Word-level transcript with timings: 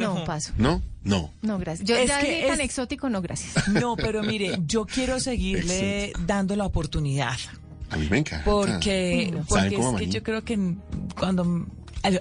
No, 0.00 0.24
paso. 0.24 0.52
¿No? 0.58 0.82
No. 1.04 1.30
No, 1.42 1.58
gracias. 1.58 1.88
Yo 1.88 1.96
Es 1.96 2.08
ya 2.08 2.20
que 2.20 2.30
dije 2.30 2.46
tan 2.48 2.60
es- 2.60 2.66
exótico, 2.66 3.08
no, 3.10 3.20
gracias. 3.22 3.68
No, 3.68 3.96
pero 3.96 4.22
mire, 4.22 4.58
yo 4.66 4.84
quiero 4.86 5.18
seguirle 5.20 6.12
dando 6.26 6.56
la 6.56 6.64
oportunidad. 6.66 7.36
A 7.90 7.96
mí 7.96 8.08
me 8.10 8.18
encanta. 8.18 8.44
Porque, 8.44 9.30
porque 9.32 9.54
¿Saben 9.54 9.74
cómo 9.74 9.98
es 9.98 10.04
que 10.06 10.10
yo 10.10 10.22
creo 10.22 10.42
que 10.44 10.58
cuando 11.18 11.66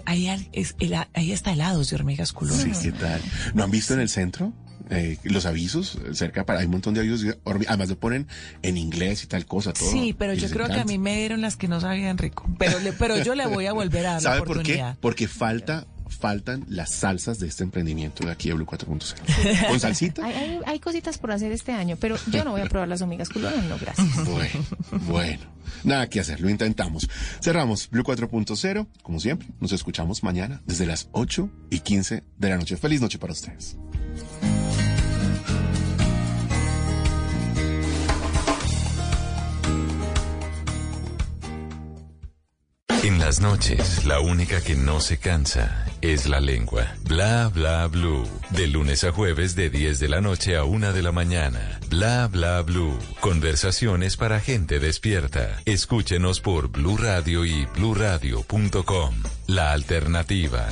ahí, 0.05 0.28
es- 0.52 0.76
ahí 1.13 1.31
está 1.31 1.54
helados 1.54 1.89
de 1.89 1.96
hormigas 1.96 2.34
culonas. 2.34 2.63
Sí, 2.78 2.92
¿qué 2.92 2.92
tal? 2.92 3.21
¿No 3.54 3.63
han 3.63 3.72
visto 3.72 3.94
en 3.94 3.99
el 4.01 4.10
centro? 4.10 4.51
eh, 4.94 5.17
los 5.24 5.46
avisos 5.46 5.97
cerca 6.12 6.46
para 6.46 6.60
hay 6.60 6.65
un 6.65 6.72
montón 6.74 6.94
de 6.94 6.99
avisos 6.99 7.22
hormi- 7.46 7.63
además 7.69 7.88
lo 7.88 7.97
ponen 7.97 8.28
en 8.62 8.76
inglés 8.76 9.24
y 9.24 9.28
tal 9.28 9.46
cosa 9.46 9.72
todo 9.72 9.90
Sí, 9.90 10.13
pero 10.17 10.33
y 10.33 10.35
yo 10.35 10.42
les 10.42 10.51
creo 10.51 10.65
que 10.65 10.74
a 10.74 10.76
encanta. 10.78 10.92
mí 10.92 10.97
me 10.97 11.15
dieron 11.15 11.40
las 11.40 11.56
que 11.56 11.69
no 11.69 11.79
sabían 11.79 12.17
rico. 12.17 12.46
Pero, 12.60 12.78
le- 12.79 12.92
pero 12.92 13.17
yo 13.24 13.33
le 13.33 13.47
voy 13.47 13.67
a 13.67 13.72
volver 13.74 14.06
a 14.08 14.13
dar 14.13 14.22
la 14.24 14.29
¿Sabe 14.31 14.40
por 14.40 14.47
qué? 14.47 14.51
oportunidad. 14.51 14.97
Porque 14.99 15.29
falta 15.29 15.88
faltan 16.12 16.66
las 16.68 16.91
salsas 16.91 17.40
de 17.40 17.48
este 17.48 17.64
emprendimiento 17.64 18.26
de 18.26 18.32
aquí 18.32 18.50
de 18.50 18.55
Blue 18.55 18.66
4.0 18.66 19.68
con 19.68 19.80
salsita 19.80 20.26
Hay, 20.26 20.34
hay, 20.34 20.60
hay 20.66 20.80
cositas 20.80 21.18
por 21.18 21.32
hacer 21.32 21.52
este 21.52 21.72
año, 21.72 21.98
pero 22.00 22.16
yo 22.32 22.44
no 22.44 22.52
voy 22.52 22.62
a 22.62 22.66
probar 22.66 22.88
las 22.88 23.02
hormigas 23.02 23.30
culonas, 23.30 23.64
no, 23.66 23.78
gracias. 23.78 24.08
Bueno, 24.32 24.66
bueno. 25.08 25.62
Nada 25.84 26.08
que 26.08 26.20
hacer, 26.20 26.42
lo 26.42 26.50
intentamos. 26.50 27.10
Cerramos 27.42 27.90
Blue 27.90 28.04
4.0, 28.04 28.88
como 29.02 29.20
siempre. 29.20 29.48
Nos 29.60 29.72
escuchamos 29.72 30.24
mañana 30.24 30.62
desde 30.66 30.86
las 30.86 31.10
8 31.12 31.50
y 31.70 31.80
15 31.80 32.24
de 32.38 32.50
la 32.50 32.58
noche. 32.58 32.78
Feliz 32.78 33.02
noche 33.02 33.18
para 33.18 33.34
ustedes. 33.34 33.78
Las 43.22 43.40
noches, 43.40 44.04
la 44.06 44.20
única 44.20 44.62
que 44.62 44.76
no 44.76 45.00
se 45.00 45.18
cansa 45.18 45.86
es 46.02 46.28
la 46.28 46.40
lengua. 46.40 46.96
Bla 47.08 47.50
bla 47.50 47.86
blue. 47.88 48.28
De 48.50 48.68
lunes 48.68 49.04
a 49.04 49.12
jueves 49.12 49.56
de 49.56 49.70
10 49.70 50.00
de 50.00 50.10
la 50.10 50.22
noche 50.22 50.58
a 50.58 50.64
1 50.64 50.92
de 50.92 51.04
la 51.04 51.12
mañana. 51.12 51.80
Bla 51.90 52.28
bla 52.28 52.62
blue. 52.63 52.98
Conversaciones 53.20 54.18
para 54.18 54.40
gente 54.40 54.80
despierta. 54.80 55.60
Escúchenos 55.66 56.41
por 56.41 56.70
Blue 56.70 56.98
Radio 56.98 57.46
y 57.46 57.66
bluradio.com. 57.68 59.16
La 59.48 59.72
alternativa. 59.72 60.68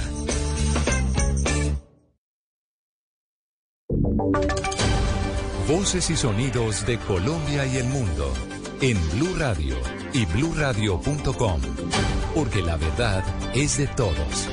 Voces 5.68 6.10
y 6.10 6.18
sonidos 6.18 6.86
de 6.88 6.98
Colombia 6.98 7.68
y 7.68 7.78
el 7.78 7.86
mundo 7.86 8.34
en 8.82 8.98
Blue 9.12 9.36
Radio 9.38 9.76
y 10.14 10.26
bluradio.com, 10.26 11.62
porque 12.34 12.62
la 12.62 12.78
verdad 12.78 13.24
es 13.54 13.78
de 13.78 13.88
todos. 13.88 14.50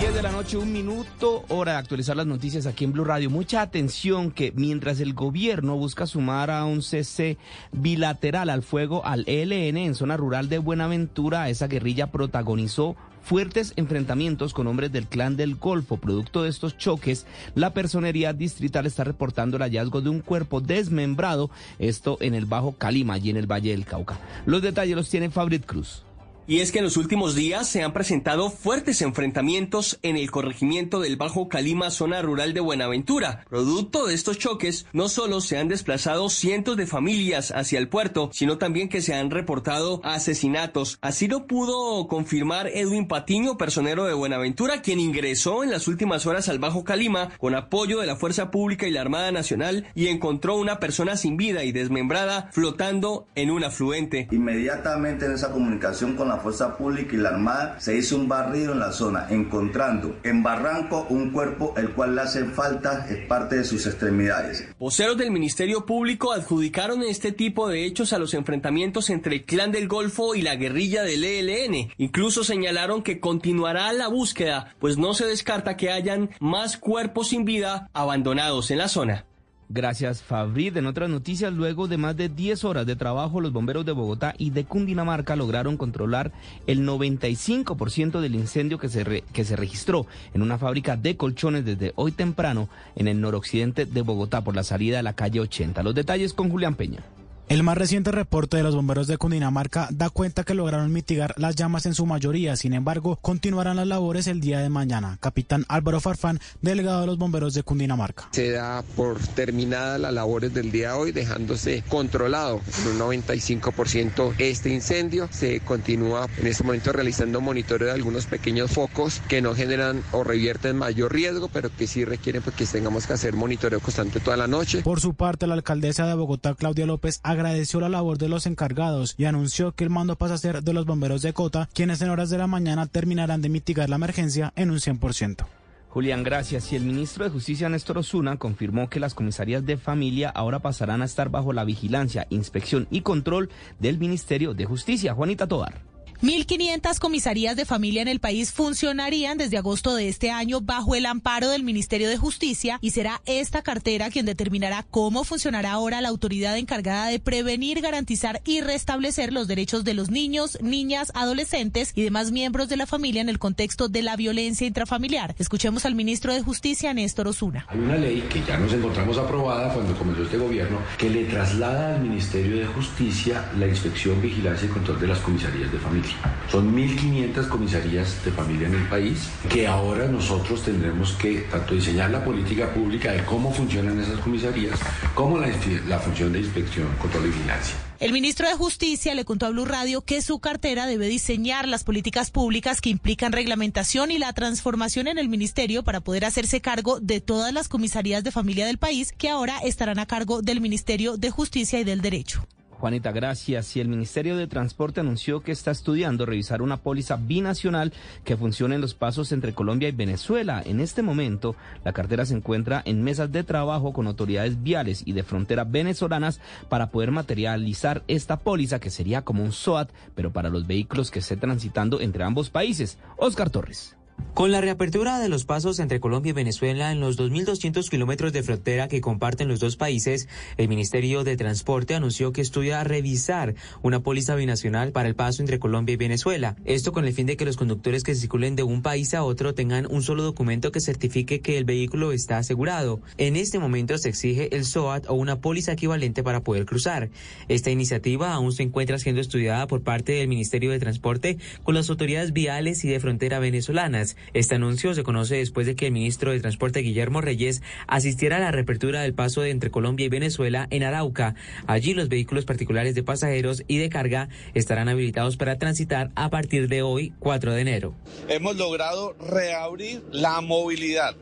10 0.00 0.14
de 0.14 0.22
la 0.22 0.30
noche, 0.30 0.56
un 0.56 0.72
minuto, 0.72 1.44
hora 1.48 1.72
de 1.72 1.78
actualizar 1.78 2.16
las 2.16 2.26
noticias 2.26 2.66
aquí 2.66 2.84
en 2.84 2.92
Blue 2.92 3.04
Radio. 3.04 3.30
Mucha 3.30 3.60
atención 3.62 4.30
que 4.30 4.52
mientras 4.54 5.00
el 5.00 5.14
gobierno 5.14 5.76
busca 5.76 6.06
sumar 6.06 6.50
a 6.50 6.64
un 6.64 6.82
cese 6.82 7.38
bilateral 7.72 8.48
al 8.48 8.62
fuego 8.62 9.04
al 9.04 9.24
ELN 9.26 9.76
en 9.76 9.94
zona 9.94 10.16
rural 10.16 10.48
de 10.48 10.58
Buenaventura, 10.58 11.48
esa 11.50 11.68
guerrilla 11.68 12.10
protagonizó 12.10 12.96
fuertes 13.22 13.72
enfrentamientos 13.76 14.54
con 14.54 14.66
hombres 14.66 14.92
del 14.92 15.06
clan 15.06 15.36
del 15.36 15.56
Golfo. 15.56 15.96
Producto 15.96 16.42
de 16.42 16.50
estos 16.50 16.76
choques, 16.76 17.26
la 17.54 17.72
personería 17.72 18.32
distrital 18.32 18.86
está 18.86 19.04
reportando 19.04 19.56
el 19.56 19.62
hallazgo 19.62 20.00
de 20.00 20.10
un 20.10 20.20
cuerpo 20.20 20.60
desmembrado, 20.60 21.50
esto 21.78 22.18
en 22.20 22.34
el 22.34 22.46
Bajo 22.46 22.72
Calima 22.72 23.18
y 23.18 23.30
en 23.30 23.36
el 23.36 23.50
Valle 23.50 23.70
del 23.70 23.86
Cauca. 23.86 24.18
Los 24.46 24.62
detalles 24.62 24.96
los 24.96 25.08
tiene 25.08 25.30
Fabrit 25.30 25.66
Cruz. 25.66 26.02
Y 26.50 26.58
es 26.58 26.72
que 26.72 26.78
en 26.78 26.84
los 26.84 26.96
últimos 26.96 27.36
días 27.36 27.68
se 27.68 27.84
han 27.84 27.92
presentado 27.92 28.50
fuertes 28.50 29.02
enfrentamientos 29.02 30.00
en 30.02 30.16
el 30.16 30.32
corregimiento 30.32 30.98
del 30.98 31.16
Bajo 31.16 31.48
Calima, 31.48 31.92
zona 31.92 32.22
rural 32.22 32.54
de 32.54 32.58
Buenaventura. 32.58 33.44
Producto 33.48 34.08
de 34.08 34.14
estos 34.14 34.36
choques, 34.36 34.84
no 34.92 35.08
solo 35.08 35.42
se 35.42 35.58
han 35.58 35.68
desplazado 35.68 36.28
cientos 36.28 36.76
de 36.76 36.88
familias 36.88 37.52
hacia 37.52 37.78
el 37.78 37.88
puerto, 37.88 38.30
sino 38.32 38.58
también 38.58 38.88
que 38.88 39.00
se 39.00 39.14
han 39.14 39.30
reportado 39.30 40.00
asesinatos. 40.02 40.98
Así 41.02 41.28
lo 41.28 41.46
pudo 41.46 42.08
confirmar 42.08 42.66
Edwin 42.66 43.06
Patiño, 43.06 43.56
personero 43.56 44.06
de 44.06 44.14
Buenaventura, 44.14 44.82
quien 44.82 44.98
ingresó 44.98 45.62
en 45.62 45.70
las 45.70 45.86
últimas 45.86 46.26
horas 46.26 46.48
al 46.48 46.58
Bajo 46.58 46.82
Calima 46.82 47.30
con 47.38 47.54
apoyo 47.54 48.00
de 48.00 48.08
la 48.08 48.16
Fuerza 48.16 48.50
Pública 48.50 48.88
y 48.88 48.90
la 48.90 49.02
Armada 49.02 49.30
Nacional 49.30 49.86
y 49.94 50.08
encontró 50.08 50.56
una 50.56 50.80
persona 50.80 51.16
sin 51.16 51.36
vida 51.36 51.62
y 51.62 51.70
desmembrada 51.70 52.50
flotando 52.50 53.28
en 53.36 53.52
un 53.52 53.62
afluente. 53.62 54.26
Inmediatamente 54.32 55.26
en 55.26 55.34
esa 55.34 55.52
comunicación 55.52 56.16
con 56.16 56.26
la 56.26 56.39
Fuerza 56.40 56.76
Pública 56.76 57.14
y 57.14 57.18
la 57.18 57.30
Armada 57.30 57.78
se 57.78 57.96
hizo 57.96 58.16
un 58.16 58.28
barrido 58.28 58.72
en 58.72 58.80
la 58.80 58.92
zona, 58.92 59.26
encontrando 59.30 60.16
en 60.22 60.42
Barranco 60.42 61.06
un 61.08 61.30
cuerpo 61.30 61.74
el 61.76 61.90
cual 61.90 62.14
le 62.14 62.22
hace 62.22 62.44
falta 62.44 63.06
es 63.08 63.26
parte 63.26 63.56
de 63.56 63.64
sus 63.64 63.86
extremidades. 63.86 64.68
Voceros 64.78 65.16
del 65.16 65.30
Ministerio 65.30 65.86
Público 65.86 66.32
adjudicaron 66.32 67.02
este 67.02 67.32
tipo 67.32 67.68
de 67.68 67.84
hechos 67.84 68.12
a 68.12 68.18
los 68.18 68.34
enfrentamientos 68.34 69.10
entre 69.10 69.36
el 69.36 69.44
Clan 69.44 69.72
del 69.72 69.88
Golfo 69.88 70.34
y 70.34 70.42
la 70.42 70.56
guerrilla 70.56 71.02
del 71.02 71.24
ELN. 71.24 71.92
Incluso 71.98 72.44
señalaron 72.44 73.02
que 73.02 73.20
continuará 73.20 73.92
la 73.92 74.08
búsqueda, 74.08 74.74
pues 74.78 74.98
no 74.98 75.14
se 75.14 75.26
descarta 75.26 75.76
que 75.76 75.90
hayan 75.90 76.30
más 76.40 76.76
cuerpos 76.76 77.28
sin 77.28 77.44
vida 77.44 77.88
abandonados 77.92 78.70
en 78.70 78.78
la 78.78 78.88
zona. 78.88 79.26
Gracias, 79.72 80.20
Fabrid. 80.20 80.76
En 80.78 80.86
otras 80.86 81.08
noticias, 81.08 81.52
luego 81.52 81.86
de 81.86 81.96
más 81.96 82.16
de 82.16 82.28
10 82.28 82.64
horas 82.64 82.86
de 82.86 82.96
trabajo, 82.96 83.40
los 83.40 83.52
bomberos 83.52 83.86
de 83.86 83.92
Bogotá 83.92 84.34
y 84.36 84.50
de 84.50 84.64
Cundinamarca 84.64 85.36
lograron 85.36 85.76
controlar 85.76 86.32
el 86.66 86.84
95% 86.84 88.18
del 88.20 88.34
incendio 88.34 88.78
que 88.78 88.88
se, 88.88 89.04
re- 89.04 89.22
que 89.32 89.44
se 89.44 89.54
registró 89.54 90.06
en 90.34 90.42
una 90.42 90.58
fábrica 90.58 90.96
de 90.96 91.16
colchones 91.16 91.64
desde 91.64 91.92
hoy 91.94 92.10
temprano 92.10 92.68
en 92.96 93.06
el 93.06 93.20
noroccidente 93.20 93.86
de 93.86 94.02
Bogotá 94.02 94.42
por 94.42 94.56
la 94.56 94.64
salida 94.64 94.96
de 94.96 95.04
la 95.04 95.12
calle 95.12 95.38
80. 95.38 95.84
Los 95.84 95.94
detalles 95.94 96.34
con 96.34 96.50
Julián 96.50 96.74
Peña. 96.74 97.04
El 97.50 97.64
más 97.64 97.76
reciente 97.76 98.12
reporte 98.12 98.58
de 98.58 98.62
los 98.62 98.76
bomberos 98.76 99.08
de 99.08 99.18
Cundinamarca 99.18 99.88
da 99.90 100.08
cuenta 100.08 100.44
que 100.44 100.54
lograron 100.54 100.92
mitigar 100.92 101.34
las 101.36 101.56
llamas 101.56 101.84
en 101.84 101.94
su 101.94 102.06
mayoría, 102.06 102.54
sin 102.54 102.74
embargo, 102.74 103.18
continuarán 103.20 103.74
las 103.74 103.88
labores 103.88 104.28
el 104.28 104.40
día 104.40 104.60
de 104.60 104.68
mañana. 104.68 105.18
Capitán 105.18 105.64
Álvaro 105.66 105.98
Farfán, 105.98 106.38
delegado 106.62 107.00
de 107.00 107.08
los 107.08 107.18
bomberos 107.18 107.52
de 107.54 107.64
Cundinamarca. 107.64 108.28
Se 108.30 108.52
da 108.52 108.84
por 108.94 109.18
terminada 109.18 109.98
las 109.98 110.12
labores 110.12 110.54
del 110.54 110.70
día 110.70 110.90
de 110.90 110.94
hoy, 110.94 111.10
dejándose 111.10 111.82
controlado 111.88 112.60
en 112.82 113.02
un 113.02 113.16
95% 113.16 114.34
este 114.38 114.72
incendio. 114.72 115.28
Se 115.32 115.58
continúa 115.58 116.28
en 116.38 116.46
este 116.46 116.62
momento 116.62 116.92
realizando 116.92 117.40
monitoreo 117.40 117.88
de 117.88 117.94
algunos 117.94 118.26
pequeños 118.26 118.70
focos 118.70 119.22
que 119.28 119.42
no 119.42 119.56
generan 119.56 120.04
o 120.12 120.22
revierten 120.22 120.76
mayor 120.76 121.12
riesgo, 121.12 121.48
pero 121.52 121.68
que 121.76 121.88
sí 121.88 122.04
requieren 122.04 122.42
pues, 122.42 122.54
que 122.54 122.64
tengamos 122.64 123.08
que 123.08 123.14
hacer 123.14 123.34
monitoreo 123.34 123.80
constante 123.80 124.20
toda 124.20 124.36
la 124.36 124.46
noche. 124.46 124.82
Por 124.82 125.00
su 125.00 125.14
parte, 125.14 125.48
la 125.48 125.54
alcaldesa 125.54 126.06
de 126.06 126.14
Bogotá, 126.14 126.54
Claudia 126.54 126.86
López, 126.86 127.18
agradeció 127.40 127.80
la 127.80 127.88
labor 127.88 128.18
de 128.18 128.28
los 128.28 128.46
encargados 128.46 129.14
y 129.16 129.24
anunció 129.24 129.72
que 129.72 129.84
el 129.84 129.90
mando 129.90 130.16
pasa 130.16 130.34
a 130.34 130.38
ser 130.38 130.62
de 130.62 130.72
los 130.72 130.86
bomberos 130.86 131.22
de 131.22 131.32
Cota, 131.32 131.68
quienes 131.74 132.00
en 132.02 132.10
horas 132.10 132.30
de 132.30 132.38
la 132.38 132.46
mañana 132.46 132.86
terminarán 132.86 133.42
de 133.42 133.48
mitigar 133.48 133.88
la 133.88 133.96
emergencia 133.96 134.52
en 134.56 134.70
un 134.70 134.78
100%. 134.78 135.46
Julián, 135.88 136.22
gracias. 136.22 136.72
Y 136.72 136.76
el 136.76 136.84
ministro 136.84 137.24
de 137.24 137.30
Justicia, 137.30 137.68
Néstor 137.68 137.98
Osuna, 137.98 138.36
confirmó 138.36 138.88
que 138.88 139.00
las 139.00 139.14
comisarías 139.14 139.66
de 139.66 139.76
familia 139.76 140.30
ahora 140.30 140.60
pasarán 140.60 141.02
a 141.02 141.06
estar 141.06 141.30
bajo 141.30 141.52
la 141.52 141.64
vigilancia, 141.64 142.26
inspección 142.30 142.86
y 142.90 143.00
control 143.00 143.50
del 143.80 143.98
Ministerio 143.98 144.54
de 144.54 144.66
Justicia. 144.66 145.14
Juanita 145.14 145.48
Tobar. 145.48 145.89
1.500 146.22 146.98
comisarías 146.98 147.56
de 147.56 147.64
familia 147.64 148.02
en 148.02 148.08
el 148.08 148.20
país 148.20 148.52
funcionarían 148.52 149.38
desde 149.38 149.56
agosto 149.56 149.94
de 149.94 150.08
este 150.08 150.30
año 150.30 150.60
bajo 150.60 150.94
el 150.94 151.06
amparo 151.06 151.48
del 151.48 151.62
Ministerio 151.62 152.10
de 152.10 152.18
Justicia 152.18 152.78
y 152.82 152.90
será 152.90 153.22
esta 153.24 153.62
cartera 153.62 154.10
quien 154.10 154.26
determinará 154.26 154.84
cómo 154.90 155.24
funcionará 155.24 155.72
ahora 155.72 156.02
la 156.02 156.10
autoridad 156.10 156.58
encargada 156.58 157.06
de 157.06 157.20
prevenir, 157.20 157.80
garantizar 157.80 158.42
y 158.44 158.60
restablecer 158.60 159.32
los 159.32 159.48
derechos 159.48 159.82
de 159.82 159.94
los 159.94 160.10
niños, 160.10 160.58
niñas, 160.60 161.10
adolescentes 161.14 161.92
y 161.94 162.02
demás 162.02 162.32
miembros 162.32 162.68
de 162.68 162.76
la 162.76 162.84
familia 162.84 163.22
en 163.22 163.30
el 163.30 163.38
contexto 163.38 163.88
de 163.88 164.02
la 164.02 164.14
violencia 164.16 164.66
intrafamiliar. 164.66 165.34
Escuchemos 165.38 165.86
al 165.86 165.94
ministro 165.94 166.34
de 166.34 166.42
Justicia, 166.42 166.92
Néstor 166.92 167.28
Osuna. 167.28 167.64
Hay 167.70 167.78
una 167.78 167.96
ley 167.96 168.22
que 168.30 168.42
ya 168.46 168.58
nos 168.58 168.74
encontramos 168.74 169.16
aprobada 169.16 169.72
cuando 169.72 169.96
comenzó 169.96 170.24
este 170.24 170.36
gobierno 170.36 170.80
que 170.98 171.08
le 171.08 171.24
traslada 171.24 171.94
al 171.94 172.02
Ministerio 172.02 172.58
de 172.58 172.66
Justicia 172.66 173.50
la 173.58 173.66
inspección, 173.66 174.20
vigilancia 174.20 174.66
y 174.66 174.70
control 174.70 175.00
de 175.00 175.06
las 175.06 175.18
comisarías 175.20 175.72
de 175.72 175.78
familia. 175.78 176.09
Son 176.50 176.74
1.500 176.74 177.48
comisarías 177.48 178.24
de 178.24 178.32
familia 178.32 178.66
en 178.66 178.74
el 178.74 178.88
país 178.88 179.28
que 179.48 179.66
ahora 179.66 180.08
nosotros 180.08 180.62
tendremos 180.62 181.12
que 181.12 181.40
tanto 181.50 181.74
diseñar 181.74 182.10
la 182.10 182.24
política 182.24 182.72
pública 182.74 183.12
de 183.12 183.24
cómo 183.24 183.52
funcionan 183.52 184.00
esas 184.00 184.18
comisarías 184.20 184.78
como 185.14 185.38
la, 185.38 185.98
función 186.00 186.32
de 186.32 186.40
inspección, 186.40 186.88
control 187.00 187.26
y 187.26 187.28
vigilancia. 187.28 187.76
El 188.00 188.12
ministro 188.12 188.48
de 188.48 188.54
Justicia 188.54 189.14
le 189.14 189.24
contó 189.24 189.46
a 189.46 189.50
Blue 189.50 189.66
Radio 189.66 190.00
que 190.00 190.22
su 190.22 190.40
cartera 190.40 190.86
debe 190.86 191.06
diseñar 191.06 191.68
las 191.68 191.84
políticas 191.84 192.30
públicas 192.30 192.80
que 192.80 192.90
implican 192.90 193.32
reglamentación 193.32 194.10
y 194.10 194.18
la 194.18 194.32
transformación 194.32 195.06
en 195.06 195.18
el 195.18 195.28
ministerio 195.28 195.82
para 195.82 196.00
poder 196.00 196.24
hacerse 196.24 196.60
cargo 196.60 196.98
de 196.98 197.20
todas 197.20 197.52
las 197.52 197.68
comisarías 197.68 198.24
de 198.24 198.30
familia 198.30 198.66
del 198.66 198.78
país 198.78 199.12
que 199.12 199.28
ahora 199.28 199.58
estarán 199.58 199.98
a 199.98 200.06
cargo 200.06 200.40
del 200.40 200.60
Ministerio 200.60 201.16
de 201.16 201.30
Justicia 201.30 201.78
y 201.78 201.84
del 201.84 202.00
Derecho. 202.00 202.46
Juanita, 202.80 203.12
gracias. 203.12 203.76
Y 203.76 203.80
el 203.80 203.88
Ministerio 203.88 204.38
de 204.38 204.46
Transporte 204.46 205.00
anunció 205.00 205.42
que 205.42 205.52
está 205.52 205.70
estudiando 205.70 206.24
revisar 206.24 206.62
una 206.62 206.78
póliza 206.78 207.16
binacional 207.16 207.92
que 208.24 208.38
funcione 208.38 208.76
en 208.76 208.80
los 208.80 208.94
pasos 208.94 209.32
entre 209.32 209.52
Colombia 209.52 209.90
y 209.90 209.92
Venezuela. 209.92 210.62
En 210.64 210.80
este 210.80 211.02
momento, 211.02 211.54
la 211.84 211.92
cartera 211.92 212.24
se 212.24 212.34
encuentra 212.34 212.80
en 212.86 213.02
mesas 213.02 213.30
de 213.30 213.44
trabajo 213.44 213.92
con 213.92 214.06
autoridades 214.06 214.62
viales 214.62 215.02
y 215.04 215.12
de 215.12 215.22
frontera 215.22 215.64
venezolanas 215.64 216.40
para 216.70 216.90
poder 216.90 217.10
materializar 217.10 218.02
esta 218.08 218.38
póliza 218.38 218.80
que 218.80 218.88
sería 218.88 219.22
como 219.22 219.44
un 219.44 219.52
SOAT, 219.52 219.90
pero 220.14 220.32
para 220.32 220.48
los 220.48 220.66
vehículos 220.66 221.10
que 221.10 221.18
estén 221.18 221.40
transitando 221.40 222.00
entre 222.00 222.24
ambos 222.24 222.48
países. 222.48 222.96
Oscar 223.18 223.50
Torres. 223.50 223.99
Con 224.34 224.52
la 224.52 224.60
reapertura 224.60 225.18
de 225.18 225.28
los 225.28 225.44
pasos 225.44 225.80
entre 225.80 226.00
Colombia 226.00 226.30
y 226.30 226.32
Venezuela 226.32 226.92
en 226.92 227.00
los 227.00 227.18
2.200 227.18 227.90
kilómetros 227.90 228.32
de 228.32 228.42
frontera 228.42 228.88
que 228.88 229.02
comparten 229.02 229.48
los 229.48 229.60
dos 229.60 229.76
países, 229.76 230.28
el 230.56 230.68
Ministerio 230.68 231.24
de 231.24 231.36
Transporte 231.36 231.94
anunció 231.94 232.32
que 232.32 232.40
estudia 232.40 232.82
revisar 232.84 233.54
una 233.82 234.00
póliza 234.00 234.36
binacional 234.36 234.92
para 234.92 235.08
el 235.08 235.14
paso 235.14 235.42
entre 235.42 235.58
Colombia 235.58 235.92
y 235.92 235.96
Venezuela. 235.96 236.56
Esto 236.64 236.92
con 236.92 237.04
el 237.04 237.12
fin 237.12 237.26
de 237.26 237.36
que 237.36 237.44
los 237.44 237.58
conductores 237.58 238.02
que 238.02 238.14
circulen 238.14 238.56
de 238.56 238.62
un 238.62 238.80
país 238.80 239.12
a 239.12 239.24
otro 239.24 239.52
tengan 239.52 239.86
un 239.90 240.02
solo 240.02 240.22
documento 240.22 240.72
que 240.72 240.80
certifique 240.80 241.40
que 241.40 241.58
el 241.58 241.64
vehículo 241.64 242.12
está 242.12 242.38
asegurado. 242.38 243.02
En 243.18 243.36
este 243.36 243.58
momento 243.58 243.98
se 243.98 244.08
exige 244.08 244.56
el 244.56 244.64
SOAT 244.64 245.04
o 245.08 245.14
una 245.14 245.40
póliza 245.40 245.72
equivalente 245.72 246.22
para 246.22 246.42
poder 246.42 246.64
cruzar. 246.64 247.10
Esta 247.48 247.70
iniciativa 247.70 248.32
aún 248.32 248.52
se 248.52 248.62
encuentra 248.62 248.98
siendo 248.98 249.20
estudiada 249.20 249.66
por 249.66 249.82
parte 249.82 250.12
del 250.12 250.28
Ministerio 250.28 250.70
de 250.70 250.78
Transporte 250.78 251.36
con 251.62 251.74
las 251.74 251.90
autoridades 251.90 252.32
viales 252.32 252.84
y 252.84 252.88
de 252.88 253.00
frontera 253.00 253.38
venezolanas. 253.38 254.09
Este 254.34 254.54
anuncio 254.54 254.94
se 254.94 255.02
conoce 255.02 255.36
después 255.36 255.66
de 255.66 255.74
que 255.74 255.86
el 255.86 255.92
ministro 255.92 256.32
de 256.32 256.40
Transporte 256.40 256.80
Guillermo 256.80 257.20
Reyes 257.20 257.62
asistiera 257.86 258.36
a 258.36 258.40
la 258.40 258.50
reapertura 258.50 259.02
del 259.02 259.14
paso 259.14 259.44
entre 259.44 259.70
Colombia 259.70 260.06
y 260.06 260.08
Venezuela 260.08 260.66
en 260.70 260.82
Arauca. 260.82 261.34
Allí 261.66 261.94
los 261.94 262.08
vehículos 262.08 262.44
particulares 262.44 262.94
de 262.94 263.02
pasajeros 263.02 263.62
y 263.66 263.78
de 263.78 263.88
carga 263.88 264.28
estarán 264.54 264.88
habilitados 264.88 265.36
para 265.36 265.58
transitar 265.58 266.10
a 266.14 266.30
partir 266.30 266.68
de 266.68 266.82
hoy, 266.82 267.12
4 267.18 267.52
de 267.52 267.60
enero. 267.60 267.94
Hemos 268.28 268.56
logrado 268.56 269.14
reabrir 269.20 270.02
la 270.12 270.40
movilidad 270.40 271.16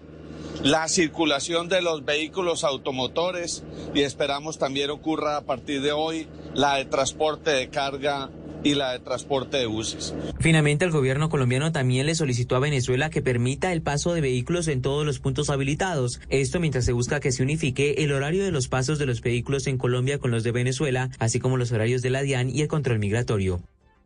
la 0.62 0.88
circulación 0.88 1.68
de 1.68 1.82
los 1.82 2.04
vehículos 2.04 2.64
automotores 2.64 3.62
y 3.94 4.02
esperamos 4.02 4.58
también 4.58 4.90
ocurra 4.90 5.36
a 5.36 5.44
partir 5.44 5.82
de 5.82 5.92
hoy 5.92 6.26
la 6.54 6.76
de 6.76 6.84
transporte 6.84 7.50
de 7.50 7.68
carga 7.68 8.30
y 8.62 8.74
la 8.74 8.92
de 8.92 8.98
transporte 9.00 9.56
de 9.56 9.66
buses. 9.66 10.14
Finalmente, 10.40 10.84
el 10.84 10.90
gobierno 10.90 11.28
colombiano 11.28 11.72
también 11.72 12.06
le 12.06 12.14
solicitó 12.14 12.56
a 12.56 12.60
Venezuela 12.60 13.10
que 13.10 13.22
permita 13.22 13.72
el 13.72 13.82
paso 13.82 14.12
de 14.14 14.20
vehículos 14.20 14.68
en 14.68 14.82
todos 14.82 15.04
los 15.04 15.18
puntos 15.18 15.50
habilitados. 15.50 16.20
Esto 16.28 16.60
mientras 16.60 16.84
se 16.84 16.92
busca 16.92 17.20
que 17.20 17.32
se 17.32 17.42
unifique 17.42 17.96
el 17.98 18.12
horario 18.12 18.44
de 18.44 18.52
los 18.52 18.68
pasos 18.68 18.98
de 18.98 19.06
los 19.06 19.20
vehículos 19.20 19.66
en 19.66 19.78
Colombia 19.78 20.18
con 20.18 20.30
los 20.30 20.44
de 20.44 20.52
Venezuela, 20.52 21.10
así 21.18 21.40
como 21.40 21.56
los 21.56 21.72
horarios 21.72 22.02
de 22.02 22.10
la 22.10 22.22
DIAN 22.22 22.50
y 22.50 22.62
el 22.62 22.68
control 22.68 22.98
migratorio. 22.98 23.60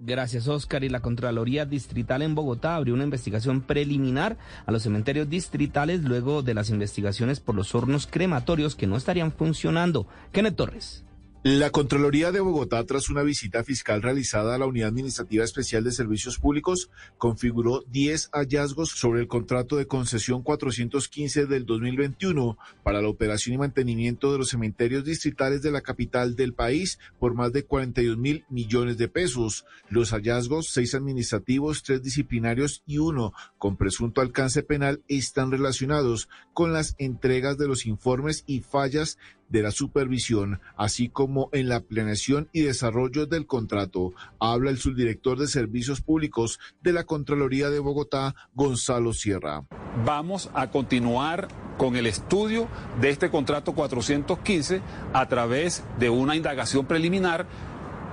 Gracias, 0.04 0.49
Oscar. 0.49 0.82
Y 0.82 0.88
la 0.88 1.00
Contraloría 1.00 1.64
Distrital 1.64 2.22
en 2.22 2.34
Bogotá 2.34 2.75
abrió 2.75 2.93
una 2.94 3.05
investigación 3.05 3.60
preliminar 3.60 4.37
a 4.66 4.72
los 4.72 4.82
cementerios 4.82 5.31
distritales 5.31 6.02
luego 6.02 6.43
de 6.43 6.55
las 6.55 6.70
investigaciones 6.70 7.38
por 7.38 7.55
los 7.55 7.72
hornos 7.76 8.08
crematorios 8.08 8.75
que 8.75 8.88
no 8.88 8.96
estarían 8.96 9.31
funcionando. 9.31 10.08
Kenneth 10.32 10.56
Torres. 10.56 11.05
La 11.44 11.70
Contraloría 11.70 12.30
de 12.30 12.38
Bogotá, 12.38 12.86
tras 12.86 13.10
una 13.10 13.24
visita 13.24 13.64
fiscal 13.64 14.00
realizada 14.00 14.54
a 14.54 14.58
la 14.58 14.66
Unidad 14.66 14.90
Administrativa 14.90 15.42
Especial 15.42 15.82
de 15.82 15.90
Servicios 15.90 16.38
Públicos, 16.38 16.88
configuró 17.18 17.82
10 17.88 18.30
hallazgos 18.32 18.90
sobre 18.90 19.22
el 19.22 19.26
contrato 19.26 19.74
de 19.74 19.88
concesión 19.88 20.44
415 20.44 21.46
del 21.46 21.66
2021 21.66 22.56
para 22.84 23.02
la 23.02 23.08
operación 23.08 23.56
y 23.56 23.58
mantenimiento 23.58 24.30
de 24.30 24.38
los 24.38 24.50
cementerios 24.50 25.02
distritales 25.02 25.62
de 25.62 25.72
la 25.72 25.80
capital 25.80 26.36
del 26.36 26.54
país 26.54 27.00
por 27.18 27.34
más 27.34 27.52
de 27.52 27.64
42 27.64 28.16
mil 28.16 28.44
millones 28.48 28.96
de 28.96 29.08
pesos. 29.08 29.66
Los 29.88 30.10
hallazgos, 30.12 30.68
seis 30.68 30.94
administrativos, 30.94 31.82
tres 31.82 32.04
disciplinarios 32.04 32.84
y 32.86 32.98
uno 32.98 33.32
con 33.58 33.76
presunto 33.76 34.20
alcance 34.20 34.62
penal, 34.62 35.02
están 35.08 35.50
relacionados 35.50 36.28
con 36.52 36.72
las 36.72 36.94
entregas 36.98 37.58
de 37.58 37.66
los 37.66 37.84
informes 37.84 38.44
y 38.46 38.60
fallas 38.60 39.18
de 39.52 39.62
la 39.62 39.70
supervisión, 39.70 40.60
así 40.76 41.10
como 41.10 41.50
en 41.52 41.69
la 41.69 41.81
planeación 41.81 42.49
y 42.52 42.62
desarrollo 42.62 43.26
del 43.26 43.46
contrato. 43.46 44.14
Habla 44.40 44.70
el 44.70 44.78
subdirector 44.78 45.38
de 45.38 45.46
Servicios 45.46 46.00
Públicos 46.00 46.58
de 46.81 46.93
la 46.93 47.04
Contraloría 47.04 47.70
de 47.70 47.78
Bogotá, 47.78 48.34
Gonzalo 48.54 49.12
Sierra. 49.12 49.64
Vamos 50.04 50.50
a 50.54 50.70
continuar 50.70 51.49
con 51.76 51.96
el 51.96 52.06
estudio 52.06 52.66
de 53.00 53.10
este 53.10 53.31
contrato 53.31 53.75
415 53.75 54.81
a 55.12 55.28
través 55.28 55.84
de 55.98 56.08
una 56.08 56.34
indagación 56.34 56.87
preliminar 56.87 57.46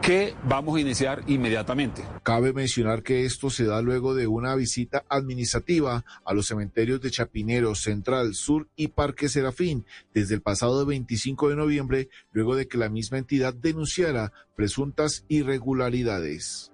que 0.02 0.34
vamos 0.44 0.78
a 0.78 0.82
iniciar 0.82 1.24
inmediatamente. 1.28 2.04
Cabe 2.24 2.54
mencionar 2.54 3.04
que 3.04 3.26
esto 3.26 3.50
se 3.50 3.66
da 3.66 3.82
luego 3.82 4.16
de 4.16 4.28
una 4.28 4.56
visita 4.56 5.04
administrativa 5.10 6.06
a 6.26 6.34
los 6.34 6.48
cementerios 6.48 7.02
de 7.02 7.12
Chapinero, 7.12 7.76
Central, 7.76 8.34
Sur 8.34 8.68
y 8.76 8.90
Parque 8.90 9.30
Serafín 9.30 9.86
desde 10.14 10.36
el 10.36 10.42
pasado 10.42 10.86
25 10.86 11.50
de 11.50 11.56
noviembre, 11.56 12.10
luego 12.32 12.56
de 12.56 12.68
que 12.68 12.78
la 12.78 12.90
misma 12.90 13.18
entidad 13.18 13.54
denunciara 13.54 14.32
presuntas 14.56 15.26
irregularidades. 15.28 16.72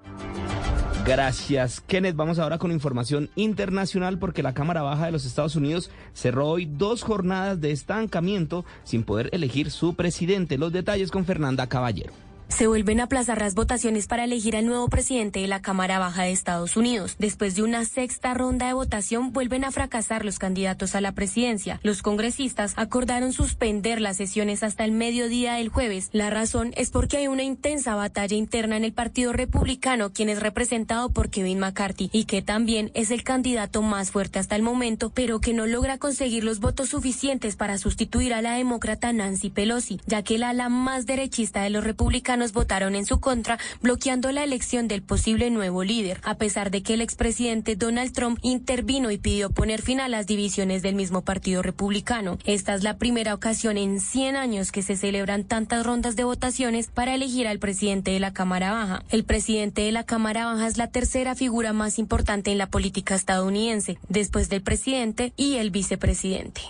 Gracias, 1.06 1.82
Kenneth. 1.82 2.16
Vamos 2.16 2.40
ahora 2.40 2.58
con 2.58 2.72
información 2.72 3.30
internacional 3.36 4.18
porque 4.18 4.42
la 4.42 4.56
Cámara 4.56 4.82
Baja 4.82 5.06
de 5.06 5.12
los 5.12 5.26
Estados 5.26 5.56
Unidos 5.56 5.92
cerró 6.14 6.48
hoy 6.48 6.66
dos 6.66 7.04
jornadas 7.04 7.62
de 7.62 7.72
estancamiento 7.72 8.66
sin 8.84 9.04
poder 9.04 9.30
elegir 9.32 9.70
su 9.70 9.94
presidente. 9.94 10.58
Los 10.58 10.74
detalles 10.74 11.12
con 11.12 11.26
Fernanda 11.26 11.68
Caballero. 11.68 12.25
Se 12.48 12.68
vuelven 12.68 13.02
a 13.02 13.06
aplazar 13.06 13.40
las 13.40 13.54
votaciones 13.54 14.08
para 14.08 14.24
elegir 14.24 14.56
al 14.56 14.66
nuevo 14.66 14.88
presidente 14.88 15.40
de 15.40 15.48
la 15.48 15.62
Cámara 15.62 16.00
Baja 16.00 16.24
de 16.24 16.32
Estados 16.32 16.78
Unidos. 16.78 17.16
Después 17.20 17.56
de 17.56 17.64
una 17.64 17.84
sexta 17.84 18.34
ronda 18.34 18.68
de 18.68 18.74
votación, 18.74 19.34
vuelven 19.34 19.66
a 19.66 19.72
fracasar 19.72 20.24
los 20.24 20.40
candidatos 20.40 20.96
a 20.96 21.02
la 21.02 21.12
presidencia. 21.12 21.80
Los 21.84 22.02
congresistas 22.02 22.74
acordaron 22.78 23.34
suspender 23.34 24.00
las 24.00 24.18
sesiones 24.18 24.64
hasta 24.64 24.86
el 24.86 24.92
mediodía 24.92 25.56
del 25.56 25.70
jueves. 25.70 26.10
La 26.14 26.30
razón 26.30 26.72
es 26.78 26.92
porque 26.92 27.18
hay 27.18 27.28
una 27.28 27.44
intensa 27.44 27.96
batalla 27.96 28.38
interna 28.38 28.78
en 28.78 28.86
el 28.86 28.94
Partido 28.94 29.34
Republicano, 29.34 30.14
quien 30.14 30.30
es 30.30 30.40
representado 30.40 31.10
por 31.10 31.30
Kevin 31.30 31.60
McCarthy 31.60 32.10
y 32.14 32.24
que 32.24 32.42
también 32.42 32.90
es 32.94 33.12
el 33.12 33.24
candidato 33.24 33.82
más 33.82 34.12
fuerte 34.12 34.40
hasta 34.40 34.56
el 34.56 34.62
momento, 34.62 35.10
pero 35.10 35.42
que 35.42 35.54
no 35.54 35.66
logra 35.66 35.98
conseguir 35.98 36.44
los 36.44 36.60
votos 36.60 36.90
suficientes 36.90 37.58
para 37.58 37.78
sustituir 37.78 38.34
a 38.34 38.42
la 38.42 38.54
demócrata 38.54 39.12
Nancy 39.12 39.50
Pelosi, 39.50 40.00
ya 40.06 40.24
que 40.24 40.36
el 40.36 40.44
ala 40.44 40.70
más 40.70 41.06
derechista 41.06 41.62
de 41.64 41.70
los 41.70 41.84
republicanos 41.84 42.45
votaron 42.54 42.96
en 42.96 43.06
su 43.06 43.20
contra, 43.20 43.60
bloqueando 43.82 44.32
la 44.32 44.44
elección 44.44 44.88
del 44.88 45.02
posible 45.02 45.50
nuevo 45.50 45.84
líder, 45.84 46.20
a 46.24 46.36
pesar 46.36 46.72
de 46.72 46.84
que 46.84 46.94
el 46.94 47.02
expresidente 47.02 47.76
Donald 47.76 48.14
Trump 48.14 48.40
intervino 48.42 49.12
y 49.12 49.18
pidió 49.18 49.50
poner 49.50 49.82
fin 49.82 50.00
a 50.00 50.08
las 50.08 50.28
divisiones 50.28 50.82
del 50.82 50.96
mismo 50.96 51.22
Partido 51.22 51.62
Republicano. 51.62 52.38
Esta 52.46 52.74
es 52.74 52.84
la 52.84 52.98
primera 52.98 53.34
ocasión 53.34 53.78
en 53.78 54.00
100 54.00 54.36
años 54.36 54.72
que 54.72 54.82
se 54.82 54.96
celebran 54.96 55.44
tantas 55.44 55.86
rondas 55.86 56.16
de 56.16 56.24
votaciones 56.24 56.88
para 56.88 57.16
elegir 57.16 57.48
al 57.48 57.60
presidente 57.60 58.12
de 58.12 58.20
la 58.20 58.34
Cámara 58.34 58.72
Baja. 58.72 59.04
El 59.10 59.24
presidente 59.24 59.82
de 59.82 59.92
la 59.92 60.04
Cámara 60.04 60.46
Baja 60.46 60.68
es 60.68 60.78
la 60.78 60.88
tercera 60.88 61.36
figura 61.36 61.74
más 61.74 62.00
importante 62.00 62.52
en 62.52 62.58
la 62.58 62.68
política 62.68 63.16
estadounidense, 63.16 63.98
después 64.10 64.50
del 64.50 64.62
presidente 64.62 65.34
y 65.38 65.56
el 65.56 65.72
vicepresidente. 65.72 66.62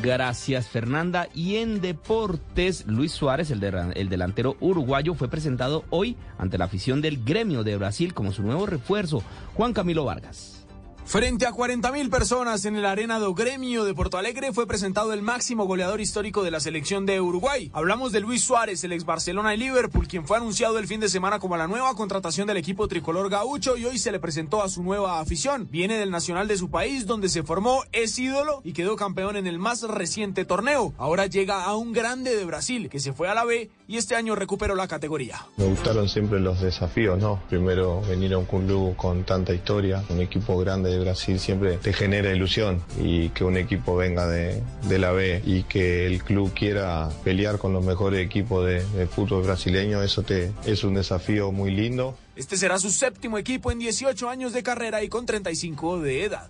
Gracias, 0.00 0.68
Fernanda. 0.68 1.28
Y 1.34 1.56
en 1.56 1.80
deportes, 1.80 2.86
Luis 2.86 3.12
Suárez, 3.12 3.50
el, 3.50 3.62
el, 3.62 4.08
delantero 4.08 4.56
uruguayo, 4.60 5.14
fue 5.14 5.28
presentado 5.28 5.84
hoy 5.90 6.16
ante 6.38 6.56
la 6.58 6.64
afición 6.64 7.02
del 7.02 7.22
gremio 7.24 7.62
de 7.64 7.76
Brasil 7.76 8.14
como 8.14 8.32
su 8.32 8.42
nuevo 8.42 8.66
refuerzo, 8.66 9.22
Juan 9.54 9.72
Camilo 9.72 10.04
Vargas. 10.04 10.61
Frente 11.04 11.46
a 11.46 11.52
40.000 11.52 12.08
personas 12.08 12.64
en 12.64 12.76
el 12.76 12.86
Arena 12.86 13.18
do 13.18 13.34
Gremio 13.34 13.84
de 13.84 13.92
Porto 13.92 14.16
Alegre 14.16 14.52
fue 14.52 14.66
presentado 14.66 15.12
el 15.12 15.20
máximo 15.20 15.66
goleador 15.66 16.00
histórico 16.00 16.42
de 16.42 16.50
la 16.50 16.60
selección 16.60 17.04
de 17.04 17.20
Uruguay. 17.20 17.70
Hablamos 17.74 18.12
de 18.12 18.20
Luis 18.20 18.42
Suárez, 18.42 18.82
el 18.84 18.92
ex 18.92 19.04
Barcelona 19.04 19.52
y 19.52 19.58
Liverpool, 19.58 20.08
quien 20.08 20.26
fue 20.26 20.38
anunciado 20.38 20.78
el 20.78 20.86
fin 20.86 21.00
de 21.00 21.10
semana 21.10 21.38
como 21.38 21.56
la 21.56 21.66
nueva 21.66 21.94
contratación 21.96 22.46
del 22.46 22.56
equipo 22.56 22.88
tricolor 22.88 23.28
gaucho 23.28 23.76
y 23.76 23.84
hoy 23.84 23.98
se 23.98 24.12
le 24.12 24.20
presentó 24.20 24.62
a 24.62 24.70
su 24.70 24.82
nueva 24.82 25.20
afición. 25.20 25.68
Viene 25.70 25.98
del 25.98 26.10
Nacional 26.10 26.48
de 26.48 26.56
su 26.56 26.70
país, 26.70 27.04
donde 27.04 27.28
se 27.28 27.42
formó, 27.42 27.84
es 27.92 28.18
ídolo 28.18 28.62
y 28.64 28.72
quedó 28.72 28.96
campeón 28.96 29.36
en 29.36 29.46
el 29.46 29.58
más 29.58 29.82
reciente 29.82 30.46
torneo. 30.46 30.94
Ahora 30.96 31.26
llega 31.26 31.64
a 31.64 31.74
un 31.74 31.92
grande 31.92 32.34
de 32.34 32.44
Brasil, 32.46 32.88
que 32.88 33.00
se 33.00 33.12
fue 33.12 33.28
a 33.28 33.34
la 33.34 33.44
B 33.44 33.70
y 33.92 33.98
este 33.98 34.16
año 34.16 34.34
recuperó 34.34 34.74
la 34.74 34.88
categoría. 34.88 35.44
Me 35.58 35.66
gustaron 35.66 36.08
siempre 36.08 36.40
los 36.40 36.62
desafíos, 36.62 37.20
¿no? 37.20 37.42
Primero 37.50 38.00
venir 38.00 38.32
a 38.32 38.38
un 38.38 38.46
club 38.46 38.96
con 38.96 39.24
tanta 39.24 39.52
historia, 39.52 40.02
un 40.08 40.22
equipo 40.22 40.56
grande 40.56 40.88
de 40.88 40.98
Brasil 40.98 41.38
siempre 41.38 41.76
te 41.76 41.92
genera 41.92 42.34
ilusión 42.34 42.82
y 42.98 43.28
que 43.28 43.44
un 43.44 43.58
equipo 43.58 43.94
venga 43.94 44.26
de, 44.26 44.62
la 44.88 45.12
B 45.12 45.42
y 45.44 45.64
que 45.64 46.06
el 46.06 46.24
club 46.24 46.54
quiera 46.54 47.10
pelear 47.22 47.58
con 47.58 47.74
los 47.74 47.84
mejores 47.84 48.24
equipos 48.24 48.64
de, 48.64 48.82
de 48.82 49.06
fútbol 49.06 49.42
brasileño, 49.42 50.02
eso 50.02 50.22
te, 50.22 50.52
es 50.64 50.84
un 50.84 50.94
desafío 50.94 51.52
muy 51.52 51.70
lindo. 51.70 52.16
Este 52.34 52.56
será 52.56 52.78
su 52.78 52.88
séptimo 52.88 53.36
equipo 53.36 53.72
en 53.72 53.78
18 53.78 54.26
años 54.26 54.54
de 54.54 54.62
carrera 54.62 55.02
y 55.02 55.10
con 55.10 55.26
35 55.26 56.00
de 56.00 56.24
edad. 56.24 56.48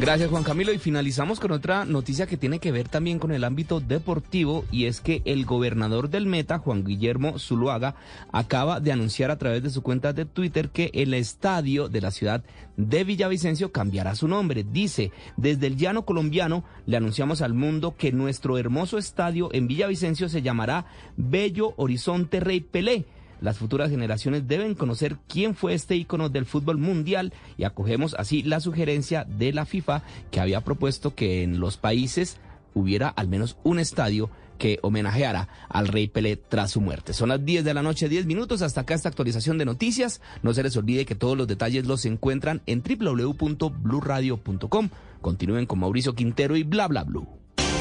Gracias 0.00 0.30
Juan 0.30 0.44
Camilo 0.44 0.72
y 0.72 0.78
finalizamos 0.78 1.40
con 1.40 1.50
otra 1.50 1.84
noticia 1.84 2.28
que 2.28 2.36
tiene 2.36 2.60
que 2.60 2.70
ver 2.70 2.88
también 2.88 3.18
con 3.18 3.32
el 3.32 3.42
ámbito 3.42 3.80
deportivo 3.80 4.64
y 4.70 4.84
es 4.84 5.00
que 5.00 5.22
el 5.24 5.44
gobernador 5.44 6.08
del 6.08 6.24
Meta, 6.24 6.58
Juan 6.58 6.84
Guillermo 6.84 7.40
Zuluaga, 7.40 7.96
acaba 8.32 8.78
de 8.78 8.92
anunciar 8.92 9.32
a 9.32 9.38
través 9.38 9.64
de 9.64 9.70
su 9.70 9.82
cuenta 9.82 10.12
de 10.12 10.24
Twitter 10.24 10.68
que 10.68 10.92
el 10.94 11.14
estadio 11.14 11.88
de 11.88 12.00
la 12.00 12.12
ciudad 12.12 12.44
de 12.76 13.02
Villavicencio 13.02 13.72
cambiará 13.72 14.14
su 14.14 14.28
nombre. 14.28 14.64
Dice, 14.64 15.10
desde 15.36 15.66
el 15.66 15.76
llano 15.76 16.04
colombiano 16.04 16.62
le 16.86 16.96
anunciamos 16.96 17.42
al 17.42 17.52
mundo 17.52 17.96
que 17.98 18.12
nuestro 18.12 18.56
hermoso 18.56 18.98
estadio 18.98 19.48
en 19.52 19.66
Villavicencio 19.66 20.28
se 20.28 20.42
llamará 20.42 20.86
Bello 21.16 21.74
Horizonte 21.76 22.38
Rey 22.38 22.60
Pelé 22.60 23.06
las 23.40 23.58
futuras 23.58 23.90
generaciones 23.90 24.48
deben 24.48 24.74
conocer 24.74 25.16
quién 25.28 25.54
fue 25.54 25.74
este 25.74 25.96
ícono 25.96 26.28
del 26.28 26.46
fútbol 26.46 26.78
mundial 26.78 27.32
y 27.56 27.64
acogemos 27.64 28.14
así 28.18 28.42
la 28.42 28.60
sugerencia 28.60 29.24
de 29.24 29.52
la 29.52 29.66
FIFA 29.66 30.02
que 30.30 30.40
había 30.40 30.62
propuesto 30.62 31.14
que 31.14 31.42
en 31.42 31.60
los 31.60 31.76
países 31.76 32.38
hubiera 32.74 33.08
al 33.08 33.28
menos 33.28 33.56
un 33.64 33.78
estadio 33.78 34.30
que 34.58 34.78
homenajeara 34.82 35.48
al 35.68 35.88
rey 35.88 36.08
Pelé 36.08 36.36
tras 36.36 36.70
su 36.72 36.80
muerte. 36.80 37.14
Son 37.14 37.28
las 37.28 37.44
10 37.44 37.64
de 37.64 37.74
la 37.74 37.82
noche, 37.82 38.08
10 38.08 38.26
minutos. 38.26 38.62
Hasta 38.62 38.80
acá 38.82 38.94
esta 38.94 39.08
actualización 39.08 39.56
de 39.56 39.64
noticias. 39.64 40.20
No 40.42 40.52
se 40.52 40.64
les 40.64 40.76
olvide 40.76 41.06
que 41.06 41.14
todos 41.14 41.38
los 41.38 41.46
detalles 41.46 41.86
los 41.86 42.04
encuentran 42.04 42.60
en 42.66 42.82
www.bluradio.com. 42.82 44.88
Continúen 45.20 45.66
con 45.66 45.78
Mauricio 45.78 46.14
Quintero 46.14 46.56
y 46.56 46.64
bla 46.64 46.88
bla 46.88 47.04
blue. 47.04 47.28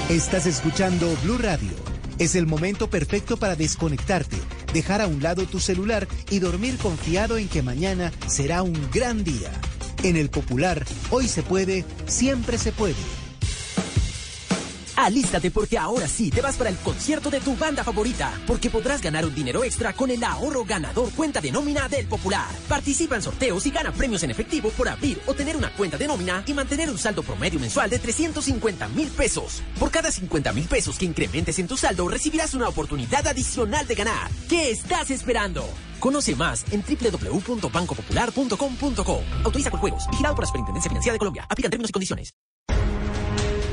Estás 0.10 0.46
escuchando 0.46 1.14
Blue 1.24 1.38
Radio. 1.38 2.07
Es 2.19 2.33
el 2.36 2.47
momento 2.47 2.89
perfecto 2.89 3.38
para 3.38 3.55
desconectarte, 3.55 4.38
dejar 4.74 5.01
a 5.01 5.07
un 5.07 5.21
lado 5.21 5.45
tu 5.45 5.59
celular 5.59 6.07
y 6.31 6.39
dormir 6.39 6.77
confiado 6.77 7.38
en 7.38 7.47
que 7.47 7.62
mañana 7.62 8.12
será 8.27 8.63
un 8.63 8.89
gran 8.91 9.24
día. 9.24 9.51
En 10.03 10.15
el 10.15 10.29
Popular, 10.29 10.83
hoy 11.12 11.27
se 11.27 11.43
puede, 11.43 11.86
siempre 12.07 12.57
se 12.57 12.71
puede. 12.71 13.26
Alístate 14.98 15.51
porque 15.51 15.77
ahora 15.77 16.08
sí 16.08 16.32
te 16.32 16.42
vas 16.42 16.58
para 16.58 16.72
el 16.72 16.77
concierto 16.77 17.30
de 17.30 17.39
tu 17.39 17.56
banda 17.56 17.84
favorita, 17.84 18.34
porque 18.48 18.72
podrás 18.72 19.00
ganar 19.00 19.27
un 19.27 19.36
dinero 19.36 19.63
extra 19.63 19.94
con 19.94 20.10
el 20.10 20.24
ahorro 20.24 20.66
ganador 20.66 21.12
cuenta 21.12 21.39
de 21.39 21.51
nómina 21.51 21.88
del 21.88 22.08
Popular. 22.08 22.48
Participa 22.68 23.16
en 23.16 23.22
sorteos 23.22 23.63
y 23.68 23.70
gana 23.70 23.92
premios 23.92 24.24
en 24.24 24.32
efectivo 24.32 24.72
por 24.72 24.89
abrir 24.89 25.22
o 25.27 25.36
tener 25.36 25.56
una 25.56 25.72
cuenta 25.74 25.98
de 25.98 26.08
nómina 26.08 26.44
y 26.48 26.54
mantener 26.54 26.89
un 26.89 26.98
saldo 26.98 27.22
promedio 27.22 27.60
mensual 27.60 27.92
de 27.92 28.00
350 28.00 28.88
mil 28.89 29.10
pesos. 29.10 29.62
Por 29.80 29.92
cada 29.92 30.12
50 30.12 30.51
mil 30.54 30.66
pesos 30.66 30.98
que 30.98 31.06
incrementes 31.06 31.60
en 31.60 31.68
tu 31.68 31.77
saldo, 31.77 32.08
recibirás 32.08 32.56
una 32.56 32.68
oportunidad 32.68 33.27
adicional 33.27 33.86
de 33.86 33.94
ganar. 33.94 34.32
¿Qué 34.50 34.72
estás 34.72 35.12
esperando? 35.12 35.63
Conoce 36.00 36.36
más 36.36 36.66
en 36.72 36.84
www.bancopopular.com.co. 36.84 39.24
Autoriza 39.44 39.70
con 39.70 39.80
juegos. 39.80 40.08
Vigilado 40.10 40.34
por 40.34 40.44
la 40.44 40.48
Superintendencia 40.48 40.89
Financiera 40.89 41.13
de 41.13 41.20
Colombia. 41.20 41.46
Aplican 41.48 41.70
términos 41.70 41.92
y 41.92 41.94
condiciones. 41.94 42.34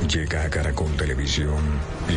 Llega 0.07 0.43
a 0.43 0.49
Caracol 0.49 0.95
Televisión 0.95 1.63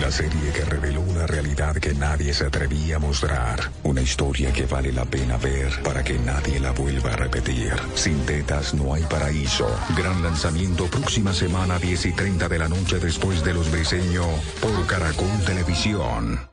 la 0.00 0.10
serie 0.10 0.52
que 0.52 0.64
reveló 0.64 1.00
una 1.00 1.26
realidad 1.26 1.74
que 1.76 1.94
nadie 1.94 2.34
se 2.34 2.44
atrevía 2.44 2.96
a 2.96 2.98
mostrar. 2.98 3.58
Una 3.82 4.02
historia 4.02 4.52
que 4.52 4.66
vale 4.66 4.92
la 4.92 5.06
pena 5.06 5.38
ver 5.38 5.82
para 5.82 6.04
que 6.04 6.18
nadie 6.18 6.60
la 6.60 6.72
vuelva 6.72 7.12
a 7.12 7.16
repetir. 7.16 7.72
Sin 7.94 8.24
tetas 8.26 8.74
no 8.74 8.92
hay 8.92 9.02
paraíso. 9.04 9.68
Gran 9.96 10.22
lanzamiento 10.22 10.86
próxima 10.86 11.32
semana 11.32 11.78
10 11.78 12.06
y 12.06 12.12
30 12.12 12.48
de 12.48 12.58
la 12.58 12.68
noche 12.68 12.98
después 12.98 13.42
de 13.42 13.54
los 13.54 13.72
diseños 13.72 14.26
por 14.60 14.86
Caracol 14.86 15.44
Televisión. 15.46 16.47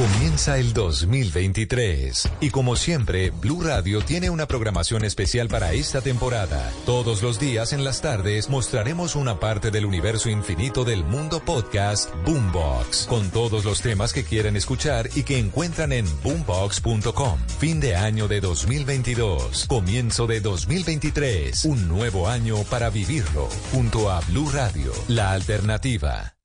Comienza 0.00 0.56
el 0.56 0.72
2023 0.72 2.28
y 2.40 2.48
como 2.48 2.76
siempre, 2.76 3.30
Blue 3.30 3.62
Radio 3.62 4.00
tiene 4.00 4.30
una 4.30 4.46
programación 4.46 5.04
especial 5.04 5.48
para 5.48 5.74
esta 5.74 6.00
temporada. 6.00 6.72
Todos 6.86 7.22
los 7.22 7.38
días 7.38 7.74
en 7.74 7.84
las 7.84 8.00
tardes 8.00 8.48
mostraremos 8.48 9.14
una 9.14 9.38
parte 9.38 9.70
del 9.70 9.84
universo 9.84 10.30
infinito 10.30 10.84
del 10.84 11.04
mundo 11.04 11.40
podcast 11.44 12.10
Boombox, 12.24 13.06
con 13.08 13.30
todos 13.30 13.66
los 13.66 13.82
temas 13.82 14.14
que 14.14 14.24
quieren 14.24 14.56
escuchar 14.56 15.10
y 15.14 15.22
que 15.22 15.38
encuentran 15.38 15.92
en 15.92 16.06
boombox.com. 16.22 17.38
Fin 17.58 17.80
de 17.80 17.96
año 17.96 18.26
de 18.26 18.40
2022, 18.40 19.66
comienzo 19.66 20.26
de 20.26 20.40
2023, 20.40 21.66
un 21.66 21.88
nuevo 21.88 22.26
año 22.26 22.56
para 22.70 22.88
vivirlo, 22.88 23.50
junto 23.70 24.10
a 24.10 24.20
Blue 24.20 24.50
Radio, 24.50 24.92
la 25.08 25.32
alternativa. 25.32 26.39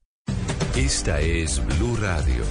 Esta 0.76 1.22
es 1.22 1.66
Blue 1.66 1.96
Radio. 2.02 2.44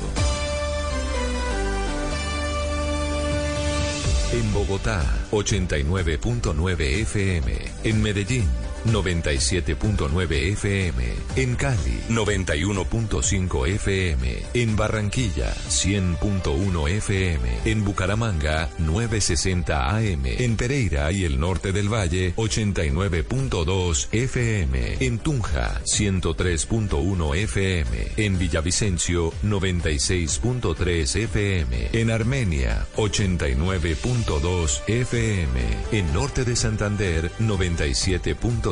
En 4.33 4.52
Bogotá, 4.54 5.04
89.9 5.31 7.02
FM. 7.02 7.52
En 7.85 8.02
Medellín, 8.02 8.49
97.9 8.87 10.33
FM. 10.53 11.05
En 11.37 11.57
Cali, 11.57 12.00
91.5 12.09 13.67
FM. 13.69 14.43
En 14.55 14.76
Barranquilla, 14.76 15.55
100.1 15.69 16.88
FM. 16.88 17.49
En 17.64 17.85
Bucaramanga, 17.85 18.69
960 18.79 19.97
AM. 19.97 20.26
En 20.26 20.57
Pereira 20.57 21.11
y 21.12 21.25
el 21.25 21.41
norte 21.41 21.73
del 21.73 21.93
Valle, 21.93 22.35
89.2 22.37 24.09
FM. 24.12 24.97
En 25.00 25.19
Tunja, 25.19 25.81
103.1 25.85 27.37
FM. 27.37 28.09
En 28.17 28.38
Villavicencio, 28.38 29.33
96.3 29.43 31.17
FM. 31.25 31.88
En 31.93 32.11
Armenia, 32.11 32.87
89.2 32.97 34.83
FM. 34.87 35.61
En 35.93 36.12
norte 36.12 36.45
de 36.45 36.57
Santander, 36.57 37.31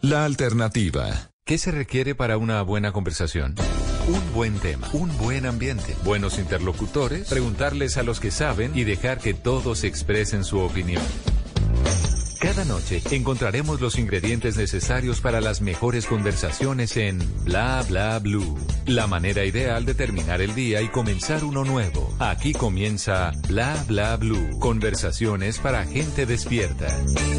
La 0.00 0.24
alternativa. 0.24 1.32
¿Qué 1.44 1.58
se 1.58 1.70
requiere 1.70 2.14
para 2.14 2.38
una 2.38 2.62
buena 2.62 2.92
conversación? 2.92 3.56
Un 4.08 4.32
buen 4.32 4.58
tema, 4.58 4.88
un 4.94 5.14
buen 5.18 5.44
ambiente, 5.44 5.94
buenos 6.02 6.38
interlocutores, 6.38 7.28
preguntarles 7.28 7.98
a 7.98 8.02
los 8.02 8.20
que 8.20 8.30
saben 8.30 8.72
y 8.74 8.84
dejar 8.84 9.18
que 9.18 9.34
todos 9.34 9.84
expresen 9.84 10.44
su 10.44 10.60
opinión. 10.60 11.02
Cada 12.40 12.64
noche 12.64 13.02
encontraremos 13.10 13.82
los 13.82 13.98
ingredientes 13.98 14.56
necesarios 14.56 15.20
para 15.20 15.42
las 15.42 15.60
mejores 15.60 16.06
conversaciones 16.06 16.96
en 16.96 17.18
Bla 17.44 17.84
Bla 17.86 18.18
Blue. 18.20 18.56
La 18.86 19.06
manera 19.06 19.44
ideal 19.44 19.84
de 19.84 19.92
terminar 19.92 20.40
el 20.40 20.54
día 20.54 20.80
y 20.80 20.88
comenzar 20.88 21.44
uno 21.44 21.64
nuevo. 21.64 22.16
Aquí 22.18 22.54
comienza 22.54 23.32
Bla 23.46 23.84
Bla 23.86 24.16
Blue. 24.16 24.58
Conversaciones 24.58 25.58
para 25.58 25.84
gente 25.84 26.24
despierta. 26.24 26.86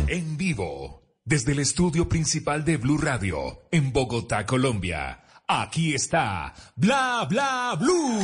En 0.08 0.38
vivo, 0.38 0.99
desde 1.30 1.52
el 1.52 1.60
estudio 1.60 2.10
principal 2.10 2.66
de 2.66 2.78
Blue 2.78 2.98
Radio, 2.98 3.62
en 3.70 3.94
Bogotá, 3.94 4.48
Colombia. 4.48 5.22
Aquí 5.48 5.94
está 5.94 6.56
Bla 6.76 7.28
Bla 7.30 7.78
Blue. 7.80 8.20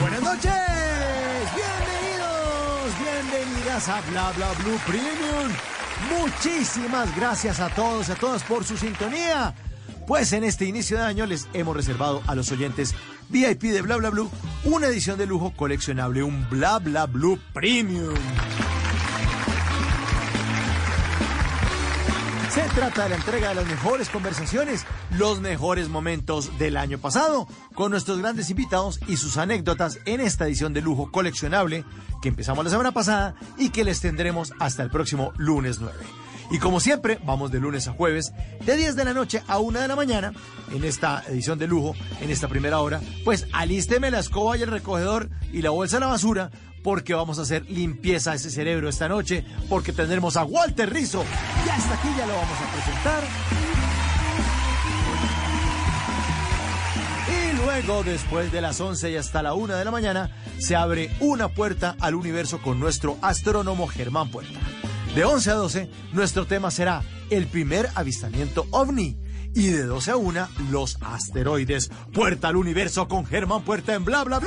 Buenas 0.00 0.22
noches, 0.22 0.52
bienvenidos, 1.52 2.92
bienvenidas 3.02 3.88
a 3.88 4.00
Bla 4.02 4.30
Bla 4.36 4.52
Blue 4.52 4.78
Premium. 4.86 5.50
Muchísimas 6.16 7.14
gracias 7.16 7.58
a 7.58 7.68
todos 7.70 8.08
y 8.08 8.12
a 8.12 8.14
todas 8.14 8.44
por 8.44 8.62
su 8.62 8.76
sintonía. 8.76 9.52
Pues 10.06 10.32
en 10.32 10.44
este 10.44 10.66
inicio 10.66 10.96
de 10.96 11.02
año 11.02 11.26
les 11.26 11.48
hemos 11.54 11.76
reservado 11.76 12.22
a 12.28 12.36
los 12.36 12.52
oyentes 12.52 12.94
VIP 13.30 13.62
de 13.62 13.82
Bla 13.82 13.96
Bla 13.96 14.10
Blue 14.10 14.30
una 14.62 14.86
edición 14.86 15.18
de 15.18 15.26
lujo 15.26 15.52
coleccionable, 15.56 16.22
un 16.22 16.48
Bla 16.48 16.78
Bla 16.78 17.06
Blue 17.06 17.40
Premium. 17.52 18.14
Se 22.50 22.62
trata 22.62 23.04
de 23.04 23.10
la 23.10 23.14
entrega 23.14 23.50
de 23.50 23.54
las 23.54 23.66
mejores 23.66 24.08
conversaciones, 24.08 24.84
los 25.16 25.40
mejores 25.40 25.88
momentos 25.88 26.58
del 26.58 26.76
año 26.76 26.98
pasado, 26.98 27.46
con 27.74 27.92
nuestros 27.92 28.18
grandes 28.18 28.50
invitados 28.50 28.98
y 29.06 29.18
sus 29.18 29.36
anécdotas 29.36 30.00
en 30.04 30.20
esta 30.20 30.46
edición 30.46 30.72
de 30.72 30.80
lujo 30.80 31.12
coleccionable 31.12 31.84
que 32.20 32.28
empezamos 32.28 32.64
la 32.64 32.70
semana 32.72 32.90
pasada 32.90 33.36
y 33.56 33.70
que 33.70 33.84
les 33.84 34.00
tendremos 34.00 34.52
hasta 34.58 34.82
el 34.82 34.90
próximo 34.90 35.32
lunes 35.36 35.78
9. 35.78 35.96
Y 36.50 36.58
como 36.58 36.80
siempre, 36.80 37.20
vamos 37.24 37.52
de 37.52 37.60
lunes 37.60 37.86
a 37.86 37.92
jueves, 37.92 38.32
de 38.66 38.76
10 38.76 38.96
de 38.96 39.04
la 39.04 39.14
noche 39.14 39.44
a 39.46 39.60
1 39.60 39.78
de 39.78 39.86
la 39.86 39.94
mañana, 39.94 40.32
en 40.72 40.82
esta 40.82 41.22
edición 41.28 41.56
de 41.56 41.68
lujo, 41.68 41.94
en 42.20 42.30
esta 42.30 42.48
primera 42.48 42.80
hora. 42.80 43.00
Pues 43.24 43.46
alísteme 43.52 44.10
la 44.10 44.18
escoba 44.18 44.56
y 44.56 44.62
el 44.62 44.72
recogedor 44.72 45.30
y 45.52 45.62
la 45.62 45.70
bolsa 45.70 45.98
de 45.98 46.00
la 46.00 46.06
basura, 46.08 46.50
porque 46.82 47.14
vamos 47.14 47.38
a 47.38 47.42
hacer 47.42 47.68
limpieza 47.70 48.32
a 48.32 48.34
ese 48.34 48.50
cerebro 48.50 48.88
esta 48.88 49.08
noche, 49.08 49.44
porque 49.68 49.92
tendremos 49.92 50.36
a 50.36 50.44
Walter 50.44 50.92
Rizzo. 50.92 51.24
Ya 51.66 51.76
está 51.76 51.94
aquí, 51.94 52.08
ya 52.16 52.26
lo 52.26 52.34
vamos 52.34 52.58
a 52.58 52.72
presentar. 52.72 53.24
Y 57.28 57.56
luego, 57.56 58.02
después 58.02 58.50
de 58.50 58.60
las 58.60 58.80
11 58.80 59.10
y 59.10 59.16
hasta 59.16 59.42
la 59.42 59.54
1 59.54 59.76
de 59.76 59.84
la 59.84 59.90
mañana, 59.90 60.30
se 60.58 60.76
abre 60.76 61.10
una 61.20 61.48
puerta 61.48 61.96
al 62.00 62.14
universo 62.14 62.60
con 62.60 62.80
nuestro 62.80 63.18
astrónomo 63.22 63.86
Germán 63.86 64.30
Puerta. 64.30 64.58
De 65.14 65.24
11 65.24 65.50
a 65.50 65.54
12, 65.54 65.90
nuestro 66.12 66.46
tema 66.46 66.70
será 66.70 67.02
el 67.30 67.46
primer 67.46 67.88
avistamiento 67.94 68.66
ovni. 68.70 69.16
Y 69.54 69.66
de 69.68 69.84
12 69.84 70.10
a 70.12 70.16
1, 70.16 70.48
los 70.70 70.96
asteroides. 71.00 71.90
Puerta 72.12 72.48
al 72.48 72.56
universo 72.56 73.08
con 73.08 73.26
Germán 73.26 73.62
Puerta 73.62 73.94
en 73.94 74.04
Bla 74.04 74.22
Bla. 74.22 74.40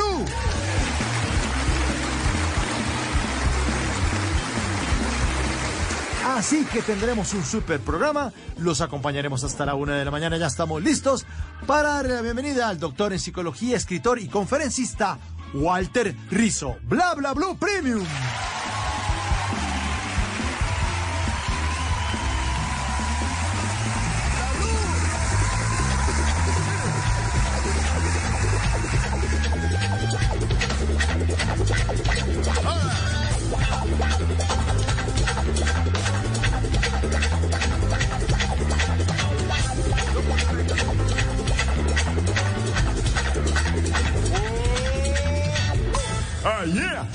Así 6.35 6.65
que 6.65 6.81
tendremos 6.81 7.31
un 7.35 7.45
super 7.45 7.79
programa. 7.79 8.33
Los 8.57 8.81
acompañaremos 8.81 9.43
hasta 9.43 9.67
la 9.67 9.75
una 9.75 9.97
de 9.97 10.03
la 10.03 10.09
mañana. 10.09 10.35
Ya 10.37 10.47
estamos 10.47 10.81
listos 10.81 11.27
para 11.67 11.89
darle 11.89 12.15
la 12.15 12.21
bienvenida 12.21 12.69
al 12.69 12.79
doctor 12.79 13.13
en 13.13 13.19
psicología, 13.19 13.77
escritor 13.77 14.17
y 14.19 14.27
conferencista 14.27 15.19
Walter 15.53 16.15
Rizzo. 16.31 16.77
Bla 16.83 17.13
Bla 17.13 17.33
Blue 17.33 17.55
Premium. 17.57 18.03
Yeah. 46.73 47.12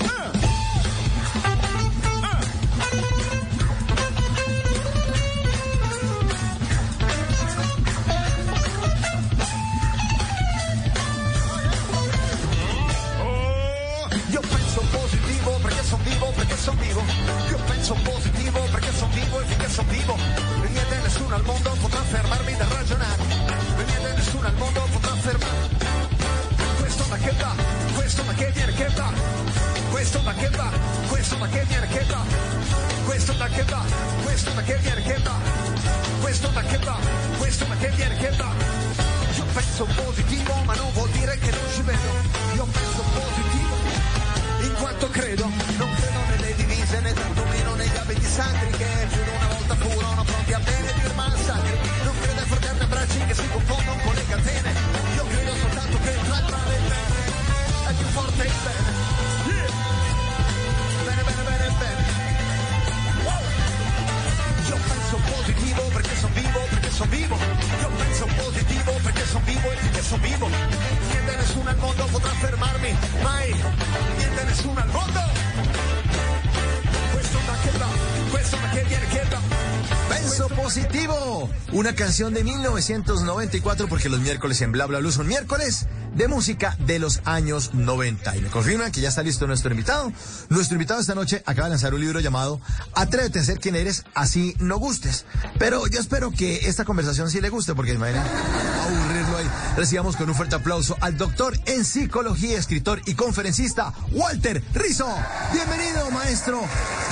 De 82.19 82.43
1994 82.43 83.87
porque 83.87 84.09
los 84.09 84.19
miércoles 84.19 84.61
en 84.61 84.73
Bla 84.73 84.85
Bla 84.87 84.99
Blue 84.99 85.09
son 85.09 85.25
miércoles 85.25 85.87
de 86.13 86.27
música 86.27 86.75
de 86.85 86.99
los 86.99 87.21
años 87.23 87.73
90. 87.73 88.35
Y 88.35 88.41
me 88.41 88.49
confirman 88.49 88.91
que 88.91 88.99
ya 88.99 89.07
está 89.07 89.23
listo 89.23 89.47
nuestro 89.47 89.71
invitado. 89.71 90.11
Nuestro 90.49 90.75
invitado 90.75 90.99
esta 90.99 91.15
noche 91.15 91.41
acaba 91.45 91.67
de 91.67 91.69
lanzar 91.71 91.93
un 91.93 92.01
libro 92.01 92.19
llamado 92.19 92.59
Atrévete 92.93 93.39
a 93.39 93.43
ser 93.43 93.59
quien 93.59 93.77
eres, 93.77 94.03
así 94.15 94.53
no 94.59 94.79
gustes. 94.79 95.25
Pero 95.59 95.87
yo 95.87 96.01
espero 96.01 96.31
que 96.31 96.67
esta 96.67 96.83
conversación 96.83 97.31
sí 97.31 97.39
le 97.39 97.47
guste 97.47 97.73
porque 97.73 97.93
imagina 97.93 98.21
aburrirlo 98.21 99.37
ahí. 99.37 99.49
Recibamos 99.77 100.17
con 100.17 100.27
un 100.27 100.35
fuerte 100.35 100.57
aplauso 100.57 100.97
al 100.99 101.17
doctor 101.17 101.57
en 101.67 101.85
psicología, 101.85 102.59
escritor 102.59 103.01
y 103.05 103.13
conferencista 103.13 103.93
Walter 104.11 104.61
Rizzo. 104.73 105.07
Bienvenido, 105.53 106.11
maestro. 106.11 106.59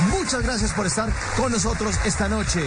Muchas 0.09 0.43
gracias 0.43 0.73
por 0.73 0.85
estar 0.85 1.09
con 1.37 1.53
nosotros 1.53 1.95
esta 2.03 2.27
noche. 2.27 2.61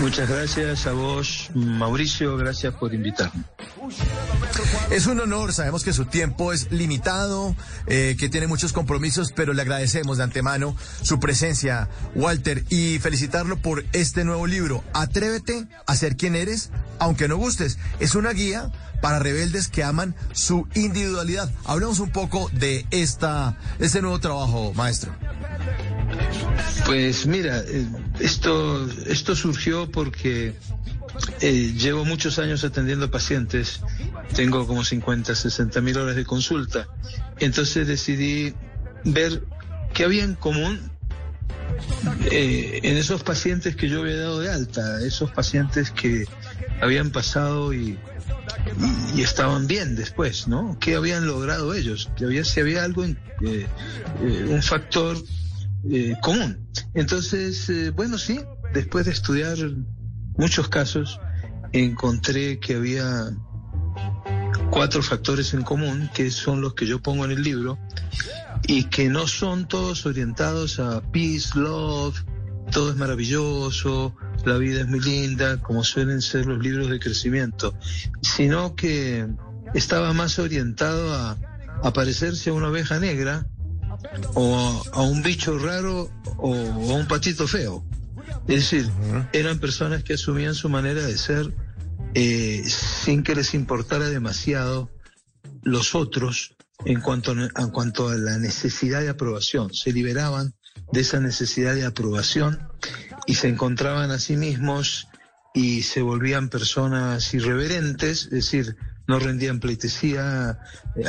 Muchas 0.00 0.28
gracias 0.28 0.86
a 0.86 0.92
vos, 0.92 1.50
Mauricio, 1.54 2.36
gracias 2.36 2.74
por 2.74 2.92
invitarme. 2.92 3.44
Es 4.90 5.06
un 5.06 5.20
honor, 5.20 5.52
sabemos 5.52 5.84
que 5.84 5.92
su 5.92 6.04
tiempo 6.04 6.52
es 6.52 6.70
limitado, 6.70 7.56
eh, 7.86 8.16
que 8.18 8.28
tiene 8.28 8.46
muchos 8.46 8.72
compromisos, 8.72 9.32
pero 9.32 9.52
le 9.52 9.62
agradecemos 9.62 10.18
de 10.18 10.24
antemano 10.24 10.76
su 11.02 11.18
presencia, 11.18 11.88
Walter, 12.14 12.64
y 12.68 12.98
felicitarlo 12.98 13.56
por 13.56 13.84
este 13.92 14.24
nuevo 14.24 14.46
libro, 14.46 14.84
Atrévete 14.92 15.66
a 15.86 15.96
ser 15.96 16.16
quien 16.16 16.36
eres, 16.36 16.70
aunque 16.98 17.28
no 17.28 17.36
gustes. 17.36 17.78
Es 17.98 18.14
una 18.14 18.30
guía 18.30 18.70
para 19.00 19.18
rebeldes 19.18 19.68
que 19.68 19.82
aman 19.82 20.14
su 20.32 20.68
individualidad. 20.74 21.50
Hablamos 21.64 22.00
un 22.00 22.10
poco 22.10 22.50
de 22.52 22.86
esta, 22.90 23.58
este 23.78 24.02
nuevo 24.02 24.20
trabajo, 24.20 24.72
maestro. 24.74 25.12
Pues 26.86 27.26
mira, 27.26 27.58
eh, 27.66 27.84
esto, 28.20 28.88
esto 29.06 29.34
surgió 29.34 29.90
porque 29.90 30.54
eh, 31.40 31.74
llevo 31.76 32.04
muchos 32.04 32.38
años 32.38 32.62
atendiendo 32.62 33.10
pacientes, 33.10 33.80
tengo 34.36 34.68
como 34.68 34.84
50, 34.84 35.34
60 35.34 35.80
mil 35.80 35.98
horas 35.98 36.14
de 36.14 36.24
consulta, 36.24 36.86
entonces 37.40 37.88
decidí 37.88 38.54
ver 39.04 39.42
qué 39.94 40.04
había 40.04 40.22
en 40.22 40.36
común 40.36 40.92
eh, 42.30 42.78
en 42.84 42.96
esos 42.96 43.24
pacientes 43.24 43.74
que 43.74 43.88
yo 43.88 44.02
había 44.02 44.18
dado 44.18 44.38
de 44.38 44.52
alta, 44.52 45.00
esos 45.04 45.32
pacientes 45.32 45.90
que 45.90 46.24
habían 46.80 47.10
pasado 47.10 47.74
y, 47.74 47.98
estaban 49.16 49.66
bien 49.66 49.96
después, 49.96 50.46
¿no? 50.46 50.76
¿Qué 50.78 50.94
habían 50.94 51.26
logrado 51.26 51.74
ellos? 51.74 52.10
Si 52.44 52.60
había 52.60 52.84
algo, 52.84 53.02
un 53.02 54.62
factor 54.62 55.16
eh, 55.90 56.16
común. 56.22 56.68
Entonces, 56.94 57.68
eh, 57.68 57.90
bueno, 57.90 58.18
sí, 58.18 58.40
después 58.72 59.06
de 59.06 59.12
estudiar 59.12 59.56
muchos 60.36 60.68
casos, 60.68 61.20
encontré 61.72 62.58
que 62.58 62.74
había 62.74 63.30
cuatro 64.70 65.02
factores 65.02 65.54
en 65.54 65.62
común, 65.62 66.10
que 66.14 66.30
son 66.30 66.60
los 66.60 66.74
que 66.74 66.86
yo 66.86 67.00
pongo 67.00 67.24
en 67.24 67.32
el 67.32 67.42
libro, 67.42 67.78
y 68.66 68.84
que 68.84 69.08
no 69.08 69.26
son 69.26 69.68
todos 69.68 70.06
orientados 70.06 70.80
a 70.80 71.02
peace, 71.12 71.50
love, 71.58 72.24
todo 72.72 72.90
es 72.90 72.96
maravilloso, 72.96 74.14
la 74.44 74.58
vida 74.58 74.80
es 74.80 74.88
muy 74.88 75.00
linda, 75.00 75.60
como 75.62 75.84
suelen 75.84 76.20
ser 76.20 76.46
los 76.46 76.58
libros 76.58 76.90
de 76.90 76.98
crecimiento, 76.98 77.74
sino 78.22 78.74
que 78.74 79.26
estaba 79.74 80.12
más 80.12 80.38
orientado 80.38 81.14
a, 81.14 81.38
a 81.82 81.92
parecerse 81.92 82.50
a 82.50 82.54
una 82.54 82.68
oveja 82.68 82.98
negra 82.98 83.46
o 84.34 84.56
a, 84.92 84.98
a 84.98 85.02
un 85.02 85.22
bicho 85.22 85.58
raro 85.58 86.10
o 86.38 86.54
a 86.54 86.94
un 86.94 87.06
patito 87.06 87.46
feo. 87.46 87.84
Es 88.48 88.70
decir, 88.70 88.90
eran 89.32 89.58
personas 89.58 90.04
que 90.04 90.14
asumían 90.14 90.54
su 90.54 90.68
manera 90.68 91.02
de 91.02 91.18
ser 91.18 91.52
eh, 92.14 92.64
sin 92.66 93.22
que 93.22 93.34
les 93.34 93.54
importara 93.54 94.08
demasiado 94.08 94.90
los 95.62 95.94
otros 95.94 96.56
en 96.84 97.00
cuanto, 97.00 97.32
en 97.32 97.70
cuanto 97.72 98.08
a 98.08 98.14
la 98.14 98.38
necesidad 98.38 99.00
de 99.00 99.08
aprobación. 99.08 99.74
Se 99.74 99.92
liberaban 99.92 100.54
de 100.92 101.00
esa 101.00 101.20
necesidad 101.20 101.74
de 101.74 101.84
aprobación 101.84 102.58
y 103.26 103.34
se 103.34 103.48
encontraban 103.48 104.10
a 104.12 104.18
sí 104.18 104.36
mismos 104.36 105.08
y 105.54 105.82
se 105.82 106.02
volvían 106.02 106.48
personas 106.48 107.34
irreverentes, 107.34 108.24
es 108.24 108.30
decir, 108.30 108.76
no 109.06 109.18
rendían 109.18 109.60
pleitesía 109.60 110.58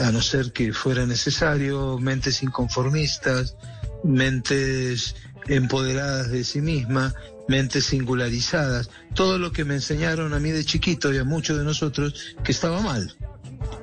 a 0.01 0.11
no 0.11 0.21
ser 0.21 0.51
que 0.53 0.73
fuera 0.73 1.05
necesario, 1.05 1.97
mentes 1.97 2.43
inconformistas, 2.43 3.55
mentes 4.03 5.15
empoderadas 5.47 6.29
de 6.29 6.43
sí 6.43 6.61
misma, 6.61 7.13
mentes 7.47 7.85
singularizadas, 7.85 8.89
todo 9.13 9.39
lo 9.39 9.51
que 9.51 9.65
me 9.65 9.75
enseñaron 9.75 10.33
a 10.33 10.39
mí 10.39 10.51
de 10.51 10.65
chiquito 10.65 11.13
y 11.13 11.17
a 11.17 11.23
muchos 11.23 11.57
de 11.57 11.63
nosotros 11.63 12.35
que 12.43 12.51
estaba 12.51 12.81
mal. 12.81 13.15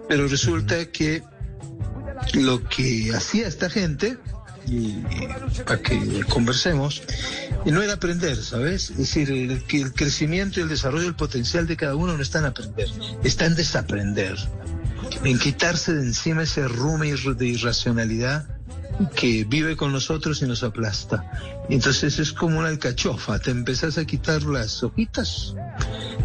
Pero 0.08 0.28
resulta 0.28 0.86
que 0.86 1.22
lo 2.34 2.62
que 2.68 3.12
hacía 3.14 3.48
esta 3.48 3.70
gente, 3.70 4.18
y, 4.66 5.02
para 5.64 5.80
que 5.80 6.24
conversemos, 6.28 7.02
y 7.64 7.70
no 7.70 7.82
era 7.82 7.94
aprender, 7.94 8.36
¿sabes? 8.36 8.90
Es 8.90 8.98
decir, 8.98 9.30
el, 9.30 9.64
que 9.64 9.80
el 9.80 9.92
crecimiento 9.92 10.60
y 10.60 10.62
el 10.64 10.68
desarrollo 10.68 11.04
del 11.04 11.14
potencial 11.14 11.66
de 11.66 11.76
cada 11.76 11.94
uno 11.96 12.16
no 12.16 12.22
está 12.22 12.38
en 12.38 12.46
aprender, 12.46 12.88
está 13.22 13.46
en 13.46 13.54
desaprender, 13.54 14.36
en 15.24 15.38
quitarse 15.38 15.92
de 15.92 16.02
encima 16.02 16.42
ese 16.42 16.66
rume 16.68 17.12
de 17.12 17.46
irracionalidad 17.46 18.46
que 19.16 19.44
vive 19.44 19.76
con 19.76 19.92
nosotros 19.92 20.40
y 20.42 20.46
nos 20.46 20.62
aplasta. 20.62 21.30
Entonces 21.68 22.18
es 22.18 22.32
como 22.32 22.58
una 22.58 22.68
alcachofa, 22.68 23.38
te 23.38 23.50
empezás 23.50 23.98
a 23.98 24.04
quitar 24.04 24.42
las 24.42 24.82
hojitas 24.82 25.54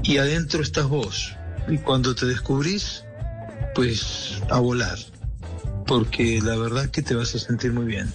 y 0.04 0.18
adentro 0.18 0.62
estás 0.62 0.86
vos. 0.86 1.36
Y 1.68 1.78
cuando 1.78 2.16
te 2.16 2.26
descubrís, 2.26 3.04
pues 3.76 4.42
a 4.50 4.60
volar, 4.60 4.98
porque 5.86 6.42
la 6.42 6.56
verdad 6.56 6.90
que 6.90 7.02
te 7.02 7.16
vas 7.16 7.36
a 7.36 7.40
sentir 7.40 7.74
muy 7.74 7.86
bien. 7.86 8.12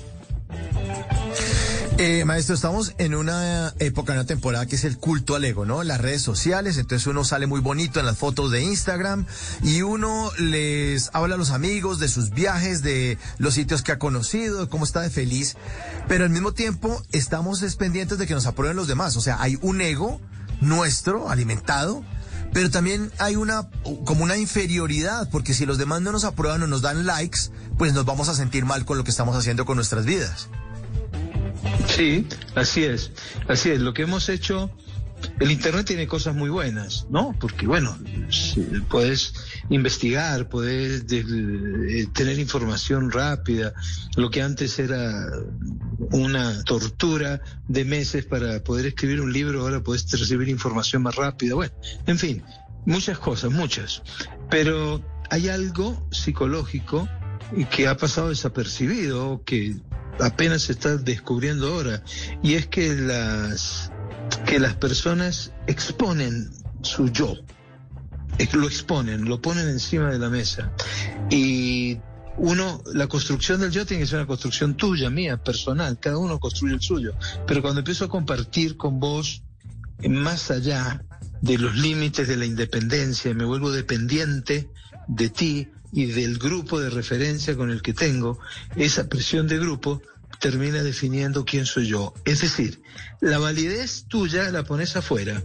Eh, 1.96 2.24
maestro, 2.24 2.56
estamos 2.56 2.92
en 2.98 3.14
una 3.14 3.72
época, 3.78 4.12
en 4.12 4.18
una 4.18 4.26
temporada 4.26 4.66
que 4.66 4.74
es 4.74 4.82
el 4.82 4.98
culto 4.98 5.36
al 5.36 5.44
ego, 5.44 5.64
¿no? 5.64 5.84
Las 5.84 6.00
redes 6.00 6.22
sociales, 6.22 6.76
entonces 6.76 7.06
uno 7.06 7.22
sale 7.22 7.46
muy 7.46 7.60
bonito 7.60 8.00
en 8.00 8.06
las 8.06 8.18
fotos 8.18 8.50
de 8.50 8.62
Instagram 8.62 9.26
y 9.62 9.82
uno 9.82 10.32
les 10.36 11.10
habla 11.12 11.36
a 11.36 11.38
los 11.38 11.50
amigos 11.50 12.00
de 12.00 12.08
sus 12.08 12.30
viajes, 12.30 12.82
de 12.82 13.16
los 13.38 13.54
sitios 13.54 13.82
que 13.82 13.92
ha 13.92 14.00
conocido, 14.00 14.62
de 14.62 14.68
cómo 14.68 14.84
está 14.84 15.02
de 15.02 15.10
feliz, 15.10 15.56
pero 16.08 16.24
al 16.24 16.30
mismo 16.30 16.50
tiempo 16.52 17.00
estamos 17.12 17.62
pendientes 17.76 18.18
de 18.18 18.26
que 18.26 18.34
nos 18.34 18.46
aprueben 18.46 18.76
los 18.76 18.88
demás, 18.88 19.16
o 19.16 19.20
sea, 19.20 19.40
hay 19.40 19.56
un 19.62 19.80
ego 19.80 20.20
nuestro 20.60 21.30
alimentado 21.30 22.02
pero 22.52 22.70
también 22.70 23.10
hay 23.18 23.34
una 23.34 23.68
como 24.04 24.22
una 24.22 24.36
inferioridad, 24.36 25.28
porque 25.30 25.54
si 25.54 25.66
los 25.66 25.76
demás 25.76 26.02
no 26.02 26.12
nos 26.12 26.22
aprueban 26.22 26.62
o 26.62 26.68
nos 26.68 26.82
dan 26.82 27.04
likes, 27.04 27.50
pues 27.76 27.92
nos 27.94 28.04
vamos 28.04 28.28
a 28.28 28.34
sentir 28.34 28.64
mal 28.64 28.84
con 28.84 28.96
lo 28.96 29.02
que 29.02 29.10
estamos 29.10 29.36
haciendo 29.36 29.66
con 29.66 29.74
nuestras 29.74 30.04
vidas. 30.04 30.48
Sí, 31.88 32.26
así 32.54 32.84
es, 32.84 33.12
así 33.48 33.70
es. 33.70 33.80
Lo 33.80 33.94
que 33.94 34.02
hemos 34.02 34.28
hecho, 34.28 34.70
el 35.40 35.50
Internet 35.50 35.86
tiene 35.86 36.06
cosas 36.06 36.34
muy 36.34 36.50
buenas, 36.50 37.06
¿no? 37.10 37.34
Porque 37.38 37.66
bueno, 37.66 37.96
puedes 38.88 39.34
investigar, 39.68 40.48
puedes 40.48 41.04
eh, 41.10 42.06
tener 42.12 42.38
información 42.38 43.10
rápida. 43.10 43.74
Lo 44.16 44.30
que 44.30 44.42
antes 44.42 44.78
era 44.78 45.26
una 46.10 46.62
tortura 46.64 47.40
de 47.68 47.84
meses 47.84 48.24
para 48.24 48.62
poder 48.62 48.86
escribir 48.86 49.20
un 49.20 49.32
libro, 49.32 49.62
ahora 49.62 49.80
puedes 49.80 50.10
recibir 50.10 50.48
información 50.48 51.02
más 51.02 51.16
rápida. 51.16 51.54
Bueno, 51.54 51.74
en 52.06 52.18
fin, 52.18 52.42
muchas 52.86 53.18
cosas, 53.18 53.52
muchas. 53.52 54.02
Pero 54.50 55.02
hay 55.30 55.48
algo 55.48 56.06
psicológico 56.10 57.08
que 57.70 57.88
ha 57.88 57.96
pasado 57.96 58.28
desapercibido, 58.30 59.42
que 59.44 59.76
apenas 60.20 60.62
se 60.62 60.72
está 60.72 60.96
descubriendo 60.96 61.68
ahora, 61.68 62.02
y 62.42 62.54
es 62.54 62.66
que 62.66 62.94
las, 62.94 63.92
que 64.46 64.58
las 64.58 64.74
personas 64.74 65.52
exponen 65.66 66.50
su 66.82 67.08
yo, 67.08 67.36
lo 68.52 68.66
exponen, 68.66 69.24
lo 69.24 69.40
ponen 69.40 69.68
encima 69.68 70.10
de 70.10 70.18
la 70.18 70.28
mesa. 70.28 70.72
Y 71.30 71.98
uno, 72.36 72.82
la 72.92 73.06
construcción 73.06 73.60
del 73.60 73.70
yo 73.70 73.86
tiene 73.86 74.02
que 74.02 74.08
ser 74.08 74.18
una 74.18 74.26
construcción 74.26 74.76
tuya, 74.76 75.10
mía, 75.10 75.36
personal, 75.36 75.98
cada 75.98 76.18
uno 76.18 76.38
construye 76.40 76.74
el 76.74 76.80
suyo. 76.80 77.14
Pero 77.46 77.62
cuando 77.62 77.80
empiezo 77.80 78.06
a 78.06 78.08
compartir 78.08 78.76
con 78.76 78.98
vos, 78.98 79.42
más 80.08 80.50
allá 80.50 81.04
de 81.40 81.58
los 81.58 81.76
límites 81.76 82.26
de 82.26 82.36
la 82.36 82.46
independencia, 82.46 83.32
me 83.34 83.44
vuelvo 83.44 83.70
dependiente 83.70 84.68
de 85.06 85.28
ti 85.28 85.68
y 85.94 86.06
del 86.06 86.38
grupo 86.38 86.80
de 86.80 86.90
referencia 86.90 87.56
con 87.56 87.70
el 87.70 87.80
que 87.80 87.94
tengo, 87.94 88.38
esa 88.76 89.08
presión 89.08 89.46
de 89.46 89.58
grupo 89.58 90.02
termina 90.40 90.82
definiendo 90.82 91.44
quién 91.44 91.66
soy 91.66 91.86
yo. 91.86 92.12
Es 92.24 92.40
decir, 92.40 92.82
la 93.20 93.38
validez 93.38 94.06
tuya 94.08 94.50
la 94.50 94.64
pones 94.64 94.96
afuera. 94.96 95.42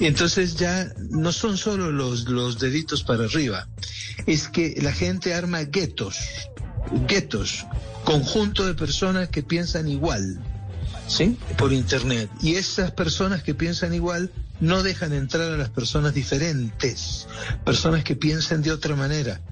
Y 0.00 0.06
entonces 0.06 0.56
ya 0.56 0.90
no 1.10 1.32
son 1.32 1.58
solo 1.58 1.92
los, 1.92 2.24
los 2.24 2.58
deditos 2.58 3.04
para 3.04 3.24
arriba, 3.24 3.68
es 4.26 4.48
que 4.48 4.74
la 4.80 4.92
gente 4.92 5.34
arma 5.34 5.62
guetos, 5.64 6.18
guetos, 7.06 7.66
conjunto 8.04 8.66
de 8.66 8.74
personas 8.74 9.28
que 9.28 9.42
piensan 9.42 9.86
igual, 9.86 10.40
¿sí? 11.06 11.36
Por 11.58 11.72
internet. 11.72 12.30
Y 12.40 12.54
esas 12.54 12.90
personas 12.92 13.42
que 13.42 13.54
piensan 13.54 13.94
igual 13.94 14.32
no 14.62 14.84
dejan 14.84 15.12
entrar 15.12 15.50
a 15.50 15.56
las 15.56 15.70
personas 15.70 16.14
diferentes, 16.14 17.26
personas 17.64 18.04
que 18.04 18.14
piensan 18.14 18.62
de 18.62 18.70
otra 18.70 18.94
manera. 18.94 19.42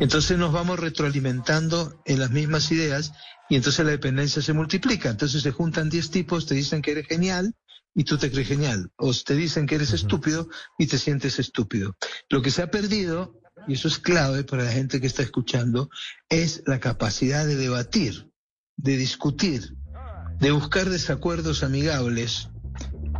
Entonces 0.00 0.36
nos 0.38 0.52
vamos 0.52 0.80
retroalimentando 0.80 2.02
en 2.04 2.18
las 2.18 2.32
mismas 2.32 2.72
ideas 2.72 3.12
y 3.48 3.54
entonces 3.54 3.84
la 3.84 3.92
dependencia 3.92 4.42
se 4.42 4.52
multiplica. 4.52 5.08
Entonces 5.08 5.42
se 5.42 5.52
juntan 5.52 5.88
10 5.88 6.10
tipos, 6.10 6.46
te 6.46 6.56
dicen 6.56 6.82
que 6.82 6.90
eres 6.90 7.06
genial 7.06 7.54
y 7.94 8.02
tú 8.02 8.18
te 8.18 8.28
crees 8.28 8.48
genial. 8.48 8.90
O 8.96 9.14
te 9.14 9.36
dicen 9.36 9.66
que 9.66 9.76
eres 9.76 9.92
estúpido 9.92 10.48
y 10.76 10.88
te 10.88 10.98
sientes 10.98 11.38
estúpido. 11.38 11.96
Lo 12.28 12.42
que 12.42 12.50
se 12.50 12.62
ha 12.62 12.68
perdido, 12.68 13.40
y 13.68 13.74
eso 13.74 13.86
es 13.86 14.00
clave 14.00 14.42
para 14.42 14.64
la 14.64 14.72
gente 14.72 15.00
que 15.00 15.06
está 15.06 15.22
escuchando, 15.22 15.90
es 16.28 16.64
la 16.66 16.80
capacidad 16.80 17.46
de 17.46 17.54
debatir, 17.54 18.32
de 18.76 18.96
discutir, 18.96 19.76
de 20.40 20.50
buscar 20.50 20.90
desacuerdos 20.90 21.62
amigables, 21.62 22.48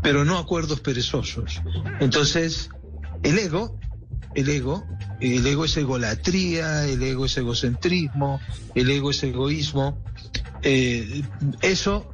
pero 0.03 0.25
no 0.25 0.39
acuerdos 0.39 0.81
perezosos. 0.81 1.61
Entonces, 2.01 2.71
el 3.23 3.39
ego, 3.39 3.79
el 4.35 4.49
ego, 4.49 4.87
el 5.21 5.47
ego 5.47 5.65
es 5.65 5.77
egolatría, 5.77 6.87
el 6.87 7.03
ego 7.03 7.27
es 7.27 7.37
egocentrismo, 7.37 8.41
el 8.75 8.91
ego 8.91 9.11
es 9.11 9.23
egoísmo. 9.23 10.03
Eh, 10.63 11.23
eso 11.63 12.11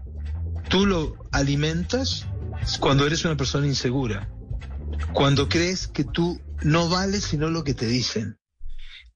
tú 0.68 0.86
lo 0.86 1.16
alimentas 1.32 2.26
cuando 2.80 3.06
eres 3.06 3.24
una 3.24 3.36
persona 3.36 3.66
insegura, 3.66 4.28
cuando 5.12 5.48
crees 5.48 5.88
que 5.88 6.04
tú 6.04 6.40
no 6.62 6.88
vales 6.88 7.24
sino 7.24 7.50
lo 7.50 7.64
que 7.64 7.74
te 7.74 7.86
dicen. 7.86 8.38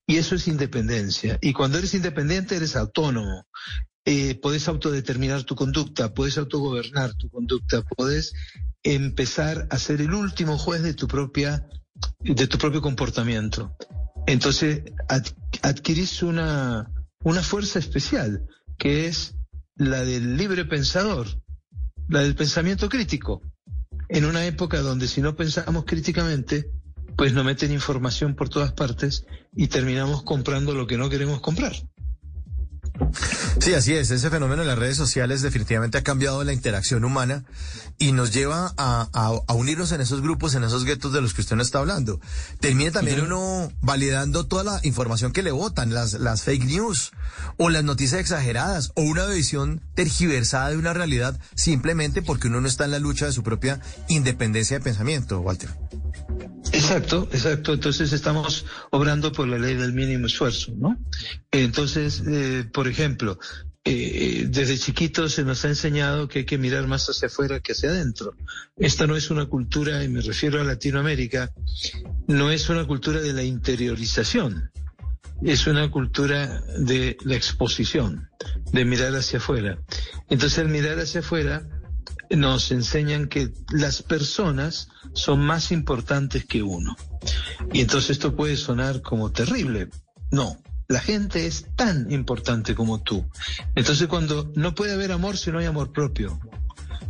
Y 0.06 0.16
eso 0.16 0.36
es 0.36 0.46
independencia. 0.46 1.38
Y 1.40 1.52
cuando 1.52 1.78
eres 1.78 1.94
independiente 1.94 2.56
eres 2.56 2.76
autónomo. 2.76 3.46
Eh, 4.08 4.36
podés 4.40 4.68
autodeterminar 4.68 5.42
tu 5.42 5.56
conducta, 5.56 6.14
puedes 6.14 6.38
autogobernar 6.38 7.14
tu 7.14 7.28
conducta, 7.28 7.82
puedes 7.82 8.34
empezar 8.84 9.66
a 9.68 9.78
ser 9.78 10.00
el 10.00 10.14
último 10.14 10.58
juez 10.58 10.82
de 10.82 10.94
tu 10.94 11.08
propia, 11.08 11.68
de 12.20 12.46
tu 12.46 12.56
propio 12.56 12.80
comportamiento. 12.80 13.76
Entonces 14.28 14.84
adquirís 15.62 16.22
una, 16.22 16.92
una 17.24 17.42
fuerza 17.42 17.80
especial, 17.80 18.46
que 18.78 19.08
es 19.08 19.34
la 19.74 20.04
del 20.04 20.36
libre 20.36 20.64
pensador, 20.64 21.26
la 22.08 22.20
del 22.20 22.36
pensamiento 22.36 22.88
crítico. 22.88 23.42
En 24.08 24.24
una 24.24 24.46
época 24.46 24.82
donde 24.82 25.08
si 25.08 25.20
no 25.20 25.34
pensamos 25.34 25.84
críticamente, 25.84 26.70
pues 27.16 27.32
nos 27.32 27.44
meten 27.44 27.72
información 27.72 28.36
por 28.36 28.48
todas 28.50 28.72
partes 28.72 29.26
y 29.52 29.66
terminamos 29.66 30.22
comprando 30.22 30.76
lo 30.76 30.86
que 30.86 30.96
no 30.96 31.10
queremos 31.10 31.40
comprar. 31.40 31.74
Sí, 33.60 33.74
así 33.74 33.94
es. 33.94 34.10
Ese 34.10 34.30
fenómeno 34.30 34.62
en 34.62 34.68
las 34.68 34.78
redes 34.78 34.96
sociales 34.96 35.42
definitivamente 35.42 35.98
ha 35.98 36.02
cambiado 36.02 36.44
la 36.44 36.52
interacción 36.52 37.04
humana 37.04 37.44
y 37.98 38.12
nos 38.12 38.32
lleva 38.32 38.74
a, 38.76 39.08
unirnos 39.54 39.92
en 39.92 40.00
esos 40.00 40.20
grupos, 40.20 40.54
en 40.54 40.64
esos 40.64 40.84
guetos 40.84 41.12
de 41.12 41.20
los 41.20 41.34
que 41.34 41.40
usted 41.40 41.56
nos 41.56 41.68
está 41.68 41.78
hablando. 41.78 42.20
Termina 42.60 42.90
también 42.90 43.20
uno 43.20 43.72
validando 43.80 44.46
toda 44.46 44.64
la 44.64 44.80
información 44.82 45.32
que 45.32 45.42
le 45.42 45.50
votan, 45.50 45.94
las, 45.94 46.14
las 46.14 46.42
fake 46.42 46.64
news 46.64 47.12
o 47.56 47.70
las 47.70 47.84
noticias 47.84 48.20
exageradas 48.20 48.92
o 48.94 49.02
una 49.02 49.26
visión 49.26 49.80
tergiversada 49.94 50.70
de 50.70 50.76
una 50.76 50.92
realidad 50.92 51.38
simplemente 51.54 52.22
porque 52.22 52.48
uno 52.48 52.60
no 52.60 52.68
está 52.68 52.84
en 52.84 52.92
la 52.92 52.98
lucha 52.98 53.26
de 53.26 53.32
su 53.32 53.42
propia 53.42 53.80
independencia 54.08 54.78
de 54.78 54.84
pensamiento, 54.84 55.40
Walter. 55.40 55.70
Exacto, 56.72 57.28
exacto. 57.32 57.72
Entonces 57.72 58.12
estamos 58.12 58.64
obrando 58.90 59.32
por 59.32 59.48
la 59.48 59.58
ley 59.58 59.74
del 59.74 59.92
mínimo 59.92 60.26
esfuerzo, 60.26 60.72
¿no? 60.76 60.96
Entonces, 61.50 62.22
eh, 62.26 62.64
por 62.72 62.88
ejemplo, 62.88 63.38
eh, 63.88 64.46
desde 64.48 64.78
chiquitos 64.78 65.34
se 65.34 65.44
nos 65.44 65.64
ha 65.64 65.68
enseñado 65.68 66.26
que 66.26 66.40
hay 66.40 66.44
que 66.44 66.58
mirar 66.58 66.88
más 66.88 67.06
hacia 67.08 67.28
afuera 67.28 67.60
que 67.60 67.70
hacia 67.70 67.90
adentro. 67.90 68.34
Esta 68.76 69.06
no 69.06 69.16
es 69.16 69.30
una 69.30 69.46
cultura, 69.46 70.02
y 70.02 70.08
me 70.08 70.20
refiero 70.22 70.60
a 70.60 70.64
Latinoamérica, 70.64 71.52
no 72.26 72.50
es 72.50 72.68
una 72.68 72.84
cultura 72.84 73.20
de 73.20 73.32
la 73.32 73.44
interiorización, 73.44 74.72
es 75.42 75.68
una 75.68 75.88
cultura 75.88 76.62
de 76.78 77.16
la 77.24 77.36
exposición, 77.36 78.28
de 78.72 78.84
mirar 78.84 79.14
hacia 79.14 79.38
afuera. 79.38 79.78
Entonces, 80.28 80.58
al 80.58 80.68
mirar 80.68 80.98
hacia 80.98 81.20
afuera, 81.20 81.62
nos 82.30 82.70
enseñan 82.70 83.28
que 83.28 83.52
las 83.70 84.02
personas 84.02 84.88
son 85.12 85.40
más 85.40 85.72
importantes 85.72 86.44
que 86.44 86.62
uno. 86.62 86.96
Y 87.72 87.80
entonces 87.80 88.10
esto 88.10 88.34
puede 88.34 88.56
sonar 88.56 89.02
como 89.02 89.32
terrible. 89.32 89.88
No, 90.30 90.58
la 90.88 91.00
gente 91.00 91.46
es 91.46 91.66
tan 91.76 92.10
importante 92.10 92.74
como 92.74 93.02
tú. 93.02 93.24
Entonces 93.74 94.06
cuando 94.08 94.52
no 94.54 94.74
puede 94.74 94.92
haber 94.92 95.12
amor 95.12 95.36
si 95.36 95.50
no 95.50 95.58
hay 95.58 95.66
amor 95.66 95.92
propio. 95.92 96.38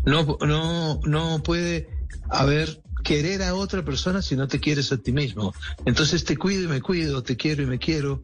No, 0.04 0.38
no, 0.40 1.00
no 1.04 1.42
puede 1.42 1.88
haber 2.30 2.82
querer 3.06 3.44
a 3.44 3.54
otra 3.54 3.84
persona 3.84 4.20
si 4.20 4.34
no 4.34 4.48
te 4.48 4.58
quieres 4.58 4.90
a 4.90 4.96
ti 4.96 5.12
mismo. 5.12 5.54
Entonces 5.84 6.24
te 6.24 6.36
cuido 6.36 6.64
y 6.64 6.66
me 6.66 6.82
cuido, 6.82 7.22
te 7.22 7.36
quiero 7.36 7.62
y 7.62 7.66
me 7.66 7.78
quiero. 7.78 8.22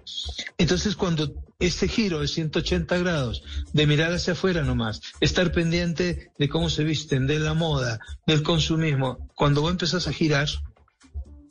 Entonces 0.59 0.97
cuando 0.97 1.33
este 1.61 1.87
giro 1.87 2.19
de 2.19 2.27
180 2.27 2.99
grados, 2.99 3.45
de 3.73 3.87
mirar 3.87 4.13
hacia 4.13 4.33
afuera 4.33 4.63
nomás, 4.63 5.01
estar 5.21 5.53
pendiente 5.53 6.33
de 6.37 6.49
cómo 6.49 6.69
se 6.69 6.83
visten, 6.83 7.29
de 7.29 7.39
la 7.39 7.55
moda, 7.55 8.01
del 8.27 8.43
consumismo, 8.43 9.31
cuando 9.37 9.63
vos 9.63 9.71
empezás 9.71 10.09
a 10.09 10.13
girar, 10.13 10.49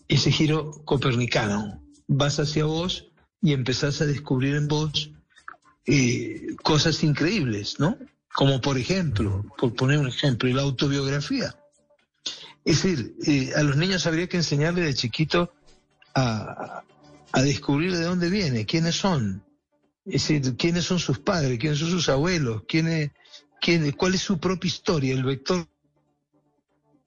ese 0.09 0.29
giro 0.29 0.71
copernicano, 0.83 1.81
vas 2.07 2.37
hacia 2.37 2.65
vos 2.65 3.07
y 3.41 3.53
empezás 3.53 4.01
a 4.01 4.05
descubrir 4.05 4.55
en 4.55 4.67
vos 4.67 5.11
eh, 5.85 6.47
cosas 6.63 7.01
increíbles, 7.05 7.79
¿no? 7.79 7.97
Como 8.35 8.59
por 8.59 8.77
ejemplo, 8.77 9.45
por 9.57 9.73
poner 9.73 9.99
un 9.99 10.09
ejemplo, 10.09 10.49
la 10.53 10.63
autobiografía. 10.63 11.55
Es 12.63 12.83
decir, 12.83 13.15
eh, 13.25 13.53
a 13.55 13.63
los 13.63 13.75
niños 13.75 14.05
habría 14.05 14.27
que 14.27 14.37
enseñarles 14.37 14.85
de 14.85 14.93
chiquito 14.93 15.53
a, 16.13 16.83
a 17.31 17.41
descubrir 17.41 17.93
de 17.93 18.03
dónde 18.03 18.29
viene, 18.29 18.65
quiénes 18.65 18.95
son, 18.95 19.43
es 20.05 20.27
decir, 20.27 20.55
quiénes 20.57 20.85
son 20.85 20.99
sus 20.99 21.19
padres, 21.19 21.59
quiénes 21.59 21.79
son 21.79 21.89
sus 21.89 22.09
abuelos, 22.09 22.63
quién 22.67 23.11
quién, 23.61 23.91
cuál 23.91 24.15
es 24.15 24.21
su 24.21 24.39
propia 24.39 24.67
historia, 24.67 25.13
el 25.13 25.23
vector 25.23 25.67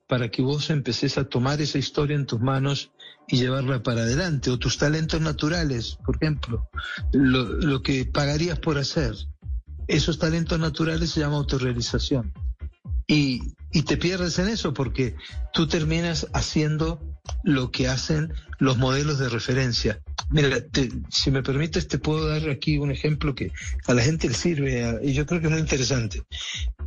para 0.07 0.29
que 0.29 0.41
vos 0.41 0.69
empecés 0.69 1.17
a 1.17 1.27
tomar 1.27 1.61
esa 1.61 1.77
historia 1.77 2.15
en 2.15 2.25
tus 2.25 2.39
manos 2.39 2.91
y 3.27 3.37
llevarla 3.37 3.81
para 3.81 4.01
adelante, 4.01 4.51
o 4.51 4.59
tus 4.59 4.77
talentos 4.77 5.19
naturales, 5.19 5.97
por 6.05 6.15
ejemplo, 6.17 6.69
lo, 7.11 7.43
lo 7.43 7.81
que 7.81 8.05
pagarías 8.05 8.59
por 8.59 8.77
hacer. 8.77 9.15
Esos 9.87 10.19
talentos 10.19 10.59
naturales 10.59 11.09
se 11.09 11.21
llama 11.21 11.37
autorrealización. 11.37 12.33
Y, 13.07 13.53
y 13.71 13.83
te 13.83 13.97
pierdes 13.97 14.39
en 14.39 14.47
eso 14.49 14.73
porque 14.73 15.15
tú 15.53 15.67
terminas 15.67 16.27
haciendo 16.33 17.01
lo 17.43 17.71
que 17.71 17.87
hacen 17.87 18.33
los 18.57 18.77
modelos 18.77 19.19
de 19.19 19.29
referencia. 19.29 20.01
Mira, 20.31 20.65
te- 20.67 20.89
si 21.09 21.29
me 21.29 21.43
permites, 21.43 21.87
te 21.87 21.99
puedo 21.99 22.27
dar 22.27 22.49
aquí 22.49 22.77
un 22.77 22.91
ejemplo 22.91 23.35
que 23.35 23.51
a 23.85 23.93
la 23.93 24.01
gente 24.01 24.27
le 24.27 24.33
sirve 24.33 24.83
a- 24.85 24.99
y 25.03 25.13
yo 25.13 25.25
creo 25.25 25.39
que 25.39 25.47
es 25.47 25.51
muy 25.51 25.61
interesante. 25.61 26.23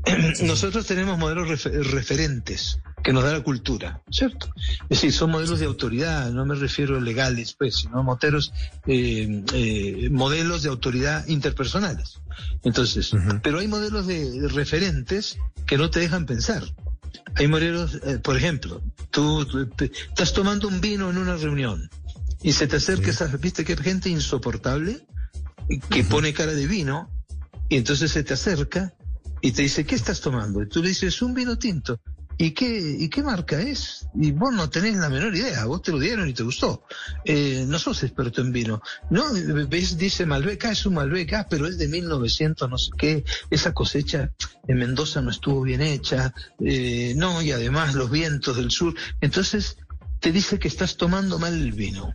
Nosotros 0.42 0.86
tenemos 0.86 1.18
modelos 1.18 1.48
refe- 1.48 1.82
referentes 1.82 2.80
que 3.02 3.12
nos 3.12 3.22
da 3.24 3.32
la 3.32 3.40
cultura, 3.42 4.02
¿cierto? 4.10 4.48
Es 4.82 4.88
decir, 5.00 5.12
son 5.12 5.30
modelos 5.30 5.60
de 5.60 5.66
autoridad, 5.66 6.30
no 6.30 6.44
me 6.44 6.54
refiero 6.54 6.96
a 6.96 7.00
legales, 7.00 7.54
pues, 7.58 7.76
sino 7.76 8.02
moteros, 8.02 8.52
eh, 8.86 9.44
eh, 9.54 10.08
modelos 10.10 10.62
de 10.62 10.68
autoridad 10.68 11.26
interpersonales. 11.28 12.20
Entonces, 12.64 13.12
pero 13.42 13.60
hay 13.60 13.68
modelos 13.68 14.06
de, 14.06 14.48
referentes 14.48 15.38
que 15.66 15.78
no 15.78 15.90
te 15.90 16.00
dejan 16.00 16.26
pensar. 16.26 16.62
Hay 17.36 17.46
modelos, 17.48 17.98
eh, 18.04 18.18
por 18.18 18.36
ejemplo, 18.36 18.82
tú, 19.10 19.44
tú 19.46 19.66
te- 19.66 19.92
estás 20.08 20.32
tomando 20.32 20.68
un 20.68 20.80
vino 20.80 21.10
en 21.10 21.18
una 21.18 21.36
reunión 21.36 21.88
y 22.42 22.52
se 22.52 22.66
te 22.66 22.76
acerca 22.76 23.10
esa, 23.10 23.26
viste 23.36 23.64
que 23.64 23.76
gente 23.76 24.08
insoportable 24.08 25.06
que 25.90 26.04
pone 26.04 26.32
cara 26.32 26.52
de 26.54 26.66
vino 26.66 27.10
y 27.68 27.76
entonces 27.76 28.10
se 28.12 28.22
te 28.24 28.34
acerca 28.34 28.94
y 29.40 29.52
te 29.52 29.62
dice, 29.62 29.84
¿qué 29.84 29.94
estás 29.94 30.20
tomando? 30.20 30.62
Y 30.62 30.68
tú 30.68 30.82
le 30.82 30.88
dices, 30.88 31.22
un 31.22 31.34
vino 31.34 31.58
tinto. 31.58 32.00
¿Y 32.40 32.52
qué, 32.52 32.96
¿Y 33.00 33.08
qué 33.08 33.22
marca 33.24 33.60
es? 33.60 34.06
Y 34.14 34.30
vos 34.30 34.54
no 34.54 34.70
tenés 34.70 34.96
la 34.96 35.08
menor 35.08 35.34
idea, 35.34 35.64
vos 35.64 35.82
te 35.82 35.90
lo 35.90 35.98
dieron 35.98 36.28
y 36.28 36.34
te 36.34 36.44
gustó. 36.44 36.84
Eh, 37.24 37.64
no 37.66 37.80
sos 37.80 38.04
experto 38.04 38.40
en 38.40 38.52
vino. 38.52 38.80
No, 39.10 39.24
ves, 39.68 39.98
dice 39.98 40.24
Malbec, 40.24 40.64
ah, 40.66 40.70
es 40.70 40.86
un 40.86 40.94
Malbec, 40.94 41.32
ah, 41.32 41.46
pero 41.50 41.66
es 41.66 41.78
de 41.78 41.88
1900, 41.88 42.70
no 42.70 42.78
sé 42.78 42.92
qué. 42.96 43.24
Esa 43.50 43.74
cosecha 43.74 44.30
en 44.68 44.78
Mendoza 44.78 45.20
no 45.20 45.30
estuvo 45.30 45.62
bien 45.62 45.80
hecha. 45.80 46.32
Eh, 46.64 47.14
no, 47.16 47.42
y 47.42 47.50
además 47.50 47.96
los 47.96 48.08
vientos 48.08 48.56
del 48.56 48.70
sur. 48.70 48.94
Entonces, 49.20 49.76
te 50.20 50.30
dice 50.30 50.60
que 50.60 50.68
estás 50.68 50.96
tomando 50.96 51.40
mal 51.40 51.54
el 51.54 51.72
vino. 51.72 52.14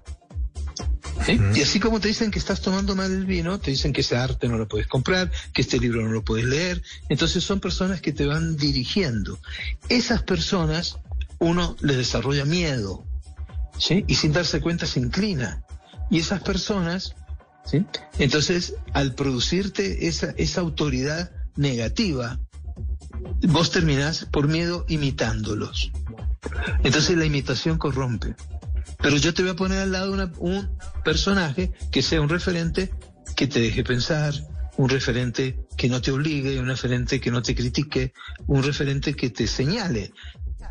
¿Sí? 1.25 1.39
Y 1.55 1.61
así 1.61 1.79
como 1.79 1.99
te 1.99 2.09
dicen 2.09 2.31
que 2.31 2.39
estás 2.39 2.61
tomando 2.61 2.95
mal 2.95 3.11
el 3.11 3.25
vino, 3.25 3.59
te 3.59 3.71
dicen 3.71 3.93
que 3.93 4.01
ese 4.01 4.17
arte 4.17 4.47
no 4.47 4.57
lo 4.57 4.67
puedes 4.67 4.87
comprar, 4.87 5.31
que 5.53 5.61
este 5.61 5.79
libro 5.79 6.01
no 6.01 6.09
lo 6.09 6.23
puedes 6.23 6.45
leer. 6.45 6.81
Entonces 7.09 7.43
son 7.43 7.59
personas 7.59 8.01
que 8.01 8.11
te 8.11 8.25
van 8.25 8.57
dirigiendo. 8.57 9.39
Esas 9.89 10.23
personas, 10.23 10.97
uno 11.39 11.75
les 11.81 11.97
desarrolla 11.97 12.45
miedo, 12.45 13.05
¿sí? 13.77 14.03
Y 14.07 14.15
sin 14.15 14.33
darse 14.33 14.59
cuenta 14.59 14.85
se 14.85 14.99
inclina. 14.99 15.63
Y 16.09 16.19
esas 16.19 16.41
personas, 16.41 17.15
¿sí? 17.65 17.85
Entonces, 18.19 18.75
al 18.93 19.15
producirte 19.15 20.07
esa, 20.07 20.31
esa 20.37 20.61
autoridad 20.61 21.31
negativa, 21.55 22.39
vos 23.47 23.71
terminás 23.71 24.25
por 24.25 24.47
miedo 24.47 24.85
imitándolos. 24.89 25.91
Entonces 26.83 27.17
la 27.17 27.25
imitación 27.25 27.77
corrompe. 27.77 28.35
Pero 29.03 29.17
yo 29.17 29.33
te 29.33 29.41
voy 29.41 29.51
a 29.51 29.55
poner 29.55 29.79
al 29.79 29.91
lado 29.91 30.31
un 30.39 30.77
personaje 31.03 31.73
que 31.91 32.01
sea 32.01 32.21
un 32.21 32.29
referente 32.29 32.89
que 33.35 33.47
te 33.47 33.59
deje 33.59 33.83
pensar, 33.83 34.33
un 34.77 34.89
referente 34.89 35.59
que 35.77 35.89
no 35.89 36.01
te 36.01 36.11
obligue, 36.11 36.57
un 36.57 36.67
referente 36.67 37.19
que 37.19 37.29
no 37.29 37.41
te 37.41 37.53
critique, 37.53 38.13
un 38.47 38.63
referente 38.63 39.13
que 39.13 39.29
te 39.29 39.45
señale. 39.45 40.13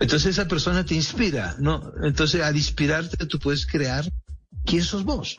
Entonces 0.00 0.38
esa 0.38 0.48
persona 0.48 0.84
te 0.84 0.94
inspira, 0.94 1.56
¿no? 1.58 1.92
Entonces 2.02 2.40
al 2.40 2.56
inspirarte 2.56 3.26
tú 3.26 3.38
puedes 3.38 3.66
crear 3.66 4.10
quién 4.64 4.82
sos 4.82 5.04
vos. 5.04 5.36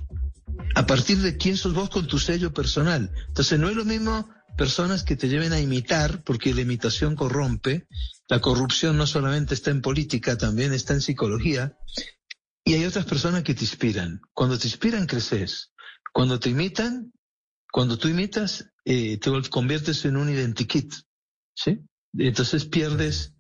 A 0.75 0.86
partir 0.86 1.17
de 1.17 1.36
quién 1.36 1.58
sos 1.58 1.73
vos 1.73 1.89
con 1.89 2.06
tu 2.06 2.19
sello 2.19 2.53
personal. 2.53 3.12
Entonces 3.27 3.60
no 3.60 3.69
es 3.69 3.75
lo 3.75 3.86
mismo 3.86 4.29
personas 4.56 5.03
que 5.03 5.15
te 5.15 5.29
lleven 5.29 5.51
a 5.51 5.60
imitar, 5.60 6.23
porque 6.23 6.53
la 6.53 6.62
imitación 6.62 7.15
corrompe. 7.15 7.88
La 8.29 8.39
corrupción 8.39 8.97
no 8.97 9.08
solamente 9.08 9.56
está 9.56 9.71
en 9.71 9.82
política, 9.82 10.38
también 10.38 10.73
está 10.73 10.93
en 10.93 11.01
psicología. 11.01 11.75
Y 12.65 12.73
hay 12.76 12.86
otras 12.86 13.06
personas 13.06 13.43
que 13.43 13.54
te 13.54 13.62
inspiran. 13.62 14.21
Cuando 14.34 14.58
te 14.58 14.67
inspiran, 14.67 15.06
creces. 15.06 15.71
Cuando 16.13 16.39
te 16.39 16.49
imitan, 16.49 17.12
cuando 17.71 17.97
tú 17.97 18.08
imitas, 18.08 18.69
eh, 18.86 19.17
te 19.17 19.49
conviertes 19.49 20.06
en 20.06 20.15
un 20.17 20.30
identikit. 20.30 20.93
¿Sí? 21.56 21.80
Entonces 22.17 22.65
pierdes 22.65 23.34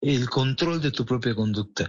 el 0.00 0.28
control 0.28 0.80
de 0.80 0.90
tu 0.90 1.04
propia 1.04 1.34
conducta. 1.34 1.88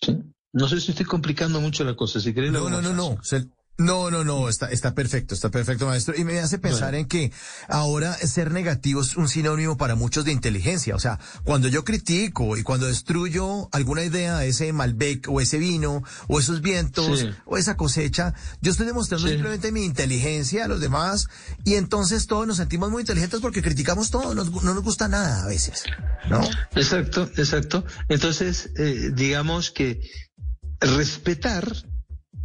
¿Sí? 0.00 0.16
No 0.52 0.68
sé 0.68 0.80
si 0.80 0.90
estoy 0.92 1.06
complicando 1.06 1.60
mucho 1.60 1.84
la 1.84 1.96
cosa. 1.96 2.20
Si 2.20 2.32
querés, 2.34 2.52
No, 2.52 2.68
no, 2.68 2.82
no, 2.82 2.92
no. 2.92 3.22
Se- 3.22 3.48
no, 3.82 4.10
no, 4.10 4.24
no, 4.24 4.48
está, 4.48 4.70
está 4.70 4.94
perfecto, 4.94 5.34
está 5.34 5.50
perfecto, 5.50 5.86
maestro. 5.86 6.14
Y 6.16 6.24
me 6.24 6.38
hace 6.40 6.58
pensar 6.58 6.90
Bueno. 6.92 6.98
en 6.98 7.06
que 7.06 7.32
ahora 7.68 8.14
ser 8.14 8.50
negativo 8.52 9.00
es 9.02 9.16
un 9.16 9.28
sinónimo 9.28 9.76
para 9.76 9.94
muchos 9.94 10.24
de 10.24 10.32
inteligencia. 10.32 10.94
O 10.94 10.98
sea, 10.98 11.18
cuando 11.44 11.68
yo 11.68 11.84
critico 11.84 12.56
y 12.56 12.62
cuando 12.62 12.86
destruyo 12.86 13.68
alguna 13.72 14.02
idea, 14.04 14.44
ese 14.44 14.72
Malbec 14.72 15.28
o 15.28 15.40
ese 15.40 15.58
vino 15.58 16.02
o 16.28 16.38
esos 16.38 16.60
vientos 16.62 17.20
Sí. 17.20 17.30
o 17.44 17.58
esa 17.58 17.76
cosecha, 17.76 18.34
yo 18.60 18.70
estoy 18.72 18.86
demostrando 18.86 19.26
Sí. 19.26 19.34
simplemente 19.34 19.72
mi 19.72 19.84
inteligencia 19.84 20.64
a 20.64 20.68
los 20.68 20.80
demás 20.80 21.28
y 21.64 21.74
entonces 21.74 22.26
todos 22.26 22.46
nos 22.46 22.56
sentimos 22.58 22.90
muy 22.90 23.02
inteligentes 23.02 23.40
porque 23.40 23.62
criticamos 23.62 24.10
todo, 24.10 24.34
nos- 24.34 24.50
no 24.62 24.74
nos 24.74 24.82
gusta 24.82 25.08
nada 25.08 25.42
a 25.44 25.46
veces. 25.46 25.84
¿No? 26.30 26.40
Exacto, 26.74 27.28
exacto. 27.36 27.84
Entonces, 28.08 28.70
eh, 28.76 29.10
digamos 29.14 29.70
que 29.70 30.00
respetar 30.80 31.70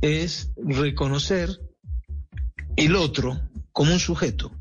es 0.01 0.51
reconocer 0.57 1.49
el 2.75 2.95
otro 2.95 3.39
como 3.71 3.93
un 3.93 3.99
sujeto. 3.99 4.51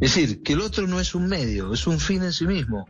Es 0.00 0.14
decir, 0.14 0.42
que 0.42 0.52
el 0.52 0.60
otro 0.60 0.86
no 0.86 1.00
es 1.00 1.14
un 1.14 1.26
medio, 1.26 1.72
es 1.72 1.86
un 1.86 1.98
fin 1.98 2.22
en 2.22 2.32
sí 2.32 2.46
mismo, 2.46 2.86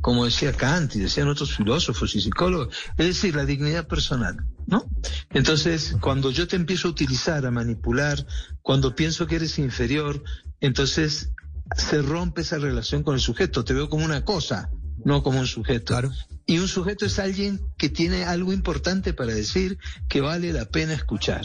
como 0.00 0.24
decía 0.24 0.52
Kant 0.52 0.94
y 0.94 1.00
decían 1.00 1.28
otros 1.28 1.56
filósofos 1.56 2.14
y 2.14 2.20
psicólogos, 2.20 2.74
es 2.96 3.06
decir, 3.06 3.34
la 3.34 3.44
dignidad 3.44 3.88
personal, 3.88 4.36
¿no? 4.66 4.84
Entonces, 5.30 5.96
cuando 6.00 6.30
yo 6.30 6.46
te 6.46 6.56
empiezo 6.56 6.88
a 6.88 6.90
utilizar, 6.92 7.44
a 7.44 7.50
manipular, 7.50 8.24
cuando 8.62 8.94
pienso 8.94 9.26
que 9.26 9.36
eres 9.36 9.58
inferior, 9.58 10.22
entonces 10.60 11.32
se 11.76 12.02
rompe 12.02 12.42
esa 12.42 12.58
relación 12.58 13.02
con 13.02 13.14
el 13.14 13.20
sujeto, 13.20 13.64
te 13.64 13.74
veo 13.74 13.88
como 13.88 14.04
una 14.04 14.24
cosa, 14.24 14.70
no 15.04 15.22
como 15.22 15.40
un 15.40 15.46
sujeto. 15.46 16.00
Y 16.46 16.58
un 16.58 16.68
sujeto 16.68 17.06
es 17.06 17.18
alguien 17.18 17.60
que 17.78 17.88
tiene 17.88 18.24
algo 18.24 18.52
importante 18.52 19.14
para 19.14 19.34
decir 19.34 19.78
que 20.08 20.20
vale 20.20 20.52
la 20.52 20.66
pena 20.66 20.92
escuchar. 20.92 21.42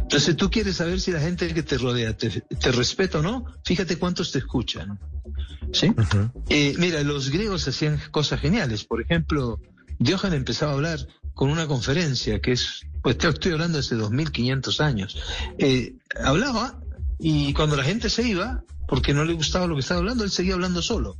Entonces 0.00 0.36
tú 0.36 0.50
quieres 0.50 0.76
saber 0.76 1.00
si 1.00 1.12
la 1.12 1.20
gente 1.20 1.52
que 1.52 1.62
te 1.62 1.76
rodea 1.76 2.16
te, 2.16 2.30
te 2.40 2.72
respeta 2.72 3.18
o 3.18 3.22
no, 3.22 3.44
fíjate 3.64 3.96
cuántos 3.96 4.32
te 4.32 4.38
escuchan. 4.38 4.98
¿Sí? 5.72 5.92
Eh, 6.48 6.74
mira, 6.78 7.02
los 7.02 7.30
griegos 7.30 7.68
hacían 7.68 8.00
cosas 8.10 8.40
geniales. 8.40 8.84
Por 8.84 9.02
ejemplo, 9.02 9.60
Diógenes 9.98 10.38
empezaba 10.38 10.72
a 10.72 10.74
hablar 10.74 11.06
con 11.34 11.50
una 11.50 11.66
conferencia 11.66 12.40
que 12.40 12.52
es, 12.52 12.86
pues 13.02 13.18
te 13.18 13.28
estoy 13.28 13.52
hablando 13.52 13.78
hace 13.78 13.94
2500 13.94 14.80
años. 14.80 15.16
Eh, 15.58 15.94
hablaba 16.22 16.80
y 17.18 17.52
cuando 17.52 17.76
la 17.76 17.84
gente 17.84 18.08
se 18.08 18.26
iba, 18.26 18.64
porque 18.88 19.14
no 19.14 19.24
le 19.24 19.34
gustaba 19.34 19.66
lo 19.66 19.74
que 19.74 19.80
estaba 19.80 20.00
hablando, 20.00 20.24
él 20.24 20.30
seguía 20.30 20.54
hablando 20.54 20.82
solo. 20.82 21.18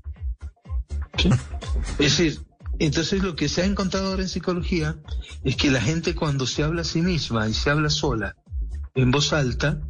Es 1.98 2.16
decir, 2.16 2.40
entonces 2.78 3.22
lo 3.22 3.36
que 3.36 3.48
se 3.48 3.62
ha 3.62 3.64
encontrado 3.66 4.08
ahora 4.10 4.22
en 4.22 4.28
psicología 4.28 4.96
es 5.44 5.56
que 5.56 5.70
la 5.70 5.80
gente 5.80 6.14
cuando 6.14 6.46
se 6.46 6.62
habla 6.62 6.82
a 6.82 6.84
sí 6.84 7.02
misma 7.02 7.48
y 7.48 7.54
se 7.54 7.70
habla 7.70 7.90
sola, 7.90 8.34
en 8.94 9.10
voz 9.10 9.32
alta, 9.32 9.80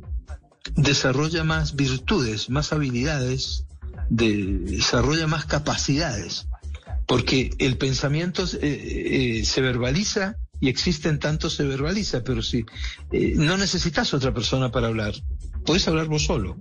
desarrolla 0.75 1.45
más 1.45 1.77
virtudes, 1.77 2.51
más 2.51 2.73
habilidades, 2.73 3.64
de- 4.09 4.59
desarrolla 4.64 5.27
más 5.27 5.45
capacidades, 5.47 6.49
porque 7.07 7.51
el 7.59 7.77
pensamiento 7.79 8.45
eh, 8.45 9.38
eh, 9.40 9.45
se 9.45 9.61
verbaliza 9.61 10.37
y 10.61 10.69
existe 10.69 11.09
en 11.09 11.19
tanto 11.19 11.49
se 11.49 11.64
verbaliza, 11.64 12.23
pero 12.23 12.43
si 12.43 12.64
eh, 13.12 13.33
no 13.37 13.57
necesitas 13.57 14.12
otra 14.12 14.35
persona 14.35 14.71
para 14.71 14.88
hablar, 14.88 15.14
puedes 15.64 15.87
hablar 15.88 16.07
vos 16.07 16.25
solo. 16.25 16.61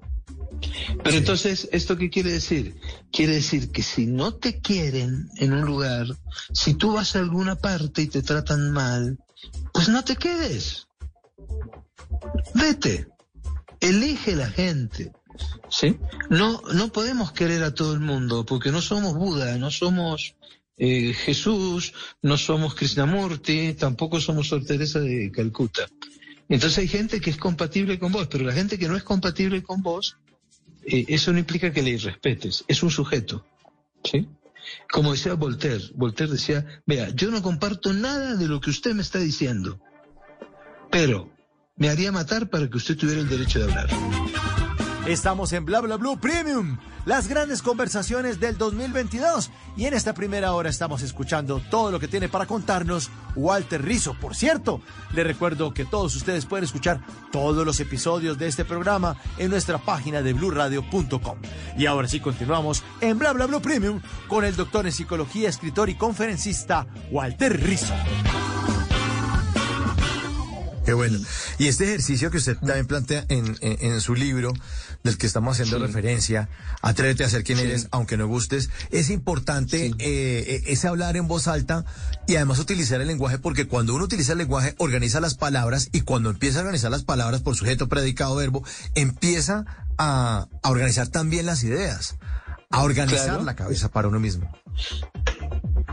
Pero 1.03 1.17
entonces, 1.17 1.69
¿esto 1.71 1.97
qué 1.97 2.09
quiere 2.09 2.31
decir? 2.31 2.75
Quiere 3.11 3.35
decir 3.35 3.71
que 3.71 3.83
si 3.83 4.05
no 4.05 4.33
te 4.33 4.59
quieren 4.59 5.29
en 5.37 5.53
un 5.53 5.61
lugar, 5.61 6.07
si 6.53 6.73
tú 6.73 6.93
vas 6.93 7.15
a 7.15 7.19
alguna 7.19 7.55
parte 7.55 8.01
y 8.01 8.07
te 8.07 8.21
tratan 8.21 8.71
mal, 8.71 9.17
pues 9.73 9.89
no 9.89 10.03
te 10.03 10.15
quedes. 10.15 10.87
Vete. 12.53 13.07
Elige 13.79 14.35
la 14.35 14.49
gente. 14.49 15.11
¿Sí? 15.69 15.97
No, 16.29 16.61
no 16.73 16.91
podemos 16.91 17.31
querer 17.31 17.63
a 17.63 17.73
todo 17.73 17.93
el 17.93 18.01
mundo 18.01 18.45
porque 18.45 18.71
no 18.71 18.81
somos 18.81 19.13
Buda, 19.13 19.57
no 19.57 19.71
somos 19.71 20.35
eh, 20.77 21.13
Jesús, 21.13 21.93
no 22.21 22.37
somos 22.37 22.73
Krishnamurti, 22.73 23.73
tampoco 23.73 24.19
somos 24.19 24.47
Sor 24.47 24.65
Teresa 24.65 24.99
de 24.99 25.31
Calcuta. 25.31 25.87
Entonces 26.49 26.79
hay 26.79 26.87
gente 26.87 27.21
que 27.21 27.29
es 27.29 27.37
compatible 27.37 27.99
con 27.99 28.11
vos, 28.11 28.27
pero 28.27 28.43
la 28.43 28.53
gente 28.53 28.79
que 28.79 28.87
no 28.87 28.97
es 28.97 29.03
compatible 29.03 29.61
con 29.61 29.81
vos, 29.83 30.17
eso 31.07 31.31
no 31.31 31.39
implica 31.39 31.71
que 31.71 31.81
le 31.81 31.91
irrespetes, 31.91 32.63
es 32.67 32.83
un 32.83 32.91
sujeto. 32.91 33.45
¿sí? 34.03 34.27
Como 34.91 35.11
decía 35.11 35.33
Voltaire, 35.33 35.83
Voltaire 35.95 36.33
decía, 36.33 36.65
vea, 36.85 37.09
yo 37.09 37.31
no 37.31 37.41
comparto 37.41 37.93
nada 37.93 38.35
de 38.35 38.47
lo 38.47 38.59
que 38.59 38.69
usted 38.69 38.93
me 38.93 39.01
está 39.01 39.19
diciendo, 39.19 39.79
pero 40.91 41.31
me 41.75 41.89
haría 41.89 42.11
matar 42.11 42.49
para 42.49 42.69
que 42.69 42.77
usted 42.77 42.97
tuviera 42.97 43.21
el 43.21 43.29
derecho 43.29 43.59
de 43.59 43.65
hablar. 43.65 43.89
Estamos 45.07 45.53
en 45.53 45.65
Bla 45.65 45.79
Bla 45.81 45.95
Blue 45.97 46.19
Premium, 46.19 46.77
las 47.05 47.27
grandes 47.27 47.63
conversaciones 47.63 48.39
del 48.39 48.57
2022. 48.59 49.49
Y 49.75 49.85
en 49.85 49.95
esta 49.95 50.13
primera 50.13 50.53
hora 50.53 50.69
estamos 50.69 51.01
escuchando 51.01 51.59
todo 51.71 51.89
lo 51.89 51.99
que 51.99 52.07
tiene 52.07 52.29
para 52.29 52.45
contarnos 52.45 53.09
Walter 53.35 53.81
Rizzo. 53.83 54.13
Por 54.19 54.35
cierto, 54.35 54.81
le 55.13 55.23
recuerdo 55.23 55.73
que 55.73 55.85
todos 55.85 56.15
ustedes 56.15 56.45
pueden 56.45 56.65
escuchar 56.65 57.01
todos 57.31 57.65
los 57.65 57.79
episodios 57.79 58.37
de 58.37 58.47
este 58.47 58.65
programa 58.65 59.15
en 59.39 59.49
nuestra 59.49 59.79
página 59.79 60.21
de 60.21 60.33
bluradio.com. 60.33 61.37
Y 61.75 61.87
ahora 61.87 62.07
sí 62.07 62.19
continuamos 62.19 62.83
en 63.01 63.17
Bla 63.17 63.33
Bla 63.33 63.47
Blue 63.47 63.61
Premium 63.61 64.01
con 64.27 64.45
el 64.45 64.55
doctor 64.55 64.85
en 64.85 64.91
psicología, 64.91 65.49
escritor 65.49 65.89
y 65.89 65.95
conferencista 65.95 66.85
Walter 67.09 67.59
Rizzo. 67.59 67.95
Qué 70.85 70.93
bueno. 70.95 71.19
Y 71.59 71.67
este 71.67 71.83
ejercicio 71.83 72.31
que 72.31 72.37
usted 72.37 72.57
también 72.57 72.87
plantea 72.87 73.23
en, 73.29 73.55
en- 73.61 73.77
en 73.91 74.01
su 74.01 74.15
libro, 74.15 74.51
del 75.03 75.17
que 75.17 75.27
estamos 75.27 75.53
haciendo 75.59 75.79
referencia, 75.85 76.49
Atrévete 76.81 77.23
a 77.23 77.29
ser 77.29 77.43
quien 77.43 77.59
eres, 77.59 77.87
aunque 77.91 78.17
no 78.17 78.27
gustes, 78.27 78.69
es 78.91 79.09
importante 79.09 79.87
eh, 79.87 79.93
eh, 79.99 80.63
ese 80.67 80.87
hablar 80.87 81.15
en 81.17 81.27
voz 81.27 81.47
alta 81.47 81.85
y 82.27 82.35
además 82.35 82.59
utilizar 82.59 82.99
el 83.01 83.07
lenguaje, 83.07 83.39
porque 83.39 83.67
cuando 83.67 83.93
uno 83.95 84.03
utiliza 84.05 84.33
el 84.33 84.37
lenguaje, 84.39 84.75
organiza 84.77 85.19
las 85.21 85.35
palabras 85.35 85.89
y 85.93 86.01
cuando 86.01 86.29
empieza 86.29 86.59
a 86.59 86.61
organizar 86.61 86.91
las 86.91 87.03
palabras 87.03 87.41
por 87.41 87.55
sujeto, 87.55 87.87
predicado, 87.87 88.35
verbo, 88.35 88.63
empieza 88.95 89.65
a, 89.97 90.47
a 90.63 90.69
organizar 90.69 91.07
también 91.07 91.45
las 91.45 91.63
ideas, 91.63 92.15
a 92.69 92.83
organizar 92.83 93.25
Claro. 93.25 93.43
la 93.43 93.55
cabeza 93.55 93.89
para 93.89 94.07
uno 94.09 94.19
mismo. 94.19 94.51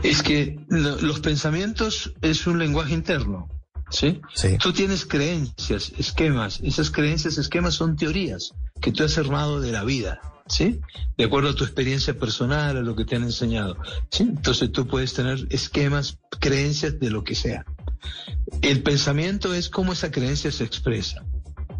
Es 0.03 0.21
que 0.21 0.59
lo- 0.69 1.01
los 1.01 1.19
pensamientos 1.21 2.13
es 2.21 2.45
un 2.47 2.59
lenguaje 2.59 2.93
interno. 2.93 3.49
¿sí? 3.89 4.19
Tú 4.59 4.73
tienes 4.73 5.05
creencias, 5.05 5.91
esquemas. 5.97 6.59
Esas 6.61 6.91
creencias, 6.91 7.37
esquemas 7.37 7.73
son 7.73 7.95
teorías 7.95 8.53
que 8.81 8.91
tú 8.91 9.03
has 9.03 9.17
armado 9.17 9.59
de 9.59 9.71
la 9.71 9.83
vida. 9.83 10.21
¿Sí? 10.49 10.79
De 11.17 11.25
acuerdo 11.25 11.49
a 11.49 11.55
tu 11.55 11.65
experiencia 11.65 12.17
personal, 12.17 12.77
a 12.77 12.81
lo 12.81 12.95
que 12.95 13.03
te 13.03 13.17
han 13.17 13.23
enseñado. 13.23 13.75
¿Sí? 14.09 14.23
Entonces 14.23 14.71
tú 14.71 14.87
puedes 14.87 15.13
tener 15.13 15.45
esquemas, 15.49 16.19
creencias 16.39 16.99
de 16.99 17.09
lo 17.09 17.23
que 17.25 17.35
sea. 17.35 17.65
El 18.61 18.81
pensamiento 18.81 19.53
es 19.53 19.69
cómo 19.69 19.91
esa 19.91 20.09
creencia 20.09 20.51
se 20.51 20.63
expresa. 20.63 21.25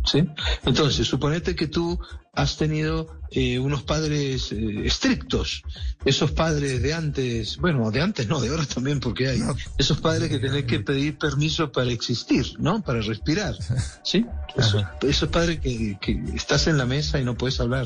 ¿Sí? 0.07 0.23
Entonces, 0.65 1.05
suponete 1.05 1.55
que 1.55 1.67
tú 1.67 1.99
has 2.33 2.55
tenido 2.55 3.19
eh, 3.31 3.59
unos 3.59 3.83
padres 3.83 4.51
eh, 4.51 4.85
estrictos, 4.85 5.63
esos 6.05 6.31
padres 6.31 6.81
de 6.81 6.93
antes, 6.93 7.57
bueno, 7.57 7.91
de 7.91 8.01
antes 8.01 8.27
no, 8.27 8.39
de 8.39 8.49
ahora 8.49 8.65
también 8.65 8.99
porque 8.99 9.27
hay, 9.27 9.41
esos 9.77 9.99
padres 9.99 10.29
que 10.29 10.39
tenés 10.39 10.63
que 10.63 10.79
pedir 10.79 11.17
permiso 11.17 11.71
para 11.71 11.91
existir, 11.91 12.45
¿no? 12.59 12.81
Para 12.81 13.01
respirar, 13.01 13.55
¿sí? 14.03 14.25
Esos, 14.55 14.83
esos 15.03 15.29
padres 15.29 15.59
que, 15.59 15.99
que 16.01 16.19
estás 16.33 16.65
en 16.65 16.79
la 16.79 16.85
mesa 16.87 17.19
y 17.19 17.23
no 17.23 17.37
puedes 17.37 17.59
hablar. 17.59 17.85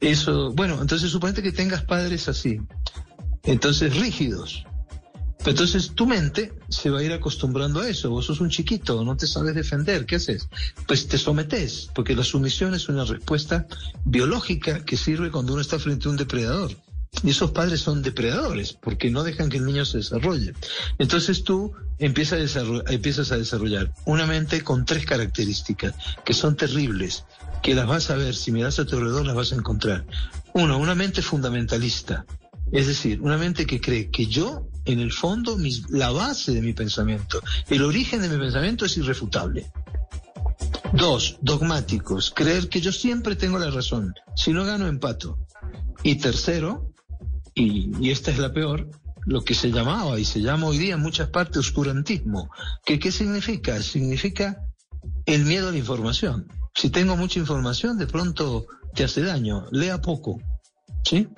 Eso, 0.00 0.52
bueno, 0.52 0.82
entonces 0.82 1.10
suponete 1.10 1.42
que 1.42 1.50
tengas 1.50 1.82
padres 1.82 2.28
así, 2.28 2.60
entonces 3.44 3.96
rígidos. 3.96 4.66
Entonces 5.46 5.92
tu 5.94 6.06
mente 6.06 6.52
se 6.68 6.90
va 6.90 6.98
a 6.98 7.02
ir 7.02 7.12
acostumbrando 7.12 7.80
a 7.80 7.88
eso. 7.88 8.10
Vos 8.10 8.26
sos 8.26 8.40
un 8.40 8.50
chiquito, 8.50 9.04
no 9.04 9.16
te 9.16 9.26
sabes 9.26 9.54
defender. 9.54 10.04
¿Qué 10.04 10.16
haces? 10.16 10.48
Pues 10.86 11.06
te 11.08 11.16
sometes, 11.16 11.88
porque 11.94 12.14
la 12.14 12.24
sumisión 12.24 12.74
es 12.74 12.88
una 12.88 13.04
respuesta 13.04 13.66
biológica 14.04 14.84
que 14.84 14.96
sirve 14.96 15.30
cuando 15.30 15.52
uno 15.52 15.62
está 15.62 15.78
frente 15.78 16.08
a 16.08 16.10
un 16.10 16.16
depredador. 16.16 16.72
Y 17.22 17.30
esos 17.30 17.52
padres 17.52 17.80
son 17.80 18.02
depredadores, 18.02 18.74
porque 18.74 19.10
no 19.10 19.22
dejan 19.24 19.48
que 19.48 19.56
el 19.56 19.64
niño 19.64 19.84
se 19.86 19.98
desarrolle. 19.98 20.52
Entonces 20.98 21.42
tú 21.42 21.72
empiezas 21.98 22.38
a, 22.38 22.42
desarro- 22.42 22.84
empiezas 22.90 23.32
a 23.32 23.38
desarrollar 23.38 23.92
una 24.04 24.26
mente 24.26 24.62
con 24.62 24.84
tres 24.84 25.06
características, 25.06 25.94
que 26.24 26.34
son 26.34 26.54
terribles, 26.56 27.24
que 27.62 27.74
las 27.74 27.86
vas 27.86 28.10
a 28.10 28.16
ver, 28.16 28.34
si 28.34 28.52
miras 28.52 28.78
a 28.78 28.84
tu 28.84 28.96
alrededor 28.96 29.24
las 29.24 29.36
vas 29.36 29.52
a 29.52 29.56
encontrar. 29.56 30.04
Uno, 30.52 30.78
una 30.78 30.94
mente 30.94 31.22
fundamentalista. 31.22 32.26
Es 32.72 32.86
decir, 32.86 33.22
una 33.22 33.38
mente 33.38 33.64
que 33.64 33.80
cree 33.80 34.10
que 34.10 34.26
yo, 34.26 34.68
en 34.88 35.00
el 35.00 35.12
fondo, 35.12 35.56
la 35.90 36.10
base 36.10 36.52
de 36.52 36.62
mi 36.62 36.72
pensamiento, 36.72 37.42
el 37.68 37.82
origen 37.82 38.22
de 38.22 38.28
mi 38.28 38.38
pensamiento 38.38 38.86
es 38.86 38.96
irrefutable. 38.96 39.70
Dos, 40.94 41.36
dogmáticos, 41.42 42.32
creer 42.34 42.68
que 42.68 42.80
yo 42.80 42.90
siempre 42.92 43.36
tengo 43.36 43.58
la 43.58 43.70
razón, 43.70 44.14
si 44.34 44.52
no 44.52 44.64
gano 44.64 44.86
empato. 44.86 45.38
Y 46.02 46.16
tercero, 46.16 46.92
y, 47.54 47.90
y 48.00 48.10
esta 48.10 48.30
es 48.30 48.38
la 48.38 48.52
peor, 48.52 48.88
lo 49.26 49.42
que 49.42 49.54
se 49.54 49.70
llamaba 49.70 50.18
y 50.18 50.24
se 50.24 50.40
llama 50.40 50.66
hoy 50.68 50.78
día 50.78 50.94
en 50.94 51.00
muchas 51.00 51.28
partes 51.28 51.58
oscurantismo. 51.58 52.50
¿Qué, 52.84 52.98
¿Qué 52.98 53.12
significa? 53.12 53.82
Significa 53.82 54.64
el 55.26 55.44
miedo 55.44 55.68
a 55.68 55.72
la 55.72 55.78
información. 55.78 56.48
Si 56.74 56.88
tengo 56.88 57.14
mucha 57.16 57.38
información, 57.38 57.98
de 57.98 58.06
pronto 58.06 58.66
te 58.94 59.04
hace 59.04 59.22
daño. 59.22 59.66
Lea 59.70 60.00
poco. 60.00 60.40
¿Sí? 61.04 61.28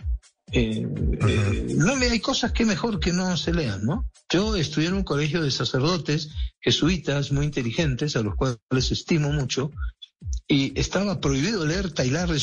Eh, 0.52 0.86
eh, 1.28 1.74
no 1.76 1.96
le 1.96 2.10
hay 2.10 2.20
cosas 2.20 2.52
que 2.52 2.64
mejor 2.64 2.98
que 2.98 3.12
no 3.12 3.36
se 3.36 3.52
lean, 3.52 3.84
¿no? 3.84 4.06
Yo 4.28 4.56
estudié 4.56 4.88
en 4.88 4.94
un 4.94 5.04
colegio 5.04 5.42
de 5.42 5.50
sacerdotes 5.50 6.30
jesuitas 6.60 7.32
muy 7.32 7.46
inteligentes, 7.46 8.16
a 8.16 8.22
los 8.22 8.34
cuales 8.34 8.90
estimo 8.90 9.32
mucho, 9.32 9.70
y 10.48 10.78
estaba 10.78 11.20
prohibido 11.20 11.64
leer 11.64 11.92
Taylor 11.92 12.28
de. 12.28 12.40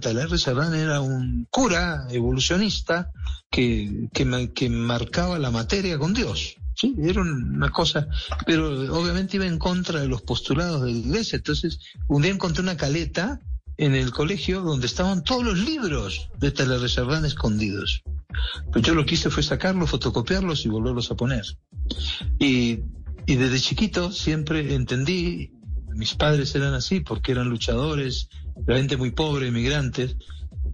Taylor 0.00 0.30
de 0.30 0.82
era 0.82 1.00
un 1.00 1.46
cura 1.50 2.06
evolucionista 2.10 3.10
que, 3.50 4.08
que, 4.12 4.52
que 4.54 4.70
marcaba 4.70 5.38
la 5.38 5.50
materia 5.50 5.98
con 5.98 6.14
Dios. 6.14 6.56
Sí, 6.74 6.94
era 7.02 7.22
una 7.22 7.70
cosa, 7.70 8.06
pero 8.46 8.70
obviamente 8.96 9.36
iba 9.36 9.46
en 9.46 9.58
contra 9.58 10.00
de 10.00 10.06
los 10.06 10.22
postulados 10.22 10.82
de 10.82 10.92
la 10.92 10.98
iglesia. 10.98 11.36
Entonces, 11.36 11.80
un 12.06 12.22
día 12.22 12.30
encontré 12.30 12.62
una 12.62 12.76
caleta 12.76 13.40
en 13.78 13.94
el 13.94 14.10
colegio 14.10 14.60
donde 14.60 14.86
estaban 14.86 15.22
todos 15.22 15.44
los 15.44 15.58
libros 15.58 16.28
de 16.38 16.52
Chardin 16.52 17.24
escondidos. 17.24 18.02
Pues 18.72 18.84
yo 18.84 18.94
lo 18.94 19.06
que 19.06 19.14
hice 19.14 19.30
fue 19.30 19.42
sacarlos, 19.42 19.90
fotocopiarlos 19.90 20.66
y 20.66 20.68
volverlos 20.68 21.10
a 21.10 21.16
poner. 21.16 21.44
Y, 22.38 22.80
desde 23.26 23.60
chiquito 23.60 24.10
siempre 24.10 24.74
entendí, 24.74 25.52
mis 25.94 26.14
padres 26.14 26.54
eran 26.54 26.74
así 26.74 27.00
porque 27.00 27.32
eran 27.32 27.48
luchadores, 27.48 28.28
la 28.66 28.76
gente 28.76 28.96
muy 28.96 29.12
pobre, 29.12 29.48
emigrantes, 29.48 30.16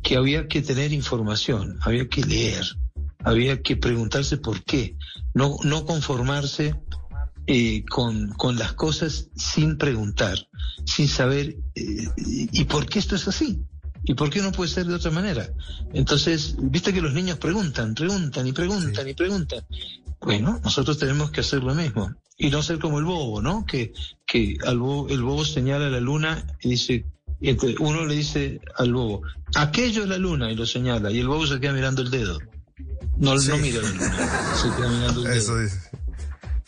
que 0.03 0.17
había 0.17 0.49
que 0.49 0.63
tener 0.63 0.93
información, 0.93 1.79
había 1.83 2.09
que 2.09 2.23
leer. 2.23 2.65
había 3.27 3.63
que 3.63 3.77
preguntarse 3.77 4.37
por 4.37 4.63
qué, 4.65 4.97
no 5.33 5.85
conformarse 5.87 6.75
eh, 7.47 7.85
con, 7.85 8.29
con 8.31 8.57
las 8.59 8.73
cosas 8.73 9.29
sin 9.37 9.77
preguntar, 9.77 10.39
sin 10.85 11.09
saber 11.09 11.57
eh, 11.75 12.09
y 12.17 12.65
por 12.65 12.87
qué 12.87 12.99
esto 12.99 13.17
es 13.17 13.29
así. 13.29 13.63
¿Y 14.07 14.15
por 14.15 14.29
qué 14.29 14.43
no 14.43 14.53
puede 14.53 14.71
ser 14.71 14.87
de 14.87 14.95
otra 14.95 15.11
manera? 15.11 15.49
Entonces, 15.95 16.57
viste 16.59 16.93
que 16.93 17.01
los 17.01 17.15
niños 17.15 17.39
preguntan, 17.39 17.95
preguntan 17.95 18.47
y 18.47 18.53
preguntan 18.53 19.09
y 19.09 19.15
preguntan. 19.15 19.65
Bueno, 20.21 20.61
nosotros 20.63 20.99
tenemos 20.99 21.31
que 21.31 21.41
hacer 21.41 21.63
lo 21.63 21.75
mismo. 21.75 22.15
Y 22.37 22.51
no 22.51 22.63
ser 22.63 22.79
como 22.79 22.99
el 22.99 23.07
bobo, 23.07 23.41
¿no? 23.41 23.65
Que, 23.65 23.95
que 24.27 24.59
al 24.67 24.79
bobo, 24.79 25.09
el 25.09 25.23
bobo 25.23 25.45
señala 25.45 25.87
a 25.87 25.91
la 25.91 26.01
luna 26.01 26.45
y 26.61 26.71
dice, 26.71 27.07
entonces 27.41 27.79
uno 27.81 28.05
le 28.05 28.17
dice 28.17 28.61
al 28.77 28.93
bobo, 28.93 29.23
aquello 29.55 30.03
es 30.03 30.09
la 30.09 30.19
luna 30.19 30.51
y 30.51 30.57
lo 30.57 30.67
señala, 30.67 31.11
y 31.11 31.21
el 31.21 31.29
bobo 31.29 31.47
se 31.47 31.61
queda 31.61 31.73
mirando 31.73 32.03
el 32.03 32.11
dedo. 32.11 32.39
No, 33.17 33.37
no 33.37 33.57
mira 33.59 33.81
la 33.81 33.89
luna, 33.89 34.57
se 34.57 34.69
queda 34.77 34.89
mirando 34.91 35.21
el 35.21 35.27
dedo. 35.29 35.35
Eso 35.35 35.59
dice. 35.59 35.79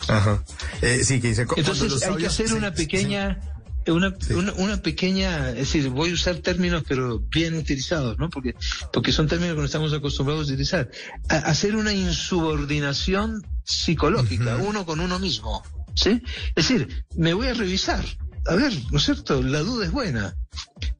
Ajá. 0.08 0.42
Eh, 0.82 1.02
sí, 1.04 1.20
que 1.20 1.28
dice, 1.28 1.46
cu- 1.46 1.54
cuando 1.54 1.72
Entonces 1.72 1.90
los 1.92 2.02
hay 2.02 2.16
que 2.16 2.26
hacer 2.26 2.48
sí, 2.48 2.54
una 2.54 2.70
sí, 2.70 2.76
pequeña, 2.84 3.40
una, 3.88 4.14
una, 4.34 4.52
una 4.54 4.82
pequeña, 4.82 5.50
es 5.50 5.56
decir, 5.56 5.88
voy 5.88 6.10
a 6.10 6.14
usar 6.14 6.36
términos 6.36 6.82
pero 6.86 7.18
bien 7.20 7.54
utilizados, 7.54 8.18
¿no? 8.18 8.28
Porque, 8.30 8.54
porque 8.92 9.12
son 9.12 9.26
términos 9.28 9.54
que 9.54 9.60
no 9.60 9.66
estamos 9.66 9.92
acostumbrados 9.92 10.48
a 10.48 10.52
utilizar. 10.52 10.90
A- 11.28 11.36
hacer 11.36 11.76
una 11.76 11.92
insubordinación 11.92 13.44
psicológica, 13.64 14.56
uno 14.56 14.84
con 14.86 15.00
uno 15.00 15.18
mismo, 15.18 15.62
¿sí? 15.94 16.22
Es 16.54 16.68
decir, 16.68 17.04
me 17.16 17.32
voy 17.34 17.48
a 17.48 17.54
revisar. 17.54 18.04
A 18.48 18.54
ver, 18.54 18.72
¿no 18.92 18.98
es 18.98 19.04
cierto? 19.04 19.42
La 19.42 19.60
duda 19.60 19.86
es 19.86 19.92
buena. 19.92 20.36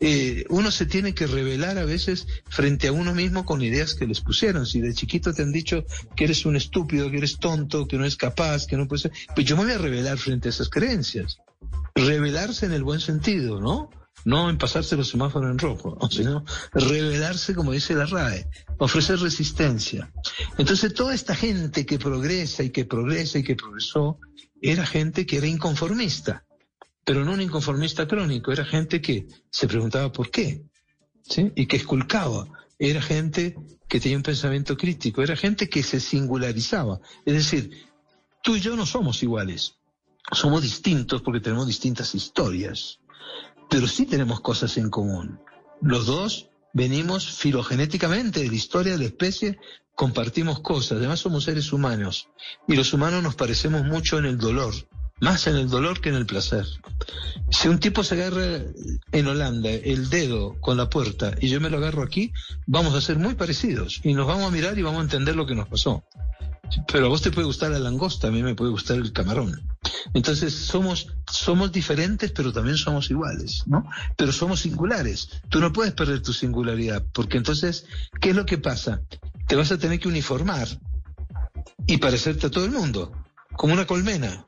Eh, 0.01 0.45
uno 0.49 0.71
se 0.71 0.87
tiene 0.87 1.15
que 1.15 1.27
revelar 1.27 1.79
a 1.79 1.85
veces 1.85 2.27
frente 2.49 2.89
a 2.89 2.93
uno 2.93 3.15
mismo 3.15 3.45
con 3.45 3.63
ideas 3.63 3.95
que 3.95 4.07
les 4.07 4.21
pusieron. 4.21 4.67
Si 4.67 4.81
de 4.81 4.95
chiquito 4.95 5.33
te 5.33 5.43
han 5.43 5.53
dicho 5.53 5.85
que 6.17 6.25
eres 6.25 6.45
un 6.45 6.57
estúpido, 6.57 7.11
que 7.11 7.19
eres 7.19 7.39
tonto, 7.39 7.87
que 7.87 7.97
no 7.97 8.03
eres 8.03 8.17
capaz, 8.17 8.67
que 8.67 8.77
no 8.77 8.89
puedes 8.89 9.03
ser, 9.03 9.13
pues 9.35 9.47
yo 9.47 9.57
me 9.57 9.65
voy 9.65 9.73
a 9.73 9.79
revelar 9.79 10.19
frente 10.19 10.49
a 10.49 10.51
esas 10.51 10.69
creencias. 10.69 11.39
Revelarse 11.95 12.67
en 12.67 12.73
el 12.73 12.83
buen 12.83 13.01
sentido, 13.01 13.61
¿no? 13.61 13.91
No 14.25 14.51
en 14.51 14.59
pasarse 14.59 14.97
los 14.97 15.09
semáforos 15.09 15.51
en 15.51 15.59
rojo, 15.59 15.99
sino 16.11 16.45
revelarse, 16.73 17.55
como 17.55 17.73
dice 17.73 17.95
la 17.95 18.07
RAE, 18.07 18.49
ofrecer 18.79 19.21
resistencia. 19.21 20.11
Entonces 20.59 20.95
toda 20.95 21.15
esta 21.15 21.35
gente 21.35 21.87
que 21.87 21.99
progresa 21.99 22.65
y 22.65 22.71
que 22.71 22.85
progresa 22.87 23.39
y 23.39 23.45
que 23.45 23.55
progresó, 23.55 24.19
era 24.61 24.85
gente 24.85 25.27
que 25.27 25.37
era 25.37 25.47
inconformista 25.47 26.46
pero 27.07 27.25
no 27.25 27.35
un 27.35 27.41
inconformista 27.41 28.09
crónico, 28.09 28.51
era 28.51 28.65
gente 28.65 29.01
que 29.01 29.29
se 29.49 29.69
preguntaba 29.69 30.11
por 30.11 30.29
qué, 30.29 30.65
¿sí? 31.23 31.53
Y 31.55 31.67
que 31.67 31.77
esculcaba. 31.77 32.49
Era 32.81 33.01
gente 33.01 33.57
que 33.89 34.01
tenía 34.01 34.17
un 34.17 34.25
pensamiento 34.25 34.77
crítico, 34.77 35.23
era 35.23 35.37
gente 35.37 35.69
que 35.69 35.85
se 35.85 36.01
singularizaba. 36.01 36.99
Es 37.25 37.35
decir, 37.35 37.71
tú 38.43 38.57
y 38.57 38.61
yo 38.61 38.75
no 38.75 38.85
somos 38.85 39.23
iguales, 39.23 39.77
somos 40.33 40.63
distintos 40.63 41.23
porque 41.23 41.39
tenemos 41.39 41.69
distintas 41.69 42.13
historias, 42.17 42.99
pero 43.71 43.87
sí 43.87 44.07
tenemos 44.07 44.41
cosas 44.41 44.77
en 44.77 44.91
común. 44.91 45.39
Los 45.81 46.07
dos 46.07 46.51
venimos 46.73 47.39
filogenéticamente 47.39 48.41
de 48.41 48.49
la 48.49 48.57
historia 48.57 48.95
de 48.95 48.99
la 48.99 49.05
especie, 49.05 49.61
compartimos 49.95 50.59
cosas, 50.59 50.99
además 50.99 51.21
somos 51.21 51.45
seres 51.45 51.73
humanos, 51.73 52.29
y 52.67 52.75
los 52.75 52.93
humanos 52.93 53.23
nos 53.23 53.37
parecemos 53.37 53.85
mucho 53.85 54.19
en 54.19 54.25
el 54.25 54.39
dolor, 54.39 54.75
más 55.21 55.47
en 55.47 55.57
el 55.57 55.69
dolor 55.69 56.01
que 56.01 56.11
en 56.11 56.17
el 56.17 56.27
placer. 56.27 56.67
Si 57.51 57.69
un 57.69 57.79
tipo 57.79 58.05
se 58.05 58.14
agarra 58.14 58.62
en 59.12 59.27
Holanda 59.27 59.71
el 59.71 60.11
dedo 60.11 60.61
con 60.61 60.77
la 60.77 60.91
puerta 60.91 61.35
y 61.41 61.49
yo 61.49 61.61
me 61.61 61.71
lo 61.71 61.79
agarro 61.79 62.03
aquí, 62.03 62.33
vamos 62.67 62.95
a 62.95 63.01
ser 63.01 63.19
muy 63.19 63.35
parecidos 63.35 64.01
y 64.03 64.14
nos 64.14 64.27
vamos 64.27 64.47
a 64.47 64.51
mirar 64.51 64.79
y 64.79 64.83
vamos 64.83 65.01
a 65.01 65.05
entender 65.05 65.37
lo 65.37 65.47
que 65.47 65.55
nos 65.55 65.69
pasó. 65.69 66.05
Pero 66.93 67.07
a 67.07 67.09
vos 67.09 67.23
te 67.23 67.31
puede 67.31 67.47
gustar 67.47 67.71
la 67.71 67.79
langosta, 67.79 68.29
a 68.29 68.31
mí 68.31 68.43
me 68.43 68.57
puede 68.57 68.73
gustar 68.73 68.97
el 68.97 69.12
camarón. 69.12 69.62
Entonces 70.14 70.53
somos, 70.53 71.14
somos 71.31 71.71
diferentes, 71.71 72.33
pero 72.33 72.53
también 72.53 72.77
somos 72.77 73.11
iguales, 73.11 73.62
¿no? 73.67 73.89
Pero 74.17 74.33
somos 74.33 74.61
singulares. 74.61 75.29
Tú 75.49 75.61
no 75.61 75.73
puedes 75.73 75.95
perder 75.95 76.23
tu 76.23 76.33
singularidad, 76.33 77.05
porque 77.12 77.37
entonces, 77.37 77.87
¿qué 78.21 78.31
es 78.31 78.37
lo 78.37 78.47
que 78.47 78.59
pasa? 78.59 79.01
Te 79.47 79.55
vas 79.55 79.71
a 79.71 79.79
tener 79.79 80.01
que 80.01 80.09
uniformar 80.09 80.67
y 81.87 81.99
parecerte 81.99 82.49
a 82.49 82.51
todo 82.51 82.64
el 82.64 82.73
mundo, 82.73 83.12
como 83.57 83.73
una 83.73 83.87
colmena, 83.87 84.45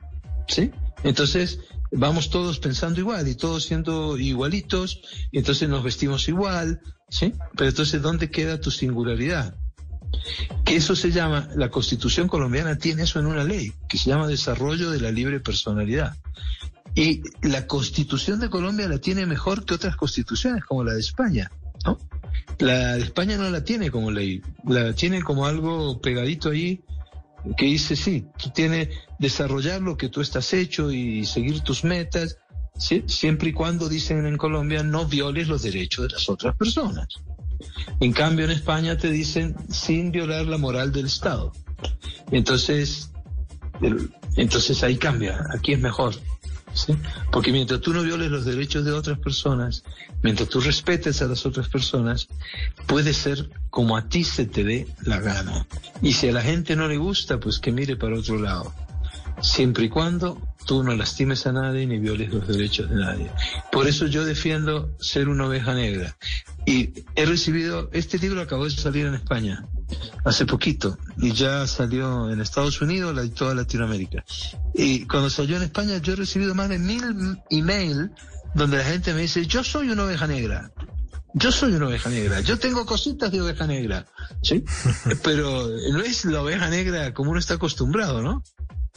¿sí? 0.48 0.70
Entonces, 1.04 1.60
vamos 1.92 2.30
todos 2.30 2.58
pensando 2.58 3.00
igual 3.00 3.28
y 3.28 3.34
todos 3.34 3.64
siendo 3.64 4.18
igualitos, 4.18 5.00
y 5.30 5.38
entonces 5.38 5.68
nos 5.68 5.82
vestimos 5.82 6.28
igual, 6.28 6.80
¿sí? 7.08 7.32
Pero 7.56 7.70
entonces, 7.70 8.02
¿dónde 8.02 8.30
queda 8.30 8.60
tu 8.60 8.70
singularidad? 8.70 9.56
Que 10.64 10.76
eso 10.76 10.96
se 10.96 11.12
llama, 11.12 11.48
la 11.54 11.70
constitución 11.70 12.28
colombiana 12.28 12.76
tiene 12.76 13.02
eso 13.04 13.20
en 13.20 13.26
una 13.26 13.44
ley, 13.44 13.72
que 13.88 13.98
se 13.98 14.10
llama 14.10 14.26
desarrollo 14.26 14.90
de 14.90 15.00
la 15.00 15.10
libre 15.10 15.40
personalidad. 15.40 16.16
Y 16.94 17.22
la 17.42 17.66
constitución 17.66 18.40
de 18.40 18.50
Colombia 18.50 18.88
la 18.88 18.98
tiene 18.98 19.26
mejor 19.26 19.64
que 19.64 19.74
otras 19.74 19.96
constituciones, 19.96 20.64
como 20.64 20.82
la 20.82 20.94
de 20.94 21.00
España, 21.00 21.50
¿no? 21.84 21.98
La 22.58 22.94
de 22.94 23.02
España 23.02 23.36
no 23.36 23.48
la 23.50 23.62
tiene 23.62 23.90
como 23.90 24.10
ley, 24.10 24.42
la 24.64 24.92
tiene 24.94 25.22
como 25.22 25.46
algo 25.46 26.00
pegadito 26.00 26.50
ahí 26.50 26.82
que 27.56 27.66
dice, 27.66 27.96
sí, 27.96 28.26
tú 28.36 28.50
tienes 28.50 28.88
desarrollar 29.18 29.80
lo 29.80 29.96
que 29.96 30.08
tú 30.08 30.20
estás 30.20 30.52
hecho 30.52 30.90
y 30.90 31.24
seguir 31.24 31.60
tus 31.60 31.84
metas, 31.84 32.38
siempre 33.06 33.50
y 33.50 33.52
cuando, 33.52 33.88
dicen 33.88 34.26
en 34.26 34.36
Colombia, 34.36 34.82
no 34.82 35.06
violes 35.06 35.48
los 35.48 35.62
derechos 35.62 36.08
de 36.08 36.14
las 36.14 36.28
otras 36.28 36.56
personas. 36.56 37.08
En 38.00 38.12
cambio, 38.12 38.44
en 38.44 38.52
España 38.52 38.96
te 38.96 39.10
dicen 39.10 39.56
sin 39.68 40.12
violar 40.12 40.46
la 40.46 40.58
moral 40.58 40.92
del 40.92 41.06
Estado. 41.06 41.52
Entonces, 42.30 43.10
entonces 44.36 44.82
ahí 44.82 44.96
cambia, 44.96 45.44
aquí 45.54 45.72
es 45.72 45.80
mejor. 45.80 46.14
Porque 47.30 47.52
mientras 47.52 47.80
tú 47.80 47.92
no 47.92 48.02
violes 48.02 48.30
los 48.30 48.44
derechos 48.44 48.84
de 48.84 48.92
otras 48.92 49.18
personas, 49.18 49.84
mientras 50.22 50.48
tú 50.48 50.60
respetes 50.60 51.22
a 51.22 51.26
las 51.26 51.44
otras 51.46 51.68
personas, 51.68 52.28
puede 52.86 53.12
ser 53.12 53.50
como 53.70 53.96
a 53.96 54.08
ti 54.08 54.24
se 54.24 54.46
te 54.46 54.64
dé 54.64 54.86
la 55.02 55.20
gana. 55.20 55.66
Y 56.02 56.12
si 56.12 56.28
a 56.28 56.32
la 56.32 56.42
gente 56.42 56.76
no 56.76 56.88
le 56.88 56.96
gusta, 56.96 57.38
pues 57.40 57.58
que 57.58 57.72
mire 57.72 57.96
para 57.96 58.18
otro 58.18 58.38
lado. 58.40 58.72
Siempre 59.40 59.84
y 59.84 59.88
cuando 59.88 60.40
tú 60.66 60.82
no 60.82 60.94
lastimes 60.94 61.46
a 61.46 61.52
nadie 61.52 61.86
ni 61.86 61.98
violes 61.98 62.32
los 62.32 62.46
derechos 62.46 62.90
de 62.90 62.96
nadie. 62.96 63.30
Por 63.72 63.86
eso 63.86 64.06
yo 64.06 64.24
defiendo 64.24 64.90
ser 65.00 65.28
una 65.28 65.46
oveja 65.46 65.74
negra. 65.74 66.16
Y 66.66 66.92
he 67.14 67.24
recibido, 67.24 67.88
este 67.92 68.18
libro 68.18 68.42
acabó 68.42 68.64
de 68.64 68.70
salir 68.70 69.06
en 69.06 69.14
España 69.14 69.64
hace 70.24 70.44
poquito 70.46 70.98
y 71.16 71.32
ya 71.32 71.66
salió 71.66 72.30
en 72.30 72.40
Estados 72.40 72.80
Unidos 72.80 73.14
la- 73.14 73.24
y 73.24 73.30
toda 73.30 73.54
Latinoamérica. 73.54 74.24
Y 74.74 75.06
cuando 75.06 75.30
salió 75.30 75.56
en 75.56 75.62
España 75.64 75.98
yo 75.98 76.12
he 76.12 76.16
recibido 76.16 76.54
más 76.54 76.68
de 76.68 76.78
mil 76.78 77.02
email 77.50 78.10
donde 78.54 78.78
la 78.78 78.84
gente 78.84 79.14
me 79.14 79.22
dice, 79.22 79.46
yo 79.46 79.62
soy 79.64 79.90
una 79.90 80.04
oveja 80.04 80.26
negra. 80.26 80.70
Yo 81.34 81.52
soy 81.52 81.74
una 81.74 81.86
oveja 81.88 82.08
negra, 82.08 82.40
yo 82.40 82.58
tengo 82.58 82.86
cositas 82.86 83.30
de 83.30 83.42
oveja 83.42 83.66
negra, 83.66 84.06
¿sí? 84.42 84.64
Pero 85.22 85.68
no 85.92 86.00
es 86.00 86.24
la 86.24 86.40
oveja 86.42 86.68
negra 86.70 87.12
como 87.12 87.30
uno 87.32 87.38
está 87.38 87.54
acostumbrado, 87.54 88.22
¿no? 88.22 88.42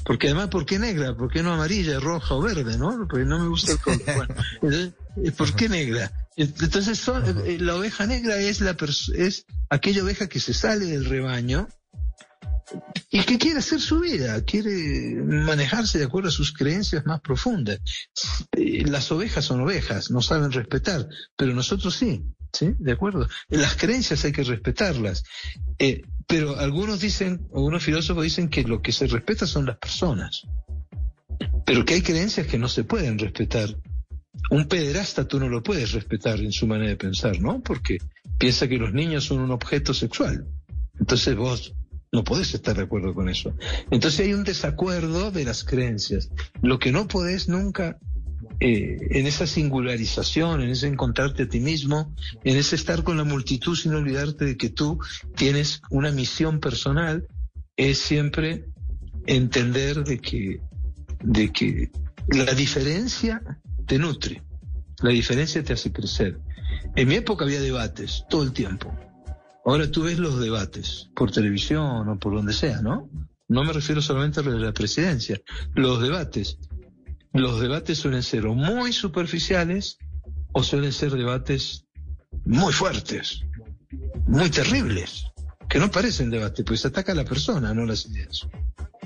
Porque 0.03 0.27
además, 0.27 0.47
¿por 0.49 0.65
qué 0.65 0.79
negra? 0.79 1.15
¿Por 1.15 1.31
qué 1.31 1.43
no 1.43 1.53
amarilla, 1.53 1.99
roja 1.99 2.35
o 2.35 2.41
verde, 2.41 2.77
no? 2.77 3.05
Porque 3.09 3.25
no 3.25 3.39
me 3.39 3.47
gusta 3.47 3.73
el 3.73 3.79
color. 3.79 4.01
Bueno, 4.15 4.35
entonces, 4.61 5.33
¿por 5.37 5.55
qué 5.55 5.69
negra? 5.69 6.11
Entonces, 6.35 6.97
son- 6.97 7.23
eh, 7.45 7.57
la 7.59 7.75
oveja 7.75 8.05
negra 8.07 8.37
es 8.37 8.61
la 8.61 8.75
es 9.15 9.45
aquella 9.69 10.03
oveja 10.03 10.27
que 10.27 10.39
se 10.39 10.53
sale 10.53 10.85
del 10.85 11.05
rebaño 11.05 11.67
y 13.09 13.21
que 13.23 13.37
quiere 13.37 13.59
hacer 13.59 13.81
su 13.81 13.99
vida, 13.99 14.41
quiere 14.45 15.15
manejarse 15.23 15.99
de 15.99 16.05
acuerdo 16.05 16.29
a 16.29 16.31
sus 16.31 16.53
creencias 16.53 17.05
más 17.05 17.19
profundas. 17.21 17.79
Eh, 18.53 18.85
Las 18.87 19.11
ovejas 19.11 19.43
son 19.45 19.61
ovejas, 19.61 20.09
no 20.09 20.21
saben 20.21 20.51
respetar, 20.51 21.07
pero 21.35 21.53
nosotros 21.53 21.93
sí, 21.95 22.23
¿sí? 22.53 22.73
De 22.79 22.91
acuerdo. 22.91 23.27
Las 23.49 23.75
creencias 23.75 24.23
hay 24.25 24.31
que 24.31 24.43
respetarlas. 24.43 25.23
Eh, 25.79 26.03
pero 26.27 26.57
algunos 26.57 27.01
dicen, 27.01 27.47
algunos 27.53 27.83
filósofos 27.83 28.23
dicen 28.23 28.49
que 28.49 28.63
lo 28.63 28.81
que 28.81 28.91
se 28.91 29.07
respeta 29.07 29.45
son 29.45 29.65
las 29.65 29.77
personas, 29.77 30.47
pero 31.65 31.83
que 31.83 31.95
hay 31.95 32.01
creencias 32.01 32.47
que 32.47 32.57
no 32.57 32.69
se 32.69 32.83
pueden 32.83 33.19
respetar. 33.19 33.75
Un 34.49 34.67
pederasta 34.67 35.27
tú 35.27 35.39
no 35.39 35.49
lo 35.49 35.61
puedes 35.61 35.91
respetar 35.91 36.39
en 36.39 36.51
su 36.51 36.67
manera 36.67 36.89
de 36.89 36.95
pensar, 36.95 37.39
¿no? 37.41 37.61
Porque 37.61 37.97
piensa 38.37 38.67
que 38.67 38.77
los 38.77 38.93
niños 38.93 39.25
son 39.25 39.39
un 39.39 39.51
objeto 39.51 39.93
sexual. 39.93 40.47
Entonces 40.99 41.35
vos 41.35 41.73
no 42.11 42.23
podés 42.23 42.53
estar 42.53 42.75
de 42.75 42.83
acuerdo 42.83 43.13
con 43.13 43.29
eso. 43.29 43.53
Entonces 43.89 44.21
hay 44.21 44.33
un 44.33 44.43
desacuerdo 44.43 45.31
de 45.31 45.45
las 45.45 45.63
creencias. 45.63 46.29
Lo 46.61 46.79
que 46.79 46.91
no 46.91 47.07
podés 47.07 47.47
nunca 47.47 47.97
eh, 48.63 49.07
en 49.09 49.25
esa 49.25 49.47
singularización, 49.47 50.61
en 50.61 50.69
ese 50.69 50.85
encontrarte 50.85 51.43
a 51.43 51.49
ti 51.49 51.59
mismo, 51.59 52.13
en 52.43 52.57
ese 52.57 52.75
estar 52.75 53.03
con 53.03 53.17
la 53.17 53.23
multitud 53.23 53.75
sin 53.75 53.95
olvidarte 53.95 54.45
de 54.45 54.55
que 54.55 54.69
tú 54.69 54.99
tienes 55.35 55.81
una 55.89 56.11
misión 56.11 56.59
personal, 56.59 57.25
es 57.75 57.97
siempre 57.97 58.65
entender 59.25 60.03
de 60.03 60.19
que, 60.19 60.61
de 61.23 61.51
que 61.51 61.89
la 62.27 62.53
diferencia 62.53 63.41
te 63.87 63.97
nutre, 63.97 64.43
la 65.01 65.09
diferencia 65.09 65.63
te 65.63 65.73
hace 65.73 65.91
crecer. 65.91 66.39
En 66.95 67.07
mi 67.07 67.15
época 67.15 67.45
había 67.45 67.61
debates 67.61 68.25
todo 68.29 68.43
el 68.43 68.53
tiempo. 68.53 68.95
Ahora 69.65 69.89
tú 69.89 70.03
ves 70.03 70.19
los 70.19 70.39
debates 70.39 71.09
por 71.15 71.31
televisión 71.31 72.07
o 72.07 72.19
por 72.19 72.35
donde 72.35 72.53
sea, 72.53 72.79
¿no? 72.83 73.09
No 73.47 73.63
me 73.63 73.73
refiero 73.73 74.03
solamente 74.03 74.39
a 74.39 74.43
la 74.43 74.71
presidencia. 74.71 75.41
Los 75.73 75.99
debates. 75.99 76.59
Los 77.33 77.61
debates 77.61 77.97
suelen 77.97 78.23
ser 78.23 78.45
o 78.45 78.53
muy 78.53 78.91
superficiales 78.91 79.97
o 80.53 80.63
suelen 80.63 80.91
ser 80.91 81.11
debates 81.11 81.85
muy 82.45 82.73
fuertes, 82.73 83.41
muy 84.27 84.49
terribles, 84.49 85.25
que 85.69 85.79
no 85.79 85.89
parecen 85.89 86.29
debate, 86.29 86.63
pues 86.63 86.85
ataca 86.85 87.13
a 87.13 87.15
la 87.15 87.23
persona, 87.25 87.73
no 87.73 87.85
las 87.85 88.05
ideas. 88.05 88.47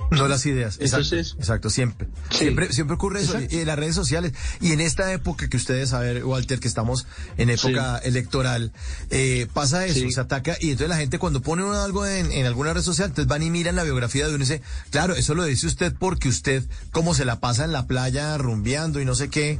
No 0.15 0.27
las 0.27 0.45
ideas. 0.45 0.75
Exacto, 0.79 1.03
Entonces- 1.15 1.35
exacto, 1.39 1.69
siempre. 1.69 2.07
Sí. 2.31 2.37
siempre. 2.39 2.71
Siempre 2.71 2.95
ocurre 2.95 3.21
eso 3.21 3.33
Exacto. 3.33 3.55
en 3.57 3.67
las 3.67 3.77
redes 3.77 3.95
sociales. 3.95 4.33
Y 4.61 4.71
en 4.71 4.81
esta 4.81 5.11
época 5.11 5.47
que 5.49 5.57
ustedes 5.57 5.89
saben, 5.89 6.23
Walter, 6.23 6.59
que 6.59 6.67
estamos 6.67 7.07
en 7.37 7.49
época 7.49 7.97
electoral, 7.97 8.71
eh, 9.09 9.47
pasa 9.53 9.85
eso, 9.85 9.99
Sí. 9.99 10.11
se 10.11 10.21
ataca. 10.21 10.57
Y 10.59 10.71
entonces 10.71 10.89
la 10.89 10.97
gente 10.97 11.19
cuando 11.19 11.41
pone 11.41 11.63
uno 11.63 11.73
algo 11.81 12.05
en, 12.05 12.31
en 12.31 12.45
alguna 12.45 12.73
red 12.73 12.81
social, 12.81 13.09
entonces 13.09 13.27
van 13.27 13.43
y 13.43 13.49
miran 13.49 13.75
la 13.75 13.83
biografía 13.83 14.27
de 14.27 14.35
uno 14.35 14.43
y 14.43 14.47
dice, 14.47 14.61
claro, 14.91 15.15
eso 15.15 15.33
lo 15.33 15.43
dice 15.43 15.67
usted 15.67 15.93
porque 15.97 16.29
usted, 16.29 16.63
como 16.91 17.13
se 17.13 17.25
la 17.25 17.39
pasa 17.39 17.65
en 17.65 17.71
la 17.71 17.87
playa 17.87 18.37
rumbeando 18.37 19.01
y 19.01 19.05
no 19.05 19.15
sé 19.15 19.29
qué. 19.29 19.59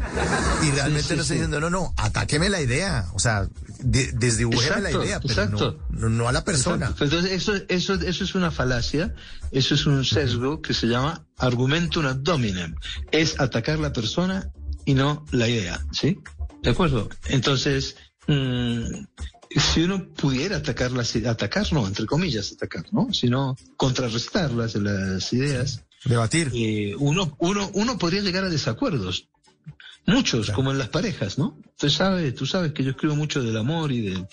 Y 0.64 0.72
realmente 0.72 1.16
no 1.16 1.22
está 1.24 1.34
diciendo, 1.34 1.60
no, 1.60 1.70
no, 1.70 1.94
atáqueme 1.98 2.50
la 2.50 2.62
idea. 2.62 3.08
O 3.14 3.20
sea, 3.20 3.48
de, 3.80 4.12
la 4.14 4.90
Exacto, 4.90 5.04
idea, 5.04 5.20
pero 5.20 5.34
exacto. 5.34 5.80
no, 5.90 6.28
a 6.28 6.32
la 6.32 6.44
persona. 6.44 6.88
Exacto. 6.88 7.04
Entonces, 7.06 7.32
eso, 7.32 7.54
eso, 7.68 7.94
eso 7.94 8.24
es 8.24 8.36
una 8.36 8.52
falacia, 8.52 9.14
eso 9.52 9.76
es 9.76 9.86
un 9.86 10.04
sesgo 10.06 10.62
que 10.62 10.74
se 10.74 10.88
llama 10.88 11.26
argumentum 11.38 12.06
ad 12.06 12.28
hominem. 12.28 12.76
Es 13.12 13.40
atacar 13.40 13.80
la 13.80 13.94
persona 13.94 14.52
y 14.86 14.94
no 14.94 15.26
la 15.32 15.48
idea, 15.48 15.86
¿sí? 15.92 16.20
¿De 16.62 16.70
acuerdo? 16.72 17.10
Entonces, 17.28 17.96
mm, 18.28 19.06
si 19.74 19.84
uno 19.84 20.08
pudiera 20.10 20.58
atacar 20.58 20.92
las 20.92 21.16
atacar, 21.16 21.72
no, 21.74 21.88
entre 21.88 22.06
comillas, 22.06 22.52
atacar, 22.52 22.86
¿no? 22.92 23.14
Sino 23.14 23.56
contrarrestar 23.78 24.52
las, 24.52 24.76
las 24.76 25.32
ideas. 25.34 25.84
Debatir. 26.04 26.52
eh, 26.54 26.96
uno, 27.00 27.36
uno, 27.40 27.70
uno 27.74 27.98
podría 27.98 28.22
llegar 28.22 28.44
a 28.44 28.50
desacuerdos. 28.50 29.28
Muchos, 30.08 30.52
como 30.52 30.72
en 30.72 30.78
las 30.78 30.90
parejas, 30.90 31.38
¿no? 31.38 31.58
Tú 31.78 31.90
sabes, 31.90 32.36
tú 32.36 32.46
sabes 32.46 32.74
que 32.74 32.84
yo 32.84 32.92
escribo 32.92 33.16
mucho 33.16 33.42
del 33.44 33.58
amor 33.58 33.92
y 33.92 34.02
del- 34.02 34.28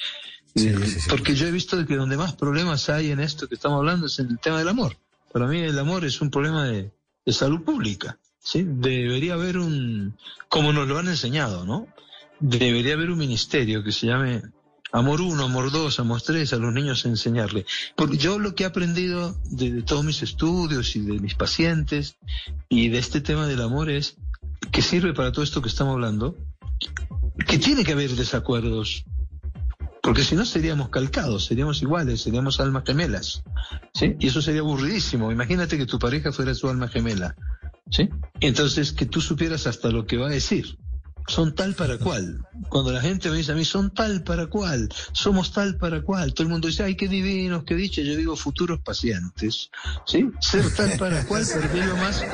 porque 1.09 1.35
yo 1.35 1.47
he 1.47 1.51
visto 1.51 1.85
que 1.87 1.97
donde 1.97 2.16
más 2.18 2.35
problemas 2.35 2.91
hay 2.91 3.11
en 3.11 3.20
esto 3.20 3.49
que 3.49 3.55
estamos 3.55 3.79
hablando 3.79 4.07
es 4.07 4.18
en 4.18 4.29
el 4.31 4.39
tema 4.39 4.59
del 4.59 4.68
amor. 4.68 4.97
Para 5.33 5.47
mí 5.47 5.61
el 5.61 5.79
amor 5.79 6.05
es 6.05 6.20
un 6.20 6.31
problema 6.31 6.64
de, 6.66 6.91
de 7.25 7.33
salud 7.33 7.62
pública, 7.62 8.18
¿sí? 8.39 8.64
Debería 8.66 9.33
haber 9.35 9.57
un, 9.57 10.14
como 10.49 10.75
nos 10.75 10.87
lo 10.87 10.99
han 10.99 11.09
enseñado, 11.09 11.64
¿no? 11.64 11.89
Debería 12.39 12.95
haber 12.95 13.11
un 13.11 13.18
ministerio 13.18 13.83
que 13.83 13.93
se 13.93 14.09
llame 14.09 14.43
Amor 14.95 15.23
1, 15.23 15.43
Amor 15.43 15.70
2, 15.73 16.01
Amor 16.01 16.20
3, 16.20 16.53
a 16.53 16.57
los 16.59 16.75
niños 16.75 17.07
enseñarle. 17.07 17.64
Porque 17.97 18.18
yo 18.18 18.39
lo 18.39 18.55
que 18.55 18.64
he 18.64 18.66
aprendido 18.66 19.35
de, 19.47 19.70
de 19.73 19.83
todos 19.83 20.05
mis 20.05 20.23
estudios 20.23 20.95
y 20.97 21.01
de 21.01 21.18
mis 21.18 21.35
pacientes 21.35 22.16
y 22.68 22.91
de 22.91 22.99
este 22.99 23.23
tema 23.23 23.47
del 23.47 23.62
amor 23.62 23.89
es 23.89 24.16
que 24.73 24.83
sirve 24.83 25.12
para 25.12 25.31
todo 25.31 25.45
esto 25.45 25.61
que 25.62 25.68
estamos 25.68 25.93
hablando, 25.93 26.37
que 27.47 27.59
tiene 27.59 27.85
que 27.85 27.93
haber 27.93 28.11
desacuerdos, 28.11 29.05
porque 30.03 30.25
si 30.25 30.35
no 30.35 30.45
seríamos 30.45 30.89
calcados, 30.89 31.45
seríamos 31.45 31.83
iguales, 31.83 32.23
seríamos 32.23 32.59
almas 32.59 32.83
gemelas, 32.85 33.45
¿sí? 33.95 34.16
Y 34.18 34.29
eso 34.29 34.43
sería 34.43 34.62
aburridísimo. 34.62 35.31
Imagínate 35.31 35.79
que 35.79 35.87
tu 35.87 35.99
pareja 35.99 36.33
fuera 36.33 36.55
su 36.55 36.68
alma 36.68 36.89
gemela, 36.89 37.37
¿sí? 37.91 38.09
Entonces 38.41 38.93
que 38.93 39.07
tú 39.07 39.20
supieras 39.20 39.66
hasta 39.66 39.91
lo 39.91 40.07
que 40.07 40.16
va 40.16 40.27
a 40.27 40.31
decir. 40.31 40.79
Son 41.29 41.55
tal 41.55 41.75
para 41.75 41.99
cual. 41.99 42.45
Cuando 42.68 42.91
la 42.91 43.01
gente 43.01 43.31
me 43.31 43.37
dice 43.37 43.53
a 43.53 43.55
mí, 43.55 43.64
son 43.64 43.95
tal 43.95 44.25
para 44.25 44.47
cual, 44.47 44.89
somos 45.12 45.53
tal 45.53 45.77
para 45.77 46.03
cual, 46.03 46.35
todo 46.35 46.45
el 46.45 46.53
mundo 46.53 46.66
dice, 46.66 46.83
ay, 46.83 46.97
qué 46.97 47.07
divinos, 47.07 47.62
qué 47.64 47.77
dicha, 47.77 48.03
yo 48.03 48.16
digo 48.16 48.35
futuros 48.35 48.81
pacientes, 48.81 49.70
¿sí? 50.05 50.31
Ser 50.41 50.75
tal 50.75 50.99
para 50.99 51.25
cual, 51.27 51.45
perder 51.55 51.87
lo 51.87 51.97
más, 51.97 52.25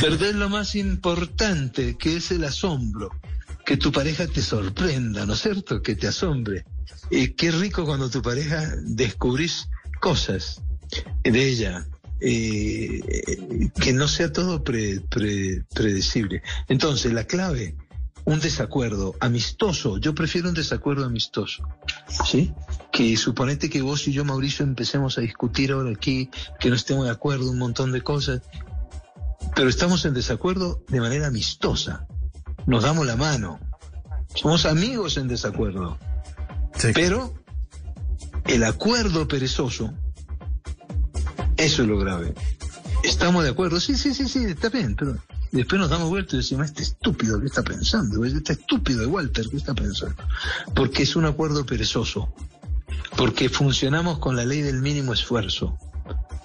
perder 0.00 0.34
lo 0.34 0.48
más 0.48 0.74
importante, 0.74 1.96
que 1.96 2.16
es 2.16 2.30
el 2.30 2.44
asombro. 2.44 3.10
Que 3.64 3.76
tu 3.76 3.92
pareja 3.92 4.26
te 4.26 4.42
sorprenda, 4.42 5.24
¿no 5.24 5.34
es 5.34 5.40
cierto? 5.42 5.82
Que 5.82 5.94
te 5.94 6.08
asombre. 6.08 6.64
Y 7.10 7.28
qué 7.28 7.50
rico 7.52 7.84
cuando 7.84 8.10
tu 8.10 8.20
pareja 8.22 8.74
descubrís 8.82 9.68
cosas 10.00 10.60
de 11.22 11.48
ella, 11.48 11.86
eh, 12.20 13.70
que 13.80 13.92
no 13.92 14.08
sea 14.08 14.32
todo 14.32 14.64
pre- 14.64 15.00
pre- 15.00 15.64
predecible. 15.74 16.42
Entonces, 16.68 17.12
la 17.12 17.24
clave, 17.24 17.76
un 18.24 18.40
desacuerdo 18.40 19.14
amistoso, 19.20 19.98
yo 19.98 20.14
prefiero 20.14 20.48
un 20.48 20.54
desacuerdo 20.54 21.04
amistoso, 21.04 21.66
¿sí? 22.26 22.52
Que 22.92 23.16
suponete 23.16 23.70
que 23.70 23.82
vos 23.82 24.06
y 24.08 24.12
yo, 24.12 24.24
Mauricio, 24.24 24.64
empecemos 24.64 25.18
a 25.18 25.20
discutir 25.22 25.72
ahora 25.72 25.90
aquí, 25.90 26.30
que 26.60 26.68
no 26.68 26.76
estemos 26.76 27.04
de 27.04 27.10
acuerdo, 27.10 27.50
un 27.50 27.58
montón 27.58 27.90
de 27.92 28.02
cosas, 28.02 28.42
pero 29.54 29.68
estamos 29.68 30.04
en 30.04 30.14
desacuerdo 30.14 30.84
de 30.88 31.00
manera 31.00 31.26
amistosa, 31.26 32.06
nos 32.66 32.84
damos 32.84 33.06
la 33.06 33.16
mano, 33.16 33.60
somos 34.34 34.66
amigos 34.66 35.16
en 35.16 35.28
desacuerdo, 35.28 35.98
pero 36.94 37.34
el 38.46 38.64
acuerdo 38.64 39.28
perezoso, 39.28 39.92
eso 41.56 41.82
es 41.82 41.88
lo 41.88 41.98
grave. 41.98 42.34
Estamos 43.04 43.44
de 43.44 43.50
acuerdo, 43.50 43.80
sí, 43.80 43.96
sí, 43.96 44.14
sí, 44.14 44.28
sí, 44.28 44.44
está 44.44 44.68
bien, 44.68 44.94
pero 44.96 45.16
después 45.50 45.80
nos 45.80 45.90
damos 45.90 46.08
vuelta 46.08 46.36
y 46.36 46.38
decimos, 46.38 46.66
este 46.66 46.82
estúpido, 46.82 47.40
¿qué 47.40 47.46
está 47.46 47.62
pensando? 47.62 48.24
Este 48.24 48.52
estúpido 48.52 49.00
de 49.00 49.06
Walter, 49.06 49.48
¿qué 49.50 49.56
está 49.56 49.74
pensando? 49.74 50.22
Porque 50.74 51.02
es 51.02 51.16
un 51.16 51.24
acuerdo 51.24 51.66
perezoso, 51.66 52.32
porque 53.16 53.48
funcionamos 53.48 54.18
con 54.18 54.36
la 54.36 54.44
ley 54.44 54.62
del 54.62 54.80
mínimo 54.80 55.12
esfuerzo, 55.12 55.76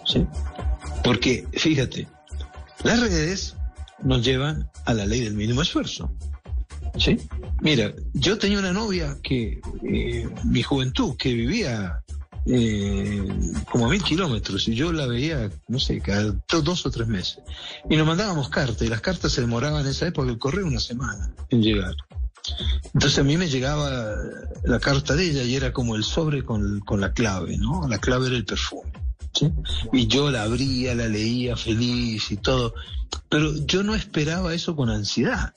¿sí? 0.05 0.25
Porque, 1.03 1.47
fíjate, 1.53 2.07
las 2.83 2.99
redes 2.99 3.55
nos 4.03 4.23
llevan 4.23 4.69
a 4.85 4.93
la 4.93 5.05
ley 5.05 5.21
del 5.21 5.33
mínimo 5.33 5.61
esfuerzo. 5.61 6.11
¿Sí? 6.97 7.17
Mira, 7.61 7.93
yo 8.13 8.37
tenía 8.37 8.59
una 8.59 8.71
novia 8.71 9.17
que, 9.21 9.59
eh, 9.83 10.29
mi 10.45 10.63
juventud, 10.63 11.15
que 11.17 11.33
vivía 11.33 12.01
eh, 12.45 13.27
como 13.69 13.85
a 13.85 13.89
mil 13.89 14.01
kilómetros 14.01 14.67
y 14.67 14.73
yo 14.73 14.91
la 14.93 15.05
veía, 15.05 15.49
no 15.67 15.79
sé, 15.79 15.99
cada 15.99 16.23
do- 16.23 16.61
dos 16.61 16.85
o 16.85 16.91
tres 16.91 17.07
meses. 17.07 17.39
Y 17.89 17.97
nos 17.97 18.07
mandábamos 18.07 18.49
cartas 18.49 18.81
y 18.83 18.87
las 18.89 19.01
cartas 19.01 19.33
se 19.33 19.41
demoraban 19.41 19.81
en 19.81 19.91
esa 19.91 20.07
época 20.07 20.29
el 20.29 20.37
correo 20.39 20.65
una 20.65 20.79
semana 20.79 21.31
en 21.49 21.61
llegar. 21.61 21.93
Entonces 22.93 23.19
a 23.19 23.23
mí 23.23 23.35
me 23.37 23.49
llegaba 23.49 24.15
la 24.63 24.79
carta 24.79 25.15
de 25.15 25.29
ella 25.29 25.43
y 25.43 25.55
era 25.55 25.73
como 25.73 25.95
el 25.97 26.03
sobre 26.05 26.43
con, 26.45 26.79
con 26.79 27.01
la 27.01 27.11
clave, 27.11 27.57
¿no? 27.57 27.85
La 27.87 27.97
clave 27.99 28.27
era 28.27 28.37
el 28.37 28.45
perfume. 28.45 28.91
Y 29.93 30.07
yo 30.07 30.29
la 30.29 30.43
abría, 30.43 30.95
la 30.95 31.07
leía 31.07 31.55
feliz 31.55 32.31
y 32.31 32.37
todo. 32.37 32.73
Pero 33.29 33.53
yo 33.65 33.83
no 33.83 33.95
esperaba 33.95 34.53
eso 34.53 34.75
con 34.75 34.89
ansiedad. 34.89 35.53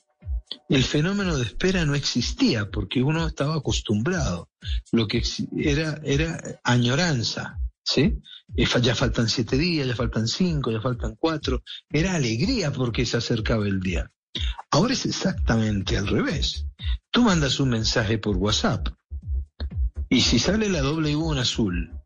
El 0.69 0.85
fenómeno 0.85 1.37
de 1.37 1.45
espera 1.45 1.85
no 1.85 1.95
existía 1.95 2.71
porque 2.71 3.03
uno 3.03 3.27
estaba 3.27 3.57
acostumbrado. 3.57 4.49
Lo 4.93 5.07
que 5.07 5.23
era, 5.57 6.01
era 6.05 6.61
añoranza, 6.65 7.59
¿sí? 7.85 8.19
Eh, 8.57 8.67
Ya 8.83 8.95
faltan 8.95 9.29
siete 9.29 9.57
días, 9.57 9.87
ya 9.87 9.95
faltan 9.95 10.27
cinco, 10.27 10.71
ya 10.71 10.81
faltan 10.81 11.17
cuatro. 11.19 11.63
Era 11.91 12.15
alegría 12.15 12.73
porque 12.73 13.07
se 13.07 13.17
acercaba 13.17 13.67
el 13.67 13.81
día. 13.81 14.11
Ahora 14.71 14.93
es 14.93 15.07
exactamente 15.07 15.97
al 15.97 16.07
revés. 16.07 16.67
Tú 17.11 17.23
mandas 17.23 17.59
un 17.59 17.71
mensaje 17.71 18.19
por 18.19 18.37
WhatsApp 18.37 18.89
y 20.09 20.21
si 20.21 20.39
sale 20.39 20.69
la 20.69 20.81
doble 20.81 21.15
U 21.17 21.33
en 21.33 21.39
azul 21.39 22.00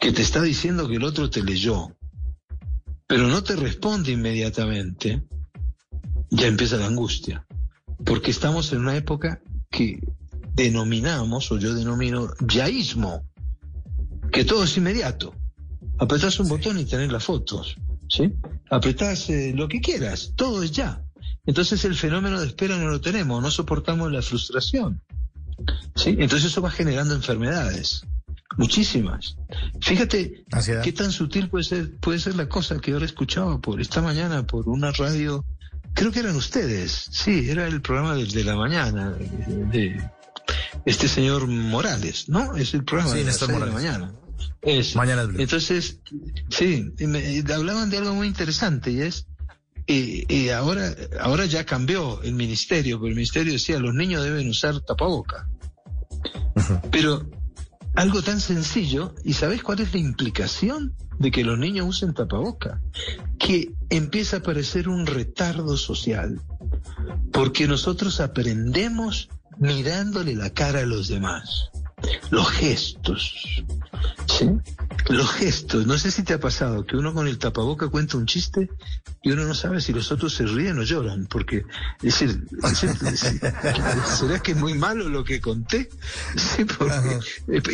que 0.00 0.12
te 0.12 0.22
está 0.22 0.42
diciendo 0.42 0.88
que 0.88 0.96
el 0.96 1.04
otro 1.04 1.30
te 1.30 1.42
leyó, 1.42 1.96
pero 3.06 3.28
no 3.28 3.42
te 3.42 3.56
responde 3.56 4.12
inmediatamente, 4.12 5.22
ya 6.30 6.46
empieza 6.46 6.76
la 6.76 6.86
angustia. 6.86 7.46
Porque 8.04 8.30
estamos 8.30 8.72
en 8.72 8.80
una 8.80 8.96
época 8.96 9.40
que 9.70 10.00
denominamos, 10.54 11.50
o 11.52 11.58
yo 11.58 11.74
denomino, 11.74 12.28
yaísmo, 12.46 13.24
que 14.32 14.44
todo 14.44 14.64
es 14.64 14.76
inmediato. 14.76 15.34
Apretás 15.98 16.40
un 16.40 16.48
botón 16.48 16.78
y 16.78 16.84
tenés 16.84 17.12
las 17.12 17.24
fotos, 17.24 17.76
¿sí? 18.08 18.32
Apretás 18.70 19.30
eh, 19.30 19.52
lo 19.54 19.68
que 19.68 19.80
quieras, 19.80 20.32
todo 20.34 20.62
es 20.62 20.72
ya. 20.72 21.04
Entonces 21.46 21.84
el 21.84 21.94
fenómeno 21.94 22.40
de 22.40 22.46
espera 22.46 22.78
no 22.78 22.88
lo 22.88 23.00
tenemos, 23.00 23.42
no 23.42 23.50
soportamos 23.50 24.10
la 24.10 24.22
frustración. 24.22 25.02
¿sí? 25.94 26.10
Entonces 26.18 26.46
eso 26.46 26.62
va 26.62 26.70
generando 26.70 27.14
enfermedades, 27.14 28.06
muchísimas. 28.56 29.36
Fíjate 29.80 30.44
qué 30.82 30.92
tan 30.92 31.12
sutil 31.12 31.48
puede 31.48 31.64
ser, 31.64 31.96
puede 31.98 32.18
ser 32.18 32.34
la 32.36 32.48
cosa 32.48 32.78
que 32.78 32.92
ahora 32.92 33.04
escuchaba 33.06 33.58
por 33.60 33.80
esta 33.80 34.00
mañana 34.02 34.46
por 34.46 34.68
una 34.68 34.90
radio, 34.92 35.44
creo 35.94 36.10
que 36.12 36.20
eran 36.20 36.36
ustedes, 36.36 37.08
sí, 37.10 37.48
era 37.50 37.66
el 37.66 37.80
programa 37.80 38.14
del 38.14 38.30
de 38.30 38.44
la 38.44 38.56
mañana, 38.56 39.10
de, 39.12 39.66
de 39.72 40.10
este 40.86 41.08
señor 41.08 41.46
Morales, 41.46 42.28
¿no? 42.28 42.56
Es 42.56 42.74
el 42.74 42.84
programa 42.84 43.12
Sí, 43.12 43.18
de 43.18 43.24
Néstor 43.24 43.52
de 43.52 43.58
la 43.60 43.66
mañana. 43.66 44.14
Eso. 44.62 44.98
Mañana 44.98 45.24
Blue. 45.24 45.40
Entonces, 45.40 46.00
sí, 46.48 46.90
y 46.98 47.06
me- 47.06 47.32
y 47.34 47.44
hablaban 47.52 47.90
de 47.90 47.98
algo 47.98 48.14
muy 48.14 48.26
interesante 48.26 48.90
y 48.90 49.00
es, 49.02 49.26
eh, 49.86 50.24
eh, 50.28 50.52
ahora, 50.54 50.94
ahora 51.20 51.44
ya 51.44 51.64
cambió 51.64 52.22
el 52.22 52.34
ministerio, 52.34 52.98
pero 52.98 53.08
el 53.08 53.14
ministerio 53.14 53.52
decía 53.52 53.78
los 53.78 53.94
niños 53.94 54.22
deben 54.24 54.48
usar 54.48 54.80
tapaboca. 54.80 55.48
Pero 56.90 57.28
algo 57.94 58.22
tan 58.22 58.40
sencillo, 58.40 59.14
¿y 59.24 59.34
sabes 59.34 59.62
cuál 59.62 59.80
es 59.80 59.92
la 59.92 60.00
implicación 60.00 60.94
de 61.18 61.30
que 61.30 61.44
los 61.44 61.58
niños 61.58 61.86
usen 61.88 62.14
tapaboca? 62.14 62.80
Que 63.38 63.72
empieza 63.90 64.36
a 64.36 64.38
aparecer 64.40 64.88
un 64.88 65.06
retardo 65.06 65.76
social, 65.76 66.40
porque 67.32 67.68
nosotros 67.68 68.20
aprendemos 68.20 69.28
mirándole 69.58 70.34
la 70.34 70.50
cara 70.50 70.80
a 70.80 70.86
los 70.86 71.08
demás. 71.08 71.70
Los 72.30 72.50
gestos, 72.50 73.64
¿sí? 74.26 74.50
Los 75.08 75.30
gestos. 75.34 75.86
No 75.86 75.98
sé 75.98 76.10
si 76.10 76.22
te 76.22 76.34
ha 76.34 76.40
pasado 76.40 76.86
que 76.86 76.96
uno 76.96 77.12
con 77.12 77.26
el 77.26 77.38
tapaboca 77.38 77.88
cuenta 77.88 78.16
un 78.16 78.26
chiste 78.26 78.70
y 79.22 79.30
uno 79.30 79.44
no 79.44 79.54
sabe 79.54 79.80
si 79.80 79.92
los 79.92 80.10
otros 80.12 80.34
se 80.34 80.44
ríen 80.44 80.78
o 80.78 80.82
lloran, 80.82 81.26
porque, 81.26 81.64
es 82.02 82.20
decir, 82.20 82.44
¿será 84.18 84.38
que 84.40 84.52
es 84.52 84.58
muy 84.58 84.74
malo 84.74 85.08
lo 85.08 85.24
que 85.24 85.40
conté? 85.40 85.88
Sí, 86.36 86.64
porque, 86.64 87.20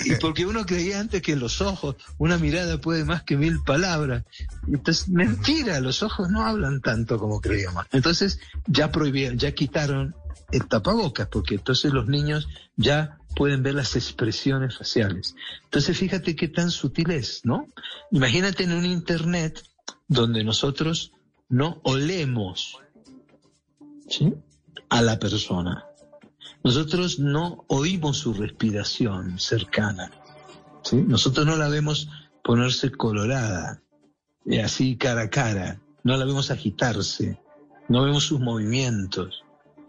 y 0.05 0.15
porque 0.17 0.47
uno 0.47 0.65
creía 0.65 1.01
antes 1.01 1.23
que 1.23 1.37
los 1.37 1.61
ojos, 1.61 1.97
una 2.19 2.39
mirada 2.39 2.81
puede 2.81 3.05
más 3.05 3.23
que 3.23 3.37
mil 3.37 3.63
palabras. 3.63 4.25
Entonces, 4.67 5.09
mentira, 5.09 5.81
los 5.81 6.03
ojos 6.03 6.31
no 6.31 6.47
hablan 6.47 6.81
tanto 6.81 7.19
como 7.19 7.41
creíamos. 7.41 7.87
Entonces, 7.93 8.39
ya 8.67 8.91
prohibieron, 8.91 9.39
ya 9.39 9.53
quitaron 9.53 10.15
el 10.53 10.67
tapabocas, 10.67 11.29
porque 11.29 11.57
entonces 11.57 11.93
los 11.93 12.07
niños 12.07 12.49
ya 12.77 13.20
pueden 13.35 13.63
ver 13.63 13.75
las 13.75 13.97
expresiones 13.97 14.77
faciales. 14.77 15.35
Entonces 15.65 15.97
fíjate 15.97 16.37
qué 16.37 16.49
tan 16.49 16.71
sutil 16.71 17.11
es, 17.11 17.45
¿no? 17.45 17.69
Imagínate 18.11 18.65
en 18.65 18.73
un 18.73 18.85
internet 18.85 19.63
donde 20.09 20.45
nosotros 20.45 21.13
no 21.49 21.81
olemos 21.85 22.79
¿sí? 24.09 24.35
a 24.89 25.03
la 25.03 25.19
persona. 25.19 25.85
Nosotros 26.63 27.19
no 27.19 27.65
oímos 27.69 28.19
su 28.19 28.35
respiración 28.35 29.39
cercana. 29.39 30.11
¿sí? 30.83 30.97
Nosotros 30.97 31.47
no 31.47 31.57
la 31.57 31.69
vemos 31.69 32.09
ponerse 32.43 32.91
colorada, 32.91 33.83
eh, 34.47 34.63
así 34.63 34.97
cara 34.97 35.23
a 35.23 35.31
cara. 35.31 35.81
No 36.03 36.17
la 36.17 36.25
vemos 36.25 36.51
agitarse. 36.51 37.39
No 37.89 38.05
vemos 38.05 38.25
sus 38.25 38.41
movimientos. 38.41 39.45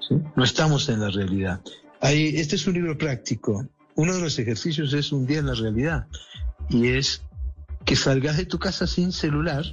¿sí? 0.07 0.15
No 0.35 0.43
estamos 0.43 0.89
en 0.89 0.99
la 0.99 1.09
realidad. 1.09 1.61
Este 2.01 2.55
es 2.55 2.67
un 2.67 2.73
libro 2.73 2.97
práctico. 2.97 3.67
Uno 3.95 4.15
de 4.15 4.21
los 4.21 4.39
ejercicios 4.39 4.93
es 4.93 5.11
un 5.11 5.25
día 5.25 5.39
en 5.39 5.47
la 5.47 5.53
realidad. 5.53 6.07
Y 6.69 6.89
es 6.89 7.21
que 7.85 7.95
salgas 7.95 8.37
de 8.37 8.45
tu 8.45 8.59
casa 8.59 8.87
sin 8.87 9.11
celular 9.11 9.63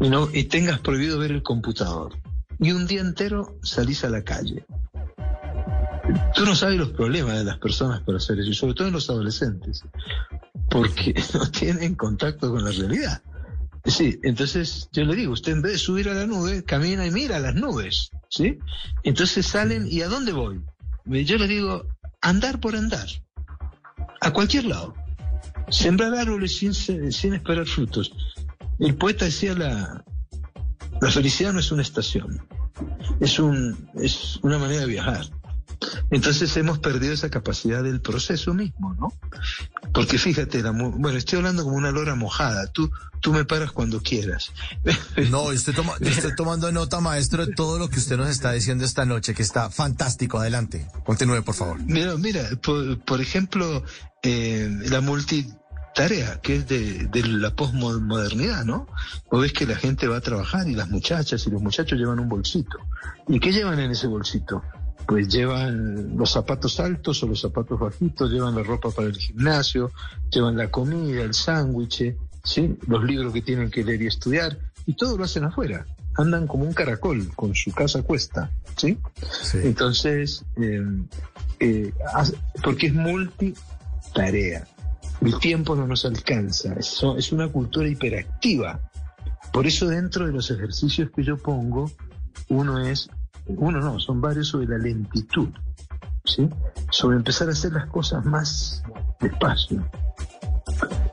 y, 0.00 0.08
no, 0.08 0.28
tengas 0.48 0.80
prohibido 0.80 1.18
ver 1.18 1.32
el 1.32 1.42
computador. 1.42 2.14
Y 2.58 2.72
un 2.72 2.86
día 2.86 3.00
entero 3.00 3.58
salís 3.62 4.04
a 4.04 4.10
la 4.10 4.22
calle. 4.22 4.64
Tú 6.34 6.44
no 6.44 6.54
sabes 6.54 6.78
los 6.78 6.90
problemas 6.90 7.38
de 7.38 7.44
las 7.44 7.58
personas 7.58 8.00
para 8.02 8.18
hacer 8.18 8.40
eso, 8.40 8.50
y 8.50 8.54
sobre 8.54 8.74
todo 8.74 8.88
en 8.88 8.94
los 8.94 9.08
adolescentes, 9.10 9.84
porque 10.68 11.14
no 11.34 11.50
tienen 11.50 11.94
contacto 11.94 12.50
con 12.50 12.64
la 12.64 12.70
realidad. 12.70 13.22
Sí, 13.84 14.18
entonces 14.22 14.88
yo 14.92 15.04
le 15.04 15.16
digo, 15.16 15.32
usted 15.32 15.52
en 15.52 15.62
vez 15.62 15.72
de 15.72 15.78
subir 15.78 16.08
a 16.08 16.14
la 16.14 16.26
nube, 16.26 16.64
camina 16.64 17.06
y 17.06 17.10
mira 17.10 17.38
las 17.38 17.54
nubes, 17.54 18.10
¿sí? 18.28 18.58
Entonces 19.04 19.46
salen, 19.46 19.86
¿y 19.90 20.02
a 20.02 20.08
dónde 20.08 20.32
voy? 20.32 20.60
Yo 21.06 21.38
les 21.38 21.48
digo, 21.48 21.86
andar 22.20 22.60
por 22.60 22.76
andar, 22.76 23.08
a 24.20 24.32
cualquier 24.32 24.66
lado. 24.66 24.94
Sembrar 25.70 26.14
árboles 26.14 26.58
sin, 26.58 26.74
sin 26.74 27.34
esperar 27.34 27.66
frutos. 27.66 28.12
El 28.78 28.96
poeta 28.96 29.24
decía, 29.24 29.54
la, 29.54 30.04
la 31.00 31.10
felicidad 31.10 31.52
no 31.52 31.60
es 31.60 31.72
una 31.72 31.82
estación, 31.82 32.46
es, 33.20 33.38
un, 33.38 33.88
es 33.94 34.38
una 34.42 34.58
manera 34.58 34.82
de 34.82 34.86
viajar. 34.86 35.26
Entonces 36.10 36.56
hemos 36.56 36.78
perdido 36.78 37.12
esa 37.12 37.30
capacidad 37.30 37.82
del 37.82 38.00
proceso 38.00 38.54
mismo, 38.54 38.94
¿no? 38.94 39.12
Porque 39.92 40.18
fíjate, 40.18 40.62
la, 40.62 40.70
bueno, 40.70 41.18
estoy 41.18 41.38
hablando 41.38 41.64
como 41.64 41.76
una 41.76 41.90
lora 41.90 42.14
mojada, 42.14 42.66
tú, 42.72 42.90
tú 43.20 43.32
me 43.32 43.44
paras 43.44 43.72
cuando 43.72 44.02
quieras. 44.02 44.52
No, 45.30 45.52
estoy, 45.52 45.74
toma, 45.74 45.94
yo 46.00 46.08
estoy 46.08 46.34
tomando 46.34 46.70
nota, 46.72 47.00
maestro, 47.00 47.46
de 47.46 47.54
todo 47.54 47.78
lo 47.78 47.88
que 47.88 47.98
usted 47.98 48.16
nos 48.16 48.28
está 48.28 48.52
diciendo 48.52 48.84
esta 48.84 49.04
noche, 49.04 49.34
que 49.34 49.42
está 49.42 49.70
fantástico. 49.70 50.38
Adelante, 50.38 50.86
continúe, 51.04 51.42
por 51.42 51.54
favor. 51.54 51.80
Mira, 51.80 52.16
mira, 52.16 52.42
por, 52.62 52.98
por 53.00 53.20
ejemplo, 53.20 53.84
eh, 54.22 54.68
la 54.84 55.00
multitarea, 55.00 56.40
que 56.40 56.56
es 56.56 56.68
de, 56.68 57.06
de 57.06 57.22
la 57.26 57.54
posmodernidad, 57.54 58.64
¿no? 58.64 58.86
Vos 59.30 59.42
ves 59.42 59.52
que 59.52 59.66
la 59.66 59.76
gente 59.76 60.08
va 60.08 60.18
a 60.18 60.20
trabajar 60.20 60.68
y 60.68 60.74
las 60.74 60.88
muchachas 60.88 61.46
y 61.46 61.50
los 61.50 61.62
muchachos 61.62 61.98
llevan 61.98 62.20
un 62.20 62.28
bolsito. 62.28 62.78
¿Y 63.28 63.40
qué 63.40 63.52
llevan 63.52 63.78
en 63.80 63.90
ese 63.90 64.06
bolsito? 64.06 64.62
Pues 65.06 65.28
llevan 65.28 66.16
los 66.16 66.30
zapatos 66.30 66.78
altos 66.80 67.22
o 67.22 67.26
los 67.26 67.40
zapatos 67.40 67.78
bajitos, 67.78 68.30
llevan 68.30 68.54
la 68.54 68.62
ropa 68.62 68.90
para 68.90 69.08
el 69.08 69.16
gimnasio, 69.16 69.90
llevan 70.30 70.56
la 70.56 70.70
comida, 70.70 71.22
el 71.22 71.34
sándwich, 71.34 72.14
¿sí? 72.44 72.76
los 72.86 73.04
libros 73.04 73.32
que 73.32 73.42
tienen 73.42 73.70
que 73.70 73.84
leer 73.84 74.02
y 74.02 74.06
estudiar, 74.06 74.58
y 74.86 74.94
todo 74.94 75.16
lo 75.16 75.24
hacen 75.24 75.44
afuera. 75.44 75.86
Andan 76.16 76.46
como 76.46 76.64
un 76.64 76.72
caracol 76.72 77.28
con 77.34 77.54
su 77.54 77.72
casa 77.72 78.00
a 78.00 78.02
cuesta, 78.02 78.50
¿sí? 78.76 78.98
Sí. 79.42 79.58
Entonces, 79.62 80.44
eh, 80.56 80.82
eh, 81.60 81.92
porque 82.62 82.88
es 82.88 82.94
multitarea. 82.94 84.66
El 85.20 85.38
tiempo 85.38 85.76
no 85.76 85.86
nos 85.86 86.04
alcanza, 86.04 86.74
es, 86.74 87.00
es 87.16 87.32
una 87.32 87.48
cultura 87.48 87.88
hiperactiva. 87.88 88.80
Por 89.52 89.66
eso 89.66 89.88
dentro 89.88 90.26
de 90.26 90.32
los 90.32 90.50
ejercicios 90.50 91.10
que 91.14 91.22
yo 91.22 91.36
pongo, 91.36 91.90
uno 92.48 92.78
es, 92.84 93.10
uno 93.56 93.80
no, 93.80 93.98
son 94.00 94.20
varios 94.20 94.48
sobre 94.48 94.66
la 94.66 94.78
lentitud, 94.78 95.48
¿sí? 96.24 96.48
Sobre 96.90 97.16
empezar 97.16 97.48
a 97.48 97.52
hacer 97.52 97.72
las 97.72 97.86
cosas 97.86 98.24
más 98.24 98.82
despacio, 99.20 99.84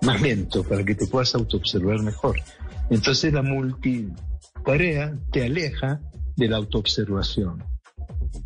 más 0.01 0.21
lento, 0.21 0.63
para 0.63 0.83
que 0.83 0.95
te 0.95 1.07
puedas 1.07 1.33
autoobservar 1.35 2.01
mejor. 2.01 2.37
Entonces 2.89 3.33
la 3.33 3.41
multitarea 3.41 5.17
te 5.31 5.45
aleja 5.45 5.99
de 6.35 6.47
la 6.47 6.57
autoobservación, 6.57 7.63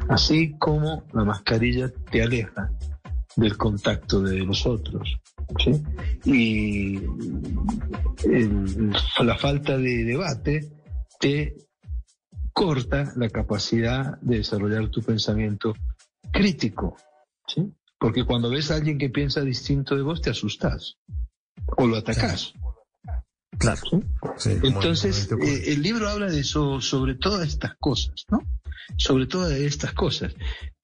así 0.09 0.55
como 0.57 1.03
la 1.13 1.23
mascarilla 1.23 1.91
te 2.11 2.23
aleja 2.23 2.71
del 3.35 3.57
contacto 3.57 4.21
de 4.21 4.39
los 4.39 4.65
otros. 4.65 5.17
Y 6.25 6.99
la 9.23 9.37
falta 9.37 9.77
de 9.77 10.03
debate 10.03 10.71
te 11.19 11.55
corta 12.53 13.13
la 13.15 13.29
capacidad 13.29 14.19
de 14.21 14.37
desarrollar 14.37 14.89
tu 14.89 15.01
pensamiento 15.01 15.73
crítico. 16.31 16.97
¿sí? 17.47 17.71
Porque 17.99 18.25
cuando 18.25 18.49
ves 18.49 18.71
a 18.71 18.75
alguien 18.75 18.97
que 18.97 19.09
piensa 19.09 19.41
distinto 19.41 19.95
de 19.95 20.01
vos, 20.01 20.21
te 20.21 20.29
asustas 20.29 20.97
o 21.77 21.85
lo 21.87 21.97
atacás. 21.97 22.53
Claro. 23.57 23.81
Entonces, 24.63 25.29
eh, 25.31 25.63
el 25.67 25.81
libro 25.83 26.09
habla 26.09 26.27
de 26.27 26.39
eso, 26.39 26.81
sobre 26.81 27.15
todas 27.15 27.47
estas 27.47 27.75
cosas, 27.79 28.25
¿no? 28.29 28.39
Sobre 28.97 29.27
todas 29.27 29.51
estas 29.51 29.93
cosas. 29.93 30.33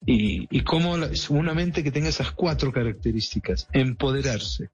Y, 0.06 0.46
y 0.56 0.62
cómo 0.62 0.96
la- 0.96 1.10
una 1.30 1.54
mente 1.54 1.82
que 1.82 1.90
tenga 1.90 2.08
esas 2.08 2.30
cuatro 2.32 2.70
características, 2.72 3.66
empoderarse. 3.72 4.70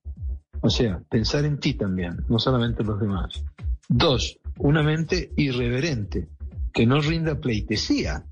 O 0.61 0.69
sea, 0.71 1.01
pensar 1.09 1.45
en 1.45 1.59
ti 1.59 1.75
también, 1.75 2.25
no 2.29 2.39
solamente 2.39 2.83
en 2.83 2.89
los 2.89 3.01
demás. 3.01 3.43
Dos, 3.89 4.39
una 4.59 4.83
mente 4.83 5.33
irreverente, 5.37 6.29
que 6.75 6.87
no 6.87 7.01
rinda 7.01 7.41
pleitesía 7.41 8.27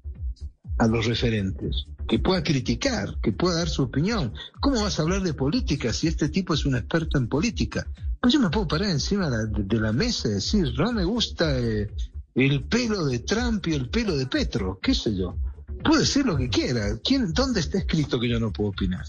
a 0.78 0.86
los 0.88 1.06
referentes, 1.06 1.86
que 2.08 2.18
pueda 2.18 2.42
criticar, 2.42 3.16
que 3.22 3.32
pueda 3.32 3.58
dar 3.58 3.68
su 3.68 3.84
opinión. 3.84 4.34
¿Cómo 4.60 4.82
vas 4.82 4.98
a 4.98 5.02
hablar 5.02 5.22
de 5.22 5.32
política 5.32 5.92
si 5.92 6.08
este 6.08 6.28
tipo 6.28 6.52
es 6.52 6.66
un 6.66 6.74
experto 6.74 7.18
en 7.18 7.28
política? 7.28 7.86
Pues 8.20 8.34
yo 8.34 8.40
me 8.40 8.50
puedo 8.50 8.66
parar 8.66 8.90
encima 8.90 9.30
de 9.30 9.80
la, 9.80 9.92
mesa 9.92 10.28
y 10.28 10.32
decir, 10.32 10.72
no 10.76 10.92
me 10.92 11.04
gusta 11.04 11.56
eh, 11.56 11.88
el 12.34 12.64
pelo 12.64 13.06
de 13.06 13.20
Trump 13.20 13.66
y 13.68 13.74
el 13.74 13.88
pelo 13.88 14.16
de 14.16 14.26
Petro, 14.26 14.78
qué 14.82 14.94
sé 14.94 15.16
yo. 15.16 15.36
Puedo 15.84 16.00
decir 16.00 16.26
lo 16.26 16.36
que 16.36 16.48
quiera. 16.48 16.98
¿Quién, 17.02 17.32
¿Dónde 17.32 17.60
está 17.60 17.78
escrito 17.78 18.18
que 18.18 18.28
yo 18.28 18.40
no 18.40 18.52
puedo 18.52 18.70
opinar? 18.70 19.04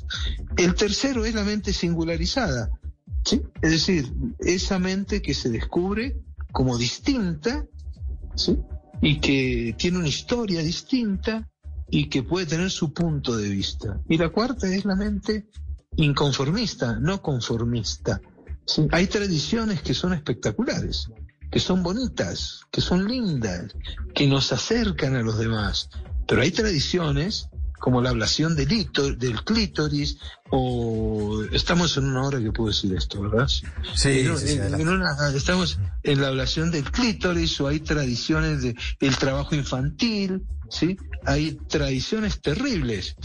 El 0.58 0.76
tercero 0.76 1.26
es 1.26 1.34
la 1.34 1.44
mente 1.44 1.74
singularizada. 1.74 2.70
¿sí? 3.26 3.42
Es 3.62 3.72
decir, 3.72 4.12
esa 4.40 4.80
mente 4.80 5.22
que 5.22 5.34
se 5.34 5.50
descubre 5.50 6.18
como 6.52 6.78
distinta 6.78 7.66
¿sí? 8.36 8.58
Y 9.04 9.20
que 9.20 9.76
tiene 9.78 9.98
una 9.98 10.08
historia 10.08 10.62
distinta 10.62 11.50
y 11.90 12.08
que 12.08 12.24
puede 12.24 12.46
tener 12.46 12.72
su 12.72 12.94
punto 12.94 13.36
de 13.36 13.50
vista. 13.50 14.00
Y 14.08 14.18
la 14.18 14.30
cuarta 14.30 14.68
es 14.68 14.86
la 14.86 14.96
mente 14.96 15.48
inconformista, 15.98 16.98
no 17.00 17.22
conformista. 17.22 18.22
Hay 18.92 19.08
tradiciones 19.08 19.82
que 19.82 19.94
son 19.94 20.14
espectaculares, 20.14 21.10
que 21.52 21.60
son 21.60 21.84
bonitas, 21.84 22.62
que 22.72 22.80
son 22.80 23.06
lindas, 23.06 23.76
que 24.16 24.26
nos 24.26 24.54
acercan 24.54 25.18
a 25.18 25.22
los 25.22 25.38
demás, 25.38 25.90
pero 26.26 26.42
hay 26.42 26.52
tradiciones 26.52 27.50
como 27.84 28.02
la 28.02 28.12
ablación 28.12 28.56
del, 28.56 28.90
del 29.18 29.44
clítoris, 29.44 30.18
o 30.52 31.44
estamos 31.52 31.98
en 31.98 32.06
una 32.06 32.24
hora 32.24 32.40
que 32.40 32.54
puedo 32.54 32.70
decir 32.70 32.96
esto, 32.96 33.22
¿verdad? 33.24 33.46
Sí, 33.50 34.20
En- 34.22 34.38
sí, 34.38 34.48
sí, 34.48 34.54
en- 34.54 34.62
adelante. 34.62 34.84
en 34.84 34.90
una- 34.90 35.18
estamos 35.36 35.80
en 36.04 36.22
la 36.22 36.30
ablación 36.30 36.72
del 36.72 36.90
clítoris, 36.90 37.60
o 37.60 37.68
hay 37.68 37.82
tradiciones 37.82 38.62
de 38.62 38.74
el 39.02 39.18
trabajo 39.18 39.54
infantil, 39.54 40.44
¿sí? 40.70 40.96
Hay 41.26 41.58
tradiciones 41.68 42.40
terribles. 42.40 43.16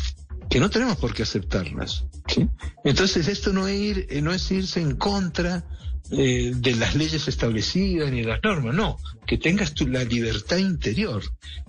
que 0.51 0.61
no 0.61 0.71
tenemos 0.71 0.97
por 0.97 1.13
qué 1.13 1.25
aceptarlas. 1.25 2.07
¿sí? 2.27 2.49
Entonces 2.83 3.29
esto 3.29 3.53
no 3.53 3.69
es, 3.69 3.79
ir, 3.79 4.07
eh, 4.09 4.23
no 4.23 4.33
es 4.33 4.51
irse 4.51 4.81
en 4.81 4.97
contra 4.97 5.63
eh, 6.11 6.53
de 6.55 6.75
las 6.77 6.95
leyes 6.95 7.29
establecidas 7.29 8.11
ni 8.11 8.23
de 8.23 8.29
las 8.29 8.43
normas, 8.43 8.75
no, 8.75 8.99
que 9.27 9.39
tengas 9.39 9.75
tu, 9.75 9.87
la 9.87 10.05
libertad 10.05 10.57
interior, 10.57 11.23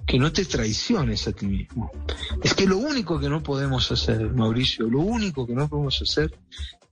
que 0.05 0.17
no 0.17 0.31
te 0.31 0.45
traiciones 0.45 1.27
a 1.27 1.33
ti 1.33 1.45
mismo. 1.45 1.91
Es 2.43 2.53
que 2.53 2.65
lo 2.65 2.77
único 2.77 3.19
que 3.19 3.29
no 3.29 3.43
podemos 3.43 3.91
hacer, 3.91 4.31
Mauricio, 4.31 4.87
lo 4.87 4.99
único 4.99 5.45
que 5.45 5.53
no 5.53 5.67
podemos 5.67 6.01
hacer 6.01 6.31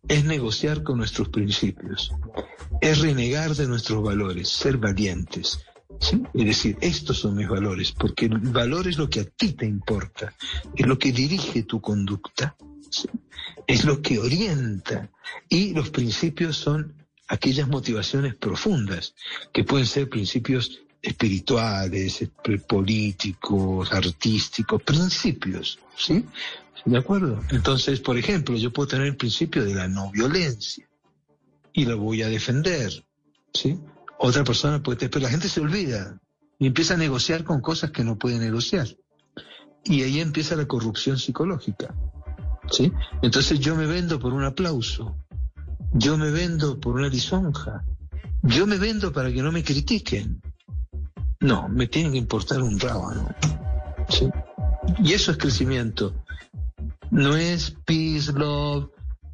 es 0.07 0.23
negociar 0.25 0.83
con 0.83 0.97
nuestros 0.97 1.29
principios, 1.29 2.11
es 2.81 2.99
renegar 2.99 3.55
de 3.55 3.67
nuestros 3.67 4.03
valores, 4.03 4.49
ser 4.49 4.77
valientes. 4.77 5.59
¿sí? 5.99 6.21
Decir, 6.33 6.77
estos 6.81 7.19
son 7.19 7.35
mis 7.35 7.47
valores, 7.47 7.91
porque 7.91 8.25
el 8.25 8.39
valor 8.39 8.87
es 8.87 8.97
lo 8.97 9.09
que 9.09 9.21
a 9.21 9.25
ti 9.25 9.53
te 9.53 9.65
importa, 9.65 10.33
es 10.75 10.85
lo 10.85 10.97
que 10.97 11.11
dirige 11.11 11.63
tu 11.63 11.81
conducta, 11.81 12.55
es 13.65 13.83
lo 13.83 14.01
que 14.01 14.19
orienta, 14.19 15.09
y 15.49 15.73
los 15.73 15.89
principios 15.89 16.57
son 16.57 16.93
aquellas 17.27 17.67
motivaciones 17.67 18.35
profundas, 18.35 19.13
que 19.53 19.63
pueden 19.63 19.85
ser 19.85 20.09
principios 20.09 20.79
espirituales, 21.01 22.21
esp- 22.21 22.65
políticos, 22.65 23.91
artísticos, 23.91 24.81
principios, 24.83 25.79
¿sí? 25.97 26.25
¿De 26.85 26.97
acuerdo? 26.97 27.43
Entonces, 27.51 27.99
por 27.99 28.17
ejemplo, 28.17 28.55
yo 28.55 28.71
puedo 28.71 28.87
tener 28.87 29.07
el 29.07 29.17
principio 29.17 29.63
de 29.65 29.75
la 29.75 29.87
no 29.87 30.09
violencia 30.11 30.87
y 31.73 31.85
lo 31.85 31.97
voy 31.97 32.21
a 32.21 32.29
defender, 32.29 33.05
¿sí? 33.53 33.77
Otra 34.19 34.43
persona 34.43 34.81
puede, 34.81 35.09
pero 35.09 35.23
la 35.23 35.29
gente 35.29 35.49
se 35.49 35.59
olvida 35.59 36.19
y 36.59 36.65
empieza 36.67 36.95
a 36.95 36.97
negociar 36.97 37.43
con 37.43 37.61
cosas 37.61 37.91
que 37.91 38.03
no 38.03 38.17
puede 38.17 38.39
negociar. 38.39 38.87
Y 39.83 40.01
ahí 40.03 40.19
empieza 40.19 40.55
la 40.55 40.65
corrupción 40.65 41.17
psicológica, 41.19 41.93
¿sí? 42.71 42.91
Entonces 43.21 43.59
yo 43.59 43.75
me 43.75 43.85
vendo 43.85 44.19
por 44.19 44.33
un 44.33 44.43
aplauso, 44.43 45.15
yo 45.93 46.17
me 46.17 46.31
vendo 46.31 46.79
por 46.79 46.95
una 46.95 47.07
lisonja. 47.07 47.83
Yo 48.43 48.67
me 48.67 48.77
vendo 48.77 49.11
para 49.11 49.31
que 49.31 49.41
no 49.41 49.51
me 49.51 49.63
critiquen. 49.63 50.41
No, 51.39 51.67
me 51.69 51.87
tiene 51.87 52.11
que 52.11 52.17
importar 52.17 52.61
un 52.61 52.79
rábano. 52.79 53.27
¿sí? 54.09 54.29
Y 54.99 55.13
eso 55.13 55.31
es 55.31 55.37
crecimiento. 55.37 56.13
No 57.11 57.35
es 57.35 57.75
peace, 57.85 58.31
love. 58.33 58.89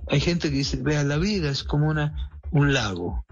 Hay 0.10 0.20
gente 0.20 0.50
que 0.50 0.58
dice, 0.58 0.78
vea, 0.78 1.04
la 1.04 1.18
vida 1.18 1.50
es 1.50 1.64
como 1.64 1.88
una, 1.88 2.32
un 2.52 2.74
lago. 2.74 3.26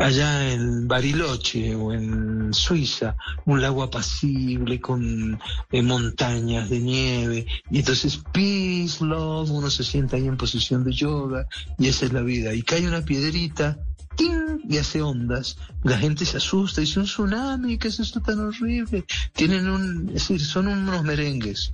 Allá 0.00 0.50
en 0.50 0.88
Bariloche 0.88 1.74
o 1.74 1.92
en 1.92 2.54
Suiza, 2.54 3.14
un 3.44 3.60
lago 3.60 3.82
apacible 3.82 4.80
con 4.80 5.38
eh, 5.70 5.82
montañas 5.82 6.70
de 6.70 6.80
nieve. 6.80 7.46
Y 7.70 7.80
entonces, 7.80 8.18
peace, 8.32 9.04
love, 9.04 9.50
uno 9.50 9.68
se 9.68 9.84
sienta 9.84 10.16
ahí 10.16 10.26
en 10.26 10.38
posición 10.38 10.84
de 10.84 10.92
yoga 10.92 11.46
y 11.78 11.88
esa 11.88 12.06
es 12.06 12.14
la 12.14 12.22
vida. 12.22 12.54
Y 12.54 12.62
cae 12.62 12.88
una 12.88 13.04
piedrita, 13.04 13.78
¡ting! 14.16 14.50
y 14.66 14.78
hace 14.78 15.02
ondas. 15.02 15.58
La 15.82 15.98
gente 15.98 16.24
se 16.24 16.38
asusta 16.38 16.80
dice, 16.80 17.00
un 17.00 17.04
tsunami, 17.04 17.76
¿qué 17.76 17.88
es 17.88 18.00
esto 18.00 18.20
tan 18.20 18.40
horrible? 18.40 19.04
Tienen 19.34 19.68
un, 19.68 20.08
es 20.08 20.14
decir, 20.14 20.40
son 20.40 20.68
unos 20.68 21.02
merengues. 21.02 21.72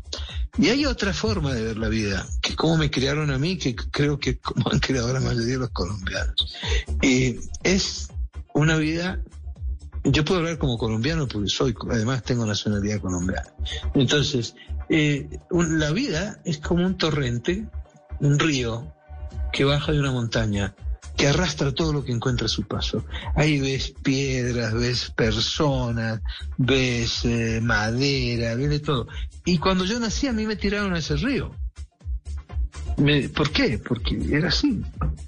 Y 0.59 0.71
hay 0.71 0.85
otra 0.87 1.13
forma 1.13 1.53
de 1.53 1.63
ver 1.63 1.77
la 1.77 1.89
vida, 1.89 2.27
que 2.41 2.57
como 2.57 2.79
me 2.79 2.91
criaron 2.91 3.31
a 3.31 3.39
mí, 3.39 3.57
que 3.57 3.77
creo 3.77 4.19
que 4.19 4.39
como 4.39 4.73
han 4.73 4.81
creado 4.81 5.13
la 5.13 5.21
mayoría 5.21 5.55
de 5.55 5.59
los 5.59 5.71
colombianos. 5.71 6.57
Eh, 7.03 7.39
es 7.63 8.09
una 8.57 8.77
vida, 8.77 9.21
yo 10.03 10.25
puedo 10.25 10.41
hablar 10.41 10.59
como 10.59 10.79
colombiano 10.79 11.29
porque 11.29 11.49
soy, 11.49 11.75
además 11.91 12.23
tengo 12.23 12.47
nacionalidad 12.47 13.01
colombiana. 13.01 13.53
Entonces, 13.95 14.55
eh, 14.89 15.29
la 15.51 15.91
vida 15.93 16.41
es 16.45 16.59
como 16.59 16.87
un 16.87 16.97
torrente, 16.97 17.69
un 18.21 18.39
río 18.39 18.93
que 19.53 19.65
baja 19.65 19.93
de 19.93 20.01
una 20.01 20.11
montaña 20.11 20.75
que 21.17 21.29
arrastra 21.29 21.73
todo 21.73 21.93
lo 21.93 22.05
que 22.05 22.13
encuentra 22.13 22.47
a 22.47 22.49
su 22.49 22.63
paso. 22.63 23.05
Ahí 23.35 23.61
ves 23.61 23.95
piedras, 24.03 24.73
ves 24.75 25.11
personas, 25.11 26.21
ves 26.57 27.25
eh, 27.25 27.61
madera, 27.63 28.55
ves 28.55 28.71
de 28.71 28.81
todo. 28.81 29.07
Y 29.45 29.59
cuando 29.59 29.85
yo 29.85 30.01
nací 30.01 30.29
a 30.29 30.33
mí 30.33 30.47
me 30.47 30.57
tiraron 30.57 30.95
a 30.95 30.99
ese 30.99 31.17
río. 31.17 31.55
¿Por 33.35 33.51
qué? 33.51 33.79
Porque 33.79 34.19
era 34.31 34.49
así. 34.49 34.83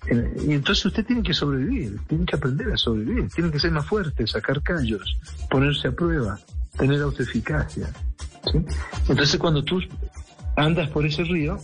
Eh, 0.07 0.33
Y 0.47 0.53
entonces 0.53 0.87
usted 0.87 1.05
tiene 1.05 1.23
que 1.23 1.35
sobrevivir, 1.35 1.99
tiene 2.07 2.25
que 2.25 2.37
aprender 2.37 2.73
a 2.73 2.77
sobrevivir, 2.77 3.29
tiene 3.29 3.51
que 3.51 3.59
ser 3.59 3.73
más 3.73 3.87
fuerte, 3.87 4.27
sacar 4.27 4.62
callos, 4.62 5.19
ponerse 5.51 5.89
a 5.89 5.93
prueba, 5.93 6.39
tener 6.79 7.03
autoeficacia. 7.03 7.89
¿sí? 8.51 8.64
Entonces 9.09 9.39
cuando 9.39 9.62
tú 9.62 9.81
andas 10.57 10.89
por 10.91 11.05
ese 11.05 11.25
río, 11.25 11.59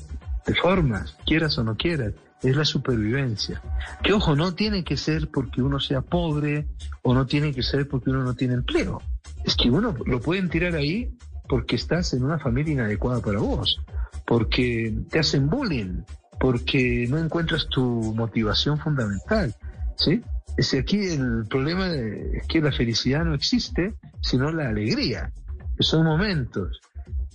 te 0.45 0.55
formas, 0.55 1.17
quieras 1.25 1.57
o 1.59 1.65
no 1.65 1.75
quieras, 1.77 2.13
es 2.43 2.55
la 2.55 2.65
supervivencia. 2.67 3.63
Que 4.03 4.13
ojo, 4.13 4.37
no 4.37 4.55
tiene 4.55 4.85
que 4.85 4.99
ser 4.99 5.31
porque 5.31 5.63
uno 5.63 5.81
sea 5.81 6.03
pobre 6.03 6.67
o 7.03 7.15
no 7.15 7.25
tiene 7.27 7.55
que 7.55 7.63
ser 7.63 7.89
porque 7.89 8.11
uno 8.11 8.23
no 8.23 8.35
tiene 8.35 8.55
empleo. 8.55 9.01
Es 9.45 9.57
que 9.57 9.71
uno 9.71 9.95
lo 10.05 10.21
pueden 10.21 10.51
tirar 10.51 10.75
ahí 10.75 11.17
porque 11.49 11.77
estás 11.77 12.13
en 12.13 12.25
una 12.25 12.39
familia 12.39 12.75
inadecuada 12.75 13.21
para 13.21 13.39
vos, 13.39 13.81
porque 14.27 14.95
te 15.11 15.19
hacen 15.19 15.49
bullying, 15.49 16.03
porque 16.41 17.07
no 17.09 17.19
encuentras 17.19 17.69
tu 17.69 18.15
motivación 18.17 18.79
fundamental, 18.79 19.55
¿sí? 19.97 20.23
Es 20.57 20.73
aquí 20.75 21.05
el 21.07 21.47
problema 21.49 21.89
es 21.89 22.47
que 22.47 22.61
la 22.61 22.73
felicidad 22.73 23.25
no 23.25 23.35
existe, 23.35 23.95
sino 24.21 24.51
la 24.53 24.69
alegría, 24.69 25.33
que 25.77 25.83
son 25.83 26.05
momentos. 26.05 26.81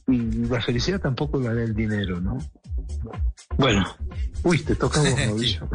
Y 0.07 0.47
la 0.47 0.61
felicidad 0.61 0.99
tampoco 0.99 1.39
la 1.39 1.53
da 1.53 1.63
el 1.63 1.75
dinero, 1.75 2.19
¿no? 2.21 2.37
Bueno, 3.57 3.85
uy, 4.43 4.59
te 4.59 4.75
toca 4.75 5.01
vos, 5.01 5.09
Mauricio. 5.27 5.67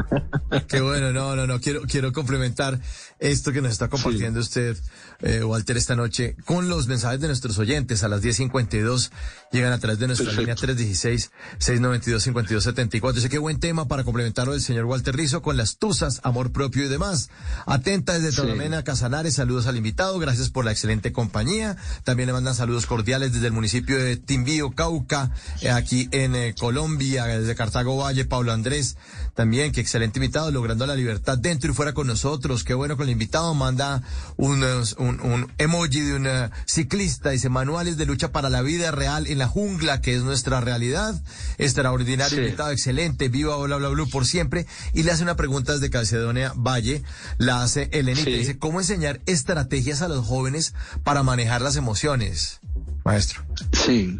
Qué 0.67 0.81
bueno, 0.81 1.11
no, 1.11 1.35
no, 1.35 1.45
no, 1.45 1.59
quiero, 1.59 1.81
quiero 1.83 2.11
complementar 2.13 2.79
esto 3.19 3.51
que 3.51 3.61
nos 3.61 3.71
está 3.71 3.89
compartiendo 3.89 4.39
usted, 4.39 4.75
eh, 5.21 5.43
Walter, 5.43 5.77
esta 5.77 5.95
noche, 5.95 6.35
con 6.45 6.67
los 6.67 6.87
mensajes 6.87 7.19
de 7.21 7.27
nuestros 7.27 7.57
oyentes 7.59 8.03
a 8.03 8.07
las 8.07 8.23
10.52, 8.23 9.11
llegan 9.51 9.71
a 9.71 9.79
través 9.79 9.99
de 9.99 10.07
nuestra 10.07 10.31
línea 10.33 10.55
316-692-5274. 10.55 13.13
Dice 13.13 13.29
qué 13.29 13.37
buen 13.37 13.59
tema 13.59 13.87
para 13.87 14.03
complementarlo 14.03 14.53
del 14.53 14.61
señor 14.61 14.85
Walter 14.85 15.15
Rizo 15.15 15.41
con 15.41 15.57
las 15.57 15.77
tusas, 15.77 16.19
amor 16.23 16.51
propio 16.51 16.85
y 16.85 16.87
demás. 16.87 17.29
Atenta 17.65 18.13
desde 18.13 18.31
Sí. 18.31 18.37
Toromena, 18.37 18.83
Casanares, 18.83 19.35
saludos 19.35 19.67
al 19.67 19.77
invitado, 19.77 20.19
gracias 20.19 20.49
por 20.49 20.65
la 20.65 20.71
excelente 20.71 21.11
compañía. 21.13 21.77
También 22.03 22.27
le 22.27 22.33
mandan 22.33 22.55
saludos 22.55 22.85
cordiales 22.85 23.33
desde 23.33 23.47
el 23.47 23.53
municipio 23.53 23.97
de 23.97 24.17
Timbío, 24.17 24.71
Cauca, 24.71 25.31
eh, 25.61 25.69
aquí 25.69 26.09
en 26.11 26.35
eh, 26.35 26.55
Colombia, 26.59 27.04
desde 27.13 27.55
Cartago 27.55 27.97
Valle, 27.97 28.25
Pablo 28.25 28.51
Andrés, 28.51 28.97
también, 29.35 29.71
qué 29.71 29.81
excelente 29.81 30.19
invitado, 30.19 30.49
logrando 30.51 30.85
la 30.87 30.95
libertad 30.95 31.37
dentro 31.37 31.71
y 31.71 31.73
fuera 31.75 31.93
con 31.93 32.07
nosotros, 32.07 32.63
qué 32.63 32.73
bueno 32.73 32.97
con 32.97 33.05
el 33.05 33.11
invitado, 33.11 33.53
manda 33.53 34.01
un, 34.37 34.63
un 34.97 35.51
emoji 35.57 36.01
de 36.01 36.15
un 36.15 36.27
eh, 36.27 36.49
ciclista, 36.65 37.29
dice 37.29 37.49
manuales 37.49 37.97
de 37.97 38.05
lucha 38.05 38.31
para 38.31 38.49
la 38.49 38.61
vida 38.61 38.91
real 38.91 39.27
en 39.27 39.37
la 39.37 39.47
jungla, 39.47 40.01
que 40.01 40.15
es 40.15 40.23
nuestra 40.23 40.61
realidad, 40.61 41.21
extraordinario 41.57 42.37
Sí. 42.37 42.43
invitado, 42.43 42.71
excelente, 42.71 43.29
viva 43.29 43.55
bla 43.57 43.77
bla 43.77 43.89
bla 43.89 44.05
por 44.11 44.25
siempre, 44.25 44.65
y 44.93 45.03
le 45.03 45.11
hace 45.11 45.23
una 45.23 45.35
pregunta 45.35 45.73
desde 45.73 45.89
Calcedonia 45.89 46.53
Valle, 46.55 47.03
la 47.37 47.61
hace 47.61 47.89
Elenita, 47.91 48.25
Sí. 48.25 48.33
dice, 48.37 48.57
¿cómo 48.57 48.79
enseñar 48.79 49.21
estrategias 49.25 50.01
a 50.01 50.07
los 50.07 50.25
jóvenes 50.25 50.73
para 51.03 51.23
manejar 51.23 51.61
las 51.61 51.75
emociones? 51.75 52.59
Maestro. 53.05 53.45
Sí, 53.71 54.19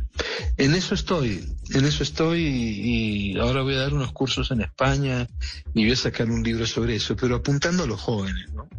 en 0.57 0.75
eso 0.75 0.93
estoy, 0.93 1.43
en 1.71 1.86
eso 1.86 2.03
estoy 2.03 2.41
y, 2.41 3.39
ahora 3.39 3.63
voy 3.63 3.73
a 3.73 3.79
dar 3.79 3.95
unos 3.95 4.11
cursos 4.11 4.51
en 4.51 4.61
España 4.61 5.27
y 5.73 5.86
voy 5.86 5.93
a 5.93 5.95
sacar 5.95 6.29
un 6.29 6.43
libro 6.43 6.67
sobre 6.67 6.95
eso, 6.95 7.15
pero 7.15 7.38
apuntando 7.38 7.83
a 7.83 7.88
los 7.88 7.99
jóvenes, 7.99 8.47
¿no? 8.53 8.69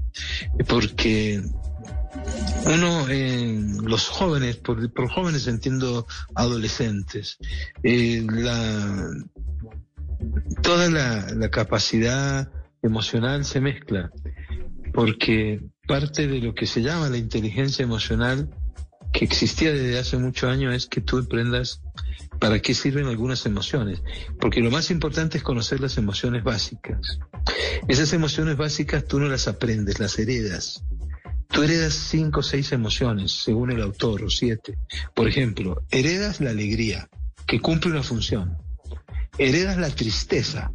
Porque 0.68 1.42
uno, 2.66 3.08
eh, 3.08 3.60
los 3.82 4.08
jóvenes, 4.08 4.56
por, 4.56 5.10
jóvenes 5.10 5.48
entiendo 5.48 6.06
adolescentes, 6.36 7.38
eh, 7.82 8.24
la, 8.30 9.10
toda 10.62 10.88
la 10.88 11.50
capacidad 11.50 12.48
emocional 12.80 13.44
se 13.44 13.60
mezcla, 13.60 14.12
porque 14.94 15.64
parte 15.88 16.28
de 16.28 16.38
lo 16.38 16.54
que 16.54 16.68
se 16.68 16.80
llama 16.80 17.10
la 17.10 17.18
inteligencia 17.18 17.82
emocional 17.82 18.48
que 19.16 19.24
existía 19.24 19.72
desde 19.72 19.98
hace 19.98 20.18
muchos 20.18 20.50
años 20.50 20.74
es 20.74 20.86
que 20.86 21.00
tú 21.00 21.16
aprendas 21.16 21.80
para 22.38 22.60
qué 22.60 22.74
sirven 22.74 23.06
algunas 23.06 23.46
emociones. 23.46 24.02
Porque 24.38 24.60
lo 24.60 24.70
más 24.70 24.90
importante 24.90 25.38
es 25.38 25.44
conocer 25.44 25.80
las 25.80 25.96
emociones 25.96 26.44
básicas. 26.44 27.18
Esas 27.88 28.12
emociones 28.12 28.58
básicas 28.58 29.06
tú 29.06 29.18
no 29.18 29.26
las 29.26 29.48
aprendes, 29.48 30.00
las 30.00 30.18
heredas. 30.18 30.84
Tú 31.48 31.62
heredas 31.62 31.94
cinco 31.94 32.40
o 32.40 32.42
seis 32.42 32.72
emociones, 32.72 33.32
según 33.32 33.72
el 33.72 33.80
autor, 33.80 34.22
o 34.22 34.28
siete. 34.28 34.76
Por 35.14 35.28
ejemplo, 35.28 35.82
heredas 35.90 36.42
la 36.42 36.50
alegría, 36.50 37.08
que 37.46 37.58
cumple 37.58 37.92
una 37.92 38.02
función. 38.02 38.58
Heredas 39.38 39.78
la 39.78 39.88
tristeza, 39.88 40.72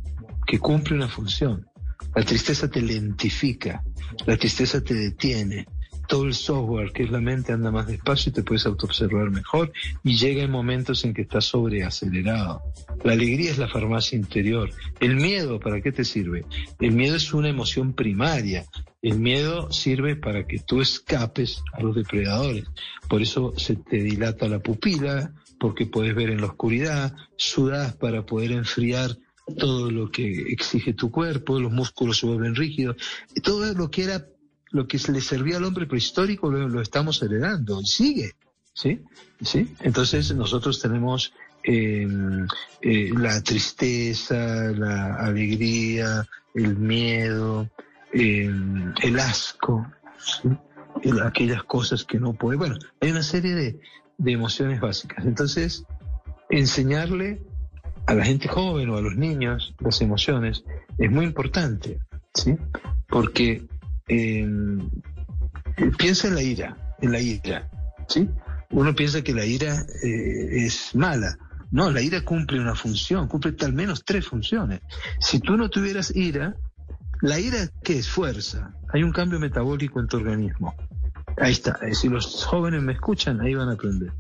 que 0.48 0.58
cumple 0.58 0.96
una 0.96 1.10
función. 1.10 1.68
La 2.16 2.24
tristeza 2.24 2.68
te 2.68 2.82
lentifica, 2.82 3.84
la 4.26 4.36
tristeza 4.36 4.82
te 4.82 4.96
detiene, 4.96 5.68
todo 6.12 6.26
el 6.26 6.34
software 6.34 6.92
que 6.92 7.04
es 7.04 7.10
la 7.10 7.22
mente 7.22 7.54
anda 7.54 7.72
más 7.72 7.88
despacio 7.88 8.32
y 8.32 8.34
te 8.34 8.44
puedes 8.44 8.66
autoobservar 8.66 9.32
mejor 9.32 9.72
y 10.04 10.18
llega 10.18 10.44
en 10.44 10.52
momentos 10.52 11.06
en 11.06 11.14
que 11.14 11.22
estás 11.22 11.46
sobreacelerado. 11.46 12.62
La 13.06 13.14
alegría 13.14 13.50
es 13.50 13.58
la 13.58 13.70
farmacia 13.70 14.18
interior. 14.18 14.70
El 15.00 15.16
miedo, 15.16 15.58
¿para 15.62 15.80
qué 15.80 15.94
te 15.94 16.04
sirve? 16.04 16.44
El 16.82 16.92
miedo 16.92 17.16
es 17.16 17.34
una 17.34 17.48
emoción 17.48 17.94
primaria. 17.94 18.66
El 19.02 19.20
miedo 19.20 19.72
sirve 19.72 20.18
para 20.18 20.46
que 20.46 20.60
tú 20.60 20.82
escapes 20.82 21.64
a 21.72 21.82
los 21.82 21.96
depredadores. 21.96 22.66
Por 23.08 23.22
eso 23.22 23.54
se 23.56 23.78
te 23.78 24.04
dilata 24.04 24.50
la 24.50 24.60
pupila, 24.60 25.34
porque 25.62 25.86
puedes 25.86 26.14
ver 26.14 26.30
en 26.30 26.42
la 26.42 26.48
oscuridad, 26.48 27.16
sudas 27.38 27.96
para 27.96 28.26
poder 28.26 28.52
enfriar 28.52 29.18
todo 29.58 29.90
lo 29.90 30.12
que 30.12 30.30
exige 30.52 30.94
tu 30.94 31.10
cuerpo, 31.10 31.58
los 31.58 31.72
músculos 31.72 32.18
se 32.20 32.26
vuelven 32.26 32.56
rígidos, 32.56 32.98
todo 33.44 33.74
lo 33.74 33.90
que 33.90 34.04
era 34.04 34.26
lo 34.72 34.88
que 34.88 34.98
le 35.10 35.22
servía 35.22 35.58
al 35.58 35.64
hombre 35.64 35.86
prehistórico 35.86 36.50
lo, 36.50 36.82
estamos 36.82 37.22
heredando 37.22 37.82
y 37.82 37.86
sigue, 37.86 38.32
¿sí? 38.74 39.02
¿Sí? 39.42 39.76
Entonces 39.82 40.34
nosotros 40.34 40.82
tenemos 40.82 41.34
eh, 41.64 42.08
eh, 42.82 43.12
la 43.16 43.42
tristeza, 43.42 44.72
la 44.72 45.16
alegría, 45.16 46.28
el 46.56 46.78
miedo, 46.78 47.70
eh, 48.14 48.50
el 49.02 49.20
asco, 49.20 49.86
aquellas 51.24 51.64
cosas 51.64 52.04
que 52.04 52.20
no 52.20 52.34
puede. 52.34 52.58
Bueno, 52.58 52.78
hay 53.00 53.12
una 53.12 53.24
serie 53.24 53.54
de, 53.56 53.80
de 54.18 54.32
emociones 54.32 54.80
básicas. 54.80 55.26
Entonces, 55.26 55.86
enseñarle 56.50 57.42
a 58.08 58.14
la 58.14 58.26
gente 58.26 58.48
joven 58.48 58.90
o 58.90 58.98
a 58.98 59.02
los 59.02 59.16
niños 59.16 59.74
las 59.80 60.02
emociones 60.02 60.64
es 60.98 61.12
muy 61.12 61.26
importante, 61.26 62.00
¿sí? 62.34 62.58
Porque 63.08 63.64
eh, 64.08 64.48
piensa 65.98 66.28
en 66.28 66.36
la 66.36 66.42
ira, 66.42 66.96
en 67.02 67.12
la 67.12 67.20
ira, 67.20 67.70
¿sí? 68.08 68.30
Uno 68.72 68.96
piensa 68.96 69.22
que 69.22 69.34
la 69.34 69.46
ira 69.46 69.86
eh, 70.04 70.66
es 70.66 70.96
mala. 70.96 71.38
No, 71.72 71.90
la 71.90 72.02
ira 72.02 72.22
cumple 72.22 72.60
una 72.60 72.76
función, 72.76 73.28
cumple 73.28 73.56
al 73.62 73.74
menos 73.74 74.04
tres 74.04 74.28
funciones. 74.28 74.82
Si 75.20 75.40
tú 75.40 75.56
no 75.58 75.70
tuvieras 75.70 76.16
ira, 76.16 76.56
la 77.22 77.40
ira, 77.40 77.70
¿qué 77.84 78.00
es? 78.00 78.10
Fuerza. 78.10 78.74
Hay 78.94 79.04
un 79.04 79.12
cambio 79.12 79.40
metabólico 79.40 80.00
en 80.00 80.08
tu 80.08 80.18
organismo. 80.18 80.76
Ahí 81.38 81.54
está. 81.54 81.80
Eh, 81.82 81.94
Si 81.94 82.10
los 82.10 82.44
jóvenes 82.46 82.82
me 82.82 82.94
escuchan, 82.94 83.40
ahí 83.42 83.54
van 83.56 83.70
a 83.70 83.74
aprender. 83.74 84.12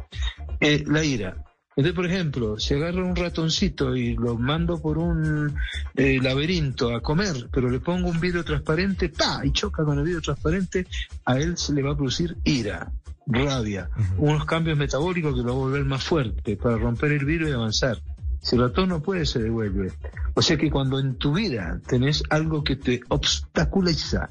Eh, 0.60 0.84
la 0.88 1.04
ira. 1.04 1.44
Entonces, 1.76 1.96
por 1.96 2.06
ejemplo, 2.06 2.60
si 2.60 2.74
agarro 2.74 3.08
un 3.08 3.16
ratoncito 3.16 3.96
y 3.96 4.16
lo 4.16 4.38
mando 4.38 4.82
por 4.82 4.98
un 4.98 5.56
eh, 5.96 6.20
laberinto 6.22 6.94
a 6.94 7.02
comer, 7.02 7.48
pero 7.52 7.70
le 7.70 7.80
pongo 7.80 8.10
un 8.10 8.20
vidrio 8.20 8.44
transparente, 8.44 9.08
¡pa! 9.08 9.42
y 9.46 9.52
choca 9.52 9.86
con 9.86 9.98
el 9.98 10.04
vidrio 10.04 10.22
transparente, 10.22 10.86
a 11.26 11.40
él 11.40 11.58
se 11.58 11.74
le 11.74 11.82
va 11.82 11.94
a 11.94 11.96
producir 11.96 12.36
ira, 12.44 12.92
rabia, 13.26 13.90
unos 14.18 14.44
cambios 14.46 14.78
metabólicos 14.78 15.34
que 15.34 15.42
lo 15.42 15.46
va 15.46 15.52
a 15.52 15.66
volver 15.66 15.86
más 15.86 16.04
fuerte 16.04 16.58
para 16.58 16.78
romper 16.78 17.14
el 17.14 17.24
vidrio 17.24 17.48
y 17.48 17.54
avanzar. 17.54 17.98
Si 18.42 18.56
el 18.56 18.64
ratón 18.64 18.90
no 18.90 19.02
puede, 19.02 19.26
se 19.26 19.40
devuelve. 19.40 19.94
O 20.34 20.42
sea 20.42 20.58
que 20.58 20.70
cuando 20.70 21.00
en 21.00 21.16
tu 21.16 21.34
vida 21.34 21.80
tenés 21.88 22.24
algo 22.30 22.64
que 22.64 22.76
te 22.76 23.02
obstaculiza, 23.08 24.30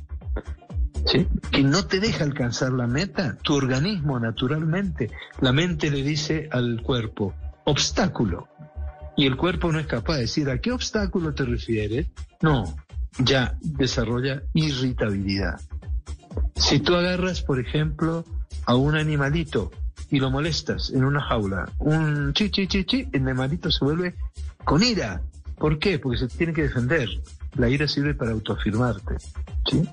que 1.51 1.63
no 1.63 1.87
te 1.87 2.01
deja 2.01 2.25
alcanzar 2.25 2.73
la 2.73 2.87
meta, 2.87 3.37
tu 3.43 3.55
organismo 3.55 4.19
naturalmente, 4.19 5.11
la 5.41 5.53
mente 5.53 5.91
le 5.91 6.03
dice 6.03 6.49
al 6.53 6.83
cuerpo, 6.83 7.35
obstáculo. 7.65 8.49
Y 9.17 9.27
el 9.27 9.37
cuerpo 9.37 9.73
no 9.73 9.79
es 9.79 9.87
capaz 9.87 10.15
de 10.15 10.21
decir, 10.23 10.49
¿a 10.51 10.59
qué 10.61 10.73
obstáculo 10.73 11.35
te 11.35 11.45
refieres? 11.45 12.07
No, 12.41 12.65
ya 13.19 13.57
desarrolla 13.61 14.43
irritabilidad. 14.55 15.61
Si 16.57 16.79
tú 16.79 16.95
agarras, 16.95 17.43
por 17.43 17.59
ejemplo, 17.59 18.25
a 18.67 18.77
un 18.77 18.97
animalito 18.97 19.71
y 20.11 20.21
lo 20.21 20.31
molestas 20.31 20.91
en 20.91 21.05
una 21.05 21.21
jaula, 21.21 21.71
un 21.79 22.33
chi, 22.33 22.51
chi, 22.51 22.67
chi, 22.67 22.85
chi, 22.85 23.09
el 23.13 23.23
animalito 23.23 23.71
se 23.71 23.85
vuelve 23.85 24.15
con 24.65 24.83
ira. 24.83 25.23
¿Por 25.57 25.79
qué? 25.79 25.99
Porque 25.99 26.19
se 26.19 26.29
tiene 26.29 26.53
que 26.53 26.63
defender. 26.63 27.09
La 27.57 27.69
ira 27.69 27.87
sirve 27.89 28.15
para 28.15 28.31
autoafirmarte. 28.31 29.17
¿sí? 29.71 29.89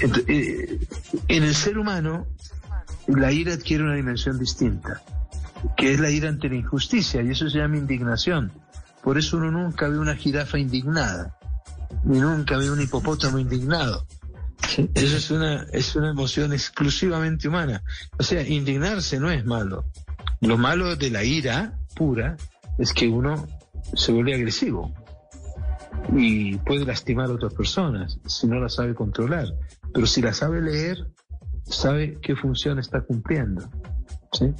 Eh, 0.00 0.78
en 1.28 1.42
el 1.42 1.54
ser 1.54 1.78
humano, 1.78 2.26
la 3.06 3.32
ira 3.32 3.54
adquiere 3.54 3.84
una 3.84 3.94
dimensión 3.94 4.38
distinta, 4.38 5.02
que 5.76 5.92
es 5.92 6.00
la 6.00 6.10
ira 6.10 6.28
ante 6.28 6.48
la 6.48 6.56
injusticia, 6.56 7.22
y 7.22 7.30
eso 7.30 7.48
se 7.48 7.58
llama 7.58 7.76
indignación. 7.78 8.52
Por 9.02 9.18
eso 9.18 9.36
uno 9.36 9.50
nunca 9.50 9.88
ve 9.88 9.98
una 9.98 10.16
jirafa 10.16 10.58
indignada, 10.58 11.36
ni 12.04 12.18
nunca 12.18 12.56
ve 12.56 12.70
un 12.70 12.80
hipopótamo 12.80 13.38
indignado. 13.38 14.06
Eso 14.94 15.16
es 15.16 15.30
una, 15.30 15.62
es 15.72 15.94
una 15.96 16.10
emoción 16.10 16.52
exclusivamente 16.52 17.48
humana. 17.48 17.82
O 18.18 18.22
sea, 18.22 18.46
indignarse 18.46 19.20
no 19.20 19.30
es 19.30 19.44
malo. 19.44 19.84
Lo 20.40 20.58
malo 20.58 20.96
de 20.96 21.10
la 21.10 21.24
ira 21.24 21.78
pura 21.94 22.36
es 22.78 22.92
que 22.92 23.08
uno 23.08 23.46
se 23.94 24.12
vuelve 24.12 24.34
agresivo 24.34 24.92
y 26.14 26.56
puede 26.58 26.84
lastimar 26.84 27.30
a 27.30 27.34
otras 27.34 27.54
personas 27.54 28.18
si 28.26 28.46
no 28.46 28.60
la 28.60 28.68
sabe 28.68 28.94
controlar. 28.94 29.46
Pero 29.96 30.06
si 30.06 30.20
la 30.20 30.34
sabe 30.34 30.60
leer, 30.60 31.06
sabe 31.64 32.18
qué 32.20 32.36
función 32.36 32.78
está 32.78 33.00
cumpliendo. 33.00 33.66
¿sí? 34.30 34.52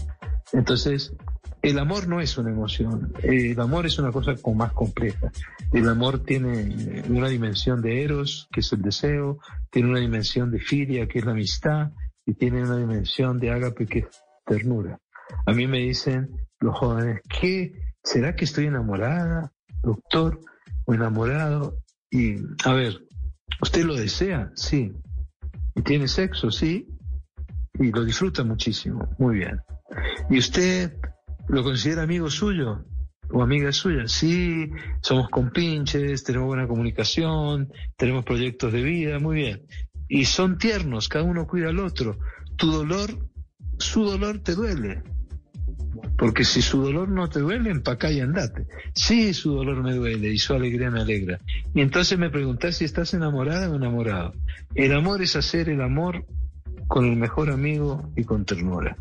Entonces, 0.55 1.15
el 1.61 1.79
amor 1.79 2.09
no 2.09 2.23
es 2.23 2.39
una 2.39 2.51
emoción, 2.51 3.13
el 3.23 3.61
amor 3.61 3.85
es 3.85 3.99
una 3.99 4.11
cosa 4.13 4.35
como 4.37 4.57
más 4.57 4.73
compleja. 4.73 5.31
El 5.75 5.91
amor 5.91 6.25
tiene 6.25 7.03
una 7.11 7.29
dimensión 7.29 7.83
de 7.83 8.03
eros, 8.03 8.49
que 8.51 8.61
es 8.61 8.73
el 8.73 8.81
deseo, 8.81 9.39
tiene 9.71 9.91
una 9.91 10.01
dimensión 10.01 10.51
de 10.51 10.59
filia, 10.59 11.07
que 11.07 11.19
es 11.19 11.27
la 11.27 11.33
amistad, 11.33 11.91
y 12.25 12.33
tiene 12.33 12.63
una 12.63 12.79
dimensión 12.79 13.39
de 13.39 13.51
ágape, 13.51 13.85
que 13.85 13.99
es 13.99 14.07
ternura. 14.47 14.99
A 15.45 15.53
mí 15.53 15.67
me 15.67 15.81
dicen 15.81 16.31
los 16.61 16.79
jóvenes, 16.79 17.21
¿qué? 17.29 17.75
¿Será 18.03 18.35
que 18.35 18.47
estoy 18.47 18.69
enamorada, 18.69 19.53
doctor? 19.83 20.41
¿O 20.87 20.95
enamorado? 20.95 21.77
Y, 22.11 22.37
a 22.65 22.73
ver, 22.73 23.03
¿usted 23.61 23.85
lo 23.85 23.97
desea? 23.97 24.51
Sí. 24.55 24.95
¿Y 25.77 25.83
tiene 25.83 26.09
sexo? 26.09 26.51
Sí. 26.51 26.89
Y 27.79 27.93
lo 27.93 28.05
disfruta 28.05 28.43
muchísimo. 28.43 29.09
Muy 29.19 29.37
bien. 29.37 29.61
¿Y 30.31 30.39
usted 30.39 30.97
lo 31.49 31.63
considera 31.63 32.03
amigo 32.03 32.31
suyo? 32.31 32.85
¿O 33.31 33.43
amiga 33.43 33.71
suya? 33.73 34.09
Sí, 34.09 34.71
somos 35.03 35.29
compinches, 35.29 36.25
tenemos 36.25 36.47
buena 36.47 36.67
comunicación, 36.67 37.73
tenemos 37.97 38.25
proyectos 38.25 38.73
de 38.73 38.83
vida, 38.83 39.19
muy 39.19 39.37
bien. 39.37 39.67
Y 40.09 40.25
son 40.25 40.59
tiernos, 40.59 41.09
cada 41.09 41.25
uno 41.25 41.47
cuida 41.47 41.69
al 41.69 41.81
otro. 41.81 42.19
Tu 42.57 42.71
dolor, 42.71 43.11
su 43.79 44.05
dolor 44.05 44.39
te 44.39 44.55
duele. 44.55 45.03
Porque 46.17 46.45
si 46.45 46.63
su 46.63 46.81
dolor 46.83 47.09
no 47.09 47.29
te 47.29 47.41
duele, 47.41 47.71
empacá 47.71 48.11
y 48.11 48.21
andate. 48.21 48.67
Sí, 48.95 49.35
su 49.35 49.55
dolor 49.55 49.83
me 49.83 49.95
duele 49.95 50.33
y 50.33 50.39
su 50.39 50.55
alegría 50.55 50.91
me 50.91 51.01
alegra. 51.01 51.41
Y 51.75 51.81
entonces 51.81 52.19
me 52.19 52.31
preguntás 52.31 52.77
si 52.77 52.85
estás 52.85 53.15
enamorada 53.15 53.71
o 53.71 53.77
enamorado. 53.77 54.35
El 54.75 54.95
amor 54.95 55.23
es 55.23 55.37
hacer 55.37 55.69
el 55.69 55.83
amor 55.83 56.25
con 56.89 57.05
el 57.05 57.17
mejor 57.17 57.51
amigo 57.51 58.11
y 58.17 58.25
con 58.25 58.45
ternura. 58.45 58.97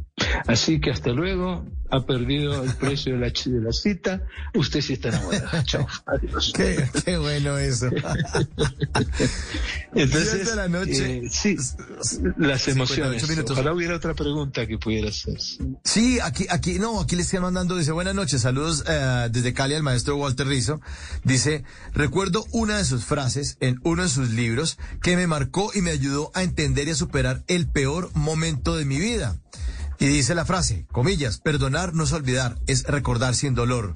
Así 0.48 0.80
que 0.80 0.92
hasta 0.92 1.12
luego, 1.12 1.66
ha 1.90 2.06
perdido 2.06 2.64
el 2.64 2.74
precio 2.76 3.14
de 3.14 3.20
la, 3.20 3.28
de 3.28 3.62
la 3.62 3.72
cita, 3.72 4.22
usted 4.54 4.82
sí 4.82 4.94
está 4.94 5.10
enamorada. 5.10 5.64
Chao, 5.66 5.88
adiós. 6.06 6.54
Qué, 6.56 6.88
qué 7.06 7.18
bueno 7.18 7.58
eso. 7.58 7.88
Entonces, 9.94 10.50
de 10.50 10.56
la 10.56 10.68
noche. 10.68 11.18
eh, 11.18 11.30
sí, 11.30 11.56
las 12.38 12.68
emociones. 12.68 13.22
58 13.22 13.28
minutos. 13.28 13.52
Ojalá 13.52 13.74
hubiera 13.74 13.96
otra 13.96 14.14
pregunta 14.14 14.66
que 14.68 14.78
pudiera 14.78 15.10
hacer. 15.10 15.38
Sí, 15.84 16.20
aquí, 16.20 16.48
aquí, 16.50 16.80
no, 16.80 17.00
aquí 17.00 17.16
le 17.16 17.22
están 17.22 17.42
mandando, 17.42 17.78
dice, 17.78 17.92
buenas 17.92 18.16
noches, 18.16 18.42
saludos 18.42 18.84
eh, 18.88 19.30
desde 19.32 19.54
Cali 19.54 19.76
al 19.76 19.84
maestro 19.84 20.18
Walter 20.18 20.48
Rizzo. 20.48 20.82
Dice, 21.24 21.64
recuerdo 21.94 22.46
una 22.52 22.78
de 22.78 22.86
sus 22.86 23.06
frases 23.06 23.58
en 23.60 23.80
uno 23.84 24.04
de 24.04 24.10
sus 24.10 24.32
libros 24.32 24.78
que 25.02 25.16
me 25.16 25.28
marcó 25.28 25.72
y 25.74 25.82
me 25.82 25.92
ayudó 25.92 26.32
a 26.34 26.44
entender 26.44 26.88
y 26.88 26.92
a 26.92 26.96
superar 26.96 27.44
el 27.48 27.68
peor 27.68 28.10
momento 28.14 28.76
de 28.76 28.86
mi 28.86 29.00
vida. 29.00 29.38
Y 30.00 30.08
dice 30.08 30.36
la 30.36 30.46
frase, 30.46 30.86
comillas, 30.92 31.40
perdonar 31.40 31.94
no 31.94 32.04
es 32.04 32.12
olvidar, 32.12 32.58
es 32.68 32.84
recordar 32.84 33.36
sin 33.36 33.56
dolor. 33.56 33.96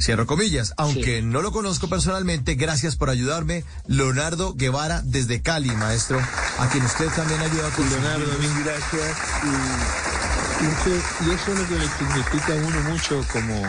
Cierro 0.00 0.26
comillas, 0.26 0.74
aunque 0.76 1.22
no 1.22 1.40
lo 1.40 1.52
conozco 1.52 1.88
personalmente, 1.88 2.56
gracias 2.56 2.96
por 2.96 3.10
ayudarme, 3.10 3.64
Leonardo 3.86 4.54
Guevara 4.54 5.02
desde 5.02 5.40
Cali, 5.40 5.70
maestro, 5.70 6.18
a 6.58 6.68
quien 6.68 6.84
usted 6.84 7.08
también 7.10 7.40
ayuda 7.40 7.70
con 7.70 7.88
Leonardo, 7.88 8.26
mil 8.40 8.64
gracias. 8.64 9.16
Y, 9.44 10.64
y 10.64 11.34
eso 11.34 11.52
es 11.52 11.58
lo 11.58 11.68
que 11.68 11.78
le 11.78 11.88
significa 11.98 12.52
a 12.54 12.66
uno 12.66 12.90
mucho 12.90 13.24
como 13.32 13.62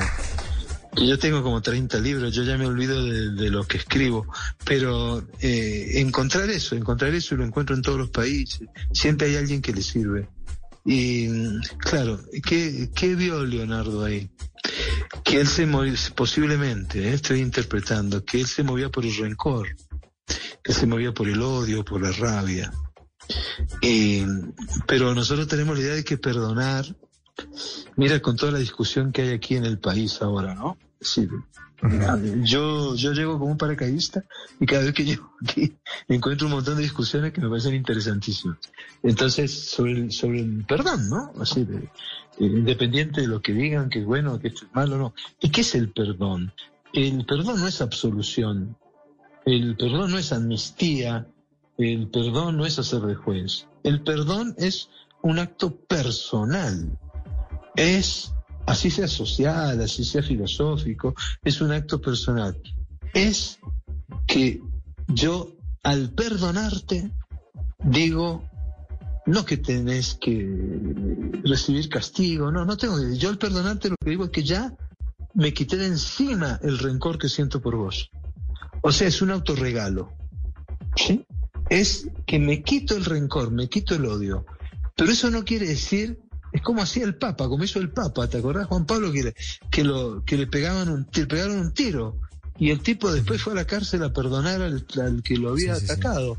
yo 1.03 1.19
tengo 1.19 1.43
como 1.43 1.61
30 1.61 1.99
libros, 1.99 2.33
yo 2.33 2.43
ya 2.43 2.57
me 2.57 2.65
olvido 2.65 3.03
de, 3.03 3.31
de 3.31 3.49
lo 3.49 3.65
que 3.65 3.77
escribo, 3.77 4.25
pero 4.63 5.27
eh, 5.41 5.91
encontrar 5.95 6.49
eso, 6.49 6.75
encontrar 6.75 7.13
eso 7.13 7.35
y 7.35 7.37
lo 7.37 7.45
encuentro 7.45 7.75
en 7.75 7.81
todos 7.81 7.97
los 7.97 8.09
países, 8.09 8.67
siempre 8.91 9.27
hay 9.27 9.35
alguien 9.35 9.61
que 9.61 9.73
le 9.73 9.81
sirve. 9.81 10.29
Y 10.85 11.27
claro, 11.79 12.19
¿qué, 12.47 12.91
qué 12.95 13.15
vio 13.15 13.43
Leonardo 13.43 14.05
ahí? 14.05 14.29
Que 15.23 15.41
él 15.41 15.47
se 15.47 15.65
movió, 15.65 15.93
posiblemente, 16.15 17.09
eh, 17.09 17.13
estoy 17.13 17.41
interpretando, 17.41 18.23
que 18.23 18.41
él 18.41 18.47
se 18.47 18.61
movía 18.61 18.89
por 18.89 19.03
el 19.03 19.15
rencor, 19.15 19.67
que 20.63 20.73
se 20.73 20.85
movía 20.85 21.11
por 21.11 21.27
el 21.27 21.41
odio, 21.41 21.83
por 21.83 22.01
la 22.03 22.11
rabia. 22.11 22.71
Eh, 23.81 24.27
pero 24.85 25.15
nosotros 25.15 25.47
tenemos 25.47 25.75
la 25.75 25.83
idea 25.83 25.95
de 25.95 26.03
que 26.03 26.19
perdonar, 26.19 26.85
mira 27.95 28.21
con 28.21 28.35
toda 28.35 28.51
la 28.51 28.59
discusión 28.59 29.11
que 29.11 29.23
hay 29.23 29.29
aquí 29.31 29.55
en 29.55 29.65
el 29.65 29.79
país 29.79 30.21
ahora, 30.21 30.53
¿no? 30.53 30.77
Sí, 31.01 31.27
yo, 32.43 32.95
yo 32.95 33.13
llego 33.13 33.39
como 33.39 33.51
un 33.51 33.57
paracaidista 33.57 34.23
y 34.59 34.65
cada 34.65 34.83
vez 34.83 34.93
que 34.93 35.05
llego 35.05 35.31
aquí 35.41 35.75
encuentro 36.07 36.47
un 36.47 36.53
montón 36.53 36.77
de 36.77 36.83
discusiones 36.83 37.33
que 37.33 37.41
me 37.41 37.49
parecen 37.49 37.75
interesantísimas. 37.75 38.57
Entonces, 39.03 39.69
sobre 39.69 40.11
sobre 40.11 40.39
el 40.41 40.65
perdón, 40.65 41.09
¿no? 41.09 41.31
Así 41.39 41.63
de, 41.63 41.77
eh, 41.77 41.89
independiente 42.39 43.21
de 43.21 43.27
lo 43.27 43.41
que 43.41 43.53
digan, 43.53 43.89
que 43.89 43.99
es 43.99 44.05
bueno, 44.05 44.39
que 44.39 44.49
esto 44.49 44.65
es 44.65 44.75
malo, 44.75 44.97
no. 44.97 45.13
¿Y 45.39 45.49
qué 45.49 45.61
es 45.61 45.75
el 45.75 45.91
perdón? 45.91 46.51
El 46.93 47.25
perdón 47.25 47.59
no 47.59 47.67
es 47.67 47.81
absolución, 47.81 48.77
el 49.45 49.75
perdón 49.75 50.11
no 50.11 50.17
es 50.17 50.31
amnistía, 50.31 51.27
el 51.77 52.07
perdón 52.07 52.57
no 52.57 52.65
es 52.65 52.79
hacer 52.79 53.01
de 53.01 53.15
juez. 53.15 53.67
El 53.83 54.01
perdón 54.01 54.55
es 54.57 54.89
un 55.21 55.39
acto 55.39 55.75
personal. 55.75 56.97
Es, 57.75 58.33
así 58.65 58.89
sea 58.89 59.07
social, 59.07 59.81
así 59.81 60.03
sea 60.03 60.23
filosófico, 60.23 61.13
es 61.43 61.61
un 61.61 61.71
acto 61.71 62.01
personal. 62.01 62.59
Es 63.13 63.59
que 64.27 64.61
yo, 65.07 65.55
al 65.83 66.11
perdonarte, 66.11 67.11
digo, 67.83 68.43
no 69.25 69.45
que 69.45 69.57
tenés 69.57 70.15
que 70.15 71.41
recibir 71.43 71.89
castigo, 71.89 72.51
no, 72.51 72.65
no 72.65 72.77
tengo 72.77 72.97
que, 72.97 73.17
yo 73.17 73.29
al 73.29 73.37
perdonarte 73.37 73.89
lo 73.89 73.95
que 74.03 74.09
digo 74.09 74.25
es 74.25 74.29
que 74.31 74.43
ya 74.43 74.75
me 75.33 75.53
quité 75.53 75.77
de 75.77 75.87
encima 75.87 76.59
el 76.63 76.79
rencor 76.79 77.17
que 77.17 77.29
siento 77.29 77.61
por 77.61 77.75
vos. 77.75 78.09
O 78.81 78.91
sea, 78.91 79.07
es 79.07 79.21
un 79.21 79.31
autorregalo. 79.31 80.13
Es 81.69 82.07
que 82.25 82.39
me 82.39 82.63
quito 82.63 82.95
el 82.95 83.05
rencor, 83.05 83.51
me 83.51 83.67
quito 83.67 83.95
el 83.95 84.05
odio. 84.05 84.45
Pero 84.95 85.11
eso 85.11 85.29
no 85.29 85.43
quiere 85.43 85.67
decir, 85.67 86.19
es 86.55 86.61
como 86.61 86.81
hacía 86.81 87.03
el 87.03 87.15
Papa, 87.15 87.49
como 87.49 87.65
hizo 87.65 87.79
el 87.79 87.89
Papa, 87.89 88.29
¿te 88.29 88.37
acordás, 88.37 88.67
Juan 88.67 88.85
Pablo, 88.85 89.11
que 89.11 89.23
le, 89.23 89.35
que 89.69 89.83
lo, 89.83 90.23
que 90.23 90.37
le 90.37 90.47
pegaban 90.47 90.87
un, 90.87 91.05
le 91.13 91.25
pegaron 91.25 91.57
un 91.59 91.73
tiro? 91.73 92.21
Y 92.57 92.69
el 92.69 92.79
tipo 92.79 93.11
después 93.11 93.41
fue 93.41 93.51
a 93.51 93.57
la 93.57 93.67
cárcel 93.67 94.03
a 94.03 94.13
perdonar 94.13 94.61
al, 94.61 94.85
al 95.01 95.21
que 95.21 95.35
lo 95.35 95.49
había 95.49 95.73
atacado. 95.73 96.37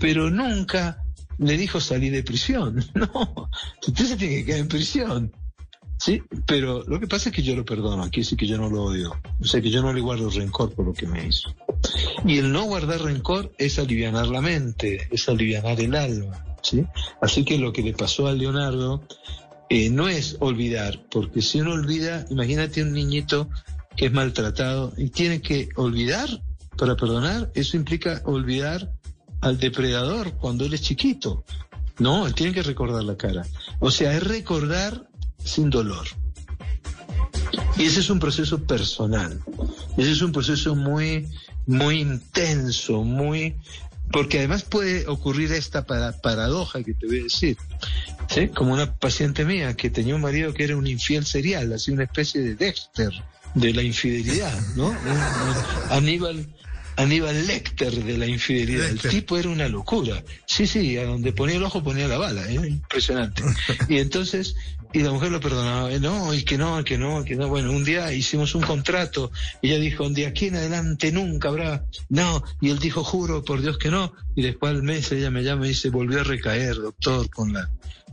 Pero 0.00 0.28
nunca 0.28 1.04
le 1.38 1.56
dijo 1.56 1.80
salir 1.80 2.10
de 2.12 2.24
prisión. 2.24 2.84
No, 2.94 3.48
usted 3.86 4.04
se 4.04 4.16
tiene 4.16 4.38
que 4.38 4.44
quedar 4.44 4.58
en 4.58 4.68
prisión. 4.68 5.32
Sí, 5.98 6.20
pero 6.46 6.82
lo 6.88 6.98
que 6.98 7.06
pasa 7.06 7.28
es 7.28 7.36
que 7.36 7.44
yo 7.44 7.54
lo 7.54 7.64
perdono, 7.64 8.02
aquí 8.02 8.24
sí 8.24 8.34
que 8.34 8.48
yo 8.48 8.58
no 8.58 8.68
lo 8.68 8.82
odio. 8.82 9.14
O 9.40 9.44
sea 9.44 9.62
que 9.62 9.70
yo 9.70 9.82
no 9.82 9.92
le 9.92 10.00
guardo 10.00 10.30
rencor 10.30 10.74
por 10.74 10.84
lo 10.84 10.92
que 10.92 11.06
me 11.06 11.28
hizo. 11.28 11.54
Y 12.24 12.38
el 12.38 12.50
no 12.50 12.64
guardar 12.64 13.02
rencor 13.02 13.52
es 13.56 13.78
alivianar 13.78 14.26
la 14.26 14.40
mente, 14.40 15.06
es 15.12 15.28
alivianar 15.28 15.80
el 15.80 15.94
alma. 15.94 16.44
¿sí? 16.64 16.84
Así 17.20 17.44
que 17.44 17.58
lo 17.58 17.72
que 17.72 17.82
le 17.82 17.92
pasó 17.92 18.26
a 18.26 18.32
Leonardo 18.32 19.02
eh, 19.70 19.90
no 19.90 20.08
es 20.08 20.36
olvidar, 20.40 21.02
porque 21.10 21.42
si 21.42 21.60
uno 21.60 21.72
olvida, 21.72 22.26
imagínate 22.30 22.82
un 22.82 22.92
niñito 22.92 23.48
que 23.96 24.06
es 24.06 24.12
maltratado 24.12 24.92
y 24.96 25.08
tiene 25.10 25.40
que 25.40 25.68
olvidar 25.76 26.28
para 26.76 26.96
perdonar, 26.96 27.50
eso 27.54 27.76
implica 27.76 28.20
olvidar 28.24 28.92
al 29.40 29.58
depredador 29.58 30.32
cuando 30.34 30.64
él 30.64 30.74
es 30.74 30.82
chiquito. 30.82 31.44
No, 31.98 32.26
él 32.26 32.34
tiene 32.34 32.52
que 32.52 32.62
recordar 32.62 33.04
la 33.04 33.16
cara. 33.16 33.46
O 33.78 33.90
sea, 33.90 34.16
es 34.16 34.22
recordar 34.24 35.08
sin 35.44 35.70
dolor. 35.70 36.06
Y 37.76 37.84
ese 37.84 38.00
es 38.00 38.10
un 38.10 38.18
proceso 38.18 38.62
personal. 38.64 39.40
Ese 39.96 40.12
es 40.12 40.22
un 40.22 40.32
proceso 40.32 40.74
muy, 40.74 41.28
muy 41.66 42.00
intenso, 42.00 43.02
muy, 43.02 43.56
porque 44.10 44.38
además 44.38 44.64
puede 44.64 45.06
ocurrir 45.06 45.52
esta 45.52 45.84
para- 45.86 46.20
paradoja 46.20 46.82
que 46.82 46.94
te 46.94 47.06
voy 47.06 47.20
a 47.20 47.24
decir. 47.24 47.56
¿Sí? 48.34 48.48
Como 48.48 48.72
una 48.74 48.94
paciente 48.96 49.44
mía 49.44 49.74
que 49.74 49.90
tenía 49.90 50.14
un 50.14 50.20
marido 50.20 50.52
que 50.52 50.64
era 50.64 50.76
un 50.76 50.86
infiel 50.86 51.24
serial, 51.24 51.72
así 51.72 51.90
una 51.92 52.04
especie 52.04 52.40
de 52.42 52.54
Dexter 52.56 53.10
de 53.54 53.72
la 53.72 53.82
infidelidad, 53.82 54.58
¿no? 54.76 54.88
Un- 54.88 54.96
un 54.96 55.54
Aníbal, 55.92 56.46
Aníbal 56.96 57.46
Lecter 57.46 57.92
de 58.04 58.18
la 58.18 58.26
infidelidad. 58.26 58.88
El 58.88 58.98
tipo 59.00 59.36
era 59.38 59.48
una 59.48 59.68
locura. 59.68 60.22
Sí, 60.46 60.66
sí, 60.66 60.96
a 60.98 61.04
donde 61.04 61.32
ponía 61.32 61.56
el 61.56 61.62
ojo 61.62 61.82
ponía 61.82 62.08
la 62.08 62.18
bala, 62.18 62.48
¿eh? 62.50 62.54
impresionante. 62.54 63.42
Y 63.88 63.98
entonces, 63.98 64.54
y 64.92 65.00
la 65.00 65.10
mujer 65.10 65.30
lo 65.32 65.40
perdonaba, 65.40 65.92
eh, 65.92 65.98
no, 66.00 66.32
y 66.34 66.42
que 66.44 66.56
no, 66.56 66.82
que 66.84 66.98
no, 66.98 67.24
que 67.24 67.34
no. 67.34 67.48
Bueno, 67.48 67.72
un 67.72 67.82
día 67.84 68.12
hicimos 68.12 68.54
un 68.54 68.62
contrato, 68.62 69.30
y 69.60 69.70
ella 69.70 69.78
dijo, 69.80 70.08
de 70.08 70.26
aquí 70.26 70.46
en 70.46 70.56
adelante 70.56 71.10
nunca 71.10 71.48
habrá, 71.48 71.84
no, 72.08 72.42
y 72.60 72.70
él 72.70 72.78
dijo, 72.78 73.02
juro 73.02 73.44
por 73.44 73.60
Dios 73.60 73.76
que 73.78 73.90
no, 73.90 74.12
y 74.36 74.42
después 74.42 74.70
al 74.70 74.82
mes 74.84 75.10
ella 75.10 75.30
me 75.30 75.42
llama 75.42 75.66
y 75.66 75.70
dice, 75.70 75.90
volvió 75.90 76.20
a 76.20 76.24
recaer, 76.24 76.76
doctor, 76.76 77.28
con 77.30 77.52
la, 77.52 77.68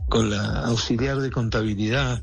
con 0.08 0.30
la 0.30 0.66
auxiliar 0.66 1.18
de 1.18 1.30
contabilidad, 1.30 2.22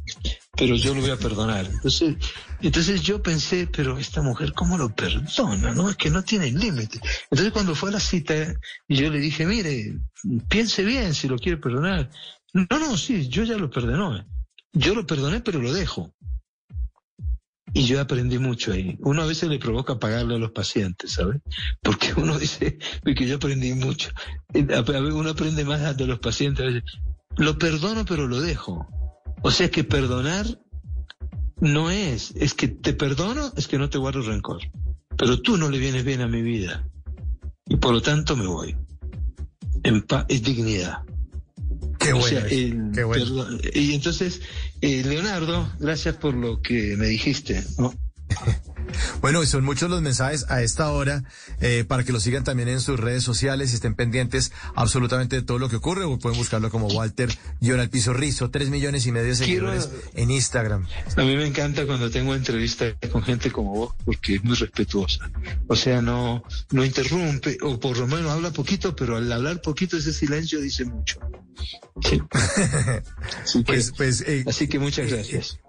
pero 0.55 0.75
yo 0.75 0.93
lo 0.93 1.01
voy 1.01 1.09
a 1.11 1.17
perdonar. 1.17 1.65
Entonces, 1.65 2.15
entonces 2.61 3.01
yo 3.01 3.21
pensé, 3.21 3.67
pero 3.67 3.97
esta 3.97 4.21
mujer, 4.21 4.53
¿cómo 4.53 4.77
lo 4.77 4.93
perdona? 4.93 5.73
No, 5.73 5.89
es 5.89 5.95
que 5.95 6.09
no 6.09 6.23
tiene 6.23 6.51
límite. 6.51 6.99
Entonces 7.31 7.51
cuando 7.51 7.75
fue 7.75 7.89
a 7.89 7.93
la 7.93 7.99
cita, 7.99 8.33
yo 8.87 9.09
le 9.09 9.19
dije, 9.19 9.45
mire, 9.45 9.97
piense 10.49 10.83
bien 10.83 11.13
si 11.13 11.27
lo 11.27 11.37
quiere 11.37 11.57
perdonar. 11.57 12.09
No, 12.53 12.65
no, 12.79 12.97
sí, 12.97 13.27
yo 13.29 13.43
ya 13.43 13.57
lo 13.57 13.69
perdonó. 13.69 14.25
Yo 14.73 14.93
lo 14.93 15.05
perdoné, 15.05 15.41
pero 15.41 15.61
lo 15.61 15.73
dejo. 15.73 16.13
Y 17.73 17.85
yo 17.85 18.01
aprendí 18.01 18.39
mucho 18.39 18.71
ahí. 18.71 18.97
Uno 19.01 19.21
a 19.21 19.27
veces 19.27 19.47
le 19.47 19.59
provoca 19.59 19.99
pagarle 19.99 20.35
a 20.35 20.39
los 20.39 20.51
pacientes, 20.51 21.11
¿sabes? 21.13 21.39
Porque 21.83 22.13
uno 22.17 22.37
dice 22.39 22.77
que 23.03 23.27
yo 23.27 23.35
aprendí 23.35 23.73
mucho. 23.73 24.09
Eh, 24.53 24.65
a- 24.73 24.79
a 24.79 25.01
Uno 25.01 25.29
aprende 25.29 25.63
más 25.65 25.95
de 25.95 26.07
los 26.07 26.19
pacientes. 26.19 26.83
Lo 27.37 27.57
perdono, 27.57 28.05
pero 28.05 28.27
lo 28.27 28.41
dejo. 28.41 28.87
O 29.41 29.51
sea 29.51 29.69
que 29.71 29.83
perdonar 29.83 30.45
no 31.61 31.89
es, 31.91 32.31
es 32.35 32.53
que 32.53 32.67
te 32.67 32.93
perdono, 32.93 33.53
es 33.55 33.67
que 33.67 33.77
no 33.77 33.89
te 33.89 33.97
guardo 33.97 34.21
rencor. 34.21 34.61
Pero 35.17 35.41
tú 35.41 35.57
no 35.57 35.69
le 35.69 35.77
vienes 35.77 36.03
bien 36.03 36.21
a 36.21 36.27
mi 36.27 36.41
vida. 36.41 36.87
Y 37.67 37.75
por 37.77 37.93
lo 37.93 38.01
tanto 38.01 38.35
me 38.35 38.47
voy. 38.47 38.75
En 39.83 40.01
paz 40.01 40.25
es 40.29 40.43
dignidad. 40.43 40.99
Qué 41.99 42.13
O 42.13 42.17
bueno, 42.19 42.39
sea, 42.39 42.47
el 42.47 42.91
qué 42.93 43.03
bueno. 43.03 43.23
perdón- 43.25 43.61
y 43.73 43.93
entonces, 43.93 44.41
eh, 44.81 45.03
Leonardo, 45.05 45.69
gracias 45.79 46.15
por 46.15 46.33
lo 46.33 46.61
que 46.61 46.95
me 46.97 47.07
dijiste, 47.07 47.63
¿no? 47.77 47.93
Bueno, 49.21 49.43
y 49.43 49.45
son 49.45 49.63
muchos 49.63 49.87
los 49.89 50.01
mensajes 50.01 50.45
a 50.49 50.63
esta 50.63 50.89
hora 50.91 51.23
eh, 51.61 51.85
para 51.87 52.03
que 52.03 52.11
lo 52.11 52.19
sigan 52.19 52.43
también 52.43 52.69
en 52.69 52.81
sus 52.81 52.99
redes 52.99 53.21
sociales 53.23 53.71
y 53.71 53.75
estén 53.75 53.93
pendientes 53.93 54.51
absolutamente 54.75 55.35
de 55.35 55.41
todo 55.43 55.59
lo 55.59 55.69
que 55.69 55.75
ocurre. 55.75 56.05
O 56.05 56.17
pueden 56.17 56.37
buscarlo 56.39 56.71
como 56.71 56.87
Walter 56.87 57.29
Guión 57.61 57.79
al 57.79 57.89
Piso 57.89 58.13
Rizo, 58.13 58.49
tres 58.49 58.69
millones 58.69 59.05
y 59.05 59.11
medio 59.11 59.27
de 59.35 59.45
Quiero- 59.45 59.71
seguidores 59.71 59.89
en 60.15 60.31
Instagram. 60.31 60.87
A 61.15 61.21
mí 61.21 61.35
me 61.35 61.45
encanta 61.45 61.85
cuando 61.85 62.09
tengo 62.09 62.33
entrevistas 62.33 62.95
con 63.11 63.21
gente 63.21 63.51
como 63.51 63.73
vos, 63.75 63.95
porque 64.05 64.35
es 64.35 64.43
muy 64.43 64.55
respetuosa. 64.55 65.29
O 65.67 65.75
sea, 65.75 66.01
no, 66.01 66.43
no 66.71 66.83
interrumpe, 66.83 67.57
o 67.61 67.79
por 67.79 67.97
lo 67.97 68.07
menos 68.07 68.31
habla 68.31 68.51
poquito, 68.51 68.95
pero 68.95 69.17
al 69.17 69.31
hablar 69.31 69.61
poquito 69.61 69.97
ese 69.97 70.13
silencio 70.13 70.59
dice 70.61 70.85
mucho. 70.85 71.19
Sí. 72.01 72.19
Así 73.43 73.59
que, 73.63 73.73
Pues, 73.73 73.91
pues, 73.95 74.21
eh, 74.21 74.43
así 74.47 74.67
que 74.67 74.79
muchas 74.79 75.09
gracias. 75.11 75.59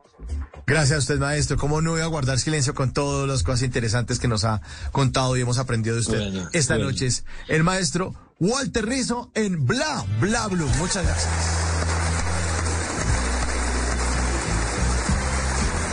Gracias 0.71 0.97
a 0.97 0.99
usted, 1.01 1.19
maestro. 1.19 1.57
¿Cómo 1.57 1.81
no 1.83 1.91
voy 1.91 2.01
a 2.01 2.07
guardar 2.07 2.39
silencio 2.39 2.75
con 2.77 2.93
todas 2.93 3.29
las 3.29 3.43
cosas 3.43 3.63
interesantes 3.63 4.21
que 4.21 4.29
nos 4.29 4.45
ha 4.45 4.61
contado 4.93 5.37
y 5.37 5.41
hemos 5.41 5.59
aprendido 5.59 5.97
de 5.97 6.03
usted 6.03 6.19
Bueno, 6.31 6.49
esta 6.53 6.75
bueno. 6.77 6.91
noche? 6.93 7.07
Es 7.07 7.25
el 7.49 7.65
maestro 7.65 8.15
Walter 8.39 8.87
Rizo 8.87 9.33
en 9.35 9.67
Bla 9.67 10.05
Bla 10.21 10.47
Blue. 10.47 10.69
Muchas 10.79 11.05
gracias. 11.05 11.29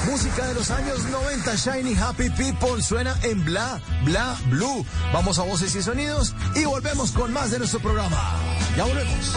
Música 0.07 0.45
de 0.47 0.53
los 0.53 0.69
años 0.69 0.99
90, 1.09 1.55
Shiny 1.55 1.95
Happy 1.95 2.29
People, 2.29 2.81
suena 2.83 3.15
en 3.23 3.43
Bla 3.45 3.81
Bla 4.05 4.37
Blue. 4.51 4.85
Vamos 5.11 5.39
a 5.39 5.43
voces 5.43 5.73
y 5.75 5.81
sonidos 5.81 6.35
y 6.55 6.65
volvemos 6.65 7.11
con 7.13 7.33
más 7.33 7.49
de 7.49 7.57
nuestro 7.57 7.79
programa. 7.79 8.35
Ya 8.77 8.85
volvemos. 8.85 9.33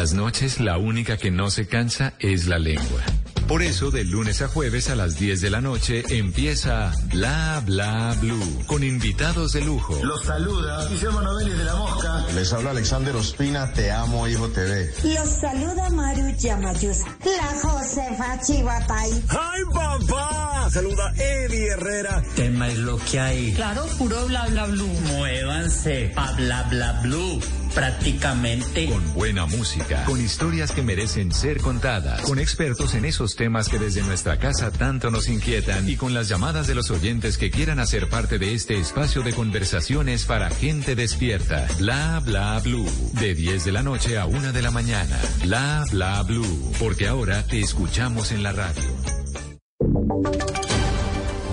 Las 0.00 0.14
noches 0.14 0.60
la 0.60 0.78
única 0.78 1.18
que 1.18 1.30
no 1.30 1.50
se 1.50 1.66
cansa 1.66 2.14
es 2.20 2.46
la 2.46 2.58
lengua. 2.58 3.02
Por 3.46 3.60
eso, 3.60 3.90
de 3.90 4.02
lunes 4.04 4.40
a 4.40 4.48
jueves 4.48 4.88
a 4.88 4.96
las 4.96 5.18
10 5.18 5.42
de 5.42 5.50
la 5.50 5.60
noche 5.60 6.02
empieza 6.08 6.90
Bla 7.12 7.62
Bla 7.66 8.16
Blue 8.18 8.64
con 8.66 8.82
invitados 8.82 9.52
de 9.52 9.60
lujo. 9.60 10.02
Los 10.02 10.22
saluda 10.22 10.88
Guillermo 10.88 11.20
Novelli 11.20 11.50
de 11.50 11.64
La 11.64 11.74
Mosca. 11.74 12.24
Les 12.34 12.50
habla 12.50 12.70
Alexander 12.70 13.14
Ospina, 13.14 13.74
Te 13.74 13.90
Amo 13.90 14.26
Hijo 14.26 14.48
TV. 14.48 14.90
Los 15.04 15.28
saluda 15.28 15.90
Maru 15.90 16.30
Yamayusa. 16.38 17.04
La 17.22 17.60
Josefa 17.60 18.40
Chivatay. 18.40 19.10
¡Ay, 19.28 19.62
papá! 19.74 20.70
Saluda 20.70 21.12
Eddie 21.18 21.72
Herrera. 21.72 22.22
Tema 22.36 22.68
es 22.68 22.78
lo 22.78 22.96
que 22.96 23.20
hay. 23.20 23.52
Claro, 23.52 23.84
puro 23.98 24.24
bla 24.28 24.46
bla 24.46 24.64
blue. 24.64 24.88
Muévanse 25.18 26.14
a 26.16 26.32
bla 26.32 26.62
bla 26.70 27.00
blue. 27.02 27.38
Prácticamente. 27.74 28.86
Con 28.86 29.14
buena 29.14 29.46
música, 29.46 30.04
con 30.04 30.20
historias 30.20 30.72
que 30.72 30.82
merecen 30.82 31.32
ser 31.32 31.58
contadas, 31.58 32.22
con 32.22 32.38
expertos 32.38 32.94
en 32.94 33.04
esos 33.04 33.36
temas 33.36 33.68
que 33.68 33.78
desde 33.78 34.02
nuestra 34.02 34.38
casa 34.38 34.70
tanto 34.70 35.10
nos 35.10 35.28
inquietan 35.28 35.88
y 35.88 35.96
con 35.96 36.14
las 36.14 36.28
llamadas 36.28 36.66
de 36.66 36.74
los 36.74 36.90
oyentes 36.90 37.38
que 37.38 37.50
quieran 37.50 37.78
hacer 37.78 38.08
parte 38.08 38.38
de 38.38 38.54
este 38.54 38.78
espacio 38.78 39.22
de 39.22 39.32
conversaciones 39.32 40.24
para 40.24 40.50
gente 40.50 40.94
despierta. 40.94 41.66
Bla 41.78 42.20
bla 42.24 42.58
blue. 42.60 42.88
De 43.20 43.34
10 43.34 43.64
de 43.64 43.72
la 43.72 43.82
noche 43.82 44.18
a 44.18 44.26
1 44.26 44.52
de 44.52 44.62
la 44.62 44.70
mañana. 44.70 45.18
Bla 45.42 45.84
bla 45.90 46.22
blue. 46.22 46.72
Porque 46.78 47.06
ahora 47.06 47.44
te 47.46 47.60
escuchamos 47.60 48.32
en 48.32 48.42
la 48.42 48.52
radio. 48.52 48.82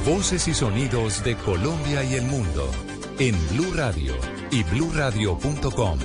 Voces 0.05 0.47
y 0.47 0.53
sonidos 0.53 1.24
de 1.24 1.36
Colombia 1.36 2.03
y 2.03 2.15
el 2.15 2.24
mundo 2.24 2.72
en 3.20 3.36
Blue 3.49 3.74
Radio 3.74 4.13
y 4.51 4.63
bluradio.com, 4.63 5.99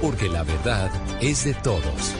porque 0.00 0.28
la 0.28 0.44
verdad 0.44 0.90
es 1.20 1.44
de 1.44 1.54
todos. 1.54 2.14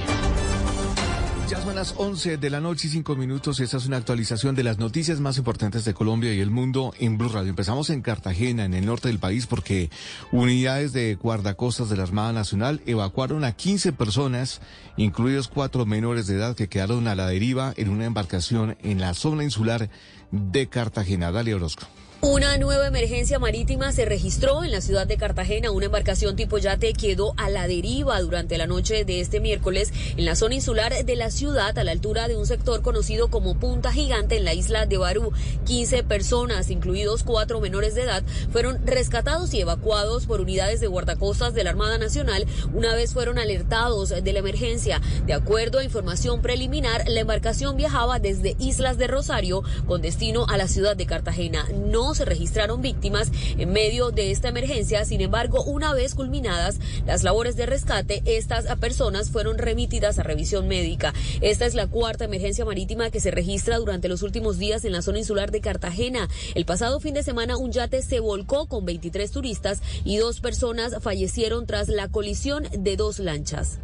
Ya 1.49 1.61
son 1.61 1.77
las 1.77 1.95
11 1.97 2.39
de 2.39 2.51
la 2.51 2.61
noche 2.61 2.89
y 2.89 2.91
5 2.91 3.15
minutos. 3.15 3.61
Esta 3.61 3.77
es 3.77 3.87
una 3.87 3.99
actualización 3.99 4.57
de 4.57 4.65
las 4.65 4.79
noticias 4.79 5.21
más 5.21 5.39
importantes 5.39 5.85
de 5.85 5.95
Colombia 5.95 6.35
y 6.35 6.41
el 6.41 6.51
mundo 6.51 6.93
en 6.99 7.19
Blue 7.19 7.29
Radio. 7.29 7.51
Empezamos 7.51 7.89
en 7.91 8.03
Cartagena, 8.03 8.65
en 8.65 8.75
el 8.75 8.85
norte 8.85 9.07
del 9.07 9.21
país, 9.21 9.47
porque 9.47 9.91
unidades 10.33 10.93
de 10.93 11.15
guardacostas 11.15 11.89
de 11.89 11.97
la 11.97 12.03
Armada 12.03 12.33
Nacional 12.33 12.83
evacuaron 12.85 13.45
a 13.45 13.53
15 13.53 13.93
personas, 13.93 14.61
incluidos 14.97 15.47
cuatro 15.47 15.87
menores 15.87 16.27
de 16.27 16.35
edad 16.35 16.57
que 16.57 16.69
quedaron 16.69 17.07
a 17.07 17.15
la 17.15 17.29
deriva 17.29 17.73
en 17.77 17.91
una 17.91 18.07
embarcación 18.07 18.77
en 18.83 19.01
la 19.01 19.15
zona 19.15 19.45
insular 19.45 19.89
de 20.33 20.67
Cartagena. 20.69 21.31
Dale 21.31 21.55
Orozco. 21.55 21.87
Una 22.23 22.57
nueva 22.57 22.87
emergencia 22.87 23.39
marítima 23.39 23.93
se 23.93 24.07
registró 24.07 24.65
en 24.65 24.73
la 24.73 24.81
ciudad 24.81 25.07
de 25.07 25.19
Cartagena. 25.19 25.71
Una 25.71 25.87
embarcación 25.87 26.35
tipo 26.35 26.57
yate 26.57 26.95
quedó 26.95 27.35
a 27.37 27.51
la 27.51 27.69
deriva 27.69 28.19
durante 28.21 28.57
la 28.57 28.67
noche 28.67 29.05
de 29.05 29.21
este 29.21 29.39
miércoles 29.39 29.93
en 30.17 30.25
la 30.25 30.35
zona 30.35 30.55
insular 30.55 31.05
de 31.05 31.17
la 31.17 31.31
ciudad, 31.31 31.79
a 31.79 31.85
la 31.85 31.93
altura 31.93 32.27
de 32.27 32.37
un 32.37 32.47
sector 32.47 32.81
conocido 32.81 33.29
como 33.29 33.59
Punta 33.59 33.93
Gigante 33.93 34.39
en 34.39 34.47
la 34.47 34.55
isla 34.55 34.87
de 34.87 34.97
Barú. 34.97 35.33
15 35.67 36.05
personas, 36.05 36.71
incluidos 36.71 37.23
cuatro 37.23 37.61
menores 37.61 37.95
de 37.95 38.03
edad, 38.03 38.25
fueron 38.51 38.85
rescatados 38.87 39.53
y 39.53 39.61
evacuados 39.61 40.27
por 40.27 40.41
unidades 40.41 40.81
de 40.81 40.87
guardacostas 40.87 41.53
de 41.53 41.65
la 41.65 41.71
Armada 41.71 41.99
Nacional 41.99 42.47
una 42.73 42.95
vez 42.95 43.13
fueron 43.13 43.39
alertados 43.39 44.09
de 44.09 44.33
la 44.33 44.39
emergencia. 44.39 45.03
De 45.27 45.35
acuerdo 45.35 45.79
a 45.79 45.85
información 45.85 46.41
preliminar, 46.41 47.05
la 47.09 47.21
embarcación 47.21 47.77
viajaba 47.77 48.19
desde 48.19 48.57
Islas 48.59 48.97
de 48.97 49.07
Rosario 49.07 49.63
con 49.87 50.01
destino 50.01 50.47
a 50.49 50.57
la 50.57 50.67
ciudad 50.67 50.97
de 50.97 51.07
Cartagena. 51.07 51.67
No 51.75 52.06
se 52.15 52.25
registraron 52.25 52.83
víctimas 52.83 53.31
en 53.59 53.73
medio 53.73 54.11
de 54.11 54.31
esta 54.31 54.49
emergencia. 54.49 55.05
Sin 55.05 55.21
embargo, 55.21 55.63
una 55.65 55.95
vez 55.95 56.15
culminadas 56.15 56.79
las 57.07 57.23
labores 57.23 57.57
de 57.57 57.67
rescate, 57.67 58.23
estas 58.25 58.67
personas 58.77 59.31
fueron 59.31 59.59
remitidas 59.59 60.19
a 60.19 60.23
revisión 60.23 60.69
médica. 60.69 61.15
Esta 61.41 61.67
es 61.67 61.75
la 61.75 61.87
cuarta 61.87 62.25
emergencia 62.25 62.65
marítima 62.65 63.11
que 63.11 63.21
se 63.21 63.31
registra 63.31 63.79
durante 63.79 64.09
los 64.09 64.23
últimos 64.23 64.59
días 64.59 64.85
en 64.85 64.93
la 64.93 65.03
zona 65.03 65.19
insular 65.19 65.51
de 65.51 65.61
Cartagena. 65.61 66.29
El 66.55 66.65
pasado 66.65 67.01
fin 67.01 67.15
de 67.15 67.23
semana 67.23 67.57
un 67.57 67.73
yate 67.73 68.03
se 68.03 68.21
volcó 68.21 68.67
con 68.67 68.85
23 68.85 69.31
turistas 69.31 69.81
y 70.05 70.17
dos 70.17 70.41
personas 70.41 70.97
fallecieron 71.01 71.67
tras 71.67 71.89
la 71.89 72.09
colisión 72.09 72.69
de 72.77 72.97
dos 72.97 73.19
lanchas. 73.19 73.79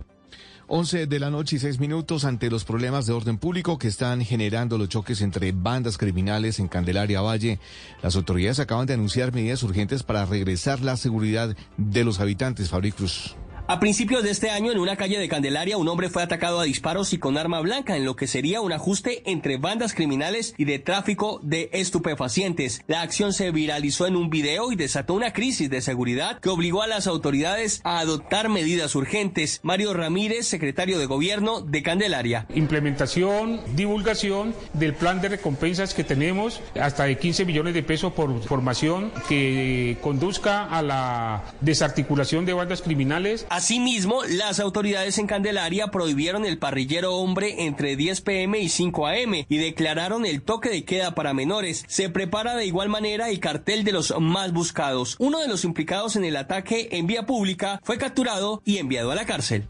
11 0.75 1.07
de 1.07 1.21
la 1.21 1.29
noche 1.29 1.57
y 1.57 1.59
6 1.59 1.81
minutos 1.81 2.25
ante 2.25 2.49
los 2.49 2.65
problemas 2.65 3.05
de 3.05 3.13
orden 3.13 3.37
público 3.37 3.79
que 3.79 3.89
están 3.89 4.25
generando 4.25 4.79
los 4.79 4.89
choques 4.89 5.21
entre 5.21 5.53
bandas 5.53 5.99
criminales 5.99 6.59
en 6.61 6.69
Candelaria 6.69 7.21
Valle. 7.21 7.61
Las 8.03 8.17
autoridades 8.17 8.59
acaban 8.59 8.87
de 8.87 8.95
anunciar 8.95 9.35
medidas 9.35 9.63
urgentes 9.65 10.03
para 10.03 10.25
regresar 10.25 10.81
la 10.81 10.97
seguridad 10.97 11.55
de 11.77 12.05
los 12.05 12.21
habitantes. 12.21 12.71
Fabri 12.71 12.91
Cruz. 12.91 13.37
A 13.69 13.79
principios 13.79 14.25
de 14.25 14.31
este 14.31 14.51
año, 14.51 14.73
en 14.73 14.81
una 14.81 14.97
calle 14.97 15.21
de 15.21 15.29
Candelaria, 15.29 15.77
un 15.77 15.87
hombre 15.87 16.11
fue 16.11 16.23
atacado 16.23 16.59
a 16.59 16.65
disparos 16.65 17.13
y 17.13 17.19
con 17.19 17.39
arma 17.39 17.61
blanca, 17.61 17.97
en 17.97 18.05
lo 18.05 18.17
que 18.17 18.27
sería 18.27 18.61
un 18.61 18.73
ajuste 18.73 19.23
entre 19.31 19.57
bandas 19.57 19.95
criminales 19.95 20.53
y 20.59 20.65
de 20.65 20.81
tráfico 20.81 21.39
de 21.45 21.71
estupefacientes. 21.73 22.83
La 22.89 23.03
acción 23.03 23.33
se 23.33 23.53
viralizó 23.53 24.09
en 24.09 24.17
un 24.17 24.31
video 24.31 24.73
y 24.73 24.77
desató 24.77 25.15
una 25.15 25.33
crisis 25.33 25.71
de 25.71 25.81
seguridad 25.81 26.41
que 26.41 26.49
obligó 26.49 26.83
a 26.83 26.89
las 26.89 27.07
autoridades 27.07 27.81
a 27.85 28.01
adoptar 28.01 28.49
medidas 28.49 28.97
urgentes. 28.97 29.61
Mario 29.63 29.95
Ramírez, 29.95 30.49
secretario 30.49 30.99
de 30.99 31.07
Gobierno 31.07 31.61
de 31.61 31.85
Candelaria. 31.85 32.47
Implementación, 32.55 33.61
divulgación 33.77 34.57
del 34.73 34.95
plan 34.95 35.21
de 35.21 35.29
recompensas 35.29 35.95
que 35.95 36.03
tenemos, 36.03 36.61
hasta 36.79 37.05
de 37.05 37.17
15 37.17 37.45
millones 37.45 37.75
de 37.75 37.85
pesos 37.85 38.13
por 38.13 38.43
formación 38.43 39.13
que 39.29 39.99
conduzca 40.03 40.65
a 40.65 40.83
la 40.83 41.45
desarticulación 41.61 42.45
de 42.45 42.55
bandas 42.55 42.83
criminales. 42.83 43.47
Asimismo, 43.53 44.23
las 44.27 44.61
autoridades 44.61 45.19
en 45.19 45.27
Candelaria 45.27 45.89
prohibieron 45.89 46.47
el 46.47 46.57
parrillero 46.57 47.17
hombre 47.17 47.67
entre 47.67 47.97
10 47.97 48.23
pm 48.23 48.59
y 48.59 48.71
5 48.71 49.07
am 49.07 49.35
y 49.47 49.59
declararon 49.59 50.25
el 50.25 50.41
toque 50.41 50.71
de 50.71 50.87
queda 50.87 51.15
para 51.15 51.35
menores. 51.35 51.85
Se 51.87 52.09
prepara 52.09 52.57
de 52.57 52.65
igual 52.65 52.89
manera 52.89 53.29
el 53.29 53.41
cartel 53.41 53.85
de 53.85 53.93
los 53.93 54.19
más 54.19 54.55
buscados. 54.55 55.17
Uno 55.19 55.39
de 55.39 55.49
los 55.49 55.65
implicados 55.65 56.17
en 56.17 56.25
el 56.25 56.37
ataque 56.37 56.89
en 56.93 57.07
vía 57.07 57.27
pública 57.27 57.79
fue 57.85 57.99
capturado 57.99 58.63
y 58.65 58.79
enviado 58.79 59.11
a 59.11 59.17
la 59.17 59.27
cárcel. 59.27 59.69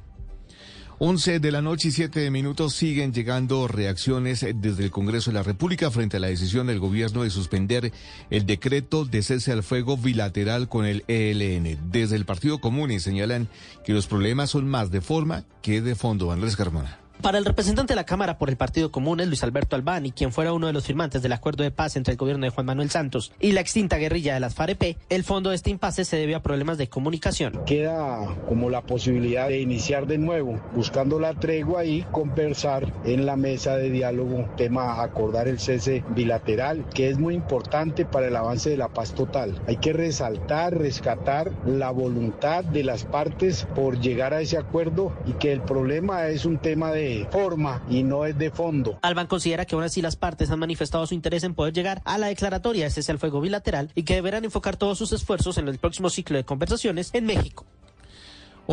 11 1.04 1.40
de 1.40 1.50
la 1.50 1.62
noche 1.62 1.88
y 1.88 1.90
7 1.90 2.30
minutos 2.30 2.74
siguen 2.74 3.12
llegando 3.12 3.66
reacciones 3.66 4.46
desde 4.54 4.84
el 4.84 4.92
Congreso 4.92 5.32
de 5.32 5.34
la 5.34 5.42
República 5.42 5.90
frente 5.90 6.16
a 6.16 6.20
la 6.20 6.28
decisión 6.28 6.68
del 6.68 6.78
gobierno 6.78 7.24
de 7.24 7.30
suspender 7.30 7.92
el 8.30 8.46
decreto 8.46 9.04
de 9.04 9.24
cese 9.24 9.50
al 9.50 9.64
fuego 9.64 9.96
bilateral 9.96 10.68
con 10.68 10.86
el 10.86 11.02
ELN. 11.08 11.90
Desde 11.90 12.14
el 12.14 12.24
Partido 12.24 12.60
Común 12.60 13.00
señalan 13.00 13.48
que 13.84 13.94
los 13.94 14.06
problemas 14.06 14.50
son 14.50 14.68
más 14.68 14.92
de 14.92 15.00
forma 15.00 15.42
que 15.60 15.82
de 15.82 15.96
fondo. 15.96 16.30
Andrés 16.30 16.54
Carmona. 16.54 17.01
Para 17.20 17.38
el 17.38 17.44
representante 17.44 17.92
de 17.92 17.96
la 17.96 18.04
Cámara 18.04 18.36
por 18.36 18.50
el 18.50 18.56
Partido 18.56 18.90
Común 18.90 19.20
es 19.20 19.28
Luis 19.28 19.44
Alberto 19.44 19.76
Albani, 19.76 20.10
quien 20.10 20.32
fuera 20.32 20.52
uno 20.52 20.66
de 20.66 20.72
los 20.72 20.84
firmantes 20.84 21.22
del 21.22 21.32
acuerdo 21.32 21.62
de 21.62 21.70
paz 21.70 21.94
entre 21.96 22.12
el 22.12 22.18
gobierno 22.18 22.44
de 22.44 22.50
Juan 22.50 22.66
Manuel 22.66 22.90
Santos 22.90 23.32
y 23.38 23.52
la 23.52 23.60
extinta 23.60 23.96
guerrilla 23.96 24.34
de 24.34 24.40
las 24.40 24.54
FAREP, 24.54 24.96
el 25.08 25.22
fondo 25.22 25.50
de 25.50 25.56
este 25.56 25.70
impasse 25.70 26.04
se 26.04 26.16
debe 26.16 26.34
a 26.34 26.42
problemas 26.42 26.78
de 26.78 26.88
comunicación. 26.88 27.60
Queda 27.64 28.26
como 28.48 28.70
la 28.70 28.82
posibilidad 28.82 29.48
de 29.48 29.60
iniciar 29.60 30.06
de 30.06 30.18
nuevo, 30.18 30.60
buscando 30.74 31.20
la 31.20 31.34
tregua 31.34 31.84
y 31.84 32.02
conversar 32.10 32.92
en 33.04 33.24
la 33.24 33.36
mesa 33.36 33.76
de 33.76 33.90
diálogo, 33.90 34.48
tema 34.56 35.02
acordar 35.02 35.46
el 35.46 35.60
cese 35.60 36.02
bilateral, 36.14 36.84
que 36.92 37.08
es 37.08 37.18
muy 37.18 37.34
importante 37.34 38.04
para 38.04 38.28
el 38.28 38.36
avance 38.36 38.70
de 38.70 38.76
la 38.76 38.88
paz 38.88 39.14
total. 39.14 39.60
Hay 39.68 39.76
que 39.76 39.92
resaltar, 39.92 40.76
rescatar 40.76 41.52
la 41.66 41.90
voluntad 41.90 42.64
de 42.64 42.82
las 42.82 43.04
partes 43.04 43.66
por 43.74 44.00
llegar 44.00 44.34
a 44.34 44.40
ese 44.40 44.58
acuerdo 44.58 45.12
y 45.26 45.34
que 45.34 45.52
el 45.52 45.60
problema 45.60 46.26
es 46.26 46.44
un 46.44 46.58
tema 46.58 46.90
de 46.90 47.01
forma 47.30 47.82
y 47.88 48.02
no 48.02 48.24
es 48.24 48.36
de 48.38 48.50
fondo. 48.50 48.98
Alban 49.02 49.26
considera 49.26 49.64
que 49.64 49.74
aún 49.74 49.84
así 49.84 50.02
las 50.02 50.16
partes 50.16 50.50
han 50.50 50.58
manifestado 50.58 51.06
su 51.06 51.14
interés 51.14 51.44
en 51.44 51.54
poder 51.54 51.72
llegar 51.72 52.02
a 52.04 52.18
la 52.18 52.28
declaratoria 52.28 52.84
de 52.84 52.90
cese 52.90 53.12
al 53.12 53.18
fuego 53.18 53.40
bilateral 53.40 53.90
y 53.94 54.02
que 54.02 54.14
deberán 54.14 54.44
enfocar 54.44 54.76
todos 54.76 54.98
sus 54.98 55.12
esfuerzos 55.12 55.58
en 55.58 55.68
el 55.68 55.78
próximo 55.78 56.10
ciclo 56.10 56.36
de 56.36 56.44
conversaciones 56.44 57.10
en 57.12 57.26
México. 57.26 57.66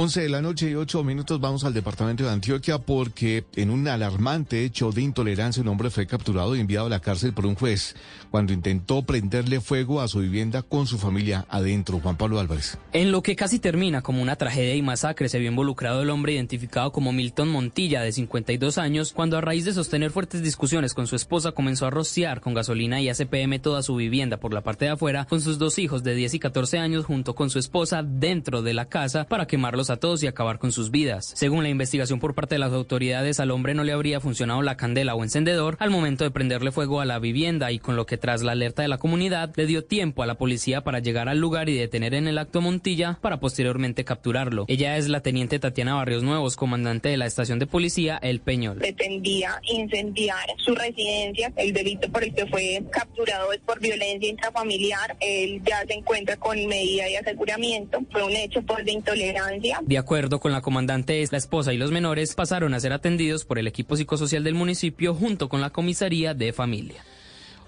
11 0.02 0.22
de 0.22 0.30
la 0.30 0.42
noche 0.42 0.70
y 0.70 0.76
8 0.76 1.04
minutos 1.04 1.42
vamos 1.42 1.66
al 1.66 1.74
departamento 1.74 2.24
de 2.24 2.30
Antioquia 2.30 2.78
porque 2.78 3.44
en 3.58 3.70
un 3.70 3.86
alarmante 3.86 4.64
hecho 4.64 4.94
de 4.94 5.02
intolerancia 5.02 5.62
un 5.62 5.68
hombre 5.68 5.90
fue 5.90 6.08
capturado 6.08 6.56
y 6.56 6.62
enviado 6.62 6.88
a 6.88 6.90
la 6.90 7.02
cárcel 7.02 7.34
por 7.34 7.46
un 7.46 7.56
juez 7.56 7.98
cuando 8.32 8.54
intentó 8.54 9.02
prenderle 9.02 9.60
fuego 9.60 10.00
a 10.00 10.08
su 10.08 10.20
vivienda 10.20 10.62
con 10.62 10.88
su 10.88 10.98
familia 11.00 11.46
adentro. 11.50 12.00
Juan 12.00 12.16
Pablo 12.16 12.40
Álvarez. 12.40 12.78
En 12.94 13.12
lo 13.12 13.22
que 13.22 13.36
casi 13.36 13.60
termina 13.60 14.02
como 14.02 14.22
una 14.22 14.38
tragedia 14.38 14.74
y 14.74 14.82
masacre 14.82 15.28
se 15.28 15.38
vio 15.38 15.50
involucrado 15.50 16.02
el 16.02 16.12
hombre 16.12 16.32
identificado 16.32 16.94
como 16.94 17.12
Milton 17.12 17.50
Montilla 17.50 18.02
de 18.02 18.14
52 18.14 18.78
años 18.78 19.12
cuando 19.12 19.38
a 19.38 19.42
raíz 19.42 19.66
de 19.66 19.74
sostener 19.74 20.12
fuertes 20.12 20.42
discusiones 20.42 20.94
con 20.94 21.08
su 21.08 21.18
esposa 21.18 21.52
comenzó 21.52 21.88
a 21.88 21.90
rociar 21.90 22.40
con 22.40 22.54
gasolina 22.54 23.02
y 23.02 23.10
ACPM 23.10 23.60
toda 23.60 23.84
su 23.84 23.98
vivienda 23.98 24.38
por 24.38 24.54
la 24.54 24.62
parte 24.62 24.86
de 24.86 24.92
afuera 24.92 25.26
con 25.26 25.42
sus 25.42 25.58
dos 25.60 25.78
hijos 25.78 26.04
de 26.04 26.16
10 26.16 26.36
y 26.36 26.40
14 26.40 26.78
años 26.78 27.04
junto 27.04 27.36
con 27.36 27.50
su 27.50 27.60
esposa 27.60 28.02
dentro 28.02 28.62
de 28.62 28.74
la 28.74 28.86
casa 28.86 29.26
para 29.26 29.46
quemarlos 29.46 29.89
a 29.90 29.98
todos 29.98 30.24
y 30.24 30.28
acabar 30.28 30.60
con 30.60 30.72
sus 30.72 30.92
vidas. 30.92 31.32
Según 31.36 31.64
la 31.64 31.70
investigación 31.70 32.20
por 32.20 32.36
parte 32.36 32.56
de 32.56 32.60
las 32.60 32.74
autoridades, 32.74 33.40
al 33.40 33.52
hombre 33.52 33.74
no 33.74 33.84
le 33.84 33.94
habría 33.94 34.20
funcionado 34.20 34.62
la 34.62 34.78
candela 34.78 35.16
o 35.16 35.24
encendedor 35.24 35.78
al 35.80 35.90
momento 35.90 36.24
de 36.24 36.32
prenderle 36.32 36.72
fuego 36.72 37.02
a 37.02 37.06
la 37.06 37.20
vivienda 37.20 37.72
y 37.72 37.80
con 37.80 37.96
lo 37.96 38.06
que 38.06 38.18
tras 38.18 38.42
la 38.42 38.54
alerta 38.54 38.82
de 38.82 38.88
la 38.88 38.98
comunidad 38.98 39.54
le 39.56 39.66
dio 39.66 39.84
tiempo 39.84 40.24
a 40.24 40.28
la 40.28 40.36
policía 40.36 40.82
para 40.82 41.00
llegar 41.00 41.30
al 41.30 41.40
lugar 41.40 41.70
y 41.70 41.76
detener 41.76 42.14
en 42.14 42.28
el 42.28 42.38
acto 42.38 42.62
Montilla 42.62 43.18
para 43.22 43.40
posteriormente 43.40 44.04
capturarlo. 44.04 44.66
Ella 44.68 44.98
es 44.98 45.10
la 45.10 45.22
teniente 45.22 45.60
Tatiana 45.60 45.96
Barrios 45.96 46.24
Nuevos, 46.24 46.56
comandante 46.56 47.10
de 47.10 47.18
la 47.18 47.26
estación 47.26 47.60
de 47.60 47.68
policía 47.68 48.20
El 48.22 48.40
Peñol. 48.40 48.78
pretendía 48.78 49.60
incendiar 49.64 50.48
su 50.58 50.76
residencia. 50.76 51.52
El 51.56 51.74
delito 51.74 52.10
por 52.10 52.24
el 52.24 52.34
que 52.34 52.46
fue 52.48 52.82
capturado 52.92 53.52
es 53.54 53.60
por 53.60 53.80
violencia 53.80 54.30
intrafamiliar. 54.30 55.16
Él 55.20 55.62
ya 55.66 55.84
se 55.88 55.94
encuentra 55.94 56.36
con 56.38 56.66
medida 56.68 57.06
de 57.06 57.18
aseguramiento. 57.18 58.00
Fue 58.12 58.24
un 58.24 58.36
hecho 58.36 58.62
pues, 58.62 58.86
de 58.86 58.92
intolerancia. 58.92 59.69
De 59.82 59.98
acuerdo 59.98 60.40
con 60.40 60.52
la 60.52 60.62
comandante, 60.62 61.26
la 61.32 61.38
esposa 61.38 61.74
y 61.74 61.78
los 61.78 61.92
menores 61.92 62.36
pasaron 62.36 62.74
a 62.74 62.80
ser 62.80 62.94
atendidos 62.94 63.46
por 63.46 63.60
el 63.60 63.68
equipo 63.68 63.96
psicosocial 63.96 64.44
del 64.44 64.56
municipio 64.56 65.14
junto 65.14 65.50
con 65.50 65.62
la 65.62 65.70
comisaría 65.70 66.34
de 66.34 66.54
familia. 66.54 67.04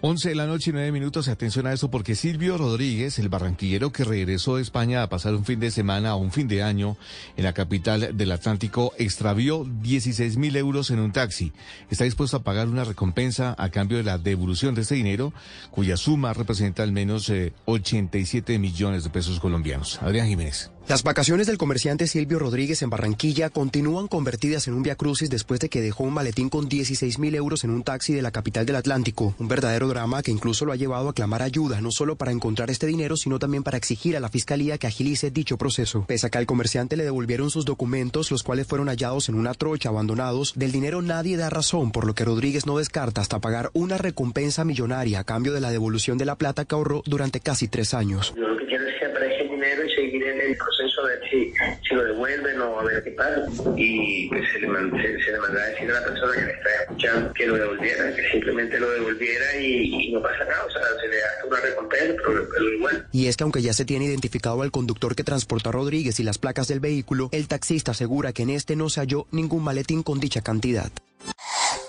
11 0.04 0.30
de 0.30 0.36
la 0.36 0.48
noche 0.48 0.72
y 0.72 0.74
9 0.74 0.92
minutos. 0.92 1.28
Atención 1.28 1.68
a 1.68 1.74
eso 1.74 1.92
porque 1.92 2.16
Silvio 2.16 2.58
Rodríguez, 2.58 3.20
el 3.20 3.30
barranquillero 3.30 3.92
que 3.92 4.04
regresó 4.04 4.56
de 4.56 4.64
España 4.64 5.04
a 5.04 5.10
pasar 5.10 5.36
un 5.36 5.46
fin 5.46 5.60
de 5.60 5.70
semana 5.70 6.16
o 6.16 6.18
un 6.18 6.32
fin 6.32 6.48
de 6.48 6.64
año 6.64 6.98
en 7.38 7.44
la 7.44 7.54
capital 7.54 8.18
del 8.18 8.32
Atlántico, 8.32 8.94
extravió 8.98 9.64
16 9.64 10.38
mil 10.38 10.56
euros 10.56 10.90
en 10.90 11.00
un 11.00 11.12
taxi. 11.12 11.54
Está 11.92 12.06
dispuesto 12.06 12.38
a 12.38 12.44
pagar 12.44 12.68
una 12.68 12.84
recompensa 12.84 13.54
a 13.60 13.70
cambio 13.70 13.98
de 13.98 14.04
la 14.04 14.18
devolución 14.18 14.74
de 14.74 14.82
ese 14.82 14.96
dinero, 14.96 15.34
cuya 15.70 15.98
suma 15.98 16.34
representa 16.34 16.82
al 16.82 16.92
menos 16.92 17.30
eh, 17.30 17.54
87 17.66 18.58
millones 18.58 19.04
de 19.04 19.12
pesos 19.12 19.40
colombianos. 19.40 20.02
Adrián 20.02 20.28
Jiménez. 20.28 20.72
Las 20.92 21.04
vacaciones 21.04 21.48
del 21.48 21.58
comerciante 21.58 22.06
Silvio 22.06 22.38
Rodríguez 22.38 22.82
en 22.82 22.90
Barranquilla 22.90 23.50
continúan 23.50 24.10
convertidas 24.10 24.68
en 24.68 24.74
un 24.74 24.84
viacrucis 24.84 25.30
después 25.30 25.62
de 25.62 25.70
que 25.70 25.80
dejó 25.80 26.04
un 26.04 26.14
maletín 26.14 26.50
con 26.50 26.68
16 26.68 27.18
mil 27.18 27.34
euros 27.34 27.64
en 27.64 27.70
un 27.70 27.82
taxi 27.82 28.12
de 28.12 28.22
la 28.22 28.32
capital 28.32 28.66
del 28.66 28.76
Atlántico. 28.76 29.34
Un 29.40 29.48
verdadero 29.48 29.88
drama 29.88 30.22
que 30.22 30.32
incluso 30.32 30.66
lo 30.66 30.74
ha 30.74 30.76
llevado 30.76 31.08
a 31.08 31.14
clamar 31.14 31.44
ayuda, 31.44 31.80
no 31.80 31.92
solo 31.92 32.18
para 32.18 32.34
encontrar 32.34 32.70
este 32.70 32.88
dinero, 32.88 33.16
sino 33.16 33.40
también 33.40 33.64
para 33.64 33.78
exigir 33.78 34.18
a 34.18 34.20
la 34.20 34.28
fiscalía 34.28 34.78
que 34.78 34.88
agilice 34.88 35.32
dicho 35.32 35.58
proceso. 35.58 36.04
Pese 36.10 36.28
a 36.28 36.30
que 36.30 36.40
al 36.40 36.46
comerciante 36.46 36.98
le 36.98 37.06
devolvieron 37.06 37.52
sus 37.52 37.64
documentos, 37.64 38.30
los 38.30 38.44
cuales 38.44 38.68
fueron 38.68 38.90
hallados 38.90 39.30
en 39.30 39.36
una 39.36 39.54
trocha 39.54 39.88
abandonados, 39.88 40.52
del 40.58 40.74
dinero 40.74 41.02
nadie 41.02 41.38
da 41.38 41.50
razón, 41.50 41.94
por 41.94 42.06
lo 42.06 42.16
que 42.16 42.26
Rodríguez 42.26 42.66
no 42.66 42.80
descarta 42.80 43.22
hasta 43.22 43.40
pagar 43.40 43.70
una 43.72 43.98
recompensa 43.98 44.66
millonaria 44.66 45.22
a 45.22 45.24
cambio 45.24 45.54
de 45.54 45.62
la 45.62 45.72
devolución 45.72 46.18
de 46.18 46.26
la 46.26 46.36
plata 46.36 46.66
que 46.66 46.76
ahorró 46.76 47.02
durante 47.06 47.40
casi 47.40 47.70
tres 47.70 47.94
años. 47.94 48.34
Yo 48.36 48.46
lo 48.46 48.58
que 48.58 48.66
quiero 48.66 48.86
es 48.90 49.00
que 49.00 49.11
dinero 49.62 49.86
y 49.86 49.90
seguir 49.96 50.24
en 50.24 50.42
el 50.42 50.58
proceso 50.58 51.06
de 51.06 51.30
si, 51.30 51.54
si 51.88 51.94
lo 51.96 52.04
devuelven 52.06 52.60
o 52.62 52.80
a 52.80 52.84
ver 52.84 53.04
qué 53.04 53.12
pasa. 53.12 53.46
Y 53.78 54.28
pues 54.30 54.42
se 54.52 54.60
le, 54.60 54.68
man- 54.68 54.92
se, 55.02 55.24
se 55.24 55.32
le 55.32 55.40
manda 55.40 55.62
a 55.62 55.68
decir 55.68 55.90
a 55.92 55.94
la 56.00 56.04
persona 56.06 56.34
que 56.36 56.42
me 56.42 56.52
está 56.52 56.70
escuchando 56.82 57.34
que 57.34 57.46
lo 57.48 57.56
devolviera, 57.58 58.16
que 58.16 58.30
simplemente 58.32 58.80
lo 58.80 58.90
devolviera 58.92 59.58
y, 59.60 60.08
y 60.08 60.12
no 60.14 60.22
pasa 60.22 60.44
nada. 60.46 60.66
O 60.66 60.72
sea, 60.72 60.82
se 61.00 61.08
le 61.08 61.18
da 61.18 61.28
una 61.48 61.60
recompensa, 61.60 62.14
pero, 62.26 62.48
pero 62.52 62.70
igual. 62.74 63.08
Y 63.12 63.28
es 63.28 63.38
que 63.38 63.44
aunque 63.44 63.62
ya 63.62 63.74
se 63.74 63.86
tiene 63.86 64.06
identificado 64.06 64.62
al 64.62 64.72
conductor 64.72 65.16
que 65.16 65.24
transportó 65.24 65.70
a 65.70 65.72
Rodríguez 65.74 66.20
y 66.20 66.24
las 66.24 66.38
placas 66.38 66.68
del 66.68 66.80
vehículo, 66.80 67.30
el 67.32 67.48
taxista 67.48 67.92
asegura 67.92 68.34
que 68.34 68.44
en 68.44 68.50
este 68.50 68.76
no 68.76 68.90
se 68.90 69.00
halló 69.02 69.28
ningún 69.32 69.64
maletín 69.64 70.04
con 70.04 70.20
dicha 70.20 70.42
cantidad. 70.42 70.92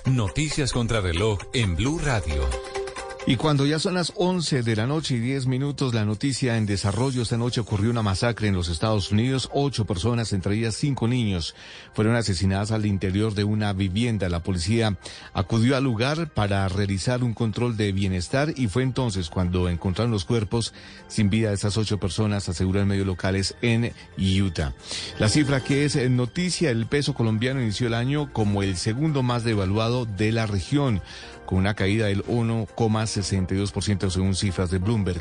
Noticias 0.07 0.73
contra 0.73 1.01
reloj 1.01 1.39
en 1.55 1.77
Blue 1.77 1.99
Radio. 2.05 2.49
Y 3.25 3.37
cuando 3.37 3.67
ya 3.67 3.79
son 3.79 3.95
las 3.95 4.13
11 4.17 4.65
de 4.65 4.75
la 4.75 4.89
noche 4.89 5.15
y 5.15 5.21
10 5.21 5.47
minutos, 5.47 5.95
la 5.95 6.05
noticia 6.05 6.57
en 6.57 6.67
desarrollo 6.67 7.23
esta 7.23 7.37
noche 7.37 7.61
ocurrió 7.61 7.89
una 7.93 8.03
masacre 8.03 8.49
en 8.49 8.55
los 8.55 8.69
Estados 8.69 9.13
Unidos. 9.13 9.49
Ocho 9.53 9.85
personas, 9.85 10.33
entre 10.33 10.57
ellas 10.57 10.75
cinco 10.75 11.07
niños, 11.07 11.55
fueron 11.95 12.17
asesinadas 12.17 12.73
al 12.73 12.85
interior 12.85 13.33
de 13.35 13.45
una 13.45 13.73
vivienda. 13.75 14.29
La 14.29 14.43
policía 14.43 14.99
acudió 15.35 15.77
al 15.77 15.85
lugar 15.85 16.31
para 16.31 16.67
realizar 16.67 17.23
un 17.23 17.33
control 17.33 17.77
de 17.77 17.93
bienestar 17.93 18.55
y 18.57 18.67
fue 18.67 18.83
entonces 18.83 19.31
cuando 19.31 19.69
encontraron 19.69 20.11
los 20.11 20.25
cuerpos 20.25 20.75
sin 21.07 21.31
vida 21.31 21.51
de 21.51 21.55
esas 21.55 21.77
ocho 21.77 21.99
personas, 21.99 22.49
aseguran 22.49 22.89
medios 22.89 23.07
locales 23.07 23.55
en 23.63 23.93
Utah. 24.19 24.75
La 25.21 25.29
cifra 25.29 25.63
que 25.63 25.85
es 25.85 26.11
noticia, 26.11 26.71
el 26.71 26.87
peso 26.87 27.15
colombiano 27.15 27.63
inició 27.63 27.87
el 27.87 27.95
año 27.95 28.33
como 28.33 28.65
el 28.65 28.77
segundo 28.77 29.23
más 29.23 29.45
devaluado 29.45 30.07
de 30.07 30.33
la 30.33 30.47
región 30.47 31.03
con 31.53 31.59
una 31.59 31.75
caída 31.75 32.07
del 32.07 32.25
1,62% 32.25 34.09
según 34.09 34.35
cifras 34.35 34.71
de 34.71 34.79
Bloomberg. 34.79 35.21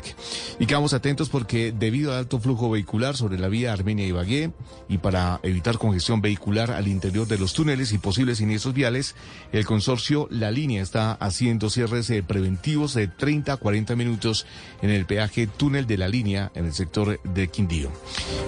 Y 0.58 0.64
quedamos 0.64 0.94
atentos 0.94 1.28
porque 1.28 1.74
debido 1.78 2.10
al 2.10 2.20
alto 2.20 2.40
flujo 2.40 2.70
vehicular 2.70 3.18
sobre 3.18 3.38
la 3.38 3.48
vía 3.48 3.74
Armenia-Ibagué 3.74 4.50
y 4.88 4.96
para 4.96 5.40
evitar 5.42 5.76
congestión 5.76 6.22
vehicular 6.22 6.70
al 6.70 6.88
interior 6.88 7.26
de 7.26 7.36
los 7.36 7.52
túneles 7.52 7.92
y 7.92 7.98
posibles 7.98 8.38
siniestros 8.38 8.72
viales, 8.72 9.14
el 9.52 9.66
consorcio 9.66 10.26
La 10.30 10.50
Línea 10.50 10.82
está 10.82 11.12
haciendo 11.12 11.68
cierres 11.68 12.08
eh, 12.08 12.22
preventivos 12.22 12.94
de 12.94 13.08
30 13.08 13.52
a 13.52 13.56
40 13.58 13.94
minutos 13.94 14.46
en 14.80 14.88
el 14.88 15.04
peaje 15.04 15.46
túnel 15.46 15.86
de 15.86 15.98
La 15.98 16.08
Línea 16.08 16.50
en 16.54 16.64
el 16.64 16.72
sector 16.72 17.20
de 17.24 17.48
Quindío. 17.48 17.90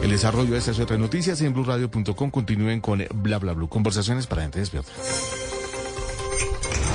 El 0.02 0.08
desarrollo 0.08 0.52
de 0.52 0.58
estas 0.58 0.78
y 0.78 0.80
otras 0.80 0.98
noticias 0.98 1.38
en 1.42 1.52
blueradio.com 1.52 2.30
continúen 2.30 2.80
con 2.80 3.04
Bla 3.16 3.38
Bla 3.38 3.52
Blue. 3.52 3.68
Conversaciones 3.68 4.26
para 4.26 4.40
gente 4.40 4.60
despierta. 4.60 4.90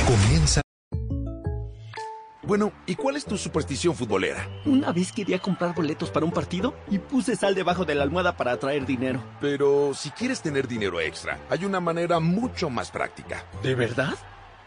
Comienza. 0.08 0.64
Bueno, 2.50 2.74
¿y 2.88 2.96
cuál 2.96 3.16
es 3.16 3.26
tu 3.26 3.38
superstición 3.38 3.94
futbolera? 3.94 4.50
Una 4.66 4.92
vez 4.92 5.12
quería 5.12 5.38
comprar 5.38 5.76
boletos 5.76 6.10
para 6.10 6.26
un 6.26 6.32
partido 6.32 6.74
y 6.90 6.98
puse 6.98 7.36
sal 7.36 7.54
debajo 7.54 7.86
de 7.86 7.94
la 7.94 8.02
almohada 8.02 8.36
para 8.36 8.54
atraer 8.54 8.88
dinero. 8.88 9.24
Pero 9.40 9.94
si 9.94 10.10
quieres 10.10 10.42
tener 10.42 10.68
dinero 10.68 11.00
extra, 11.00 11.38
hay 11.52 11.64
una 11.64 11.80
manera 11.80 12.20
mucho 12.20 12.72
más 12.72 12.90
práctica. 12.90 13.46
¿De 13.62 13.76
verdad? 13.76 14.16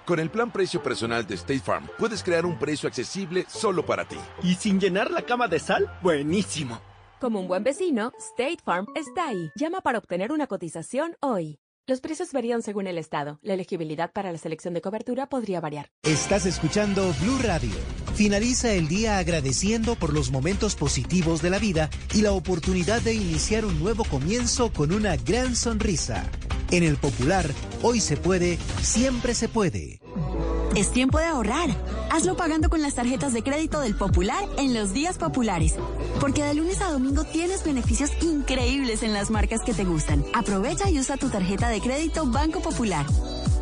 Con 0.06 0.20
el 0.20 0.30
plan 0.30 0.52
precio 0.52 0.80
personal 0.80 1.26
de 1.26 1.34
State 1.34 1.58
Farm, 1.58 1.88
puedes 1.98 2.22
crear 2.22 2.46
un 2.46 2.56
precio 2.56 2.88
accesible 2.88 3.46
solo 3.48 3.84
para 3.84 4.04
ti. 4.04 4.18
¿Y 4.44 4.54
sin 4.54 4.78
llenar 4.78 5.10
la 5.10 5.22
cama 5.22 5.48
de 5.48 5.58
sal? 5.58 5.92
Buenísimo. 6.02 6.80
Como 7.20 7.40
un 7.40 7.48
buen 7.48 7.64
vecino, 7.64 8.12
State 8.16 8.58
Farm 8.64 8.86
está 8.94 9.26
ahí. 9.26 9.50
Llama 9.56 9.80
para 9.80 9.98
obtener 9.98 10.30
una 10.30 10.46
cotización 10.46 11.16
hoy. 11.18 11.58
Los 11.88 12.00
precios 12.00 12.32
varían 12.32 12.62
según 12.62 12.86
el 12.86 12.96
estado. 12.96 13.40
La 13.42 13.54
elegibilidad 13.54 14.12
para 14.12 14.30
la 14.30 14.38
selección 14.38 14.72
de 14.72 14.80
cobertura 14.80 15.28
podría 15.28 15.60
variar. 15.60 15.90
Estás 16.04 16.46
escuchando 16.46 17.12
Blue 17.20 17.38
Radio. 17.42 17.72
Finaliza 18.14 18.72
el 18.72 18.86
día 18.86 19.18
agradeciendo 19.18 19.96
por 19.96 20.12
los 20.12 20.30
momentos 20.30 20.76
positivos 20.76 21.42
de 21.42 21.50
la 21.50 21.58
vida 21.58 21.90
y 22.14 22.22
la 22.22 22.32
oportunidad 22.32 23.02
de 23.02 23.14
iniciar 23.14 23.64
un 23.64 23.80
nuevo 23.80 24.04
comienzo 24.04 24.72
con 24.72 24.92
una 24.92 25.16
gran 25.16 25.56
sonrisa. 25.56 26.30
En 26.72 26.82
el 26.82 26.96
Popular, 26.96 27.48
hoy 27.82 28.00
se 28.00 28.16
puede, 28.16 28.58
siempre 28.80 29.34
se 29.34 29.46
puede. 29.46 30.00
Es 30.74 30.90
tiempo 30.90 31.18
de 31.18 31.26
ahorrar. 31.26 31.68
Hazlo 32.10 32.34
pagando 32.34 32.70
con 32.70 32.80
las 32.80 32.94
tarjetas 32.94 33.34
de 33.34 33.42
crédito 33.42 33.78
del 33.80 33.94
Popular 33.94 34.42
en 34.56 34.72
los 34.72 34.94
días 34.94 35.18
populares. 35.18 35.74
Porque 36.18 36.42
de 36.42 36.54
lunes 36.54 36.80
a 36.80 36.90
domingo 36.90 37.24
tienes 37.24 37.62
beneficios 37.62 38.10
increíbles 38.22 39.02
en 39.02 39.12
las 39.12 39.30
marcas 39.30 39.60
que 39.60 39.74
te 39.74 39.84
gustan. 39.84 40.24
Aprovecha 40.32 40.88
y 40.88 40.98
usa 40.98 41.18
tu 41.18 41.28
tarjeta 41.28 41.68
de 41.68 41.82
crédito 41.82 42.24
Banco 42.24 42.62
Popular. 42.62 43.04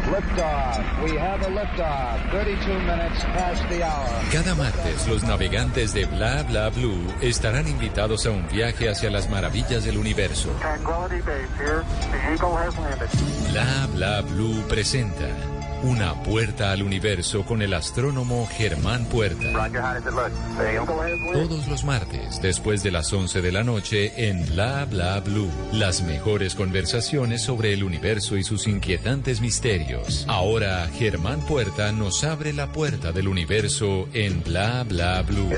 Liftoff. 0.06 1.02
We 1.04 1.18
have 1.18 1.42
a 1.42 1.50
liftoff. 1.50 2.30
32 2.30 2.82
minutes 2.82 3.22
past 3.34 3.68
the 3.68 3.82
hour. 3.82 4.08
Cada 4.32 4.54
martes 4.54 5.08
los 5.08 5.22
navegantes 5.24 5.92
de 5.92 6.06
Bla 6.06 6.44
Bla 6.44 6.70
Blue 6.70 7.12
estarán 7.20 7.66
invitados 7.68 8.26
a 8.26 8.30
un 8.30 8.46
viaje 8.48 8.88
hacia 8.88 9.10
las 9.10 9.28
maravillas 9.28 9.84
del 9.84 9.98
universo. 9.98 10.50
Tranquility 10.60 11.20
Base 11.22 11.48
here. 11.58 11.82
The 12.12 12.32
Eagle 12.32 12.56
has 12.56 12.78
landed. 12.78 13.08
Bla 13.50 13.88
Bla 13.94 14.20
Blue 14.22 14.62
presenta 14.68 15.26
una 15.82 16.22
puerta 16.22 16.72
al 16.72 16.82
universo 16.82 17.44
con 17.44 17.62
el 17.62 17.74
astrónomo 17.74 18.46
Germán 18.46 19.04
Puerta. 19.06 19.70
Todos 21.32 21.68
los 21.68 21.84
martes, 21.84 22.40
después 22.42 22.82
de 22.82 22.90
las 22.90 23.12
11 23.12 23.40
de 23.40 23.52
la 23.52 23.62
noche, 23.62 24.28
en 24.28 24.44
Bla 24.46 24.84
Bla 24.86 25.20
Blue. 25.20 25.50
Las 25.72 26.02
mejores 26.02 26.54
conversaciones 26.54 27.42
sobre 27.42 27.72
el 27.72 27.84
universo 27.84 28.36
y 28.36 28.44
sus 28.44 28.66
inquietantes 28.66 29.40
misterios. 29.40 30.24
Ahora, 30.28 30.88
Germán 30.88 31.40
Puerta 31.40 31.92
nos 31.92 32.24
abre 32.24 32.52
la 32.52 32.72
puerta 32.72 33.12
del 33.12 33.28
universo 33.28 34.08
en 34.12 34.42
Bla 34.42 34.84
Bla 34.84 35.22
Blue. 35.22 35.48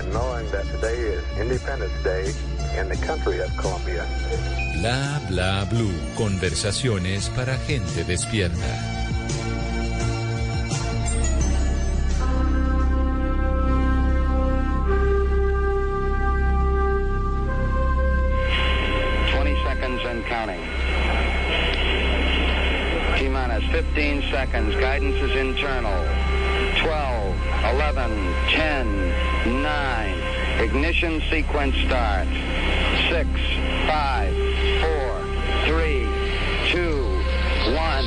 Bla 4.80 5.20
Bla 5.28 5.64
Blue. 5.64 5.92
Conversaciones 6.16 7.28
para 7.30 7.56
gente 7.58 8.04
despierta. 8.04 8.99
Counting. 20.40 20.60
T 23.18 23.28
minus 23.28 23.64
15 23.70 24.22
seconds. 24.30 24.74
Guidance 24.76 25.16
is 25.16 25.36
internal. 25.36 26.02
12, 26.78 27.36
11, 27.74 28.34
10, 28.48 29.62
9. 29.62 30.18
Ignition 30.60 31.22
sequence 31.28 31.76
starts. 31.86 32.30
6, 33.10 33.28
5, 33.86 34.34
4, 34.80 35.20
3, 35.66 36.08
2, 36.70 37.20
1, 37.74 38.04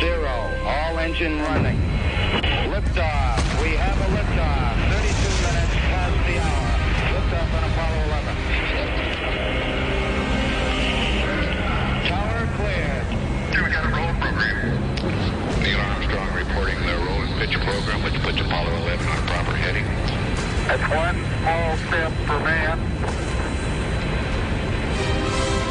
0. 0.00 0.28
All 0.64 0.98
engine 0.98 1.38
running. 1.42 1.78
Liftoff. 2.72 3.62
We 3.62 3.70
have 3.76 4.00
a 4.00 4.08
liftoff. 4.16 4.71
Reporting 16.48 16.80
the 16.80 16.96
roll 17.06 17.22
and 17.22 17.34
pitch 17.38 17.54
program, 17.60 18.02
which 18.02 18.14
puts 18.22 18.40
Apollo 18.40 18.70
11 18.82 19.06
on 19.06 19.18
a 19.18 19.22
proper 19.30 19.54
heading. 19.54 19.84
That's 20.66 20.82
one 20.90 21.16
small 21.38 21.76
step 21.86 22.12
for 22.26 22.40
man. 22.40 22.78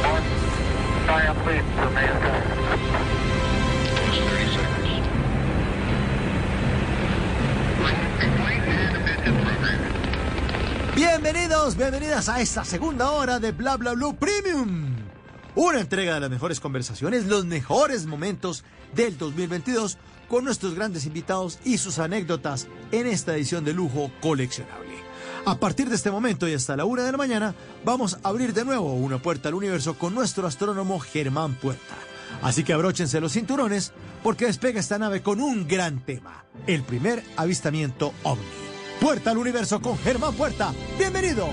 One 0.08 0.26
giant 1.08 1.40
leap 1.46 1.66
for 1.76 1.90
mankind. 1.92 2.46
Plus 4.00 4.18
30 4.30 4.48
seconds. 4.56 4.92
Bienvenidos, 10.96 11.76
bienvenidas 11.76 12.30
a 12.30 12.40
esta 12.40 12.64
segunda 12.64 13.12
hora 13.12 13.40
de 13.40 13.52
Bla 13.52 13.76
Bla 13.76 13.94
Blue 13.94 14.16
Premium. 14.16 14.96
Una 15.56 15.82
entrega 15.82 16.14
de 16.14 16.22
las 16.22 16.30
mejores 16.30 16.62
conversaciones, 16.62 17.26
los 17.26 17.46
mejores 17.46 18.06
momentos 18.06 18.64
del 18.94 19.18
2022 19.18 19.98
con 20.32 20.46
nuestros 20.46 20.74
grandes 20.76 21.06
invitados 21.06 21.60
y 21.66 21.78
sus 21.78 22.00
anécdotas 22.00 22.68
en 22.94 23.06
esta 23.06 23.36
edición 23.36 23.66
de 23.66 23.74
lujo 23.74 24.10
coleccionable. 24.22 24.96
A 25.44 25.58
partir 25.58 25.90
de 25.90 25.96
este 25.96 26.10
momento 26.10 26.48
y 26.48 26.54
hasta 26.54 26.78
la 26.78 26.86
una 26.86 27.04
de 27.04 27.12
la 27.12 27.18
mañana, 27.18 27.54
vamos 27.84 28.18
a 28.24 28.30
abrir 28.30 28.54
de 28.54 28.64
nuevo 28.64 28.94
una 28.94 29.22
puerta 29.22 29.50
al 29.50 29.56
universo 29.56 30.00
con 30.00 30.16
nuestro 30.16 30.48
astrónomo 30.48 31.02
Germán 31.02 31.56
Puerta. 31.56 31.96
Así 32.42 32.64
que 32.64 32.72
abróchense 32.72 33.20
los 33.20 33.34
cinturones 33.34 33.92
porque 34.24 34.46
despega 34.46 34.80
esta 34.80 34.98
nave 34.98 35.22
con 35.22 35.42
un 35.42 35.68
gran 35.68 36.00
tema, 36.00 36.46
el 36.66 36.84
primer 36.84 37.26
avistamiento 37.36 38.14
ovni. 38.24 38.46
Puerta 39.02 39.32
al 39.32 39.38
universo 39.38 39.82
con 39.82 39.98
Germán 39.98 40.36
Puerta. 40.36 40.74
Bienvenidos. 40.98 41.50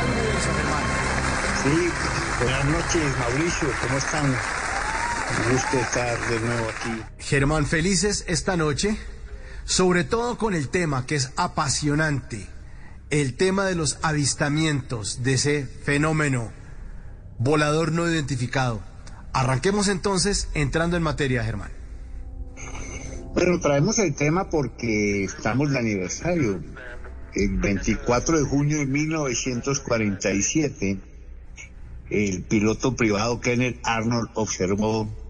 Al 0.00 0.10
universo, 0.10 0.48
Germán. 0.56 0.82
Sí, 1.62 1.88
buenas 2.42 2.64
noches, 2.64 3.16
Mauricio, 3.20 3.68
¿cómo 3.80 3.98
están? 3.98 4.34
Un 5.32 5.52
gusto 5.52 5.78
estar 5.78 6.28
de 6.28 6.40
nuevo 6.40 6.68
aquí. 6.68 7.02
Germán, 7.18 7.66
felices 7.66 8.24
esta 8.28 8.56
noche, 8.56 8.98
sobre 9.64 10.04
todo 10.04 10.36
con 10.36 10.52
el 10.52 10.68
tema 10.68 11.06
que 11.06 11.14
es 11.14 11.32
apasionante, 11.36 12.46
el 13.08 13.34
tema 13.34 13.64
de 13.64 13.74
los 13.74 13.98
avistamientos 14.02 15.22
de 15.22 15.34
ese 15.34 15.66
fenómeno 15.66 16.52
volador 17.38 17.92
no 17.92 18.10
identificado. 18.10 18.82
Arranquemos 19.32 19.88
entonces 19.88 20.48
entrando 20.52 20.98
en 20.98 21.02
materia, 21.02 21.42
Germán. 21.42 21.70
Bueno, 23.32 23.58
traemos 23.60 23.98
el 23.98 24.14
tema 24.14 24.50
porque 24.50 25.24
estamos 25.24 25.70
de 25.70 25.78
aniversario. 25.78 26.62
El 27.34 27.56
24 27.56 28.38
de 28.38 28.44
junio 28.44 28.78
de 28.78 28.86
1947, 28.86 30.98
el 32.10 32.42
piloto 32.42 32.94
privado 32.94 33.40
Kenneth 33.40 33.80
Arnold 33.84 34.28
observó 34.34 35.21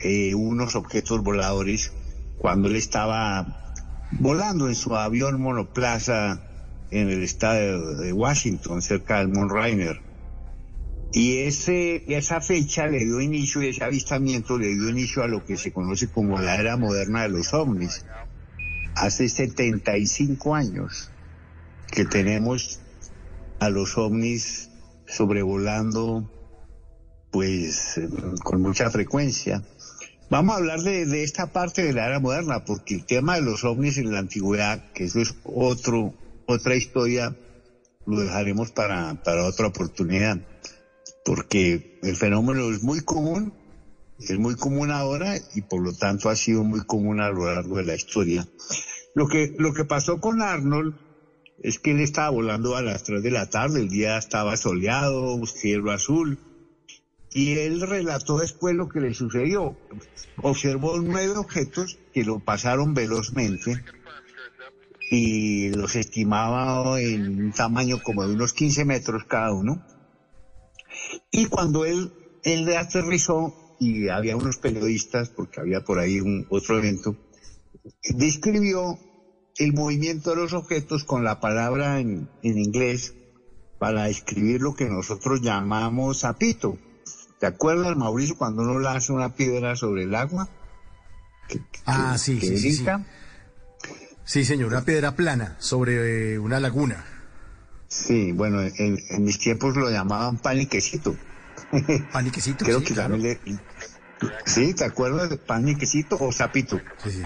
eh, 0.00 0.34
unos 0.34 0.76
objetos 0.76 1.22
voladores 1.22 1.92
cuando 2.38 2.68
él 2.68 2.76
estaba 2.76 3.66
volando 4.12 4.68
en 4.68 4.74
su 4.74 4.94
avión 4.94 5.40
monoplaza 5.40 6.42
en 6.90 7.10
el 7.10 7.22
estado 7.22 7.96
de 7.96 8.12
Washington, 8.12 8.82
cerca 8.82 9.18
del 9.18 9.28
Mount 9.28 9.50
Rainier. 9.50 10.00
Y 11.12 11.38
ese, 11.38 12.04
esa 12.14 12.40
fecha 12.40 12.86
le 12.86 13.04
dio 13.04 13.20
inicio, 13.20 13.62
y 13.62 13.68
ese 13.68 13.84
avistamiento 13.84 14.58
le 14.58 14.68
dio 14.68 14.88
inicio 14.88 15.22
a 15.22 15.28
lo 15.28 15.44
que 15.44 15.56
se 15.56 15.72
conoce 15.72 16.08
como 16.08 16.38
la 16.38 16.56
era 16.56 16.76
moderna 16.76 17.22
de 17.22 17.30
los 17.30 17.54
ovnis. 17.54 18.04
Hace 18.94 19.28
75 19.28 20.54
años 20.54 21.10
que 21.90 22.04
tenemos 22.04 22.80
a 23.60 23.70
los 23.70 23.96
ovnis 23.96 24.70
sobrevolando, 25.06 26.30
pues, 27.30 27.98
eh, 27.98 28.08
con 28.42 28.60
mucha 28.60 28.90
frecuencia. 28.90 29.62
Vamos 30.28 30.54
a 30.54 30.58
hablar 30.58 30.80
de, 30.80 31.22
esta 31.22 31.52
parte 31.52 31.82
de 31.82 31.92
la 31.92 32.06
era 32.06 32.20
moderna, 32.20 32.64
porque 32.64 32.94
el 32.94 33.06
tema 33.06 33.36
de 33.36 33.42
los 33.42 33.64
ovnis 33.64 33.98
en 33.98 34.12
la 34.12 34.18
antigüedad, 34.18 34.92
que 34.92 35.04
eso 35.04 35.20
es 35.20 35.34
otro, 35.44 36.14
otra 36.46 36.74
historia, 36.74 37.36
lo 38.06 38.20
dejaremos 38.20 38.72
para, 38.72 39.22
para 39.22 39.44
otra 39.44 39.68
oportunidad 39.68 40.40
porque 41.26 41.98
el 42.02 42.16
fenómeno 42.16 42.70
es 42.70 42.82
muy 42.82 43.00
común, 43.00 43.52
es 44.20 44.38
muy 44.38 44.54
común 44.54 44.92
ahora 44.92 45.34
y 45.54 45.62
por 45.62 45.82
lo 45.82 45.92
tanto 45.92 46.30
ha 46.30 46.36
sido 46.36 46.62
muy 46.62 46.86
común 46.86 47.20
a 47.20 47.30
lo 47.30 47.52
largo 47.52 47.76
de 47.78 47.84
la 47.84 47.96
historia. 47.96 48.46
Lo 49.14 49.26
que, 49.26 49.54
lo 49.58 49.74
que 49.74 49.84
pasó 49.84 50.20
con 50.20 50.40
Arnold 50.40 50.94
es 51.62 51.80
que 51.80 51.90
él 51.90 52.00
estaba 52.00 52.30
volando 52.30 52.76
a 52.76 52.82
las 52.82 53.02
3 53.02 53.22
de 53.22 53.30
la 53.32 53.50
tarde, 53.50 53.80
el 53.80 53.88
día 53.88 54.16
estaba 54.16 54.56
soleado, 54.56 55.44
cielo 55.46 55.90
azul, 55.90 56.38
y 57.36 57.58
él 57.58 57.82
relató 57.82 58.38
después 58.38 58.74
lo 58.74 58.88
que 58.88 58.98
le 58.98 59.12
sucedió. 59.12 59.76
Observó 60.38 60.98
nueve 60.98 61.36
objetos 61.36 61.98
que 62.14 62.24
lo 62.24 62.38
pasaron 62.38 62.94
velozmente 62.94 63.84
y 65.10 65.68
los 65.68 65.96
estimaba 65.96 66.98
en 66.98 67.44
un 67.44 67.52
tamaño 67.52 68.02
como 68.02 68.26
de 68.26 68.32
unos 68.32 68.54
15 68.54 68.86
metros 68.86 69.24
cada 69.24 69.52
uno. 69.52 69.84
Y 71.30 71.44
cuando 71.44 71.84
él, 71.84 72.10
él 72.42 72.74
aterrizó 72.74 73.76
y 73.78 74.08
había 74.08 74.34
unos 74.34 74.56
periodistas, 74.56 75.28
porque 75.28 75.60
había 75.60 75.84
por 75.84 75.98
ahí 75.98 76.20
un 76.20 76.46
otro 76.48 76.78
evento, 76.78 77.18
describió 78.14 78.98
el 79.58 79.74
movimiento 79.74 80.30
de 80.30 80.36
los 80.36 80.54
objetos 80.54 81.04
con 81.04 81.22
la 81.22 81.38
palabra 81.38 82.00
en, 82.00 82.30
en 82.42 82.56
inglés 82.56 83.12
para 83.78 84.04
describir 84.04 84.62
lo 84.62 84.74
que 84.74 84.86
nosotros 84.86 85.42
llamamos 85.42 86.20
zapito. 86.20 86.78
¿Te 87.38 87.46
acuerdas, 87.46 87.96
Mauricio, 87.96 88.36
cuando 88.36 88.62
uno 88.62 88.78
lanza 88.78 89.12
una 89.12 89.34
piedra 89.34 89.76
sobre 89.76 90.04
el 90.04 90.14
agua? 90.14 90.48
Que- 91.48 91.60
Ah, 91.84 92.12
que- 92.14 92.18
sí, 92.18 92.38
que 92.38 92.46
sí, 92.46 92.58
sí, 92.58 92.72
sí. 94.24 94.44
señor, 94.44 94.68
una 94.68 94.84
piedra 94.84 95.14
plana 95.14 95.56
sobre 95.58 96.34
eh, 96.34 96.38
una 96.38 96.58
laguna. 96.60 97.04
Sí, 97.88 98.32
bueno, 98.32 98.62
en, 98.62 98.98
en 99.10 99.24
mis 99.24 99.38
tiempos 99.38 99.76
lo 99.76 99.90
llamaban 99.90 100.38
paniquecito. 100.38 101.16
Paniquecito, 102.12 102.64
Creo 102.64 102.80
sí, 102.80 102.86
que 102.86 102.94
claro. 102.94 103.14
también 103.14 103.38
le... 103.44 103.60
Sí, 104.46 104.72
¿te 104.74 104.84
acuerdas 104.84 105.30
de 105.30 105.36
paniquecito 105.36 106.16
o 106.18 106.32
sapito? 106.32 106.80
Sí, 107.04 107.10
sí. 107.10 107.22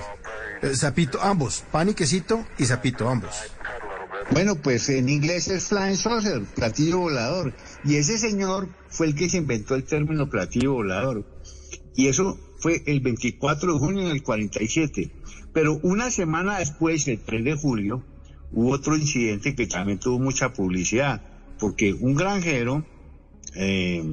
Eh, 0.62 0.74
Zapito, 0.76 1.22
ambos, 1.22 1.64
pan 1.70 1.88
y 1.88 2.64
zapito, 2.66 3.08
ambos. 3.08 3.34
Bueno, 4.32 4.56
pues 4.56 4.88
en 4.90 5.08
inglés 5.08 5.48
es 5.48 5.68
flying 5.68 5.96
saucer, 5.96 6.42
platillo 6.54 6.98
volador. 6.98 7.54
Y 7.84 7.96
ese 7.96 8.18
señor 8.18 8.68
fue 9.00 9.06
el 9.06 9.14
que 9.14 9.30
se 9.30 9.38
inventó 9.38 9.76
el 9.76 9.84
término 9.84 10.28
platillo 10.28 10.74
volador. 10.74 11.24
Y 11.96 12.08
eso 12.08 12.38
fue 12.58 12.82
el 12.84 13.00
24 13.00 13.72
de 13.72 13.78
junio 13.78 14.08
del 14.10 14.22
47. 14.22 15.10
Pero 15.54 15.80
una 15.82 16.10
semana 16.10 16.58
después, 16.58 17.08
el 17.08 17.18
3 17.18 17.44
de 17.44 17.54
julio, 17.54 18.04
hubo 18.52 18.72
otro 18.72 18.94
incidente 18.98 19.54
que 19.54 19.66
también 19.66 20.00
tuvo 20.00 20.18
mucha 20.18 20.52
publicidad, 20.52 21.22
porque 21.58 21.94
un 21.94 22.14
granjero 22.14 22.84
eh, 23.54 24.04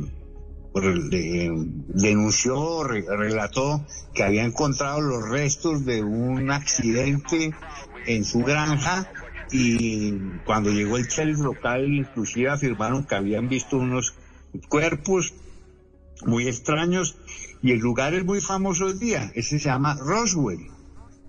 denunció, 1.89 2.85
relató 2.85 3.85
que 4.13 4.23
había 4.23 4.45
encontrado 4.45 5.01
los 5.01 5.27
restos 5.27 5.83
de 5.83 6.01
un 6.01 6.49
accidente 6.49 7.51
en 8.05 8.23
su 8.23 8.39
granja 8.39 9.11
y 9.51 10.13
cuando 10.45 10.69
llegó 10.71 10.95
el 10.95 11.07
sheriff 11.07 11.39
local 11.39 11.93
inclusive 11.93 12.51
afirmaron 12.51 13.03
que 13.03 13.15
habían 13.15 13.49
visto 13.49 13.77
unos 13.77 14.15
cuerpos 14.69 15.33
muy 16.25 16.47
extraños 16.47 17.17
y 17.61 17.71
el 17.71 17.79
lugar 17.79 18.13
es 18.13 18.25
muy 18.25 18.41
famoso 18.41 18.85
hoy 18.85 18.97
día, 18.97 19.31
ese 19.35 19.59
se 19.59 19.65
llama 19.65 19.95
Roswell. 19.95 20.71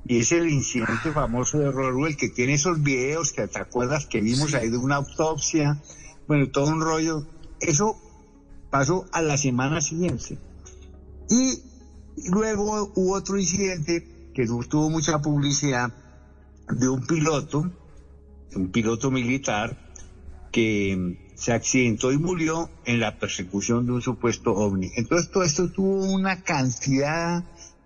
Y 0.07 0.21
es 0.21 0.33
el 0.33 0.49
incidente 0.49 1.13
famoso 1.13 1.59
de 1.59 1.71
Roswell 1.71 2.17
que 2.17 2.31
tiene 2.31 2.55
esos 2.55 2.83
videos 2.83 3.33
que 3.33 3.47
te 3.47 3.59
acuerdas 3.59 4.07
que 4.07 4.21
vimos 4.21 4.55
ahí 4.55 4.71
de 4.71 4.79
una 4.79 4.97
autopsia, 4.97 5.83
bueno, 6.27 6.49
todo 6.51 6.69
un 6.69 6.81
rollo. 6.81 7.27
Eso 7.61 7.97
pasó 8.71 9.07
a 9.13 9.21
la 9.21 9.37
semana 9.37 9.81
siguiente. 9.81 10.39
Y 11.29 11.63
luego 12.31 12.93
hubo 12.95 13.15
otro 13.15 13.39
incidente 13.39 14.31
que 14.35 14.47
tuvo 14.47 14.89
mucha 14.89 15.21
publicidad 15.21 15.93
de 16.71 16.89
un 16.89 17.07
piloto, 17.07 17.71
un 18.55 18.71
piloto 18.71 19.11
militar, 19.11 19.77
que 20.53 21.28
se 21.39 21.53
accidentó 21.53 22.11
y 22.13 22.19
murió 22.19 22.69
en 22.85 22.99
la 22.99 23.17
persecución 23.17 23.87
de 23.87 23.93
un 23.93 24.03
supuesto 24.03 24.53
ovni. 24.53 24.91
Entonces 24.97 25.31
todo 25.31 25.45
esto 25.45 25.71
tuvo 25.71 26.13
una 26.13 26.43
cantidad 26.43 27.45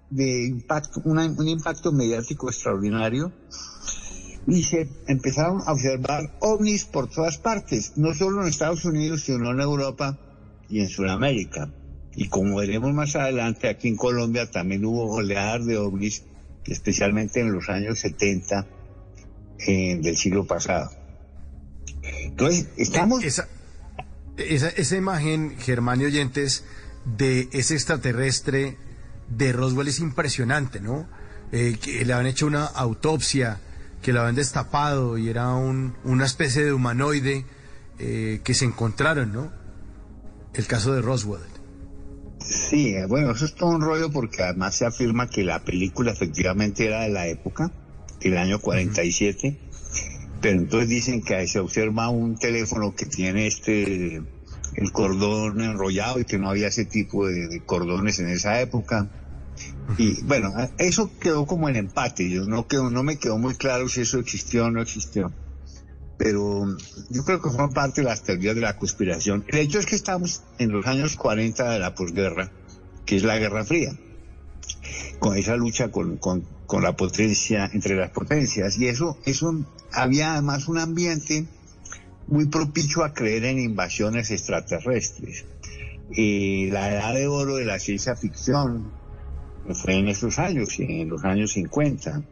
de 0.08 0.46
impacto, 0.46 1.02
un 1.04 1.48
impacto 1.48 1.92
mediático 1.92 2.48
extraordinario 2.48 3.30
y 4.46 4.62
se 4.62 4.88
empezaron 5.06 5.60
a 5.66 5.72
observar 5.72 6.34
ovnis 6.40 6.84
por 6.84 7.10
todas 7.10 7.36
partes, 7.36 7.92
no 7.96 8.14
solo 8.14 8.40
en 8.40 8.48
Estados 8.48 8.86
Unidos, 8.86 9.22
sino 9.22 9.50
en 9.50 9.60
Europa 9.60 10.18
y 10.70 10.80
en 10.80 10.88
Sudamérica. 10.88 11.70
Y 12.16 12.28
como 12.28 12.56
veremos 12.56 12.92
más 12.94 13.16
adelante, 13.16 13.68
aquí 13.68 13.88
en 13.88 13.96
Colombia 13.96 14.50
también 14.50 14.84
hubo 14.84 15.10
oleadas 15.12 15.66
de 15.66 15.76
ovnis, 15.76 16.24
especialmente 16.64 17.40
en 17.40 17.52
los 17.52 17.68
años 17.68 17.98
70 17.98 18.66
eh, 19.66 19.98
del 20.00 20.16
siglo 20.16 20.46
pasado. 20.46 21.01
Entonces, 22.02 22.68
estamos... 22.76 23.24
Esa, 23.24 23.48
esa, 24.36 24.96
imagen, 24.96 25.56
Germán 25.58 26.00
y 26.00 26.06
oyentes, 26.06 26.64
de 27.04 27.48
ese 27.52 27.74
extraterrestre 27.74 28.76
de 29.28 29.52
Roswell 29.52 29.88
es 29.88 30.00
impresionante, 30.00 30.80
¿no? 30.80 31.06
Eh, 31.52 31.76
que 31.80 32.04
le 32.04 32.12
habían 32.12 32.26
hecho 32.26 32.46
una 32.46 32.64
autopsia, 32.64 33.60
que 34.00 34.12
lo 34.12 34.20
habían 34.20 34.36
destapado 34.36 35.18
y 35.18 35.28
era 35.28 35.50
un, 35.50 35.94
una 36.04 36.24
especie 36.24 36.64
de 36.64 36.72
humanoide 36.72 37.44
eh, 37.98 38.40
que 38.42 38.54
se 38.54 38.64
encontraron, 38.64 39.32
¿no? 39.32 39.52
El 40.54 40.66
caso 40.66 40.94
de 40.94 41.02
Roswell. 41.02 41.42
Sí, 42.40 42.94
bueno, 43.08 43.32
eso 43.32 43.44
es 43.44 43.54
todo 43.54 43.70
un 43.70 43.80
rollo 43.80 44.10
porque 44.10 44.42
además 44.42 44.76
se 44.76 44.86
afirma 44.86 45.28
que 45.28 45.44
la 45.44 45.62
película 45.62 46.10
efectivamente 46.10 46.86
era 46.86 47.02
de 47.02 47.10
la 47.10 47.26
época, 47.28 47.70
del 48.20 48.36
año 48.38 48.60
47 48.60 49.71
pero 50.42 50.58
entonces 50.58 50.88
dicen 50.88 51.22
que 51.22 51.46
se 51.46 51.60
observa 51.60 52.08
un 52.08 52.36
teléfono 52.36 52.94
que 52.96 53.06
tiene 53.06 53.46
este 53.46 54.20
el 54.74 54.92
cordón 54.92 55.60
enrollado 55.60 56.18
y 56.18 56.24
que 56.24 56.38
no 56.38 56.50
había 56.50 56.68
ese 56.68 56.84
tipo 56.84 57.26
de, 57.28 57.62
cordones 57.64 58.18
en 58.18 58.28
esa 58.28 58.60
época. 58.60 59.08
Y 59.98 60.22
bueno, 60.22 60.52
eso 60.78 61.10
quedó 61.20 61.46
como 61.46 61.68
en 61.68 61.76
empate. 61.76 62.28
Yo 62.28 62.44
no 62.46 62.66
quedó, 62.66 62.90
no 62.90 63.02
me 63.02 63.18
quedó 63.18 63.38
muy 63.38 63.54
claro 63.54 63.88
si 63.88 64.00
eso 64.00 64.18
existió 64.18 64.66
o 64.66 64.70
no 64.70 64.82
existió. 64.82 65.30
Pero 66.16 66.66
yo 67.10 67.24
creo 67.24 67.40
que 67.40 67.50
fue 67.50 67.70
parte 67.70 68.00
de 68.00 68.08
las 68.08 68.22
teorías 68.22 68.54
de 68.54 68.62
la 68.62 68.76
conspiración. 68.76 69.44
El 69.48 69.58
hecho 69.58 69.78
es 69.78 69.86
que 69.86 69.94
estamos 69.94 70.42
en 70.58 70.72
los 70.72 70.86
años 70.86 71.16
40 71.16 71.70
de 71.70 71.78
la 71.78 71.94
posguerra, 71.94 72.50
que 73.04 73.16
es 73.16 73.22
la 73.22 73.38
Guerra 73.38 73.64
Fría, 73.64 73.92
con 75.18 75.36
esa 75.36 75.56
lucha 75.56 75.90
con, 75.90 76.16
con, 76.16 76.46
con 76.66 76.82
la 76.82 76.96
potencia, 76.96 77.70
entre 77.72 77.94
las 77.94 78.10
potencias. 78.10 78.78
Y 78.78 78.88
eso, 78.88 79.18
eso 79.26 79.54
había 79.92 80.32
además 80.32 80.68
un 80.68 80.78
ambiente 80.78 81.46
muy 82.28 82.46
propicio 82.46 83.04
a 83.04 83.12
creer 83.12 83.44
en 83.44 83.58
invasiones 83.58 84.30
extraterrestres. 84.30 85.44
La 86.16 86.92
edad 86.92 87.14
de 87.14 87.26
oro 87.26 87.56
de 87.56 87.64
la 87.64 87.78
ciencia 87.78 88.16
ficción 88.16 88.92
fue 89.74 89.94
en 89.94 90.08
esos 90.08 90.38
años, 90.38 90.78
en 90.78 91.08
los 91.08 91.24
años 91.24 91.52
50. 91.52 92.22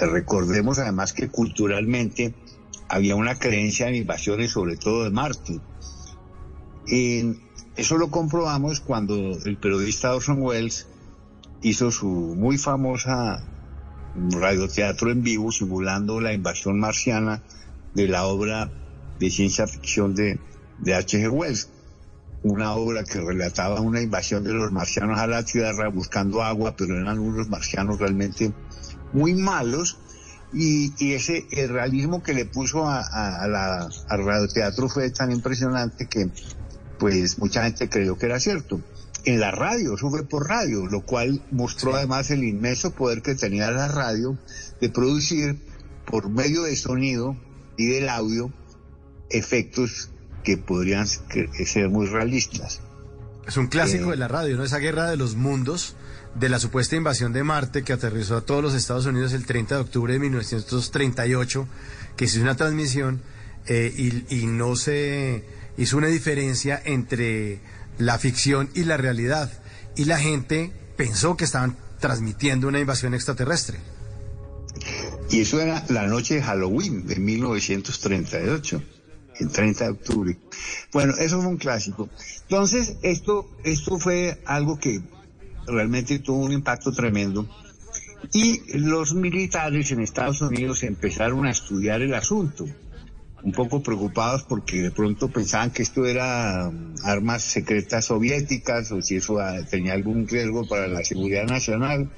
Recordemos 0.00 0.78
además 0.78 1.12
que 1.12 1.28
culturalmente 1.28 2.34
había 2.88 3.14
una 3.16 3.38
creencia 3.38 3.88
en 3.88 3.94
invasiones, 3.94 4.50
sobre 4.52 4.76
todo 4.76 5.04
de 5.04 5.10
Marte. 5.10 5.60
Y 6.86 7.36
eso 7.76 7.98
lo 7.98 8.10
comprobamos 8.10 8.80
cuando 8.80 9.38
el 9.44 9.56
periodista 9.58 10.14
Orson 10.14 10.42
Welles 10.42 10.86
hizo 11.62 11.90
su 11.90 12.06
muy 12.06 12.58
famosa 12.58 13.44
radioteatro 14.14 15.10
en 15.10 15.22
vivo 15.22 15.52
simulando 15.52 16.20
la 16.20 16.32
invasión 16.32 16.78
marciana 16.78 17.42
de 17.94 18.08
la 18.08 18.24
obra 18.26 18.70
de 19.18 19.30
ciencia 19.30 19.66
ficción 19.66 20.14
de, 20.14 20.38
de 20.78 20.94
H.G. 20.94 21.30
Wells. 21.30 21.68
Una 22.42 22.72
obra 22.72 23.04
que 23.04 23.20
relataba 23.20 23.80
una 23.80 24.00
invasión 24.00 24.44
de 24.44 24.54
los 24.54 24.72
marcianos 24.72 25.18
a 25.18 25.26
la 25.26 25.44
Tierra 25.44 25.88
buscando 25.88 26.42
agua, 26.42 26.74
pero 26.76 26.98
eran 26.98 27.18
unos 27.18 27.48
marcianos 27.50 27.98
realmente 27.98 28.52
muy 29.12 29.34
malos. 29.34 29.98
Y, 30.52 31.12
ese 31.12 31.46
el 31.50 31.68
realismo 31.68 32.22
que 32.22 32.32
le 32.32 32.46
puso 32.46 32.88
a, 32.88 33.02
a, 33.02 33.46
la, 33.46 33.88
al 34.08 34.24
radioteatro 34.24 34.88
fue 34.88 35.10
tan 35.10 35.30
impresionante 35.30 36.06
que 36.06 36.30
pues 36.98 37.38
mucha 37.38 37.62
gente 37.64 37.88
creyó 37.88 38.18
que 38.18 38.26
era 38.26 38.40
cierto 38.40 38.80
en 39.24 39.40
la 39.40 39.50
radio, 39.50 39.94
eso 39.94 40.10
fue 40.10 40.26
por 40.26 40.48
radio, 40.48 40.86
lo 40.86 41.02
cual 41.02 41.42
mostró 41.50 41.94
además 41.94 42.30
el 42.30 42.44
inmenso 42.44 42.92
poder 42.92 43.22
que 43.22 43.34
tenía 43.34 43.70
la 43.70 43.88
radio 43.88 44.38
de 44.80 44.88
producir 44.88 45.58
por 46.06 46.28
medio 46.28 46.62
de 46.62 46.76
sonido 46.76 47.36
y 47.76 47.86
del 47.86 48.08
audio 48.08 48.52
efectos 49.30 50.10
que 50.42 50.56
podrían 50.56 51.06
ser 51.06 51.88
muy 51.88 52.06
realistas. 52.06 52.80
Es 53.46 53.56
un 53.56 53.68
clásico 53.68 54.08
eh, 54.08 54.10
de 54.12 54.16
la 54.16 54.28
radio, 54.28 54.56
¿no? 54.56 54.64
Esa 54.64 54.78
guerra 54.78 55.10
de 55.10 55.16
los 55.16 55.34
mundos, 55.34 55.96
de 56.34 56.48
la 56.48 56.58
supuesta 56.58 56.96
invasión 56.96 57.32
de 57.32 57.42
Marte 57.42 57.82
que 57.82 57.92
aterrizó 57.92 58.36
a 58.36 58.40
todos 58.42 58.62
los 58.62 58.74
Estados 58.74 59.06
Unidos 59.06 59.32
el 59.32 59.46
30 59.46 59.76
de 59.76 59.80
octubre 59.80 60.12
de 60.12 60.18
1938, 60.18 61.66
que 62.16 62.26
se 62.26 62.36
hizo 62.36 62.42
una 62.42 62.56
transmisión 62.56 63.22
eh, 63.66 63.92
y, 63.96 64.42
y 64.42 64.46
no 64.46 64.76
se 64.76 65.44
hizo 65.76 65.96
una 65.96 66.08
diferencia 66.08 66.80
entre 66.84 67.60
la 68.00 68.18
ficción 68.18 68.70
y 68.74 68.84
la 68.84 68.96
realidad. 68.96 69.50
Y 69.96 70.06
la 70.06 70.18
gente 70.18 70.72
pensó 70.96 71.36
que 71.36 71.44
estaban 71.44 71.76
transmitiendo 72.00 72.68
una 72.68 72.80
invasión 72.80 73.14
extraterrestre. 73.14 73.78
Y 75.30 75.40
eso 75.40 75.60
era 75.60 75.84
la 75.88 76.06
noche 76.06 76.36
de 76.36 76.42
Halloween 76.42 77.06
de 77.06 77.16
1938, 77.16 78.82
el 79.38 79.48
30 79.48 79.84
de 79.84 79.90
octubre. 79.90 80.38
Bueno, 80.92 81.14
eso 81.18 81.40
fue 81.40 81.50
un 81.50 81.56
clásico. 81.58 82.08
Entonces, 82.42 82.96
esto, 83.02 83.48
esto 83.64 83.98
fue 83.98 84.40
algo 84.46 84.78
que 84.78 85.02
realmente 85.66 86.18
tuvo 86.18 86.44
un 86.44 86.52
impacto 86.52 86.92
tremendo. 86.92 87.48
Y 88.32 88.78
los 88.78 89.14
militares 89.14 89.90
en 89.92 90.00
Estados 90.00 90.40
Unidos 90.40 90.82
empezaron 90.82 91.46
a 91.46 91.50
estudiar 91.50 92.02
el 92.02 92.14
asunto 92.14 92.66
un 93.42 93.52
poco 93.52 93.82
preocupados 93.82 94.42
porque 94.42 94.82
de 94.82 94.90
pronto 94.90 95.28
pensaban 95.28 95.70
que 95.70 95.82
esto 95.82 96.06
era 96.06 96.68
um, 96.68 96.94
armas 97.04 97.42
secretas 97.42 98.06
soviéticas 98.06 98.92
o 98.92 99.00
si 99.02 99.16
eso 99.16 99.38
ah, 99.38 99.58
tenía 99.68 99.94
algún 99.94 100.28
riesgo 100.28 100.66
para 100.66 100.88
la 100.88 101.04
seguridad 101.04 101.46
nacional. 101.46 102.10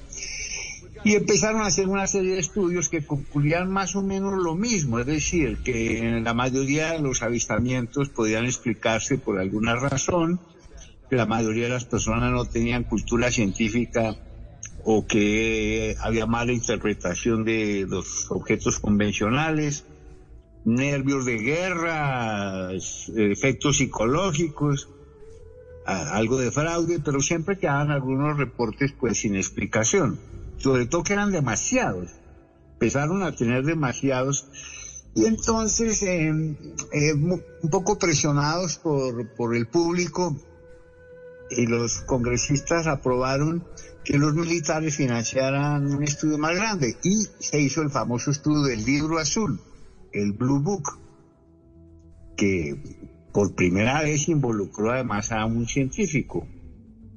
Y 1.05 1.15
empezaron 1.15 1.62
a 1.62 1.66
hacer 1.66 1.89
una 1.89 2.07
serie 2.07 2.35
de 2.35 2.40
estudios 2.40 2.89
que 2.89 3.05
concluían 3.05 3.69
más 3.70 3.97
o 3.97 4.03
menos 4.03 4.40
lo 4.40 4.55
mismo, 4.55 5.01
es 5.01 5.07
decir, 5.07 5.59
que 5.65 5.99
en 5.99 6.23
la 6.23 6.32
mayoría 6.32 6.93
de 6.93 7.01
los 7.01 7.23
avistamientos 7.23 8.09
podían 8.09 8.44
explicarse 8.44 9.19
por 9.19 9.40
alguna 9.40 9.74
razón, 9.74 10.39
que 11.11 11.16
la 11.16 11.27
mayoría 11.27 11.65
de 11.65 11.70
las 11.70 11.85
personas 11.85 12.31
no 12.31 12.44
tenían 12.44 12.85
cultura 12.85 13.32
científica 13.32 14.16
o 14.85 15.05
que 15.05 15.97
había 16.01 16.27
mala 16.27 16.53
interpretación 16.53 17.44
de 17.44 17.85
los 17.89 18.31
objetos 18.31 18.78
convencionales, 18.78 19.85
nervios 20.65 21.25
de 21.25 21.39
guerra, 21.39 22.71
efectos 22.73 23.79
psicológicos, 23.79 24.89
algo 25.85 26.39
de 26.39 26.53
fraude, 26.53 27.01
pero 27.05 27.21
siempre 27.21 27.59
quedaban 27.59 27.91
algunos 27.91 28.37
reportes 28.37 28.93
pues 28.99 29.19
sin 29.19 29.37
explicación, 29.37 30.19
sobre 30.59 30.87
todo 30.87 31.03
que 31.03 31.15
eran 31.15 31.33
demasiados, 31.33 32.11
empezaron 32.75 33.23
a 33.23 33.35
tener 33.35 33.65
demasiados 33.65 34.47
Y 35.15 35.27
entonces, 35.27 36.03
eh, 36.05 36.31
eh, 36.93 37.13
un 37.13 37.71
poco 37.71 37.99
presionados 37.99 38.79
por, 38.79 39.29
por 39.35 39.55
el 39.55 39.67
público, 39.67 40.35
y 41.57 41.67
los 41.67 42.01
congresistas 42.03 42.87
aprobaron 42.87 43.65
que 44.05 44.19
los 44.19 44.35
militares 44.35 44.97
financiaran 44.97 45.87
un 45.87 46.03
estudio 46.03 46.39
más 46.39 46.55
grande 46.57 46.97
y 47.03 47.27
se 47.39 47.61
hizo 47.61 47.83
el 47.83 47.91
famoso 47.91 48.31
estudio 48.31 48.63
del 48.63 48.85
libro 48.85 49.19
azul, 49.19 49.61
el 50.13 50.33
Blue 50.33 50.61
Book, 50.61 50.99
que 52.37 52.77
por 53.33 53.55
primera 53.55 54.03
vez 54.03 54.29
involucró 54.29 54.93
además 54.93 55.33
a 55.33 55.45
un 55.47 55.67
científico, 55.67 56.47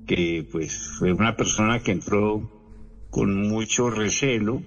que 0.06 0.48
pues 0.52 0.78
fue 0.98 1.12
una 1.12 1.36
persona 1.36 1.82
que 1.82 1.92
entró 1.92 2.50
con 3.10 3.48
mucho 3.48 3.90
recelo, 3.90 4.62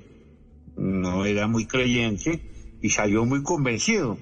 no 0.77 1.25
era 1.25 1.47
muy 1.47 1.67
creyente 1.67 2.79
y 2.81 2.91
salió 2.91 3.25
muy 3.25 3.43
convencido, 3.43 4.19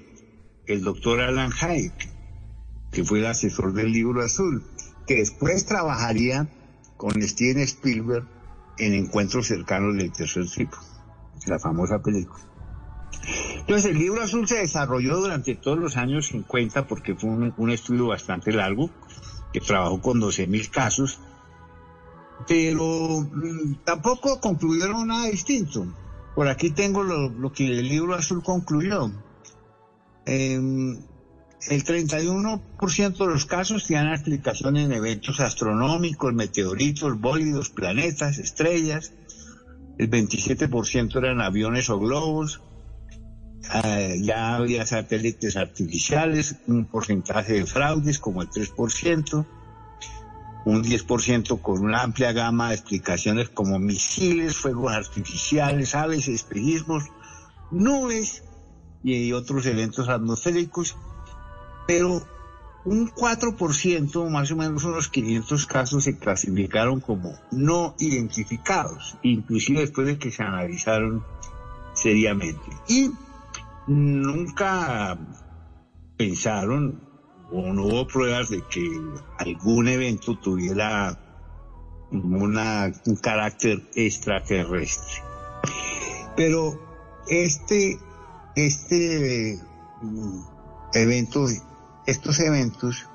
el 0.65 0.83
doctor 0.83 1.21
Alan 1.21 1.51
Hayek, 1.59 2.09
que 2.91 3.03
fue 3.03 3.19
el 3.19 3.25
asesor 3.25 3.73
del 3.73 3.91
libro 3.91 4.21
azul, 4.21 4.63
que 5.05 5.15
después 5.15 5.65
trabajaría 5.65 6.49
con 6.97 7.21
Steven 7.21 7.59
Spielberg 7.63 8.27
en 8.77 8.93
Encuentros 8.93 9.47
cercanos 9.47 9.95
del 9.95 10.11
tercer 10.11 10.45
tipo, 10.49 10.77
la 11.45 11.59
famosa 11.59 12.01
película. 12.01 12.46
Entonces 13.59 13.91
el 13.91 13.99
libro 13.99 14.21
azul 14.21 14.47
se 14.47 14.59
desarrolló 14.59 15.17
durante 15.17 15.55
todos 15.55 15.77
los 15.77 15.97
años 15.97 16.27
50 16.27 16.87
porque 16.87 17.15
fue 17.15 17.29
un, 17.29 17.71
estudio 17.71 18.07
bastante 18.07 18.51
largo, 18.51 18.89
que 19.51 19.59
trabajó 19.59 20.01
con 20.01 20.21
12.000 20.21 20.69
casos, 20.69 21.19
pero 22.47 23.21
mm, 23.21 23.83
tampoco 23.83 24.39
concluyeron 24.39 25.07
nada 25.07 25.27
distinto. 25.27 25.85
Por 26.35 26.47
aquí 26.47 26.69
tengo 26.69 27.03
lo, 27.03 27.51
que 27.51 27.65
el 27.65 27.89
libro 27.89 28.13
azul 28.13 28.43
concluyó. 28.43 29.11
Em, 30.25 30.97
el 31.67 31.83
31% 31.83 33.17
de 33.17 33.25
los 33.25 33.45
casos 33.45 33.85
tienen 33.85 34.13
explicación 34.13 34.77
en 34.77 34.91
eventos 34.91 35.39
astronómicos, 35.39 36.33
meteoritos, 36.33 37.19
bólidos, 37.19 37.69
planetas, 37.69 38.37
estrellas. 38.37 39.13
El 39.97 40.09
27% 40.09 41.17
eran 41.17 41.41
aviones 41.41 41.89
o 41.89 41.99
globos. 41.99 42.61
Ah, 43.69 44.13
ya 44.19 44.55
había 44.55 44.85
satélites 44.85 45.57
artificiales, 45.57 46.55
un 46.67 46.85
porcentaje 46.85 47.53
de 47.53 47.65
fraudes 47.65 48.19
como 48.19 48.41
el 48.41 48.49
3%, 48.49 49.45
un 50.65 50.83
10% 50.83 51.61
con 51.61 51.79
una 51.83 52.03
amplia 52.03 52.31
gama 52.31 52.69
de 52.69 52.75
explicaciones 52.75 53.49
como 53.49 53.79
misiles, 53.79 54.55
fuegos 54.55 54.93
artificiales, 54.93 55.95
aves, 55.95 56.27
espejismos, 56.27 57.05
nubes 57.71 58.43
y 59.03 59.31
otros 59.33 59.65
eventos 59.65 60.09
atmosféricos 60.09 60.95
pero 61.87 62.21
un 62.85 63.09
4%, 63.09 64.29
más 64.29 64.51
o 64.51 64.55
menos 64.55 64.83
unos 64.83 65.07
500 65.07 65.65
casos, 65.65 66.03
se 66.03 66.17
clasificaron 66.17 66.99
como 66.99 67.33
no 67.51 67.95
identificados, 67.99 69.17
inclusive 69.23 69.81
después 69.81 70.07
de 70.07 70.19
que 70.19 70.31
se 70.31 70.43
analizaron 70.43 71.23
seriamente. 71.93 72.69
Y 72.87 73.11
nunca 73.87 75.17
pensaron 76.17 77.01
o 77.51 77.73
no 77.73 77.85
hubo 77.85 78.07
pruebas 78.07 78.49
de 78.49 78.61
que 78.69 78.85
algún 79.39 79.87
evento 79.87 80.37
tuviera 80.39 81.17
una, 82.11 82.91
un 83.05 83.15
carácter 83.17 83.81
extraterrestre. 83.95 85.23
Pero 86.35 86.79
este, 87.29 87.97
este 88.55 89.59
mm, 90.01 90.39
evento 90.93 91.47
estos 92.07 92.39
eventos, 92.39 93.05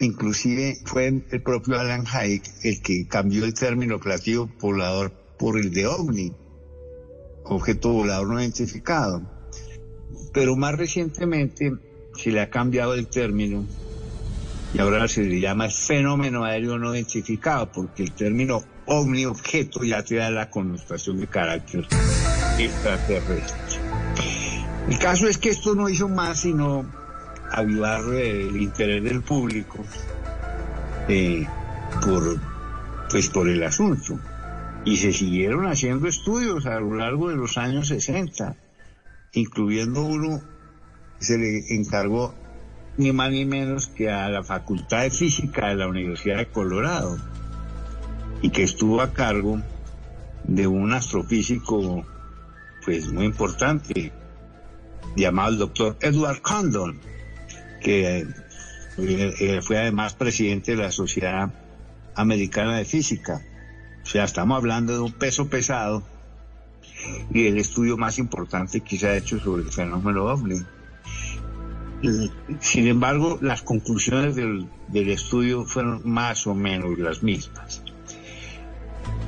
inclusive 0.00 0.78
fue 0.84 1.06
el 1.06 1.42
propio 1.42 1.78
Alan 1.78 2.04
Hayek 2.12 2.44
el 2.64 2.82
que 2.82 3.06
cambió 3.06 3.44
el 3.44 3.54
término 3.54 4.00
platillo 4.00 4.48
volador 4.60 5.12
por 5.38 5.58
el 5.58 5.72
de 5.72 5.86
ovni, 5.86 6.34
objeto 7.44 7.92
volador 7.92 8.26
no 8.26 8.40
identificado. 8.40 9.37
Pero 10.32 10.56
más 10.56 10.76
recientemente 10.76 11.72
se 12.14 12.30
le 12.30 12.40
ha 12.40 12.50
cambiado 12.50 12.94
el 12.94 13.06
término 13.06 13.64
y 14.74 14.80
ahora 14.80 15.08
se 15.08 15.22
le 15.22 15.40
llama 15.40 15.68
fenómeno 15.70 16.44
aéreo 16.44 16.78
no 16.78 16.94
identificado, 16.94 17.70
porque 17.72 18.02
el 18.02 18.12
término 18.12 18.62
ovni 18.86 19.24
objeto 19.24 19.82
ya 19.82 20.02
te 20.02 20.16
da 20.16 20.30
la 20.30 20.50
connotación 20.50 21.20
de 21.20 21.26
carácter 21.26 21.86
extraterrestre. 22.58 23.80
El 24.88 24.98
caso 24.98 25.28
es 25.28 25.38
que 25.38 25.50
esto 25.50 25.74
no 25.74 25.88
hizo 25.88 26.08
más 26.08 26.40
sino 26.40 26.86
avivar 27.50 28.02
el 28.14 28.56
interés 28.60 29.02
del 29.04 29.22
público 29.22 29.84
eh, 31.08 31.46
por, 32.02 32.38
pues 33.10 33.28
por 33.28 33.48
el 33.48 33.62
asunto. 33.62 34.18
Y 34.84 34.96
se 34.96 35.12
siguieron 35.12 35.66
haciendo 35.66 36.08
estudios 36.08 36.66
a 36.66 36.80
lo 36.80 36.94
largo 36.94 37.28
de 37.28 37.36
los 37.36 37.58
años 37.58 37.88
60, 37.88 38.56
incluyendo 39.32 40.04
uno 40.04 40.42
se 41.18 41.38
le 41.38 41.74
encargó 41.74 42.34
ni 42.96 43.12
más 43.12 43.30
ni 43.30 43.44
menos 43.44 43.86
que 43.86 44.10
a 44.10 44.28
la 44.28 44.42
Facultad 44.42 45.02
de 45.02 45.10
Física 45.10 45.68
de 45.68 45.76
la 45.76 45.86
Universidad 45.88 46.38
de 46.38 46.48
Colorado, 46.48 47.16
y 48.42 48.50
que 48.50 48.62
estuvo 48.62 49.00
a 49.00 49.12
cargo 49.12 49.60
de 50.44 50.66
un 50.66 50.92
astrofísico 50.92 52.04
pues 52.84 53.12
muy 53.12 53.26
importante 53.26 54.12
llamado 55.16 55.50
el 55.50 55.58
doctor 55.58 55.96
Edward 56.00 56.40
Condon 56.40 57.00
que 57.80 58.18
eh, 58.18 58.26
eh, 58.98 59.60
fue 59.62 59.78
además 59.78 60.14
presidente 60.14 60.72
de 60.72 60.82
la 60.82 60.90
Sociedad 60.90 61.52
Americana 62.14 62.78
de 62.78 62.84
Física. 62.84 63.40
O 64.02 64.06
sea, 64.06 64.24
estamos 64.24 64.56
hablando 64.56 64.92
de 64.92 65.00
un 65.00 65.12
peso 65.12 65.48
pesado 65.48 66.02
y 67.32 67.46
el 67.46 67.58
estudio 67.58 67.96
más 67.96 68.18
importante 68.18 68.80
que 68.80 68.98
se 68.98 69.08
ha 69.08 69.16
hecho 69.16 69.38
sobre 69.38 69.62
el 69.62 69.70
fenómeno 69.70 70.24
ovni. 70.24 70.60
Sin 72.60 72.86
embargo, 72.86 73.38
las 73.40 73.62
conclusiones 73.62 74.36
del, 74.36 74.68
del 74.88 75.10
estudio 75.10 75.64
fueron 75.64 76.02
más 76.04 76.46
o 76.46 76.54
menos 76.54 76.98
las 76.98 77.22
mismas. 77.22 77.82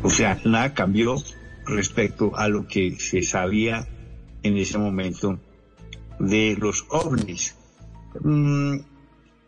O 0.02 0.10
sea, 0.10 0.40
nada 0.44 0.72
cambió 0.72 1.16
respecto 1.66 2.36
a 2.36 2.48
lo 2.48 2.66
que 2.66 2.96
se 2.98 3.22
sabía 3.22 3.86
en 4.42 4.56
ese 4.56 4.78
momento 4.78 5.38
de 6.18 6.56
los 6.58 6.86
ovnis. 6.90 7.54
Mm, 8.20 8.76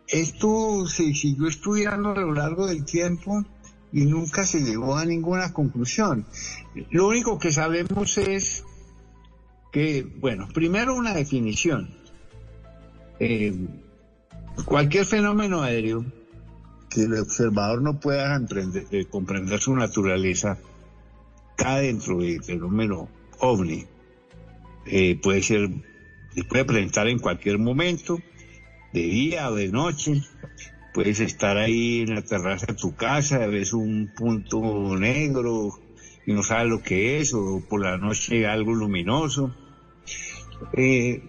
esto 0.09 0.87
se 0.87 1.15
siguió 1.15 1.49
estudiando 1.49 2.11
a 2.11 2.21
lo 2.21 2.33
largo 2.33 2.67
del 2.67 2.85
tiempo 2.85 3.45
y 3.93 4.05
nunca 4.05 4.45
se 4.45 4.61
llegó 4.61 4.97
a 4.97 5.05
ninguna 5.05 5.53
conclusión. 5.53 6.27
Lo 6.91 7.09
único 7.09 7.39
que 7.39 7.53
sabemos 7.53 8.19
es 8.19 8.65
que, 9.71 10.03
bueno, 10.03 10.49
primero 10.53 10.95
una 10.95 11.15
definición. 11.15 11.91
Eh, 13.19 13.55
cualquier 14.65 15.05
fenómeno 15.05 15.63
aéreo 15.63 16.05
que 16.91 17.05
el 17.05 17.15
observador 17.15 17.81
no 17.83 17.99
pueda 18.01 18.41
eh, 18.91 19.07
comprender 19.07 19.61
su 19.61 19.75
naturaleza 19.75 20.59
cae 21.57 21.87
dentro 21.87 22.19
del 22.19 22.43
fenómeno 22.43 23.09
ovni. 23.39 23.87
Eh, 24.87 25.19
puede 25.23 25.43
ser, 25.43 25.71
puede 26.49 26.65
presentar 26.65 27.09
en 27.09 27.19
cualquier 27.19 27.59
momento 27.59 28.19
de 28.93 29.03
día 29.03 29.51
o 29.51 29.55
de 29.55 29.69
noche. 29.69 30.23
Puedes 30.93 31.21
estar 31.21 31.57
ahí 31.57 32.03
en 32.03 32.15
la 32.15 32.23
terraza 32.23 32.67
de 32.67 32.75
tu 32.75 32.95
casa, 32.95 33.47
ves 33.47 33.73
un 33.73 34.13
punto 34.15 34.97
negro 34.99 35.82
y 36.27 36.33
no 36.33 36.43
sabes 36.43 36.69
lo 36.69 36.83
que 36.83 37.21
es, 37.21 37.35
o 37.35 37.63
por 37.69 37.81
la 37.83 37.99
noche 37.99 38.47
algo 38.47 38.75
luminoso. 38.75 39.55
Eh, 40.73 41.23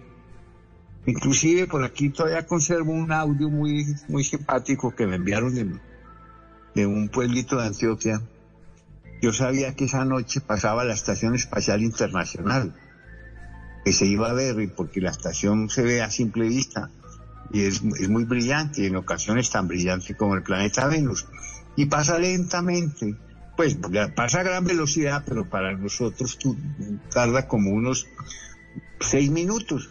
inclusive 1.06 1.66
por 1.66 1.84
aquí 1.84 2.10
todavía 2.10 2.46
conservo 2.46 2.92
un 2.92 3.12
audio 3.12 3.48
muy, 3.48 3.84
muy 4.08 4.24
simpático 4.24 4.94
que 4.94 5.06
me 5.06 5.16
enviaron 5.16 5.54
de, 5.54 5.78
de 6.74 6.86
un 6.86 7.08
pueblito 7.08 7.56
de 7.56 7.66
Antioquia. 7.66 8.20
Yo 9.20 9.32
sabía 9.32 9.74
que 9.74 9.84
esa 9.84 10.04
noche 10.04 10.40
pasaba 10.40 10.84
la 10.84 10.94
Estación 10.94 11.34
Espacial 11.34 11.82
Internacional, 11.82 12.74
que 13.84 13.92
se 13.92 14.06
iba 14.06 14.30
a 14.30 14.34
ver, 14.34 14.72
porque 14.74 15.00
la 15.00 15.10
estación 15.10 15.70
se 15.70 15.82
ve 15.82 16.02
a 16.02 16.10
simple 16.10 16.48
vista 16.48 16.90
y 17.54 17.64
es, 17.64 17.82
muy 17.82 18.24
brillante, 18.24 18.86
en 18.86 18.96
ocasiones 18.96 19.50
tan 19.50 19.68
brillante 19.68 20.16
como 20.16 20.34
el 20.34 20.42
planeta 20.42 20.88
Venus, 20.88 21.26
y 21.76 21.86
pasa 21.86 22.18
lentamente, 22.18 23.14
pues 23.56 23.78
pasa 24.14 24.40
a 24.40 24.42
gran 24.42 24.64
velocidad, 24.64 25.24
pero 25.26 25.48
para 25.48 25.72
nosotros 25.72 26.38
tarda 27.12 27.46
como 27.46 27.70
unos 27.70 28.06
seis 29.00 29.30
minutos, 29.30 29.90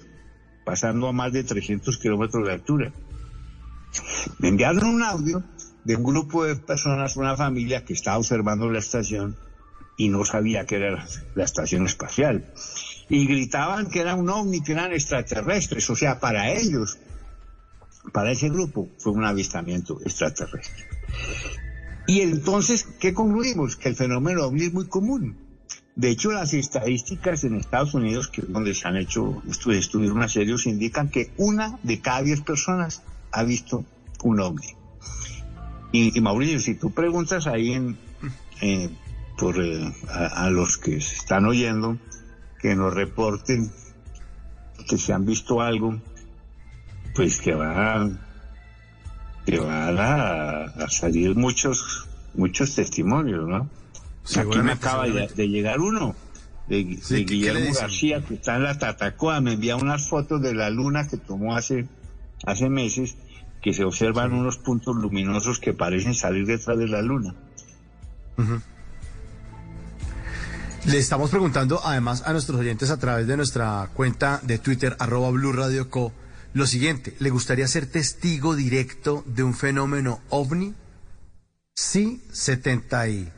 pasando 0.66 1.08
a 1.08 1.14
más 1.14 1.32
de 1.32 1.44
300 1.44 1.98
kilómetros 1.98 2.46
de 2.46 2.54
altura. 2.54 2.94
Me 4.40 4.50
enviaron 4.50 4.86
un 4.86 5.04
audio 5.04 5.44
de 5.84 5.96
un 5.96 6.04
grupo 6.04 6.46
de 6.46 6.56
personas, 6.56 7.16
una 7.18 7.36
familia 7.36 7.86
que 7.86 7.94
estaba 7.94 8.18
observando 8.18 8.70
la 8.70 8.80
estación 8.80 9.38
y 9.98 10.10
no 10.10 10.26
sabía 10.26 10.66
que 10.66 10.78
era 10.78 11.06
la 11.36 11.44
estación 11.44 11.86
espacial. 11.86 12.52
y 13.10 13.28
gritaban 13.28 13.90
que 13.90 14.00
era 14.00 14.16
un 14.16 14.30
ovni, 14.30 14.64
que 14.64 14.72
eran 14.72 14.94
extraterrestres. 14.94 15.90
O 15.90 15.96
sea, 15.96 16.20
para 16.20 16.52
ellos, 16.52 16.98
para 18.12 18.32
ese 18.32 18.50
grupo, 18.50 18.90
fue 18.98 19.12
un 19.12 19.26
avistamiento 19.26 20.00
extraterrestre. 20.02 20.86
Y 22.08 22.22
entonces, 22.22 22.88
¿qué 23.00 23.14
concluimos? 23.14 23.76
Que 23.76 23.90
el 23.90 23.96
fenómeno 23.96 24.46
ovni 24.46 24.66
es 24.66 24.74
muy 24.74 24.88
común. 24.88 25.38
De 25.96 26.10
hecho, 26.10 26.32
las 26.32 26.54
estadísticas 26.54 27.44
en 27.44 27.56
Estados 27.56 27.94
Unidos, 27.94 28.28
que 28.28 28.42
es 28.42 28.52
donde 28.52 28.74
se 28.74 28.88
han 28.88 28.98
hecho 28.98 29.42
estos 29.48 29.76
estudios 29.76 30.16
más 30.16 30.32
serios, 30.32 30.66
indican 30.66 31.10
que 31.10 31.32
una 31.38 31.78
de 31.84 32.00
cada 32.00 32.24
diez 32.24 32.42
personas 32.42 33.04
ha 33.32 33.44
visto 33.44 33.86
un 34.24 34.40
ovni. 34.40 34.76
Y, 35.92 36.20
Mauricio, 36.22 36.60
si 36.60 36.74
tú 36.74 36.92
preguntas 36.92 37.46
ahí 37.46 37.74
en, 37.74 37.98
eh, 38.62 38.90
por, 39.38 39.64
eh, 39.64 39.94
a, 40.10 40.50
los 40.50 40.78
que 40.78 41.00
se 41.00 41.16
están 41.16 41.46
oyendo, 41.46 42.00
que 42.60 42.76
nos 42.76 42.94
reporten 42.94 43.72
que 44.88 44.98
se 44.98 45.14
han 45.14 45.26
visto 45.26 45.62
algo, 45.62 46.02
pues 47.14 47.40
que 47.40 47.54
van, 47.54 48.20
que 49.46 49.60
van 49.60 49.98
a, 50.00 50.90
salir 50.90 51.36
muchos, 51.36 52.08
muchos 52.34 52.76
testimonios, 52.76 53.48
¿no? 53.48 53.70
Aquí 54.36 54.60
me 54.60 54.72
acaba 54.72 55.08
de, 55.08 55.48
llegar 55.50 55.82
uno 55.82 56.16
de, 56.68 56.84
Guillermo 56.84 57.74
García, 57.74 58.24
que 58.24 58.36
está 58.36 58.56
en 58.56 58.64
la 58.64 58.78
Tatacoa, 58.78 59.42
me 59.42 59.54
envía 59.54 59.76
unas 59.76 60.08
fotos 60.08 60.42
de 60.42 60.54
la 60.54 60.70
luna 60.70 61.08
que 61.08 61.18
tomó 61.18 61.56
hace, 61.56 61.88
hace 62.46 62.70
meses, 62.70 63.18
que 63.62 63.74
se 63.74 63.84
observan 63.84 64.34
unos 64.34 64.58
puntos 64.58 64.96
luminosos 64.96 65.60
que 65.60 65.74
parecen 65.74 66.14
salir 66.14 66.46
detrás 66.46 66.78
de 66.78 66.88
la 66.88 67.02
luna. 67.02 67.36
Le 70.86 70.98
estamos 70.98 71.30
preguntando 71.30 71.80
además 71.84 72.24
a 72.26 72.34
nuestros 72.34 72.60
oyentes 72.60 72.90
a 72.90 72.98
través 72.98 73.28
de 73.28 73.38
nuestra 73.38 73.90
cuenta 73.94 74.40
de 74.44 74.58
Twitter, 74.58 74.96
arroba 75.00 75.30
Blue 75.32 75.54
Radio 75.54 75.90
Co, 75.90 76.12
lo 76.54 76.68
siguiente, 76.68 77.16
¿le 77.20 77.30
gustaría 77.30 77.68
ser 77.68 77.88
testigo 77.88 78.56
directo 78.56 79.24
de 79.26 79.44
un 79.44 79.54
fenómeno 79.54 80.22
ovni? 80.30 80.74
Sí, 81.76 82.22
73%, 82.32 83.32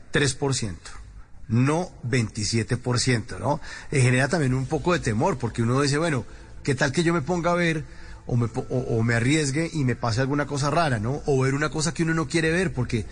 no 1.48 1.90
27%, 2.08 3.40
¿no? 3.40 3.62
Y 3.92 4.02
genera 4.02 4.28
también 4.28 4.54
un 4.54 4.66
poco 4.66 4.94
de 4.94 5.00
temor, 5.00 5.38
porque 5.38 5.62
uno 5.62 5.80
dice, 5.82 5.98
bueno, 5.98 6.26
¿qué 6.64 6.76
tal 6.76 6.92
que 6.92 7.04
yo 7.04 7.14
me 7.14 7.22
ponga 7.22 7.52
a 7.52 7.56
ver 7.56 7.86
o 8.28 8.36
me, 8.36 8.50
o 8.70 9.04
me 9.04 9.14
arriesgue 9.14 9.70
y 9.72 9.86
me 9.86 9.96
pase 9.96 10.20
alguna 10.20 10.46
cosa 10.46 10.70
rara, 10.70 11.00
¿no? 11.00 11.22
O 11.26 11.42
ver 11.42 11.54
una 11.54 11.70
cosa 11.70 11.94
que 11.94 12.04
uno 12.04 12.14
no 12.14 12.28
quiere 12.28 12.52
ver, 12.52 12.74
porque 12.74 13.06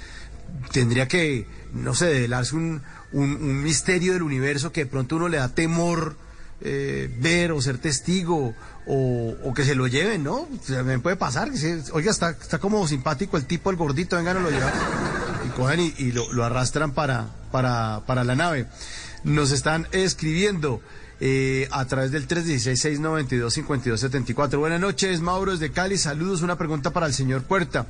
tendría 0.71 1.07
que, 1.07 1.47
no 1.73 1.93
sé, 1.93 2.07
develarse 2.07 2.55
un, 2.55 2.81
un, 3.11 3.63
misterio 3.63 4.13
del 4.13 4.23
universo 4.23 4.71
que 4.71 4.85
de 4.85 4.89
pronto 4.89 5.15
uno 5.15 5.27
le 5.29 5.37
da 5.37 5.49
temor 5.49 6.15
eh, 6.61 7.13
ver 7.19 7.51
o 7.51 7.61
ser 7.61 7.77
testigo 7.77 8.55
o, 8.85 9.53
que 9.55 9.65
se 9.65 9.75
lo 9.75 9.87
lleven, 9.87 10.23
¿no? 10.23 10.47
me 10.83 10.99
puede 10.99 11.15
pasar. 11.15 11.51
Que 11.51 11.81
oiga, 11.91 12.11
está, 12.11 12.31
está 12.31 12.59
como 12.59 12.87
simpático 12.87 13.37
el 13.37 13.45
tipo, 13.45 13.69
el 13.69 13.77
gordito, 13.77 14.17
venga, 14.17 14.33
no 14.33 14.41
lo 14.41 14.49
llevan. 14.49 14.73
Y 15.45 15.49
cogen 15.49 15.93
y, 15.97 16.11
lo, 16.11 16.43
arrastran 16.43 16.91
para, 16.91 17.27
para, 17.51 18.01
para 18.05 18.23
la 18.23 18.35
nave. 18.35 18.67
Nos 19.23 19.51
están 19.51 19.87
escribiendo. 19.91 20.81
Eh, 21.25 21.69
a 21.71 21.85
través 21.85 22.11
del 22.11 22.27
316-692-5274. 22.27 24.57
Buenas 24.57 24.81
noches, 24.81 25.21
Mauro, 25.21 25.53
desde 25.53 25.71
Cali. 25.71 25.97
Saludos. 25.97 26.41
Una 26.41 26.57
pregunta 26.57 26.91
para 26.91 27.05
el 27.05 27.13
señor 27.13 27.43
Puerta. 27.43 27.87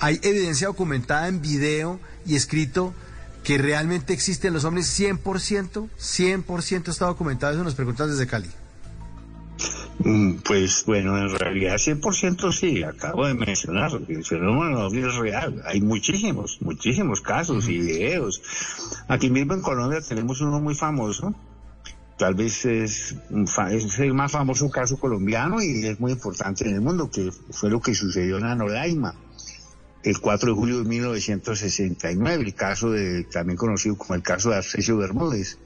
¿Hay 0.00 0.18
evidencia 0.24 0.66
documentada 0.66 1.28
en 1.28 1.40
video 1.40 2.00
y 2.26 2.34
escrito 2.34 2.92
que 3.44 3.56
realmente 3.56 4.12
existen 4.12 4.52
los 4.52 4.64
hombres 4.64 4.98
100%? 4.98 5.90
¿100% 5.96 6.88
está 6.88 7.06
documentado? 7.06 7.52
Eso 7.52 7.62
nos 7.62 7.76
preguntan 7.76 8.10
desde 8.10 8.26
Cali. 8.26 8.50
Mm, 9.98 10.36
pues 10.44 10.84
bueno, 10.86 11.16
en 11.18 11.30
realidad 11.30 11.74
100% 11.74 12.52
sí, 12.52 12.82
acabo 12.82 13.26
de 13.26 13.34
mencionar, 13.34 13.92
el 14.08 14.24
fenómeno 14.24 14.86
es 14.88 15.14
real. 15.16 15.62
Hay 15.64 15.80
muchísimos, 15.80 16.58
muchísimos 16.60 17.20
casos 17.20 17.68
y 17.68 17.78
videos. 17.78 18.42
Aquí 19.08 19.30
mismo 19.30 19.54
en 19.54 19.62
Colombia 19.62 20.00
tenemos 20.00 20.40
uno 20.40 20.60
muy 20.60 20.74
famoso, 20.74 21.34
tal 22.18 22.34
vez 22.34 22.64
es, 22.64 23.16
es, 23.70 23.98
el 23.98 24.14
más 24.14 24.32
famoso 24.32 24.70
caso 24.70 24.98
colombiano 24.98 25.62
y 25.62 25.86
es 25.86 26.00
muy 26.00 26.12
importante 26.12 26.68
en 26.68 26.74
el 26.74 26.80
mundo, 26.80 27.10
que 27.10 27.30
fue 27.50 27.70
lo 27.70 27.80
que 27.80 27.94
sucedió 27.94 28.38
en 28.38 28.44
Anolaima 28.44 29.14
el 30.02 30.18
4 30.20 30.50
de 30.50 30.54
julio 30.54 30.78
de 30.78 30.84
1969, 30.84 32.44
el 32.44 32.54
caso 32.54 32.90
de, 32.90 33.24
también 33.24 33.56
conocido 33.56 33.96
como 33.96 34.14
el 34.14 34.22
caso 34.22 34.50
de 34.50 34.56
Arcesio 34.56 34.96
Bermúdez, 34.96 35.58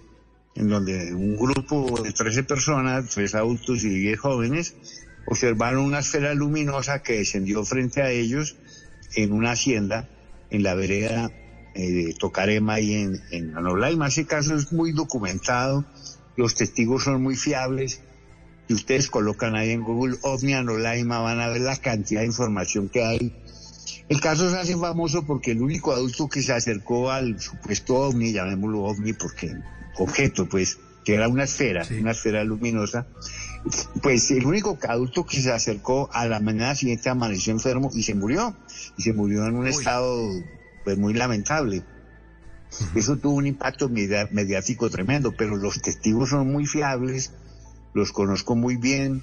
en 0.56 0.68
donde 0.68 1.14
un 1.14 1.36
grupo 1.36 2.00
de 2.02 2.12
13 2.12 2.42
personas, 2.44 3.10
tres 3.10 3.34
adultos 3.34 3.84
y 3.84 3.90
10 3.90 4.18
jóvenes, 4.18 4.74
observaron 5.26 5.84
una 5.84 6.00
esfera 6.00 6.34
luminosa 6.34 7.02
que 7.02 7.18
descendió 7.18 7.64
frente 7.64 8.02
a 8.02 8.10
ellos 8.10 8.56
en 9.14 9.32
una 9.32 9.52
hacienda 9.52 10.08
en 10.50 10.62
la 10.62 10.74
vereda 10.74 11.30
eh, 11.74 11.90
de 11.90 12.14
Tocarema 12.14 12.80
y 12.80 12.94
en, 12.94 13.20
en 13.30 13.56
Anolaima. 13.56 14.08
Ese 14.08 14.26
caso 14.26 14.54
es 14.54 14.72
muy 14.72 14.92
documentado, 14.92 15.84
los 16.36 16.54
testigos 16.54 17.04
son 17.04 17.22
muy 17.22 17.36
fiables. 17.36 18.00
Si 18.68 18.74
ustedes 18.74 19.10
colocan 19.10 19.54
ahí 19.54 19.70
en 19.70 19.82
Google 19.82 20.16
OVNI 20.22 20.54
Anolaima 20.54 21.20
van 21.20 21.40
a 21.40 21.48
ver 21.48 21.60
la 21.60 21.76
cantidad 21.76 22.22
de 22.22 22.26
información 22.26 22.88
que 22.88 23.04
hay 23.04 23.32
el 24.08 24.20
caso 24.20 24.48
se 24.48 24.56
hace 24.56 24.76
famoso 24.76 25.26
porque 25.26 25.50
el 25.50 25.60
único 25.60 25.92
adulto 25.92 26.28
que 26.28 26.40
se 26.40 26.52
acercó 26.52 27.10
al 27.10 27.40
supuesto 27.40 27.96
ovni, 27.96 28.32
llamémoslo 28.32 28.84
ovni 28.84 29.12
porque 29.12 29.56
objeto, 29.98 30.46
pues, 30.48 30.78
que 31.04 31.14
era 31.14 31.28
una 31.28 31.44
esfera, 31.44 31.86
una 32.00 32.10
esfera 32.10 32.42
luminosa, 32.44 33.06
pues 34.02 34.30
el 34.30 34.46
único 34.46 34.78
adulto 34.88 35.24
que 35.24 35.40
se 35.40 35.52
acercó 35.52 36.08
a 36.12 36.26
la 36.26 36.40
mañana 36.40 36.74
siguiente 36.74 37.08
amaneció 37.08 37.52
enfermo 37.52 37.90
y 37.94 38.02
se 38.02 38.14
murió. 38.14 38.56
Y 38.96 39.02
se 39.02 39.12
murió 39.12 39.46
en 39.46 39.56
un 39.56 39.66
estado 39.66 40.30
pues 40.84 40.98
muy 40.98 41.14
lamentable. 41.14 41.82
Eso 42.94 43.16
tuvo 43.16 43.34
un 43.34 43.46
impacto 43.46 43.88
mediático 43.88 44.90
tremendo, 44.90 45.32
pero 45.36 45.56
los 45.56 45.80
testigos 45.80 46.30
son 46.30 46.50
muy 46.50 46.66
fiables, 46.66 47.32
los 47.94 48.12
conozco 48.12 48.54
muy 48.54 48.76
bien. 48.76 49.22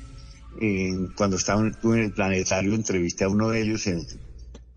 cuando 1.15 1.37
estaba 1.37 1.61
en 1.61 1.93
el 1.99 2.13
planetario 2.13 2.73
entrevisté 2.73 3.25
a 3.25 3.29
uno 3.29 3.49
de 3.49 3.61
ellos 3.61 3.87
en, 3.87 4.05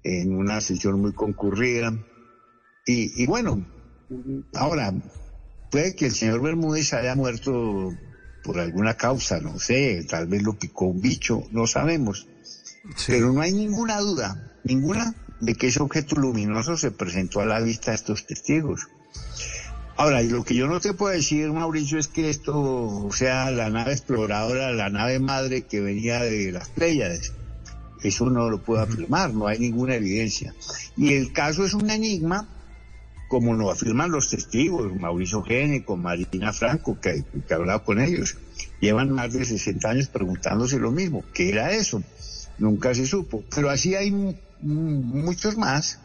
en 0.06 0.32
una 0.34 0.60
sesión 0.60 1.00
muy 1.00 1.12
concurrida. 1.12 1.92
Y, 2.86 3.26
bueno, 3.26 3.66
ahora, 4.54 4.94
puede 5.76 5.94
que 5.94 6.06
el 6.06 6.14
señor 6.14 6.40
Bermúdez 6.40 6.94
haya 6.94 7.14
muerto 7.14 7.94
por 8.42 8.58
alguna 8.58 8.94
causa, 8.94 9.40
no 9.40 9.58
sé, 9.58 10.06
tal 10.08 10.26
vez 10.26 10.42
lo 10.42 10.58
picó 10.58 10.86
un 10.86 11.02
bicho, 11.02 11.42
no 11.50 11.66
sabemos. 11.66 12.26
Pero 13.06 13.30
no 13.30 13.42
hay 13.42 13.52
ninguna 13.52 14.00
duda, 14.00 14.54
ninguna, 14.64 15.14
de 15.38 15.54
que 15.54 15.66
ese 15.66 15.82
objeto 15.82 16.16
luminoso 16.16 16.78
se 16.78 16.92
presentó 16.92 17.40
a 17.40 17.44
la 17.44 17.60
vista 17.60 17.90
de 17.90 17.96
estos 17.96 18.24
testigos. 18.24 18.88
Ahora, 19.98 20.22
lo 20.22 20.44
que 20.44 20.54
yo 20.54 20.66
no 20.66 20.80
te 20.80 20.94
puedo 20.94 21.12
decir, 21.12 21.52
Mauricio, 21.52 21.98
es 21.98 22.08
que 22.08 22.30
esto 22.30 23.10
sea 23.12 23.50
la 23.50 23.68
nave 23.68 23.92
exploradora, 23.92 24.72
la 24.72 24.88
nave 24.88 25.18
madre 25.18 25.66
que 25.66 25.82
venía 25.82 26.22
de 26.22 26.52
las 26.52 26.70
Pléyades. 26.70 27.34
Eso 28.02 28.30
no 28.30 28.48
lo 28.48 28.62
puedo 28.62 28.80
afirmar, 28.80 29.34
no 29.34 29.46
hay 29.46 29.58
ninguna 29.58 29.96
evidencia. 29.96 30.54
Y 30.96 31.12
el 31.12 31.34
caso 31.34 31.66
es 31.66 31.74
un 31.74 31.90
enigma, 31.90 32.48
como 33.28 33.54
lo 33.54 33.70
afirman 33.70 34.10
los 34.10 34.30
testigos, 34.30 34.94
Mauricio 35.00 35.44
con 35.84 36.02
Marina 36.02 36.52
Franco, 36.52 37.00
que, 37.00 37.24
que 37.46 37.54
ha 37.54 37.56
hablado 37.56 37.84
con 37.84 38.00
ellos. 38.00 38.36
Llevan 38.80 39.10
más 39.10 39.32
de 39.32 39.44
60 39.44 39.88
años 39.88 40.08
preguntándose 40.08 40.78
lo 40.78 40.90
mismo. 40.90 41.24
¿Qué 41.32 41.48
era 41.48 41.72
eso? 41.72 42.02
Nunca 42.58 42.94
se 42.94 43.06
supo. 43.06 43.42
Pero 43.54 43.70
así 43.70 43.94
hay 43.94 44.12
muchos 44.60 45.56
más 45.56 46.00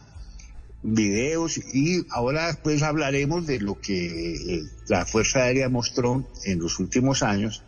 videos 0.83 1.57
y 1.57 2.05
ahora 2.09 2.57
pues 2.63 2.81
hablaremos 2.81 3.45
de 3.45 3.59
lo 3.59 3.79
que 3.79 4.55
eh, 4.55 4.63
la 4.87 5.05
Fuerza 5.05 5.43
Aérea 5.43 5.69
mostró 5.69 6.27
en 6.43 6.59
los 6.59 6.79
últimos 6.79 7.21
años 7.21 7.63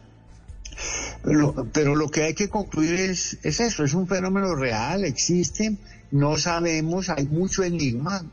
pero, 1.24 1.96
lo 1.96 2.10
que 2.10 2.24
hay 2.24 2.34
que 2.34 2.50
concluir 2.50 2.96
es, 2.96 3.38
es 3.44 3.60
eso, 3.60 3.84
es 3.84 3.94
un 3.94 4.08
fenómeno 4.08 4.56
real, 4.56 5.06
existe, 5.06 5.78
no 6.12 6.38
sabemos, 6.38 7.10
hay 7.10 7.28
mucho 7.28 7.64
enigma, 7.64 8.26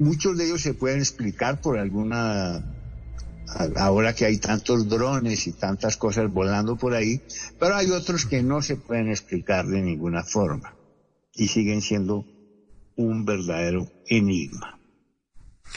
muchos 0.00 0.36
de 0.36 0.46
ellos 0.46 0.62
se 0.62 0.74
pueden 0.74 0.98
explicar 0.98 1.60
por 1.60 1.78
alguna 1.78 2.64
ahora 3.76 4.14
que 4.14 4.24
hay 4.24 4.38
tantos 4.38 4.88
drones 4.88 5.46
y 5.46 5.52
tantas 5.52 5.96
cosas 5.96 6.32
volando 6.32 6.76
por 6.76 6.94
ahí, 6.94 7.20
pero 7.58 7.76
hay 7.76 7.90
otros 7.90 8.24
que 8.24 8.42
no 8.42 8.62
se 8.62 8.76
pueden 8.76 9.08
explicar 9.08 9.66
de 9.66 9.82
ninguna 9.82 10.22
forma 10.24 10.74
y 11.34 11.48
siguen 11.48 11.82
siendo 11.82 12.24
un 12.96 13.24
verdadero 13.24 13.90
enigma. 14.06 14.78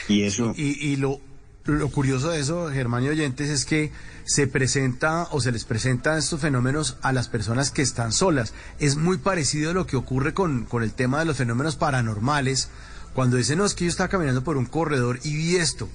Y 0.08 0.22
eso. 0.22 0.54
y 0.56 0.96
lo, 0.96 1.20
lo 1.64 1.88
curioso 1.88 2.30
de 2.30 2.40
eso, 2.40 2.70
Germán 2.70 3.04
y 3.04 3.08
oyentes, 3.08 3.48
es 3.48 3.64
que 3.64 3.90
se 4.24 4.46
presenta 4.46 5.28
o 5.30 5.40
se 5.40 5.52
les 5.52 5.64
presenta 5.64 6.18
estos 6.18 6.40
fenómenos 6.40 6.96
a 7.02 7.12
las 7.12 7.28
personas 7.28 7.70
que 7.70 7.82
están 7.82 8.12
solas. 8.12 8.54
Es 8.78 8.96
muy 8.96 9.18
parecido 9.18 9.70
a 9.70 9.74
lo 9.74 9.86
que 9.86 9.96
ocurre 9.96 10.34
con, 10.34 10.64
con 10.64 10.82
el 10.82 10.92
tema 10.92 11.20
de 11.20 11.24
los 11.24 11.36
fenómenos 11.36 11.76
paranormales, 11.76 12.70
cuando 13.14 13.36
dicen, 13.36 13.58
no, 13.58 13.64
es 13.64 13.74
que 13.74 13.84
yo 13.84 13.90
estaba 13.90 14.08
caminando 14.08 14.44
por 14.44 14.56
un 14.56 14.66
corredor 14.66 15.20
y 15.22 15.36
vi 15.36 15.56
esto. 15.56 15.88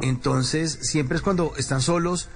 Entonces, 0.00 0.78
siempre 0.82 1.16
es 1.16 1.22
cuando 1.22 1.54
están 1.56 1.80
solos 1.80 2.28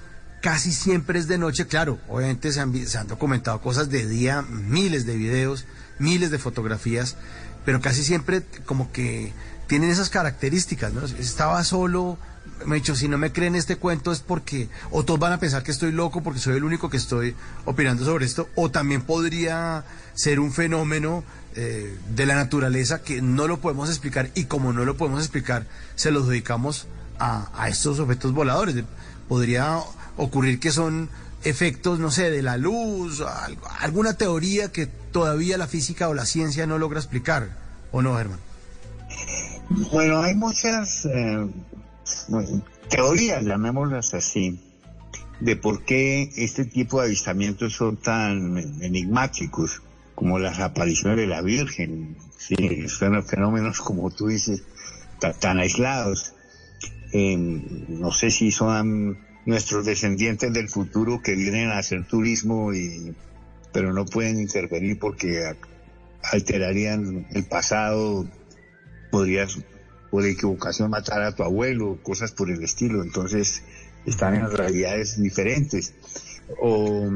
casi 0.42 0.72
siempre 0.72 1.18
es 1.18 1.28
de 1.28 1.38
noche, 1.38 1.66
claro, 1.66 1.98
obviamente 2.08 2.52
se 2.52 2.60
han, 2.60 2.74
se 2.86 2.98
han 2.98 3.06
documentado 3.06 3.60
cosas 3.60 3.88
de 3.88 4.06
día, 4.06 4.42
miles 4.42 5.06
de 5.06 5.16
videos, 5.16 5.64
miles 5.98 6.32
de 6.32 6.38
fotografías, 6.38 7.16
pero 7.64 7.80
casi 7.80 8.02
siempre 8.02 8.42
como 8.66 8.90
que 8.90 9.32
tienen 9.68 9.88
esas 9.88 10.10
características, 10.10 10.92
¿no? 10.92 11.04
Estaba 11.04 11.62
solo, 11.62 12.18
me 12.66 12.76
he 12.76 12.80
dicho, 12.80 12.96
si 12.96 13.06
no 13.06 13.18
me 13.18 13.32
creen 13.32 13.54
este 13.54 13.76
cuento 13.76 14.10
es 14.10 14.18
porque 14.18 14.68
o 14.90 15.04
todos 15.04 15.20
van 15.20 15.32
a 15.32 15.38
pensar 15.38 15.62
que 15.62 15.70
estoy 15.70 15.92
loco 15.92 16.24
porque 16.24 16.40
soy 16.40 16.56
el 16.56 16.64
único 16.64 16.90
que 16.90 16.96
estoy 16.96 17.36
opinando 17.64 18.04
sobre 18.04 18.26
esto, 18.26 18.48
o 18.56 18.68
también 18.68 19.02
podría 19.02 19.84
ser 20.14 20.40
un 20.40 20.52
fenómeno 20.52 21.22
eh, 21.54 21.98
de 22.14 22.26
la 22.26 22.34
naturaleza 22.34 23.02
que 23.02 23.22
no 23.22 23.46
lo 23.46 23.60
podemos 23.60 23.88
explicar 23.88 24.30
y 24.34 24.44
como 24.44 24.72
no 24.72 24.84
lo 24.84 24.96
podemos 24.96 25.20
explicar, 25.20 25.66
se 25.94 26.10
lo 26.10 26.22
dedicamos 26.22 26.86
a, 27.18 27.50
a 27.54 27.68
estos 27.68 27.98
objetos 27.98 28.32
voladores. 28.32 28.76
Podría 29.28 29.78
ocurrir 30.16 30.60
que 30.60 30.70
son 30.72 31.08
efectos, 31.44 31.98
no 31.98 32.10
sé, 32.10 32.30
de 32.30 32.42
la 32.42 32.56
luz, 32.56 33.22
alguna 33.80 34.14
teoría 34.14 34.70
que 34.70 34.86
todavía 34.86 35.58
la 35.58 35.66
física 35.66 36.08
o 36.08 36.14
la 36.14 36.26
ciencia 36.26 36.66
no 36.66 36.78
logra 36.78 36.98
explicar, 36.98 37.56
¿o 37.90 38.02
no, 38.02 38.16
Germán? 38.16 38.38
Bueno, 39.92 40.20
hay 40.22 40.34
muchas 40.34 41.04
eh, 41.06 41.48
teorías, 42.88 43.44
llamémoslas 43.44 44.14
así, 44.14 44.60
de 45.40 45.56
por 45.56 45.84
qué 45.84 46.30
este 46.36 46.64
tipo 46.64 47.00
de 47.00 47.06
avistamientos 47.06 47.74
son 47.74 47.96
tan 47.96 48.58
enigmáticos, 48.82 49.82
como 50.22 50.38
las 50.38 50.60
apariciones 50.60 51.18
de 51.18 51.26
la 51.26 51.42
Virgen, 51.42 52.16
sí, 52.38 52.86
son 52.86 53.24
fenómenos, 53.24 53.80
como 53.80 54.08
tú 54.12 54.28
dices, 54.28 54.62
tan, 55.40 55.58
aislados. 55.58 56.34
Eh, 57.12 57.36
no 57.36 58.12
sé 58.12 58.30
si 58.30 58.52
son 58.52 59.18
nuestros 59.46 59.84
descendientes 59.84 60.52
del 60.52 60.68
futuro 60.68 61.20
que 61.20 61.34
vienen 61.34 61.70
a 61.70 61.78
hacer 61.78 62.06
turismo 62.06 62.72
y 62.72 63.16
pero 63.72 63.92
no 63.92 64.04
pueden 64.04 64.38
intervenir 64.38 64.96
porque 65.00 65.56
alterarían 66.22 67.26
el 67.32 67.44
pasado, 67.48 68.24
podrías 69.10 69.58
por 70.12 70.24
equivocación 70.24 70.88
matar 70.88 71.22
a 71.22 71.34
tu 71.34 71.42
abuelo, 71.42 71.98
cosas 72.00 72.30
por 72.30 72.48
el 72.48 72.62
estilo, 72.62 73.02
entonces 73.02 73.64
están 74.06 74.36
en 74.36 74.48
realidades 74.52 75.20
diferentes. 75.20 75.94
O, 76.60 77.10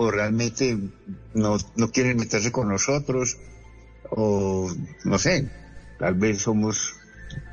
o 0.00 0.10
realmente 0.10 0.78
no, 1.34 1.58
no 1.76 1.90
quieren 1.90 2.16
meterse 2.16 2.50
con 2.50 2.68
nosotros, 2.68 3.36
o 4.08 4.72
no 5.04 5.18
sé, 5.18 5.50
tal 5.98 6.14
vez 6.14 6.40
somos 6.40 6.94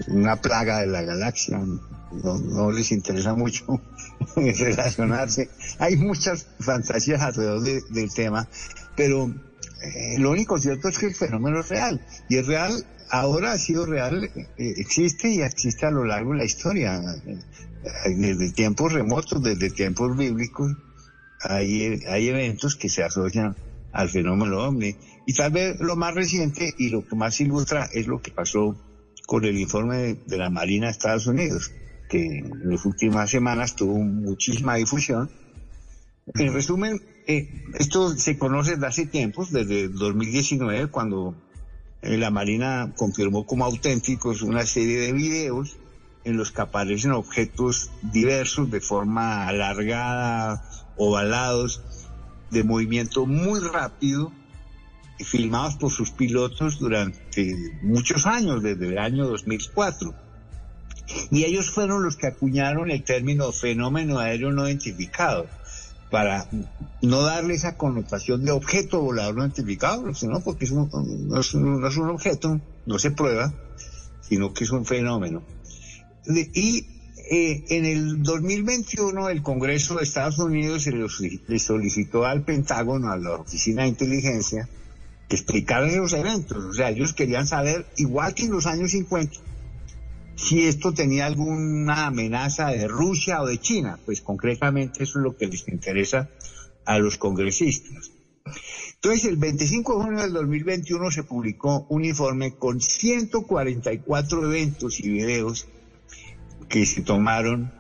una 0.07 0.37
plaga 0.37 0.79
de 0.79 0.87
la 0.87 1.01
galaxia, 1.01 1.57
no, 1.57 2.37
no 2.37 2.71
les 2.71 2.93
interesa 2.93 3.33
mucho 3.33 3.81
relacionarse. 4.37 5.49
Hay 5.79 5.97
muchas 5.97 6.47
fantasías 6.61 7.21
alrededor 7.21 7.63
del 7.63 8.13
tema, 8.13 8.47
pero 8.95 9.25
eh, 9.83 10.17
lo 10.17 10.31
único 10.31 10.57
cierto 10.57 10.87
es 10.87 10.99
que 10.99 11.07
el 11.07 11.15
fenómeno 11.15 11.59
es 11.59 11.67
real. 11.67 11.99
Y 12.29 12.37
es 12.37 12.47
real, 12.47 12.71
ahora 13.09 13.51
ha 13.51 13.57
sido 13.57 13.85
real, 13.85 14.23
eh, 14.23 14.47
existe 14.77 15.29
y 15.29 15.41
existe 15.41 15.85
a 15.85 15.91
lo 15.91 16.05
largo 16.05 16.31
de 16.31 16.37
la 16.37 16.45
historia. 16.45 17.01
Eh, 17.25 18.15
desde 18.15 18.53
tiempos 18.53 18.93
remotos, 18.93 19.43
desde 19.43 19.69
tiempos 19.69 20.15
bíblicos, 20.15 20.77
hay, 21.41 21.99
hay 22.07 22.27
eventos 22.29 22.75
que 22.75 22.89
se 22.89 23.03
asocian 23.03 23.55
al 23.91 24.09
fenómeno 24.09 24.59
ovni. 24.59 24.95
Y 25.25 25.33
tal 25.33 25.51
vez 25.51 25.79
lo 25.79 25.95
más 25.95 26.13
reciente 26.13 26.73
y 26.77 26.89
lo 26.89 27.05
que 27.05 27.15
más 27.15 27.39
ilustra 27.41 27.89
es 27.93 28.07
lo 28.07 28.21
que 28.21 28.31
pasó 28.31 28.75
con 29.25 29.43
el 29.43 29.57
informe 29.57 30.17
de 30.25 30.37
la 30.37 30.49
Marina 30.49 30.87
de 30.87 30.91
Estados 30.91 31.27
Unidos 31.27 31.71
que 32.07 32.39
en 32.39 32.71
las 32.71 32.85
últimas 32.85 33.29
semanas 33.29 33.75
tuvo 33.75 33.99
muchísima 33.99 34.75
difusión. 34.75 35.29
En 36.35 36.53
resumen, 36.53 37.01
eh, 37.27 37.65
esto 37.75 38.15
se 38.17 38.37
conoce 38.37 38.71
desde 38.71 38.87
hace 38.87 39.05
tiempos, 39.05 39.51
desde 39.51 39.89
2019, 39.89 40.87
cuando 40.87 41.35
eh, 42.01 42.17
la 42.17 42.31
Marina 42.31 42.93
confirmó 42.95 43.45
como 43.45 43.65
auténticos 43.65 44.41
una 44.41 44.65
serie 44.65 44.99
de 44.99 45.13
videos 45.13 45.77
en 46.23 46.35
los 46.37 46.51
que 46.51 46.61
aparecen 46.61 47.11
objetos 47.11 47.91
diversos 48.01 48.69
de 48.69 48.81
forma 48.81 49.47
alargada, 49.47 50.61
ovalados, 50.97 51.81
de 52.51 52.63
movimiento 52.63 53.25
muy 53.25 53.59
rápido, 53.59 54.31
filmados 55.19 55.75
por 55.75 55.91
sus 55.91 56.11
pilotos 56.11 56.79
durante 56.79 57.55
muchos 57.81 58.25
años, 58.25 58.61
desde 58.61 58.89
el 58.89 58.97
año 58.97 59.27
2004 59.27 60.27
y 61.31 61.45
ellos 61.45 61.69
fueron 61.71 62.03
los 62.03 62.17
que 62.17 62.27
acuñaron 62.27 62.91
el 62.91 63.03
término 63.03 63.51
fenómeno 63.51 64.19
aéreo 64.19 64.51
no 64.51 64.67
identificado 64.67 65.47
para 66.11 66.49
no 67.01 67.21
darle 67.21 67.53
esa 67.53 67.77
connotación 67.77 68.45
de 68.45 68.51
objeto 68.51 69.01
volador 69.01 69.35
no 69.35 69.41
identificado, 69.41 70.13
sino 70.13 70.39
porque 70.41 70.65
es 70.65 70.71
un, 70.71 70.89
no, 71.27 71.39
es 71.39 71.53
un, 71.53 72.09
objeto, 72.09 72.61
no 72.85 72.99
se 72.99 73.11
prueba, 73.11 73.53
sino 74.21 74.53
que 74.53 74.63
es 74.63 74.71
un 74.71 74.85
fenómeno. 74.85 75.43
y 76.25 76.96
eh, 77.29 77.63
en 77.69 77.85
el 77.85 78.23
2021 78.23 79.29
el 79.29 79.41
Congreso 79.41 79.95
de 79.95 80.03
Estados 80.03 80.39
Unidos 80.39 80.87
le 80.87 81.59
solicitó 81.59 82.25
al 82.25 82.43
Pentágono, 82.43 83.11
a 83.11 83.17
la 83.17 83.35
Oficina 83.35 83.83
de 83.83 83.89
Inteligencia, 83.89 84.69
que 85.27 85.35
explicaran 85.35 85.89
esos 85.89 86.13
eventos. 86.13 86.57
O 86.63 86.73
sea, 86.73 86.89
ellos 86.89 87.13
querían 87.13 87.47
saber, 87.47 87.85
igual 87.97 88.33
que 88.33 88.43
en 88.43 88.51
los 88.51 88.65
años 88.65 88.91
50, 88.91 89.39
si 90.35 90.65
esto 90.65 90.93
tenía 90.93 91.25
alguna 91.25 92.07
amenaza 92.07 92.67
de 92.67 92.87
Rusia 92.87 93.41
o 93.41 93.47
de 93.47 93.59
China. 93.59 93.99
Pues 94.05 94.21
concretamente 94.21 95.03
eso 95.03 95.19
es 95.19 95.23
lo 95.23 95.35
que 95.35 95.47
les 95.47 95.67
interesa 95.67 96.29
a 96.85 96.99
los 96.99 97.17
congresistas. 97.17 98.11
Entonces, 98.95 99.25
el 99.25 99.37
25 99.37 99.97
de 99.97 100.03
junio 100.03 100.21
del 100.21 100.33
2021 100.33 101.11
se 101.11 101.23
publicó 101.23 101.85
un 101.89 102.05
informe 102.05 102.55
con 102.55 102.79
144 102.79 104.45
eventos 104.45 104.99
y 104.99 105.09
videos 105.09 105.67
que 106.69 106.85
se 106.85 107.01
tomaron 107.01 107.71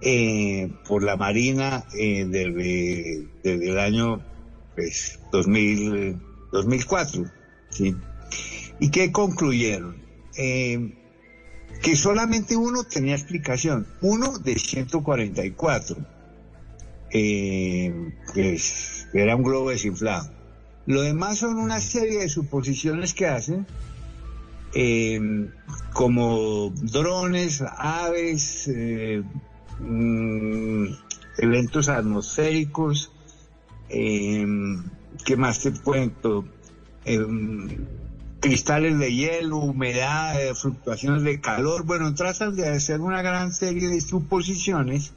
eh, 0.00 0.70
por 0.86 1.02
la 1.02 1.16
Marina 1.16 1.84
eh, 1.98 2.24
desde, 2.26 3.28
el 3.42 3.78
año 3.78 4.22
pues, 4.74 5.18
2000, 5.32 6.18
2004. 6.52 7.24
¿sí? 7.70 7.94
¿Y 8.80 8.90
qué 8.90 9.12
concluyeron? 9.12 9.96
Eh, 10.36 10.94
que 11.82 11.96
solamente 11.96 12.56
uno 12.56 12.84
tenía 12.84 13.14
explicación, 13.14 13.86
uno 14.00 14.38
de 14.38 14.58
144, 14.58 15.96
eh, 17.12 18.12
pues 18.32 19.06
era 19.12 19.36
un 19.36 19.42
globo 19.42 19.70
desinflado. 19.70 20.30
Lo 20.86 21.02
demás 21.02 21.38
son 21.38 21.58
una 21.58 21.80
serie 21.80 22.20
de 22.20 22.28
suposiciones 22.28 23.14
que 23.14 23.26
hacen, 23.26 23.66
eh, 24.74 25.48
como 25.92 26.70
drones, 26.70 27.62
aves, 27.78 28.68
eh, 28.68 29.22
mm, 29.80 30.86
eventos 31.38 31.88
atmosféricos, 31.88 33.12
¿qué 33.88 35.36
más 35.36 35.60
te 35.60 35.72
cuento? 35.72 36.44
cristales 38.44 38.98
de 38.98 39.14
hielo, 39.14 39.56
humedad, 39.56 40.38
eh, 40.38 40.54
fluctuaciones 40.54 41.22
de 41.22 41.40
calor. 41.40 41.84
Bueno, 41.86 42.14
tratan 42.14 42.54
de 42.54 42.68
hacer 42.68 43.00
una 43.00 43.22
gran 43.22 43.52
serie 43.52 43.88
de 43.88 44.02
suposiciones. 44.02 45.14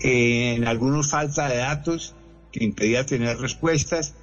Eh, 0.00 0.56
en 0.56 0.66
algunos 0.66 1.12
falta 1.12 1.48
de 1.48 1.58
datos 1.58 2.16
que 2.50 2.64
impedía 2.64 3.06
tener 3.06 3.38
respuestas 3.38 4.16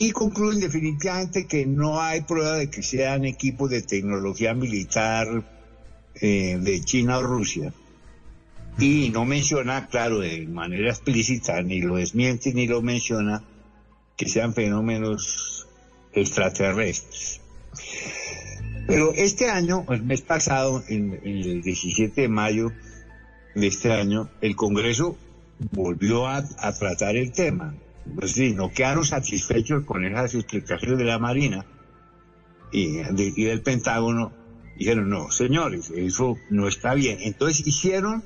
y 0.00 0.12
concluyen 0.12 0.60
definitivamente 0.60 1.48
que 1.48 1.66
no 1.66 2.00
hay 2.00 2.20
prueba 2.20 2.54
de 2.54 2.70
que 2.70 2.84
sean 2.84 3.24
equipos 3.24 3.68
de 3.68 3.82
tecnología 3.82 4.54
militar 4.54 5.26
eh, 6.20 6.56
de 6.60 6.80
China 6.82 7.18
o 7.18 7.22
Rusia. 7.22 7.72
Y 8.78 9.10
no 9.10 9.24
menciona, 9.24 9.88
claro, 9.88 10.20
de 10.20 10.46
manera 10.46 10.90
explícita, 10.90 11.60
ni 11.62 11.80
lo 11.80 11.96
desmiente 11.96 12.54
ni 12.54 12.68
lo 12.68 12.80
menciona, 12.80 13.42
que 14.16 14.28
sean 14.28 14.54
fenómenos 14.54 15.66
extraterrestres. 16.12 17.40
Pero 18.86 19.12
este 19.14 19.50
año, 19.50 19.84
el 19.88 20.04
mes 20.04 20.22
pasado, 20.22 20.84
en, 20.86 21.20
el 21.24 21.60
17 21.60 22.20
de 22.20 22.28
mayo 22.28 22.70
de 23.56 23.66
este 23.66 23.92
año, 23.92 24.30
el 24.42 24.54
Congreso 24.54 25.18
volvió 25.72 26.28
a, 26.28 26.44
tratar 26.78 27.16
el 27.16 27.32
tema. 27.32 27.74
Pues 28.14 28.32
sí, 28.32 28.54
no 28.54 28.70
quedaron 28.70 29.04
satisfechos 29.04 29.84
con 29.84 30.04
esas 30.04 30.34
explicaciones 30.34 30.98
de 30.98 31.04
la 31.04 31.18
Marina 31.18 31.66
y, 32.72 33.00
y 33.36 33.44
del 33.44 33.62
Pentágono. 33.62 34.32
Dijeron, 34.76 35.10
no, 35.10 35.30
señores, 35.30 35.90
eso 35.94 36.36
no 36.50 36.68
está 36.68 36.94
bien. 36.94 37.18
Entonces 37.20 37.66
hicieron 37.66 38.22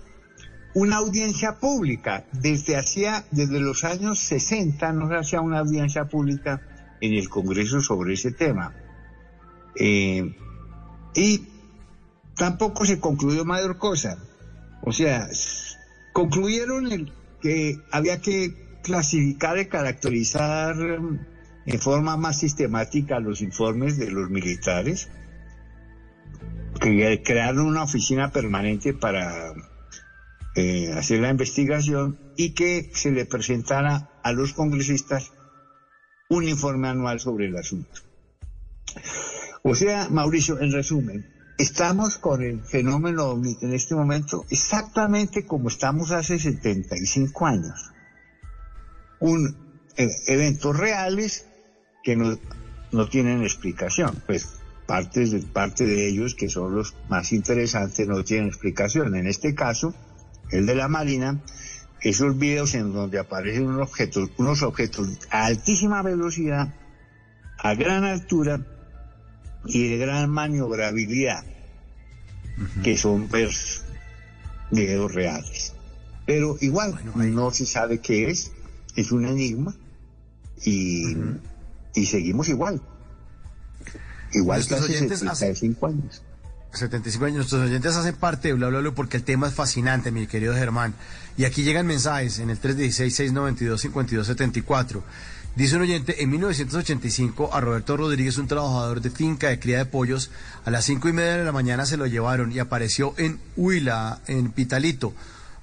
una 0.74 0.96
audiencia 0.96 1.58
pública. 1.58 2.26
Desde 2.32 2.76
hacía, 2.76 3.24
desde 3.30 3.60
los 3.60 3.84
años 3.84 4.18
60 4.18 4.92
no 4.92 5.08
se 5.08 5.16
hacía 5.16 5.40
una 5.40 5.60
audiencia 5.60 6.06
pública 6.06 6.60
en 7.00 7.14
el 7.14 7.28
Congreso 7.28 7.80
sobre 7.80 8.14
ese 8.14 8.32
tema. 8.32 8.74
Eh, 9.76 10.34
y 11.14 11.48
tampoco 12.36 12.84
se 12.84 13.00
concluyó 13.00 13.44
mayor 13.44 13.78
cosa. 13.78 14.18
O 14.82 14.92
sea, 14.92 15.28
concluyeron 16.12 17.10
que 17.40 17.78
había 17.90 18.20
que 18.20 18.71
clasificar 18.82 19.58
y 19.58 19.66
caracterizar 19.66 20.76
mm, 20.76 21.26
en 21.66 21.78
forma 21.80 22.16
más 22.16 22.38
sistemática 22.38 23.20
los 23.20 23.40
informes 23.40 23.96
de 23.96 24.10
los 24.10 24.30
militares, 24.30 25.08
que 26.80 27.22
crearon 27.22 27.66
una 27.66 27.84
oficina 27.84 28.32
permanente 28.32 28.92
para 28.92 29.54
eh, 30.56 30.92
hacer 30.92 31.20
la 31.20 31.30
investigación 31.30 32.18
y 32.36 32.54
que 32.54 32.90
se 32.94 33.12
le 33.12 33.24
presentara 33.24 34.10
a 34.22 34.32
los 34.32 34.52
congresistas 34.52 35.32
un 36.28 36.48
informe 36.48 36.88
anual 36.88 37.20
sobre 37.20 37.46
el 37.46 37.56
asunto. 37.56 38.00
O 39.62 39.74
sea, 39.74 40.08
Mauricio, 40.08 40.60
en 40.60 40.72
resumen, 40.72 41.26
estamos 41.58 42.18
con 42.18 42.42
el 42.42 42.64
fenómeno 42.64 43.40
en 43.60 43.72
este 43.72 43.94
momento 43.94 44.44
exactamente 44.50 45.46
como 45.46 45.68
estamos 45.68 46.10
hace 46.10 46.38
75 46.38 47.46
años. 47.46 47.91
Un, 49.22 49.56
eh, 49.96 50.08
eventos 50.26 50.76
reales 50.76 51.46
que 52.02 52.16
no, 52.16 52.38
no 52.90 53.08
tienen 53.08 53.42
explicación. 53.42 54.22
Pues 54.26 54.48
partes 54.86 55.30
de, 55.30 55.40
parte 55.40 55.86
de 55.86 56.08
ellos, 56.08 56.34
que 56.34 56.48
son 56.48 56.74
los 56.74 56.94
más 57.08 57.32
interesantes, 57.32 58.06
no 58.06 58.24
tienen 58.24 58.48
explicación. 58.48 59.14
En 59.14 59.26
este 59.26 59.54
caso, 59.54 59.94
el 60.50 60.66
de 60.66 60.74
la 60.74 60.88
Marina, 60.88 61.40
esos 62.00 62.36
videos 62.38 62.74
en 62.74 62.92
donde 62.92 63.18
aparecen 63.18 63.66
unos 63.66 63.88
objetos, 63.88 64.30
unos 64.38 64.62
objetos 64.62 65.08
a 65.30 65.46
altísima 65.46 66.02
velocidad, 66.02 66.74
a 67.58 67.74
gran 67.74 68.04
altura 68.04 68.60
y 69.64 69.88
de 69.88 69.98
gran 69.98 70.28
maniobrabilidad, 70.30 71.44
que 72.82 72.96
son 72.96 73.28
pues, 73.28 73.84
videos 74.70 75.14
reales. 75.14 75.74
Pero 76.26 76.56
igual, 76.60 76.98
no 77.14 77.50
se 77.50 77.66
sabe 77.66 78.00
qué 78.00 78.30
es, 78.30 78.52
es 78.96 79.12
un 79.12 79.26
enigma 79.26 79.74
y, 80.64 81.14
y 81.94 82.06
seguimos 82.06 82.48
igual. 82.48 82.80
Igual 84.32 84.66
que 84.66 84.74
hace 84.74 84.98
75 84.98 85.86
años. 85.86 86.22
75 86.72 87.26
años. 87.26 87.36
Nuestros 87.36 87.62
oyentes 87.62 87.94
hacen 87.96 88.14
parte 88.14 88.48
de 88.48 88.54
Bla 88.54 88.68
Bla 88.68 88.80
Bla 88.80 88.92
porque 88.92 89.18
el 89.18 89.24
tema 89.24 89.48
es 89.48 89.54
fascinante, 89.54 90.10
mi 90.10 90.26
querido 90.26 90.54
Germán. 90.54 90.94
Y 91.36 91.44
aquí 91.44 91.62
llegan 91.62 91.86
mensajes 91.86 92.38
en 92.38 92.48
el 92.50 92.58
316-692-5274. 92.60 95.02
Dice 95.54 95.76
un 95.76 95.82
oyente, 95.82 96.22
en 96.22 96.30
1985 96.30 97.50
a 97.52 97.60
Roberto 97.60 97.98
Rodríguez, 97.98 98.38
un 98.38 98.48
trabajador 98.48 99.02
de 99.02 99.10
finca 99.10 99.48
de 99.48 99.60
cría 99.60 99.76
de 99.78 99.84
pollos, 99.84 100.30
a 100.64 100.70
las 100.70 100.86
cinco 100.86 101.10
y 101.10 101.12
media 101.12 101.36
de 101.36 101.44
la 101.44 101.52
mañana 101.52 101.84
se 101.84 101.98
lo 101.98 102.06
llevaron 102.06 102.52
y 102.52 102.58
apareció 102.58 103.12
en 103.18 103.38
Huila, 103.56 104.22
en 104.28 104.50
Pitalito. 104.50 105.12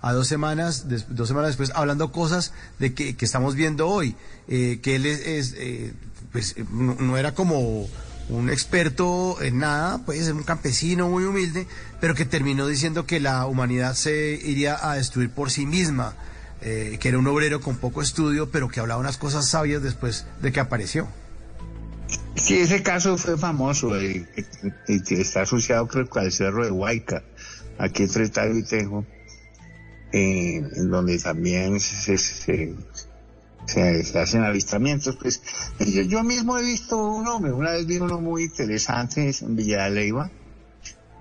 A 0.02 0.14
dos 0.14 0.28
semanas, 0.28 0.86
dos 1.10 1.28
semanas 1.28 1.50
después, 1.50 1.72
hablando 1.76 2.12
cosas 2.12 2.54
de 2.80 2.94
que, 2.94 3.16
estamos 3.20 3.56
viendo 3.56 3.88
hoy, 3.88 4.16
eh, 4.48 4.80
que 4.82 4.96
él 4.96 5.06
es, 5.06 5.54
eh, 5.58 5.94
pues, 6.32 6.56
no 6.70 7.18
era 7.18 7.34
como 7.34 7.90
un 8.30 8.50
experto 8.50 9.42
en 9.42 9.60
nada, 9.60 9.98
puede 10.06 10.24
ser 10.24 10.36
un 10.36 10.44
campesino 10.44 11.10
muy 11.10 11.24
humilde, 11.24 11.68
pero 12.00 12.14
que 12.16 12.26
terminó 12.26 12.68
diciendo 12.68 13.06
que 13.06 13.20
la 13.20 13.46
humanidad 13.48 13.96
se 13.96 14.40
iría 14.44 14.78
a 14.90 14.96
destruir 14.96 15.32
por 15.32 15.50
sí 15.50 15.66
misma, 15.66 16.16
eh, 16.62 16.98
que 17.00 17.10
era 17.10 17.18
un 17.18 17.28
obrero 17.28 17.60
con 17.60 17.78
poco 17.78 18.02
estudio, 18.02 18.52
pero 18.52 18.70
que 18.70 18.80
hablaba 18.80 19.00
unas 19.00 19.18
cosas 19.18 19.50
sabias 19.50 19.82
después 19.82 20.26
de 20.42 20.52
que 20.52 20.60
apareció. 20.60 21.08
Sí, 22.36 22.60
ese 22.60 22.82
caso 22.84 23.18
fue 23.18 23.38
famoso 23.38 23.92
está 24.88 25.42
asociado 25.42 25.88
creo 25.88 26.10
que 26.10 26.20
al 26.20 26.32
cerro 26.32 26.64
de 26.64 26.72
Huayca, 26.72 27.24
aquí 27.78 28.04
entre 28.04 28.30
Tejo, 28.30 29.06
eh, 30.12 30.62
en 30.76 30.90
donde 30.90 31.20
también 31.20 31.80
se, 31.80 32.18
se, 32.18 32.76
hacen 34.16 34.44
avistamientos. 34.44 35.16
Pues 35.16 35.42
yo, 36.08 36.24
mismo 36.24 36.58
he 36.58 36.64
visto 36.64 36.98
uno, 36.98 37.38
una 37.38 37.72
vez 37.72 37.86
vi 37.86 37.98
uno 37.98 38.20
muy 38.20 38.44
interesante 38.44 39.34
en 39.42 39.56
Villa 39.56 39.86
de 39.86 39.92
Leiva, 39.92 40.32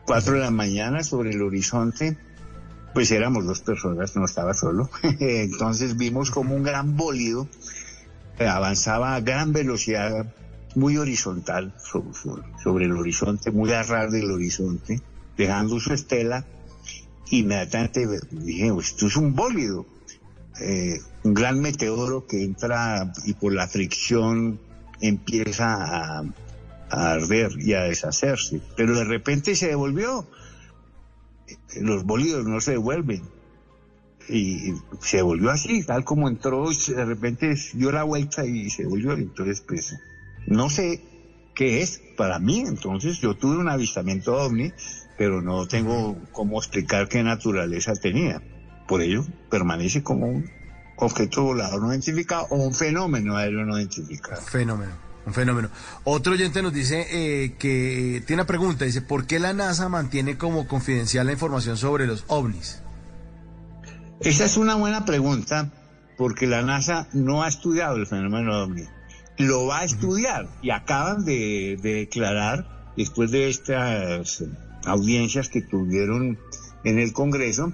cuatro 0.06 0.34
de 0.34 0.40
la 0.40 0.50
mañana 0.50 1.02
sobre 1.02 1.30
el 1.30 1.42
horizonte, 1.42 2.16
pues 2.94 3.10
éramos 3.10 3.44
dos 3.44 3.60
personas, 3.60 4.16
no 4.16 4.24
estaba 4.24 4.54
solo. 4.54 4.90
Entonces 5.20 5.96
vimos 5.96 6.30
como 6.30 6.54
un 6.54 6.62
gran 6.62 6.96
bólido 6.96 7.48
avanzaba 8.46 9.16
a 9.16 9.20
gran 9.20 9.52
velocidad, 9.52 10.32
muy 10.74 10.96
horizontal 10.96 11.74
sobre, 11.78 12.12
sobre 12.62 12.84
el 12.84 12.92
horizonte, 12.92 13.50
muy 13.50 13.72
a 13.72 13.82
ras 13.82 14.12
del 14.12 14.30
horizonte, 14.30 15.00
dejando 15.36 15.80
su 15.80 15.92
estela. 15.92 16.44
Inmediatamente 17.30 18.06
dije, 18.30 18.72
esto 18.78 19.06
es 19.06 19.16
un 19.16 19.34
bólido 19.34 19.86
eh, 20.60 21.00
un 21.22 21.34
gran 21.34 21.60
meteoro 21.60 22.26
que 22.26 22.42
entra 22.42 23.12
y 23.24 23.34
por 23.34 23.52
la 23.52 23.68
fricción 23.68 24.58
empieza 25.00 26.18
a, 26.18 26.24
arder 26.90 27.52
y 27.58 27.74
a 27.74 27.82
deshacerse. 27.82 28.60
Pero 28.76 28.96
de 28.96 29.04
repente 29.04 29.54
se 29.54 29.68
devolvió. 29.68 30.26
Los 31.80 32.04
bólidos 32.04 32.46
no 32.46 32.60
se 32.60 32.72
devuelven. 32.72 33.22
Y 34.28 34.74
se 35.00 35.18
devolvió 35.18 35.50
así, 35.50 35.84
tal 35.84 36.04
como 36.04 36.28
entró, 36.28 36.68
de 36.70 37.04
repente 37.04 37.54
dio 37.74 37.92
la 37.92 38.02
vuelta 38.02 38.44
y 38.44 38.68
se 38.70 38.82
devolvió. 38.82 39.12
Entonces, 39.12 39.62
pues, 39.66 39.96
no 40.46 40.68
sé 40.70 41.02
qué 41.54 41.82
es 41.82 42.00
para 42.16 42.38
mí. 42.38 42.60
Entonces, 42.60 43.20
yo 43.20 43.34
tuve 43.34 43.58
un 43.58 43.68
avistamiento 43.68 44.34
ovni, 44.36 44.72
pero 45.18 45.42
no 45.42 45.66
tengo 45.66 46.16
cómo 46.32 46.58
explicar 46.58 47.08
qué 47.08 47.22
naturaleza 47.22 47.92
tenía. 47.94 48.40
Por 48.86 49.02
ello, 49.02 49.26
permanece 49.50 50.02
como 50.02 50.26
un 50.26 50.48
objeto 50.96 51.42
volador 51.42 51.82
no 51.82 51.90
identificado 51.90 52.46
o 52.50 52.56
un 52.56 52.74
fenómeno 52.74 53.36
aéreo 53.36 53.66
no 53.66 53.76
identificado. 53.76 54.40
Fenómeno. 54.40 54.92
Un 55.26 55.34
fenómeno. 55.34 55.68
Otro 56.04 56.32
oyente 56.32 56.62
nos 56.62 56.72
dice 56.72 57.06
eh, 57.10 57.54
que 57.58 58.22
tiene 58.26 58.42
una 58.42 58.46
pregunta, 58.46 58.86
dice, 58.86 59.02
¿por 59.02 59.26
qué 59.26 59.38
la 59.38 59.52
NASA 59.52 59.90
mantiene 59.90 60.38
como 60.38 60.66
confidencial 60.66 61.26
la 61.26 61.32
información 61.32 61.76
sobre 61.76 62.06
los 62.06 62.24
ovnis? 62.28 62.80
Esa 64.20 64.46
es 64.46 64.56
una 64.56 64.76
buena 64.76 65.04
pregunta, 65.04 65.70
porque 66.16 66.46
la 66.46 66.62
NASA 66.62 67.08
no 67.12 67.42
ha 67.42 67.48
estudiado 67.48 67.96
el 67.96 68.06
fenómeno 68.06 68.62
ovni. 68.62 68.84
Lo 69.36 69.66
va 69.66 69.80
a 69.80 69.84
estudiar 69.84 70.48
y 70.62 70.70
acaban 70.70 71.24
de 71.24 71.78
declarar, 71.82 72.94
después 72.96 73.30
de 73.30 73.50
estas 73.50 74.42
audiencias 74.84 75.48
que 75.48 75.62
tuvieron 75.62 76.38
en 76.84 76.98
el 76.98 77.12
Congreso, 77.12 77.72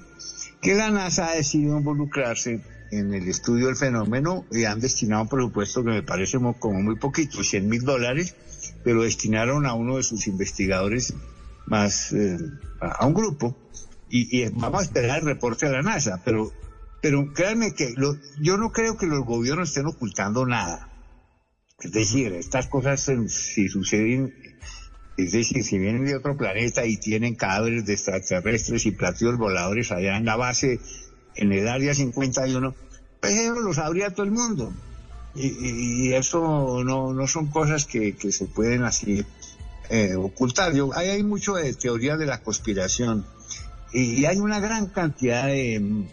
que 0.61 0.75
la 0.75 0.91
NASA 0.91 1.29
ha 1.29 1.35
decidido 1.35 1.79
involucrarse 1.79 2.61
en 2.91 3.13
el 3.13 3.29
estudio 3.29 3.67
del 3.67 3.77
fenómeno 3.77 4.45
y 4.51 4.65
han 4.65 4.81
destinado 4.81 5.23
un 5.23 5.29
presupuesto 5.29 5.85
que 5.85 5.91
me 5.91 6.03
parece 6.03 6.39
como 6.59 6.81
muy 6.81 6.97
poquito, 6.97 7.43
100 7.43 7.69
mil 7.69 7.83
dólares, 7.83 8.35
pero 8.83 9.03
destinaron 9.03 9.67
a 9.67 9.75
uno 9.75 9.97
de 9.97 10.03
sus 10.03 10.27
investigadores 10.27 11.15
más, 11.67 12.13
eh, 12.13 12.39
a 12.81 13.07
un 13.07 13.15
grupo, 13.15 13.57
y, 14.09 14.49
vamos 14.51 14.81
a 14.81 14.85
esperar 14.85 15.19
el 15.19 15.25
reporte 15.25 15.67
de 15.67 15.73
la 15.73 15.83
NASA, 15.83 16.21
pero, 16.25 16.53
pero 17.03 17.33
créanme 17.33 17.75
que 17.75 17.95
yo 18.41 18.57
no 18.57 18.71
creo 18.71 18.97
que 18.97 19.07
los 19.07 19.25
gobiernos 19.25 19.71
estén 19.71 19.87
ocultando 19.87 20.47
nada. 20.47 20.89
Es 21.81 21.91
decir, 21.91 22.33
estas 22.33 22.69
cosas 22.69 23.01
si 23.29 23.69
suceden 23.69 24.33
es 25.17 25.33
decir, 25.33 25.63
si 25.65 25.79
vienen 25.79 26.05
de 26.05 26.17
otro 26.17 26.37
planeta 26.37 26.85
y 26.87 26.97
tienen 26.97 27.37
cadáveres 27.37 27.87
de 27.87 27.93
extraterrestres 27.93 28.85
y 28.87 28.91
platillos 28.91 29.39
voladores 29.39 29.93
allá 29.93 30.17
en 30.17 30.25
la 30.25 30.37
base, 30.37 30.81
en 31.37 31.53
el 31.53 31.69
área 31.69 31.95
51, 31.95 32.75
pues 33.21 33.33
eso 33.33 33.55
lo 33.55 33.73
sabría 33.73 34.11
todo 34.11 34.27
el 34.27 34.33
mundo. 34.33 34.73
Y, 35.37 36.13
eso 36.13 36.85
no, 36.85 37.13
no 37.13 37.27
son 37.27 37.49
cosas 37.49 37.87
que, 37.87 38.15
se 38.31 38.47
pueden 38.47 38.85
así 38.85 39.25
eh, 39.91 40.15
ocultar. 40.15 40.73
Hay 40.95 41.23
mucho 41.23 41.55
de 41.55 41.75
teoría 41.75 42.17
de 42.17 42.27
la 42.27 42.41
conspiración 42.41 43.27
y, 43.93 44.25
hay 44.27 44.39
una 44.39 44.61
gran 44.61 44.87
cantidad 44.87 45.47
de, 45.47 46.07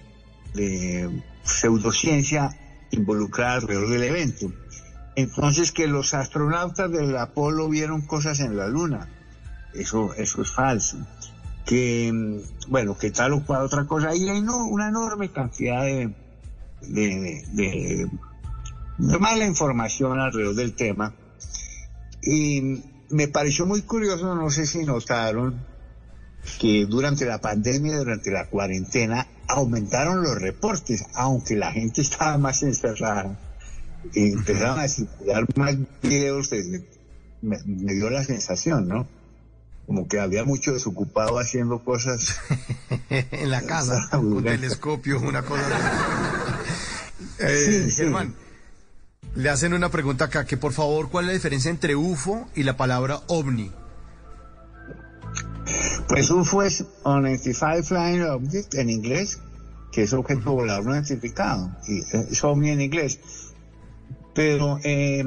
de 0.54 1.24
pseudociencia 1.44 2.58
involucrada 2.92 3.56
alrededor 3.56 3.90
del 3.90 4.04
evento. 4.04 4.52
Entonces 5.16 5.72
que 5.72 5.88
los 5.88 6.14
astronautas 6.14 6.92
del 6.92 7.16
Apolo 7.18 7.68
vieron 7.68 8.02
cosas 8.02 8.40
en 8.40 8.56
la 8.58 8.68
Luna, 8.68 9.10
eso, 9.74 10.14
eso 10.16 10.42
es 10.42 10.52
falso. 10.52 10.98
Que, 11.66 12.42
bueno, 12.70 12.98
que 12.98 13.12
tal 13.12 13.34
o 13.34 13.46
cual 13.46 13.64
otra 13.64 13.86
cosa. 13.86 14.16
Y 14.16 14.30
hay 14.30 14.42
no, 14.42 14.66
una 14.66 14.90
enorme 14.90 15.30
cantidad 15.30 15.84
de, 15.84 16.14
de, 16.82 18.10
mala 18.98 19.46
información 19.46 20.20
alrededor 20.20 20.56
del 20.56 20.74
tema. 20.74 21.14
Y 22.24 22.82
me 23.10 23.28
pareció 23.28 23.66
muy 23.66 23.82
curioso, 23.82 24.34
no 24.36 24.50
sé 24.50 24.66
si 24.66 24.86
notaron, 24.86 25.66
que 26.60 26.86
durante 26.86 27.26
la 27.26 27.40
pandemia, 27.40 27.98
durante 27.98 28.32
la 28.32 28.48
cuarentena, 28.48 29.28
aumentaron 29.48 30.24
los 30.24 30.40
reportes, 30.40 31.06
aunque 31.14 31.56
la 31.56 31.72
gente 31.72 32.02
estaba 32.02 32.38
más 32.38 32.64
encerrada 32.64 33.38
empezaron 34.14 34.80
a 34.80 34.88
circular 34.88 35.46
más 35.56 35.76
videos, 36.02 36.50
me, 37.42 37.58
dio 37.94 38.10
la 38.10 38.24
sensación, 38.24 38.88
¿no? 38.88 39.08
como 39.86 40.08
que 40.08 40.20
había 40.20 40.46
mucho 40.46 40.74
desocupado 40.74 41.38
haciendo 41.38 41.84
cosas. 41.84 42.38
en 43.10 43.50
la 43.50 43.62
casa, 43.64 44.10
un 44.18 44.44
telescopio, 44.44 45.20
una 45.20 45.42
cosa. 45.42 45.68
eh, 47.40 47.90
Germán, 47.94 48.34
le 49.36 49.50
hacen 49.50 49.74
una 49.74 49.90
pregunta 49.90 50.26
acá, 50.26 50.46
que 50.46 50.58
por 50.58 50.74
favor, 50.74 51.10
¿cuál 51.10 51.26
es 51.26 51.28
la 51.28 51.34
diferencia 51.34 51.72
entre 51.72 51.96
UFO 51.96 52.48
y 52.56 52.64
la 52.64 52.78
palabra 52.78 53.22
ovni? 53.28 53.72
Pues 56.08 56.30
UFO 56.30 56.64
es 56.64 56.86
Unidentified 57.06 57.84
Flying 57.84 58.24
Object 58.24 58.76
en 58.76 58.90
inglés, 58.90 59.40
que 59.92 60.04
es 60.04 60.14
objeto 60.14 60.52
volador 60.52 60.86
no 60.86 60.94
identificado, 60.94 61.72
y 61.88 62.02
es 62.02 62.44
ovni 62.44 62.72
en 62.72 62.82
inglés. 62.82 63.20
Pero 64.34 64.80
eh, 64.84 65.24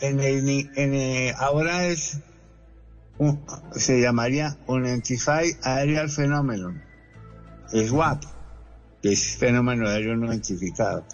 en 0.00 0.20
el, 0.20 1.34
ahora 1.36 1.86
es 1.86 2.20
se 3.76 4.00
llamaría 4.00 4.56
Unidentified 4.66 5.56
Aerial 5.62 6.10
Phenomenon, 6.10 6.82
SWAP, 7.70 8.24
que 9.02 9.12
es 9.12 9.36
fenómeno 9.36 9.88
aéreo 9.88 10.16
no 10.16 10.26
identificado. 10.26 11.04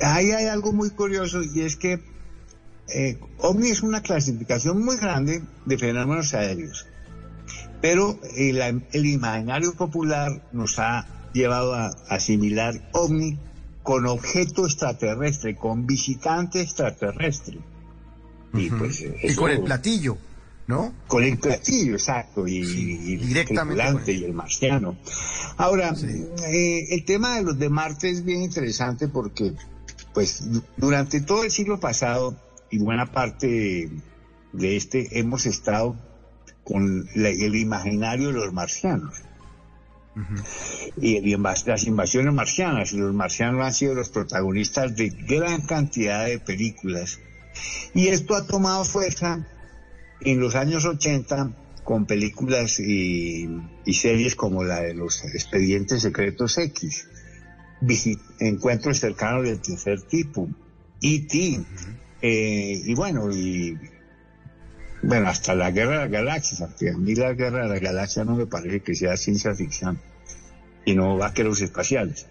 Ahí 0.00 0.32
hay 0.32 0.46
algo 0.46 0.72
muy 0.72 0.90
curioso 0.90 1.42
y 1.42 1.60
es 1.60 1.76
que 1.76 2.00
eh, 2.88 3.18
OVNI 3.38 3.70
es 3.70 3.82
una 3.82 4.02
clasificación 4.02 4.84
muy 4.84 4.96
grande 4.96 5.42
de 5.64 5.78
fenómenos 5.78 6.34
aéreos, 6.34 6.86
pero 7.80 8.18
el 8.36 9.06
imaginario 9.06 9.74
popular 9.74 10.42
nos 10.52 10.78
ha 10.78 11.06
llevado 11.32 11.74
a 11.74 11.88
asimilar 12.08 12.88
OVNI 12.92 13.38
con 13.84 14.06
objeto 14.06 14.64
extraterrestre, 14.64 15.54
con 15.56 15.86
visitante 15.86 16.62
extraterrestre. 16.62 17.58
Y, 18.54 18.70
pues, 18.70 19.04
y 19.22 19.34
con 19.34 19.50
el 19.50 19.62
platillo. 19.62 20.16
¿no? 20.66 20.94
Con 21.06 21.22
el 21.22 21.38
platillo, 21.38 21.92
exacto, 21.92 22.48
y, 22.48 22.62
directamente 23.16 24.12
el 24.12 24.20
y 24.22 24.24
el 24.24 24.32
marciano. 24.32 24.96
Ahora, 25.58 25.94
eh, 26.48 26.86
el 26.94 27.04
tema 27.04 27.36
de 27.36 27.42
los 27.42 27.58
de 27.58 27.68
Marte 27.68 28.08
es 28.08 28.24
bien 28.24 28.40
interesante 28.40 29.08
porque, 29.08 29.52
pues, 30.14 30.48
durante 30.78 31.20
todo 31.20 31.44
el 31.44 31.50
siglo 31.50 31.78
pasado 31.78 32.34
y 32.70 32.78
buena 32.78 33.12
parte 33.12 33.90
de 34.54 34.76
este 34.76 35.18
hemos 35.18 35.44
estado 35.44 35.96
con 36.64 37.06
el 37.14 37.54
imaginario 37.54 38.28
de 38.28 38.32
los 38.32 38.52
marcianos. 38.54 39.14
Y, 41.00 41.36
las 41.36 41.84
invasiones 41.84 42.32
marcianas, 42.32 42.92
y 42.92 42.98
los 42.98 43.12
marcianos 43.12 43.64
han 43.64 43.74
sido 43.74 43.94
los 43.94 44.10
protagonistas 44.10 44.94
de 44.96 45.10
gran 45.10 45.62
cantidad 45.62 46.26
de 46.26 46.38
películas. 46.38 47.20
Y 47.94 48.08
esto 48.08 48.34
ha 48.34 48.46
tomado 48.46 48.84
fuerza 48.84 49.46
en 50.20 50.40
los 50.40 50.54
años 50.54 50.84
80 50.84 51.50
con 51.84 52.06
películas 52.06 52.80
y, 52.80 53.48
series 53.92 54.34
como 54.34 54.64
la 54.64 54.80
de 54.80 54.94
los 54.94 55.24
expedientes 55.24 56.02
secretos 56.02 56.58
X, 56.58 57.08
encuentros 58.40 59.00
cercanos 59.00 59.44
del 59.44 59.60
tercer 59.60 60.00
tipo, 60.02 60.48
E.T., 61.02 61.60
eh, 62.22 62.80
y 62.82 62.94
bueno, 62.94 63.30
y 63.30 63.76
bueno, 65.06 65.28
hasta 65.28 65.54
la 65.54 65.70
guerra 65.70 65.92
de 65.92 65.98
las 65.98 66.10
galaxias, 66.10 66.60
aunque 66.62 66.90
a 66.90 66.96
mí 66.96 67.14
la 67.14 67.32
guerra 67.32 67.64
de 67.64 67.68
las 67.68 67.80
galaxias 67.80 68.26
no 68.26 68.36
me 68.36 68.46
parece 68.46 68.80
que 68.80 68.94
sea 68.94 69.16
ciencia 69.16 69.54
ficción, 69.54 70.00
y 70.84 70.94
no 70.94 71.16
vaqueros 71.16 71.60
espaciales. 71.60 72.26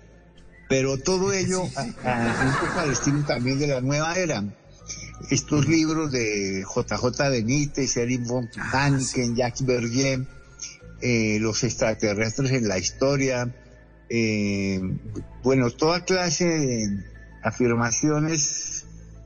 Pero 0.69 0.97
todo 0.97 1.33
ello, 1.33 1.63
a, 1.75 1.83
un 1.83 2.67
poco 2.67 2.79
al 2.79 2.91
estilo 2.91 3.23
también 3.25 3.59
de 3.59 3.67
la 3.67 3.81
nueva 3.81 4.15
era, 4.15 4.43
estos 5.29 5.67
libros 5.67 6.11
de 6.11 6.63
JJ 6.63 7.29
Benítez, 7.29 7.97
Eric 7.97 8.25
von 8.25 8.49
Daniken, 8.71 9.35
Jacques 9.35 9.65
Berger, 9.65 10.25
eh, 11.01 11.37
los 11.39 11.63
extraterrestres 11.63 12.51
en 12.51 12.67
la 12.67 12.77
historia, 12.77 13.53
eh, 14.09 14.81
bueno, 15.43 15.69
toda 15.71 16.05
clase 16.05 16.45
de 16.45 17.03
afirmaciones, 17.43 18.82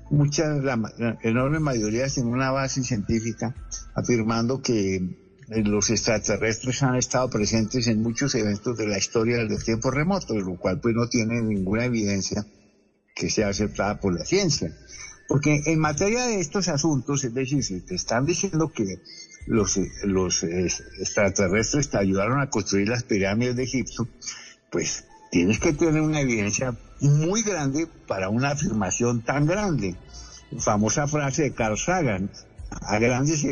muchas, 0.09 0.63
la, 0.63 1.17
enorme 1.21 1.59
mayoría 1.59 2.09
sin 2.09 2.27
una 2.27 2.51
base 2.51 2.83
científica, 2.83 3.55
afirmando 3.95 4.61
que 4.61 4.95
eh, 4.95 5.63
los 5.63 5.89
extraterrestres 5.89 6.83
han 6.83 6.95
estado 6.95 7.29
presentes 7.29 7.87
en 7.87 8.01
muchos 8.01 8.35
eventos 8.35 8.77
de 8.77 8.87
la 8.87 8.97
historia 8.97 9.37
del 9.37 9.63
tiempo 9.63 9.91
remoto, 9.91 10.35
lo 10.35 10.57
cual 10.57 10.79
pues 10.79 10.95
no 10.95 11.07
tiene 11.07 11.41
ninguna 11.41 11.85
evidencia 11.85 12.45
que 13.15 13.29
sea 13.29 13.49
aceptada 13.49 13.99
por 13.99 14.17
la 14.17 14.25
ciencia. 14.25 14.75
Porque 15.27 15.61
en 15.65 15.79
materia 15.79 16.25
de 16.25 16.39
estos 16.39 16.69
asuntos, 16.69 17.23
es 17.23 17.33
decir, 17.33 17.63
si 17.63 17.81
te 17.81 17.95
están 17.95 18.25
diciendo 18.25 18.71
que 18.71 19.01
los, 19.45 19.77
los 20.03 20.43
extraterrestres 20.43 21.89
te 21.89 21.97
ayudaron 21.97 22.39
a 22.39 22.49
construir 22.49 22.87
las 22.87 23.03
pirámides 23.03 23.55
de 23.55 23.63
Egipto, 23.63 24.07
pues 24.71 25.05
tienes 25.31 25.59
que 25.59 25.73
tener 25.73 26.01
una 26.01 26.21
evidencia 26.21 26.77
muy 27.01 27.43
grande 27.43 27.87
para 28.07 28.29
una 28.29 28.51
afirmación 28.51 29.21
tan 29.21 29.45
grande. 29.45 29.95
Famosa 30.59 31.07
frase 31.07 31.43
de 31.43 31.53
Carl 31.53 31.77
Sagan, 31.77 32.29
a 32.69 32.99
grandes, 32.99 33.45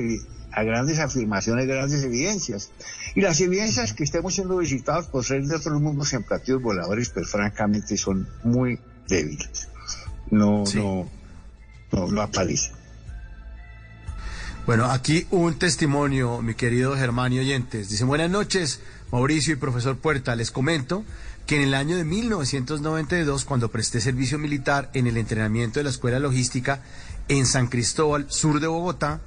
a 0.52 0.64
grandes 0.64 1.00
afirmaciones, 1.00 1.68
grandes 1.68 2.04
evidencias. 2.04 2.72
Y 3.16 3.22
las 3.22 3.40
evidencias 3.42 3.94
que 3.94 4.04
estemos 4.04 4.36
siendo 4.36 4.58
visitados 4.58 5.08
por 5.08 5.24
seres 5.24 5.50
de 5.50 5.58
otros 5.58 5.82
mundos 5.82 6.14
en 6.14 6.24
platillos 6.24 6.62
voladores, 6.62 7.10
pues 7.10 7.30
francamente 7.30 7.98
son 7.98 8.28
muy 8.44 8.80
débiles. 9.08 9.70
No, 10.32 10.64
no, 10.74 11.10
no, 11.92 12.08
no 12.08 12.30
Bueno, 14.66 14.86
aquí 14.86 15.28
un 15.32 15.60
testimonio, 15.60 16.42
mi 16.42 16.56
querido 16.56 16.96
Germán 16.96 17.34
y 17.34 17.40
oyentes. 17.40 17.90
Dice, 17.90 18.06
buenas 18.06 18.30
noches, 18.30 18.82
Mauricio 19.12 19.54
y 19.54 19.58
profesor 19.58 19.98
Puerta. 19.98 20.36
Les 20.36 20.52
comento 20.52 21.04
que 21.46 21.58
en 21.58 21.62
el 21.62 21.74
año 21.74 21.96
de 21.96 22.06
1992, 22.06 23.46
cuando 23.46 23.70
presté 23.70 24.02
servicio 24.02 24.40
militar 24.40 24.90
en 24.94 25.08
el 25.08 25.18
entrenamiento 25.18 25.80
de 25.80 25.84
la 25.84 25.90
Escuela 25.92 26.20
Logística 26.20 26.82
en 27.28 27.46
San 27.46 27.68
Cristóbal, 27.68 28.26
sur 28.30 28.60
de 28.60 28.68
Bogotá, 28.68 29.22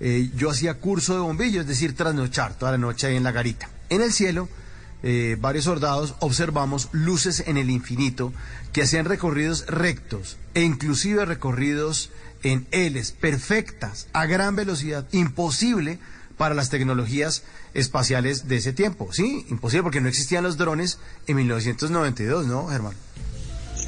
eh, 0.00 0.30
yo 0.36 0.50
hacía 0.50 0.74
curso 0.74 1.14
de 1.14 1.20
bombillo, 1.20 1.60
es 1.60 1.66
decir, 1.66 1.94
trasnochar 1.94 2.54
toda 2.54 2.72
la 2.72 2.78
noche 2.78 3.06
ahí 3.06 3.16
en 3.16 3.24
la 3.24 3.32
garita. 3.32 3.68
En 3.90 4.00
el 4.00 4.12
cielo, 4.12 4.48
eh, 5.02 5.36
varios 5.40 5.64
soldados 5.64 6.14
observamos 6.20 6.88
luces 6.92 7.44
en 7.46 7.56
el 7.56 7.70
infinito 7.70 8.32
que 8.72 8.82
hacían 8.82 9.04
recorridos 9.04 9.66
rectos 9.66 10.36
e 10.54 10.62
inclusive 10.62 11.24
recorridos 11.24 12.10
en 12.42 12.66
Ls, 12.70 13.12
perfectas, 13.12 14.08
a 14.12 14.26
gran 14.26 14.56
velocidad, 14.56 15.06
imposible 15.12 15.98
para 16.38 16.54
las 16.54 16.70
tecnologías 16.70 17.42
espaciales 17.74 18.48
de 18.48 18.56
ese 18.56 18.72
tiempo. 18.72 19.12
Sí, 19.12 19.44
imposible 19.50 19.82
porque 19.82 20.00
no 20.00 20.08
existían 20.08 20.44
los 20.44 20.56
drones 20.56 20.98
en 21.26 21.36
1992, 21.36 22.46
¿no, 22.46 22.68
Germán? 22.68 22.94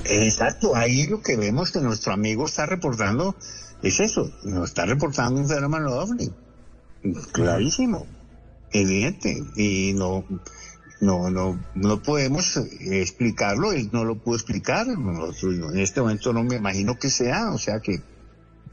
Exacto, 0.05 0.77
ahí 0.77 1.07
lo 1.07 1.23
que 1.23 1.37
vemos 1.37 1.71
que 1.71 1.81
nuestro 1.81 2.13
amigo 2.13 2.45
está 2.45 2.67
reportando 2.67 3.37
es 3.83 4.01
eso, 4.01 4.31
nos 4.45 4.69
está 4.69 4.85
reportando 4.85 5.41
un 5.41 5.49
fenómeno 5.49 5.93
ovni. 5.93 6.31
Clarísimo, 7.33 8.07
evidente, 8.73 9.43
y 9.57 9.95
no 9.95 10.25
no, 11.01 11.31
no, 11.31 11.59
no 11.75 12.03
podemos 12.03 12.57
explicarlo, 12.81 13.73
él 13.73 13.89
no 13.93 14.05
lo 14.05 14.17
pudo 14.17 14.37
explicar, 14.37 14.87
en 14.87 15.79
este 15.79 16.01
momento 16.01 16.33
no 16.33 16.45
me 16.45 16.57
imagino 16.57 16.99
que 16.99 17.09
sea, 17.09 17.51
o 17.53 17.59
sea 17.59 17.81
que 17.81 18.03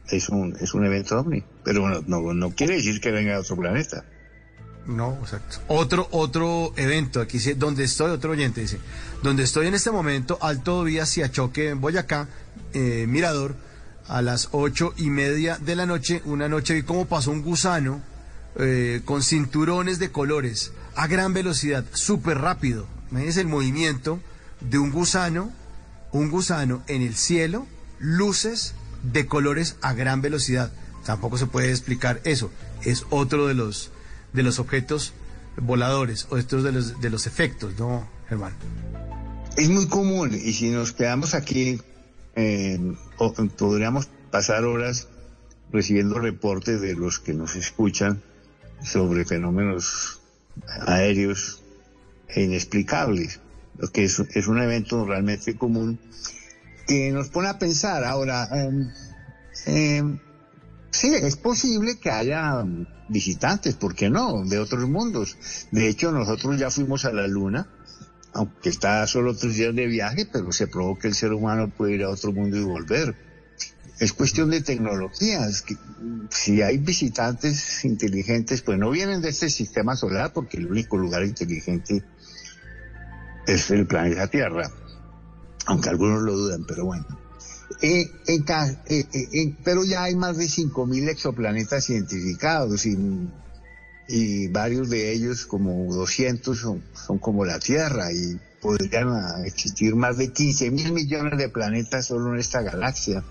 es 0.10 0.30
un, 0.30 0.56
es 0.60 0.74
un 0.74 0.86
evento 0.86 1.20
ovni, 1.20 1.44
pero 1.64 1.82
bueno, 1.82 2.04
no, 2.08 2.34
no 2.34 2.52
quiere 2.52 2.76
decir 2.76 3.02
que 3.02 3.12
venga 3.12 3.34
de 3.34 3.40
otro 3.40 3.56
planeta. 3.58 4.04
No, 4.86 5.18
exacto. 5.22 5.58
Otro, 5.68 6.08
otro 6.12 6.72
evento, 6.78 7.20
aquí 7.20 7.38
dice, 7.38 7.56
donde 7.56 7.84
estoy, 7.84 8.12
otro 8.12 8.32
oyente 8.32 8.62
dice, 8.62 8.80
donde 9.22 9.44
estoy 9.44 9.68
en 9.68 9.74
este 9.74 9.92
momento, 9.92 10.38
Alto 10.42 10.84
Vía 10.84 11.04
hacia 11.04 11.30
Choque 11.30 11.70
en 11.70 11.82
Boyacá, 11.82 12.30
eh, 12.74 13.06
Mirador, 13.08 13.56
a 14.08 14.22
las 14.22 14.50
ocho 14.54 14.94
y 14.96 15.10
media 15.10 15.58
de 15.58 15.76
la 15.76 15.86
noche, 15.86 16.22
una 16.24 16.48
noche 16.48 16.74
vi 16.74 16.84
cómo 16.84 17.06
pasó 17.06 17.32
un 17.32 17.42
gusano 17.42 18.02
eh, 18.58 19.02
con 19.04 19.22
cinturones 19.22 20.00
de 20.00 20.12
colores 20.12 20.72
a 20.96 21.08
gran 21.08 21.34
velocidad, 21.34 21.86
súper 21.92 22.40
rápido. 22.40 22.88
Imagínense 23.12 23.42
el 23.42 23.48
movimiento 23.48 24.22
de 24.62 24.78
un 24.78 24.92
gusano, 24.92 25.52
un 26.12 26.32
gusano 26.32 26.82
en 26.88 27.02
el 27.02 27.16
cielo, 27.16 27.68
luces 28.00 28.74
de 29.04 29.26
colores 29.26 29.78
a 29.82 29.94
gran 29.94 30.22
velocidad. 30.22 30.72
Tampoco 31.06 31.38
se 31.38 31.48
puede 31.48 31.70
explicar 31.70 32.22
eso. 32.24 32.52
Es 32.84 33.06
otro 33.10 33.48
de 33.48 33.54
los, 33.54 33.92
de 34.34 34.44
los 34.44 34.60
objetos 34.60 35.14
voladores 35.62 36.28
o 36.30 36.38
estos 36.38 36.64
de 36.64 36.72
los, 36.72 37.02
de 37.02 37.10
los 37.10 37.28
efectos, 37.28 37.74
¿no, 37.80 38.08
Germán? 38.30 38.54
Es 39.56 39.70
muy 39.70 39.88
común 39.88 40.34
y 40.34 40.54
si 40.54 40.70
nos 40.70 40.92
quedamos 40.92 41.34
aquí, 41.34 41.82
eh, 42.36 42.80
podríamos 43.58 44.08
pasar 44.30 44.66
horas 44.66 45.08
recibiendo 45.72 46.20
reportes 46.20 46.80
de 46.82 46.94
los 46.96 47.20
que 47.20 47.34
nos 47.34 47.56
escuchan 47.56 48.22
sobre 48.84 49.26
fenómenos 49.26 50.22
aéreos 50.86 51.64
e 52.28 52.44
inexplicables, 52.44 53.40
lo 53.78 53.88
que 53.90 54.04
es, 54.04 54.20
es, 54.20 54.48
un 54.48 54.62
evento 54.62 55.06
realmente 55.06 55.56
común 55.56 56.00
que 56.88 57.12
nos 57.12 57.30
pone 57.30 57.50
a 57.50 57.60
pensar. 57.60 58.04
Ahora, 58.04 58.48
em, 59.66 60.20
Sí, 60.92 61.14
es 61.14 61.36
posible 61.36 62.00
que 62.00 62.10
haya 62.10 62.66
visitantes, 63.10 63.76
¿por 63.76 63.94
qué 63.94 64.10
no? 64.10 64.44
De 64.46 64.58
otros 64.58 64.90
mundos. 64.90 65.38
De 65.72 65.88
hecho, 65.88 66.12
nosotros 66.12 66.58
ya 66.58 66.72
fuimos 66.72 67.06
a 67.06 67.14
la 67.14 67.28
Luna, 67.28 67.68
aunque 68.34 68.70
está 68.70 69.06
solo 69.06 69.36
tres 69.36 69.56
días 69.58 69.76
de 69.76 69.86
viaje, 69.86 70.28
pero 70.32 70.52
se 70.52 70.68
probó 70.68 70.98
que 70.98 71.08
el 71.08 71.14
ser 71.14 71.34
humano 71.34 71.70
puede 71.70 71.94
ir 71.94 72.04
a 72.04 72.10
otro 72.10 72.32
mundo 72.32 72.58
y 72.58 72.64
volver. 72.64 73.16
Es 74.00 74.12
cuestión 74.14 74.50
de 74.50 74.62
tecnología. 74.62 75.46
Es 75.46 75.62
que, 75.62 75.76
si 76.32 76.64
hay 76.64 76.80
visitantes 76.80 77.86
inteligentes, 77.86 78.64
pues 78.64 78.80
no 78.80 78.90
vienen 78.90 79.22
de 79.22 79.30
este 79.30 79.52
sistema 79.52 79.96
solar, 79.96 80.34
porque 80.34 80.58
el 80.58 80.66
único 80.66 80.98
lugar 80.98 81.24
inteligente 81.24 82.04
es 83.46 83.70
el 83.70 83.86
planeta 83.86 84.28
Tierra, 84.28 84.72
aunque 85.68 85.90
algunos 85.90 86.24
lo 86.24 86.34
dudan, 86.34 86.66
pero 86.66 86.86
bueno. 86.86 87.06
Eh, 87.82 88.10
eh, 88.28 89.06
eh, 89.14 89.56
pero 89.64 89.84
ya 89.84 90.04
hay 90.04 90.16
más 90.16 90.38
de 90.38 90.46
5.000 90.46 91.10
exoplanetas 91.10 91.90
identificados 91.90 92.86
y, 92.86 94.48
varios 94.48 94.90
de 94.90 95.12
ellos, 95.12 95.46
como 95.46 95.94
200, 95.94 96.58
son, 96.58 96.82
son 96.94 97.20
como 97.20 97.44
la 97.44 97.60
Tierra 97.60 98.12
y 98.12 98.40
podrían 98.62 99.10
ah, 99.10 99.44
existir 99.46 99.96
más 99.96 100.18
de 100.18 100.34
15.000 100.34 100.94
millones 100.94 101.38
de 101.38 101.50
planetas 101.50 102.08
solo 102.08 102.34
en 102.34 102.40
esta 102.40 102.62
galaxia. 102.62 103.24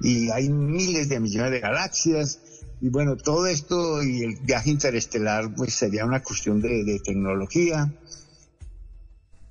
Y 0.00 0.30
hay 0.30 0.48
miles 0.48 1.10
de 1.10 1.20
millones 1.20 1.52
de 1.52 1.60
galaxias. 1.60 2.40
Y 2.80 2.88
bueno, 2.88 3.16
todo 3.16 3.46
esto 3.46 4.02
y 4.02 4.22
el 4.22 4.36
viaje 4.36 4.70
interestelar 4.70 5.54
pues 5.54 5.74
sería 5.74 6.06
una 6.06 6.22
cuestión 6.22 6.62
de 6.62 7.00
tecnología, 7.04 7.92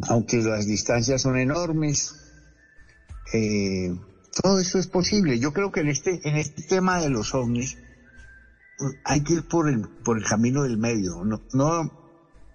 aunque 0.02 0.38
las 0.38 0.66
distancias 0.66 1.22
son 1.22 1.38
enormes. 1.38 2.16
Eh, 3.34 3.96
todo 4.42 4.60
eso 4.60 4.78
es 4.78 4.88
posible. 4.88 5.40
Yo 5.40 5.54
creo 5.54 5.72
que 5.72 5.82
en 5.82 5.90
este, 5.90 6.28
en 6.28 6.38
este 6.38 6.64
tema 6.64 7.00
de 7.00 7.10
los 7.10 7.34
ovnis 7.34 7.78
hay 9.04 9.22
que 9.22 9.34
ir 9.34 9.48
por 9.48 9.70
el, 9.70 9.88
por 9.88 10.18
el 10.18 10.24
camino 10.24 10.64
del 10.64 10.78
medio. 10.78 11.24
No, 11.24 11.42
no, 11.54 11.92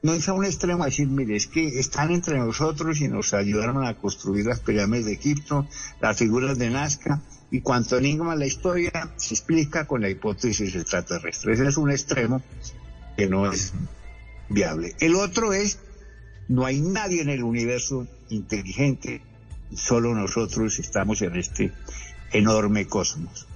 no 0.03 0.15
es 0.15 0.29
a 0.29 0.33
un 0.33 0.45
extremo 0.45 0.85
decir, 0.85 1.09
mire, 1.09 1.37
es 1.37 1.47
que 1.47 1.79
están 1.79 2.11
entre 2.11 2.39
nosotros 2.39 3.01
y 3.01 3.09
nos 3.09 3.35
ayudaron 3.35 3.85
a 3.85 3.97
construir 3.97 4.47
las 4.47 4.61
pirámides 4.61 5.07
de 5.07 5.13
Egipto, 5.13 5.67
las 6.01 6.17
figuras 6.17 6.59
de 6.59 6.71
Nazca, 6.71 7.21
y 7.51 7.61
cuanto 7.61 7.99
enigma 7.99 8.35
la 8.35 8.47
historia 8.47 9.13
se 9.17 9.35
explica 9.35 9.87
con 9.87 10.01
la 10.01 10.09
hipótesis 10.09 10.75
extraterrestre. 10.75 11.53
Ese 11.53 11.69
es 11.69 11.77
un 11.77 11.91
extremo 11.91 12.43
que 13.17 13.29
no 13.29 13.51
es 13.51 13.73
viable. 14.49 14.95
El 15.01 15.15
otro 15.15 15.53
es, 15.53 15.79
no 16.49 16.65
hay 16.65 16.81
nadie 16.81 17.23
en 17.23 17.31
el 17.31 17.43
universo 17.43 18.07
inteligente 18.31 19.23
solo 19.77 20.15
nosotros 20.15 20.79
estamos 20.79 21.23
en 21.23 21.37
este 21.37 21.73
enorme 22.33 22.87
cosmos. 22.87 23.47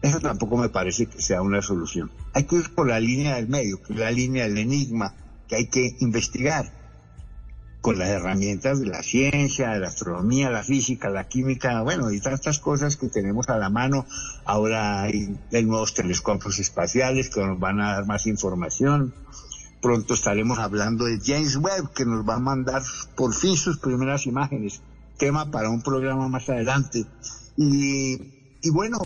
Eso 0.00 0.20
tampoco 0.20 0.56
me 0.56 0.68
parece 0.68 1.06
que 1.06 1.22
sea 1.22 1.42
una 1.42 1.62
solución. 1.62 2.10
Hay 2.32 2.44
que 2.44 2.56
ir 2.56 2.74
por 2.74 2.88
la 2.88 2.98
línea 2.98 3.36
del 3.36 3.48
medio, 3.48 3.80
que 3.82 3.92
es 3.92 3.98
la 3.98 4.10
línea 4.10 4.48
del 4.48 4.58
enigma, 4.58 5.14
que 5.48 5.56
hay 5.56 5.66
que 5.68 5.96
investigar 6.00 6.72
con 7.80 7.98
las 7.98 8.08
herramientas 8.08 8.80
de 8.80 8.86
la 8.86 9.02
ciencia, 9.02 9.70
de 9.70 9.80
la 9.80 9.88
astronomía, 9.88 10.50
la 10.50 10.62
física, 10.62 11.10
la 11.10 11.28
química, 11.28 11.82
bueno, 11.82 12.12
y 12.12 12.20
tantas 12.20 12.58
cosas 12.58 12.96
que 12.96 13.08
tenemos 13.08 13.48
a 13.48 13.58
la 13.58 13.70
mano. 13.70 14.06
Ahora 14.44 15.02
hay, 15.02 15.36
hay 15.52 15.64
nuevos 15.64 15.94
telescopios 15.94 16.58
espaciales 16.58 17.28
que 17.28 17.40
nos 17.40 17.58
van 17.58 17.80
a 17.80 17.94
dar 17.94 18.06
más 18.06 18.26
información. 18.26 19.14
Pronto 19.82 20.14
estaremos 20.14 20.60
hablando 20.60 21.06
de 21.06 21.18
James 21.22 21.56
Webb, 21.56 21.92
que 21.92 22.06
nos 22.06 22.26
va 22.26 22.36
a 22.36 22.38
mandar 22.38 22.82
por 23.16 23.34
fin 23.34 23.56
sus 23.56 23.78
primeras 23.78 24.26
imágenes 24.26 24.80
tema 25.18 25.50
para 25.50 25.70
un 25.70 25.82
programa 25.82 26.28
más 26.28 26.48
adelante. 26.48 27.04
Y, 27.56 28.18
bueno, 28.70 28.98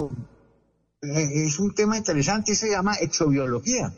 eh, 1.03 1.45
es 1.47 1.59
un 1.59 1.75
tema 1.75 1.97
interesante, 1.97 2.55
se 2.55 2.71
llama 2.71 2.95
exobiología. 2.95 3.93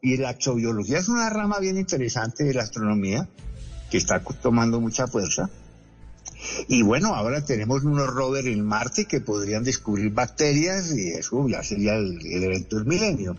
Y 0.00 0.16
la 0.16 0.30
exobiología 0.30 0.98
es 0.98 1.08
una 1.08 1.28
rama 1.28 1.58
bien 1.58 1.76
interesante 1.76 2.44
de 2.44 2.54
la 2.54 2.62
astronomía 2.62 3.28
que 3.90 3.98
está 3.98 4.22
tomando 4.22 4.80
mucha 4.80 5.06
fuerza. 5.06 5.50
Y 6.68 6.82
bueno, 6.82 7.14
ahora 7.14 7.44
tenemos 7.44 7.84
unos 7.84 8.06
rovers 8.06 8.46
en 8.46 8.64
Marte 8.64 9.04
que 9.04 9.20
podrían 9.20 9.64
descubrir 9.64 10.12
bacterias 10.12 10.92
y 10.94 11.10
eso 11.10 11.48
ya 11.48 11.62
sería 11.62 11.96
el, 11.96 12.18
el 12.24 12.44
evento 12.44 12.76
del 12.76 12.86
milenio. 12.86 13.36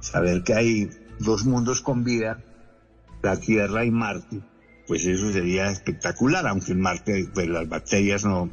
Saber 0.00 0.42
que 0.42 0.54
hay 0.54 0.90
dos 1.20 1.44
mundos 1.44 1.80
con 1.80 2.02
vida, 2.02 2.42
la 3.22 3.38
Tierra 3.38 3.84
y 3.84 3.90
Marte, 3.90 4.40
pues 4.86 5.04
eso 5.04 5.32
sería 5.32 5.70
espectacular, 5.70 6.46
aunque 6.46 6.72
en 6.72 6.80
Marte 6.80 7.28
pues 7.32 7.48
las 7.48 7.68
bacterias 7.68 8.24
no, 8.24 8.50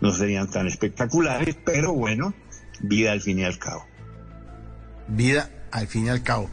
no 0.00 0.12
serían 0.12 0.50
tan 0.50 0.66
espectaculares, 0.66 1.56
pero 1.64 1.94
bueno, 1.94 2.34
vida 2.80 3.12
al 3.12 3.20
fin 3.20 3.38
y 3.38 3.44
al 3.44 3.58
cabo. 3.58 3.84
Vida 5.08 5.50
al 5.70 5.86
fin 5.86 6.06
y 6.06 6.08
al 6.10 6.22
cabo. 6.22 6.50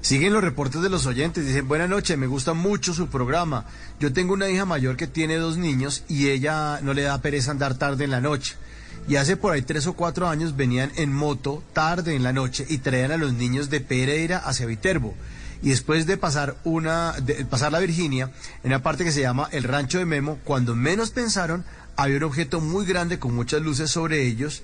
Siguen 0.00 0.34
los 0.34 0.44
reportes 0.44 0.82
de 0.82 0.90
los 0.90 1.06
oyentes, 1.06 1.46
dicen, 1.46 1.66
buenas 1.66 1.88
noches, 1.88 2.18
me 2.18 2.26
gusta 2.26 2.52
mucho 2.52 2.92
su 2.92 3.08
programa. 3.08 3.64
Yo 4.00 4.12
tengo 4.12 4.34
una 4.34 4.50
hija 4.50 4.66
mayor 4.66 4.96
que 4.98 5.06
tiene 5.06 5.36
dos 5.36 5.56
niños 5.56 6.04
y 6.08 6.28
ella 6.28 6.80
no 6.82 6.92
le 6.92 7.02
da 7.02 7.22
pereza 7.22 7.52
andar 7.52 7.78
tarde 7.78 8.04
en 8.04 8.10
la 8.10 8.20
noche. 8.20 8.54
Y 9.06 9.16
hace 9.16 9.36
por 9.36 9.52
ahí 9.52 9.62
tres 9.62 9.86
o 9.86 9.92
cuatro 9.92 10.28
años 10.28 10.56
venían 10.56 10.90
en 10.96 11.12
moto 11.12 11.62
tarde 11.72 12.14
en 12.14 12.22
la 12.22 12.32
noche 12.32 12.64
y 12.68 12.78
traían 12.78 13.12
a 13.12 13.16
los 13.16 13.34
niños 13.34 13.68
de 13.68 13.80
Pereira 13.80 14.38
hacia 14.38 14.66
Viterbo 14.66 15.14
y 15.64 15.70
después 15.70 16.06
de 16.06 16.18
pasar 16.18 16.56
una 16.64 17.12
de 17.12 17.44
pasar 17.46 17.72
la 17.72 17.80
Virginia 17.80 18.30
en 18.62 18.70
una 18.70 18.82
parte 18.82 19.02
que 19.02 19.12
se 19.12 19.22
llama 19.22 19.48
el 19.50 19.64
Rancho 19.64 19.98
de 19.98 20.04
Memo, 20.04 20.38
cuando 20.44 20.74
menos 20.74 21.10
pensaron 21.10 21.64
había 21.96 22.18
un 22.18 22.24
objeto 22.24 22.60
muy 22.60 22.84
grande 22.84 23.18
con 23.18 23.34
muchas 23.34 23.62
luces 23.62 23.90
sobre 23.90 24.26
ellos 24.26 24.62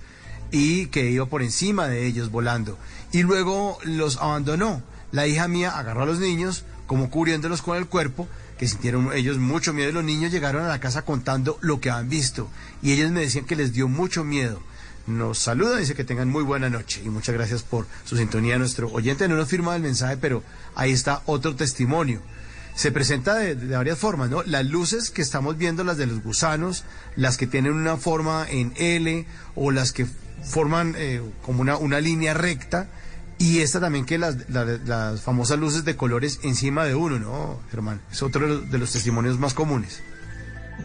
y 0.51 0.87
que 0.87 1.11
iba 1.11 1.25
por 1.25 1.43
encima 1.43 1.89
de 1.89 2.07
ellos 2.07 2.31
volando 2.31 2.79
y 3.12 3.23
luego 3.23 3.79
los 3.83 4.19
abandonó. 4.19 4.83
La 5.11 5.27
hija 5.27 5.49
mía 5.49 5.77
agarró 5.77 6.03
a 6.03 6.07
los 6.07 6.19
niños 6.19 6.65
como 6.87 7.11
cubriéndolos 7.11 7.62
con 7.62 7.79
el 7.79 7.87
cuerpo 7.87 8.29
que 8.61 8.69
sintieron 8.69 9.11
ellos 9.15 9.39
mucho 9.39 9.73
miedo 9.73 9.89
y 9.89 9.93
los 9.93 10.05
niños 10.05 10.31
llegaron 10.31 10.62
a 10.62 10.69
la 10.69 10.81
casa 10.81 11.01
contando 11.01 11.57
lo 11.62 11.81
que 11.81 11.89
habían 11.89 12.11
visto 12.11 12.51
y 12.82 12.93
ellos 12.93 13.11
me 13.11 13.20
decían 13.20 13.47
que 13.47 13.57
les 13.57 13.73
dio 13.73 13.89
mucho 13.89 14.23
miedo 14.23 14.61
nos 15.07 15.39
saluda, 15.39 15.78
dice 15.78 15.95
que 15.95 16.05
tengan 16.05 16.28
muy 16.28 16.43
buena 16.43 16.69
noche 16.69 17.01
y 17.03 17.09
muchas 17.09 17.35
gracias 17.35 17.62
por 17.62 17.87
su 18.05 18.19
sintonía. 18.19 18.59
Nuestro 18.59 18.89
oyente 18.93 19.28
no 19.28 19.35
nos 19.35 19.49
firma 19.49 19.74
el 19.74 19.82
mensaje, 19.82 20.19
pero 20.19 20.45
ahí 20.74 20.93
está 20.93 21.23
otro 21.24 21.57
testimonio. 21.57 22.20
Se 22.74 22.93
presenta 22.93 23.35
de, 23.35 23.55
varias 23.55 23.99
formas, 23.99 24.28
¿no? 24.28 24.43
Las 24.43 24.66
luces 24.66 25.11
que 25.11 25.23
estamos 25.23 25.57
viendo, 25.57 25.82
las 25.85 25.97
de 25.97 26.07
los 26.07 26.23
gusanos, 26.23 26.85
las 27.16 27.39
que 27.39 27.47
tienen 27.47 27.73
una 27.73 27.97
forma 27.97 28.47
en 28.49 28.74
L 28.77 29.27
o 29.57 29.70
las 29.70 29.93
que 29.93 30.07
forman 30.45 30.95
eh, 30.99 31.23
como 31.43 31.62
una, 31.62 31.78
una 31.78 31.99
línea 31.99 32.35
recta. 32.35 32.91
Y 33.41 33.61
esta 33.61 33.81
también 33.81 34.05
que 34.05 34.19
las, 34.19 34.51
las, 34.51 35.23
famosas 35.23 35.59
luces 35.59 35.83
de 35.87 35.97
colores 35.97 36.41
encima 36.43 36.85
de 36.85 36.95
uno, 36.95 37.19
¿no, 37.19 37.59
Germán? 37.71 38.03
Es 38.12 38.23
otro 38.23 38.61
de 38.61 38.79
los 38.79 38.93
testimonios 38.93 39.39
más 39.39 39.55
comunes. 39.55 40.03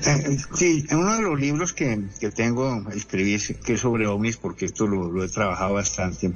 Eh, 0.05 0.37
sí, 0.55 0.85
en 0.89 0.99
uno 0.99 1.17
de 1.17 1.21
los 1.21 1.37
libros 1.37 1.73
que, 1.73 2.05
que 2.17 2.31
tengo, 2.31 2.89
escribí 2.95 3.37
que 3.61 3.73
es 3.73 3.81
sobre 3.81 4.07
ovnis, 4.07 4.37
porque 4.37 4.67
esto 4.67 4.87
lo, 4.87 5.21
he 5.21 5.27
trabajado 5.27 5.73
bastante. 5.73 6.31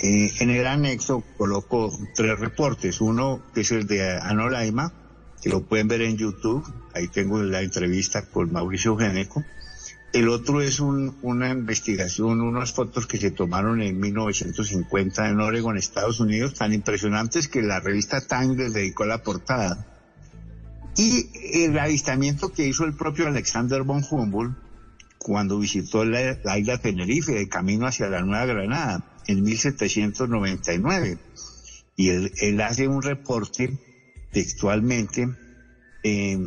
Eh, 0.00 0.30
en 0.38 0.50
el 0.50 0.66
anexo 0.66 1.24
coloco 1.38 1.98
tres 2.14 2.38
reportes. 2.38 3.00
Uno 3.00 3.42
que 3.54 3.62
es 3.62 3.72
el 3.72 3.86
de 3.86 4.18
Anolaima, 4.18 4.92
que 5.42 5.48
lo 5.48 5.62
pueden 5.62 5.88
ver 5.88 6.02
en 6.02 6.18
YouTube. 6.18 6.62
Ahí 6.94 7.08
tengo 7.08 7.42
la 7.42 7.62
entrevista 7.62 8.20
con 8.20 8.52
Mauricio 8.52 8.98
Geneco. 8.98 9.42
El 10.12 10.28
otro 10.28 10.62
es 10.62 10.80
una 10.80 11.50
investigación, 11.50 12.40
unas 12.40 12.72
fotos 12.72 13.06
que 13.06 13.18
se 13.18 13.30
tomaron 13.30 13.82
en 13.82 14.00
1950 14.00 15.28
en 15.28 15.40
Oregon, 15.40 15.76
Estados 15.76 16.20
Unidos, 16.20 16.54
tan 16.54 16.72
impresionantes 16.72 17.48
que 17.48 17.62
la 17.62 17.80
revista 17.80 18.20
Time 18.26 18.56
les 18.56 18.72
dedicó 18.72 19.04
la 19.04 19.22
portada 19.22 19.98
y 20.98 21.30
el 21.62 21.78
avistamiento 21.78 22.52
que 22.52 22.66
hizo 22.66 22.84
el 22.84 22.92
propio 22.92 23.28
Alexander 23.28 23.82
von 23.84 24.04
Humboldt 24.10 24.56
cuando 25.18 25.58
visitó 25.58 26.04
la, 26.04 26.58
isla 26.58 26.78
Tenerife 26.78 27.32
de 27.32 27.48
camino 27.48 27.86
hacia 27.86 28.08
la 28.08 28.22
Nueva 28.22 28.46
Granada 28.46 29.04
en 29.28 29.42
1799. 29.44 31.18
Y 31.94 32.08
él, 32.08 32.60
hace 32.60 32.88
un 32.88 33.02
reporte 33.02 33.78
textualmente, 34.32 35.28
eh, 36.02 36.38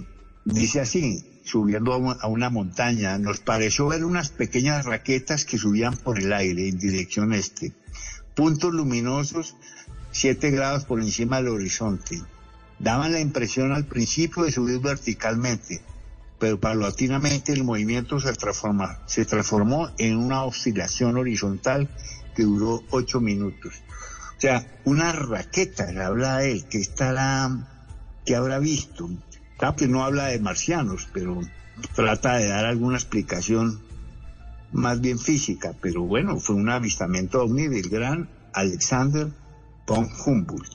dice 0.44 0.82
así, 0.82 1.31
subiendo 1.44 1.94
a 1.94 2.28
una 2.28 2.50
montaña, 2.50 3.18
nos 3.18 3.40
pareció 3.40 3.88
ver 3.88 4.06
unas 4.06 4.30
pequeñas 4.30 4.86
raquetas 4.86 5.46
que 5.46 5.58
subían 5.58 5.98
por 5.98 6.20
el 6.20 6.34
aire 6.34 6.70
en 6.70 6.78
dirección 6.78 7.34
este, 7.34 7.74
puntos 8.36 8.74
luminosos 8.74 9.56
7 10.12 10.52
grados 10.52 10.86
por 10.86 11.00
encima 11.00 11.38
del 11.38 11.50
horizonte 11.50 12.22
daban 12.82 13.12
la 13.12 13.20
impresión 13.20 13.72
al 13.72 13.86
principio 13.86 14.44
de 14.44 14.52
subir 14.52 14.80
verticalmente, 14.80 15.82
pero 16.40 16.60
paulatinamente 16.60 17.54
el 17.54 17.64
movimiento 17.64 18.20
se, 18.20 18.34
transforma, 18.34 19.00
se 19.06 19.26
transformó 19.26 19.92
en 19.98 20.18
una 20.18 20.44
oscilación 20.44 21.18
horizontal 21.18 21.90
que 22.36 22.44
duró 22.44 22.84
ocho 22.90 23.22
minutos. 23.22 23.84
O 24.38 24.42
sea, 24.42 24.66
una 24.86 25.12
raqueta, 25.12 25.88
habla 26.04 26.44
él, 26.44 26.66
que 26.66 26.80
estará, 26.80 27.50
que 28.26 28.36
habrá 28.36 28.58
visto. 28.58 29.10
Que 29.78 29.88
no 29.88 30.04
habla 30.04 30.26
de 30.26 30.40
marcianos, 30.40 31.08
pero 31.14 31.40
trata 31.96 32.38
de 32.38 32.48
dar 32.48 32.66
alguna 32.66 32.98
explicación 32.98 33.80
más 34.72 35.02
bien 35.02 35.20
física, 35.20 35.74
pero 35.82 36.02
bueno, 36.02 36.40
fue 36.40 36.56
un 36.56 36.70
avistamiento 36.70 37.42
ovni 37.44 37.68
del 37.68 37.88
gran 37.90 38.28
Alexander 38.54 39.28
von 39.86 40.10
Humboldt. 40.26 40.74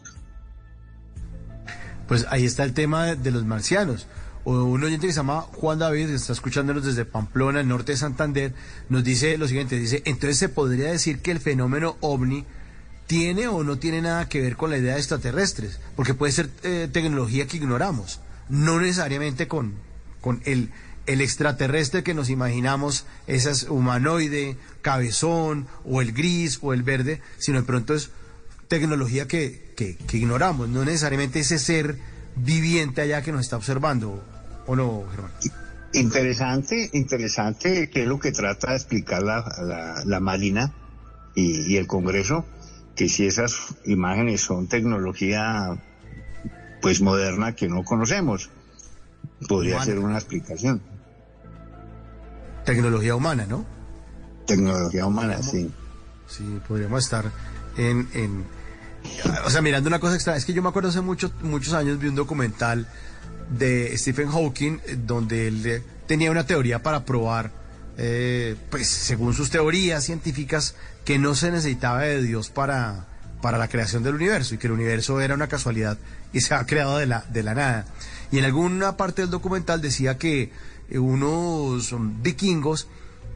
Pues 2.06 2.26
ahí 2.30 2.44
está 2.44 2.62
el 2.62 2.74
tema 2.74 3.16
de 3.16 3.30
los 3.32 3.44
marcianos. 3.44 4.06
Un 4.44 4.82
oyente 4.84 5.08
que 5.08 5.12
se 5.12 5.18
llama 5.18 5.40
Juan 5.40 5.80
David, 5.80 6.06
que 6.06 6.14
está 6.14 6.32
escuchándonos 6.32 6.84
desde 6.84 7.04
Pamplona, 7.04 7.60
el 7.60 7.68
norte 7.68 7.92
de 7.92 7.98
Santander, 7.98 8.54
nos 8.88 9.02
dice 9.02 9.36
lo 9.36 9.48
siguiente, 9.48 9.76
dice, 9.76 10.02
entonces 10.04 10.38
se 10.38 10.48
podría 10.48 10.92
decir 10.92 11.20
que 11.20 11.32
el 11.32 11.40
fenómeno 11.40 11.96
ovni 12.00 12.44
tiene 13.08 13.48
o 13.48 13.64
no 13.64 13.78
tiene 13.78 14.02
nada 14.02 14.28
que 14.28 14.40
ver 14.40 14.56
con 14.56 14.70
la 14.70 14.78
idea 14.78 14.94
de 14.94 15.00
extraterrestres, 15.00 15.80
porque 15.96 16.14
puede 16.14 16.32
ser 16.32 16.48
eh, 16.62 16.88
tecnología 16.92 17.48
que 17.48 17.56
ignoramos, 17.56 18.20
no 18.48 18.80
necesariamente 18.80 19.48
con, 19.48 19.74
con 20.20 20.40
el, 20.44 20.70
el 21.06 21.20
extraterrestre 21.20 22.02
que 22.02 22.14
nos 22.14 22.30
imaginamos, 22.30 23.06
esas 23.26 23.64
humanoide, 23.64 24.56
cabezón, 24.82 25.66
o 25.84 26.02
el 26.02 26.12
gris, 26.12 26.58
o 26.62 26.72
el 26.72 26.82
verde, 26.82 27.20
sino 27.38 27.60
de 27.60 27.66
pronto 27.66 27.94
es 27.94 28.10
tecnología 28.68 29.28
que, 29.28 29.72
que, 29.76 29.96
que 29.96 30.16
ignoramos, 30.18 30.68
no 30.68 30.84
necesariamente 30.84 31.40
ese 31.40 31.58
ser 31.58 31.98
viviente 32.36 33.00
allá 33.00 33.22
que 33.22 33.32
nos 33.32 33.42
está 33.42 33.56
observando, 33.56 34.22
¿o 34.66 34.76
no, 34.76 35.04
Germán? 35.10 35.30
Interesante, 35.92 36.90
interesante, 36.92 37.88
que 37.88 38.02
es 38.02 38.08
lo 38.08 38.18
que 38.18 38.32
trata 38.32 38.70
de 38.70 38.76
explicar 38.76 39.22
la, 39.22 39.44
la, 39.62 40.04
la 40.04 40.20
Marina 40.20 40.72
y, 41.34 41.72
y, 41.72 41.76
el 41.76 41.86
Congreso, 41.86 42.44
que 42.96 43.08
si 43.08 43.26
esas 43.26 43.76
imágenes 43.84 44.40
son 44.40 44.66
tecnología 44.66 45.78
pues 46.86 47.00
moderna 47.00 47.56
que 47.56 47.68
no 47.68 47.82
conocemos, 47.82 48.48
podría 49.48 49.82
ser 49.82 49.98
una 49.98 50.18
explicación. 50.18 50.80
Tecnología 52.64 53.16
humana, 53.16 53.44
¿no? 53.44 53.66
Tecnología 54.46 55.04
humana, 55.04 55.42
sí. 55.42 55.68
Sí, 56.28 56.60
podríamos 56.68 57.02
estar 57.02 57.24
en, 57.76 58.08
en, 58.14 58.44
o 59.44 59.50
sea, 59.50 59.62
mirando 59.62 59.88
una 59.88 59.98
cosa 59.98 60.14
extraña, 60.14 60.38
es 60.38 60.44
que 60.44 60.52
yo 60.52 60.62
me 60.62 60.68
acuerdo 60.68 60.90
hace 60.90 61.00
muchos 61.00 61.32
muchos 61.42 61.74
años 61.74 61.98
vi 61.98 62.06
un 62.06 62.14
documental 62.14 62.86
de 63.50 63.98
Stephen 63.98 64.30
Hawking 64.30 64.78
donde 65.08 65.48
él 65.48 65.82
tenía 66.06 66.30
una 66.30 66.46
teoría 66.46 66.84
para 66.84 67.04
probar, 67.04 67.50
eh, 67.98 68.54
pues 68.70 68.86
según 68.86 69.34
sus 69.34 69.50
teorías 69.50 70.04
científicas, 70.04 70.76
que 71.04 71.18
no 71.18 71.34
se 71.34 71.50
necesitaba 71.50 72.02
de 72.02 72.22
Dios 72.22 72.48
para, 72.50 73.08
para 73.42 73.58
la 73.58 73.66
creación 73.66 74.04
del 74.04 74.14
universo 74.14 74.54
y 74.54 74.58
que 74.58 74.68
el 74.68 74.72
universo 74.74 75.20
era 75.20 75.34
una 75.34 75.48
casualidad 75.48 75.98
y 76.36 76.42
se 76.42 76.54
ha 76.54 76.66
creado 76.66 76.98
de 76.98 77.06
la, 77.06 77.24
de 77.30 77.42
la 77.42 77.54
nada. 77.54 77.86
Y 78.30 78.38
en 78.38 78.44
alguna 78.44 78.98
parte 78.98 79.22
del 79.22 79.30
documental 79.30 79.80
decía 79.80 80.18
que 80.18 80.52
unos 80.92 81.94
vikingos 82.22 82.88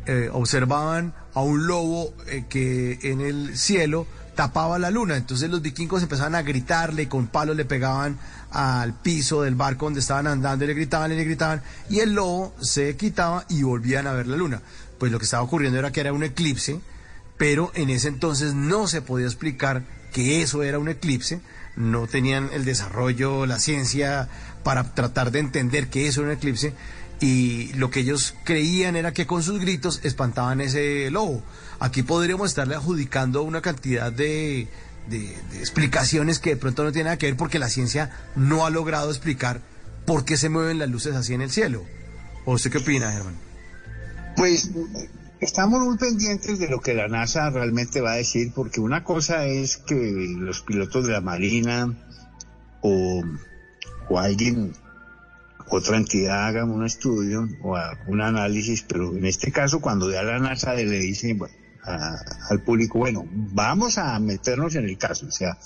eh, 0.05 0.28
observaban 0.31 1.14
a 1.32 1.40
un 1.40 1.66
lobo 1.66 2.12
eh, 2.27 2.44
que 2.47 2.98
en 3.02 3.22
el 3.22 3.56
cielo 3.56 4.06
tapaba 4.35 4.78
la 4.78 4.90
luna. 4.90 5.16
Entonces 5.16 5.48
los 5.48 5.62
vikingos 5.62 6.02
empezaban 6.02 6.35
a 6.35 6.43
gritarle 6.43 7.05
y 7.05 7.06
con 7.06 7.28
palos 7.28 7.56
le 7.56 7.64
pegaban 7.64 8.18
al 8.51 8.93
piso 9.01 9.43
del 9.43 9.55
barco 9.55 9.86
donde 9.86 10.01
estaban 10.01 10.27
andando 10.27 10.64
y 10.64 10.68
le 10.68 10.74
gritaban 10.74 11.10
y 11.12 11.16
le 11.16 11.24
gritaban 11.24 11.62
y 11.89 12.01
el 12.01 12.12
lobo 12.12 12.55
se 12.60 12.97
quitaba 12.98 13.47
y 13.48 13.62
volvían 13.62 14.06
a 14.06 14.12
ver 14.12 14.27
la 14.27 14.36
luna. 14.36 14.60
Pues 14.98 15.10
lo 15.10 15.18
que 15.18 15.24
estaba 15.24 15.43
ocurriendo 15.43 15.78
era 15.78 15.90
que 15.90 16.01
era 16.01 16.12
un 16.12 16.22
eclipse, 16.22 16.81
pero 17.39 17.72
en 17.74 17.89
ese 17.89 18.09
entonces 18.09 18.52
no 18.52 18.89
se 18.89 19.01
podía 19.01 19.24
explicar 19.24 19.85
que 20.12 20.43
eso 20.43 20.62
era 20.62 20.78
un 20.78 20.89
eclipse, 20.89 21.40
no 21.81 22.07
tenían 22.07 22.51
el 22.52 22.65
desarrollo, 22.65 23.47
la 23.47 23.59
ciencia 23.59 24.28
para 24.62 24.94
tratar 24.94 25.31
de 25.31 25.39
entender 25.39 25.89
eso 25.93 26.20
era 26.20 26.31
un 26.31 26.36
eclipse 26.36 26.74
y 27.20 27.73
lo 27.74 27.90
que 27.90 28.01
ellos 28.01 28.35
creían 28.44 28.97
era 28.97 29.12
que 29.12 29.27
con 29.27 29.43
sus 29.43 29.61
gritos 29.61 30.01
espantaban 30.02 30.61
ese 30.61 31.11
lobo. 31.11 31.43
Aquí 31.78 32.02
podríamos 32.02 32.51
estarle 32.51 32.74
adjudicando 32.74 33.43
una 33.43 33.61
cantidad 33.61 34.12
de, 34.12 34.69
de, 35.09 35.35
explicaciones 35.59 36.39
que 36.39 36.51
de 36.51 36.57
pronto 36.57 36.85
no 36.85 36.93
tienen 36.93 37.07
nada 37.07 37.19
que 37.19 37.27
ver 37.27 37.36
porque 37.36 37.59
la 37.59 37.69
ciencia 37.69 38.11
no 38.36 38.65
ha 38.65 38.70
logrado 38.70 39.11
explicar 39.11 39.61
por 40.07 40.24
qué 40.24 40.36
se 40.36 40.48
mueven 40.48 40.78
las 40.78 40.89
luces 40.89 41.15
así 41.15 41.35
en 41.35 41.43
el 41.43 41.51
cielo. 41.51 41.85
¿O 42.44 42.55
usted 42.55 42.70
qué 42.70 42.78
opina, 42.78 43.12
Germán? 43.12 43.36
Pues 44.36 44.70
estamos 45.41 45.81
muy 45.81 45.97
pendientes 45.97 46.59
de 46.59 46.69
lo 46.69 46.81
que 46.81 46.95
la 46.95 47.09
NASA 47.09 47.51
realmente 47.51 48.01
va 48.01 48.12
a 48.12 48.17
decir 48.17 48.53
porque 48.55 48.81
una 48.81 49.05
cosa 49.05 49.47
es 49.47 49.79
que 49.79 49.95
los 50.39 50.62
pilotos 50.62 51.07
de 51.07 51.12
la 51.12 51.21
Marina 51.21 51.95
o, 52.83 53.23
o 54.09 54.19
alguien 54.19 54.73
otra 55.71 55.97
entidad 55.97 56.49
haga 56.49 56.65
un 56.65 56.85
estudio 56.85 57.49
o 57.62 57.77
un 58.09 58.21
análisis, 58.21 58.83
pero 58.83 59.17
en 59.17 59.25
este 59.25 59.53
caso 59.53 59.81
cuando 59.81 60.11
ya 60.11 60.23
la 60.23 60.39
NASA 60.39 60.75
le 60.75 60.99
dice 60.99 61.37
al 61.85 62.62
público, 62.62 62.99
bueno, 62.99 63.27
vamos 63.31 63.97
a 63.99 64.19
meternos 64.19 64.75
en 64.75 64.85
el 64.85 64.99
caso, 64.99 65.27
o 65.27 65.31
sea, 65.31 65.57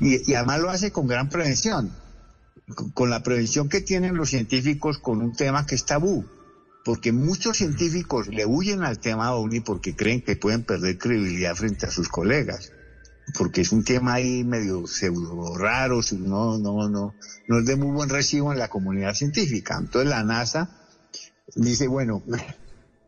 y, 0.00 0.34
además 0.34 0.60
lo 0.60 0.70
hace 0.70 0.90
con 0.90 1.06
gran 1.06 1.28
prevención, 1.28 1.92
con, 2.94 3.08
la 3.08 3.22
prevención 3.22 3.68
que 3.68 3.80
tienen 3.80 4.16
los 4.16 4.30
científicos 4.30 4.98
con 4.98 5.22
un 5.22 5.32
tema 5.32 5.64
que 5.64 5.76
es 5.76 5.86
tabú, 5.86 6.26
porque 6.84 7.12
muchos 7.12 7.58
científicos 7.58 8.28
le 8.28 8.44
huyen 8.46 8.82
al 8.82 8.98
tema 8.98 9.34
OVNI 9.34 9.60
porque 9.60 9.94
creen 9.94 10.22
que 10.22 10.36
pueden 10.36 10.64
perder 10.64 10.98
credibilidad 10.98 11.54
frente 11.54 11.86
a 11.86 11.90
sus 11.90 12.08
colegas 12.08 12.72
porque 13.36 13.62
es 13.62 13.72
un 13.72 13.84
tema 13.84 14.14
ahí 14.14 14.44
medio 14.44 14.86
pseudo 14.86 15.56
raro, 15.56 16.00
no, 16.18 16.58
no, 16.58 16.88
no, 16.88 17.14
no 17.48 17.58
es 17.58 17.66
de 17.66 17.76
muy 17.76 17.90
buen 17.92 18.08
recibo 18.08 18.52
en 18.52 18.58
la 18.58 18.68
comunidad 18.68 19.14
científica. 19.14 19.76
Entonces 19.78 20.10
la 20.10 20.22
NASA 20.24 20.70
dice, 21.54 21.86
bueno, 21.86 22.22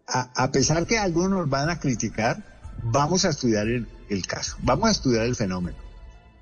a, 0.06 0.50
pesar 0.50 0.86
que 0.86 0.98
algunos 0.98 1.48
van 1.48 1.68
a 1.68 1.78
criticar, 1.78 2.42
vamos 2.82 3.24
a 3.24 3.30
estudiar 3.30 3.66
el, 3.68 3.86
caso, 4.26 4.56
vamos 4.62 4.88
a 4.88 4.92
estudiar 4.92 5.24
el 5.24 5.36
fenómeno. 5.36 5.78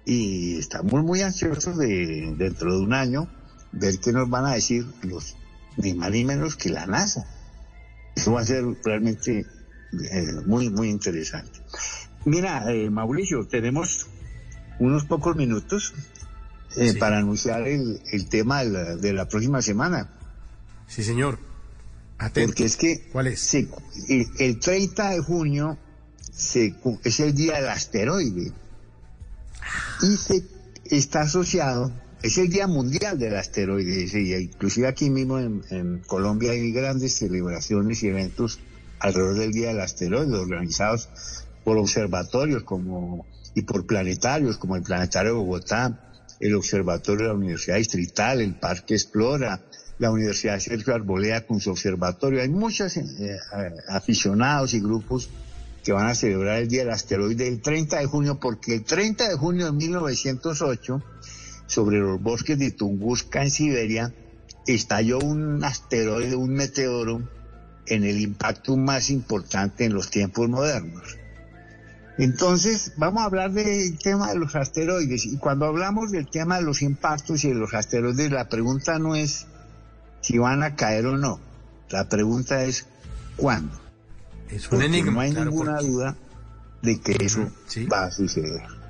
Y 0.04 0.58
estamos 0.58 1.02
muy 1.04 1.22
ansiosos 1.22 1.78
de, 1.78 2.34
dentro 2.36 2.74
de 2.74 2.84
un 2.84 2.92
año, 2.92 3.28
ver 3.72 3.98
qué 3.98 4.12
nos 4.12 4.28
van 4.28 4.46
a 4.46 4.54
decir 4.54 4.86
los, 5.02 5.36
ni 5.76 5.94
más 5.94 6.10
ni 6.10 6.24
menos 6.24 6.56
que 6.56 6.70
la 6.70 6.86
NASA. 6.86 7.26
Eso 8.14 8.32
va 8.32 8.40
a 8.40 8.44
ser 8.44 8.64
realmente 8.84 9.46
eh, 10.10 10.32
muy, 10.46 10.70
muy 10.70 10.88
interesante. 10.88 11.60
Mira, 12.24 12.72
eh, 12.72 12.90
Mauricio, 12.90 13.46
tenemos 13.46 14.06
unos 14.78 15.04
pocos 15.04 15.36
minutos 15.36 15.94
eh, 16.76 16.94
para 16.94 17.18
anunciar 17.18 17.66
el, 17.66 18.00
tema 18.28 18.64
de 18.64 19.12
la, 19.12 19.28
próxima 19.28 19.60
semana. 19.60 20.10
Sí, 20.86 21.02
señor. 21.02 21.38
Porque 22.18 22.64
es 22.64 22.76
que 22.76 23.08
¿Cuál 23.10 23.26
es? 23.26 23.52
el, 23.54 24.60
30 24.60 25.10
de 25.10 25.20
junio 25.20 25.76
se, 26.32 26.74
es 27.02 27.20
el 27.20 27.34
día 27.34 27.56
del 27.56 27.68
asteroide 27.68 28.52
y 30.02 30.16
se 30.16 30.44
está 30.84 31.22
asociado, 31.22 31.92
es 32.22 32.38
el 32.38 32.48
día 32.48 32.66
mundial 32.66 33.18
del 33.18 33.36
asteroide, 33.36 34.40
inclusive 34.40 34.86
aquí 34.86 35.10
mismo 35.10 35.38
en, 35.38 36.02
Colombia 36.06 36.52
hay 36.52 36.70
grandes 36.72 37.16
celebraciones 37.16 38.02
y 38.02 38.08
eventos 38.08 38.60
alrededor 39.00 39.38
del 39.38 39.52
día 39.52 39.68
del 39.68 39.80
asteroide 39.80 40.36
organizados 40.36 41.08
por 41.64 41.78
observatorios 41.78 42.62
como 42.62 43.26
y 43.54 43.62
por 43.62 43.86
planetarios 43.86 44.56
como 44.56 44.76
el 44.76 44.82
Planetario 44.82 45.32
de 45.32 45.38
Bogotá, 45.38 45.98
el 46.40 46.54
Observatorio 46.54 47.26
de 47.26 47.32
la 47.32 47.38
Universidad 47.38 47.76
Distrital, 47.76 48.40
el 48.40 48.54
Parque 48.54 48.94
Explora, 48.94 49.60
la 49.98 50.10
Universidad 50.10 50.58
Sergio 50.58 50.94
Arboleda 50.94 51.46
con 51.46 51.60
su 51.60 51.70
observatorio. 51.70 52.40
Hay 52.40 52.48
muchos 52.48 52.96
eh, 52.96 53.36
aficionados 53.88 54.74
y 54.74 54.80
grupos 54.80 55.28
que 55.84 55.92
van 55.92 56.06
a 56.06 56.14
celebrar 56.14 56.62
el 56.62 56.68
Día 56.68 56.84
del 56.84 56.92
Asteroide 56.92 57.46
el 57.48 57.60
30 57.60 57.98
de 57.98 58.06
junio, 58.06 58.38
porque 58.40 58.76
el 58.76 58.84
30 58.84 59.28
de 59.28 59.36
junio 59.36 59.66
de 59.66 59.72
1908, 59.72 61.02
sobre 61.72 61.98
los 61.98 62.20
bosques 62.20 62.58
de 62.58 62.70
Tunguska 62.70 63.42
en 63.42 63.50
Siberia, 63.50 64.12
estalló 64.66 65.18
un 65.18 65.64
asteroide, 65.64 66.36
un 66.36 66.52
meteoro, 66.52 67.22
en 67.86 68.04
el 68.04 68.20
impacto 68.20 68.76
más 68.76 69.10
importante 69.10 69.84
en 69.84 69.94
los 69.94 70.10
tiempos 70.10 70.48
modernos. 70.48 71.16
Entonces, 72.18 72.92
vamos 72.96 73.22
a 73.22 73.26
hablar 73.26 73.52
del 73.52 73.98
tema 73.98 74.30
de 74.30 74.38
los 74.38 74.54
asteroides. 74.54 75.24
Y 75.24 75.38
cuando 75.38 75.64
hablamos 75.64 76.12
del 76.12 76.28
tema 76.28 76.58
de 76.58 76.62
los 76.62 76.82
impactos 76.82 77.42
y 77.44 77.48
de 77.48 77.54
los 77.54 77.72
asteroides, 77.74 78.30
la 78.30 78.48
pregunta 78.48 78.98
no 78.98 79.16
es 79.16 79.46
si 80.20 80.38
van 80.38 80.62
a 80.62 80.76
caer 80.76 81.06
o 81.06 81.16
no. 81.16 81.40
La 81.88 82.08
pregunta 82.08 82.62
es 82.64 82.86
cuándo. 83.36 83.80
Es 84.50 84.70
un 84.70 84.82
enigma. 84.82 85.12
No 85.12 85.20
hay 85.20 85.32
ninguna 85.32 85.78
duda 85.78 86.16
de 86.82 87.00
que 87.00 87.16
eso 87.24 87.50
va 87.90 88.04
a 88.04 88.10
suceder. 88.10 88.81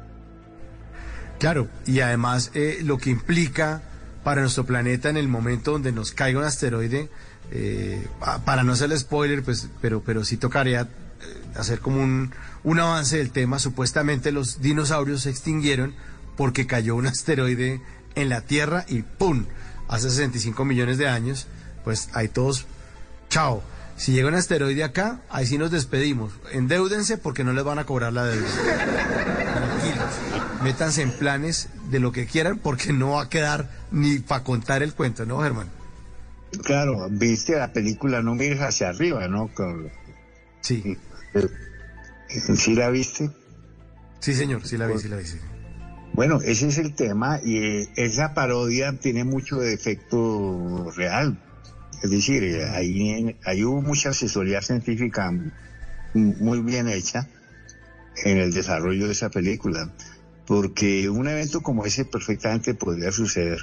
Claro, 1.43 1.67
y 1.87 1.99
además 1.99 2.53
eh, 2.55 2.79
lo 2.85 2.99
que 2.99 3.11
implica 3.11 3.83
para 4.23 4.43
nuestro 4.43 4.65
planeta 4.65 5.09
en 5.11 5.17
el 5.17 5.27
momento 5.27 5.73
donde 5.73 5.91
nos 5.91 6.13
caiga 6.13 6.39
un 6.39 6.45
asteroide, 6.45 7.11
eh, 7.51 8.07
para 8.45 8.63
no 8.63 8.75
hacer 8.75 8.97
spoiler, 8.97 9.43
pues, 9.43 9.67
pero, 9.81 10.03
pero 10.03 10.25
sí 10.25 10.37
tocaría 10.37 10.83
eh, 10.83 10.87
hacer 11.57 11.81
como 11.81 12.01
un, 12.01 12.31
un 12.63 12.79
avance 12.79 13.17
del 13.17 13.33
tema. 13.33 13.59
Supuestamente 13.59 14.31
los 14.31 14.61
dinosaurios 14.61 15.23
se 15.23 15.31
extinguieron 15.31 15.97
porque 16.37 16.69
cayó 16.69 16.95
un 16.95 17.09
asteroide 17.09 17.83
en 18.15 18.29
la 18.29 18.43
Tierra 18.43 18.85
y 18.87 19.03
¡pum! 19.03 19.47
Hace 19.89 20.11
65 20.11 20.65
millones 20.65 20.97
de 20.97 21.09
años, 21.09 21.49
pues 21.83 22.09
ahí 22.13 22.29
todos, 22.29 22.67
chao. 23.31 23.65
Si 23.97 24.13
llega 24.13 24.29
un 24.29 24.37
asteroide 24.37 24.85
acá, 24.85 25.23
ahí 25.29 25.45
sí 25.47 25.59
nos 25.59 25.73
despedimos. 25.73 26.35
Endeúdense 26.53 27.19
porque 27.19 27.43
no 27.43 27.53
les 27.53 27.65
van 27.65 27.81
a 27.81 27.85
cobrar 27.85 28.13
la 28.13 28.27
deuda. 28.27 29.39
Métanse 30.63 31.03
en 31.03 31.11
planes 31.11 31.69
de 31.91 31.99
lo 31.99 32.13
que 32.13 32.27
quieran 32.27 32.59
porque 32.59 32.93
no 32.93 33.13
va 33.13 33.23
a 33.23 33.29
quedar 33.29 33.69
ni 33.91 34.19
para 34.19 34.45
contar 34.45 34.83
el 34.83 34.95
cuento, 34.95 35.27
¿no, 35.27 35.41
Germán? 35.41 35.69
Claro, 36.65 37.09
viste 37.11 37.57
la 37.57 37.73
película 37.73 38.23
No 38.23 38.35
mires 38.35 38.61
hacia 38.61 38.91
arriba, 38.91 39.27
¿no? 39.29 39.51
Sí. 40.61 40.97
¿Sí 42.29 42.75
la 42.75 42.91
viste? 42.91 43.31
Sí, 44.21 44.35
señor, 44.35 44.65
sí 44.67 44.77
la 44.77 44.87
vi, 44.87 44.99
sí 44.99 45.09
la 45.09 45.17
vi. 45.17 45.25
Bueno, 46.15 46.41
ese 46.43 46.69
es 46.69 46.79
el 46.79 46.95
tema 46.95 47.41
y 47.43 47.57
eh, 47.57 47.89
esa 47.97 48.35
parodia 48.35 48.93
tiene 48.93 49.25
mucho 49.25 49.57
de 49.59 49.73
efecto 49.73 50.91
real. 50.95 51.39
Es 52.03 52.11
decir, 52.11 52.45
eh, 52.45 52.69
ahí, 52.69 53.37
ahí 53.45 53.65
hubo 53.65 53.81
mucha 53.81 54.11
asesoría 54.11 54.61
científica 54.61 55.33
muy 56.15 56.61
bien 56.61 56.89
hecha 56.89 57.29
en 58.25 58.39
el 58.39 58.53
desarrollo 58.53 59.07
de 59.07 59.13
esa 59.13 59.31
película, 59.31 59.91
porque 60.53 61.09
un 61.09 61.27
evento 61.29 61.63
como 61.63 61.87
ese 61.87 62.05
perfectamente 62.05 62.75
podría 62.75 63.11
suceder. 63.11 63.59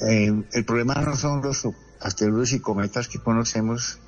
Eh, 0.00 0.42
el 0.52 0.64
problema 0.64 0.94
no 0.94 1.14
son 1.16 1.42
los 1.42 1.68
asteroides 2.00 2.54
y 2.54 2.60
cometas 2.60 3.08
que 3.08 3.18
conocemos, 3.18 3.98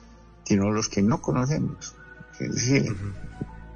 sino 0.45 0.73
los 0.73 0.89
que 0.89 1.03
no 1.03 1.21
conocemos. 1.21 1.95
Es 2.39 2.55
decir, 2.55 2.97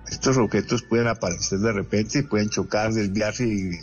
estos 0.08 0.38
objetos 0.38 0.84
pueden 0.84 1.08
aparecer 1.08 1.58
de 1.58 1.72
repente, 1.72 2.22
pueden 2.22 2.48
chocar, 2.48 2.94
desviarse 2.94 3.46
y, 3.46 3.78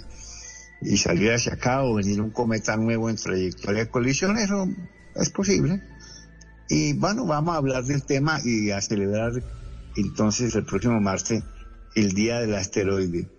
y, 0.82 0.98
salir 0.98 1.34
hacia 1.34 1.54
acá 1.54 1.84
o 1.84 1.94
venir 1.94 2.20
un 2.20 2.32
cometa 2.32 2.76
nuevo 2.78 3.12
en 3.12 3.18
trayectoria 3.18 3.86
de 3.86 3.92
colisión, 3.92 4.40
eso 4.40 4.68
es 5.18 5.30
posible. 5.30 5.84
Y 6.68 6.94
bueno, 6.94 7.28
vamos 7.28 7.54
a 7.54 7.60
hablar 7.60 7.84
del 7.84 8.02
tema 8.02 8.40
y 8.44 8.72
a 8.72 8.82
celebrar 8.82 9.34
entonces 9.96 10.56
el 10.56 10.66
próximo 10.66 11.00
martes 11.00 11.44
el 11.94 12.14
Día 12.14 12.40
del 12.40 12.56
Asteroide. 12.56 13.30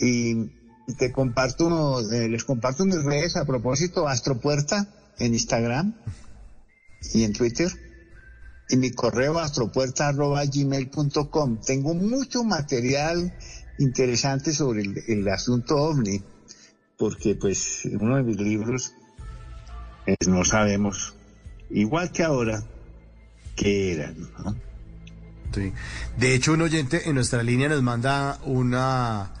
Y 0.00 0.50
te 0.96 1.12
comparto, 1.12 2.00
eh, 2.10 2.28
les 2.28 2.44
comparto 2.44 2.84
mis 2.84 3.02
redes 3.02 3.36
a 3.36 3.44
propósito, 3.44 4.08
Astropuerta 4.08 4.88
en 5.18 5.34
Instagram 5.34 5.94
y 7.12 7.24
en 7.24 7.32
Twitter 7.32 7.68
y 8.68 8.76
mi 8.76 8.92
correo 8.92 9.38
astropuerta.gmail.com. 9.38 11.60
Tengo 11.64 11.94
mucho 11.94 12.44
material 12.44 13.34
interesante 13.78 14.52
sobre 14.52 14.82
el, 14.82 15.26
asunto 15.28 15.76
ovni, 15.76 16.22
porque 16.96 17.34
pues 17.34 17.88
uno 17.98 18.16
de 18.16 18.24
mis 18.24 18.38
libros 18.38 18.92
no 20.26 20.44
sabemos, 20.44 21.14
igual 21.70 22.12
que 22.12 22.24
ahora, 22.24 22.62
qué 23.56 23.94
eran. 23.94 24.16
Sí. 25.54 25.72
De 26.18 26.34
hecho, 26.34 26.52
un 26.52 26.60
oyente 26.62 27.08
en 27.08 27.14
nuestra 27.14 27.42
línea 27.42 27.68
nos 27.68 27.82
manda 27.82 28.38
una, 28.44 29.37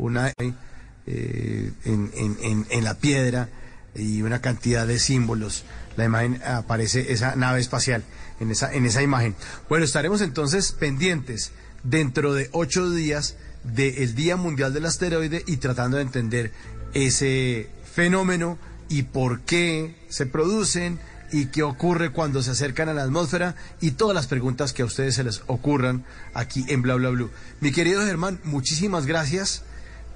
una 0.00 0.32
eh, 0.38 1.72
en, 1.84 2.10
en, 2.14 2.66
en 2.68 2.84
la 2.84 2.94
piedra 2.94 3.48
y 3.94 4.22
una 4.22 4.40
cantidad 4.40 4.86
de 4.86 4.98
símbolos. 4.98 5.64
La 5.96 6.04
imagen 6.04 6.40
aparece 6.44 7.12
esa 7.12 7.36
nave 7.36 7.60
espacial 7.60 8.04
en 8.40 8.50
esa, 8.50 8.72
en 8.72 8.86
esa 8.86 9.02
imagen. 9.02 9.34
Bueno, 9.68 9.84
estaremos 9.84 10.20
entonces 10.20 10.72
pendientes 10.72 11.52
dentro 11.82 12.34
de 12.34 12.48
ocho 12.52 12.90
días 12.90 13.36
del 13.64 14.14
Día 14.14 14.36
Mundial 14.36 14.72
del 14.72 14.86
Asteroide 14.86 15.42
y 15.46 15.58
tratando 15.58 15.98
de 15.98 16.04
entender 16.04 16.52
ese 16.94 17.68
fenómeno 17.92 18.58
y 18.88 19.02
por 19.02 19.40
qué 19.40 19.96
se 20.08 20.26
producen 20.26 20.98
y 21.32 21.46
qué 21.46 21.62
ocurre 21.62 22.10
cuando 22.10 22.42
se 22.42 22.50
acercan 22.50 22.88
a 22.88 22.94
la 22.94 23.04
atmósfera 23.04 23.54
y 23.80 23.92
todas 23.92 24.14
las 24.14 24.26
preguntas 24.26 24.72
que 24.72 24.82
a 24.82 24.86
ustedes 24.86 25.14
se 25.14 25.24
les 25.24 25.42
ocurran 25.46 26.04
aquí 26.34 26.64
en 26.68 26.82
Bla 26.82 26.94
Bla 26.96 27.10
Blue. 27.10 27.30
Mi 27.60 27.70
querido 27.70 28.04
Germán, 28.04 28.40
muchísimas 28.42 29.06
gracias 29.06 29.62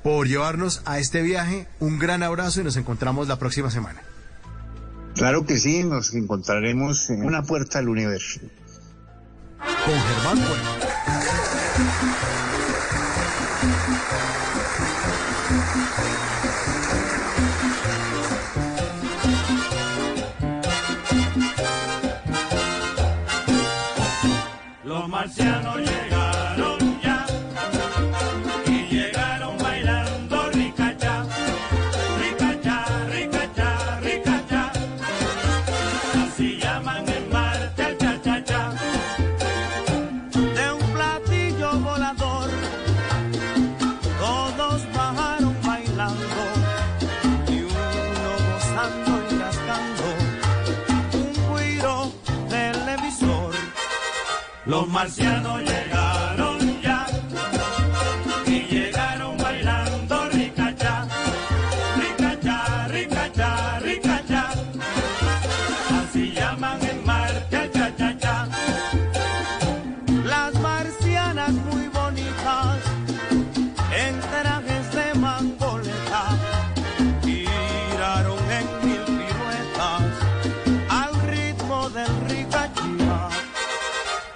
por 0.05 0.29
llevarnos 0.29 0.83
a 0.85 0.99
este 0.99 1.23
viaje. 1.23 1.67
Un 1.81 1.99
gran 1.99 2.23
abrazo 2.23 2.61
y 2.61 2.65
nos 2.65 2.77
encontramos 2.77 3.27
la 3.27 3.39
próxima 3.39 3.71
semana. 3.71 4.03
Claro 5.15 5.47
que 5.47 5.57
sí, 5.57 5.83
nos 5.83 6.15
encontraremos 6.15 7.09
en 7.09 7.25
una 7.25 7.43
puerta 7.43 7.79
al 7.79 7.89
universo. 7.89 8.41
Con 9.59 9.95
Germán 9.95 10.39
Puerta. 10.39 10.91
Los 24.85 25.09
marcianos 25.09 25.94
Los 54.95 55.03
marcianos 55.03 55.84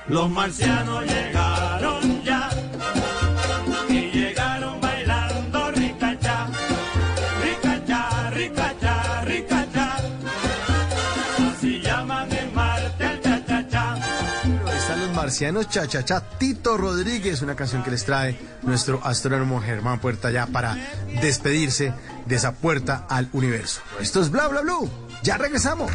Los 0.09 0.31
marcianos 0.31 1.05
llegaron 1.05 2.23
ya 2.25 2.49
y 3.91 4.11
llegaron 4.11 4.81
bailando 4.81 5.71
ricacha, 5.73 6.47
ricacha, 7.43 8.31
ricacha, 8.31 9.25
ricacha. 9.25 9.97
Así 11.51 11.81
llaman 11.83 12.33
en 12.33 12.55
Marte 12.55 13.05
al 13.05 13.21
cha 13.21 13.45
cha 13.45 13.69
cha. 13.69 13.97
Están 14.77 15.01
los 15.01 15.15
marcianos 15.15 15.69
cha-cha-cha. 15.69 16.21
Tito 16.39 16.79
Rodríguez, 16.79 17.43
una 17.43 17.55
canción 17.55 17.83
que 17.83 17.91
les 17.91 18.05
trae 18.07 18.39
nuestro 18.63 19.01
astrónomo 19.05 19.61
Germán 19.61 20.01
Puerta 20.01 20.31
ya 20.31 20.47
para 20.47 20.75
despedirse 21.21 21.93
de 22.25 22.35
esa 22.35 22.53
puerta 22.53 23.05
al 23.11 23.29
universo. 23.35 23.83
Esto 24.01 24.23
es 24.23 24.31
Bla 24.31 24.49
Bla 24.49 24.63
Blue. 24.63 24.91
Ya 25.23 25.37
regresamos. 25.37 25.93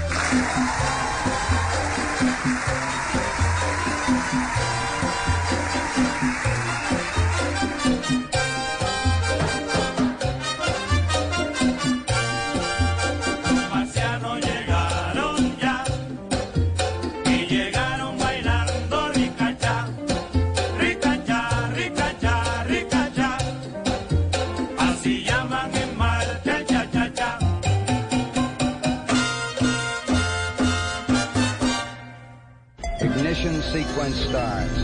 Sequence 34.04 34.30
starts. 34.30 34.78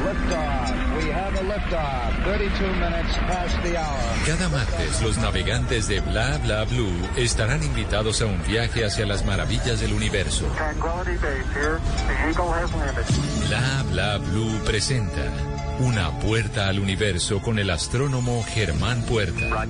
Liftoff. 0.00 0.96
We 0.96 1.10
have 1.10 1.34
a 1.34 1.44
liftoff. 1.44 2.24
32 2.24 2.72
minutes 2.74 3.14
past 3.26 3.62
the 3.62 3.76
hour. 3.76 3.98
Cada 4.26 4.48
martes 4.48 5.02
los 5.02 5.18
navegantes 5.18 5.88
de 5.88 6.00
Bla 6.00 6.38
Bla 6.38 6.64
Blue 6.64 6.92
estarán 7.16 7.62
invitados 7.62 8.22
a 8.22 8.26
un 8.26 8.42
viaje 8.46 8.84
hacia 8.84 9.06
las 9.06 9.24
maravillas 9.24 9.80
del 9.80 9.92
universo. 9.92 10.46
Tranquility 10.56 11.16
Base 11.16 11.46
here. 11.54 11.80
The 12.06 12.28
Eagle 12.28 12.52
has 12.52 12.72
landed. 12.74 13.06
Bla 13.48 13.84
Bla 13.90 14.18
Blue 14.18 14.58
presenta 14.64 15.22
Una 15.80 16.10
puerta 16.20 16.68
al 16.68 16.78
universo 16.78 17.40
con 17.40 17.58
el 17.58 17.70
astrónomo 17.70 18.44
Germán 18.44 19.02
Puerta. 19.04 19.66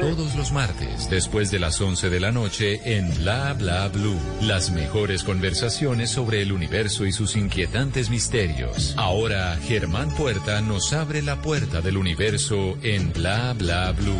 Todos 0.00 0.34
los 0.34 0.50
martes, 0.50 1.08
después 1.08 1.52
de 1.52 1.60
las 1.60 1.80
11 1.80 2.10
de 2.10 2.18
la 2.18 2.32
noche, 2.32 2.80
en 2.96 3.14
Bla 3.18 3.54
Bla 3.54 3.86
Blue. 3.88 4.18
Las 4.42 4.72
mejores 4.72 5.22
conversaciones 5.22 6.10
sobre 6.10 6.42
el 6.42 6.50
universo 6.50 7.06
y 7.06 7.12
sus 7.12 7.36
inquietantes 7.36 8.10
misterios. 8.10 8.94
Ahora, 8.96 9.56
Germán 9.62 10.10
Puerta 10.16 10.60
nos 10.62 10.92
abre 10.92 11.22
la 11.22 11.40
puerta 11.40 11.80
del 11.80 11.96
universo 11.96 12.76
en 12.82 13.12
Bla 13.12 13.54
Bla 13.56 13.92
Blue. 13.92 14.18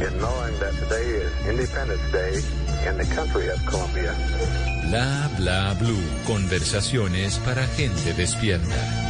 Bla 4.89 5.31
Bla 5.39 5.75
Blue. 5.75 6.03
Conversaciones 6.25 7.39
para 7.39 7.67
gente 7.67 8.15
despierta. 8.15 9.10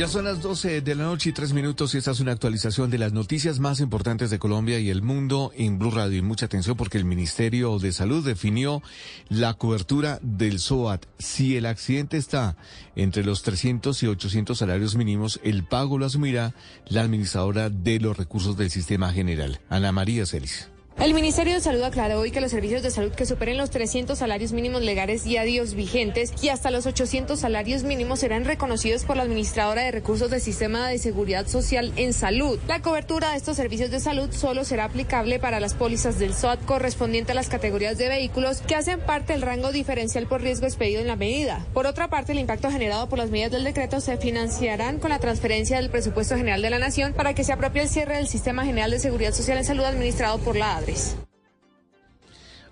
Ya 0.00 0.08
son 0.08 0.24
las 0.24 0.40
12 0.40 0.80
de 0.80 0.94
la 0.94 1.04
noche 1.04 1.28
y 1.28 1.32
tres 1.34 1.52
minutos 1.52 1.94
y 1.94 1.98
esta 1.98 2.12
es 2.12 2.20
una 2.20 2.32
actualización 2.32 2.88
de 2.88 2.96
las 2.96 3.12
noticias 3.12 3.58
más 3.58 3.80
importantes 3.80 4.30
de 4.30 4.38
Colombia 4.38 4.78
y 4.78 4.88
el 4.88 5.02
mundo 5.02 5.52
en 5.54 5.78
Blue 5.78 5.90
Radio. 5.90 6.16
Y 6.16 6.22
mucha 6.22 6.46
atención 6.46 6.74
porque 6.74 6.96
el 6.96 7.04
Ministerio 7.04 7.78
de 7.78 7.92
Salud 7.92 8.24
definió 8.24 8.82
la 9.28 9.52
cobertura 9.52 10.18
del 10.22 10.58
SOAT. 10.58 11.04
Si 11.18 11.54
el 11.58 11.66
accidente 11.66 12.16
está 12.16 12.56
entre 12.96 13.24
los 13.24 13.42
300 13.42 14.02
y 14.02 14.06
800 14.06 14.56
salarios 14.56 14.96
mínimos, 14.96 15.38
el 15.44 15.64
pago 15.64 15.98
lo 15.98 16.06
asumirá 16.06 16.54
la 16.88 17.02
administradora 17.02 17.68
de 17.68 18.00
los 18.00 18.16
recursos 18.16 18.56
del 18.56 18.70
sistema 18.70 19.12
general, 19.12 19.60
Ana 19.68 19.92
María 19.92 20.24
Celis. 20.24 20.70
El 21.00 21.14
Ministerio 21.14 21.54
de 21.54 21.62
Salud 21.62 21.82
aclaró 21.82 22.20
hoy 22.20 22.30
que 22.30 22.42
los 22.42 22.50
servicios 22.50 22.82
de 22.82 22.90
salud 22.90 23.12
que 23.12 23.24
superen 23.24 23.56
los 23.56 23.70
300 23.70 24.18
salarios 24.18 24.52
mínimos 24.52 24.82
legales 24.82 25.24
y 25.24 25.38
adiós 25.38 25.72
vigentes 25.72 26.30
y 26.42 26.50
hasta 26.50 26.70
los 26.70 26.84
800 26.84 27.40
salarios 27.40 27.84
mínimos 27.84 28.20
serán 28.20 28.44
reconocidos 28.44 29.04
por 29.04 29.16
la 29.16 29.22
Administradora 29.22 29.80
de 29.80 29.92
Recursos 29.92 30.30
del 30.30 30.42
Sistema 30.42 30.86
de 30.90 30.98
Seguridad 30.98 31.46
Social 31.46 31.90
en 31.96 32.12
Salud. 32.12 32.58
La 32.68 32.82
cobertura 32.82 33.30
de 33.30 33.38
estos 33.38 33.56
servicios 33.56 33.90
de 33.90 33.98
salud 33.98 34.30
solo 34.30 34.62
será 34.62 34.84
aplicable 34.84 35.38
para 35.38 35.58
las 35.58 35.72
pólizas 35.72 36.18
del 36.18 36.34
SOAT 36.34 36.66
correspondiente 36.66 37.32
a 37.32 37.34
las 37.34 37.48
categorías 37.48 37.96
de 37.96 38.08
vehículos 38.08 38.60
que 38.60 38.74
hacen 38.74 39.00
parte 39.00 39.32
del 39.32 39.40
rango 39.40 39.72
diferencial 39.72 40.26
por 40.26 40.42
riesgo 40.42 40.66
expedido 40.66 41.00
en 41.00 41.06
la 41.06 41.16
medida. 41.16 41.64
Por 41.72 41.86
otra 41.86 42.10
parte, 42.10 42.32
el 42.32 42.40
impacto 42.40 42.70
generado 42.70 43.08
por 43.08 43.18
las 43.18 43.30
medidas 43.30 43.52
del 43.52 43.64
decreto 43.64 44.02
se 44.02 44.18
financiarán 44.18 44.98
con 44.98 45.08
la 45.08 45.18
transferencia 45.18 45.78
del 45.78 45.88
presupuesto 45.88 46.36
general 46.36 46.60
de 46.60 46.68
la 46.68 46.78
Nación 46.78 47.14
para 47.14 47.32
que 47.32 47.42
se 47.42 47.54
apropie 47.54 47.80
el 47.80 47.88
cierre 47.88 48.18
del 48.18 48.28
Sistema 48.28 48.66
General 48.66 48.90
de 48.90 48.98
Seguridad 48.98 49.32
Social 49.32 49.56
en 49.56 49.64
Salud 49.64 49.84
administrado 49.84 50.36
por 50.40 50.56
la 50.56 50.76
ADRE. 50.76 50.89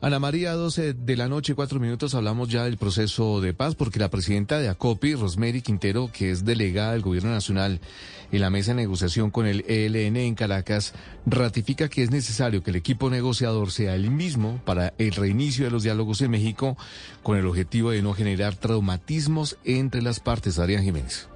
Ana 0.01 0.21
María, 0.21 0.53
12 0.53 0.93
de 0.95 1.17
la 1.17 1.27
noche, 1.27 1.57
cuatro 1.57 1.81
minutos, 1.81 2.15
hablamos 2.15 2.49
ya 2.49 2.63
del 2.63 2.77
proceso 2.77 3.41
de 3.41 3.53
paz, 3.53 3.75
porque 3.75 3.99
la 3.99 4.11
presidenta 4.11 4.61
de 4.61 4.69
ACOPI, 4.69 5.17
Rosemary 5.17 5.61
Quintero, 5.61 6.09
que 6.13 6.31
es 6.31 6.45
delegada 6.45 6.93
del 6.93 7.03
Gobierno 7.03 7.31
Nacional 7.31 7.81
en 8.31 8.41
la 8.41 8.49
mesa 8.49 8.71
de 8.71 8.77
negociación 8.77 9.33
con 9.33 9.47
el 9.47 9.65
ELN 9.67 10.17
en 10.19 10.37
Caracas, 10.37 10.95
ratifica 11.27 11.89
que 11.89 12.05
es 12.05 12.13
necesario 12.13 12.63
que 12.63 12.71
el 12.71 12.77
equipo 12.77 13.11
negociador 13.11 13.73
sea 13.73 13.97
el 13.97 14.13
mismo 14.13 14.61
para 14.65 14.95
el 14.99 15.13
reinicio 15.13 15.65
de 15.65 15.73
los 15.73 15.83
diálogos 15.83 16.21
en 16.21 16.31
México, 16.31 16.77
con 17.25 17.37
el 17.37 17.47
objetivo 17.47 17.91
de 17.91 18.01
no 18.01 18.15
generar 18.15 18.55
traumatismos 18.55 19.59
entre 19.65 20.01
las 20.01 20.21
partes. 20.21 20.61
Adrián 20.61 20.85
Jiménez. 20.85 21.29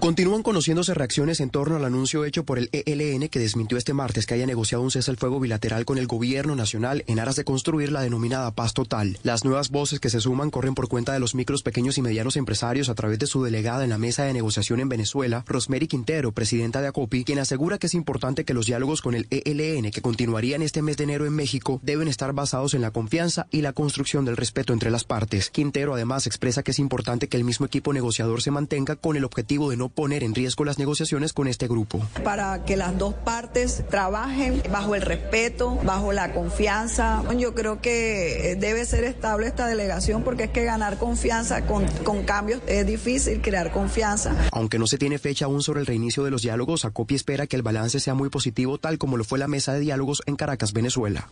Continúan 0.00 0.42
conociéndose 0.42 0.94
reacciones 0.94 1.40
en 1.40 1.50
torno 1.50 1.76
al 1.76 1.84
anuncio 1.84 2.24
hecho 2.24 2.42
por 2.42 2.58
el 2.58 2.70
ELN 2.72 3.28
que 3.28 3.38
desmintió 3.38 3.76
este 3.76 3.92
martes 3.92 4.24
que 4.24 4.32
haya 4.32 4.46
negociado 4.46 4.82
un 4.82 4.90
cese 4.90 5.10
al 5.10 5.18
fuego 5.18 5.38
bilateral 5.40 5.84
con 5.84 5.98
el 5.98 6.06
gobierno 6.06 6.56
nacional 6.56 7.04
en 7.06 7.20
aras 7.20 7.36
de 7.36 7.44
construir 7.44 7.92
la 7.92 8.00
denominada 8.00 8.50
paz 8.50 8.72
total. 8.72 9.18
Las 9.24 9.44
nuevas 9.44 9.68
voces 9.68 10.00
que 10.00 10.08
se 10.08 10.22
suman 10.22 10.48
corren 10.48 10.74
por 10.74 10.88
cuenta 10.88 11.12
de 11.12 11.20
los 11.20 11.34
micros, 11.34 11.62
pequeños 11.62 11.98
y 11.98 12.02
medianos 12.02 12.38
empresarios 12.38 12.88
a 12.88 12.94
través 12.94 13.18
de 13.18 13.26
su 13.26 13.44
delegada 13.44 13.84
en 13.84 13.90
la 13.90 13.98
mesa 13.98 14.24
de 14.24 14.32
negociación 14.32 14.80
en 14.80 14.88
Venezuela, 14.88 15.44
Rosemary 15.46 15.86
Quintero, 15.86 16.32
presidenta 16.32 16.80
de 16.80 16.88
ACOPI, 16.88 17.24
quien 17.24 17.38
asegura 17.38 17.76
que 17.76 17.88
es 17.88 17.94
importante 17.94 18.46
que 18.46 18.54
los 18.54 18.64
diálogos 18.64 19.02
con 19.02 19.14
el 19.14 19.26
ELN 19.28 19.90
que 19.90 20.00
continuarían 20.00 20.62
este 20.62 20.80
mes 20.80 20.96
de 20.96 21.04
enero 21.04 21.26
en 21.26 21.34
México 21.34 21.78
deben 21.82 22.08
estar 22.08 22.32
basados 22.32 22.72
en 22.72 22.80
la 22.80 22.90
confianza 22.90 23.48
y 23.50 23.60
la 23.60 23.74
construcción 23.74 24.24
del 24.24 24.38
respeto 24.38 24.72
entre 24.72 24.90
las 24.90 25.04
partes. 25.04 25.50
Quintero 25.50 25.92
además 25.92 26.26
expresa 26.26 26.62
que 26.62 26.70
es 26.70 26.78
importante 26.78 27.28
que 27.28 27.36
el 27.36 27.44
mismo 27.44 27.66
equipo 27.66 27.92
negociador 27.92 28.40
se 28.40 28.50
mantenga 28.50 28.96
con 28.96 29.18
el 29.18 29.24
objetivo 29.24 29.68
de 29.68 29.76
no 29.76 29.89
poner 29.94 30.24
en 30.24 30.34
riesgo 30.34 30.64
las 30.64 30.78
negociaciones 30.78 31.32
con 31.32 31.48
este 31.48 31.68
grupo. 31.68 32.00
Para 32.24 32.64
que 32.64 32.76
las 32.76 32.96
dos 32.98 33.14
partes 33.14 33.84
trabajen 33.88 34.62
bajo 34.70 34.94
el 34.94 35.02
respeto, 35.02 35.78
bajo 35.84 36.12
la 36.12 36.32
confianza. 36.32 37.22
Yo 37.36 37.54
creo 37.54 37.80
que 37.80 38.56
debe 38.58 38.84
ser 38.84 39.04
estable 39.04 39.46
esta 39.46 39.66
delegación 39.66 40.22
porque 40.22 40.44
es 40.44 40.50
que 40.50 40.64
ganar 40.64 40.98
confianza 40.98 41.66
con, 41.66 41.86
con 42.04 42.24
cambios 42.24 42.62
es 42.66 42.86
difícil, 42.86 43.40
crear 43.40 43.72
confianza. 43.72 44.34
Aunque 44.52 44.78
no 44.78 44.86
se 44.86 44.98
tiene 44.98 45.18
fecha 45.18 45.46
aún 45.46 45.62
sobre 45.62 45.80
el 45.80 45.86
reinicio 45.86 46.24
de 46.24 46.30
los 46.30 46.42
diálogos, 46.42 46.84
Acopi 46.84 47.14
espera 47.14 47.46
que 47.46 47.56
el 47.56 47.62
balance 47.62 48.00
sea 48.00 48.14
muy 48.14 48.28
positivo 48.28 48.78
tal 48.78 48.98
como 48.98 49.16
lo 49.16 49.24
fue 49.24 49.38
la 49.38 49.48
mesa 49.48 49.72
de 49.72 49.80
diálogos 49.80 50.22
en 50.26 50.36
Caracas, 50.36 50.72
Venezuela. 50.72 51.30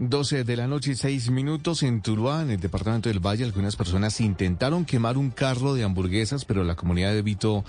12 0.00 0.44
de 0.44 0.56
la 0.56 0.66
noche 0.66 0.92
y 0.92 0.94
6 0.94 1.30
minutos 1.30 1.82
en 1.82 2.00
Tuluá, 2.00 2.40
en 2.40 2.50
el 2.50 2.58
departamento 2.58 3.10
del 3.10 3.18
Valle, 3.18 3.44
algunas 3.44 3.76
personas 3.76 4.18
intentaron 4.22 4.86
quemar 4.86 5.18
un 5.18 5.30
carro 5.30 5.74
de 5.74 5.84
hamburguesas, 5.84 6.46
pero 6.46 6.64
la 6.64 6.74
comunidad 6.74 7.14
evitó 7.14 7.66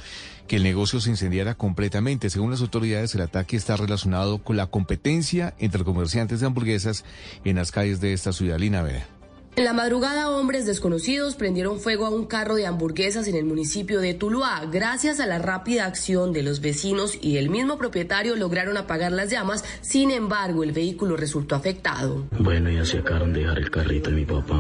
que 0.47 0.55
el 0.55 0.63
negocio 0.63 1.01
se 1.01 1.09
incendiara 1.09 1.55
completamente. 1.55 2.29
Según 2.29 2.51
las 2.51 2.61
autoridades, 2.61 3.13
el 3.15 3.21
ataque 3.21 3.57
está 3.57 3.75
relacionado 3.75 4.37
con 4.37 4.55
la 4.55 4.67
competencia 4.67 5.53
entre 5.59 5.83
comerciantes 5.83 6.39
de 6.39 6.45
hamburguesas 6.45 7.03
en 7.43 7.57
las 7.57 7.73
calles 7.73 7.99
de 7.99 8.13
esta 8.13 8.31
ciudad. 8.31 8.57
Lina 8.59 8.81
Vera. 8.81 9.20
En 9.57 9.65
la 9.65 9.73
madrugada, 9.73 10.30
hombres 10.30 10.65
desconocidos 10.65 11.36
prendieron 11.36 11.82
fuego 11.82 12.06
a 12.06 12.10
un 12.10 12.26
carro 12.26 12.56
de 12.56 12.65
hamburguesas 12.65 13.28
en 13.28 13.36
el 13.36 13.44
municipio 13.44 13.99
de 13.99 14.14
Tuluá. 14.14 14.65
Gracias 14.72 15.19
a 15.19 15.26
la 15.28 15.40
rápida 15.40 15.86
acción 15.86 16.32
de 16.32 16.41
los 16.41 16.61
vecinos 16.61 17.18
y 17.22 17.36
el 17.36 17.49
mismo 17.49 17.78
propietario 17.78 18.38
lograron 18.38 18.78
apagar 18.78 19.11
las 19.11 19.30
llamas. 19.30 19.65
Sin 19.82 20.10
embargo, 20.10 20.64
el 20.64 20.72
vehículo 20.72 21.18
resultó 21.18 21.56
afectado. 21.56 22.28
Bueno, 22.40 22.72
ya 22.72 22.86
se 22.86 22.99
acabaron 22.99 23.34
de 23.34 23.41
dejar 23.41 23.57
el 23.57 23.69
carrito 23.69 24.10
de 24.10 24.15
mi 24.15 24.26
papá. 24.26 24.57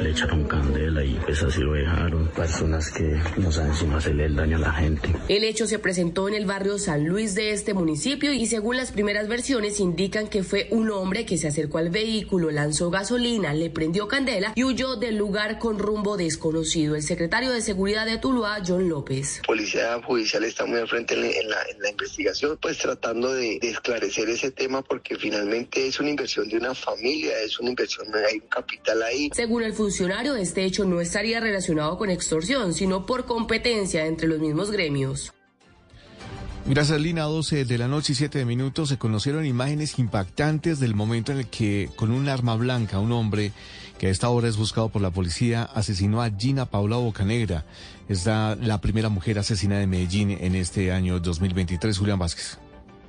Le 0.00 0.10
echaron 0.10 0.44
candela 0.44 1.04
y 1.04 1.14
pues 1.14 1.42
así 1.42 1.60
lo 1.60 1.72
dejaron. 1.72 2.28
Personas 2.28 2.92
que 2.92 3.20
no 3.38 3.50
saben 3.50 3.74
si 3.74 3.86
no 3.86 3.96
hacerle 3.96 4.26
el 4.26 4.36
daño 4.36 4.56
a 4.58 4.60
la 4.60 4.72
gente. 4.72 5.16
El 5.26 5.42
hecho 5.42 5.66
se 5.66 5.80
presentó 5.80 6.28
en 6.28 6.34
el 6.34 6.46
barrio 6.46 6.78
San 6.78 7.04
Luis 7.08 7.34
de 7.34 7.50
este 7.50 7.74
municipio 7.74 8.32
y 8.32 8.46
según 8.46 8.76
las 8.76 8.92
primeras 8.92 9.26
versiones 9.26 9.80
indican 9.80 10.28
que 10.28 10.44
fue 10.44 10.68
un 10.70 10.90
hombre 10.92 11.26
que 11.26 11.38
se 11.38 11.48
acercó 11.48 11.78
al 11.78 11.90
vehículo, 11.90 12.52
lanzó 12.52 12.88
gasolina, 12.90 13.52
le 13.52 13.68
prendió 13.70 14.06
candela 14.06 14.27
y 14.54 14.64
huyó 14.64 14.96
del 14.96 15.16
lugar 15.16 15.58
con 15.58 15.78
rumbo 15.78 16.16
desconocido. 16.16 16.96
El 16.96 17.02
secretario 17.02 17.50
de 17.50 17.60
Seguridad 17.60 18.04
de 18.04 18.18
Tuluá, 18.18 18.62
John 18.66 18.88
López. 18.88 19.40
Policía 19.46 20.00
Judicial 20.02 20.44
está 20.44 20.66
muy 20.66 20.78
al 20.78 20.88
frente 20.88 21.14
en 21.14 21.48
la, 21.48 21.62
en 21.62 21.80
la 21.80 21.90
investigación, 21.90 22.58
pues 22.60 22.78
tratando 22.78 23.32
de, 23.32 23.58
de, 23.60 23.70
esclarecer 23.70 24.28
ese 24.28 24.50
tema 24.50 24.82
porque 24.82 25.16
finalmente 25.16 25.86
es 25.86 25.98
una 25.98 26.10
inversión 26.10 26.48
de 26.48 26.58
una 26.58 26.74
familia, 26.74 27.32
es 27.40 27.58
una 27.58 27.70
inversión, 27.70 28.06
hay 28.14 28.38
un 28.38 28.48
capital 28.48 29.02
ahí. 29.02 29.30
Según 29.32 29.62
el 29.62 29.72
funcionario, 29.72 30.36
este 30.36 30.64
hecho 30.64 30.84
no 30.84 31.00
estaría 31.00 31.40
relacionado 31.40 31.96
con 31.96 32.10
extorsión, 32.10 32.74
sino 32.74 33.06
por 33.06 33.24
competencia 33.24 34.06
entre 34.06 34.28
los 34.28 34.40
mismos 34.40 34.70
gremios. 34.70 35.32
Gracias, 36.66 37.00
Lina. 37.00 37.22
12 37.22 37.64
de 37.64 37.78
la 37.78 37.88
noche 37.88 38.12
y 38.12 38.16
7 38.16 38.44
minutos 38.44 38.90
se 38.90 38.98
conocieron 38.98 39.46
imágenes 39.46 39.98
impactantes 39.98 40.78
del 40.78 40.94
momento 40.94 41.32
en 41.32 41.38
el 41.38 41.46
que, 41.46 41.88
con 41.96 42.10
un 42.10 42.28
arma 42.28 42.56
blanca, 42.56 42.98
un 42.98 43.12
hombre 43.12 43.52
que 43.98 44.06
a 44.06 44.10
esta 44.10 44.28
hora 44.28 44.48
es 44.48 44.56
buscado 44.56 44.88
por 44.88 45.02
la 45.02 45.10
policía, 45.10 45.64
asesinó 45.64 46.22
a 46.22 46.30
Gina 46.30 46.66
Paula 46.66 46.96
Bocanegra. 46.96 47.64
Es 48.08 48.26
la, 48.26 48.78
primera 48.80 49.08
mujer 49.08 49.38
asesinada 49.38 49.80
de 49.80 49.86
Medellín 49.86 50.30
en 50.30 50.54
este 50.54 50.92
año 50.92 51.18
2023. 51.18 51.98
Julián 51.98 52.18
Vázquez. 52.18 52.58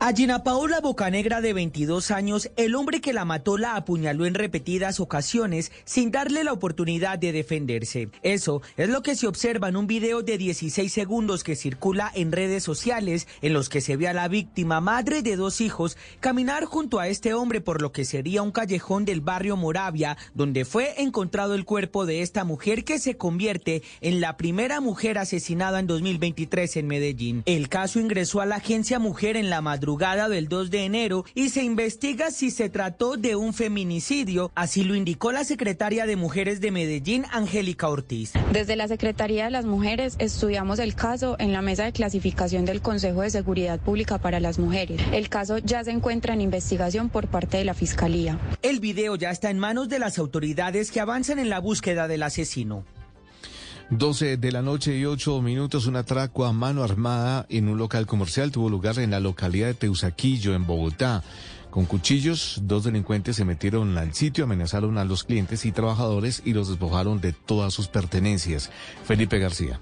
A 0.02 0.14
Gina 0.14 0.46
Paola 0.46 0.80
Bocanegra, 0.80 1.42
de 1.42 1.52
22 1.52 2.12
años, 2.12 2.50
el 2.56 2.76
hombre 2.76 3.02
que 3.02 3.12
la 3.12 3.26
mató 3.26 3.58
la 3.58 3.76
apuñaló 3.76 4.26
en 4.26 4.34
repetidas 4.34 5.02
ocasiones 5.02 5.74
sin 5.84 6.10
darle 6.10 6.46
la 6.46 6.54
oportunidad 6.54 7.20
de 7.20 7.34
defenderse. 7.34 8.08
Eso 8.24 8.62
es 8.78 8.88
lo 8.88 9.02
que 9.02 9.18
se 9.18 9.28
observa 9.28 9.68
en 9.68 9.76
un 9.76 9.88
video 9.88 10.22
de 10.22 10.38
16 10.38 10.90
segundos 10.90 11.44
que 11.44 11.58
circula 11.58 12.10
en 12.16 12.32
redes 12.32 12.64
sociales 12.64 13.28
en 13.42 13.52
los 13.52 13.68
que 13.68 13.82
se 13.82 13.98
ve 13.98 14.08
a 14.08 14.14
la 14.14 14.30
víctima, 14.30 14.80
madre 14.80 15.22
de 15.22 15.36
dos 15.36 15.60
hijos, 15.60 15.98
caminar 16.22 16.64
junto 16.64 17.00
a 17.00 17.10
este 17.10 17.34
hombre 17.34 17.60
por 17.60 17.82
lo 17.82 17.92
que 17.92 18.06
sería 18.06 18.42
un 18.42 18.54
callejón 18.54 19.04
del 19.04 19.20
barrio 19.20 19.58
Moravia, 19.58 20.16
donde 20.34 20.64
fue 20.64 21.02
encontrado 21.02 21.56
el 21.56 21.66
cuerpo 21.66 22.06
de 22.06 22.22
esta 22.22 22.46
mujer 22.46 22.86
que 22.86 23.00
se 23.00 23.18
convierte 23.18 23.84
en 24.00 24.22
la 24.22 24.38
primera 24.38 24.80
mujer 24.80 25.18
asesinada 25.18 25.78
en 25.82 25.88
2023 25.88 26.78
en 26.78 26.88
Medellín. 26.88 27.44
El 27.46 27.68
caso 27.68 28.00
ingresó 28.00 28.40
a 28.40 28.46
la 28.46 28.56
agencia 28.56 28.98
Mujer 28.98 29.36
en 29.36 29.50
la 29.50 29.60
madrugada 29.60 29.89
madrugada 29.90 30.30
del 30.30 30.48
2 30.48 30.70
de 30.70 30.86
enero 30.86 31.26
y 31.34 31.50
se 31.50 31.64
investiga 31.64 32.30
si 32.30 32.52
se 32.52 32.70
trató 32.70 33.18
de 33.18 33.36
un 33.36 33.56
feminicidio, 33.56 34.52
así 34.54 34.84
lo 34.84 34.94
indicó 34.94 35.32
la 35.32 35.44
secretaria 35.44 36.06
de 36.06 36.16
Mujeres 36.16 36.62
de 36.62 36.70
Medellín, 36.70 37.26
Angélica 37.32 37.90
Ortiz. 37.90 38.34
Desde 38.54 38.76
la 38.76 38.88
Secretaría 38.88 39.46
de 39.46 39.50
las 39.50 39.66
Mujeres 39.66 40.16
estudiamos 40.20 40.78
el 40.78 40.94
caso 40.94 41.38
en 41.40 41.54
la 41.54 41.64
mesa 41.64 41.86
de 41.86 41.92
clasificación 41.92 42.66
del 42.66 42.84
Consejo 42.84 43.24
de 43.24 43.32
Seguridad 43.32 43.80
Pública 43.80 44.20
para 44.20 44.40
las 44.40 44.60
Mujeres. 44.60 45.02
El 45.12 45.28
caso 45.28 45.58
ya 45.58 45.84
se 45.84 45.90
encuentra 45.90 46.36
en 46.36 46.42
investigación 46.42 47.10
por 47.10 47.28
parte 47.28 47.58
de 47.58 47.66
la 47.66 47.74
Fiscalía. 47.74 48.38
El 48.62 48.80
video 48.80 49.16
ya 49.16 49.32
está 49.32 49.50
en 49.50 49.58
manos 49.58 49.90
de 49.90 49.98
las 49.98 50.20
autoridades 50.20 50.92
que 50.92 51.00
avanzan 51.00 51.40
en 51.40 51.50
la 51.50 51.60
búsqueda 51.60 52.08
del 52.08 52.22
asesino. 52.22 52.86
12 53.92 54.38
de 54.38 54.52
la 54.52 54.62
noche 54.62 54.96
y 54.96 55.06
8 55.06 55.42
minutos, 55.42 55.88
un 55.88 55.96
atraco 55.96 56.46
a 56.46 56.54
mano 56.54 56.84
armada 56.84 57.48
en 57.50 57.68
un 57.68 57.80
local 57.80 58.06
comercial 58.06 58.52
tuvo 58.52 58.70
lugar 58.70 59.00
en 59.00 59.10
la 59.10 59.20
localidad 59.20 59.66
de 59.66 59.74
Teusaquillo, 59.74 60.54
en 60.54 60.68
Bogotá. 60.68 61.24
Con 61.72 61.86
cuchillos, 61.86 62.60
dos 62.64 62.84
delincuentes 62.84 63.36
se 63.36 63.46
metieron 63.46 63.98
al 63.98 64.14
sitio, 64.14 64.44
amenazaron 64.44 65.00
a 65.00 65.06
los 65.06 65.24
clientes 65.24 65.66
y 65.66 65.72
trabajadores 65.72 66.44
y 66.46 66.54
los 66.54 66.70
despojaron 66.70 67.20
de 67.20 67.34
todas 67.34 67.74
sus 67.74 67.88
pertenencias. 67.88 68.70
Felipe 69.06 69.40
García. 69.40 69.80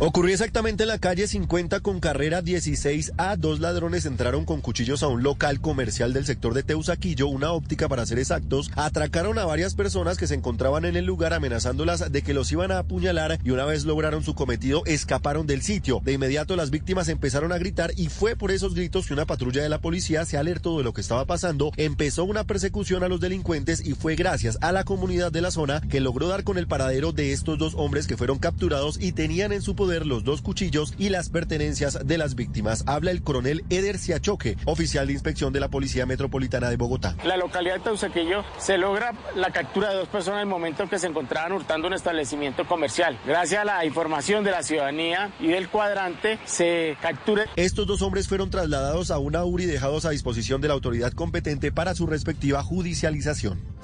Ocurrió 0.00 0.32
exactamente 0.32 0.84
en 0.84 0.90
la 0.90 1.00
calle 1.00 1.26
50 1.26 1.80
con 1.80 1.98
carrera 1.98 2.40
16A. 2.40 3.36
Dos 3.36 3.58
ladrones 3.58 4.06
entraron 4.06 4.44
con 4.44 4.60
cuchillos 4.60 5.02
a 5.02 5.08
un 5.08 5.24
local 5.24 5.60
comercial 5.60 6.12
del 6.12 6.24
sector 6.24 6.54
de 6.54 6.62
Teusaquillo, 6.62 7.26
una 7.26 7.50
óptica 7.50 7.88
para 7.88 8.06
ser 8.06 8.20
exactos. 8.20 8.70
Atracaron 8.76 9.40
a 9.40 9.44
varias 9.44 9.74
personas 9.74 10.16
que 10.16 10.28
se 10.28 10.36
encontraban 10.36 10.84
en 10.84 10.94
el 10.94 11.04
lugar 11.04 11.34
amenazándolas 11.34 12.12
de 12.12 12.22
que 12.22 12.32
los 12.32 12.52
iban 12.52 12.70
a 12.70 12.78
apuñalar 12.78 13.40
y 13.42 13.50
una 13.50 13.64
vez 13.64 13.86
lograron 13.86 14.22
su 14.22 14.36
cometido 14.36 14.84
escaparon 14.86 15.48
del 15.48 15.62
sitio. 15.62 16.00
De 16.04 16.12
inmediato 16.12 16.54
las 16.54 16.70
víctimas 16.70 17.08
empezaron 17.08 17.50
a 17.50 17.58
gritar 17.58 17.90
y 17.96 18.06
fue 18.06 18.36
por 18.36 18.52
esos 18.52 18.76
gritos 18.76 19.08
que 19.08 19.14
una 19.14 19.26
patrulla 19.26 19.64
de 19.64 19.68
la 19.68 19.80
policía 19.80 20.24
se 20.24 20.38
alertó 20.38 20.78
de 20.78 20.84
lo 20.84 20.92
que 20.92 21.00
estaba 21.00 21.24
pasando. 21.24 21.72
Empezó 21.76 22.22
una 22.22 22.44
persecución 22.44 23.02
a 23.02 23.08
los 23.08 23.18
delincuentes 23.18 23.84
y 23.84 23.94
fue 23.94 24.14
gracias 24.14 24.58
a 24.60 24.70
la 24.70 24.84
comunidad 24.84 25.32
de 25.32 25.40
la 25.40 25.50
zona 25.50 25.80
que 25.90 25.98
logró 25.98 26.28
dar 26.28 26.44
con 26.44 26.56
el 26.56 26.68
paradero 26.68 27.10
de 27.10 27.32
estos 27.32 27.58
dos 27.58 27.74
hombres 27.76 28.06
que 28.06 28.16
fueron 28.16 28.38
capturados 28.38 28.96
y 29.00 29.10
tenían 29.10 29.50
en 29.50 29.60
su 29.60 29.74
poder 29.74 29.87
los 29.88 30.24
dos 30.24 30.42
cuchillos 30.42 30.94
y 30.98 31.08
las 31.08 31.30
pertenencias 31.30 32.06
de 32.06 32.18
las 32.18 32.34
víctimas. 32.34 32.84
Habla 32.86 33.10
el 33.10 33.22
coronel 33.22 33.64
Eder 33.70 33.98
Siachoque, 33.98 34.56
oficial 34.64 35.06
de 35.06 35.12
inspección 35.14 35.52
de 35.52 35.60
la 35.60 35.68
Policía 35.68 36.06
Metropolitana 36.06 36.70
de 36.70 36.76
Bogotá. 36.76 37.16
La 37.24 37.36
localidad 37.36 37.76
de 37.76 37.80
Teusaquillo 37.80 38.44
se 38.58 38.78
logra 38.78 39.12
la 39.34 39.50
captura 39.50 39.90
de 39.90 39.96
dos 39.96 40.08
personas 40.08 40.38
en 40.38 40.48
el 40.48 40.54
momento 40.54 40.82
en 40.82 40.88
que 40.88 40.98
se 40.98 41.06
encontraban 41.06 41.52
hurtando 41.52 41.88
un 41.88 41.94
establecimiento 41.94 42.66
comercial. 42.66 43.18
Gracias 43.26 43.62
a 43.62 43.64
la 43.64 43.84
información 43.84 44.44
de 44.44 44.50
la 44.50 44.62
ciudadanía 44.62 45.32
y 45.40 45.48
del 45.48 45.68
cuadrante 45.68 46.38
se 46.44 46.96
captura. 47.00 47.46
Estos 47.56 47.86
dos 47.86 48.02
hombres 48.02 48.28
fueron 48.28 48.50
trasladados 48.50 49.10
a 49.10 49.18
una 49.18 49.44
URI 49.44 49.64
y 49.64 49.66
dejados 49.66 50.04
a 50.04 50.10
disposición 50.10 50.60
de 50.60 50.68
la 50.68 50.74
autoridad 50.74 51.12
competente 51.12 51.72
para 51.72 51.94
su 51.94 52.06
respectiva 52.06 52.62
judicialización. 52.62 53.77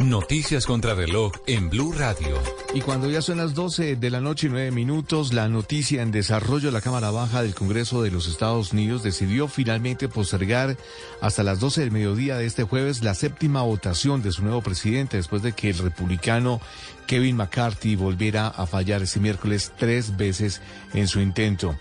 Noticias 0.00 0.64
contra 0.64 0.94
reloj 0.94 1.32
en 1.46 1.68
Blue 1.68 1.92
Radio. 1.92 2.34
Y 2.72 2.80
cuando 2.80 3.10
ya 3.10 3.20
son 3.20 3.36
las 3.36 3.52
12 3.52 3.96
de 3.96 4.10
la 4.10 4.22
noche 4.22 4.46
y 4.46 4.50
9 4.50 4.70
minutos, 4.70 5.34
la 5.34 5.46
noticia 5.46 6.00
en 6.00 6.10
desarrollo, 6.10 6.70
la 6.70 6.80
Cámara 6.80 7.10
Baja 7.10 7.42
del 7.42 7.54
Congreso 7.54 8.02
de 8.02 8.10
los 8.10 8.26
Estados 8.26 8.72
Unidos 8.72 9.02
decidió 9.02 9.46
finalmente 9.46 10.08
postergar 10.08 10.78
hasta 11.20 11.42
las 11.42 11.60
12 11.60 11.82
del 11.82 11.90
mediodía 11.90 12.38
de 12.38 12.46
este 12.46 12.62
jueves 12.62 13.04
la 13.04 13.14
séptima 13.14 13.60
votación 13.60 14.22
de 14.22 14.32
su 14.32 14.42
nuevo 14.42 14.62
presidente 14.62 15.18
después 15.18 15.42
de 15.42 15.52
que 15.52 15.68
el 15.68 15.76
republicano 15.76 16.62
Kevin 17.10 17.34
McCarthy 17.34 17.96
volviera 17.96 18.46
a 18.46 18.66
fallar 18.66 19.02
este 19.02 19.18
miércoles 19.18 19.72
tres 19.76 20.16
veces 20.16 20.60
en 20.94 21.08
su 21.08 21.18
intento. 21.18 21.76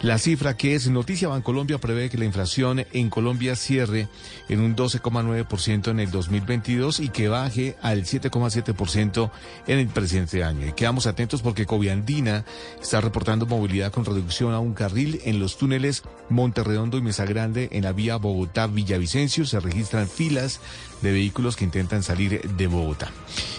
La 0.00 0.18
cifra 0.18 0.56
que 0.56 0.74
es 0.74 0.88
Noticia 0.88 1.28
Bancolombia 1.28 1.78
prevé 1.78 2.10
que 2.10 2.18
la 2.18 2.24
inflación 2.24 2.84
en 2.92 3.08
Colombia 3.08 3.54
cierre 3.54 4.08
en 4.48 4.58
un 4.58 4.74
12,9% 4.74 5.88
en 5.88 6.00
el 6.00 6.10
2022 6.10 6.98
y 6.98 7.10
que 7.10 7.28
baje 7.28 7.76
al 7.80 8.02
7,7% 8.02 9.30
en 9.68 9.78
el 9.78 9.86
presente 9.86 10.42
año. 10.42 10.66
Y 10.66 10.72
quedamos 10.72 11.06
atentos 11.06 11.42
porque 11.42 11.64
Coviandina 11.64 12.44
está 12.82 13.00
reportando 13.00 13.46
movilidad 13.46 13.92
con 13.92 14.04
reducción 14.04 14.52
a 14.52 14.58
un 14.58 14.74
carril 14.74 15.20
en 15.22 15.38
los 15.38 15.58
túneles 15.58 16.02
Monterredondo 16.28 16.98
y 16.98 17.02
Mesa 17.02 17.24
Grande 17.24 17.68
en 17.70 17.84
la 17.84 17.92
vía 17.92 18.16
Bogotá-Villavicencio. 18.16 19.44
Se 19.44 19.60
registran 19.60 20.08
filas 20.08 20.58
de 21.02 21.12
vehículos 21.12 21.56
que 21.56 21.64
intentan 21.64 22.02
salir 22.02 22.40
de 22.40 22.66
Bogotá. 22.66 23.10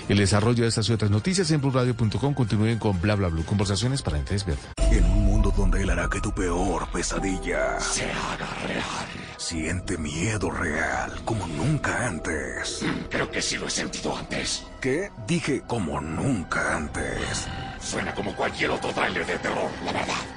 El 0.09 0.17
desarrollo 0.17 0.63
de 0.63 0.69
estas 0.69 0.89
y 0.89 0.93
otras 0.93 1.11
noticias 1.11 1.49
en 1.51 1.61
blurradio.com 1.61 2.33
continúen 2.33 2.79
con 2.79 2.99
bla 2.99 3.15
bla 3.15 3.29
bla. 3.29 3.43
Conversaciones 3.45 4.01
para 4.01 4.17
gente 4.17 4.33
despierta. 4.33 4.73
En 4.91 5.03
un 5.05 5.25
mundo 5.25 5.53
donde 5.55 5.81
él 5.81 5.89
hará 5.89 6.09
que 6.09 6.19
tu 6.19 6.31
peor 6.33 6.87
pesadilla 6.91 7.79
se 7.79 8.05
haga 8.05 8.49
real. 8.67 9.07
Siente 9.37 9.97
miedo 9.97 10.49
real 10.49 11.11
como 11.25 11.47
nunca 11.47 12.07
antes. 12.07 12.85
Creo 13.09 13.29
que 13.29 13.41
sí 13.41 13.57
lo 13.57 13.67
he 13.67 13.69
sentido 13.69 14.17
antes. 14.17 14.65
¿Qué? 14.81 15.09
Dije 15.27 15.63
como 15.67 16.01
nunca 16.01 16.75
antes. 16.75 17.47
Suena 17.81 18.13
como 18.13 18.35
cualquier 18.35 18.71
otro 18.71 18.91
trailer 18.91 19.25
de 19.25 19.37
terror, 19.39 19.69
la 19.85 19.91
verdad. 19.93 20.32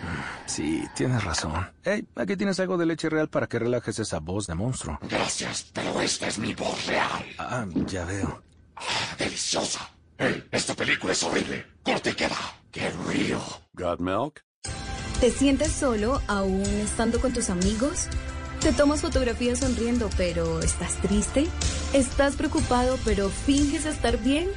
Sí, 0.47 0.85
tienes 0.95 1.23
razón. 1.25 1.71
Hey, 1.83 2.07
aquí 2.15 2.37
tienes 2.37 2.59
algo 2.61 2.77
de 2.77 2.87
leche 2.87 3.09
real 3.11 3.29
para 3.29 3.47
que 3.47 3.59
relajes 3.59 3.99
esa 3.99 4.21
voz 4.21 4.47
de 4.47 4.55
monstruo. 4.55 4.99
Gracias, 5.09 5.71
pero 5.73 6.01
esta 6.01 6.29
es 6.29 6.39
mi 6.39 6.55
voz 6.55 6.87
real. 6.87 7.25
Ah, 7.39 7.67
ya 7.87 8.05
veo. 8.05 8.43
Ah, 8.77 8.83
deliciosa. 9.19 9.91
Hey, 10.19 10.45
esta 10.51 10.75
película 10.75 11.13
es 11.13 11.23
horrible. 11.23 11.67
Corte 11.83 12.15
queda. 12.15 12.39
Qué 12.71 12.91
río. 13.09 13.41
¿Got 13.75 14.01
milk? 14.01 14.43
¿Te 15.21 15.31
sientes 15.31 15.73
solo 15.73 16.21
aún 16.27 16.63
estando 16.63 17.21
con 17.21 17.33
tus 17.33 17.51
amigos? 17.51 18.09
¿Te 18.61 18.73
tomas 18.73 19.01
fotografías 19.01 19.61
sonriendo 19.61 20.11
pero 20.17 20.61
estás 20.61 20.95
triste? 20.97 21.47
¿Estás 21.93 22.37
preocupado 22.37 22.99
pero 23.05 23.29
finges 23.29 23.87
estar 23.87 24.19
bien? 24.19 24.49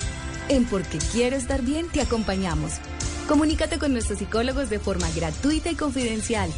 En 0.49 0.66
Porque 0.66 0.98
Quiero 0.98 1.36
Estar 1.36 1.61
Bien 1.61 1.88
te 1.90 2.02
acompañamos. 2.02 2.80
Comunícate 3.30 3.77
con 3.77 3.93
nuestros 3.93 4.18
psicólogos 4.18 4.72
de 4.72 4.80
forma 4.80 5.07
gratuita 5.11 5.69
y 5.69 5.76
confidencial. 5.76 6.51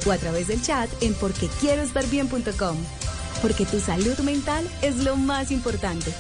o 0.07 0.12
a 0.12 0.16
través 0.16 0.47
del 0.47 0.62
chat 0.62 0.89
en 1.02 1.12
porquequieroestarbien.com. 1.15 2.77
Porque 3.43 3.66
tu 3.66 3.81
salud 3.81 4.16
mental 4.20 4.65
es 4.81 4.98
lo 4.98 5.16
más 5.16 5.51
importante. 5.51 6.12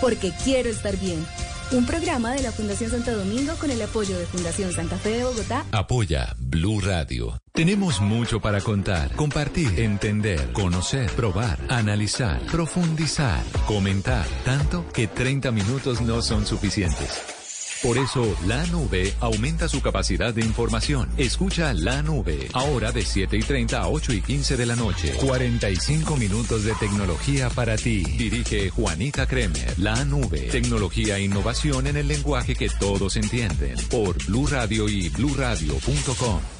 Porque 0.00 0.32
quiero 0.44 0.70
estar 0.70 0.96
bien. 0.96 1.22
Un 1.70 1.84
programa 1.84 2.32
de 2.32 2.42
la 2.42 2.50
Fundación 2.50 2.90
Santo 2.90 3.14
Domingo 3.14 3.52
con 3.60 3.70
el 3.70 3.82
apoyo 3.82 4.18
de 4.18 4.24
Fundación 4.24 4.72
Santa 4.72 4.96
Fe 4.96 5.18
de 5.18 5.24
Bogotá. 5.24 5.66
Apoya 5.70 6.34
Blue 6.38 6.80
Radio. 6.80 7.42
Tenemos 7.52 8.00
mucho 8.00 8.40
para 8.40 8.62
contar, 8.62 9.14
compartir, 9.14 9.78
entender, 9.78 10.52
conocer, 10.52 11.10
probar, 11.10 11.58
analizar, 11.68 12.40
profundizar, 12.50 13.42
comentar, 13.66 14.26
tanto 14.46 14.86
que 14.94 15.08
30 15.08 15.50
minutos 15.50 16.00
no 16.00 16.22
son 16.22 16.46
suficientes. 16.46 17.37
Por 17.82 17.96
eso, 17.96 18.36
la 18.46 18.66
nube 18.66 19.14
aumenta 19.20 19.68
su 19.68 19.80
capacidad 19.80 20.34
de 20.34 20.40
información. 20.40 21.08
Escucha 21.16 21.72
la 21.74 22.02
nube, 22.02 22.48
ahora 22.52 22.90
de 22.90 23.02
7 23.02 23.36
y 23.36 23.40
30 23.40 23.80
a 23.80 23.88
8 23.88 24.14
y 24.14 24.20
15 24.20 24.56
de 24.56 24.66
la 24.66 24.74
noche. 24.74 25.14
45 25.20 26.16
minutos 26.16 26.64
de 26.64 26.74
tecnología 26.74 27.48
para 27.50 27.76
ti. 27.76 28.02
Dirige 28.02 28.70
Juanita 28.70 29.26
Kremer. 29.26 29.78
La 29.78 30.04
nube, 30.04 30.48
tecnología 30.50 31.18
e 31.18 31.24
innovación 31.24 31.86
en 31.86 31.96
el 31.96 32.08
lenguaje 32.08 32.56
que 32.56 32.68
todos 32.68 33.16
entienden. 33.16 33.76
Por 33.88 34.24
Blue 34.26 34.48
Radio 34.48 34.88
y 34.88 35.08
bluradio.com. 35.10 36.57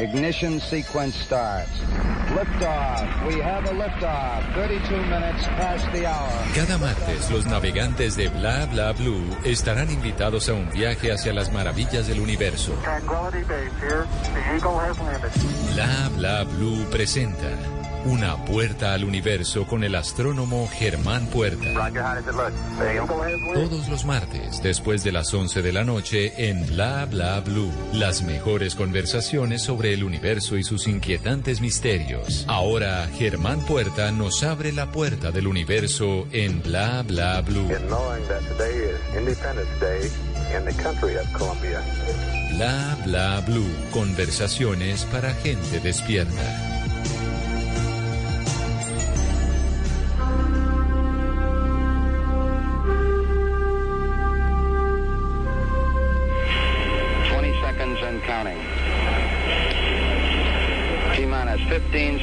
Ignition 0.00 0.60
sequence 0.60 1.14
starts. 1.14 1.68
Liftoff. 2.32 3.26
We 3.26 3.38
have 3.40 3.66
a 3.66 3.74
liftoff. 3.74 4.54
32 4.54 4.96
minutes 4.96 5.44
past 5.58 5.92
the 5.92 6.06
hour. 6.06 6.32
Cada 6.54 6.78
martes, 6.78 7.30
los 7.30 7.44
navegantes 7.44 8.16
de 8.16 8.28
Bla 8.28 8.64
Bla 8.64 8.92
Blue 8.92 9.22
estarán 9.44 9.90
invitados 9.90 10.48
a 10.48 10.54
un 10.54 10.70
viaje 10.70 11.12
hacia 11.12 11.34
las 11.34 11.52
maravillas 11.52 12.06
del 12.06 12.20
universo. 12.20 12.72
Tranquility 12.82 13.42
Base 13.42 13.72
here. 13.78 14.06
The 14.32 14.54
Eagle 14.56 14.78
has 14.78 14.98
landed. 15.00 15.32
Bla 15.74 16.08
Bla 16.16 16.44
Blue 16.44 16.86
presenta 16.90 17.48
una 18.04 18.44
puerta 18.44 18.94
al 18.94 19.04
universo 19.04 19.66
con 19.66 19.84
el 19.84 19.94
astrónomo 19.94 20.68
Germán 20.72 21.26
Puerta. 21.26 21.90
Todos 23.54 23.88
los 23.88 24.04
martes, 24.04 24.62
después 24.62 25.04
de 25.04 25.12
las 25.12 25.32
11 25.32 25.62
de 25.62 25.72
la 25.72 25.84
noche, 25.84 26.48
en 26.48 26.66
Bla 26.66 27.06
Bla 27.06 27.40
Blue. 27.40 27.72
Las 27.92 28.22
mejores 28.22 28.74
conversaciones 28.74 29.62
sobre 29.62 29.92
el 29.92 30.04
universo 30.04 30.56
y 30.56 30.62
sus 30.62 30.86
inquietantes 30.86 31.60
misterios. 31.60 32.44
Ahora, 32.48 33.08
Germán 33.16 33.60
Puerta 33.60 34.10
nos 34.12 34.42
abre 34.42 34.72
la 34.72 34.90
puerta 34.90 35.30
del 35.30 35.46
universo 35.46 36.26
en 36.32 36.62
Bla 36.62 37.02
Bla 37.02 37.40
Blue. 37.42 37.68
Bla 42.56 42.98
Bla 43.04 43.40
Blue. 43.46 43.70
Conversaciones 43.92 45.04
para 45.04 45.32
gente 45.34 45.80
despierta. 45.80 46.69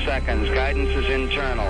Seconds. 0.07 0.49
Guidance 0.51 0.89
is 0.91 1.09
internal. 1.09 1.67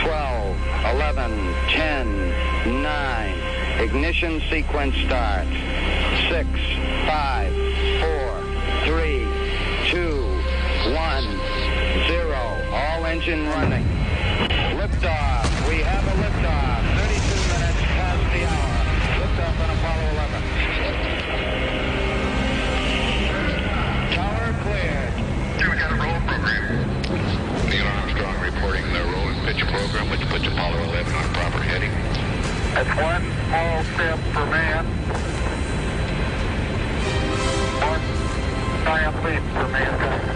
12, 0.00 0.56
11, 0.96 1.54
10, 1.68 2.82
9. 2.82 3.80
Ignition 3.80 4.42
sequence 4.50 4.96
start. 4.96 5.46
6, 6.28 6.48
5, 7.06 7.52
4, 8.00 8.42
3, 8.86 9.28
2, 9.86 10.34
1, 10.94 11.22
0. 12.08 12.34
All 12.72 13.06
engine 13.06 13.46
running. 13.46 13.86
Liftoff. 14.74 15.53
Roll 29.74 29.82
and 29.82 29.92
pitch 29.92 29.94
program, 29.94 30.10
which 30.10 30.28
puts 30.28 30.46
Apollo 30.46 30.82
11 30.84 31.14
on 31.14 31.24
proper 31.34 31.58
heading. 31.62 31.90
That's 32.74 32.88
one 33.00 33.22
small 33.48 33.84
step 33.94 34.18
for 34.32 34.46
man, 34.46 34.84
one 37.82 38.04
giant 38.84 39.24
leap 39.24 39.42
for 39.52 39.68
mankind. 39.68 40.30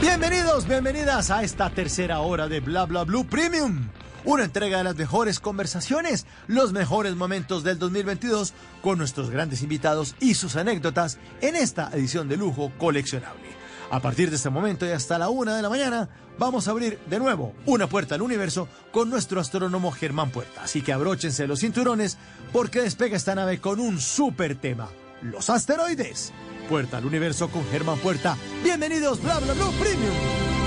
Bienvenidos, 0.00 0.66
bienvenidas 0.66 1.30
a 1.30 1.42
esta 1.42 1.70
tercera 1.70 2.20
hora 2.20 2.48
de 2.48 2.60
Bla 2.60 2.86
Bla 2.86 3.04
Blue 3.04 3.24
Premium. 3.24 3.90
Una 4.28 4.44
entrega 4.44 4.76
de 4.76 4.84
las 4.84 4.94
mejores 4.94 5.40
conversaciones, 5.40 6.26
los 6.48 6.74
mejores 6.74 7.16
momentos 7.16 7.64
del 7.64 7.78
2022 7.78 8.52
con 8.82 8.98
nuestros 8.98 9.30
grandes 9.30 9.62
invitados 9.62 10.16
y 10.20 10.34
sus 10.34 10.54
anécdotas 10.56 11.16
en 11.40 11.56
esta 11.56 11.88
edición 11.94 12.28
de 12.28 12.36
lujo 12.36 12.70
coleccionable. 12.76 13.48
A 13.90 14.00
partir 14.00 14.28
de 14.28 14.36
este 14.36 14.50
momento 14.50 14.84
y 14.84 14.90
hasta 14.90 15.16
la 15.16 15.30
una 15.30 15.56
de 15.56 15.62
la 15.62 15.70
mañana, 15.70 16.10
vamos 16.38 16.68
a 16.68 16.72
abrir 16.72 16.98
de 17.06 17.18
nuevo 17.18 17.54
una 17.64 17.86
puerta 17.86 18.16
al 18.16 18.20
universo 18.20 18.68
con 18.92 19.08
nuestro 19.08 19.40
astrónomo 19.40 19.92
Germán 19.92 20.28
Puerta. 20.28 20.64
Así 20.64 20.82
que 20.82 20.92
abróchense 20.92 21.46
los 21.46 21.60
cinturones 21.60 22.18
porque 22.52 22.82
despega 22.82 23.16
esta 23.16 23.34
nave 23.34 23.62
con 23.62 23.80
un 23.80 23.98
super 23.98 24.56
tema: 24.56 24.90
los 25.22 25.48
asteroides. 25.48 26.34
Puerta 26.68 26.98
al 26.98 27.06
universo 27.06 27.48
con 27.48 27.64
Germán 27.70 27.96
Puerta. 28.00 28.36
Bienvenidos, 28.62 29.22
bla 29.22 29.38
bla 29.38 29.54
bla 29.54 29.70
premium. 29.80 30.57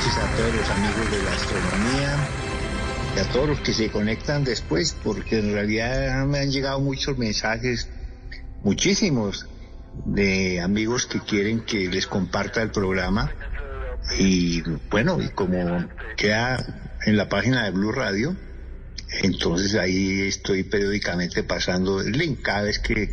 Noches 0.00 0.16
a 0.16 0.36
todos 0.36 0.54
los 0.54 0.70
amigos 0.70 1.10
de 1.10 1.22
la 1.22 1.32
astronomía 1.32 2.28
y 3.14 3.18
a 3.18 3.32
todos 3.32 3.48
los 3.48 3.60
que 3.60 3.74
se 3.74 3.90
conectan 3.90 4.44
después, 4.44 4.96
porque 5.04 5.40
en 5.40 5.52
realidad 5.52 6.24
me 6.24 6.38
han 6.38 6.50
llegado 6.50 6.80
muchos 6.80 7.18
mensajes, 7.18 7.86
muchísimos, 8.62 9.46
de 10.06 10.60
amigos 10.60 11.04
que 11.04 11.20
quieren 11.20 11.66
que 11.66 11.88
les 11.88 12.06
comparta 12.06 12.62
el 12.62 12.70
programa. 12.70 13.30
Y 14.18 14.62
bueno, 14.90 15.20
y 15.20 15.28
como 15.28 15.86
queda 16.16 16.96
en 17.04 17.18
la 17.18 17.28
página 17.28 17.64
de 17.64 17.70
Blue 17.72 17.92
Radio, 17.92 18.34
entonces 19.22 19.74
ahí 19.74 20.22
estoy 20.22 20.62
periódicamente 20.62 21.42
pasando 21.42 22.00
el 22.00 22.12
link. 22.12 22.40
Cada 22.40 22.62
vez 22.62 22.78
que, 22.78 23.10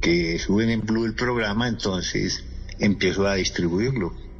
que 0.00 0.38
suben 0.38 0.70
en 0.70 0.82
Blue 0.82 1.06
el 1.06 1.14
programa, 1.14 1.66
entonces 1.66 2.44
empiezo 2.78 3.26
a 3.26 3.34
distribuirlo. 3.34 4.31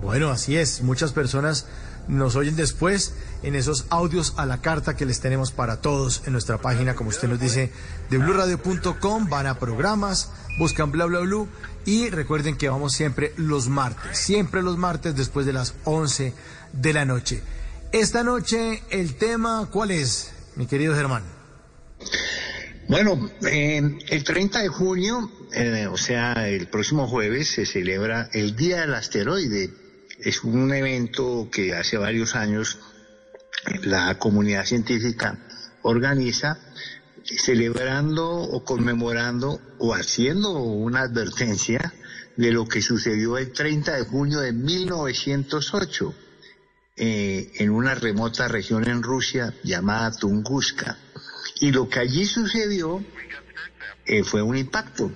Bueno, 0.00 0.30
así 0.30 0.56
es. 0.56 0.82
Muchas 0.82 1.12
personas 1.12 1.66
nos 2.08 2.36
oyen 2.36 2.56
después 2.56 3.14
en 3.42 3.54
esos 3.54 3.86
audios 3.90 4.34
a 4.36 4.46
la 4.46 4.60
carta 4.60 4.96
que 4.96 5.06
les 5.06 5.20
tenemos 5.20 5.52
para 5.52 5.80
todos 5.80 6.22
en 6.26 6.32
nuestra 6.32 6.58
página, 6.58 6.94
como 6.94 7.10
usted 7.10 7.28
nos 7.28 7.40
dice, 7.40 7.72
de 8.10 8.18
blurradio.com. 8.18 9.28
Van 9.28 9.46
a 9.46 9.58
programas, 9.58 10.30
buscan 10.58 10.90
bla 10.90 11.06
bla 11.06 11.20
bla 11.20 11.46
y 11.84 12.10
recuerden 12.10 12.56
que 12.56 12.68
vamos 12.68 12.92
siempre 12.92 13.32
los 13.36 13.68
martes, 13.68 14.18
siempre 14.18 14.62
los 14.62 14.78
martes 14.78 15.16
después 15.16 15.46
de 15.46 15.52
las 15.52 15.74
11 15.84 16.32
de 16.72 16.92
la 16.92 17.04
noche. 17.04 17.42
Esta 17.92 18.22
noche 18.22 18.82
el 18.90 19.16
tema, 19.16 19.68
¿cuál 19.70 19.90
es, 19.90 20.32
mi 20.56 20.66
querido 20.66 20.94
Germán? 20.94 21.24
Bueno, 22.88 23.30
eh, 23.46 23.98
el 24.08 24.24
30 24.24 24.60
de 24.60 24.68
junio, 24.68 25.30
eh, 25.54 25.86
o 25.86 25.96
sea, 25.96 26.48
el 26.48 26.68
próximo 26.68 27.06
jueves, 27.06 27.50
se 27.50 27.64
celebra 27.64 28.28
el 28.32 28.56
Día 28.56 28.82
del 28.82 28.94
Asteroide. 28.94 29.81
Es 30.24 30.44
un 30.44 30.72
evento 30.72 31.48
que 31.50 31.74
hace 31.74 31.98
varios 31.98 32.36
años 32.36 32.78
la 33.82 34.18
comunidad 34.20 34.64
científica 34.64 35.36
organiza, 35.82 36.58
celebrando 37.24 38.30
o 38.30 38.64
conmemorando 38.64 39.60
o 39.78 39.94
haciendo 39.94 40.52
una 40.62 41.00
advertencia 41.00 41.92
de 42.36 42.52
lo 42.52 42.68
que 42.68 42.82
sucedió 42.82 43.36
el 43.36 43.52
30 43.52 43.96
de 43.96 44.04
junio 44.04 44.38
de 44.38 44.52
1908 44.52 46.14
eh, 46.96 47.50
en 47.56 47.70
una 47.70 47.96
remota 47.96 48.46
región 48.46 48.88
en 48.88 49.02
Rusia 49.02 49.52
llamada 49.64 50.12
Tunguska. 50.12 50.98
Y 51.60 51.72
lo 51.72 51.88
que 51.88 51.98
allí 51.98 52.26
sucedió 52.26 53.04
eh, 54.06 54.22
fue 54.22 54.40
un 54.40 54.56
impacto, 54.56 55.10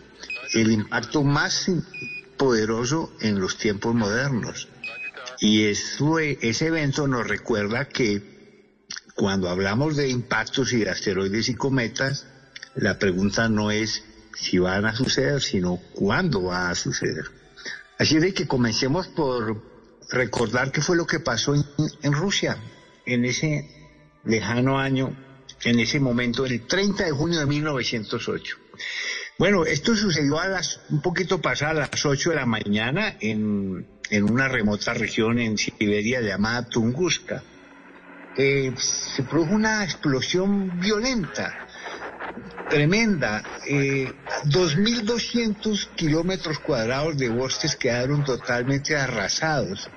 el 0.53 0.73
impacto 0.73 1.23
más 1.23 1.71
poderoso 2.37 3.13
en 3.21 3.39
los 3.39 3.57
tiempos 3.57 3.95
modernos. 3.95 4.69
Y 5.41 5.67
eso, 5.67 6.19
ese 6.19 6.67
evento 6.67 7.07
nos 7.07 7.27
recuerda 7.27 7.89
que 7.89 8.37
cuando 9.15 9.49
hablamos 9.49 9.97
de 9.97 10.09
impactos 10.09 10.73
y 10.73 10.85
de 10.85 10.91
asteroides 10.91 11.49
y 11.49 11.55
cometas, 11.55 12.27
la 12.75 12.99
pregunta 12.99 13.49
no 13.49 13.71
es 13.71 14.05
si 14.35 14.59
van 14.59 14.85
a 14.85 14.95
suceder, 14.95 15.41
sino 15.41 15.79
cuándo 15.95 16.45
va 16.45 16.71
a 16.71 16.75
suceder. 16.75 17.25
Así 17.99 18.19
de 18.19 18.35
que 18.35 18.47
comencemos 18.47 19.09
por 19.09 19.63
recordar 20.11 20.71
qué 20.71 20.83
fue 20.83 20.97
lo 20.97 21.07
que 21.07 21.21
pasó 21.21 21.55
en, 21.55 22.13
Rusia 22.13 22.59
en 23.07 23.25
ese 23.25 23.71
lejano 24.25 24.79
año 24.79 25.17
en 25.65 25.81
ese 25.81 25.99
momento, 25.99 26.45
el 26.45 26.67
30 26.67 27.05
de 27.05 27.11
junio 27.13 27.41
de 27.41 27.47
1908. 27.47 28.57
Bueno, 29.39 29.65
esto 29.65 29.97
sucedió 29.97 30.39
a 30.39 30.49
las, 30.49 30.81
un 30.91 31.01
poquito 31.01 31.41
pasada 31.41 31.71
a 31.71 31.89
las 31.91 32.05
8 32.05 32.31
de 32.31 32.37
la 32.37 32.47
mañana 32.47 33.17
en, 33.21 33.87
en 34.11 34.31
una 34.31 34.49
remota 34.49 34.95
región 34.95 35.39
en 35.39 35.59
Siberia 35.59 36.21
llamada 36.21 36.69
Tunguska. 36.69 37.43
Se 38.37 39.23
produjo 39.29 39.55
una 39.55 39.85
explosión 39.85 40.79
violenta, 40.79 41.67
tremenda. 42.69 43.43
Eh, 43.67 44.13
2.200 44.45 45.95
kilómetros 45.95 46.59
cuadrados 46.59 47.17
de 47.17 47.31
bosques 47.31 47.77
quedaron 47.77 48.25
totalmente 48.25 48.97
arrasados. 48.97 49.89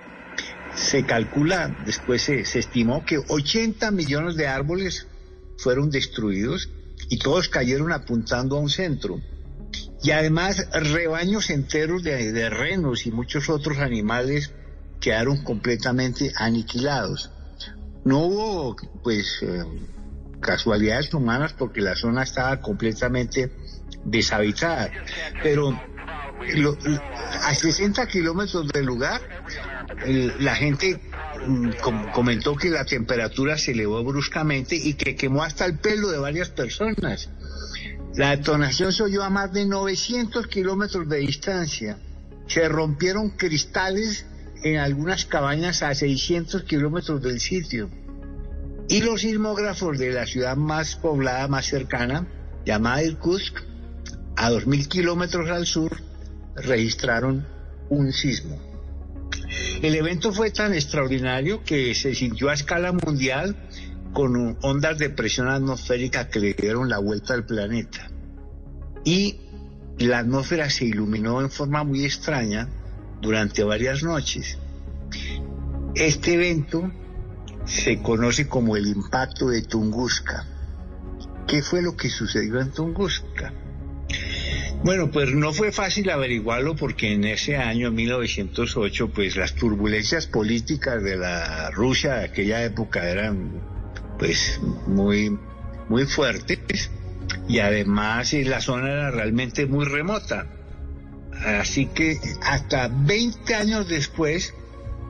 Se 0.73 1.05
calcula, 1.05 1.75
después 1.85 2.21
se 2.21 2.59
estimó 2.59 3.03
que 3.03 3.17
80 3.17 3.91
millones 3.91 4.35
de 4.35 4.47
árboles 4.47 5.07
fueron 5.57 5.89
destruidos 5.89 6.69
y 7.09 7.17
todos 7.17 7.49
cayeron 7.49 7.91
apuntando 7.91 8.55
a 8.55 8.59
un 8.59 8.69
centro. 8.69 9.19
Y 10.01 10.11
además 10.11 10.67
rebaños 10.71 11.49
enteros 11.49 12.03
de, 12.03 12.49
renos 12.49 13.05
y 13.05 13.11
muchos 13.11 13.49
otros 13.49 13.79
animales 13.79 14.51
quedaron 15.01 15.43
completamente 15.43 16.31
aniquilados. 16.35 17.31
No 18.05 18.19
hubo, 18.19 18.75
pues, 19.03 19.39
eh, 19.41 19.63
casualidades 20.39 21.13
humanas 21.13 21.53
porque 21.53 21.81
la 21.81 21.95
zona 21.95 22.23
estaba 22.23 22.61
completamente 22.61 23.51
deshabitada. 24.05 24.89
Pero 25.43 25.77
lo- 26.55 26.77
a 27.43 27.53
60 27.53 28.07
kilómetros 28.07 28.67
del 28.69 28.85
lugar, 28.85 29.21
la 30.39 30.55
gente 30.55 30.99
mm, 31.45 31.71
com- 31.81 32.11
comentó 32.11 32.55
que 32.55 32.69
la 32.69 32.85
temperatura 32.85 33.57
se 33.57 33.71
elevó 33.71 34.01
bruscamente 34.03 34.75
y 34.75 34.93
que 34.93 35.15
quemó 35.15 35.43
hasta 35.43 35.65
el 35.65 35.77
pelo 35.77 36.09
de 36.09 36.17
varias 36.19 36.49
personas. 36.49 37.29
La 38.19 38.31
detonación 38.31 38.91
se 38.91 39.03
oyó 39.03 39.23
a 39.23 39.29
más 39.29 39.53
de 39.53 39.65
900 39.65 40.47
kilómetros 40.47 41.07
de 41.07 41.19
distancia. 41.19 41.97
Se 42.47 42.67
rompieron 42.67 43.29
cristales 43.29 44.25
en 44.61 44.77
algunas 44.77 45.23
cabañas 45.23 45.83
a 45.83 45.95
600 45.95 46.63
kilómetros 46.63 47.21
del 47.21 47.39
sitio. 47.39 47.89
Y 48.89 49.03
los 49.03 49.21
sismógrafos 49.21 49.97
de 49.97 50.11
la 50.11 50.25
ciudad 50.25 50.57
más 50.57 50.97
poblada, 50.97 51.47
más 51.47 51.67
cercana, 51.67 52.27
llamada 52.65 53.03
Irkutsk, 53.03 53.59
a 54.35 54.51
2.000 54.51 54.89
kilómetros 54.89 55.49
al 55.49 55.65
sur, 55.65 55.89
registraron 56.57 57.47
un 57.87 58.11
sismo. 58.11 58.59
El 59.81 59.95
evento 59.95 60.33
fue 60.33 60.51
tan 60.51 60.73
extraordinario 60.73 61.63
que 61.63 61.95
se 61.95 62.13
sintió 62.13 62.49
a 62.49 62.53
escala 62.53 62.91
mundial 62.91 63.68
con 64.19 64.57
ondas 64.63 64.97
de 64.97 65.09
presión 65.09 65.47
atmosférica 65.47 66.27
que 66.27 66.41
le 66.41 66.53
dieron 66.53 66.89
la 66.89 66.97
vuelta 66.97 67.33
al 67.33 67.45
planeta. 67.45 68.11
Y 69.05 69.39
la 69.97 70.19
atmósfera 70.19 70.69
se 70.69 70.83
iluminó 70.83 71.39
en 71.39 71.49
forma 71.49 71.85
muy 71.85 72.03
extraña 72.03 72.67
durante 73.21 73.63
varias 73.63 74.03
noches. 74.03 74.57
Este 75.95 76.33
evento 76.33 76.91
se 77.63 78.01
conoce 78.01 78.49
como 78.49 78.75
el 78.75 78.87
impacto 78.87 79.47
de 79.47 79.61
Tunguska. 79.61 80.45
¿Qué 81.47 81.61
fue 81.61 81.81
lo 81.81 81.95
que 81.95 82.09
sucedió 82.09 82.59
en 82.59 82.71
Tunguska? 82.71 83.53
Bueno, 84.83 85.11
pues 85.11 85.33
no 85.33 85.53
fue 85.53 85.71
fácil 85.71 86.09
averiguarlo 86.09 86.75
porque 86.75 87.13
en 87.13 87.23
ese 87.23 87.55
año, 87.55 87.89
1908, 87.89 89.11
pues 89.13 89.37
las 89.37 89.55
turbulencias 89.55 90.27
políticas 90.27 91.01
de 91.01 91.15
la 91.15 91.71
Rusia 91.71 92.15
de 92.15 92.25
aquella 92.25 92.61
época 92.65 93.09
eran 93.09 93.78
pues 94.19 94.59
muy, 94.85 95.39
muy 95.87 96.05
fuertes 96.05 96.91
y 97.47 97.59
además 97.59 98.33
eh, 98.33 98.45
la 98.45 98.61
zona 98.61 98.91
era 98.91 99.11
realmente 99.11 99.65
muy 99.65 99.85
remota. 99.85 100.45
Así 101.45 101.87
que 101.87 102.19
hasta 102.43 102.89
20 102.89 103.55
años 103.55 103.87
después 103.87 104.53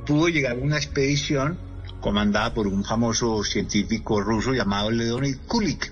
pudo 0.06 0.30
llegar 0.30 0.58
una 0.60 0.78
expedición 0.78 1.58
comandada 2.00 2.54
por 2.54 2.68
un 2.68 2.86
famoso 2.86 3.44
científico 3.44 4.22
ruso 4.22 4.54
llamado 4.54 4.92
Leonid 4.92 5.38
Kulik 5.48 5.92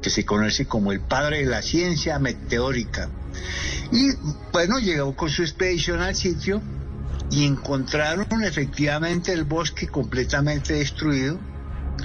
que 0.00 0.10
se 0.10 0.24
conoce 0.24 0.66
como 0.66 0.92
el 0.92 1.00
padre 1.00 1.40
de 1.40 1.46
la 1.46 1.62
ciencia 1.62 2.18
meteórica. 2.18 3.08
Y 3.92 4.10
bueno, 4.52 4.78
llegó 4.78 5.14
con 5.16 5.28
su 5.28 5.42
expedición 5.42 6.00
al 6.00 6.14
sitio 6.14 6.62
y 7.30 7.44
encontraron 7.44 8.44
efectivamente 8.44 9.32
el 9.32 9.44
bosque 9.44 9.88
completamente 9.88 10.74
destruido, 10.74 11.38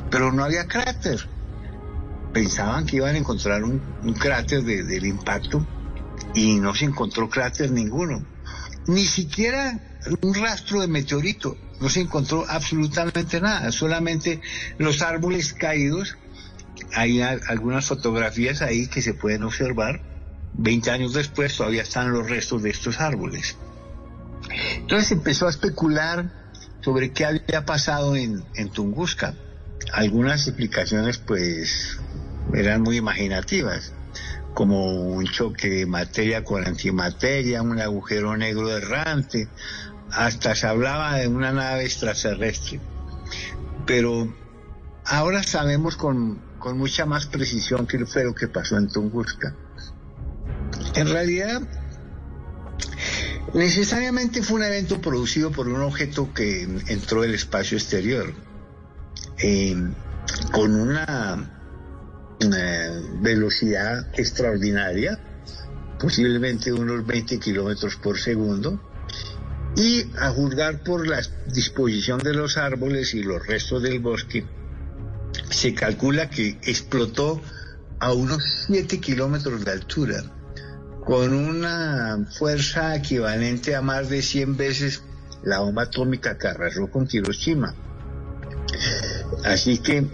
pero 0.09 0.31
no 0.31 0.43
había 0.43 0.67
cráter. 0.67 1.27
Pensaban 2.33 2.85
que 2.85 2.97
iban 2.97 3.15
a 3.15 3.17
encontrar 3.17 3.63
un, 3.63 3.79
cráter 4.19 4.63
de- 4.63 4.83
del 4.83 5.05
impacto 5.05 5.65
y 6.33 6.55
no 6.59 6.73
se 6.73 6.85
encontró 6.85 7.29
cráter 7.29 7.71
ninguno. 7.71 8.25
Ni 8.87 9.05
siquiera 9.05 9.79
un 10.21 10.33
rastro 10.33 10.81
de 10.81 10.87
meteorito. 10.87 11.57
No 11.81 11.89
se 11.89 12.01
encontró 12.01 12.45
absolutamente 12.47 13.41
nada, 13.41 13.71
solamente 13.71 14.39
los 14.77 15.01
árboles 15.01 15.53
caídos 15.53 16.17
hay 16.93 17.21
algunas 17.21 17.85
fotografías 17.87 18.61
ahí 18.61 18.87
que 18.87 19.01
se 19.01 19.13
pueden 19.13 19.43
observar. 19.43 20.01
20 20.53 20.91
años 20.91 21.13
después 21.13 21.55
todavía 21.55 21.81
están 21.83 22.11
los 22.11 22.29
restos 22.29 22.61
de 22.63 22.69
estos 22.69 22.99
árboles. 22.99 23.57
Entonces 24.77 25.11
empezó 25.11 25.47
a 25.47 25.49
especular 25.49 26.31
sobre 26.81 27.11
qué 27.11 27.25
había 27.25 27.65
pasado 27.65 28.15
en, 28.15 28.43
en 28.55 28.69
Tunguska. 28.69 29.35
Algunas 29.91 30.47
explicaciones 30.47 31.17
pues 31.17 31.99
eran 32.53 32.81
muy 32.81 32.97
imaginativas, 32.97 33.93
como 34.53 34.93
un 34.93 35.25
choque 35.25 35.69
de 35.69 35.85
materia 35.85 36.43
con 36.43 36.65
antimateria, 36.65 37.61
un 37.61 37.79
agujero 37.79 38.35
negro 38.37 38.75
errante, 38.75 39.47
hasta 40.11 40.55
se 40.55 40.67
hablaba 40.67 41.17
de 41.17 41.27
una 41.27 41.51
nave 41.51 41.83
extraterrestre. 41.83 42.79
Pero 43.85 44.33
ahora 45.05 45.43
sabemos 45.43 45.95
con, 45.95 46.41
con 46.59 46.77
mucha 46.77 47.05
más 47.05 47.25
precisión 47.25 47.87
qué 47.87 48.05
fue 48.05 48.23
lo 48.23 48.35
que 48.35 48.47
pasó 48.47 48.77
en 48.77 48.89
Tunguska. 48.89 49.55
En 50.95 51.09
realidad, 51.09 51.61
necesariamente 53.53 54.41
fue 54.43 54.57
un 54.57 54.65
evento 54.65 55.01
producido 55.01 55.51
por 55.51 55.67
un 55.67 55.81
objeto 55.81 56.33
que 56.33 56.63
entró 56.87 57.21
del 57.21 57.33
espacio 57.33 57.77
exterior, 57.77 58.33
eh, 59.41 59.75
con 60.51 60.75
una 60.75 61.49
eh, 62.39 63.01
velocidad 63.21 64.07
extraordinaria, 64.13 65.19
posiblemente 65.99 66.73
unos 66.73 67.05
20 67.05 67.39
kilómetros 67.39 67.95
por 67.97 68.19
segundo, 68.19 68.79
y 69.75 70.05
a 70.19 70.29
juzgar 70.31 70.83
por 70.83 71.07
la 71.07 71.21
disposición 71.47 72.19
de 72.19 72.33
los 72.33 72.57
árboles 72.57 73.13
y 73.13 73.23
los 73.23 73.45
restos 73.45 73.81
del 73.83 73.99
bosque, 73.99 74.45
se 75.49 75.73
calcula 75.73 76.29
que 76.29 76.57
explotó 76.63 77.41
a 77.99 78.13
unos 78.13 78.43
7 78.67 78.99
kilómetros 78.99 79.63
de 79.63 79.71
altura, 79.71 80.23
con 81.05 81.33
una 81.33 82.27
fuerza 82.37 82.95
equivalente 82.95 83.75
a 83.75 83.81
más 83.81 84.09
de 84.09 84.21
100 84.21 84.57
veces 84.57 85.03
la 85.43 85.59
bomba 85.59 85.83
atómica 85.83 86.37
que 86.37 86.47
arrasó 86.47 86.89
con 86.89 87.07
Hiroshima. 87.11 87.73
Así 89.43 89.79
que 89.79 90.01
mm, 90.01 90.09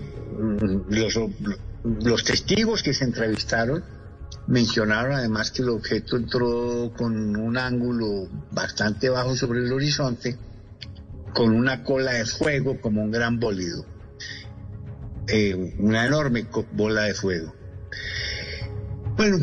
los, 0.90 2.24
testigos 2.24 2.84
que 2.84 2.94
se 2.94 3.06
entrevistaron 3.06 3.84
mencionaron 4.48 5.14
además 5.14 5.52
que 5.52 5.62
el 5.62 5.70
objeto 5.70 6.18
entró 6.18 6.94
con 6.98 7.36
un 7.36 7.58
ángulo 7.58 8.30
bastante 8.52 9.10
bajo 9.10 9.36
sobre 9.36 9.60
el 9.60 9.72
horizonte, 9.72 10.38
con 11.34 11.54
una 11.54 11.84
cola 11.84 12.14
de 12.14 12.26
fuego 12.26 12.80
como 12.80 13.04
un 13.04 13.12
gran 13.12 13.40
bólido, 13.40 13.86
eh, 15.28 15.76
una 15.80 16.06
enorme 16.06 16.48
bola 16.72 17.04
de 17.04 17.14
fuego. 17.14 17.54
Bueno, 19.18 19.40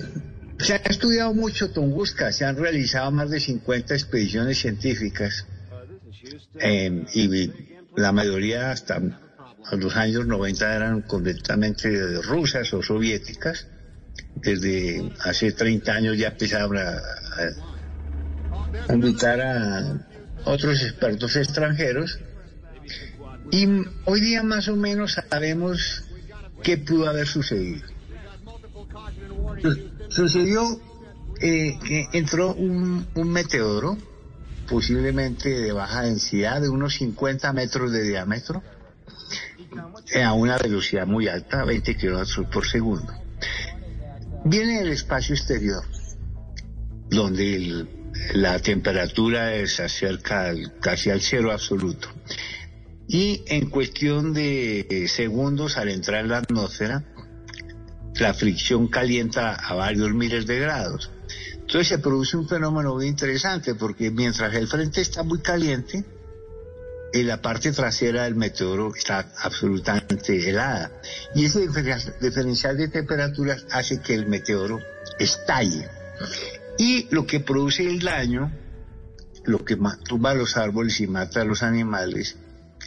se 0.58 0.74
ha 0.74 0.76
estudiado 0.76 1.34
mucho 1.34 1.70
Tunguska, 1.70 2.32
se 2.32 2.44
han 2.44 2.56
realizado 2.56 3.10
más 3.10 3.30
de 3.30 3.40
50 3.40 3.94
expediciones 3.94 4.58
científicas 4.58 5.46
eh, 6.60 7.04
y 7.12 7.73
la 7.96 8.12
mayoría 8.12 8.70
hasta 8.70 9.00
los 9.72 9.96
años 9.96 10.26
90 10.26 10.74
eran 10.76 11.02
completamente 11.02 12.20
rusas 12.22 12.72
o 12.74 12.82
soviéticas. 12.82 13.66
Desde 14.36 15.12
hace 15.20 15.52
30 15.52 15.92
años 15.92 16.18
ya 16.18 16.28
empezaron 16.28 16.76
a, 16.76 17.00
invitar 18.92 19.40
a 19.40 20.06
otros 20.44 20.82
expertos 20.82 21.36
extranjeros 21.36 22.18
y 23.50 23.66
hoy 24.04 24.20
día 24.20 24.42
más 24.42 24.68
o 24.68 24.76
menos 24.76 25.14
sabemos 25.30 26.04
qué 26.62 26.76
pudo 26.78 27.08
haber 27.08 27.26
sucedido. 27.26 27.86
Su- 29.62 29.94
Sucedió 30.10 30.80
eh, 31.40 31.78
que 31.84 32.08
entró 32.12 32.54
un, 32.54 33.06
un 33.14 33.32
meteoro, 33.32 33.96
posiblemente 34.68 35.48
de 35.48 35.72
baja 35.72 36.02
densidad, 36.02 36.60
de 36.60 36.68
unos 36.68 36.94
50 36.94 37.52
metros 37.52 37.92
de 37.92 38.02
diámetro, 38.02 38.62
eh, 40.12 40.22
a 40.22 40.32
una 40.32 40.58
velocidad 40.58 41.06
muy 41.06 41.28
alta, 41.28 41.64
20 41.64 41.96
kilómetros 41.96 42.46
por 42.52 42.66
segundo. 42.66 43.12
Viene 44.44 44.80
del 44.80 44.92
espacio 44.92 45.34
exterior, 45.34 45.82
donde 47.08 47.86
la 48.34 48.58
temperatura 48.58 49.66
se 49.66 49.84
acerca 49.84 50.52
casi 50.80 51.10
al 51.10 51.20
cero 51.20 51.50
absoluto. 51.50 52.08
Y 53.08 53.42
en 53.46 53.68
cuestión 53.68 54.32
de 54.32 54.86
eh, 54.88 55.08
segundos 55.08 55.76
al 55.76 55.88
entrar 55.88 56.24
en 56.24 56.30
la 56.30 56.38
atmósfera, 56.38 57.04
la 58.14 58.32
fricción 58.32 58.88
calienta 58.88 59.54
a 59.54 59.74
varios 59.74 60.12
miles 60.14 60.46
de 60.46 60.60
grados. 60.60 61.10
Entonces 61.74 61.88
se 61.88 61.98
produce 61.98 62.36
un 62.36 62.46
fenómeno 62.46 62.94
muy 62.94 63.08
interesante 63.08 63.74
porque 63.74 64.08
mientras 64.12 64.54
el 64.54 64.68
frente 64.68 65.00
está 65.00 65.24
muy 65.24 65.40
caliente, 65.40 66.04
en 67.12 67.26
la 67.26 67.42
parte 67.42 67.72
trasera 67.72 68.22
del 68.22 68.36
meteoro 68.36 68.94
está 68.94 69.32
absolutamente 69.42 70.48
helada. 70.48 70.92
Y 71.34 71.46
ese 71.46 71.66
diferencial- 71.68 72.76
de 72.76 72.86
temperaturas 72.86 73.66
hace 73.72 74.00
que 74.00 74.14
el 74.14 74.28
meteoro 74.28 74.78
estalle. 75.18 75.88
Y 76.78 77.08
lo 77.12 77.26
que 77.26 77.40
produce 77.40 77.84
el 77.90 77.98
daño, 77.98 78.52
lo 79.44 79.64
que 79.64 79.76
tumba 80.06 80.32
los 80.32 80.56
árboles 80.56 81.00
y 81.00 81.08
mata 81.08 81.40
a 81.40 81.44
los 81.44 81.64
animales, 81.64 82.36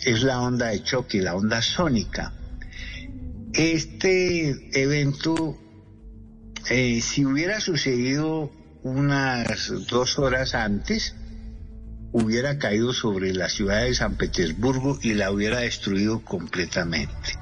es 0.06 0.24
la 0.24 0.40
onda 0.40 0.68
de 0.68 0.82
choque, 0.82 1.22
la 1.22 1.36
onda 1.36 1.62
sónica. 1.62 2.32
Este 3.52 4.82
evento, 4.82 5.58
eh, 6.70 7.02
si 7.02 7.26
hubiera 7.26 7.60
sucedido 7.60 8.50
unas 8.84 9.72
dos 9.88 10.20
horas 10.20 10.56
antes, 10.56 11.16
hubiera 12.12 12.58
caído 12.58 12.94
sobre 12.94 13.34
la 13.34 13.50
ciudad 13.50 13.84
de 13.84 13.94
San 13.94 14.16
Petersburgo 14.16 14.98
y 15.02 15.14
la 15.14 15.32
hubiera 15.32 15.60
destruido 15.60 16.24
completamente. 16.24 17.38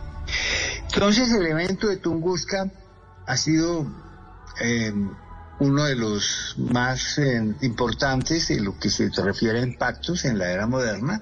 Entonces 0.93 1.31
el 1.31 1.45
evento 1.45 1.87
de 1.87 1.97
Tunguska 1.97 2.71
ha 3.27 3.37
sido 3.37 3.85
eh, 4.59 4.93
uno 5.59 5.83
de 5.85 5.95
los 5.95 6.55
más 6.57 7.17
eh, 7.17 7.55
importantes 7.61 8.49
en 8.49 8.65
lo 8.65 8.77
que 8.77 8.89
se 8.89 9.09
refiere 9.09 9.59
a 9.59 9.63
impactos 9.63 10.25
en 10.25 10.37
la 10.37 10.51
era 10.51 10.67
moderna 10.67 11.21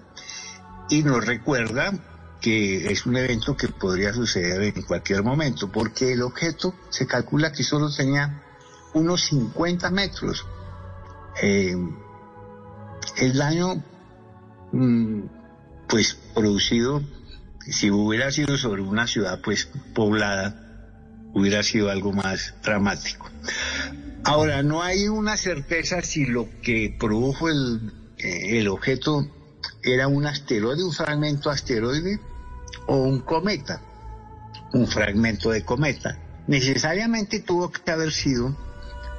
y 0.90 1.04
nos 1.04 1.26
recuerda 1.26 1.94
que 2.42 2.92
es 2.92 3.06
un 3.06 3.16
evento 3.16 3.56
que 3.56 3.70
podría 3.70 4.14
suceder 4.14 4.62
en 4.64 4.82
cualquier 4.82 5.24
momento, 5.24 5.72
porque 5.72 6.12
el 6.12 6.22
objeto 6.22 6.76
se 6.90 7.08
calcula 7.08 7.54
que 7.54 7.64
solo 7.64 7.90
tenía 7.90 8.44
unos 8.94 9.26
50 9.26 9.90
metros. 9.92 10.46
Eh, 11.42 11.76
el 13.18 13.38
daño, 13.38 13.84
mm, 14.72 15.22
pues 15.88 16.18
producido, 16.34 17.02
si 17.70 17.92
hubiera 17.92 18.32
sido 18.32 18.58
sobre 18.58 18.82
una 18.82 19.08
ciudad 19.08 19.40
pues 19.42 19.70
poblada, 19.94 20.60
hubiera 21.34 21.64
sido 21.64 21.90
algo 21.90 22.12
más 22.12 22.54
dramático. 22.64 23.30
Ahora, 24.24 24.64
no 24.64 24.82
hay 24.82 25.08
una 25.08 25.36
certeza 25.38 26.02
si 26.02 26.26
lo 26.26 26.48
que 26.62 26.96
produjo 26.98 27.50
el, 27.50 27.92
eh, 28.18 28.60
el 28.60 28.68
objeto 28.68 29.28
era 29.84 30.08
un 30.08 30.26
asteroide, 30.26 30.84
un 30.84 30.94
fragmento 30.94 31.50
asteroide 31.50 32.20
o 32.88 32.98
un 32.98 33.20
cometa, 33.20 33.82
un 34.74 34.88
fragmento 34.88 35.50
de 35.50 35.64
cometa. 35.64 36.18
Necesariamente 36.48 37.40
tuvo 37.40 37.72
que 37.72 37.92
haber 37.92 38.12
sido 38.12 38.56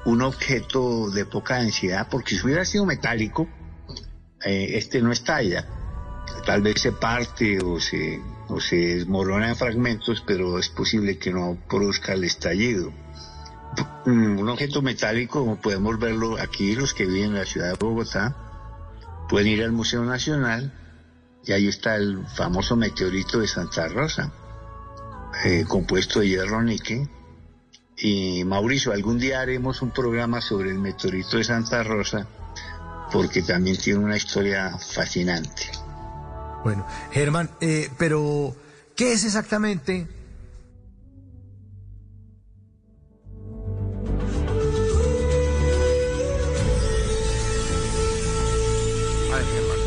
un 0.05 0.23
objeto 0.23 1.11
de 1.11 1.25
poca 1.25 1.57
densidad, 1.57 2.09
porque 2.11 2.37
si 2.37 2.45
hubiera 2.45 2.65
sido 2.65 2.85
metálico, 2.85 3.49
eh, 4.45 4.73
este 4.77 5.01
no 5.01 5.13
estalla. 5.13 5.67
Tal 6.47 6.63
vez 6.63 6.81
se 6.81 6.93
parte 6.93 7.59
o 7.63 7.81
se, 7.81 8.21
o 8.49 8.61
se 8.61 8.77
desmorona 8.77 9.49
en 9.49 9.57
fragmentos, 9.57 10.23
pero 10.27 10.59
es 10.59 10.69
posible 10.69 11.19
que 11.19 11.33
no 11.33 11.59
produzca 11.69 12.13
el 12.13 12.25
estallido. 12.25 12.93
Mm, 14.07 14.39
Un 14.39 14.49
objeto 14.49 14.83
metálico, 14.83 15.41
como 15.41 15.61
podemos 15.61 15.99
verlo 15.99 16.39
aquí, 16.39 16.75
los 16.75 16.93
que 16.95 17.07
viven 17.07 17.31
en 17.31 17.35
la 17.35 17.47
ciudad 17.47 17.71
de 17.71 17.79
Bogotá, 17.79 18.37
pueden 19.29 19.49
ir 19.49 19.63
al 19.63 19.73
Museo 19.73 20.05
Nacional 20.05 20.73
y 21.45 21.53
ahí 21.53 21.69
está 21.69 21.97
el 21.97 22.27
famoso 22.27 22.77
meteorito 22.77 23.41
de 23.41 23.49
Santa 23.49 23.89
Rosa, 23.89 24.33
eh, 25.45 25.65
compuesto 25.67 26.21
de 26.21 26.29
hierro 26.29 26.63
níquel. 26.63 27.09
Y 27.97 28.45
Mauricio, 28.45 28.93
algún 28.93 29.19
día 29.19 29.41
haremos 29.41 29.81
un 29.81 29.91
programa 29.91 30.41
sobre 30.41 30.71
el 30.71 30.79
meteorito 30.79 31.37
de 31.37 31.45
Santa 31.45 31.83
Rosa, 31.85 32.27
porque 33.13 33.43
también 33.43 33.77
tiene 33.77 34.01
una 34.01 34.17
historia 34.17 34.77
fascinante. 34.79 35.71
Bueno, 36.65 36.87
Germán, 37.13 37.51
eh, 37.61 37.89
pero 37.99 38.57
¿qué 38.97 39.13
es 39.13 39.25
exactamente? 39.25 40.09
A 49.31 49.37
ver, 49.37 49.45
Germán. 49.45 49.79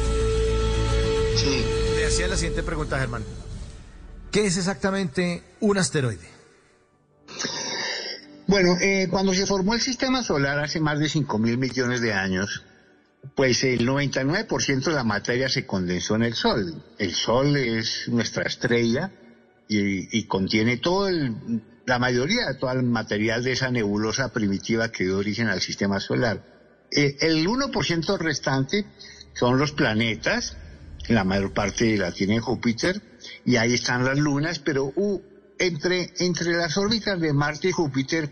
Sí. 1.36 1.66
Le 1.95 2.06
hacía 2.06 2.27
la 2.27 2.36
siguiente 2.36 2.64
pregunta, 2.64 3.00
Germán. 3.00 3.24
¿Qué 4.32 4.45
es 4.45 4.58
exactamente 4.58 5.44
un 5.60 5.77
asteroide? 5.77 6.36
Bueno, 8.48 8.77
eh, 8.80 9.08
cuando 9.11 9.34
se 9.34 9.45
formó 9.45 9.74
el 9.74 9.82
sistema 9.82 10.24
solar 10.24 10.59
hace 10.59 10.80
más 10.80 11.00
de 11.00 11.09
5 11.09 11.38
mil 11.38 11.58
millones 11.58 12.00
de 12.00 12.14
años, 12.14 12.64
pues 13.35 13.64
el 13.66 13.85
99% 13.85 14.85
de 14.85 14.93
la 14.93 15.03
materia 15.03 15.50
se 15.50 15.66
condensó 15.66 16.16
en 16.16 16.24
el 16.24 16.34
Sol. 16.34 16.82
El 16.98 17.14
Sol 17.14 17.58
es 17.58 18.08
nuestra 18.08 18.43
estrella 18.43 19.11
y, 19.67 20.24
contiene 20.27 20.77
todo 20.77 21.09
el, 21.09 21.61
la 21.85 22.00
mayoría 22.00 22.48
de 22.48 22.56
todo 22.56 22.72
el 22.72 22.84
material 22.84 23.43
de 23.43 23.51
esa 23.51 23.69
nebulosa 23.69 24.32
primitiva 24.32 24.93
que 24.93 25.03
dio 25.03 25.17
origen 25.17 25.50
al 25.50 25.59
sistema 25.59 26.00
solar. 26.00 26.42
Eh, 26.90 27.17
el 27.19 27.45
1% 27.45 28.17
restante 28.17 28.85
son 29.34 29.58
los 29.59 29.74
planetas, 29.74 30.56
la 31.09 31.26
mayor 31.26 31.53
parte 31.53 31.98
la 31.98 32.14
tiene 32.14 32.40
Júpiter, 32.40 33.01
y 33.43 33.58
ahí 33.58 33.74
están 33.74 34.06
las 34.06 34.17
lunas, 34.17 34.59
pero 34.59 34.85
uh, 34.95 35.22
entre, 35.60 36.14
entre 36.19 36.53
las 36.53 36.77
órbitas 36.77 37.19
de 37.19 37.34
Marte 37.34 37.69
y 37.69 37.72
Júpiter 37.72 38.32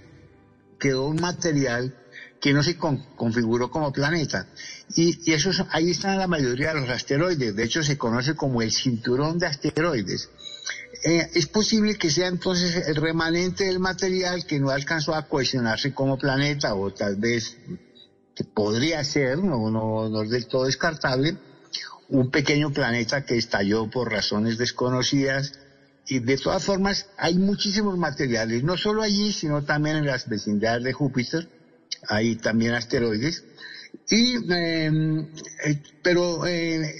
quedó 0.79 1.07
un 1.07 1.17
material 1.17 1.95
que 2.41 2.53
no 2.53 2.61
se 2.61 2.77
con- 2.77 3.03
configuró 3.15 3.71
como 3.71 3.91
planeta. 3.91 4.47
Y, 4.95 5.17
y 5.29 5.35
ahí 5.71 5.89
están 5.91 6.17
la 6.17 6.27
mayoría 6.27 6.73
de 6.73 6.81
los 6.81 6.89
asteroides. 6.89 7.55
De 7.55 7.63
hecho, 7.63 7.81
se 7.81 7.97
conoce 7.97 8.35
como 8.35 8.61
el 8.61 8.71
cinturón 8.71 9.39
de 9.39 9.47
asteroides. 9.47 10.29
Eh, 11.03 11.29
es 11.33 11.47
posible 11.47 11.95
que 11.97 12.09
sea 12.09 12.27
entonces 12.27 12.87
el 12.87 12.95
remanente 12.95 13.65
del 13.65 13.79
material 13.79 14.45
que 14.45 14.59
no 14.59 14.69
alcanzó 14.69 15.13
a 15.15 15.27
cohesionarse 15.27 15.93
como 15.93 16.17
planeta, 16.17 16.75
o 16.75 16.91
tal 16.93 17.15
vez 17.15 17.57
que 18.35 18.43
podría 18.43 19.03
ser, 19.03 19.37
no, 19.39 19.69
no, 19.71 20.09
no 20.09 20.23
es 20.23 20.29
del 20.29 20.47
todo 20.47 20.65
descartable, 20.65 21.37
un 22.09 22.29
pequeño 22.29 22.71
planeta 22.71 23.25
que 23.25 23.37
estalló 23.37 23.89
por 23.89 24.11
razones 24.11 24.57
desconocidas. 24.57 25.53
Y 26.07 26.19
de 26.19 26.37
todas 26.37 26.63
formas, 26.63 27.07
hay 27.17 27.35
muchísimos 27.35 27.97
materiales, 27.97 28.63
no 28.63 28.77
solo 28.77 29.01
allí, 29.01 29.31
sino 29.31 29.63
también 29.63 29.97
en 29.97 30.05
las 30.05 30.27
vecindades 30.29 30.83
de 30.83 30.93
Júpiter, 30.93 31.49
hay 32.07 32.35
también 32.35 32.73
asteroides. 32.75 33.43
Y, 34.09 34.35
eh, 34.53 34.91
eh, 35.65 35.83
pero 36.03 36.45
eh, 36.45 36.93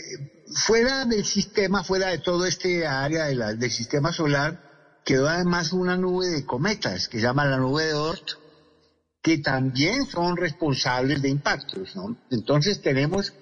fuera 0.65 1.05
del 1.05 1.23
sistema, 1.25 1.83
fuera 1.83 2.07
de 2.07 2.19
todo 2.19 2.45
este 2.45 2.87
área 2.87 3.25
de 3.25 3.35
la- 3.35 3.53
del 3.53 3.69
sistema 3.71 4.11
solar, 4.11 5.01
quedó 5.03 5.27
además 5.29 5.71
una 5.73 5.97
nube 5.97 6.27
de 6.27 6.45
cometas 6.45 7.07
que 7.07 7.17
se 7.19 7.23
llama 7.23 7.45
la 7.45 7.57
nube 7.57 7.85
de 7.85 7.93
Oort, 7.93 8.27
que 9.21 9.37
también 9.39 10.05
son 10.07 10.35
responsables 10.37 11.21
de 11.21 11.29
impactos. 11.29 11.95
¿no? 11.95 12.17
Entonces 12.31 12.81
tenemos 12.81 13.33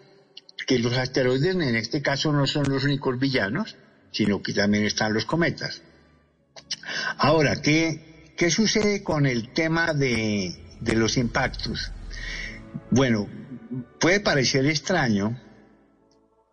que 0.68 0.80
los 0.80 0.94
asteroides 0.94 1.56
en 1.56 1.76
este 1.76 2.02
caso 2.02 2.34
no 2.34 2.48
son 2.48 2.66
los 2.70 2.84
únicos 2.84 3.18
villanos, 3.20 3.78
sino 4.14 4.42
que 4.42 4.54
también 4.54 4.86
están 4.86 5.14
los 5.14 5.26
cometas. 5.26 5.82
Ahora, 7.18 7.62
¿qué, 7.62 8.34
qué 8.38 8.50
sucede 8.50 9.04
con 9.04 9.26
el 9.26 9.52
tema 9.52 9.94
de, 9.94 10.78
de 10.80 10.96
los 10.96 11.18
impactos? 11.18 11.92
Bueno, 12.92 13.28
puede 14.00 14.20
parecer 14.20 14.66
extraño, 14.68 15.40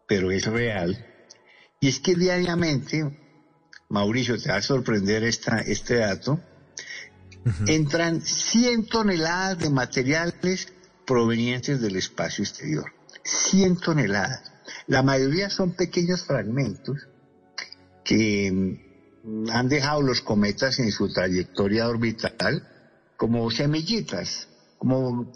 pero 0.09 0.31
es 0.33 0.47
real. 0.47 1.07
Y 1.81 1.89
es 1.89 2.01
que 2.01 2.15
diariamente, 2.15 3.19
Mauricio, 3.89 4.41
te 4.41 4.51
va 4.51 4.57
a 4.57 4.63
sorprender 4.63 5.23
esta, 5.25 5.59
este 5.59 5.97
dato, 5.97 6.41
entran 7.67 8.21
100 8.21 8.87
toneladas 8.87 9.59
de 9.59 9.71
materiales 9.71 10.69
provenientes 11.07 11.81
del 11.81 11.97
espacio 11.97 12.45
exterior. 12.45 12.93
100 13.23 13.81
toneladas. 13.81 14.53
La 14.87 15.03
mayoría 15.03 15.51
son 15.51 15.75
pequeños 15.75 16.25
fragmentos 16.25 17.10
que 18.11 18.51
mm, 19.23 19.51
han 19.51 19.69
dejado 19.69 20.03
los 20.03 20.21
cometas 20.21 20.81
en 20.81 20.91
su 20.91 21.13
trayectoria 21.13 21.89
orbital 21.89 22.67
como 23.17 23.49
semillitas, 23.53 24.49
como 24.79 25.31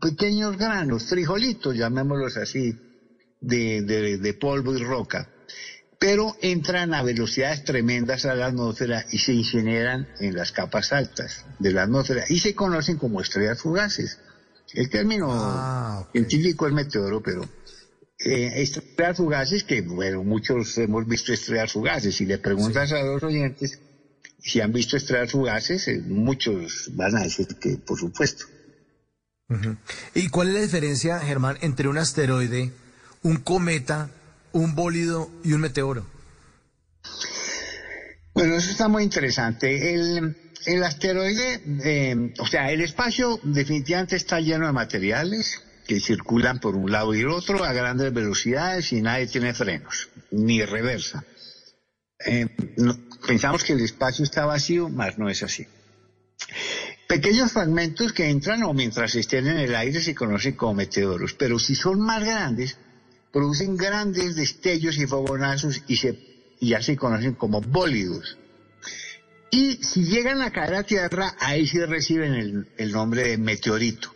pequeños 0.00 0.56
granos, 0.56 1.04
frijolitos, 1.10 1.76
llamémoslos 1.76 2.38
así, 2.38 2.72
de, 3.42 3.82
de- 3.82 4.16
de 4.18 4.34
polvo 4.34 4.74
y 4.74 4.82
roca. 4.82 5.28
Pero 5.98 6.34
entran 6.40 6.94
a 6.94 7.02
velocidades 7.02 7.64
tremendas 7.64 8.24
a 8.24 8.34
la 8.34 8.46
atmósfera 8.46 9.04
y 9.12 9.18
se 9.18 9.32
incineran 9.34 10.08
en 10.20 10.34
las 10.34 10.50
capas 10.52 10.92
altas 10.92 11.44
de 11.58 11.72
la 11.72 11.82
atmósfera 11.82 12.24
y 12.28 12.38
se 12.40 12.54
conocen 12.54 12.96
como 12.96 13.20
estrellas 13.20 13.60
fugaces. 13.60 14.18
El 14.72 14.88
término 14.88 15.28
científico 16.12 16.66
es 16.66 16.72
meteoro, 16.72 17.22
pero 17.22 17.42
eh, 18.24 18.62
estrellas 18.62 19.16
fugaces 19.16 19.64
que, 19.64 19.82
bueno, 19.82 20.24
muchos 20.24 20.76
hemos 20.78 21.06
visto 21.06 21.32
estrellas 21.32 21.72
fugaces. 21.72 22.14
Si 22.14 22.26
le 22.26 22.38
preguntas 22.38 22.92
a 22.92 23.02
los 23.02 23.22
oyentes 23.22 23.80
si 24.44 24.60
han 24.60 24.72
visto 24.72 24.96
estrellas 24.96 25.32
fugaces, 25.32 25.88
eh, 25.88 26.02
muchos 26.06 26.90
van 26.92 27.16
a 27.16 27.22
decir 27.22 27.46
que, 27.58 27.78
por 27.78 27.98
supuesto. 27.98 28.44
¿Y 30.14 30.28
cuál 30.28 30.48
es 30.48 30.54
la 30.54 30.60
diferencia, 30.60 31.18
Germán, 31.20 31.56
entre 31.62 31.88
un 31.88 31.96
asteroide, 31.96 32.70
un 33.22 33.36
cometa, 33.38 34.10
un 34.52 34.74
bólido 34.74 35.30
y 35.44 35.54
un 35.54 35.62
meteoro? 35.62 36.06
Bueno, 38.34 38.56
eso 38.56 38.70
está 38.70 38.88
muy 38.88 39.02
interesante. 39.02 39.94
El, 39.94 40.36
el 40.66 40.84
asteroide, 40.84 41.62
eh, 41.84 42.34
o 42.38 42.46
sea, 42.46 42.70
el 42.70 42.82
espacio 42.82 43.40
definitivamente 43.44 44.16
está 44.16 44.40
lleno 44.40 44.66
de 44.66 44.72
materiales 44.72 45.63
que 45.86 46.00
circulan 46.00 46.60
por 46.60 46.76
un 46.76 46.90
lado 46.90 47.14
y 47.14 47.20
el 47.20 47.28
otro 47.28 47.62
a 47.62 47.72
grandes 47.72 48.12
velocidades 48.12 48.92
y 48.92 49.02
nadie 49.02 49.26
tiene 49.26 49.52
frenos, 49.54 50.08
ni 50.30 50.62
reversa. 50.64 51.24
Eh, 52.24 52.48
pensamos 53.26 53.64
que 53.64 53.74
el 53.74 53.80
espacio 53.80 54.24
está 54.24 54.46
vacío, 54.46 54.88
mas 54.88 55.18
no 55.18 55.28
es 55.28 55.42
así. 55.42 55.66
Pequeños 57.06 57.52
fragmentos 57.52 58.12
que 58.12 58.30
entran 58.30 58.62
o 58.62 58.72
mientras 58.72 59.14
estén 59.14 59.46
en 59.46 59.58
el 59.58 59.74
aire 59.74 60.00
se 60.00 60.14
conocen 60.14 60.54
como 60.54 60.74
meteoros, 60.74 61.34
pero 61.34 61.58
si 61.58 61.74
son 61.74 62.00
más 62.00 62.24
grandes, 62.24 62.78
producen 63.30 63.76
grandes 63.76 64.36
destellos 64.36 64.96
y 64.96 65.06
fogonazos 65.06 65.82
y, 65.86 65.96
se, 65.96 66.18
ya 66.60 66.80
se 66.80 66.96
conocen 66.96 67.34
como 67.34 67.60
bólidos. 67.60 68.38
Y 69.50 69.84
si 69.84 70.04
llegan 70.04 70.40
a 70.40 70.50
caer 70.50 70.74
a 70.74 70.82
tierra, 70.82 71.36
ahí 71.38 71.66
sí 71.66 71.78
reciben 71.84 72.66
el 72.76 72.92
nombre 72.92 73.28
de 73.28 73.38
meteorito. 73.38 74.14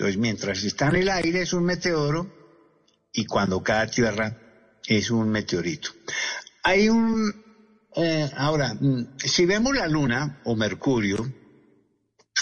Entonces, 0.00 0.18
mientras 0.18 0.64
está 0.64 0.88
en 0.88 0.96
el 0.96 1.10
aire 1.10 1.42
es 1.42 1.52
un 1.52 1.66
meteoro 1.66 2.26
y 3.12 3.26
cuando 3.26 3.62
cae 3.62 3.82
a 3.82 3.86
tierra 3.86 4.34
es 4.86 5.10
un 5.10 5.28
meteorito. 5.28 5.90
Hay 6.62 6.88
un... 6.88 7.30
eh, 7.96 8.30
ahora, 8.34 8.72
mm, 8.72 9.18
si 9.18 9.44
vemos 9.44 9.76
la 9.76 9.86
Luna 9.88 10.40
o 10.44 10.56
Mercurio, 10.56 11.30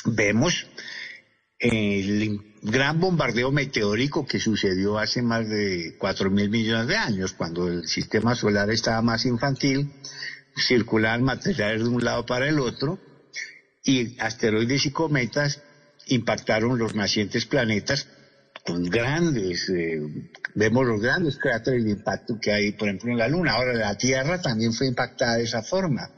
vemos 0.04 0.68
el 1.58 2.54
gran 2.62 3.00
bombardeo 3.00 3.50
meteórico 3.50 4.24
que 4.24 4.38
sucedió 4.38 4.96
hace 4.96 5.20
más 5.20 5.48
de 5.48 5.96
4 5.98 6.30
mil 6.30 6.50
millones 6.50 6.86
de 6.86 6.96
años, 6.96 7.32
cuando 7.32 7.66
el 7.66 7.88
sistema 7.88 8.36
solar 8.36 8.70
estaba 8.70 9.02
más 9.02 9.26
infantil, 9.26 9.94
circulaban 10.56 11.24
materiales 11.24 11.82
de 11.82 11.88
un 11.88 12.04
lado 12.04 12.24
para 12.24 12.48
el 12.48 12.60
otro, 12.60 13.00
y 13.82 14.16
asteroides 14.20 14.86
y 14.86 14.92
cometas 14.92 15.64
impactaron 16.08 16.78
los 16.78 16.94
nacientes 16.94 17.46
planetas 17.46 18.08
con 18.66 18.84
grandes, 18.84 19.68
eh, 19.70 20.00
vemos 20.54 20.86
los 20.86 21.00
grandes 21.00 21.38
cráteres 21.38 21.84
de 21.84 21.90
impacto 21.90 22.38
que 22.40 22.52
hay, 22.52 22.72
por 22.72 22.88
ejemplo, 22.88 23.12
en 23.12 23.18
la 23.18 23.28
Luna. 23.28 23.52
Ahora, 23.52 23.72
la 23.72 23.96
Tierra 23.96 24.42
también 24.42 24.72
fue 24.72 24.86
impactada 24.88 25.36
de 25.36 25.44
esa 25.44 25.62
forma. 25.62 26.10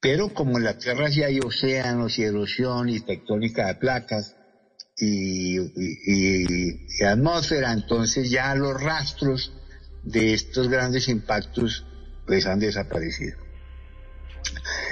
Pero 0.00 0.32
como 0.32 0.58
en 0.58 0.64
la 0.64 0.78
Tierra 0.78 1.10
sí 1.10 1.22
hay 1.22 1.38
océanos 1.40 2.18
y 2.18 2.24
erosión 2.24 2.88
y 2.88 3.00
tectónica 3.00 3.66
de 3.66 3.74
placas 3.76 4.34
y, 4.96 5.58
y- 5.58 7.04
atmósfera, 7.04 7.72
entonces 7.72 8.30
ya 8.30 8.54
los 8.54 8.80
rastros 8.82 9.52
de 10.02 10.34
estos 10.34 10.68
grandes 10.68 11.08
impactos 11.08 11.86
pues 12.26 12.46
han 12.46 12.58
desaparecido. 12.58 13.36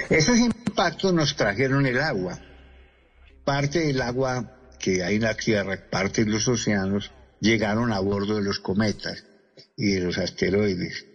Esos 0.09 0.37
impactos 0.37 1.13
nos 1.13 1.35
trajeron 1.35 1.85
el 1.85 1.99
agua. 1.99 2.39
Parte 3.51 3.79
del 3.79 4.01
agua 4.01 4.49
que 4.79 5.03
hay 5.03 5.17
en 5.17 5.23
la 5.23 5.33
Tierra, 5.33 5.77
parte 5.91 6.23
de 6.23 6.31
los 6.31 6.47
océanos, 6.47 7.11
llegaron 7.41 7.91
a 7.91 7.99
bordo 7.99 8.37
de 8.37 8.43
los 8.43 8.59
cometas 8.59 9.25
y 9.75 9.91
de 9.91 9.99
los 9.99 10.17
asteroides. 10.17 11.05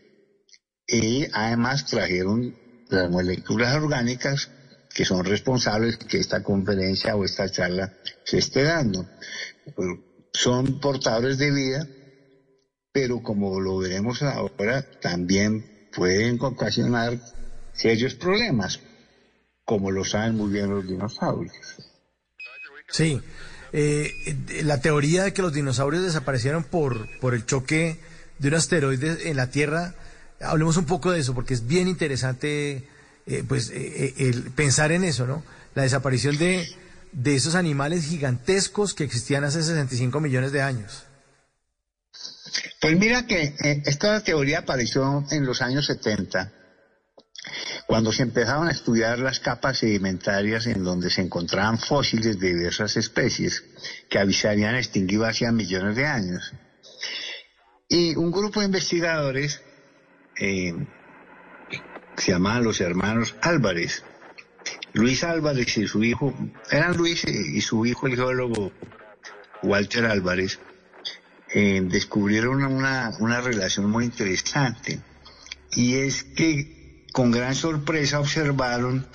Y 0.87 1.29
además 1.33 1.87
trajeron 1.87 2.55
las 2.91 3.11
moléculas 3.11 3.75
orgánicas 3.77 4.51
que 4.95 5.07
son 5.07 5.25
responsables 5.25 5.97
que 5.97 6.19
esta 6.19 6.43
conferencia 6.43 7.17
o 7.17 7.25
esta 7.25 7.49
charla 7.49 7.95
se 8.25 8.37
esté 8.37 8.65
dando. 8.65 9.09
Son 10.31 10.79
portadores 10.79 11.39
de 11.39 11.51
vida, 11.51 11.87
pero 12.93 13.23
como 13.23 13.59
lo 13.61 13.79
veremos 13.79 14.21
ahora, 14.23 14.85
también 15.01 15.89
pueden 15.91 16.39
ocasionar 16.43 17.19
serios 17.73 18.15
problemas, 18.15 18.79
como 19.65 19.91
lo 19.91 20.05
saben 20.05 20.37
muy 20.37 20.53
bien 20.53 20.69
los 20.69 20.87
dinosaurios. 20.87 21.86
Sí. 22.89 23.21
Eh, 23.73 24.13
la 24.63 24.81
teoría 24.81 25.25
de 25.25 25.33
que 25.33 25.43
los 25.43 25.53
dinosaurios 25.53 26.05
desaparecieron 26.05 26.65
por, 26.65 27.09
por 27.21 27.35
el 27.35 27.45
choque 27.45 27.99
de 28.39 28.49
un 28.49 28.55
asteroide 28.55 29.29
en 29.29 29.37
la 29.37 29.51
Tierra, 29.51 29.95
hablemos 30.41 30.77
un 30.77 30.87
poco 30.87 31.11
de 31.11 31.21
eso, 31.21 31.35
porque 31.35 31.55
es 31.55 31.67
bien 31.67 31.89
interesante 31.89 32.89
eh, 33.27 33.45
pues, 33.47 33.71
eh, 33.71 33.75
eh, 33.75 34.15
el 34.19 34.51
pensar 34.53 34.93
en 34.93 35.05
eso, 35.05 35.27
¿no? 35.27 35.43
La 35.75 35.83
desaparición 35.83 36.39
de, 36.39 36.67
de 37.13 37.35
esos 37.35 37.55
animales 37.55 38.07
gigantescos 38.07 38.95
que 38.95 39.05
existían 39.05 39.45
hace 39.45 39.63
65 39.63 40.21
millones 40.21 40.53
de 40.53 40.63
años. 40.63 41.05
Pues 42.81 42.99
mira 42.99 43.27
que 43.27 43.55
eh, 43.63 43.83
esta 43.87 44.23
teoría 44.23 44.61
apareció 44.61 45.25
en 45.31 45.45
los 45.45 45.61
años 45.63 45.87
70, 45.87 46.53
cuando 47.87 48.13
se 48.13 48.25
empezaron 48.25 48.67
a 48.67 48.73
estudiar 48.73 49.21
las 49.21 49.39
capas 49.39 49.79
sedimentarias 49.79 50.67
en 50.67 50.83
donde 50.83 51.09
se 51.09 51.23
encontraban 51.23 51.79
fósiles 51.79 52.39
de 52.39 52.55
diversas 52.55 52.97
especies 52.97 53.65
que 54.11 54.19
avisarían 54.19 54.75
extinguido 54.75 55.25
hacía 55.25 55.53
millones 55.53 55.95
de 55.95 56.05
años. 56.05 56.53
Y 57.89 58.17
un 58.17 58.33
grupo 58.33 58.59
de 58.61 58.67
investigadores 58.67 59.63
eh, 60.39 60.75
se 62.17 62.33
llamaban 62.33 62.65
los 62.65 62.81
hermanos 62.81 63.37
Álvarez. 63.41 64.03
Luis 64.93 65.23
Álvarez 65.23 65.77
y 65.79 65.87
su 65.87 66.03
hijo, 66.03 66.35
eran 66.71 66.97
Luis 66.97 67.25
y 67.25 67.61
su 67.61 67.87
hijo 67.87 68.09
el 68.09 68.17
geólogo 68.17 68.73
Walter 69.63 70.07
Álvarez, 70.07 70.59
eh, 71.55 71.83
descubrieron 71.85 72.65
una 72.65 73.41
relación 73.41 73.89
muy 73.89 74.07
interesante. 74.07 74.99
Y 75.73 75.99
es 75.99 76.25
que 76.25 76.76
con 77.17 77.31
gran 77.31 77.55
sorpresa 77.55 78.21
observaron 78.21 79.07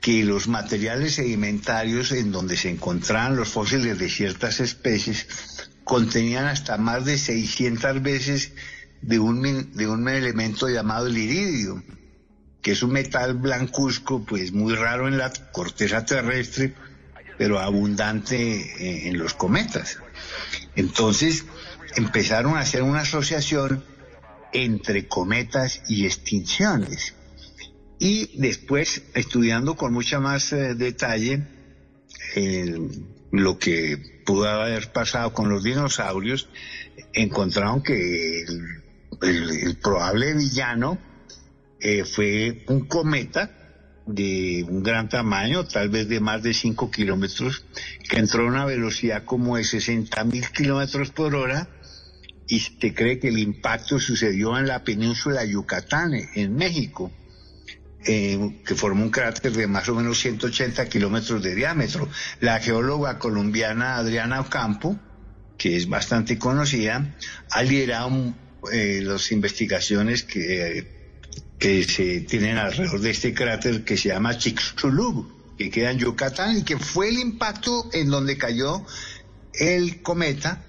que 0.00 0.22
los 0.22 0.46
materiales 0.46 1.16
sedimentarios 1.16 2.12
en 2.12 2.30
donde 2.30 2.56
se 2.56 2.70
encontraban 2.70 3.34
los 3.34 3.48
fósiles 3.48 3.98
de 3.98 4.08
ciertas 4.08 4.60
especies 4.60 5.26
contenían 5.82 6.46
hasta 6.46 6.76
más 6.76 7.04
de 7.06 7.18
600 7.18 8.02
veces 8.02 8.52
de 9.02 9.18
un, 9.18 9.74
de 9.74 9.88
un 9.88 10.08
elemento 10.08 10.68
llamado 10.68 11.08
el 11.08 11.18
iridio, 11.18 11.82
que 12.62 12.70
es 12.70 12.84
un 12.84 12.92
metal 12.92 13.34
blancuzco, 13.34 14.24
pues 14.24 14.52
muy 14.52 14.76
raro 14.76 15.08
en 15.08 15.18
la 15.18 15.32
corteza 15.50 16.04
terrestre, 16.04 16.72
pero 17.36 17.58
abundante 17.58 18.36
eh, 18.36 19.08
en 19.08 19.18
los 19.18 19.34
cometas. 19.34 19.98
Entonces 20.76 21.46
empezaron 21.96 22.56
a 22.56 22.60
hacer 22.60 22.84
una 22.84 23.00
asociación 23.00 23.82
entre 24.52 25.08
cometas 25.08 25.82
y 25.88 26.06
extinciones. 26.06 27.16
Y 28.00 28.38
después, 28.40 29.02
estudiando 29.14 29.76
con 29.76 29.92
mucha 29.92 30.20
más 30.20 30.54
eh, 30.54 30.74
detalle 30.74 31.42
lo 33.30 33.58
que 33.58 34.22
pudo 34.24 34.48
haber 34.48 34.90
pasado 34.90 35.34
con 35.34 35.50
los 35.50 35.62
dinosaurios, 35.62 36.48
encontraron 37.12 37.82
que 37.82 38.44
el, 39.22 39.76
probable 39.82 40.34
villano 40.34 40.98
eh, 41.78 42.04
fue 42.04 42.64
un 42.68 42.86
cometa 42.86 43.50
de 44.06 44.64
un 44.66 44.82
gran 44.82 45.10
tamaño, 45.10 45.66
tal 45.66 45.90
vez 45.90 46.08
de 46.08 46.20
más 46.20 46.42
de 46.42 46.54
5 46.54 46.90
kilómetros, 46.90 47.66
que 48.08 48.18
entró 48.18 48.44
a 48.44 48.48
una 48.48 48.64
velocidad 48.64 49.24
como 49.26 49.58
de 49.58 49.64
60 49.64 50.24
mil 50.24 50.48
kilómetros 50.48 51.10
por 51.10 51.34
hora 51.34 51.68
y 52.48 52.60
se 52.60 52.94
cree 52.94 53.18
que 53.18 53.28
el 53.28 53.38
impacto 53.38 54.00
sucedió 54.00 54.56
en 54.58 54.66
la 54.66 54.84
península 54.84 55.44
Yucatán, 55.44 56.14
en 56.34 56.56
México, 56.56 57.12
que 58.04 58.74
formó 58.76 59.04
un 59.04 59.10
cráter 59.10 59.52
de 59.52 59.66
más 59.66 59.88
o 59.88 59.94
menos 59.94 60.18
180 60.20 60.88
kilómetros 60.88 61.42
de 61.42 61.54
diámetro. 61.54 62.08
La 62.40 62.58
geóloga 62.60 63.18
colombiana 63.18 63.96
Adriana 63.96 64.40
Ocampo, 64.40 64.98
que 65.58 65.76
es 65.76 65.88
bastante 65.88 66.38
conocida, 66.38 67.14
ha 67.50 67.62
liderado 67.62 68.34
eh, 68.72 69.00
las 69.02 69.30
investigaciones 69.32 70.22
que, 70.22 70.86
que 71.58 71.84
se 71.84 72.20
tienen 72.22 72.56
alrededor 72.56 73.00
de 73.00 73.10
este 73.10 73.34
cráter 73.34 73.84
que 73.84 73.96
se 73.96 74.08
llama 74.08 74.38
Chicxulub, 74.38 75.56
que 75.58 75.70
queda 75.70 75.90
en 75.90 75.98
Yucatán 75.98 76.56
y 76.56 76.62
que 76.62 76.78
fue 76.78 77.10
el 77.10 77.18
impacto 77.18 77.90
en 77.92 78.08
donde 78.08 78.38
cayó 78.38 78.84
el 79.52 80.00
cometa 80.00 80.64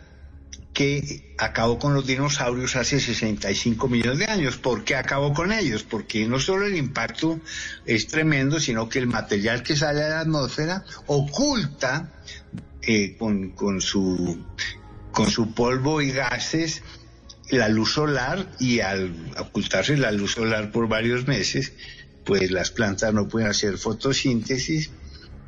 que 0.73 1.33
acabó 1.37 1.77
con 1.77 1.93
los 1.93 2.07
dinosaurios 2.07 2.75
hace 2.75 2.99
65 2.99 3.87
millones 3.87 4.19
de 4.19 4.25
años. 4.25 4.57
¿Por 4.57 4.83
qué 4.83 4.95
acabó 4.95 5.33
con 5.33 5.51
ellos? 5.51 5.83
Porque 5.83 6.25
no 6.27 6.39
solo 6.39 6.65
el 6.65 6.77
impacto 6.77 7.39
es 7.85 8.07
tremendo, 8.07 8.59
sino 8.59 8.87
que 8.87 8.99
el 8.99 9.07
material 9.07 9.63
que 9.63 9.75
sale 9.75 10.03
a 10.03 10.09
la 10.09 10.19
atmósfera 10.21 10.85
oculta 11.07 12.13
eh, 12.81 13.15
con, 13.17 13.51
con 13.51 13.81
su, 13.81 14.45
con 15.11 15.29
su 15.29 15.53
polvo 15.53 16.01
y 16.01 16.11
gases 16.11 16.83
la 17.49 17.67
luz 17.67 17.91
solar 17.93 18.47
y 18.59 18.79
al 18.79 19.13
ocultarse 19.37 19.97
la 19.97 20.11
luz 20.11 20.33
solar 20.33 20.71
por 20.71 20.87
varios 20.87 21.27
meses, 21.27 21.73
pues 22.23 22.49
las 22.49 22.71
plantas 22.71 23.13
no 23.13 23.27
pueden 23.27 23.49
hacer 23.49 23.77
fotosíntesis 23.77 24.89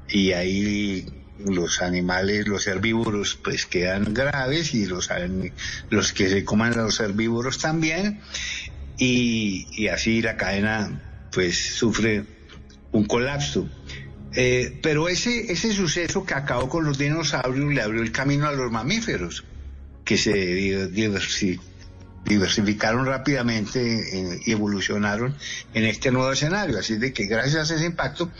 y 0.09 0.33
ahí 0.33 1.22
los 1.39 1.81
animales, 1.81 2.47
los 2.47 2.67
herbívoros, 2.67 3.35
pues 3.43 3.65
quedan 3.65 4.13
graves 4.13 4.73
y 4.73 4.85
los, 4.85 5.09
los 5.89 6.13
que 6.13 6.29
se 6.29 6.43
coman 6.45 6.75
los 6.75 6.99
herbívoros 6.99 7.57
también 7.57 8.21
y, 8.97 9.87
así 9.87 10.21
la 10.21 10.37
cadena 10.37 11.01
pues 11.31 11.75
sufre 11.75 12.23
un 12.91 13.05
colapso. 13.05 13.67
Eh, 14.35 14.79
pero 14.81 15.09
ese, 15.09 15.51
ese 15.51 15.73
suceso 15.73 16.25
que 16.25 16.33
acabó 16.33 16.69
con 16.69 16.85
los 16.85 16.97
dinosaurios 16.97 17.73
le 17.73 17.81
abrió 17.81 18.01
el 18.01 18.11
camino 18.11 18.47
a 18.47 18.51
los 18.51 18.71
mamíferos, 18.71 19.43
que 20.03 20.17
se 20.17 20.33
di- 20.33 20.71
diversi- 20.71 21.59
diversificaron 22.25 23.05
rápidamente 23.05 23.79
eh, 23.81 24.39
y 24.45 24.51
evolucionaron 24.51 25.35
en 25.73 25.83
este 25.85 26.11
nuevo 26.11 26.31
escenario. 26.31 26.79
Así 26.79 26.95
de 26.97 27.13
que 27.13 27.25
gracias 27.25 27.69
a 27.71 27.75
ese 27.75 27.85
impacto, 27.85 28.31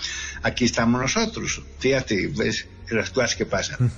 aquí 0.42 0.66
estamos 0.66 1.02
nosotros. 1.02 1.62
Fíjate, 1.80 2.30
pues, 2.36 2.66
las 2.90 3.10
cosas 3.10 3.36
que 3.36 3.46
pasan. 3.46 3.92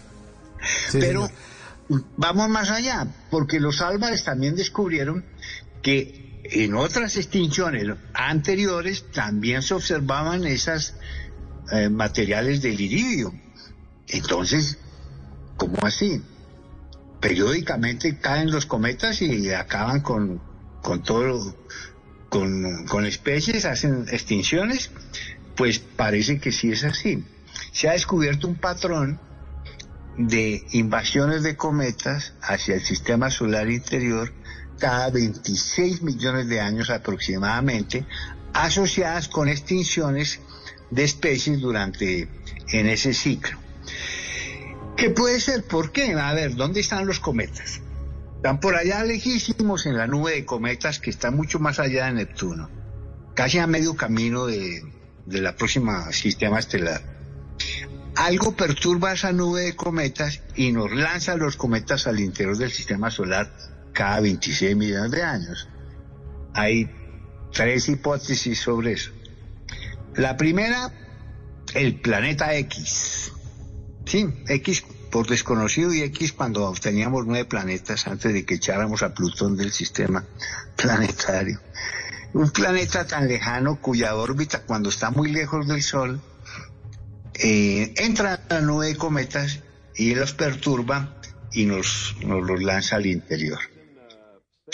Pero 0.92 1.30
vamos 2.18 2.50
más 2.50 2.70
allá, 2.70 3.08
porque 3.30 3.60
los 3.60 3.82
Álvarez 3.82 4.24
también 4.24 4.56
descubrieron 4.56 5.26
que 5.82 6.42
en 6.44 6.76
otras 6.76 7.18
extinciones 7.18 7.88
anteriores 8.14 9.06
también 9.12 9.62
se 9.62 9.74
observaban 9.74 10.46
esas 10.46 10.96
eh, 11.72 11.90
materiales 11.90 12.62
del 12.62 12.80
iridio. 12.80 13.34
Entonces, 14.08 14.78
¿cómo 15.58 15.78
así? 15.86 16.22
Periódicamente 17.20 18.20
caen 18.20 18.52
los 18.52 18.66
cometas 18.66 19.22
y 19.22 19.52
acaban 19.52 20.02
con, 20.02 20.42
con 20.84 21.02
todo, 21.02 21.56
con, 22.30 22.86
con 22.86 23.06
especies, 23.06 23.66
hacen 23.66 24.06
extinciones. 24.12 24.92
Pues 25.56 25.80
parece 25.80 26.40
que 26.40 26.52
sí 26.52 26.72
es 26.72 26.84
así. 26.84 27.24
Se 27.76 27.90
ha 27.90 27.92
descubierto 27.92 28.48
un 28.48 28.56
patrón 28.56 29.20
de 30.18 30.66
invasiones 30.72 31.44
de 31.44 31.58
cometas 31.58 32.34
hacia 32.42 32.76
el 32.76 32.82
sistema 32.82 33.30
solar 33.30 33.70
interior 33.70 34.32
cada 34.80 35.10
26 35.10 36.02
millones 36.02 36.48
de 36.48 36.62
años 36.62 36.90
aproximadamente, 36.90 38.06
asociadas 38.54 39.28
con 39.28 39.50
extinciones 39.50 40.40
de 40.90 41.04
especies 41.04 41.60
durante 41.60 42.30
en 42.72 42.88
ese 42.88 43.14
ciclo. 43.14 43.60
¿Qué 44.96 45.10
puede 45.10 45.42
ser? 45.42 45.66
¿Por 45.66 45.92
qué? 45.92 46.14
A 46.14 46.34
ver, 46.34 46.56
¿dónde 46.56 46.80
están 46.80 47.06
los 47.06 47.20
cometas? 47.20 47.82
Están 48.38 48.62
por 48.62 48.78
allá 48.78 49.04
lejísimos 49.04 49.86
en 49.86 49.98
la 49.98 50.08
nube 50.08 50.32
de 50.32 50.46
cometas 50.46 51.00
que 51.00 51.10
está 51.10 51.30
mucho 51.30 51.60
más 51.60 51.80
allá 51.80 52.06
de 52.06 52.14
Neptuno, 52.14 52.70
casi 53.34 53.60
a 53.60 53.68
medio 53.68 53.98
camino 53.98 54.46
de, 54.46 54.82
de 55.26 55.42
la 55.42 55.58
próxima 55.58 56.10
sistema 56.14 56.60
estelar. 56.60 57.15
Algo 58.16 58.56
perturba 58.56 59.14
esa 59.14 59.34
nube 59.34 59.62
de 59.62 59.76
cometas 59.76 60.42
y 60.56 60.72
nos 60.72 60.92
lanza 60.92 61.36
los 61.36 61.58
cometas 61.58 62.08
al 62.08 62.20
interior 62.20 62.58
del 62.58 62.72
sistema 62.72 63.12
solar 63.12 63.52
cada 63.92 64.22
26 64.22 64.76
millones 64.76 65.12
de 65.12 65.24
años. 65.24 65.68
Hay 66.54 66.90
tres 67.52 67.90
hipótesis 67.90 68.60
sobre 68.60 68.94
eso. 68.94 69.12
La 70.16 70.38
primera, 70.38 70.92
el 71.74 72.00
planeta 72.00 72.56
X. 72.56 73.34
Sí, 74.06 74.28
X 74.48 74.86
por 75.12 75.28
desconocido 75.28 75.94
y 75.94 76.02
X 76.04 76.34
cuando 76.34 76.74
teníamos 76.74 77.26
nueve 77.26 77.46
planetas 77.46 78.08
antes 78.08 78.34
de 78.34 78.46
que 78.46 78.56
echáramos 78.56 79.04
a 79.04 79.14
Plutón 79.14 79.58
del 79.58 79.72
sistema 79.74 80.24
planetario. 80.78 81.60
Un 82.34 82.50
planeta 82.50 83.06
tan 83.06 83.28
lejano 83.28 83.82
cuya 83.82 84.16
órbita 84.16 84.64
cuando 84.64 84.90
está 84.90 85.12
muy 85.12 85.32
lejos 85.32 85.68
del 85.68 85.82
Sol 85.82 86.22
eh, 87.40 87.94
entra 87.98 88.34
a 88.34 88.54
la 88.56 88.62
nube 88.62 88.88
de 88.88 88.96
cometas 88.96 89.60
y 89.96 90.16
los 90.16 90.34
perturba 90.34 91.22
y 91.52 91.66
nos, 91.66 92.16
nos 92.26 92.46
los 92.46 92.62
lanza 92.62 92.98
al 92.98 93.06
interior. 93.06 93.60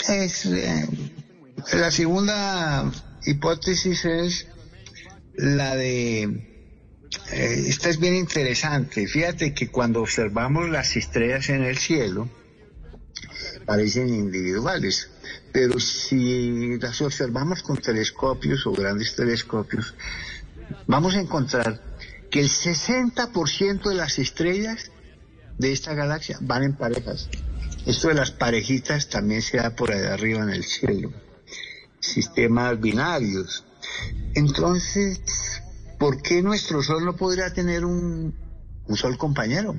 Es, 0.08 0.46
eh, 0.46 0.86
la 1.74 1.90
segunda 1.90 2.90
hipótesis 3.24 4.04
es 4.04 4.46
la 5.34 5.76
de, 5.76 6.22
eh, 7.32 7.64
esta 7.66 7.88
es 7.88 7.98
bien 7.98 8.14
interesante, 8.14 9.06
fíjate 9.06 9.54
que 9.54 9.68
cuando 9.68 10.00
observamos 10.00 10.68
las 10.68 10.96
estrellas 10.96 11.48
en 11.50 11.62
el 11.62 11.78
cielo, 11.78 12.28
parecen 13.66 14.08
individuales, 14.08 15.10
pero 15.52 15.78
si 15.78 16.78
las 16.78 17.00
observamos 17.00 17.62
con 17.62 17.76
telescopios 17.76 18.66
o 18.66 18.72
grandes 18.72 19.14
telescopios, 19.14 19.94
vamos 20.86 21.14
a 21.14 21.20
encontrar 21.20 21.91
que 22.32 22.40
el 22.40 22.48
60% 22.48 23.90
de 23.90 23.94
las 23.94 24.18
estrellas 24.18 24.90
de 25.58 25.70
esta 25.70 25.92
galaxia 25.92 26.38
van 26.40 26.62
en 26.64 26.74
parejas. 26.74 27.28
Esto 27.86 28.08
de 28.08 28.14
las 28.14 28.30
parejitas 28.30 29.10
también 29.10 29.42
se 29.42 29.58
da 29.58 29.76
por 29.76 29.92
allá 29.92 30.14
arriba 30.14 30.42
en 30.42 30.48
el 30.48 30.64
cielo. 30.64 31.12
Sistemas 32.00 32.80
binarios. 32.80 33.64
Entonces, 34.34 35.20
¿por 35.98 36.22
qué 36.22 36.42
nuestro 36.42 36.82
Sol 36.82 37.04
no 37.04 37.14
podría 37.16 37.52
tener 37.52 37.84
un, 37.84 38.34
un 38.86 38.96
Sol 38.96 39.18
compañero? 39.18 39.78